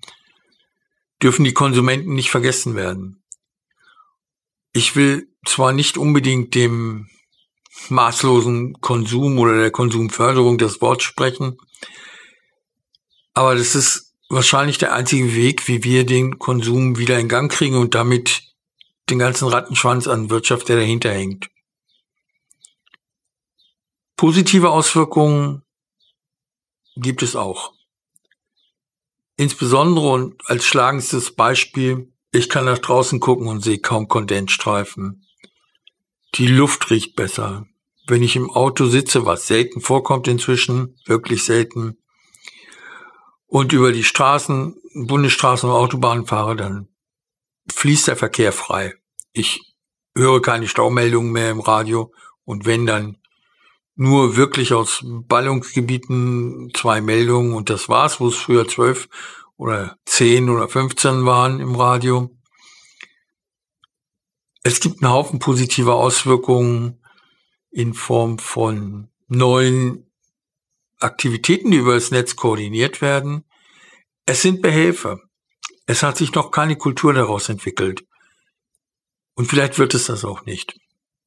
dürfen 1.22 1.44
die 1.44 1.54
Konsumenten 1.54 2.14
nicht 2.14 2.30
vergessen 2.30 2.76
werden. 2.76 3.24
Ich 4.72 4.96
will 4.96 5.28
zwar 5.46 5.72
nicht 5.72 5.98
unbedingt 5.98 6.54
dem 6.54 7.08
maßlosen 7.88 8.80
Konsum 8.80 9.38
oder 9.38 9.58
der 9.58 9.70
Konsumförderung 9.70 10.58
das 10.58 10.80
Wort 10.80 11.02
sprechen. 11.02 11.58
Aber 13.34 13.54
das 13.54 13.74
ist 13.74 14.14
wahrscheinlich 14.28 14.78
der 14.78 14.92
einzige 14.92 15.34
Weg, 15.34 15.68
wie 15.68 15.84
wir 15.84 16.04
den 16.04 16.38
Konsum 16.38 16.98
wieder 16.98 17.18
in 17.18 17.28
Gang 17.28 17.50
kriegen 17.50 17.76
und 17.76 17.94
damit 17.94 18.42
den 19.10 19.18
ganzen 19.18 19.48
Rattenschwanz 19.48 20.06
an 20.06 20.30
Wirtschaft, 20.30 20.68
der 20.68 20.76
dahinter 20.76 21.10
hängt. 21.12 21.48
Positive 24.16 24.70
Auswirkungen 24.70 25.62
gibt 26.96 27.22
es 27.22 27.36
auch. 27.36 27.72
Insbesondere 29.36 30.08
und 30.08 30.50
als 30.50 30.64
schlagendstes 30.64 31.34
Beispiel, 31.34 32.12
ich 32.30 32.48
kann 32.48 32.66
nach 32.66 32.78
draußen 32.78 33.20
gucken 33.20 33.48
und 33.48 33.62
sehe 33.62 33.78
kaum 33.78 34.08
Kondensstreifen. 34.08 35.26
Die 36.34 36.46
Luft 36.46 36.90
riecht 36.90 37.16
besser. 37.16 37.66
Wenn 38.06 38.22
ich 38.22 38.36
im 38.36 38.50
Auto 38.50 38.86
sitze, 38.86 39.26
was 39.26 39.46
selten 39.46 39.80
vorkommt 39.80 40.28
inzwischen, 40.28 40.96
wirklich 41.06 41.44
selten, 41.44 41.98
und 43.46 43.72
über 43.72 43.92
die 43.92 44.04
Straßen, 44.04 44.76
Bundesstraßen 44.94 45.68
und 45.68 45.74
Autobahnen 45.74 46.26
fahre, 46.26 46.54
dann 46.54 46.88
fließt 47.72 48.08
der 48.08 48.16
Verkehr 48.16 48.52
frei. 48.52 48.94
Ich 49.32 49.74
höre 50.14 50.42
keine 50.42 50.68
Staumeldungen 50.68 51.32
mehr 51.32 51.50
im 51.50 51.60
Radio 51.60 52.12
und 52.44 52.66
wenn 52.66 52.86
dann 52.86 53.18
nur 53.94 54.36
wirklich 54.36 54.74
aus 54.74 55.02
Ballungsgebieten 55.02 56.70
zwei 56.74 57.00
Meldungen 57.00 57.54
und 57.54 57.68
das 57.70 57.88
war's, 57.88 58.20
wo 58.20 58.28
es 58.28 58.36
früher 58.36 58.68
zwölf 58.68 59.08
oder 59.58 59.98
zehn 60.06 60.48
oder 60.48 60.68
fünfzehn 60.68 61.26
waren 61.26 61.60
im 61.60 61.74
Radio. 61.74 62.30
Es 64.62 64.80
gibt 64.80 65.02
einen 65.02 65.12
Haufen 65.12 65.40
positiver 65.40 65.96
Auswirkungen 65.96 67.02
in 67.70 67.92
Form 67.92 68.38
von 68.38 69.10
neuen 69.26 70.10
Aktivitäten, 71.00 71.70
die 71.70 71.78
über 71.78 71.94
das 71.94 72.10
Netz 72.10 72.34
koordiniert 72.36 73.02
werden. 73.02 73.44
Es 74.26 74.42
sind 74.42 74.62
Behelfe. 74.62 75.20
Es 75.86 76.02
hat 76.02 76.16
sich 76.16 76.32
noch 76.34 76.50
keine 76.50 76.76
Kultur 76.76 77.12
daraus 77.12 77.48
entwickelt. 77.48 78.04
Und 79.34 79.46
vielleicht 79.46 79.78
wird 79.78 79.94
es 79.94 80.06
das 80.06 80.24
auch 80.24 80.44
nicht. 80.44 80.78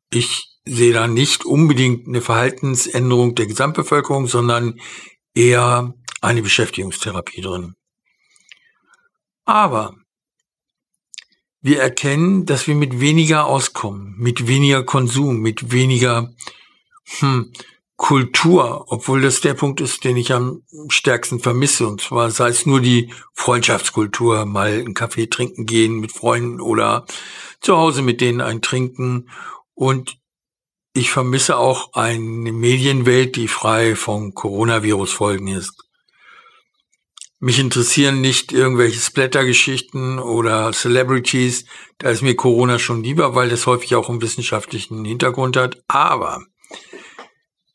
Ich 0.09 0.59
sehe 0.65 0.93
da 0.93 1.07
nicht 1.07 1.45
unbedingt 1.45 2.07
eine 2.07 2.21
Verhaltensänderung 2.21 3.35
der 3.35 3.47
Gesamtbevölkerung, 3.47 4.27
sondern 4.27 4.79
eher 5.33 5.93
eine 6.21 6.41
Beschäftigungstherapie 6.41 7.41
drin. 7.41 7.75
Aber 9.51 9.97
wir 11.59 11.81
erkennen, 11.81 12.45
dass 12.45 12.67
wir 12.67 12.75
mit 12.75 13.01
weniger 13.01 13.47
auskommen, 13.47 14.15
mit 14.17 14.47
weniger 14.47 14.83
Konsum, 14.83 15.41
mit 15.41 15.73
weniger 15.73 16.33
hm, 17.19 17.51
Kultur, 17.97 18.85
obwohl 18.87 19.19
das 19.19 19.41
der 19.41 19.53
Punkt 19.53 19.81
ist, 19.81 20.05
den 20.05 20.15
ich 20.15 20.31
am 20.31 20.63
stärksten 20.87 21.41
vermisse. 21.41 21.85
Und 21.85 21.99
zwar 21.99 22.31
sei 22.31 22.47
es 22.47 22.65
nur 22.65 22.79
die 22.79 23.13
Freundschaftskultur, 23.33 24.45
mal 24.45 24.71
einen 24.71 24.93
Kaffee 24.93 25.27
trinken 25.27 25.65
gehen 25.65 25.99
mit 25.99 26.13
Freunden 26.13 26.61
oder 26.61 27.05
zu 27.59 27.75
Hause 27.75 28.03
mit 28.03 28.21
denen 28.21 28.39
ein 28.39 28.61
Trinken. 28.61 29.29
Und 29.73 30.17
ich 30.93 31.11
vermisse 31.11 31.57
auch 31.57 31.91
eine 31.91 32.53
Medienwelt, 32.53 33.35
die 33.35 33.49
frei 33.49 33.97
von 33.97 34.33
Coronavirus-Folgen 34.33 35.49
ist. 35.49 35.90
Mich 37.43 37.57
interessieren 37.57 38.21
nicht 38.21 38.51
irgendwelche 38.51 38.99
Splatter-Geschichten 38.99 40.19
oder 40.19 40.71
Celebrities. 40.73 41.65
Da 41.97 42.11
ist 42.11 42.21
mir 42.21 42.35
Corona 42.35 42.77
schon 42.77 43.03
lieber, 43.03 43.33
weil 43.33 43.49
das 43.49 43.65
häufig 43.65 43.95
auch 43.95 44.09
einen 44.09 44.21
wissenschaftlichen 44.21 45.03
Hintergrund 45.03 45.57
hat. 45.57 45.81
Aber 45.87 46.45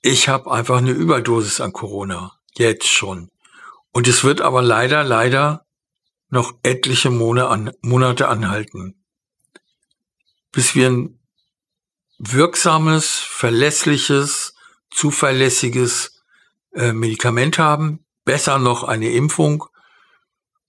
ich 0.02 0.28
habe 0.28 0.52
einfach 0.52 0.76
eine 0.76 0.92
Überdosis 0.92 1.60
an 1.60 1.72
Corona. 1.72 2.38
Jetzt 2.56 2.86
schon. 2.86 3.32
Und 3.90 4.06
es 4.06 4.22
wird 4.22 4.40
aber 4.40 4.62
leider, 4.62 5.02
leider 5.02 5.66
noch 6.28 6.52
etliche 6.62 7.10
Monate 7.10 8.28
anhalten. 8.28 9.04
Bis 10.52 10.76
wir 10.76 10.90
ein 10.90 11.18
wirksames, 12.18 13.16
verlässliches, 13.18 14.54
zuverlässiges 14.92 16.22
äh, 16.72 16.92
Medikament 16.92 17.58
haben, 17.58 18.05
besser 18.26 18.58
noch 18.58 18.84
eine 18.84 19.10
Impfung 19.12 19.64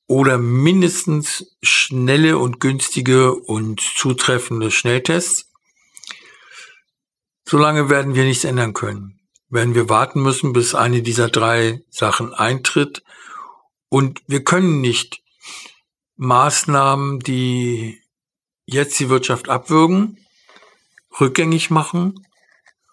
oder 0.07 0.37
mindestens 0.37 1.57
schnelle 1.61 2.37
und 2.37 2.61
günstige 2.61 3.35
und 3.35 3.81
zutreffende 3.81 4.71
Schnelltests. 4.71 5.51
Solange 7.45 7.89
werden 7.89 8.15
wir 8.15 8.23
nichts 8.23 8.45
ändern 8.45 8.73
können. 8.73 9.19
Werden 9.49 9.75
wir 9.75 9.89
warten 9.89 10.21
müssen, 10.21 10.53
bis 10.53 10.75
eine 10.75 11.01
dieser 11.01 11.29
drei 11.29 11.81
Sachen 11.89 12.33
eintritt. 12.33 13.03
Und 13.89 14.21
wir 14.27 14.43
können 14.43 14.79
nicht 14.79 15.21
Maßnahmen, 16.15 17.19
die 17.19 18.01
jetzt 18.65 18.99
die 18.99 19.09
Wirtschaft 19.09 19.49
abwürgen, 19.49 20.25
rückgängig 21.19 21.69
machen 21.69 22.25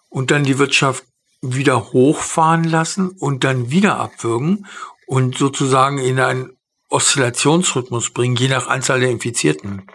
und 0.09 0.31
dann 0.31 0.43
die 0.43 0.57
Wirtschaft 0.57 1.05
wieder 1.53 1.91
hochfahren 1.91 2.63
lassen 2.63 3.09
und 3.09 3.43
dann 3.43 3.69
wieder 3.71 3.99
abwürgen 3.99 4.67
und 5.05 5.37
sozusagen 5.37 5.97
in 5.97 6.19
einen 6.19 6.57
Oszillationsrhythmus 6.89 8.11
bringen, 8.11 8.35
je 8.35 8.47
nach 8.47 8.67
Anzahl 8.67 8.99
der 8.99 9.09
Infizierten. 9.09 9.87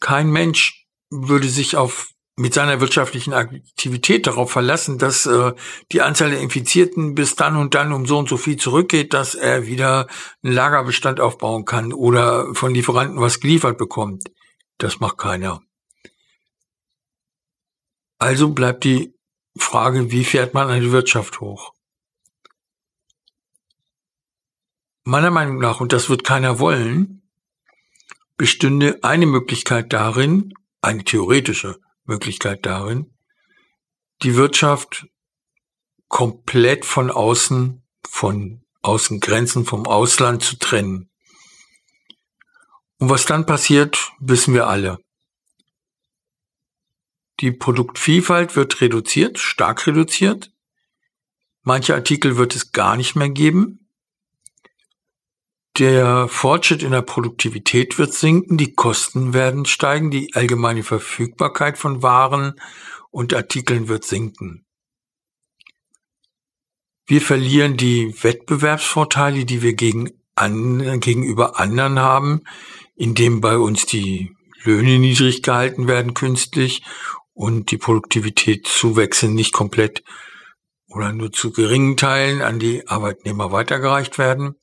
Kein 0.00 0.30
Mensch 0.30 0.86
würde 1.10 1.48
sich 1.48 1.76
auf 1.76 2.14
mit 2.36 2.52
seiner 2.52 2.80
wirtschaftlichen 2.80 3.32
Aktivität 3.32 4.26
darauf 4.26 4.50
verlassen, 4.50 4.98
dass 4.98 5.24
äh, 5.24 5.52
die 5.92 6.02
Anzahl 6.02 6.30
der 6.30 6.40
Infizierten 6.40 7.14
bis 7.14 7.36
dann 7.36 7.56
und 7.56 7.74
dann 7.74 7.92
um 7.92 8.06
so 8.06 8.18
und 8.18 8.28
so 8.28 8.36
viel 8.36 8.56
zurückgeht, 8.56 9.14
dass 9.14 9.36
er 9.36 9.66
wieder 9.66 10.08
einen 10.42 10.52
Lagerbestand 10.52 11.20
aufbauen 11.20 11.64
kann 11.64 11.92
oder 11.92 12.52
von 12.54 12.74
Lieferanten 12.74 13.20
was 13.20 13.38
geliefert 13.38 13.78
bekommt. 13.78 14.24
Das 14.78 14.98
macht 14.98 15.18
keiner. 15.18 15.62
Also 18.18 18.48
bleibt 18.48 18.82
die 18.82 19.13
Frage, 19.56 20.10
wie 20.10 20.24
fährt 20.24 20.54
man 20.54 20.68
eine 20.68 20.90
Wirtschaft 20.92 21.40
hoch? 21.40 21.72
Meiner 25.04 25.30
Meinung 25.30 25.58
nach, 25.58 25.80
und 25.80 25.92
das 25.92 26.08
wird 26.08 26.24
keiner 26.24 26.58
wollen, 26.58 27.28
bestünde 28.36 28.98
eine 29.02 29.26
Möglichkeit 29.26 29.92
darin, 29.92 30.52
eine 30.80 31.04
theoretische, 31.04 31.78
Möglichkeit 32.04 32.66
darin, 32.66 33.16
die 34.22 34.34
Wirtschaft 34.36 35.06
komplett 36.08 36.84
von 36.84 37.10
außen, 37.10 37.82
von 38.08 38.64
Außengrenzen, 38.82 39.64
vom 39.64 39.86
Ausland 39.86 40.42
zu 40.42 40.58
trennen. 40.58 41.10
Und 42.98 43.10
was 43.10 43.24
dann 43.24 43.46
passiert, 43.46 44.12
wissen 44.20 44.54
wir 44.54 44.66
alle. 44.68 44.98
Die 47.40 47.50
Produktvielfalt 47.50 48.56
wird 48.56 48.80
reduziert, 48.80 49.38
stark 49.38 49.86
reduziert. 49.86 50.52
Manche 51.62 51.94
Artikel 51.94 52.36
wird 52.36 52.54
es 52.54 52.72
gar 52.72 52.96
nicht 52.96 53.16
mehr 53.16 53.30
geben. 53.30 53.88
Der 55.78 56.28
Fortschritt 56.28 56.84
in 56.84 56.92
der 56.92 57.02
Produktivität 57.02 57.98
wird 57.98 58.14
sinken, 58.14 58.56
die 58.56 58.74
Kosten 58.74 59.34
werden 59.34 59.64
steigen, 59.64 60.12
die 60.12 60.32
allgemeine 60.34 60.84
Verfügbarkeit 60.84 61.78
von 61.78 62.00
Waren 62.02 62.60
und 63.10 63.34
Artikeln 63.34 63.88
wird 63.88 64.04
sinken. 64.04 64.64
Wir 67.06 67.20
verlieren 67.20 67.76
die 67.76 68.14
Wettbewerbsvorteile, 68.22 69.44
die 69.44 69.62
wir 69.62 69.74
gegen 69.74 70.10
an, 70.36 71.00
gegenüber 71.00 71.58
anderen 71.58 71.98
haben, 71.98 72.42
indem 72.94 73.40
bei 73.40 73.58
uns 73.58 73.84
die 73.84 74.34
Löhne 74.62 74.98
niedrig 74.98 75.42
gehalten 75.42 75.88
werden 75.88 76.14
künstlich 76.14 76.82
und 77.34 77.70
die 77.70 77.78
Produktivitätszuwächse 77.78 79.28
nicht 79.28 79.52
komplett 79.52 80.02
oder 80.88 81.12
nur 81.12 81.32
zu 81.32 81.50
geringen 81.50 81.96
Teilen 81.96 82.40
an 82.40 82.58
die 82.58 82.86
Arbeitnehmer 82.88 83.52
weitergereicht 83.52 84.16
werden. 84.16 84.54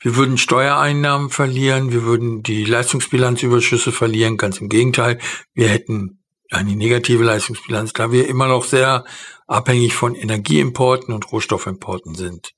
Wir 0.00 0.16
würden 0.16 0.38
Steuereinnahmen 0.38 1.30
verlieren, 1.30 1.92
wir 1.92 2.04
würden 2.04 2.42
die 2.42 2.64
Leistungsbilanzüberschüsse 2.64 3.92
verlieren. 3.92 4.36
Ganz 4.36 4.60
im 4.60 4.68
Gegenteil, 4.68 5.18
wir 5.54 5.68
hätten 5.68 6.18
eine 6.50 6.76
negative 6.76 7.24
Leistungsbilanz, 7.24 7.92
da 7.92 8.12
wir 8.12 8.28
immer 8.28 8.46
noch 8.46 8.64
sehr 8.64 9.04
abhängig 9.46 9.94
von 9.94 10.14
Energieimporten 10.14 11.12
und 11.14 11.30
Rohstoffimporten 11.32 12.14
sind. 12.14 12.52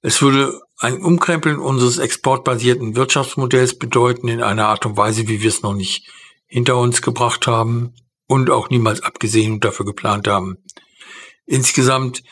Es 0.00 0.20
würde 0.22 0.60
ein 0.78 1.02
Umkrempeln 1.02 1.58
unseres 1.58 1.98
exportbasierten 1.98 2.96
Wirtschaftsmodells 2.96 3.78
bedeuten 3.78 4.28
in 4.28 4.42
einer 4.42 4.68
Art 4.68 4.86
und 4.86 4.96
Weise, 4.96 5.28
wie 5.28 5.40
wir 5.40 5.48
es 5.48 5.62
noch 5.62 5.74
nicht 5.74 6.10
hinter 6.46 6.76
uns 6.76 7.02
gebracht 7.02 7.46
haben 7.46 7.94
und 8.26 8.50
auch 8.50 8.70
niemals 8.70 9.02
abgesehen 9.02 9.54
und 9.54 9.64
dafür 9.64 9.86
geplant 9.86 10.28
haben. 10.28 10.58
Insgesamt 11.46 12.22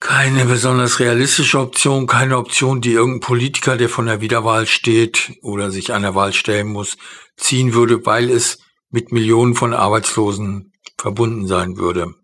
keine 0.00 0.46
besonders 0.46 0.98
realistische 0.98 1.60
Option, 1.60 2.08
keine 2.08 2.36
Option, 2.36 2.80
die 2.80 2.92
irgendein 2.92 3.20
Politiker, 3.20 3.76
der 3.76 3.88
von 3.88 4.06
der 4.06 4.20
Wiederwahl 4.20 4.66
steht 4.66 5.32
oder 5.42 5.70
sich 5.70 5.92
einer 5.92 6.16
Wahl 6.16 6.32
stellen 6.32 6.68
muss, 6.68 6.96
ziehen 7.36 7.72
würde, 7.72 8.04
weil 8.04 8.28
es 8.28 8.58
mit 8.90 9.12
Millionen 9.12 9.54
von 9.54 9.72
Arbeitslosen 9.72 10.72
verbunden 10.98 11.46
sein 11.46 11.76
würde. 11.76 12.14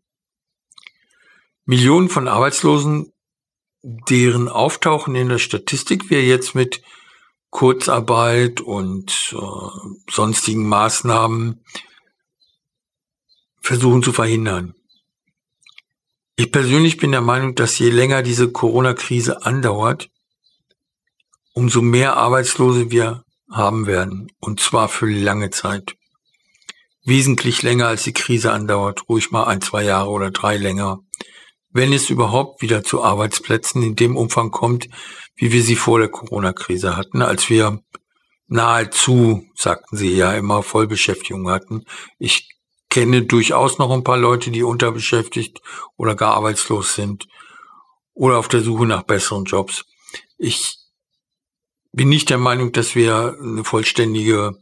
Millionen 1.65 2.09
von 2.09 2.27
Arbeitslosen, 2.27 3.13
deren 3.83 4.49
Auftauchen 4.49 5.15
in 5.15 5.29
der 5.29 5.39
Statistik 5.39 6.11
wir 6.11 6.25
jetzt 6.25 6.55
mit 6.55 6.83
Kurzarbeit 7.51 8.61
und 8.61 9.35
äh, 9.35 10.11
sonstigen 10.11 10.69
Maßnahmen 10.69 11.65
versuchen 13.61 14.03
zu 14.03 14.13
verhindern. 14.13 14.75
Ich 16.37 16.53
persönlich 16.53 16.99
bin 16.99 17.11
der 17.11 17.21
Meinung, 17.21 17.55
dass 17.55 17.79
je 17.79 17.91
länger 17.91 18.23
diese 18.23 18.53
Corona-Krise 18.53 19.45
andauert, 19.45 20.09
umso 21.53 21.83
mehr 21.83 22.17
Arbeitslose 22.17 22.91
wir 22.91 23.25
haben 23.51 23.87
werden. 23.87 24.29
Und 24.39 24.61
zwar 24.61 24.89
für 24.89 25.07
lange 25.07 25.51
Zeit. 25.51 25.97
Wesentlich 27.05 27.63
länger 27.63 27.89
als 27.89 28.05
die 28.05 28.13
Krise 28.13 28.53
andauert. 28.53 29.09
Ruhig 29.09 29.31
mal 29.31 29.45
ein, 29.45 29.61
zwei 29.61 29.83
Jahre 29.83 30.11
oder 30.11 30.31
drei 30.31 30.57
länger. 30.57 31.01
Wenn 31.71 31.93
es 31.93 32.11
überhaupt 32.11 32.63
wieder 32.63 32.85
zu 32.85 33.03
Arbeitsplätzen 33.03 33.83
in 33.83 33.97
dem 33.97 34.17
Umfang 34.17 34.51
kommt, 34.51 34.89
wie 35.39 35.53
wir 35.53 35.63
sie 35.63 35.77
vor 35.77 36.01
der 36.01 36.09
Corona-Krise 36.09 36.97
hatten, 36.97 37.23
als 37.23 37.49
wir 37.49 37.81
nahezu, 38.49 39.47
sagten 39.55 39.97
sie 39.97 40.11
ja 40.15 40.35
immer, 40.35 40.63
Vollbeschäftigung 40.63 41.49
hatten. 41.49 41.85
Ich 42.19 42.49
kenne 42.91 43.23
durchaus 43.23 43.79
noch 43.79 43.91
ein 43.91 44.05
paar 44.05 44.19
Leute, 44.19 44.51
die 44.51 44.63
unterbeschäftigt 44.63 45.61
oder 45.97 46.15
gar 46.15 46.35
arbeitslos 46.35 46.95
sind 46.95 47.29
oder 48.15 48.39
auf 48.39 48.49
der 48.49 48.63
Suche 48.63 48.87
nach 48.87 49.05
besseren 49.05 49.45
Jobs. 49.45 49.85
Ich 50.39 50.77
bin 51.93 52.09
nicht 52.09 52.31
der 52.31 52.39
Meinung, 52.39 52.73
dass 52.73 52.95
wir 52.95 53.37
eine 53.41 53.65
vollständige 53.65 54.57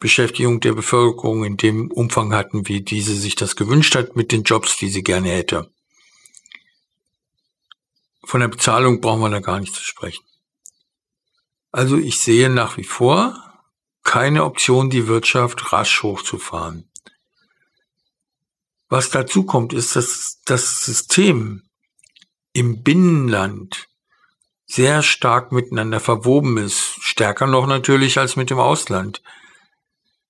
Beschäftigung 0.00 0.58
der 0.60 0.72
Bevölkerung 0.72 1.44
in 1.44 1.56
dem 1.56 1.90
Umfang 1.92 2.34
hatten, 2.34 2.66
wie 2.66 2.80
diese 2.80 3.14
sich 3.14 3.36
das 3.36 3.54
gewünscht 3.54 3.94
hat, 3.94 4.16
mit 4.16 4.32
den 4.32 4.42
Jobs, 4.42 4.76
die 4.76 4.88
sie 4.88 5.04
gerne 5.04 5.28
hätte. 5.28 5.70
Von 8.24 8.40
der 8.40 8.48
Bezahlung 8.48 9.00
brauchen 9.00 9.20
wir 9.20 9.30
da 9.30 9.40
gar 9.40 9.60
nicht 9.60 9.74
zu 9.74 9.82
sprechen. 9.82 10.24
Also 11.70 11.96
ich 11.96 12.20
sehe 12.20 12.50
nach 12.50 12.76
wie 12.76 12.84
vor 12.84 13.36
keine 14.04 14.44
Option, 14.44 14.90
die 14.90 15.06
Wirtschaft 15.06 15.72
rasch 15.72 16.02
hochzufahren. 16.02 16.90
Was 18.88 19.10
dazu 19.10 19.44
kommt, 19.44 19.72
ist, 19.72 19.96
dass 19.96 20.40
das 20.44 20.84
System 20.84 21.62
im 22.52 22.82
Binnenland 22.82 23.88
sehr 24.66 25.02
stark 25.02 25.52
miteinander 25.52 26.00
verwoben 26.00 26.58
ist. 26.58 26.96
Stärker 27.00 27.46
noch 27.46 27.66
natürlich 27.66 28.18
als 28.18 28.36
mit 28.36 28.50
dem 28.50 28.58
Ausland. 28.58 29.22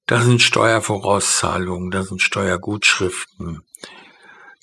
Da 0.06 0.20
sind 0.22 0.42
Steuervorauszahlungen, 0.42 1.90
da 1.90 2.02
sind 2.02 2.22
Steuergutschriften, 2.22 3.62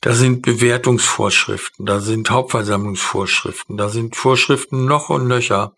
da 0.02 0.14
sind 0.14 0.42
Bewertungsvorschriften, 0.42 1.86
da 1.86 2.00
sind 2.00 2.30
Hauptversammlungsvorschriften, 2.30 3.78
da 3.78 3.90
sind 3.90 4.16
Vorschriften 4.16 4.86
noch 4.86 5.10
und 5.10 5.28
nöcher, 5.28 5.74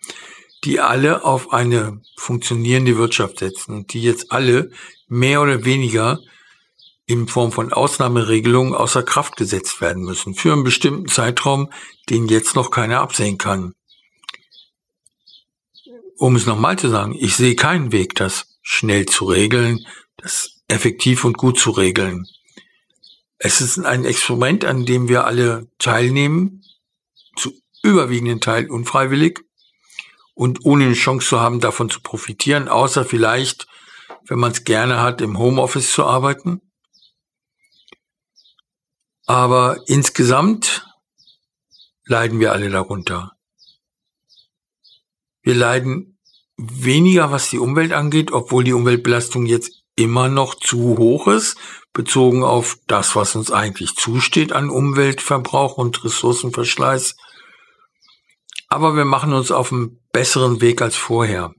die 0.64 0.80
alle 0.80 1.24
auf 1.26 1.54
eine 1.54 2.02
funktionierende 2.18 2.98
Wirtschaft 2.98 3.40
setzen 3.40 3.74
und 3.74 3.94
die 3.94 4.02
jetzt 4.02 4.32
alle 4.32 4.72
mehr 5.08 5.42
oder 5.42 5.66
weniger 5.66 6.20
in 7.08 7.28
Form 7.28 7.52
von 7.52 7.74
Ausnahmeregelungen 7.74 8.76
außer 8.76 9.04
Kraft 9.04 9.36
gesetzt 9.36 9.82
werden 9.82 10.04
müssen 10.04 10.36
für 10.36 10.54
einen 10.54 10.64
bestimmten 10.64 11.08
Zeitraum, 11.08 11.72
den 12.10 12.28
jetzt 12.28 12.56
noch 12.56 12.70
keiner 12.72 13.02
absehen 13.02 13.38
kann. 13.38 13.74
Um 16.18 16.36
es 16.36 16.46
nochmal 16.46 16.78
zu 16.78 16.90
sagen, 16.90 17.16
ich 17.20 17.36
sehe 17.36 17.56
keinen 17.56 17.92
Weg, 17.92 18.14
das 18.16 18.60
schnell 18.62 19.08
zu 19.08 19.26
regeln, 19.26 19.86
das 20.18 20.62
effektiv 20.68 21.26
und 21.26 21.38
gut 21.38 21.60
zu 21.60 21.72
regeln. 21.72 22.28
Es 23.44 23.60
ist 23.60 23.80
ein 23.80 24.06
Experiment, 24.06 24.66
an 24.66 24.86
dem 24.86 25.10
wir 25.10 25.26
alle 25.26 25.68
teilnehmen, 25.80 26.64
zu 27.36 27.52
überwiegenden 27.82 28.40
Teil 28.40 28.70
unfreiwillig 28.70 29.40
und 30.36 30.64
ohne 30.64 30.86
eine 30.86 30.94
Chance 30.94 31.28
zu 31.28 31.40
haben, 31.40 31.60
davon 31.60 31.90
zu 31.90 32.02
profitieren, 32.02 32.68
außer 32.68 33.04
vielleicht, 33.04 33.66
wenn 34.28 34.38
man 34.38 34.52
es 34.52 34.64
gerne 34.64 35.02
hat, 35.02 35.22
im 35.22 35.40
Homeoffice 35.40 35.92
zu 35.92 36.06
arbeiten. 36.06 36.62
Aber 39.26 39.80
insgesamt 39.88 40.86
leiden 42.06 42.40
wir 42.40 42.52
alle 42.52 42.70
darunter. 42.70 43.32
Wir 45.42 45.56
leiden 45.56 46.20
weniger, 46.58 47.32
was 47.32 47.50
die 47.50 47.58
Umwelt 47.58 47.92
angeht, 47.92 48.32
obwohl 48.32 48.64
die 48.64 48.74
Umweltbelastung 48.74 49.48
jetzt 49.48 49.82
immer 49.96 50.28
noch 50.28 50.54
zu 50.54 51.00
hoch 51.00 51.28
ist, 51.28 51.58
bezogen 51.94 52.44
auf 52.44 52.78
das, 52.88 53.16
was 53.16 53.36
uns 53.36 53.52
eigentlich 53.52 53.96
zusteht 53.96 54.54
an 54.54 54.70
Umweltverbrauch 54.70 55.78
und 55.78 56.04
Ressourcenverschleiß. 56.04 57.16
Aber 58.70 58.96
wir 58.96 59.06
machen 59.06 59.34
uns 59.34 59.52
auf 59.52 59.72
einen 59.72 60.00
besseren 60.14 60.62
Weg 60.62 60.82
als 60.82 60.96
vorher. 60.96 61.54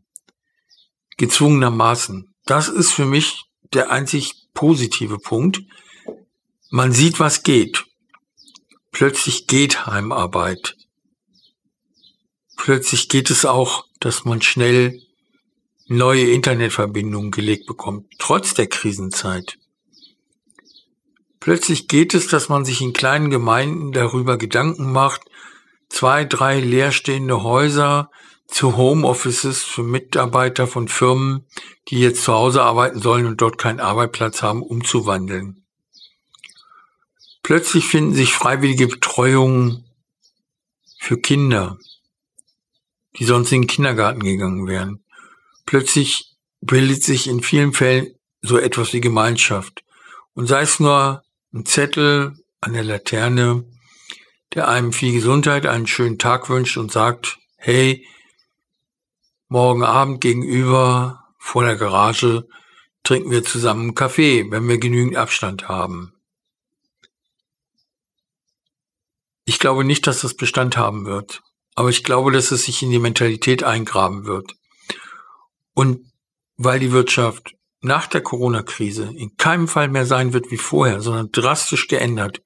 Gezwungenermaßen. 1.18 2.34
Das 2.46 2.68
ist 2.68 2.92
für 2.92 3.04
mich 3.04 3.44
der 3.72 3.90
einzig 3.90 4.34
positive 4.54 5.18
Punkt, 5.18 5.60
man 6.70 6.92
sieht, 6.92 7.20
was 7.20 7.42
geht. 7.42 7.84
Plötzlich 8.92 9.46
geht 9.46 9.86
Heimarbeit. 9.86 10.76
Plötzlich 12.56 13.08
geht 13.08 13.30
es 13.30 13.44
auch, 13.44 13.84
dass 14.00 14.24
man 14.24 14.40
schnell 14.40 15.02
neue 15.86 16.30
Internetverbindungen 16.30 17.30
gelegt 17.30 17.66
bekommt, 17.66 18.06
trotz 18.18 18.54
der 18.54 18.68
Krisenzeit. 18.68 19.58
Plötzlich 21.42 21.88
geht 21.88 22.14
es, 22.14 22.28
dass 22.28 22.48
man 22.48 22.64
sich 22.64 22.80
in 22.82 22.92
kleinen 22.92 23.28
Gemeinden 23.28 23.90
darüber 23.90 24.38
Gedanken 24.38 24.92
macht, 24.92 25.22
zwei, 25.88 26.24
drei 26.24 26.60
leerstehende 26.60 27.42
Häuser 27.42 28.12
zu 28.46 28.76
Homeoffices 28.76 29.64
für 29.64 29.82
Mitarbeiter 29.82 30.68
von 30.68 30.86
Firmen, 30.86 31.44
die 31.88 31.98
jetzt 31.98 32.22
zu 32.22 32.32
Hause 32.32 32.62
arbeiten 32.62 33.00
sollen 33.00 33.26
und 33.26 33.40
dort 33.40 33.58
keinen 33.58 33.80
Arbeitsplatz 33.80 34.40
haben, 34.40 34.62
umzuwandeln. 34.62 35.64
Plötzlich 37.42 37.88
finden 37.88 38.14
sich 38.14 38.32
freiwillige 38.32 38.86
Betreuungen 38.86 39.84
für 41.00 41.18
Kinder, 41.18 41.76
die 43.18 43.24
sonst 43.24 43.50
in 43.50 43.62
den 43.62 43.66
Kindergarten 43.66 44.22
gegangen 44.22 44.68
wären. 44.68 45.02
Plötzlich 45.66 46.36
bildet 46.60 47.02
sich 47.02 47.26
in 47.26 47.42
vielen 47.42 47.72
Fällen 47.72 48.14
so 48.42 48.58
etwas 48.58 48.92
wie 48.92 49.00
Gemeinschaft. 49.00 49.82
Und 50.34 50.46
sei 50.46 50.62
es 50.62 50.78
nur 50.78 51.24
ein 51.52 51.66
Zettel 51.66 52.34
an 52.60 52.72
der 52.72 52.84
Laterne, 52.84 53.64
der 54.54 54.68
einem 54.68 54.92
viel 54.92 55.12
Gesundheit, 55.12 55.66
einen 55.66 55.86
schönen 55.86 56.18
Tag 56.18 56.48
wünscht 56.48 56.76
und 56.76 56.92
sagt, 56.92 57.38
hey, 57.56 58.06
morgen 59.48 59.84
Abend 59.84 60.20
gegenüber 60.20 61.24
vor 61.38 61.64
der 61.64 61.76
Garage 61.76 62.46
trinken 63.02 63.30
wir 63.30 63.44
zusammen 63.44 63.94
Kaffee, 63.94 64.50
wenn 64.50 64.68
wir 64.68 64.78
genügend 64.78 65.16
Abstand 65.16 65.68
haben. 65.68 66.14
Ich 69.44 69.58
glaube 69.58 69.84
nicht, 69.84 70.06
dass 70.06 70.20
das 70.20 70.34
Bestand 70.34 70.76
haben 70.76 71.04
wird, 71.04 71.42
aber 71.74 71.88
ich 71.88 72.04
glaube, 72.04 72.30
dass 72.30 72.52
es 72.52 72.64
sich 72.64 72.82
in 72.82 72.90
die 72.90 72.98
Mentalität 72.98 73.64
eingraben 73.64 74.24
wird. 74.24 74.54
Und 75.74 76.12
weil 76.56 76.78
die 76.78 76.92
Wirtschaft 76.92 77.54
nach 77.82 78.06
der 78.06 78.22
Corona-Krise 78.22 79.12
in 79.14 79.36
keinem 79.36 79.68
Fall 79.68 79.88
mehr 79.88 80.06
sein 80.06 80.32
wird 80.32 80.50
wie 80.50 80.56
vorher, 80.56 81.00
sondern 81.00 81.30
drastisch 81.32 81.88
geändert, 81.88 82.40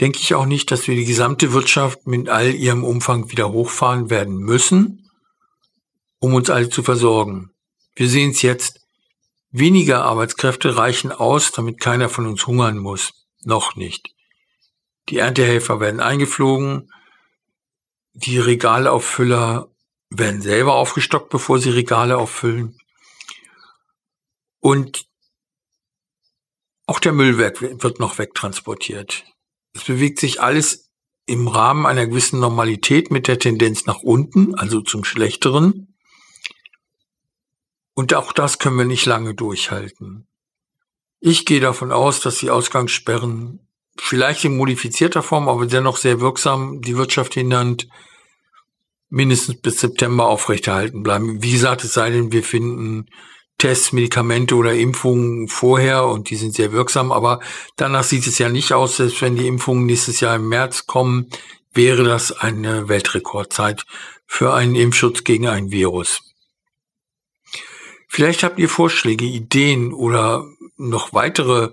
denke 0.00 0.18
ich 0.18 0.34
auch 0.34 0.46
nicht, 0.46 0.70
dass 0.70 0.88
wir 0.88 0.94
die 0.94 1.04
gesamte 1.04 1.52
Wirtschaft 1.52 2.06
mit 2.06 2.28
all 2.28 2.54
ihrem 2.54 2.82
Umfang 2.82 3.30
wieder 3.30 3.52
hochfahren 3.52 4.10
werden 4.10 4.36
müssen, 4.36 5.10
um 6.18 6.34
uns 6.34 6.50
alle 6.50 6.70
zu 6.70 6.82
versorgen. 6.82 7.50
Wir 7.94 8.08
sehen 8.08 8.30
es 8.30 8.42
jetzt. 8.42 8.80
Weniger 9.50 10.04
Arbeitskräfte 10.04 10.76
reichen 10.76 11.12
aus, 11.12 11.52
damit 11.52 11.80
keiner 11.80 12.08
von 12.08 12.26
uns 12.26 12.46
hungern 12.46 12.78
muss. 12.78 13.12
Noch 13.42 13.76
nicht. 13.76 14.10
Die 15.08 15.18
Erntehelfer 15.18 15.80
werden 15.80 16.00
eingeflogen. 16.00 16.90
Die 18.12 18.38
Regalauffüller 18.38 19.68
werden 20.10 20.42
selber 20.42 20.74
aufgestockt, 20.74 21.30
bevor 21.30 21.58
sie 21.58 21.70
Regale 21.70 22.18
auffüllen. 22.18 22.78
Und 24.66 25.06
auch 26.86 26.98
der 26.98 27.12
Müllwerk 27.12 27.62
wird 27.62 28.00
noch 28.00 28.18
wegtransportiert. 28.18 29.24
Es 29.74 29.84
bewegt 29.84 30.18
sich 30.18 30.42
alles 30.42 30.90
im 31.24 31.46
Rahmen 31.46 31.86
einer 31.86 32.08
gewissen 32.08 32.40
Normalität 32.40 33.12
mit 33.12 33.28
der 33.28 33.38
Tendenz 33.38 33.86
nach 33.86 34.00
unten, 34.00 34.56
also 34.56 34.80
zum 34.80 35.04
Schlechteren. 35.04 35.94
Und 37.94 38.12
auch 38.14 38.32
das 38.32 38.58
können 38.58 38.76
wir 38.76 38.84
nicht 38.84 39.06
lange 39.06 39.36
durchhalten. 39.36 40.26
Ich 41.20 41.46
gehe 41.46 41.60
davon 41.60 41.92
aus, 41.92 42.18
dass 42.18 42.38
die 42.38 42.50
Ausgangssperren 42.50 43.68
vielleicht 43.96 44.44
in 44.44 44.56
modifizierter 44.56 45.22
Form, 45.22 45.48
aber 45.48 45.66
dennoch 45.66 45.96
sehr 45.96 46.20
wirksam 46.20 46.82
die 46.82 46.96
Wirtschaft 46.96 47.34
hindernd 47.34 47.86
mindestens 49.10 49.60
bis 49.60 49.78
September 49.78 50.26
aufrechterhalten 50.26 51.04
bleiben. 51.04 51.40
Wie 51.40 51.52
gesagt, 51.52 51.84
es 51.84 51.92
sei 51.92 52.10
denn, 52.10 52.32
wir 52.32 52.42
finden 52.42 53.06
Tests, 53.58 53.92
Medikamente 53.92 54.54
oder 54.54 54.74
Impfungen 54.74 55.48
vorher 55.48 56.04
und 56.06 56.30
die 56.30 56.36
sind 56.36 56.54
sehr 56.54 56.72
wirksam, 56.72 57.10
aber 57.10 57.40
danach 57.76 58.04
sieht 58.04 58.26
es 58.26 58.38
ja 58.38 58.48
nicht 58.48 58.72
aus, 58.72 58.96
selbst 58.96 59.22
wenn 59.22 59.36
die 59.36 59.46
Impfungen 59.46 59.86
nächstes 59.86 60.20
Jahr 60.20 60.36
im 60.36 60.48
März 60.48 60.86
kommen, 60.86 61.30
wäre 61.72 62.04
das 62.04 62.32
eine 62.32 62.88
Weltrekordzeit 62.88 63.84
für 64.26 64.54
einen 64.54 64.74
Impfschutz 64.74 65.24
gegen 65.24 65.48
ein 65.48 65.70
Virus. 65.70 66.20
Vielleicht 68.08 68.42
habt 68.42 68.58
ihr 68.58 68.68
Vorschläge, 68.68 69.24
Ideen 69.24 69.92
oder 69.92 70.44
noch 70.76 71.12
weitere 71.12 71.72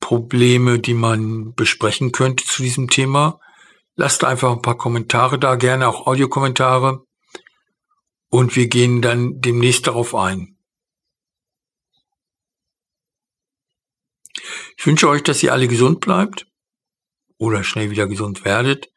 Probleme, 0.00 0.78
die 0.78 0.94
man 0.94 1.54
besprechen 1.54 2.12
könnte 2.12 2.44
zu 2.44 2.62
diesem 2.62 2.88
Thema. 2.88 3.40
Lasst 3.94 4.24
einfach 4.24 4.52
ein 4.52 4.62
paar 4.62 4.76
Kommentare 4.76 5.38
da, 5.38 5.54
gerne 5.56 5.88
auch 5.88 6.06
Audiokommentare. 6.06 7.04
Und 8.28 8.56
wir 8.56 8.68
gehen 8.68 9.02
dann 9.02 9.40
demnächst 9.40 9.86
darauf 9.86 10.14
ein. 10.14 10.55
Ich 14.76 14.86
wünsche 14.86 15.08
euch, 15.08 15.22
dass 15.22 15.42
ihr 15.42 15.52
alle 15.52 15.68
gesund 15.68 16.00
bleibt 16.00 16.46
oder 17.38 17.64
schnell 17.64 17.90
wieder 17.90 18.06
gesund 18.06 18.44
werdet, 18.44 18.90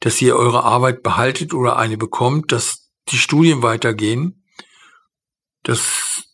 dass 0.00 0.20
ihr 0.20 0.36
eure 0.36 0.64
Arbeit 0.64 1.02
behaltet 1.02 1.54
oder 1.54 1.76
eine 1.76 1.96
bekommt, 1.96 2.52
dass 2.52 2.90
die 3.08 3.18
Studien 3.18 3.62
weitergehen. 3.62 4.44
Das 5.62 6.24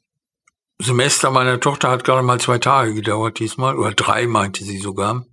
Semester 0.79 1.31
meiner 1.31 1.61
Tochter 1.61 1.91
hat 1.91 2.05
gerade 2.05 2.23
mal 2.23 2.41
zwei 2.41 2.59
Tage 2.59 2.95
gedauert 2.95 3.39
diesmal, 3.39 3.79
oder 3.79 3.93
drei 3.93 4.27
meinte 4.27 4.65
sie 4.65 4.79
sogar. 4.79 5.27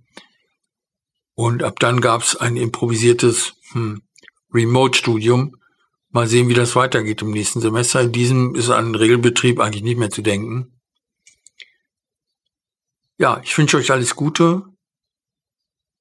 Und 1.34 1.62
ab 1.62 1.78
dann 1.80 2.00
gab 2.00 2.22
es 2.22 2.36
ein 2.36 2.56
improvisiertes 2.56 3.54
hm, 3.72 4.02
Remote-Studium. 4.52 5.56
Mal 6.10 6.26
sehen, 6.26 6.48
wie 6.48 6.54
das 6.54 6.76
weitergeht 6.76 7.22
im 7.22 7.30
nächsten 7.30 7.60
Semester. 7.60 8.02
In 8.02 8.12
diesem 8.12 8.54
ist 8.54 8.68
an 8.68 8.94
Regelbetrieb 8.94 9.58
eigentlich 9.58 9.82
nicht 9.82 9.98
mehr 9.98 10.10
zu 10.10 10.22
denken 10.22 10.71
ja, 13.18 13.40
ich 13.42 13.56
wünsche 13.56 13.76
euch 13.76 13.90
alles 13.90 14.16
Gute. 14.16 14.62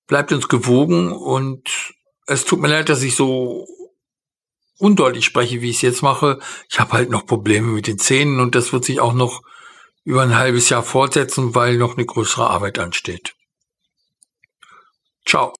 Bleibt 0.07 0.31
uns 0.31 0.47
gewogen 0.47 1.11
und 1.11 1.93
es 2.27 2.45
tut 2.45 2.59
mir 2.59 2.67
leid, 2.67 2.89
dass 2.89 3.01
ich 3.01 3.15
so 3.15 3.65
undeutlich 4.77 5.25
spreche, 5.25 5.61
wie 5.61 5.69
ich 5.69 5.77
es 5.77 5.81
jetzt 5.81 6.01
mache. 6.01 6.39
Ich 6.69 6.79
habe 6.79 6.93
halt 6.93 7.09
noch 7.09 7.25
Probleme 7.25 7.67
mit 7.67 7.87
den 7.87 7.99
Zähnen 7.99 8.39
und 8.39 8.55
das 8.55 8.73
wird 8.73 8.83
sich 8.83 8.99
auch 8.99 9.13
noch 9.13 9.41
über 10.03 10.23
ein 10.23 10.35
halbes 10.35 10.69
Jahr 10.69 10.83
fortsetzen, 10.83 11.53
weil 11.53 11.77
noch 11.77 11.95
eine 11.95 12.05
größere 12.05 12.49
Arbeit 12.49 12.79
ansteht. 12.79 13.35
Ciao. 15.25 15.53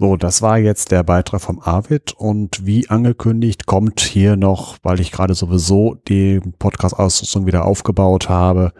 So, 0.00 0.16
das 0.16 0.40
war 0.40 0.56
jetzt 0.56 0.92
der 0.92 1.02
Beitrag 1.02 1.42
vom 1.42 1.60
Arvid 1.60 2.14
und 2.14 2.64
wie 2.64 2.88
angekündigt 2.88 3.66
kommt 3.66 4.00
hier 4.00 4.34
noch, 4.36 4.78
weil 4.82 4.98
ich 4.98 5.12
gerade 5.12 5.34
sowieso 5.34 5.94
die 6.08 6.40
Podcast-Ausrüstung 6.58 7.44
wieder 7.44 7.66
aufgebaut 7.66 8.30
habe, 8.30 8.72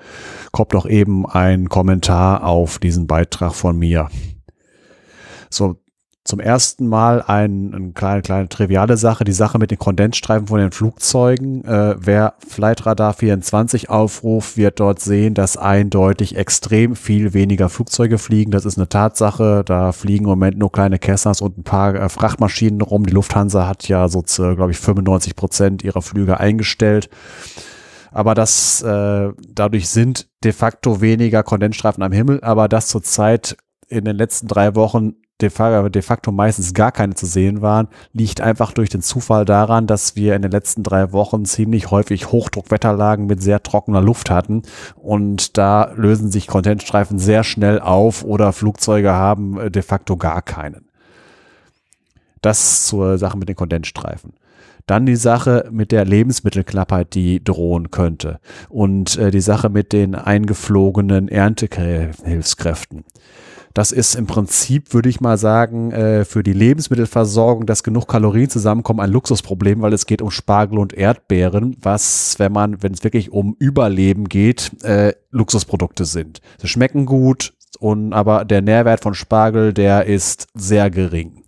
kommt 0.51 0.73
noch 0.73 0.87
eben 0.87 1.27
ein 1.27 1.69
Kommentar 1.69 2.47
auf 2.47 2.79
diesen 2.79 3.07
Beitrag 3.07 3.53
von 3.53 3.79
mir. 3.79 4.09
So, 5.51 5.77
zum 6.25 6.39
ersten 6.39 6.87
Mal 6.87 7.23
ein, 7.23 7.73
eine 7.75 7.93
kleine, 7.93 8.21
kleine 8.21 8.49
triviale 8.49 8.97
Sache, 8.97 9.25
die 9.25 9.33
Sache 9.33 9.59
mit 9.59 9.71
den 9.71 9.79
Kondensstreifen 9.79 10.49
von 10.49 10.59
den 10.59 10.71
Flugzeugen. 10.71 11.65
Äh, 11.65 11.97
wer 11.99 12.35
Flightradar 12.47 13.15
24 13.15 13.89
aufruft, 13.89 14.57
wird 14.57 14.81
dort 14.81 15.01
sehen, 15.01 15.35
dass 15.35 15.57
eindeutig 15.57 16.37
extrem 16.37 16.95
viel 16.95 17.33
weniger 17.33 17.71
Flugzeuge 17.71 18.19
fliegen. 18.19 18.51
Das 18.51 18.67
ist 18.67 18.77
eine 18.77 18.89
Tatsache. 18.89 19.63
Da 19.65 19.93
fliegen 19.93 20.25
im 20.25 20.31
Moment 20.31 20.59
nur 20.59 20.71
kleine 20.71 20.99
Cessnas 21.03 21.41
und 21.41 21.57
ein 21.59 21.65
paar 21.65 21.95
äh, 21.95 22.09
Frachtmaschinen 22.09 22.83
rum. 22.83 23.07
Die 23.07 23.15
Lufthansa 23.15 23.67
hat 23.67 23.89
ja 23.89 24.07
so, 24.09 24.23
glaube 24.23 24.73
ich, 24.73 24.79
95 24.79 25.37
Prozent 25.37 25.83
ihrer 25.83 26.03
Flüge 26.03 26.39
eingestellt 26.39 27.09
aber 28.13 28.35
das 28.35 28.83
äh, 28.83 29.33
dadurch 29.49 29.89
sind 29.89 30.29
de 30.43 30.53
facto 30.53 31.01
weniger 31.01 31.43
Kondensstreifen 31.43 32.03
am 32.03 32.13
Himmel, 32.13 32.41
aber 32.43 32.69
das 32.69 32.89
zurzeit 32.89 33.57
in 33.89 34.05
den 34.05 34.17
letzten 34.17 34.49
drei 34.49 34.75
Wochen 34.75 35.15
de 35.43 36.03
facto, 36.03 36.33
meistens 36.33 36.75
gar 36.75 36.93
keine 36.93 37.15
zu 37.15 37.27
sehen 37.27 37.63
waren, 37.63 37.89
liegt 38.13 38.41
einfach 38.41 38.73
durch 38.73 38.89
den 38.89 39.03
Zufall 39.03 39.45
daran, 39.45 39.87
dass 39.87 40.17
wir 40.17 40.37
in 40.37 40.43
den 40.43 40.51
letzten 40.51 40.83
drei 40.83 41.13
Wochen 41.13 41.45
ziemlich 41.45 41.91
häufig 41.91 42.33
Hochdruckwetterlagen 42.33 43.27
mit 43.27 43.43
sehr 43.43 43.63
trockener 43.63 44.01
Luft 44.01 44.31
hatten 44.31 44.63
und 44.97 45.59
da 45.59 45.93
lösen 45.97 46.31
sich 46.31 46.47
Contentstreifen 46.47 47.19
sehr 47.19 47.45
schnell 47.45 47.81
auf 47.81 48.25
oder 48.25 48.53
Flugzeuge 48.53 49.13
haben 49.13 49.59
äh, 49.59 49.71
de 49.71 49.83
facto 49.83 50.17
gar 50.17 50.43
keinen. 50.43 50.87
Das 52.43 52.87
zur 52.87 53.19
Sache 53.19 53.37
mit 53.37 53.49
den 53.49 53.57
Kondensstreifen. 53.57 54.33
Dann 54.87 55.07
die 55.07 55.17
Sache 55.17 55.69
mit 55.71 55.93
der 55.93 56.05
Lebensmittelknappheit, 56.05 57.15
die 57.15 57.45
drohen 57.45 57.91
könnte. 57.91 58.41
Und 58.69 59.17
äh, 59.19 59.31
die 59.31 59.41
Sache 59.41 59.69
mit 59.69 59.93
den 59.93 60.15
eingeflogenen 60.15 61.29
Erntehilfskräften. 61.29 63.05
Das 63.75 63.93
ist 63.93 64.17
im 64.17 64.27
Prinzip, 64.27 64.93
würde 64.95 65.09
ich 65.09 65.21
mal 65.21 65.39
sagen, 65.39 65.93
äh, 65.93 66.25
für 66.25 66.43
die 66.43 66.53
Lebensmittelversorgung, 66.53 67.67
dass 67.67 67.83
genug 67.83 68.09
Kalorien 68.09 68.51
zusammenkommen, 68.51 69.01
ein 69.01 69.11
Luxusproblem, 69.11 69.81
weil 69.81 69.93
es 69.93 70.07
geht 70.07 70.23
um 70.23 70.31
Spargel 70.31 70.79
und 70.79 70.93
Erdbeeren, 70.93 71.77
was, 71.81 72.35
wenn 72.39 72.53
man, 72.53 72.83
wenn 72.83 72.93
es 72.93 73.05
wirklich 73.05 73.31
um 73.31 73.55
Überleben 73.59 74.29
geht, 74.29 74.73
äh, 74.83 75.13
Luxusprodukte 75.31 76.05
sind. 76.05 76.41
Sie 76.59 76.69
schmecken 76.69 77.07
gut, 77.07 77.55
und, 77.79 78.13
aber 78.13 78.45
der 78.45 78.61
Nährwert 78.61 79.01
von 79.03 79.15
Spargel, 79.15 79.73
der 79.73 80.05
ist 80.05 80.49
sehr 80.55 80.91
gering 80.91 81.40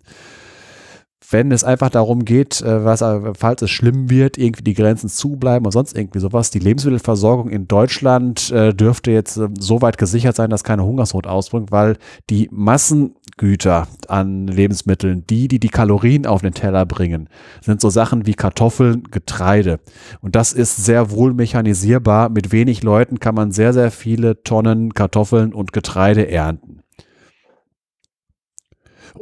wenn 1.33 1.51
es 1.51 1.63
einfach 1.63 1.89
darum 1.89 2.23
geht, 2.23 2.61
äh, 2.61 2.85
was, 2.85 3.01
äh, 3.01 3.33
falls 3.37 3.63
es 3.63 3.71
schlimm 3.71 4.09
wird, 4.09 4.37
irgendwie 4.37 4.63
die 4.63 4.75
Grenzen 4.75 5.09
zubleiben 5.09 5.65
und 5.65 5.71
sonst 5.71 5.97
irgendwie 5.97 6.19
sowas, 6.19 6.51
die 6.51 6.59
Lebensmittelversorgung 6.59 7.49
in 7.49 7.67
Deutschland 7.67 8.51
äh, 8.51 8.73
dürfte 8.73 9.11
jetzt 9.11 9.37
äh, 9.37 9.49
so 9.59 9.81
weit 9.81 9.97
gesichert 9.97 10.35
sein, 10.35 10.51
dass 10.51 10.63
keine 10.63 10.85
Hungersnot 10.85 11.27
ausbringt, 11.27 11.71
weil 11.71 11.97
die 12.29 12.47
Massengüter 12.51 13.87
an 14.07 14.47
Lebensmitteln, 14.47 15.25
die, 15.27 15.47
die 15.47 15.59
die 15.59 15.69
Kalorien 15.69 16.25
auf 16.27 16.41
den 16.41 16.53
Teller 16.53 16.85
bringen, 16.85 17.27
sind 17.61 17.81
so 17.81 17.89
Sachen 17.89 18.27
wie 18.27 18.35
Kartoffeln, 18.35 19.03
Getreide. 19.09 19.79
Und 20.21 20.35
das 20.35 20.53
ist 20.53 20.85
sehr 20.85 21.11
wohl 21.11 21.33
mechanisierbar. 21.33 22.29
Mit 22.29 22.51
wenig 22.51 22.83
Leuten 22.83 23.19
kann 23.19 23.35
man 23.35 23.51
sehr, 23.51 23.73
sehr 23.73 23.89
viele 23.89 24.43
Tonnen 24.43 24.93
Kartoffeln 24.93 25.53
und 25.53 25.73
Getreide 25.73 26.29
ernten 26.29 26.82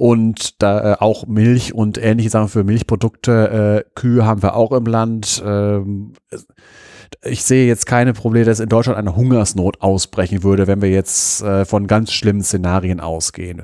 und 0.02 0.64
da 0.64 0.94
äh, 0.94 0.96
auch 1.00 1.28
Milch 1.28 1.76
und 1.76 2.00
ähnliche 2.00 2.32
Sachen 2.32 2.48
für 2.48 2.64
Milchprodukte, 2.64 3.84
äh, 3.86 3.90
Kühe 3.94 4.26
haben 4.26 4.42
wir 4.42 4.56
auch 4.56 4.72
im 4.72 4.86
Land. 4.86 5.44
Ähm, 5.46 6.14
ich 7.24 7.44
sehe 7.44 7.68
jetzt 7.68 7.86
keine 7.86 8.14
Probleme, 8.14 8.46
dass 8.46 8.60
in 8.60 8.68
Deutschland 8.68 8.98
eine 8.98 9.16
Hungersnot 9.16 9.80
ausbrechen 9.80 10.42
würde, 10.42 10.66
wenn 10.66 10.82
wir 10.82 10.90
jetzt 10.90 11.44
äh, 11.44 11.66
von 11.66 11.86
ganz 11.86 12.14
schlimmen 12.14 12.42
Szenarien 12.42 13.00
ausgehen. 13.00 13.62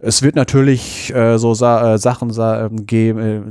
Es 0.00 0.22
wird 0.22 0.34
natürlich 0.34 1.14
äh, 1.14 1.38
so 1.38 1.54
Sa 1.54 1.94
äh, 1.94 1.98
Sachen 1.98 2.32
sa 2.32 2.66
ähm, 2.66 2.84
geben, 2.84 3.20
äh, 3.20 3.42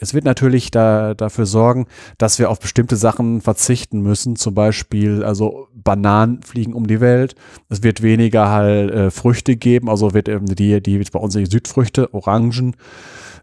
es 0.00 0.14
wird 0.14 0.24
natürlich 0.24 0.70
da, 0.70 1.14
dafür 1.14 1.46
sorgen, 1.46 1.86
dass 2.18 2.38
wir 2.38 2.50
auf 2.50 2.60
bestimmte 2.60 2.96
Sachen 2.96 3.40
verzichten 3.40 4.00
müssen. 4.02 4.36
Zum 4.36 4.54
Beispiel, 4.54 5.24
also 5.24 5.68
Bananen 5.74 6.42
fliegen 6.42 6.74
um 6.74 6.86
die 6.86 7.00
Welt. 7.00 7.34
Es 7.68 7.82
wird 7.82 8.02
weniger 8.02 8.50
halt 8.50 8.90
äh, 8.90 9.10
Früchte 9.10 9.56
geben, 9.56 9.88
also 9.88 10.14
wird 10.14 10.28
ähm, 10.28 10.46
die, 10.46 10.82
die 10.82 10.98
bei 10.98 11.18
uns 11.18 11.34
die 11.34 11.46
Südfrüchte, 11.46 12.12
Orangen. 12.14 12.76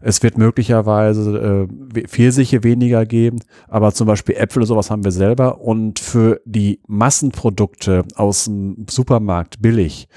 Es 0.02 0.22
wird 0.22 0.38
möglicherweise 0.38 1.68
äh, 1.94 2.06
Pfirsiche 2.06 2.64
weniger 2.64 3.04
geben, 3.04 3.40
aber 3.68 3.92
zum 3.92 4.06
Beispiel 4.06 4.36
Äpfel 4.36 4.62
und 4.62 4.66
sowas 4.66 4.90
haben 4.90 5.04
wir 5.04 5.12
selber. 5.12 5.60
Und 5.60 5.98
für 5.98 6.40
die 6.46 6.80
Massenprodukte 6.86 8.04
aus 8.14 8.44
dem 8.44 8.86
Supermarkt 8.88 9.60
billig, 9.60 10.08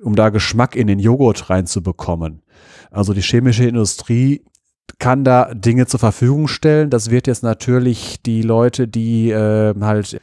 um 0.00 0.14
da 0.14 0.28
Geschmack 0.28 0.76
in 0.76 0.86
den 0.86 1.00
Joghurt 1.00 1.50
reinzubekommen, 1.50 2.42
also 2.90 3.12
die 3.14 3.22
chemische 3.22 3.64
Industrie 3.64 4.44
kann 4.98 5.24
da 5.24 5.52
Dinge 5.54 5.86
zur 5.86 6.00
Verfügung 6.00 6.48
stellen. 6.48 6.90
Das 6.90 7.10
wird 7.10 7.26
jetzt 7.26 7.42
natürlich 7.42 8.22
die 8.22 8.42
Leute, 8.42 8.88
die 8.88 9.30
äh, 9.30 9.74
halt 9.80 10.20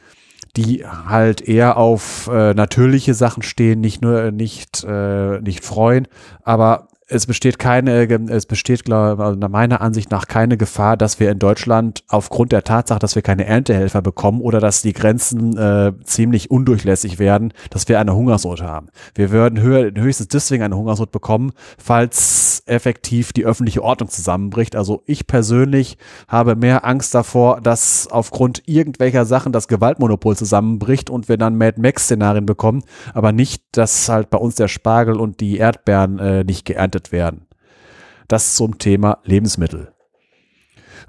die 0.56 0.86
halt 0.86 1.40
eher 1.40 1.76
auf 1.76 2.28
äh, 2.32 2.54
natürliche 2.54 3.14
Sachen 3.14 3.42
stehen, 3.42 3.80
nicht 3.80 4.02
nur 4.02 4.22
äh, 4.22 4.32
nicht 4.32 4.84
äh, 4.88 5.40
nicht 5.40 5.64
freuen, 5.64 6.06
aber 6.42 6.88
es 7.06 7.26
besteht 7.26 7.58
keine, 7.58 8.08
es 8.30 8.46
besteht 8.46 8.84
glaube 8.84 9.36
meiner 9.48 9.80
Ansicht 9.80 10.10
nach 10.10 10.26
keine 10.26 10.56
Gefahr, 10.56 10.96
dass 10.96 11.20
wir 11.20 11.30
in 11.30 11.38
Deutschland 11.38 12.02
aufgrund 12.08 12.52
der 12.52 12.64
Tatsache, 12.64 12.98
dass 12.98 13.14
wir 13.14 13.22
keine 13.22 13.44
Erntehelfer 13.46 14.00
bekommen 14.00 14.40
oder 14.40 14.60
dass 14.60 14.82
die 14.82 14.92
Grenzen 14.92 15.56
äh, 15.56 15.92
ziemlich 16.04 16.50
undurchlässig 16.50 17.18
werden, 17.18 17.52
dass 17.70 17.88
wir 17.88 18.00
eine 18.00 18.14
Hungersnot 18.14 18.62
haben. 18.62 18.88
Wir 19.14 19.30
würden 19.30 19.60
höher, 19.60 19.92
höchstens 19.94 20.28
deswegen 20.28 20.62
eine 20.62 20.76
Hungersnot 20.76 21.12
bekommen, 21.12 21.52
falls 21.78 22.62
effektiv 22.66 23.32
die 23.32 23.44
öffentliche 23.44 23.82
Ordnung 23.82 24.08
zusammenbricht. 24.08 24.74
Also 24.74 25.02
ich 25.06 25.26
persönlich 25.26 25.98
habe 26.28 26.56
mehr 26.56 26.84
Angst 26.86 27.14
davor, 27.14 27.60
dass 27.60 28.08
aufgrund 28.10 28.62
irgendwelcher 28.66 29.26
Sachen 29.26 29.52
das 29.52 29.68
Gewaltmonopol 29.68 30.36
zusammenbricht 30.36 31.10
und 31.10 31.28
wir 31.28 31.36
dann 31.36 31.56
Mad 31.56 31.80
Max 31.80 32.04
Szenarien 32.04 32.46
bekommen, 32.46 32.82
aber 33.12 33.32
nicht, 33.32 33.62
dass 33.72 34.08
halt 34.08 34.30
bei 34.30 34.38
uns 34.38 34.54
der 34.54 34.68
Spargel 34.68 35.20
und 35.20 35.40
die 35.40 35.58
Erdbeeren 35.58 36.18
äh, 36.18 36.44
nicht 36.44 36.64
geerntet 36.64 36.93
verarbeitet 36.94 37.12
werden. 37.12 37.46
Das 38.28 38.54
zum 38.54 38.78
Thema 38.78 39.18
Lebensmittel. 39.24 39.90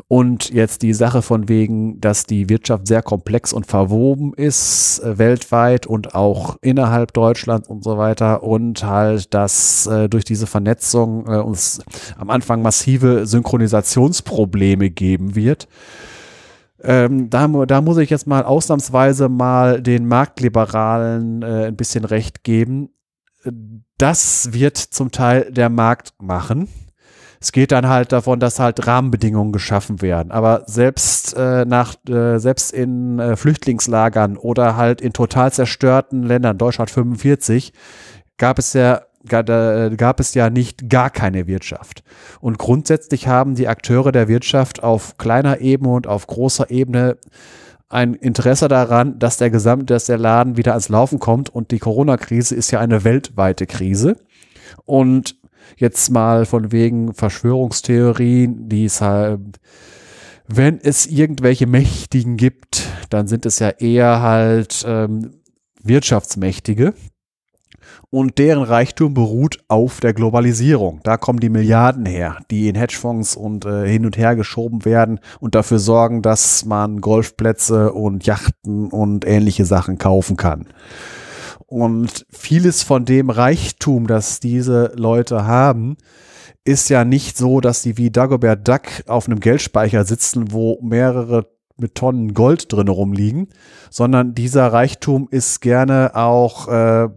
Und 0.08 0.50
jetzt 0.50 0.82
die 0.82 0.94
Sache 0.94 1.22
von 1.22 1.48
wegen, 1.48 2.02
dass 2.02 2.26
die 2.26 2.50
Wirtschaft 2.50 2.86
sehr 2.86 3.02
komplex 3.02 3.54
und 3.54 3.66
verwoben 3.66 4.34
ist, 4.36 5.00
äh, 5.00 5.18
weltweit 5.18 5.88
und 5.88 6.14
auch 6.14 6.58
innerhalb 6.62 7.14
Deutschlands 7.14 7.70
und 7.70 7.84
so 7.84 7.98
weiter. 7.98 8.44
Und 8.44 8.84
halt, 8.84 9.34
dass 9.34 9.88
äh, 9.88 10.10
durch 10.10 10.26
diese 10.26 10.48
Vernetzung 10.48 11.26
äh, 11.28 11.38
uns 11.38 11.80
am 12.18 12.30
Anfang 12.30 12.62
massive 12.62 13.26
Synchronisationsprobleme 13.26 14.90
geben 14.90 15.36
wird. 15.36 15.70
Ähm, 16.84 17.30
da, 17.30 17.48
da 17.48 17.82
muss 17.82 17.98
ich 17.98 18.10
jetzt 18.10 18.28
mal 18.28 18.44
ausnahmsweise 18.44 19.30
mal 19.30 19.82
den 19.82 20.08
Marktliberalen 20.08 21.42
äh, 21.42 21.68
ein 21.68 21.78
bisschen 21.78 22.04
recht 22.04 22.44
geben 22.44 22.90
das 23.98 24.54
wird 24.54 24.78
zum 24.78 25.12
Teil 25.12 25.52
der 25.52 25.70
Markt 25.70 26.14
machen. 26.20 26.68
Es 27.40 27.52
geht 27.52 27.72
dann 27.72 27.88
halt 27.88 28.12
davon, 28.12 28.40
dass 28.40 28.60
halt 28.60 28.88
Rahmenbedingungen 28.88 29.52
geschaffen 29.52 30.02
werden. 30.02 30.32
Aber 30.32 30.64
selbst 30.66 31.36
äh, 31.38 31.66
nach, 31.66 31.96
äh, 32.10 32.40
selbst 32.40 32.72
in 32.72 33.20
äh, 33.20 33.36
Flüchtlingslagern 33.36 34.38
oder 34.38 34.76
halt 34.76 35.02
in 35.02 35.14
total 35.14 35.52
zerstörten 35.52 36.24
Ländern, 36.24 36.58
Deutschland 36.58 36.90
45, 36.90 37.72
gab 38.38 38.58
es 38.60 38.74
ja 38.74 39.02
gab 39.28 40.20
es 40.20 40.36
ja 40.36 40.52
nicht 40.52 40.88
gar 40.88 41.10
keine 41.10 41.48
Wirtschaft. 41.48 42.04
Und 42.42 42.60
grundsätzlich 42.60 43.28
haben 43.28 43.56
die 43.56 43.68
Akteure 43.68 44.12
der 44.12 44.28
Wirtschaft 44.28 44.84
auf 44.84 45.18
kleiner 45.18 45.62
Ebene 45.62 45.94
und 45.94 46.06
auf 46.06 46.28
großer 46.28 46.70
Ebene 46.70 47.18
ein 47.90 48.14
Interesse 48.14 48.68
daran, 48.68 49.20
dass 49.20 49.38
der 49.38 49.50
Gesamt, 49.50 49.90
dass 49.90 50.06
der 50.06 50.18
Laden 50.18 50.58
wieder 50.58 50.72
ans 50.72 50.90
Laufen 50.90 51.20
kommt 51.20 51.50
und 51.50 51.72
die 51.72 51.80
Corona-Krise 51.80 52.56
ist 52.56 52.72
ja 52.72 52.80
eine 52.80 53.04
weltweite 53.04 53.68
Krise. 53.68 54.18
Und 54.86 55.38
jetzt 55.78 56.10
mal 56.10 56.46
von 56.46 56.72
wegen 56.72 57.14
Verschwörungstheorien, 57.14 58.70
die 58.70 58.86
es 58.86 59.02
halt, 59.02 59.40
wenn 60.48 60.80
es 60.80 61.06
irgendwelche 61.06 61.68
Mächtigen 61.68 62.38
gibt, 62.38 62.88
dann 63.10 63.28
sind 63.28 63.46
es 63.46 63.60
ja 63.60 63.70
eher 63.70 64.22
halt 64.22 64.84
ähm, 64.88 65.42
Wirtschaftsmächtige 65.84 66.94
und 68.10 68.38
deren 68.38 68.64
Reichtum 68.64 69.14
beruht 69.14 69.60
auf 69.68 70.00
der 70.00 70.14
Globalisierung. 70.14 71.00
Da 71.04 71.18
kommen 71.18 71.40
die 71.40 71.50
Milliarden 71.50 72.06
her, 72.06 72.38
die 72.52 72.68
in 72.68 72.76
Hedgefonds 72.76 73.36
und 73.36 73.66
äh, 73.66 73.88
hin 73.88 74.06
und 74.06 74.18
her 74.18 74.36
geschoben 74.36 74.86
werden 74.86 75.20
und 75.40 75.56
dafür 75.56 75.80
sorgen, 75.80 76.22
dass 76.22 76.66
man 76.66 77.02
Golfplätze 77.02 77.94
und 77.94 78.26
Yachten 78.26 78.90
und 78.90 79.26
ähnliche 79.26 79.66
Sachen 79.66 79.98
kaufen 79.98 80.38
kann. 80.38 80.68
Und 81.68 82.26
vieles 82.30 82.84
von 82.84 83.06
dem 83.06 83.30
Reichtum, 83.30 84.08
das 84.08 84.40
diese 84.40 84.94
Leute 84.96 85.46
haben, 85.46 85.98
ist 86.64 86.90
ja 86.90 87.06
nicht 87.06 87.38
so, 87.38 87.62
dass 87.62 87.82
sie 87.82 87.98
wie 87.98 88.12
Dagobert 88.12 88.68
Duck 88.68 88.82
auf 89.08 89.28
einem 89.28 89.40
Geldspeicher 89.40 90.04
sitzen, 90.04 90.52
wo 90.52 90.80
mehrere 90.82 91.48
mit 91.78 91.96
Tonnen 91.96 92.34
Gold 92.34 92.72
drin 92.72 92.88
rumliegen, 92.88 93.50
sondern 93.90 94.34
dieser 94.34 94.72
Reichtum 94.72 95.28
ist 95.30 95.62
gerne 95.62 96.16
auch 96.16 96.68
äh, 96.68 97.10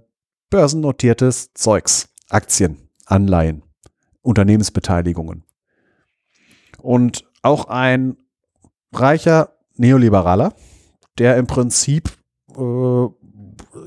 börsennotiertes 0.50 1.52
Zeugs, 1.54 2.08
Aktien, 2.28 2.88
Anleihen, 3.06 3.62
Unternehmensbeteiligungen. 4.22 5.44
Und 6.78 7.24
auch 7.42 7.66
ein 7.66 8.16
reicher 8.92 9.52
Neoliberaler, 9.76 10.54
der 11.18 11.36
im 11.36 11.46
Prinzip 11.46 12.12
äh, 12.56 13.06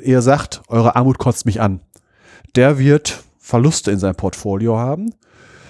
eher 0.04 0.22
sagt, 0.22 0.62
eure 0.68 0.96
Armut 0.96 1.18
kotzt 1.18 1.46
mich 1.46 1.62
an, 1.62 1.82
der 2.56 2.78
wird 2.78 3.24
Verluste 3.40 3.92
in 3.92 4.00
seinem 4.00 4.16
Portfolio 4.16 4.78
haben. 4.78 5.14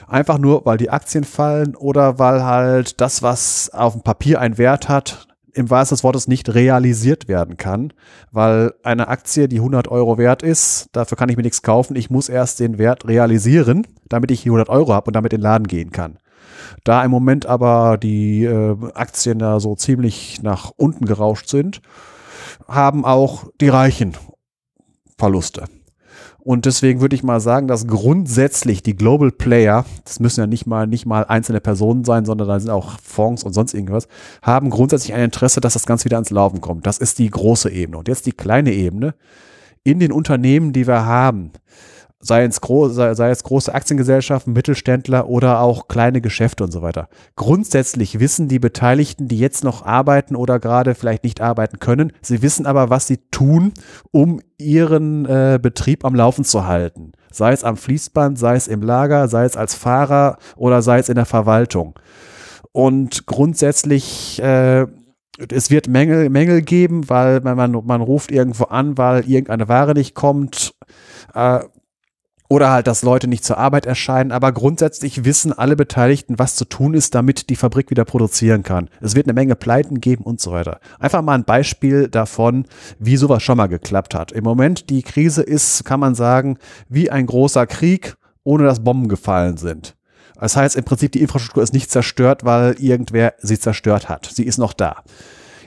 Einfach 0.08 0.38
nur, 0.38 0.66
weil 0.66 0.78
die 0.78 0.90
Aktien 0.90 1.24
fallen 1.24 1.76
oder 1.76 2.20
weil 2.20 2.44
halt 2.44 3.00
das, 3.00 3.24
was 3.24 3.70
auf 3.70 3.94
dem 3.94 4.02
Papier 4.02 4.42
einen 4.42 4.58
Wert 4.58 4.90
hat, 4.90 5.28
im 5.54 5.70
wahrsten 5.70 5.96
des 5.96 6.04
Wortes 6.04 6.28
nicht 6.28 6.54
realisiert 6.54 7.28
werden 7.28 7.58
kann, 7.58 7.94
weil 8.32 8.74
eine 8.84 9.08
Aktie, 9.08 9.48
die 9.48 9.58
100 9.58 9.88
Euro 9.90 10.18
wert 10.18 10.44
ist, 10.44 10.88
dafür 10.94 11.18
kann 11.18 11.30
ich 11.30 11.38
mir 11.38 11.44
nichts 11.44 11.62
kaufen. 11.62 11.96
Ich 11.96 12.10
muss 12.10 12.30
erst 12.30 12.60
den 12.60 12.78
Wert 12.78 13.08
realisieren, 13.08 13.88
damit 14.08 14.32
ich 14.32 14.44
die 14.44 14.50
100 14.50 14.70
Euro 14.70 14.94
habe 14.94 15.08
und 15.08 15.16
damit 15.16 15.34
in 15.34 15.40
den 15.40 15.44
Laden 15.44 15.68
gehen 15.68 15.92
kann. 15.92 16.20
Da 16.84 17.04
im 17.04 17.12
Moment 17.12 17.46
aber 17.46 17.98
die 17.98 18.46
äh, 18.46 18.78
Aktien 18.94 19.40
da 19.40 19.60
so 19.60 19.76
ziemlich 19.76 20.42
nach 20.42 20.72
unten 20.78 21.06
gerauscht 21.06 21.48
sind, 21.48 21.82
haben 22.68 23.06
auch 23.06 23.46
die 23.60 23.70
Reichen 23.70 24.16
Verluste. 25.18 25.66
Und 26.44 26.66
deswegen 26.66 27.02
würde 27.02 27.16
ich 27.16 27.22
mal 27.22 27.40
sagen, 27.40 27.68
dass 27.68 27.86
grundsätzlich 27.86 28.82
die 28.82 28.96
Global 28.96 29.32
Player, 29.32 29.86
das 30.06 30.20
müssen 30.20 30.40
ja 30.40 30.48
nicht 30.48 30.66
mal, 30.66 30.88
nicht 30.88 31.06
mal 31.06 31.24
einzelne 31.24 31.62
Personen 31.62 32.04
sein, 32.04 32.26
sondern 32.26 32.48
da 32.48 32.60
sind 32.60 32.72
auch 32.72 33.00
Fonds 33.00 33.44
und 33.44 33.54
sonst 33.54 33.76
irgendwas, 33.76 34.08
haben 34.42 34.72
grundsätzlich 34.72 35.14
ein 35.14 35.24
Interesse, 35.24 35.62
dass 35.62 35.74
das 35.74 35.86
Ganze 35.86 36.06
wieder 36.06 36.18
ans 36.18 36.32
Laufen 36.32 36.60
kommt. 36.60 36.88
Das 36.88 36.98
ist 36.98 37.20
die 37.20 37.30
große 37.30 37.70
Ebene. 37.70 38.00
Und 38.00 38.08
jetzt 38.08 38.26
die 38.26 38.32
kleine 38.32 38.74
Ebene. 38.74 39.14
In 39.84 40.00
den 40.00 40.12
Unternehmen, 40.12 40.74
die 40.74 40.88
wir 40.88 41.06
haben, 41.06 41.52
sei 42.22 42.44
es, 42.44 42.62
groß, 42.62 42.94
sei, 42.94 43.14
sei 43.16 43.30
es 43.30 43.44
große 43.44 43.74
Aktiengesellschaften, 43.74 44.54
Mittelständler 44.54 45.28
oder 45.28 45.60
auch 45.60 45.88
kleine 45.88 46.22
Geschäfte 46.22 46.64
und 46.64 46.72
so 46.72 46.82
weiter. 46.82 47.10
Grundsätzlich 47.36 48.20
wissen 48.20 48.48
die 48.48 48.60
Beteiligten, 48.60 49.28
die 49.28 49.40
jetzt 49.40 49.64
noch 49.64 49.86
arbeiten 49.86 50.36
oder 50.36 50.60
gerade 50.60 50.96
vielleicht 50.96 51.24
nicht 51.24 51.42
arbeiten 51.42 51.80
können, 51.80 52.14
sie 52.22 52.42
wissen 52.42 52.66
aber, 52.66 52.90
was 52.90 53.08
sie 53.08 53.18
tun, 53.32 53.74
um 54.12 54.42
ihren 54.58 55.26
äh, 55.26 55.60
Betrieb 55.62 56.06
am 56.06 56.16
Laufen 56.16 56.44
zu 56.44 56.66
halten. 56.66 57.14
Sei 57.32 57.52
es 57.52 57.64
am 57.64 57.78
Fließband, 57.78 58.38
sei 58.38 58.56
es 58.56 58.68
im 58.68 58.82
Lager, 58.82 59.28
sei 59.28 59.46
es 59.46 59.58
als 59.58 59.76
Fahrer 59.76 60.38
oder 60.56 60.82
sei 60.82 61.00
es 61.00 61.10
in 61.10 61.16
der 61.16 61.26
Verwaltung. 61.26 61.98
Und 62.72 63.26
grundsätzlich 63.26 64.42
äh, 64.42 64.86
es 65.50 65.72
wird 65.72 65.88
Mängel, 65.88 66.30
Mängel 66.30 66.62
geben, 66.62 67.10
weil 67.10 67.40
man, 67.42 67.56
man 67.56 68.02
ruft 68.02 68.32
irgendwo 68.32 68.66
an, 68.66 68.98
weil 68.98 69.28
irgendeine 69.28 69.68
Ware 69.68 69.94
nicht 69.94 70.14
kommt. 70.14 70.76
Äh, 71.34 71.62
oder 72.52 72.70
halt, 72.70 72.88
dass 72.88 73.02
Leute 73.02 73.30
nicht 73.30 73.46
zur 73.46 73.58
Arbeit 73.58 73.86
erscheinen. 73.86 74.34
Aber 74.34 74.52
grundsätzlich 74.52 75.24
wissen 75.24 75.54
alle 75.54 75.78
Beteiligten, 75.78 76.38
was 76.38 76.58
zu 76.58 76.66
tun 76.66 76.94
ist, 76.94 77.16
damit 77.16 77.50
die 77.50 77.56
Fabrik 77.56 77.90
wieder 77.92 78.04
produzieren 78.04 78.62
kann. 78.62 78.90
Es 79.00 79.16
wird 79.16 79.26
eine 79.26 79.34
Menge 79.34 79.56
Pleiten 79.56 80.02
geben 80.02 80.26
und 80.26 80.42
so 80.42 80.52
weiter. 80.52 80.82
Einfach 81.00 81.22
mal 81.22 81.36
ein 81.36 81.46
Beispiel 81.46 82.10
davon, 82.10 82.66
wie 83.00 83.16
sowas 83.16 83.42
schon 83.42 83.56
mal 83.56 83.68
geklappt 83.68 84.14
hat. 84.14 84.34
Im 84.34 84.44
Moment, 84.44 84.90
die 84.90 85.02
Krise 85.02 85.44
ist, 85.44 85.86
kann 85.86 86.02
man 86.02 86.14
sagen, 86.14 86.58
wie 86.90 87.10
ein 87.10 87.26
großer 87.26 87.66
Krieg, 87.68 88.18
ohne 88.44 88.66
dass 88.66 88.84
Bomben 88.84 89.08
gefallen 89.08 89.56
sind. 89.56 89.96
Das 90.38 90.58
heißt, 90.58 90.76
im 90.76 90.84
Prinzip, 90.84 91.14
die 91.14 91.22
Infrastruktur 91.22 91.64
ist 91.64 91.74
nicht 91.74 91.90
zerstört, 91.90 92.44
weil 92.44 92.74
irgendwer 92.80 93.34
sie 93.40 93.60
zerstört 93.60 94.10
hat. 94.10 94.26
Sie 94.26 94.44
ist 94.44 94.58
noch 94.58 94.74
da. 94.74 94.98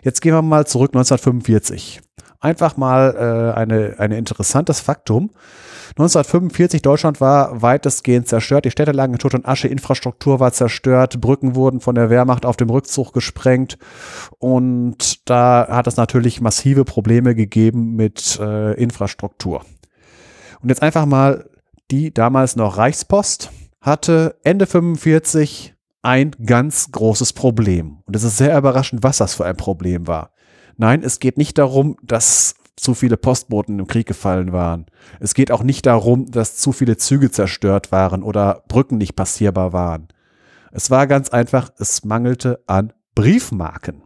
Jetzt 0.03 0.21
gehen 0.21 0.35
wir 0.35 0.43
mal 0.43 0.67
zurück 0.67 0.91
1945. 0.91 2.03
Einfach 2.41 2.77
mal 2.77 3.55
äh, 3.57 3.59
eine, 3.59 3.95
ein 3.97 4.13
interessantes 4.13 4.81
Faktum. 4.81 5.31
1945 5.91 6.83
Deutschland 6.83 7.21
war 7.21 7.63
weitestgehend 7.63 8.29
zerstört. 8.29 8.65
Die 8.65 8.71
Städte 8.71 8.93
lagen 8.93 9.13
in 9.13 9.19
Tod 9.19 9.35
und 9.35 9.47
Asche, 9.47 9.69
Infrastruktur 9.69 10.41
war 10.41 10.53
zerstört, 10.53 11.21
Brücken 11.21 11.55
wurden 11.55 11.81
von 11.81 11.95
der 11.95 12.11
Wehrmacht 12.11 12.47
auf 12.47 12.57
dem 12.57 12.71
Rückzug 12.71 13.13
gesprengt 13.13 13.79
und 14.39 15.29
da 15.29 15.67
hat 15.69 15.87
es 15.87 15.97
natürlich 15.97 16.41
massive 16.41 16.85
Probleme 16.85 17.35
gegeben 17.35 17.95
mit 17.95 18.39
äh, 18.41 18.75
Infrastruktur. 18.75 19.65
Und 20.63 20.69
jetzt 20.69 20.83
einfach 20.83 21.07
mal 21.07 21.49
die 21.91 22.13
damals 22.13 22.57
noch 22.57 22.79
Reichspost 22.79 23.51
hatte 23.81 24.37
Ende 24.43 24.67
45 24.67 25.75
ein 26.03 26.33
ganz 26.45 26.91
großes 26.91 27.33
Problem. 27.33 27.99
Und 28.07 28.17
es 28.17 28.25
ist 28.25 28.39
sehr 28.39 28.57
überraschend, 28.57 29.03
was 29.03 29.19
das 29.19 29.35
für 29.35 29.45
ein 29.45 29.57
Problem 29.57 30.07
war. 30.07 30.31
Nein, 30.77 31.03
es 31.03 31.21
geht 31.21 31.39
nicht 31.39 31.59
darum, 31.59 31.97
dass 32.03 32.55
zu 32.77 32.95
viele 32.95 33.17
Postboten 33.17 33.79
im 33.79 33.87
Krieg 33.87 34.07
gefallen 34.07 34.53
waren. 34.53 34.87
Es 35.21 35.35
geht 35.35 35.51
auch 35.51 35.63
nicht 35.63 35.87
darum, 35.87 36.31
dass 36.31 36.57
zu 36.57 36.73
viele 36.73 36.97
Züge 36.97 37.31
zerstört 37.31 37.93
waren 37.93 38.23
oder 38.23 38.65
Brücken 38.69 38.99
nicht 38.99 39.17
passierbar 39.17 39.73
waren. 39.73 40.09
Es 40.73 40.91
war 40.91 41.07
ganz 41.07 41.29
einfach, 41.29 41.71
es 41.79 42.05
mangelte 42.05 42.63
an 42.67 42.93
Briefmarken. 43.15 44.03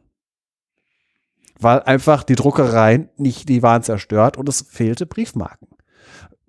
Weil 1.58 1.80
einfach 1.82 2.22
die 2.22 2.36
Druckereien 2.36 3.08
nicht, 3.16 3.48
die 3.48 3.62
waren 3.62 3.82
zerstört 3.82 4.36
und 4.36 4.48
es 4.48 4.66
fehlte 4.68 5.06
Briefmarken. 5.06 5.68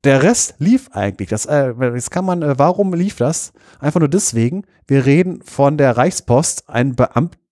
Der 0.03 0.23
Rest 0.23 0.55
lief 0.59 0.89
eigentlich. 0.91 1.29
Das, 1.29 1.45
äh, 1.45 1.73
das 1.75 2.09
kann 2.09 2.25
man, 2.25 2.41
äh, 2.41 2.57
warum 2.57 2.93
lief 2.93 3.17
das? 3.17 3.53
Einfach 3.79 3.99
nur 3.99 4.09
deswegen, 4.09 4.63
wir 4.87 5.05
reden 5.05 5.41
von 5.43 5.77
der 5.77 5.97
Reichspost, 5.97 6.69
ein 6.69 6.95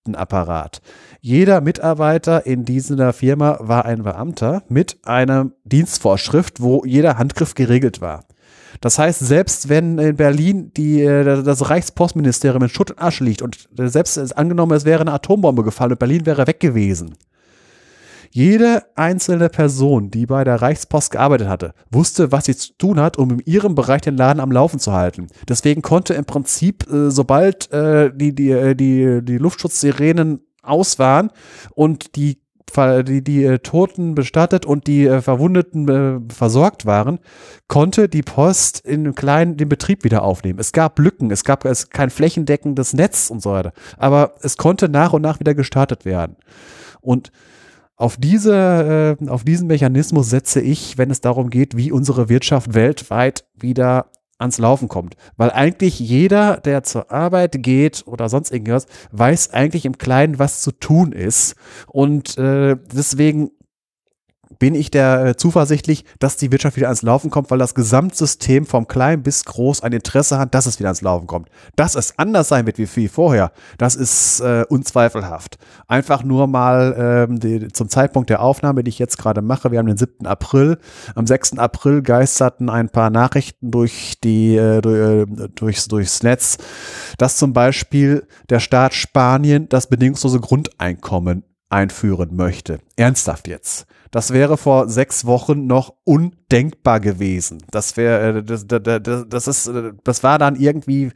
Beamtenapparat. 0.08 0.82
Jeder 1.22 1.62
Mitarbeiter 1.62 2.46
in 2.46 2.66
dieser 2.66 3.14
Firma 3.14 3.58
war 3.62 3.86
ein 3.86 4.04
Beamter 4.04 4.64
mit 4.70 4.98
einer 5.04 5.52
Dienstvorschrift, 5.66 6.62
wo 6.62 6.84
jeder 6.86 7.18
Handgriff 7.18 7.54
geregelt 7.56 8.02
war. 8.02 8.24
Das 8.82 9.00
heißt, 9.00 9.20
selbst 9.20 9.70
wenn 9.70 9.98
in 9.98 10.16
Berlin 10.16 10.72
die, 10.76 11.02
äh, 11.02 11.42
das 11.44 11.70
Reichspostministerium 11.70 12.64
in 12.64 12.70
Schutt 12.70 12.92
und 12.92 13.02
Asche 13.02 13.24
liegt 13.24 13.42
und 13.42 13.68
selbst 13.76 14.38
angenommen, 14.38 14.74
es 14.74 14.86
wäre 14.86 15.02
eine 15.02 15.14
Atombombe 15.14 15.64
gefallen 15.64 15.94
und 15.94 16.00
Berlin 16.00 16.26
wäre 16.26 16.46
weg 16.48 16.60
gewesen, 16.60 17.16
jede 18.32 18.84
einzelne 18.96 19.50
Person, 19.50 20.12
die 20.12 20.26
bei 20.26 20.44
der 20.44 20.62
Reichspost 20.62 21.12
gearbeitet 21.12 21.48
hatte, 21.48 21.74
wusste, 21.92 22.32
was 22.32 22.46
sie 22.46 22.56
zu 22.56 22.74
tun 22.78 23.00
hat, 23.00 23.18
um 23.18 23.32
in 23.32 23.40
ihrem 23.46 23.76
Bereich 23.76 24.02
den 24.02 24.18
Laden 24.18 24.40
am 24.40 24.52
Laufen 24.52 24.80
zu 24.80 24.94
halten. 24.94 25.28
Deswegen 25.48 25.82
konnte 25.82 26.14
im 26.14 26.26
Prinzip, 26.26 26.92
äh, 26.92 27.10
sobald 27.10 27.72
äh, 27.72 28.12
die, 28.14 28.34
die, 28.34 28.52
äh, 28.52 28.76
die, 28.76 29.22
die 29.24 29.38
Luftschutzsirenen 29.38 30.42
aus 30.62 31.00
waren 31.00 31.32
und 31.74 32.16
die 32.16 32.42
die, 32.76 33.24
die 33.24 33.46
äh, 33.46 33.60
Toten 33.60 34.14
bestattet 34.14 34.66
und 34.66 34.88
die 34.88 35.08
Verwundeten 35.22 36.30
versorgt 36.30 36.86
waren, 36.86 37.20
konnte 37.70 38.10
die 38.10 38.22
Post 38.22 38.82
in 38.82 39.16
kleinen 39.16 39.56
den 39.56 39.70
Betrieb 39.70 40.04
wieder 40.04 40.22
aufnehmen. 40.22 40.60
Es 40.60 40.74
gab 40.74 41.00
Lücken, 41.00 41.32
es 41.32 41.46
gab 41.46 41.66
kein 41.92 42.10
flächendeckendes 42.10 42.92
Netz 42.94 43.30
und 43.30 43.42
so 43.42 43.52
weiter, 43.52 43.72
aber 43.98 44.36
es 44.42 44.58
konnte 44.58 44.90
nach 44.90 45.14
und 45.14 45.22
nach 45.22 45.40
wieder 45.40 45.56
gestartet 45.56 46.04
werden. 46.04 46.36
Und 47.00 47.32
auf 47.98 48.16
diese, 48.18 49.18
äh, 49.20 49.30
auf 49.30 49.44
diesen 49.44 49.68
Mechanismus 49.68 50.30
setze 50.30 50.62
ich, 50.62 50.98
wenn 50.98 51.10
es 51.10 51.20
darum 51.20 51.50
geht, 51.50 51.76
wie 51.76 51.92
unsere 51.92 52.30
Wirtschaft 52.30 52.76
weltweit 52.76 53.46
wieder 53.56 54.12
ans 54.38 54.60
Laufen 54.60 54.88
kommt. 54.88 55.16
Weil 55.36 55.50
eigentlich 55.50 56.00
jeder, 56.00 56.58
der 56.58 56.84
zur 56.84 57.12
Arbeit 57.12 57.64
geht 57.64 58.04
oder 58.06 58.30
sonst 58.30 58.52
irgendwas, 58.52 58.86
weiß 59.12 59.52
eigentlich 59.52 59.86
im 59.86 59.98
Kleinen, 59.98 60.38
was 60.38 60.62
zu 60.62 60.72
tun 60.72 61.12
ist. 61.12 61.56
Und 61.88 62.38
äh, 62.38 62.78
deswegen 62.94 63.50
bin 64.60 64.76
ich 64.76 64.92
der 64.92 65.26
äh, 65.26 65.36
zuversichtlich, 65.36 66.06
dass 66.20 66.38
die 66.38 66.52
Wirtschaft 66.52 66.78
wieder 66.78 66.88
ans 66.88 67.02
Laufen 67.02 67.30
kommt, 67.30 67.52
weil 67.52 67.60
das 67.60 67.76
Gesamtsystem 67.76 68.66
vom 68.66 68.88
Klein 68.88 69.24
bis 69.24 69.46
Groß 69.46 69.84
ein 69.84 69.94
Interesse 69.94 70.38
hat, 70.38 70.54
dass 70.54 70.66
es 70.66 70.80
wieder 70.80 70.90
ans 70.90 71.02
Laufen 71.02 71.28
kommt. 71.28 71.50
Dass 71.76 71.96
es 71.96 72.18
anders 72.18 72.48
sein 72.48 72.66
wird 72.66 72.78
wie 72.78 72.88
viel 72.88 73.10
vorher, 73.10 73.52
das 73.78 73.96
ist 73.96 74.40
äh, 74.42 74.66
unzweifelhaft. 74.70 75.58
Einfach 75.88 76.24
nur 76.24 76.48
mal 76.48 77.28
ähm, 77.30 77.40
die, 77.40 77.68
zum 77.70 77.90
Zeitpunkt 77.90 78.30
der 78.30 78.42
Aufnahme, 78.42 78.84
die 78.84 78.90
ich 78.90 79.00
jetzt 79.00 79.18
gerade 79.18 79.42
mache, 79.42 79.72
wir 79.72 79.80
haben 79.80 79.88
den 79.88 79.98
7. 79.98 80.26
April. 80.26 80.78
Am 81.16 81.28
6. 81.28 81.58
April 81.58 82.02
geisterten 82.02 82.70
ein 82.70 82.90
paar 82.90 83.10
Nachrichten 83.10 83.72
durch 83.72 84.16
die 84.24 84.56
äh, 84.56 84.82
durch, 84.82 84.98
äh, 84.98 85.50
durchs, 85.56 85.88
durchs 85.88 86.24
Netz, 86.24 86.58
dass 87.18 87.38
zum 87.38 87.54
Beispiel 87.54 88.28
der 88.50 88.60
Staat 88.60 88.94
Spanien 88.94 89.70
das 89.70 89.88
bedingungslose 89.88 90.40
Grundeinkommen 90.40 91.44
einführen 91.70 92.36
möchte. 92.36 92.80
Ernsthaft 92.96 93.48
jetzt. 93.48 93.88
Das 94.18 94.34
wäre 94.34 94.58
vor 94.58 94.90
sechs 94.90 95.26
Wochen 95.26 95.68
noch 95.68 95.94
undenkbar 96.04 97.00
gewesen. 97.00 97.60
Das 97.70 97.98
wäre, 97.98 98.40
äh, 98.40 98.44
das, 98.44 98.66
das, 98.66 99.26
das 99.30 99.48
ist, 99.48 99.68
äh, 99.68 99.92
das 100.04 100.24
war 100.24 100.40
dann 100.40 100.56
irgendwie 100.56 101.12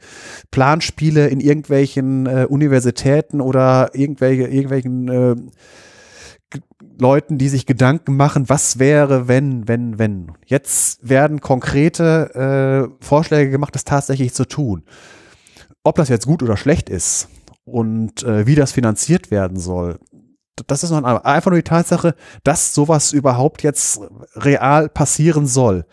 Planspiele 0.52 1.26
in 1.26 1.40
irgendwelchen 1.40 2.26
äh, 2.26 2.46
Universitäten 2.48 3.40
oder 3.40 3.90
irgendwelche, 3.92 4.44
irgendwelchen 4.46 5.08
äh, 5.08 5.34
Leuten, 6.96 7.38
die 7.38 7.48
sich 7.48 7.66
Gedanken 7.66 8.16
machen, 8.16 8.48
was 8.48 8.78
wäre, 8.78 9.26
wenn, 9.26 9.66
wenn, 9.66 9.98
wenn. 9.98 10.30
Jetzt 10.46 11.00
werden 11.02 11.40
konkrete 11.40 12.88
äh, 13.00 13.04
Vorschläge 13.04 13.50
gemacht, 13.50 13.74
das 13.74 13.82
tatsächlich 13.82 14.32
zu 14.32 14.44
tun. 14.44 14.84
Ob 15.82 15.96
das 15.96 16.08
jetzt 16.08 16.26
gut 16.26 16.40
oder 16.40 16.56
schlecht 16.56 16.88
ist 16.88 17.26
und 17.64 18.22
äh, 18.22 18.46
wie 18.46 18.54
das 18.54 18.70
finanziert 18.70 19.32
werden 19.32 19.58
soll, 19.58 19.98
das 20.66 20.84
ist 20.84 20.90
noch 20.90 21.02
ein, 21.02 21.04
einfach 21.04 21.50
nur 21.50 21.58
die 21.58 21.68
Tatsache, 21.68 22.14
dass 22.44 22.74
sowas 22.74 23.12
überhaupt 23.12 23.62
jetzt 23.62 24.00
real 24.36 24.88
passieren 24.88 25.46
soll. 25.46 25.86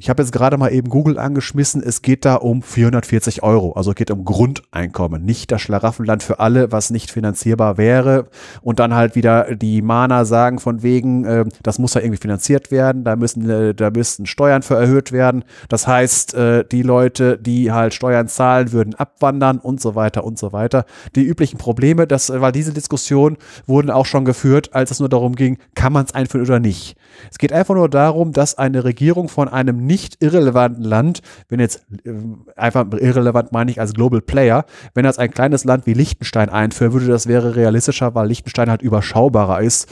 Ich 0.00 0.08
habe 0.08 0.22
jetzt 0.22 0.30
gerade 0.30 0.56
mal 0.58 0.72
eben 0.72 0.90
Google 0.90 1.18
angeschmissen. 1.18 1.82
Es 1.82 2.02
geht 2.02 2.24
da 2.24 2.36
um 2.36 2.62
440 2.62 3.42
Euro. 3.42 3.72
Also 3.72 3.90
es 3.90 3.96
geht 3.96 4.12
um 4.12 4.24
Grundeinkommen, 4.24 5.24
nicht 5.24 5.50
das 5.50 5.60
Schlaraffenland 5.60 6.22
für 6.22 6.38
alle, 6.38 6.70
was 6.70 6.90
nicht 6.90 7.10
finanzierbar 7.10 7.78
wäre. 7.78 8.28
Und 8.62 8.78
dann 8.78 8.94
halt 8.94 9.16
wieder 9.16 9.56
die 9.56 9.82
Mana 9.82 10.24
sagen 10.24 10.60
von 10.60 10.84
wegen, 10.84 11.24
äh, 11.24 11.46
das 11.64 11.80
muss 11.80 11.94
ja 11.94 12.00
irgendwie 12.00 12.20
finanziert 12.20 12.70
werden. 12.70 13.02
Da 13.02 13.16
müssen, 13.16 13.50
äh, 13.50 13.74
da 13.74 13.90
müssten 13.90 14.26
Steuern 14.26 14.62
für 14.62 14.76
erhöht 14.76 15.10
werden. 15.10 15.42
Das 15.68 15.88
heißt, 15.88 16.32
äh, 16.34 16.64
die 16.64 16.82
Leute, 16.82 17.36
die 17.36 17.72
halt 17.72 17.92
Steuern 17.92 18.28
zahlen, 18.28 18.70
würden 18.70 18.94
abwandern 18.94 19.58
und 19.58 19.80
so 19.80 19.96
weiter 19.96 20.22
und 20.22 20.38
so 20.38 20.52
weiter. 20.52 20.84
Die 21.16 21.24
üblichen 21.24 21.58
Probleme, 21.58 22.06
das, 22.06 22.30
weil 22.32 22.52
diese 22.52 22.72
Diskussion 22.72 23.36
wurden 23.66 23.90
auch 23.90 24.06
schon 24.06 24.24
geführt, 24.24 24.76
als 24.76 24.92
es 24.92 25.00
nur 25.00 25.08
darum 25.08 25.34
ging, 25.34 25.58
kann 25.74 25.92
man 25.92 26.04
es 26.04 26.14
einführen 26.14 26.46
oder 26.46 26.60
nicht. 26.60 26.96
Es 27.32 27.38
geht 27.38 27.52
einfach 27.52 27.74
nur 27.74 27.88
darum, 27.88 28.30
dass 28.30 28.56
eine 28.56 28.84
Regierung 28.84 29.28
von 29.28 29.48
einem 29.48 29.87
nicht 29.88 30.22
irrelevanten 30.22 30.84
Land, 30.84 31.22
wenn 31.48 31.58
jetzt 31.58 31.84
äh, 32.04 32.12
einfach 32.54 32.86
irrelevant 32.92 33.50
meine 33.50 33.72
ich 33.72 33.80
als 33.80 33.94
Global 33.94 34.20
Player, 34.20 34.64
wenn 34.94 35.02
das 35.02 35.18
ein 35.18 35.32
kleines 35.32 35.64
Land 35.64 35.86
wie 35.86 35.94
Liechtenstein 35.94 36.48
einführen 36.48 36.92
würde, 36.92 37.06
das 37.06 37.26
wäre 37.26 37.56
realistischer, 37.56 38.14
weil 38.14 38.28
Liechtenstein 38.28 38.70
halt 38.70 38.82
überschaubarer 38.82 39.60
ist. 39.60 39.88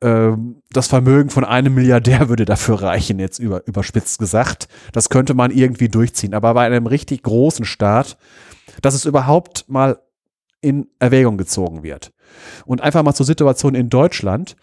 Ähm, 0.00 0.62
das 0.70 0.86
Vermögen 0.86 1.30
von 1.30 1.44
einem 1.44 1.74
Milliardär 1.74 2.28
würde 2.28 2.44
dafür 2.44 2.82
reichen, 2.82 3.18
jetzt 3.18 3.40
über, 3.40 3.66
überspitzt 3.66 4.20
gesagt. 4.20 4.68
Das 4.92 5.08
könnte 5.08 5.34
man 5.34 5.50
irgendwie 5.50 5.88
durchziehen. 5.88 6.34
Aber 6.34 6.54
bei 6.54 6.64
einem 6.64 6.86
richtig 6.86 7.24
großen 7.24 7.64
Staat, 7.64 8.18
dass 8.82 8.94
es 8.94 9.04
überhaupt 9.04 9.64
mal 9.68 9.98
in 10.60 10.88
Erwägung 10.98 11.38
gezogen 11.38 11.82
wird. 11.82 12.12
Und 12.66 12.82
einfach 12.82 13.02
mal 13.02 13.14
zur 13.14 13.26
Situation 13.26 13.74
in 13.74 13.88
Deutschland 13.88 14.56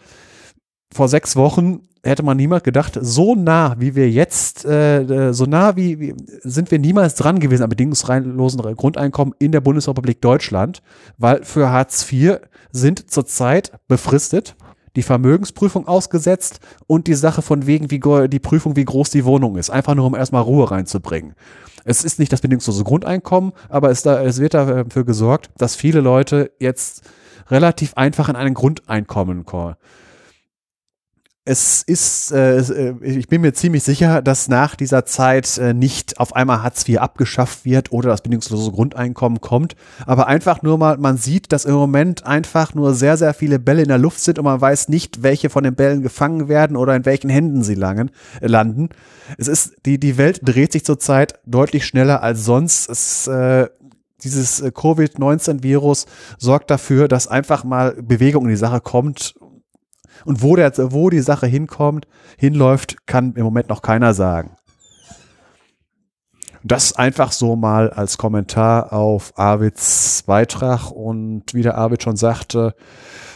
vor 0.92 1.08
sechs 1.08 1.36
Wochen 1.36 1.80
hätte 2.06 2.22
man 2.22 2.36
niemand 2.36 2.64
gedacht, 2.64 2.98
so 3.00 3.34
nah 3.34 3.76
wie 3.78 3.94
wir 3.94 4.10
jetzt, 4.10 4.64
äh, 4.64 5.32
so 5.32 5.44
nah 5.44 5.76
wie, 5.76 5.98
wie 6.00 6.14
sind 6.42 6.70
wir 6.70 6.78
niemals 6.78 7.14
dran 7.16 7.40
gewesen 7.40 7.64
am 7.64 7.68
bedingungslosen 7.68 8.62
Grundeinkommen 8.76 9.34
in 9.38 9.52
der 9.52 9.60
Bundesrepublik 9.60 10.20
Deutschland, 10.20 10.82
weil 11.18 11.44
für 11.44 11.70
Hartz 11.70 12.10
IV 12.10 12.38
sind 12.70 13.10
zurzeit 13.10 13.72
befristet 13.88 14.56
die 14.94 15.02
Vermögensprüfung 15.02 15.86
ausgesetzt 15.86 16.60
und 16.86 17.06
die 17.06 17.14
Sache 17.14 17.42
von 17.42 17.66
wegen, 17.66 17.90
wie 17.90 18.00
die 18.28 18.38
Prüfung, 18.38 18.76
wie 18.76 18.84
groß 18.84 19.10
die 19.10 19.26
Wohnung 19.26 19.56
ist. 19.56 19.68
Einfach 19.68 19.94
nur, 19.94 20.06
um 20.06 20.14
erstmal 20.14 20.42
Ruhe 20.42 20.70
reinzubringen. 20.70 21.34
Es 21.84 22.02
ist 22.02 22.18
nicht 22.18 22.32
das 22.32 22.40
bedingungslose 22.40 22.82
Grundeinkommen, 22.82 23.52
aber 23.68 23.90
es, 23.90 24.02
da, 24.02 24.22
es 24.22 24.40
wird 24.40 24.54
dafür 24.54 25.04
gesorgt, 25.04 25.50
dass 25.58 25.76
viele 25.76 26.00
Leute 26.00 26.50
jetzt 26.58 27.02
relativ 27.48 27.92
einfach 27.94 28.30
in 28.30 28.36
ein 28.36 28.54
Grundeinkommen 28.54 29.44
kommen 29.44 29.76
es 31.48 31.84
ist, 31.84 32.32
äh, 32.32 32.94
ich 33.02 33.28
bin 33.28 33.40
mir 33.40 33.54
ziemlich 33.54 33.84
sicher, 33.84 34.20
dass 34.20 34.48
nach 34.48 34.74
dieser 34.74 35.06
Zeit 35.06 35.56
äh, 35.58 35.72
nicht 35.72 36.18
auf 36.18 36.34
einmal 36.34 36.64
Hartz 36.64 36.86
IV 36.88 36.98
abgeschafft 36.98 37.64
wird 37.64 37.92
oder 37.92 38.10
das 38.10 38.22
bedingungslose 38.22 38.72
Grundeinkommen 38.72 39.40
kommt, 39.40 39.76
aber 40.06 40.26
einfach 40.26 40.62
nur 40.62 40.76
mal, 40.76 40.98
man 40.98 41.16
sieht, 41.16 41.52
dass 41.52 41.64
im 41.64 41.74
Moment 41.74 42.26
einfach 42.26 42.74
nur 42.74 42.94
sehr, 42.94 43.16
sehr 43.16 43.32
viele 43.32 43.60
Bälle 43.60 43.82
in 43.82 43.88
der 43.88 43.96
Luft 43.96 44.18
sind 44.18 44.40
und 44.40 44.44
man 44.44 44.60
weiß 44.60 44.88
nicht, 44.88 45.22
welche 45.22 45.48
von 45.48 45.62
den 45.62 45.76
Bällen 45.76 46.02
gefangen 46.02 46.48
werden 46.48 46.76
oder 46.76 46.96
in 46.96 47.04
welchen 47.04 47.30
Händen 47.30 47.62
sie 47.62 47.76
langen, 47.76 48.10
äh, 48.40 48.48
landen. 48.48 48.88
Es 49.38 49.46
ist, 49.46 49.76
die, 49.86 50.00
die 50.00 50.18
Welt 50.18 50.40
dreht 50.42 50.72
sich 50.72 50.84
zurzeit 50.84 51.38
deutlich 51.46 51.86
schneller 51.86 52.24
als 52.24 52.44
sonst. 52.44 52.90
Es, 52.90 53.28
äh, 53.28 53.68
dieses 54.24 54.60
äh, 54.60 54.72
Covid-19-Virus 54.72 56.06
sorgt 56.38 56.72
dafür, 56.72 57.06
dass 57.06 57.28
einfach 57.28 57.62
mal 57.62 57.92
Bewegung 58.02 58.44
in 58.44 58.50
die 58.50 58.56
Sache 58.56 58.80
kommt 58.80 59.36
und 60.24 60.42
wo, 60.42 60.56
der, 60.56 60.72
wo 60.92 61.10
die 61.10 61.20
Sache 61.20 61.46
hinkommt, 61.46 62.06
hinläuft, 62.38 63.06
kann 63.06 63.34
im 63.34 63.44
Moment 63.44 63.68
noch 63.68 63.82
keiner 63.82 64.14
sagen. 64.14 64.56
Das 66.64 66.94
einfach 66.94 67.30
so 67.30 67.54
mal 67.54 67.90
als 67.90 68.18
Kommentar 68.18 68.92
auf 68.92 69.32
Arvids 69.36 70.24
Beitrag 70.26 70.90
und 70.90 71.54
wie 71.54 71.62
der 71.62 71.78
Arvid 71.78 72.02
schon 72.02 72.16
sagte, 72.16 72.74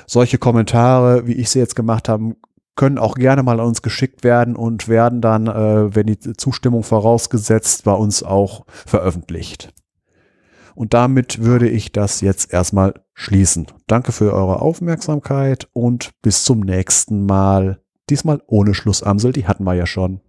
solche 0.07 0.39
Kommentare, 0.39 1.29
wie 1.29 1.35
ich 1.35 1.51
sie 1.51 1.61
jetzt 1.61 1.77
gemacht 1.77 2.09
habe, 2.09 2.35
können 2.75 2.99
auch 2.99 3.15
gerne 3.15 3.43
mal 3.43 3.61
an 3.61 3.67
uns 3.67 3.83
geschickt 3.83 4.25
werden 4.25 4.57
und 4.57 4.89
werden 4.89 5.21
dann, 5.21 5.47
äh, 5.47 5.95
wenn 5.95 6.07
die 6.07 6.19
Zustimmung 6.19 6.83
vorausgesetzt, 6.83 7.85
bei 7.85 7.93
uns 7.93 8.23
auch 8.23 8.65
veröffentlicht. 8.67 9.73
Und 10.75 10.95
damit 10.95 11.45
würde 11.45 11.69
ich 11.69 11.93
das 11.93 12.23
jetzt 12.23 12.53
erstmal 12.53 12.95
schließen. 13.21 13.67
Danke 13.87 14.13
für 14.13 14.33
eure 14.33 14.63
Aufmerksamkeit 14.63 15.69
und 15.75 16.11
bis 16.23 16.45
zum 16.45 16.61
nächsten 16.61 17.27
Mal. 17.27 17.81
Diesmal 18.09 18.43
ohne 18.47 18.75
Schlussamsel, 18.75 19.33
die 19.33 19.47
hatten 19.47 19.65
wir 19.65 19.75
ja 19.75 19.87
schon. 19.87 20.21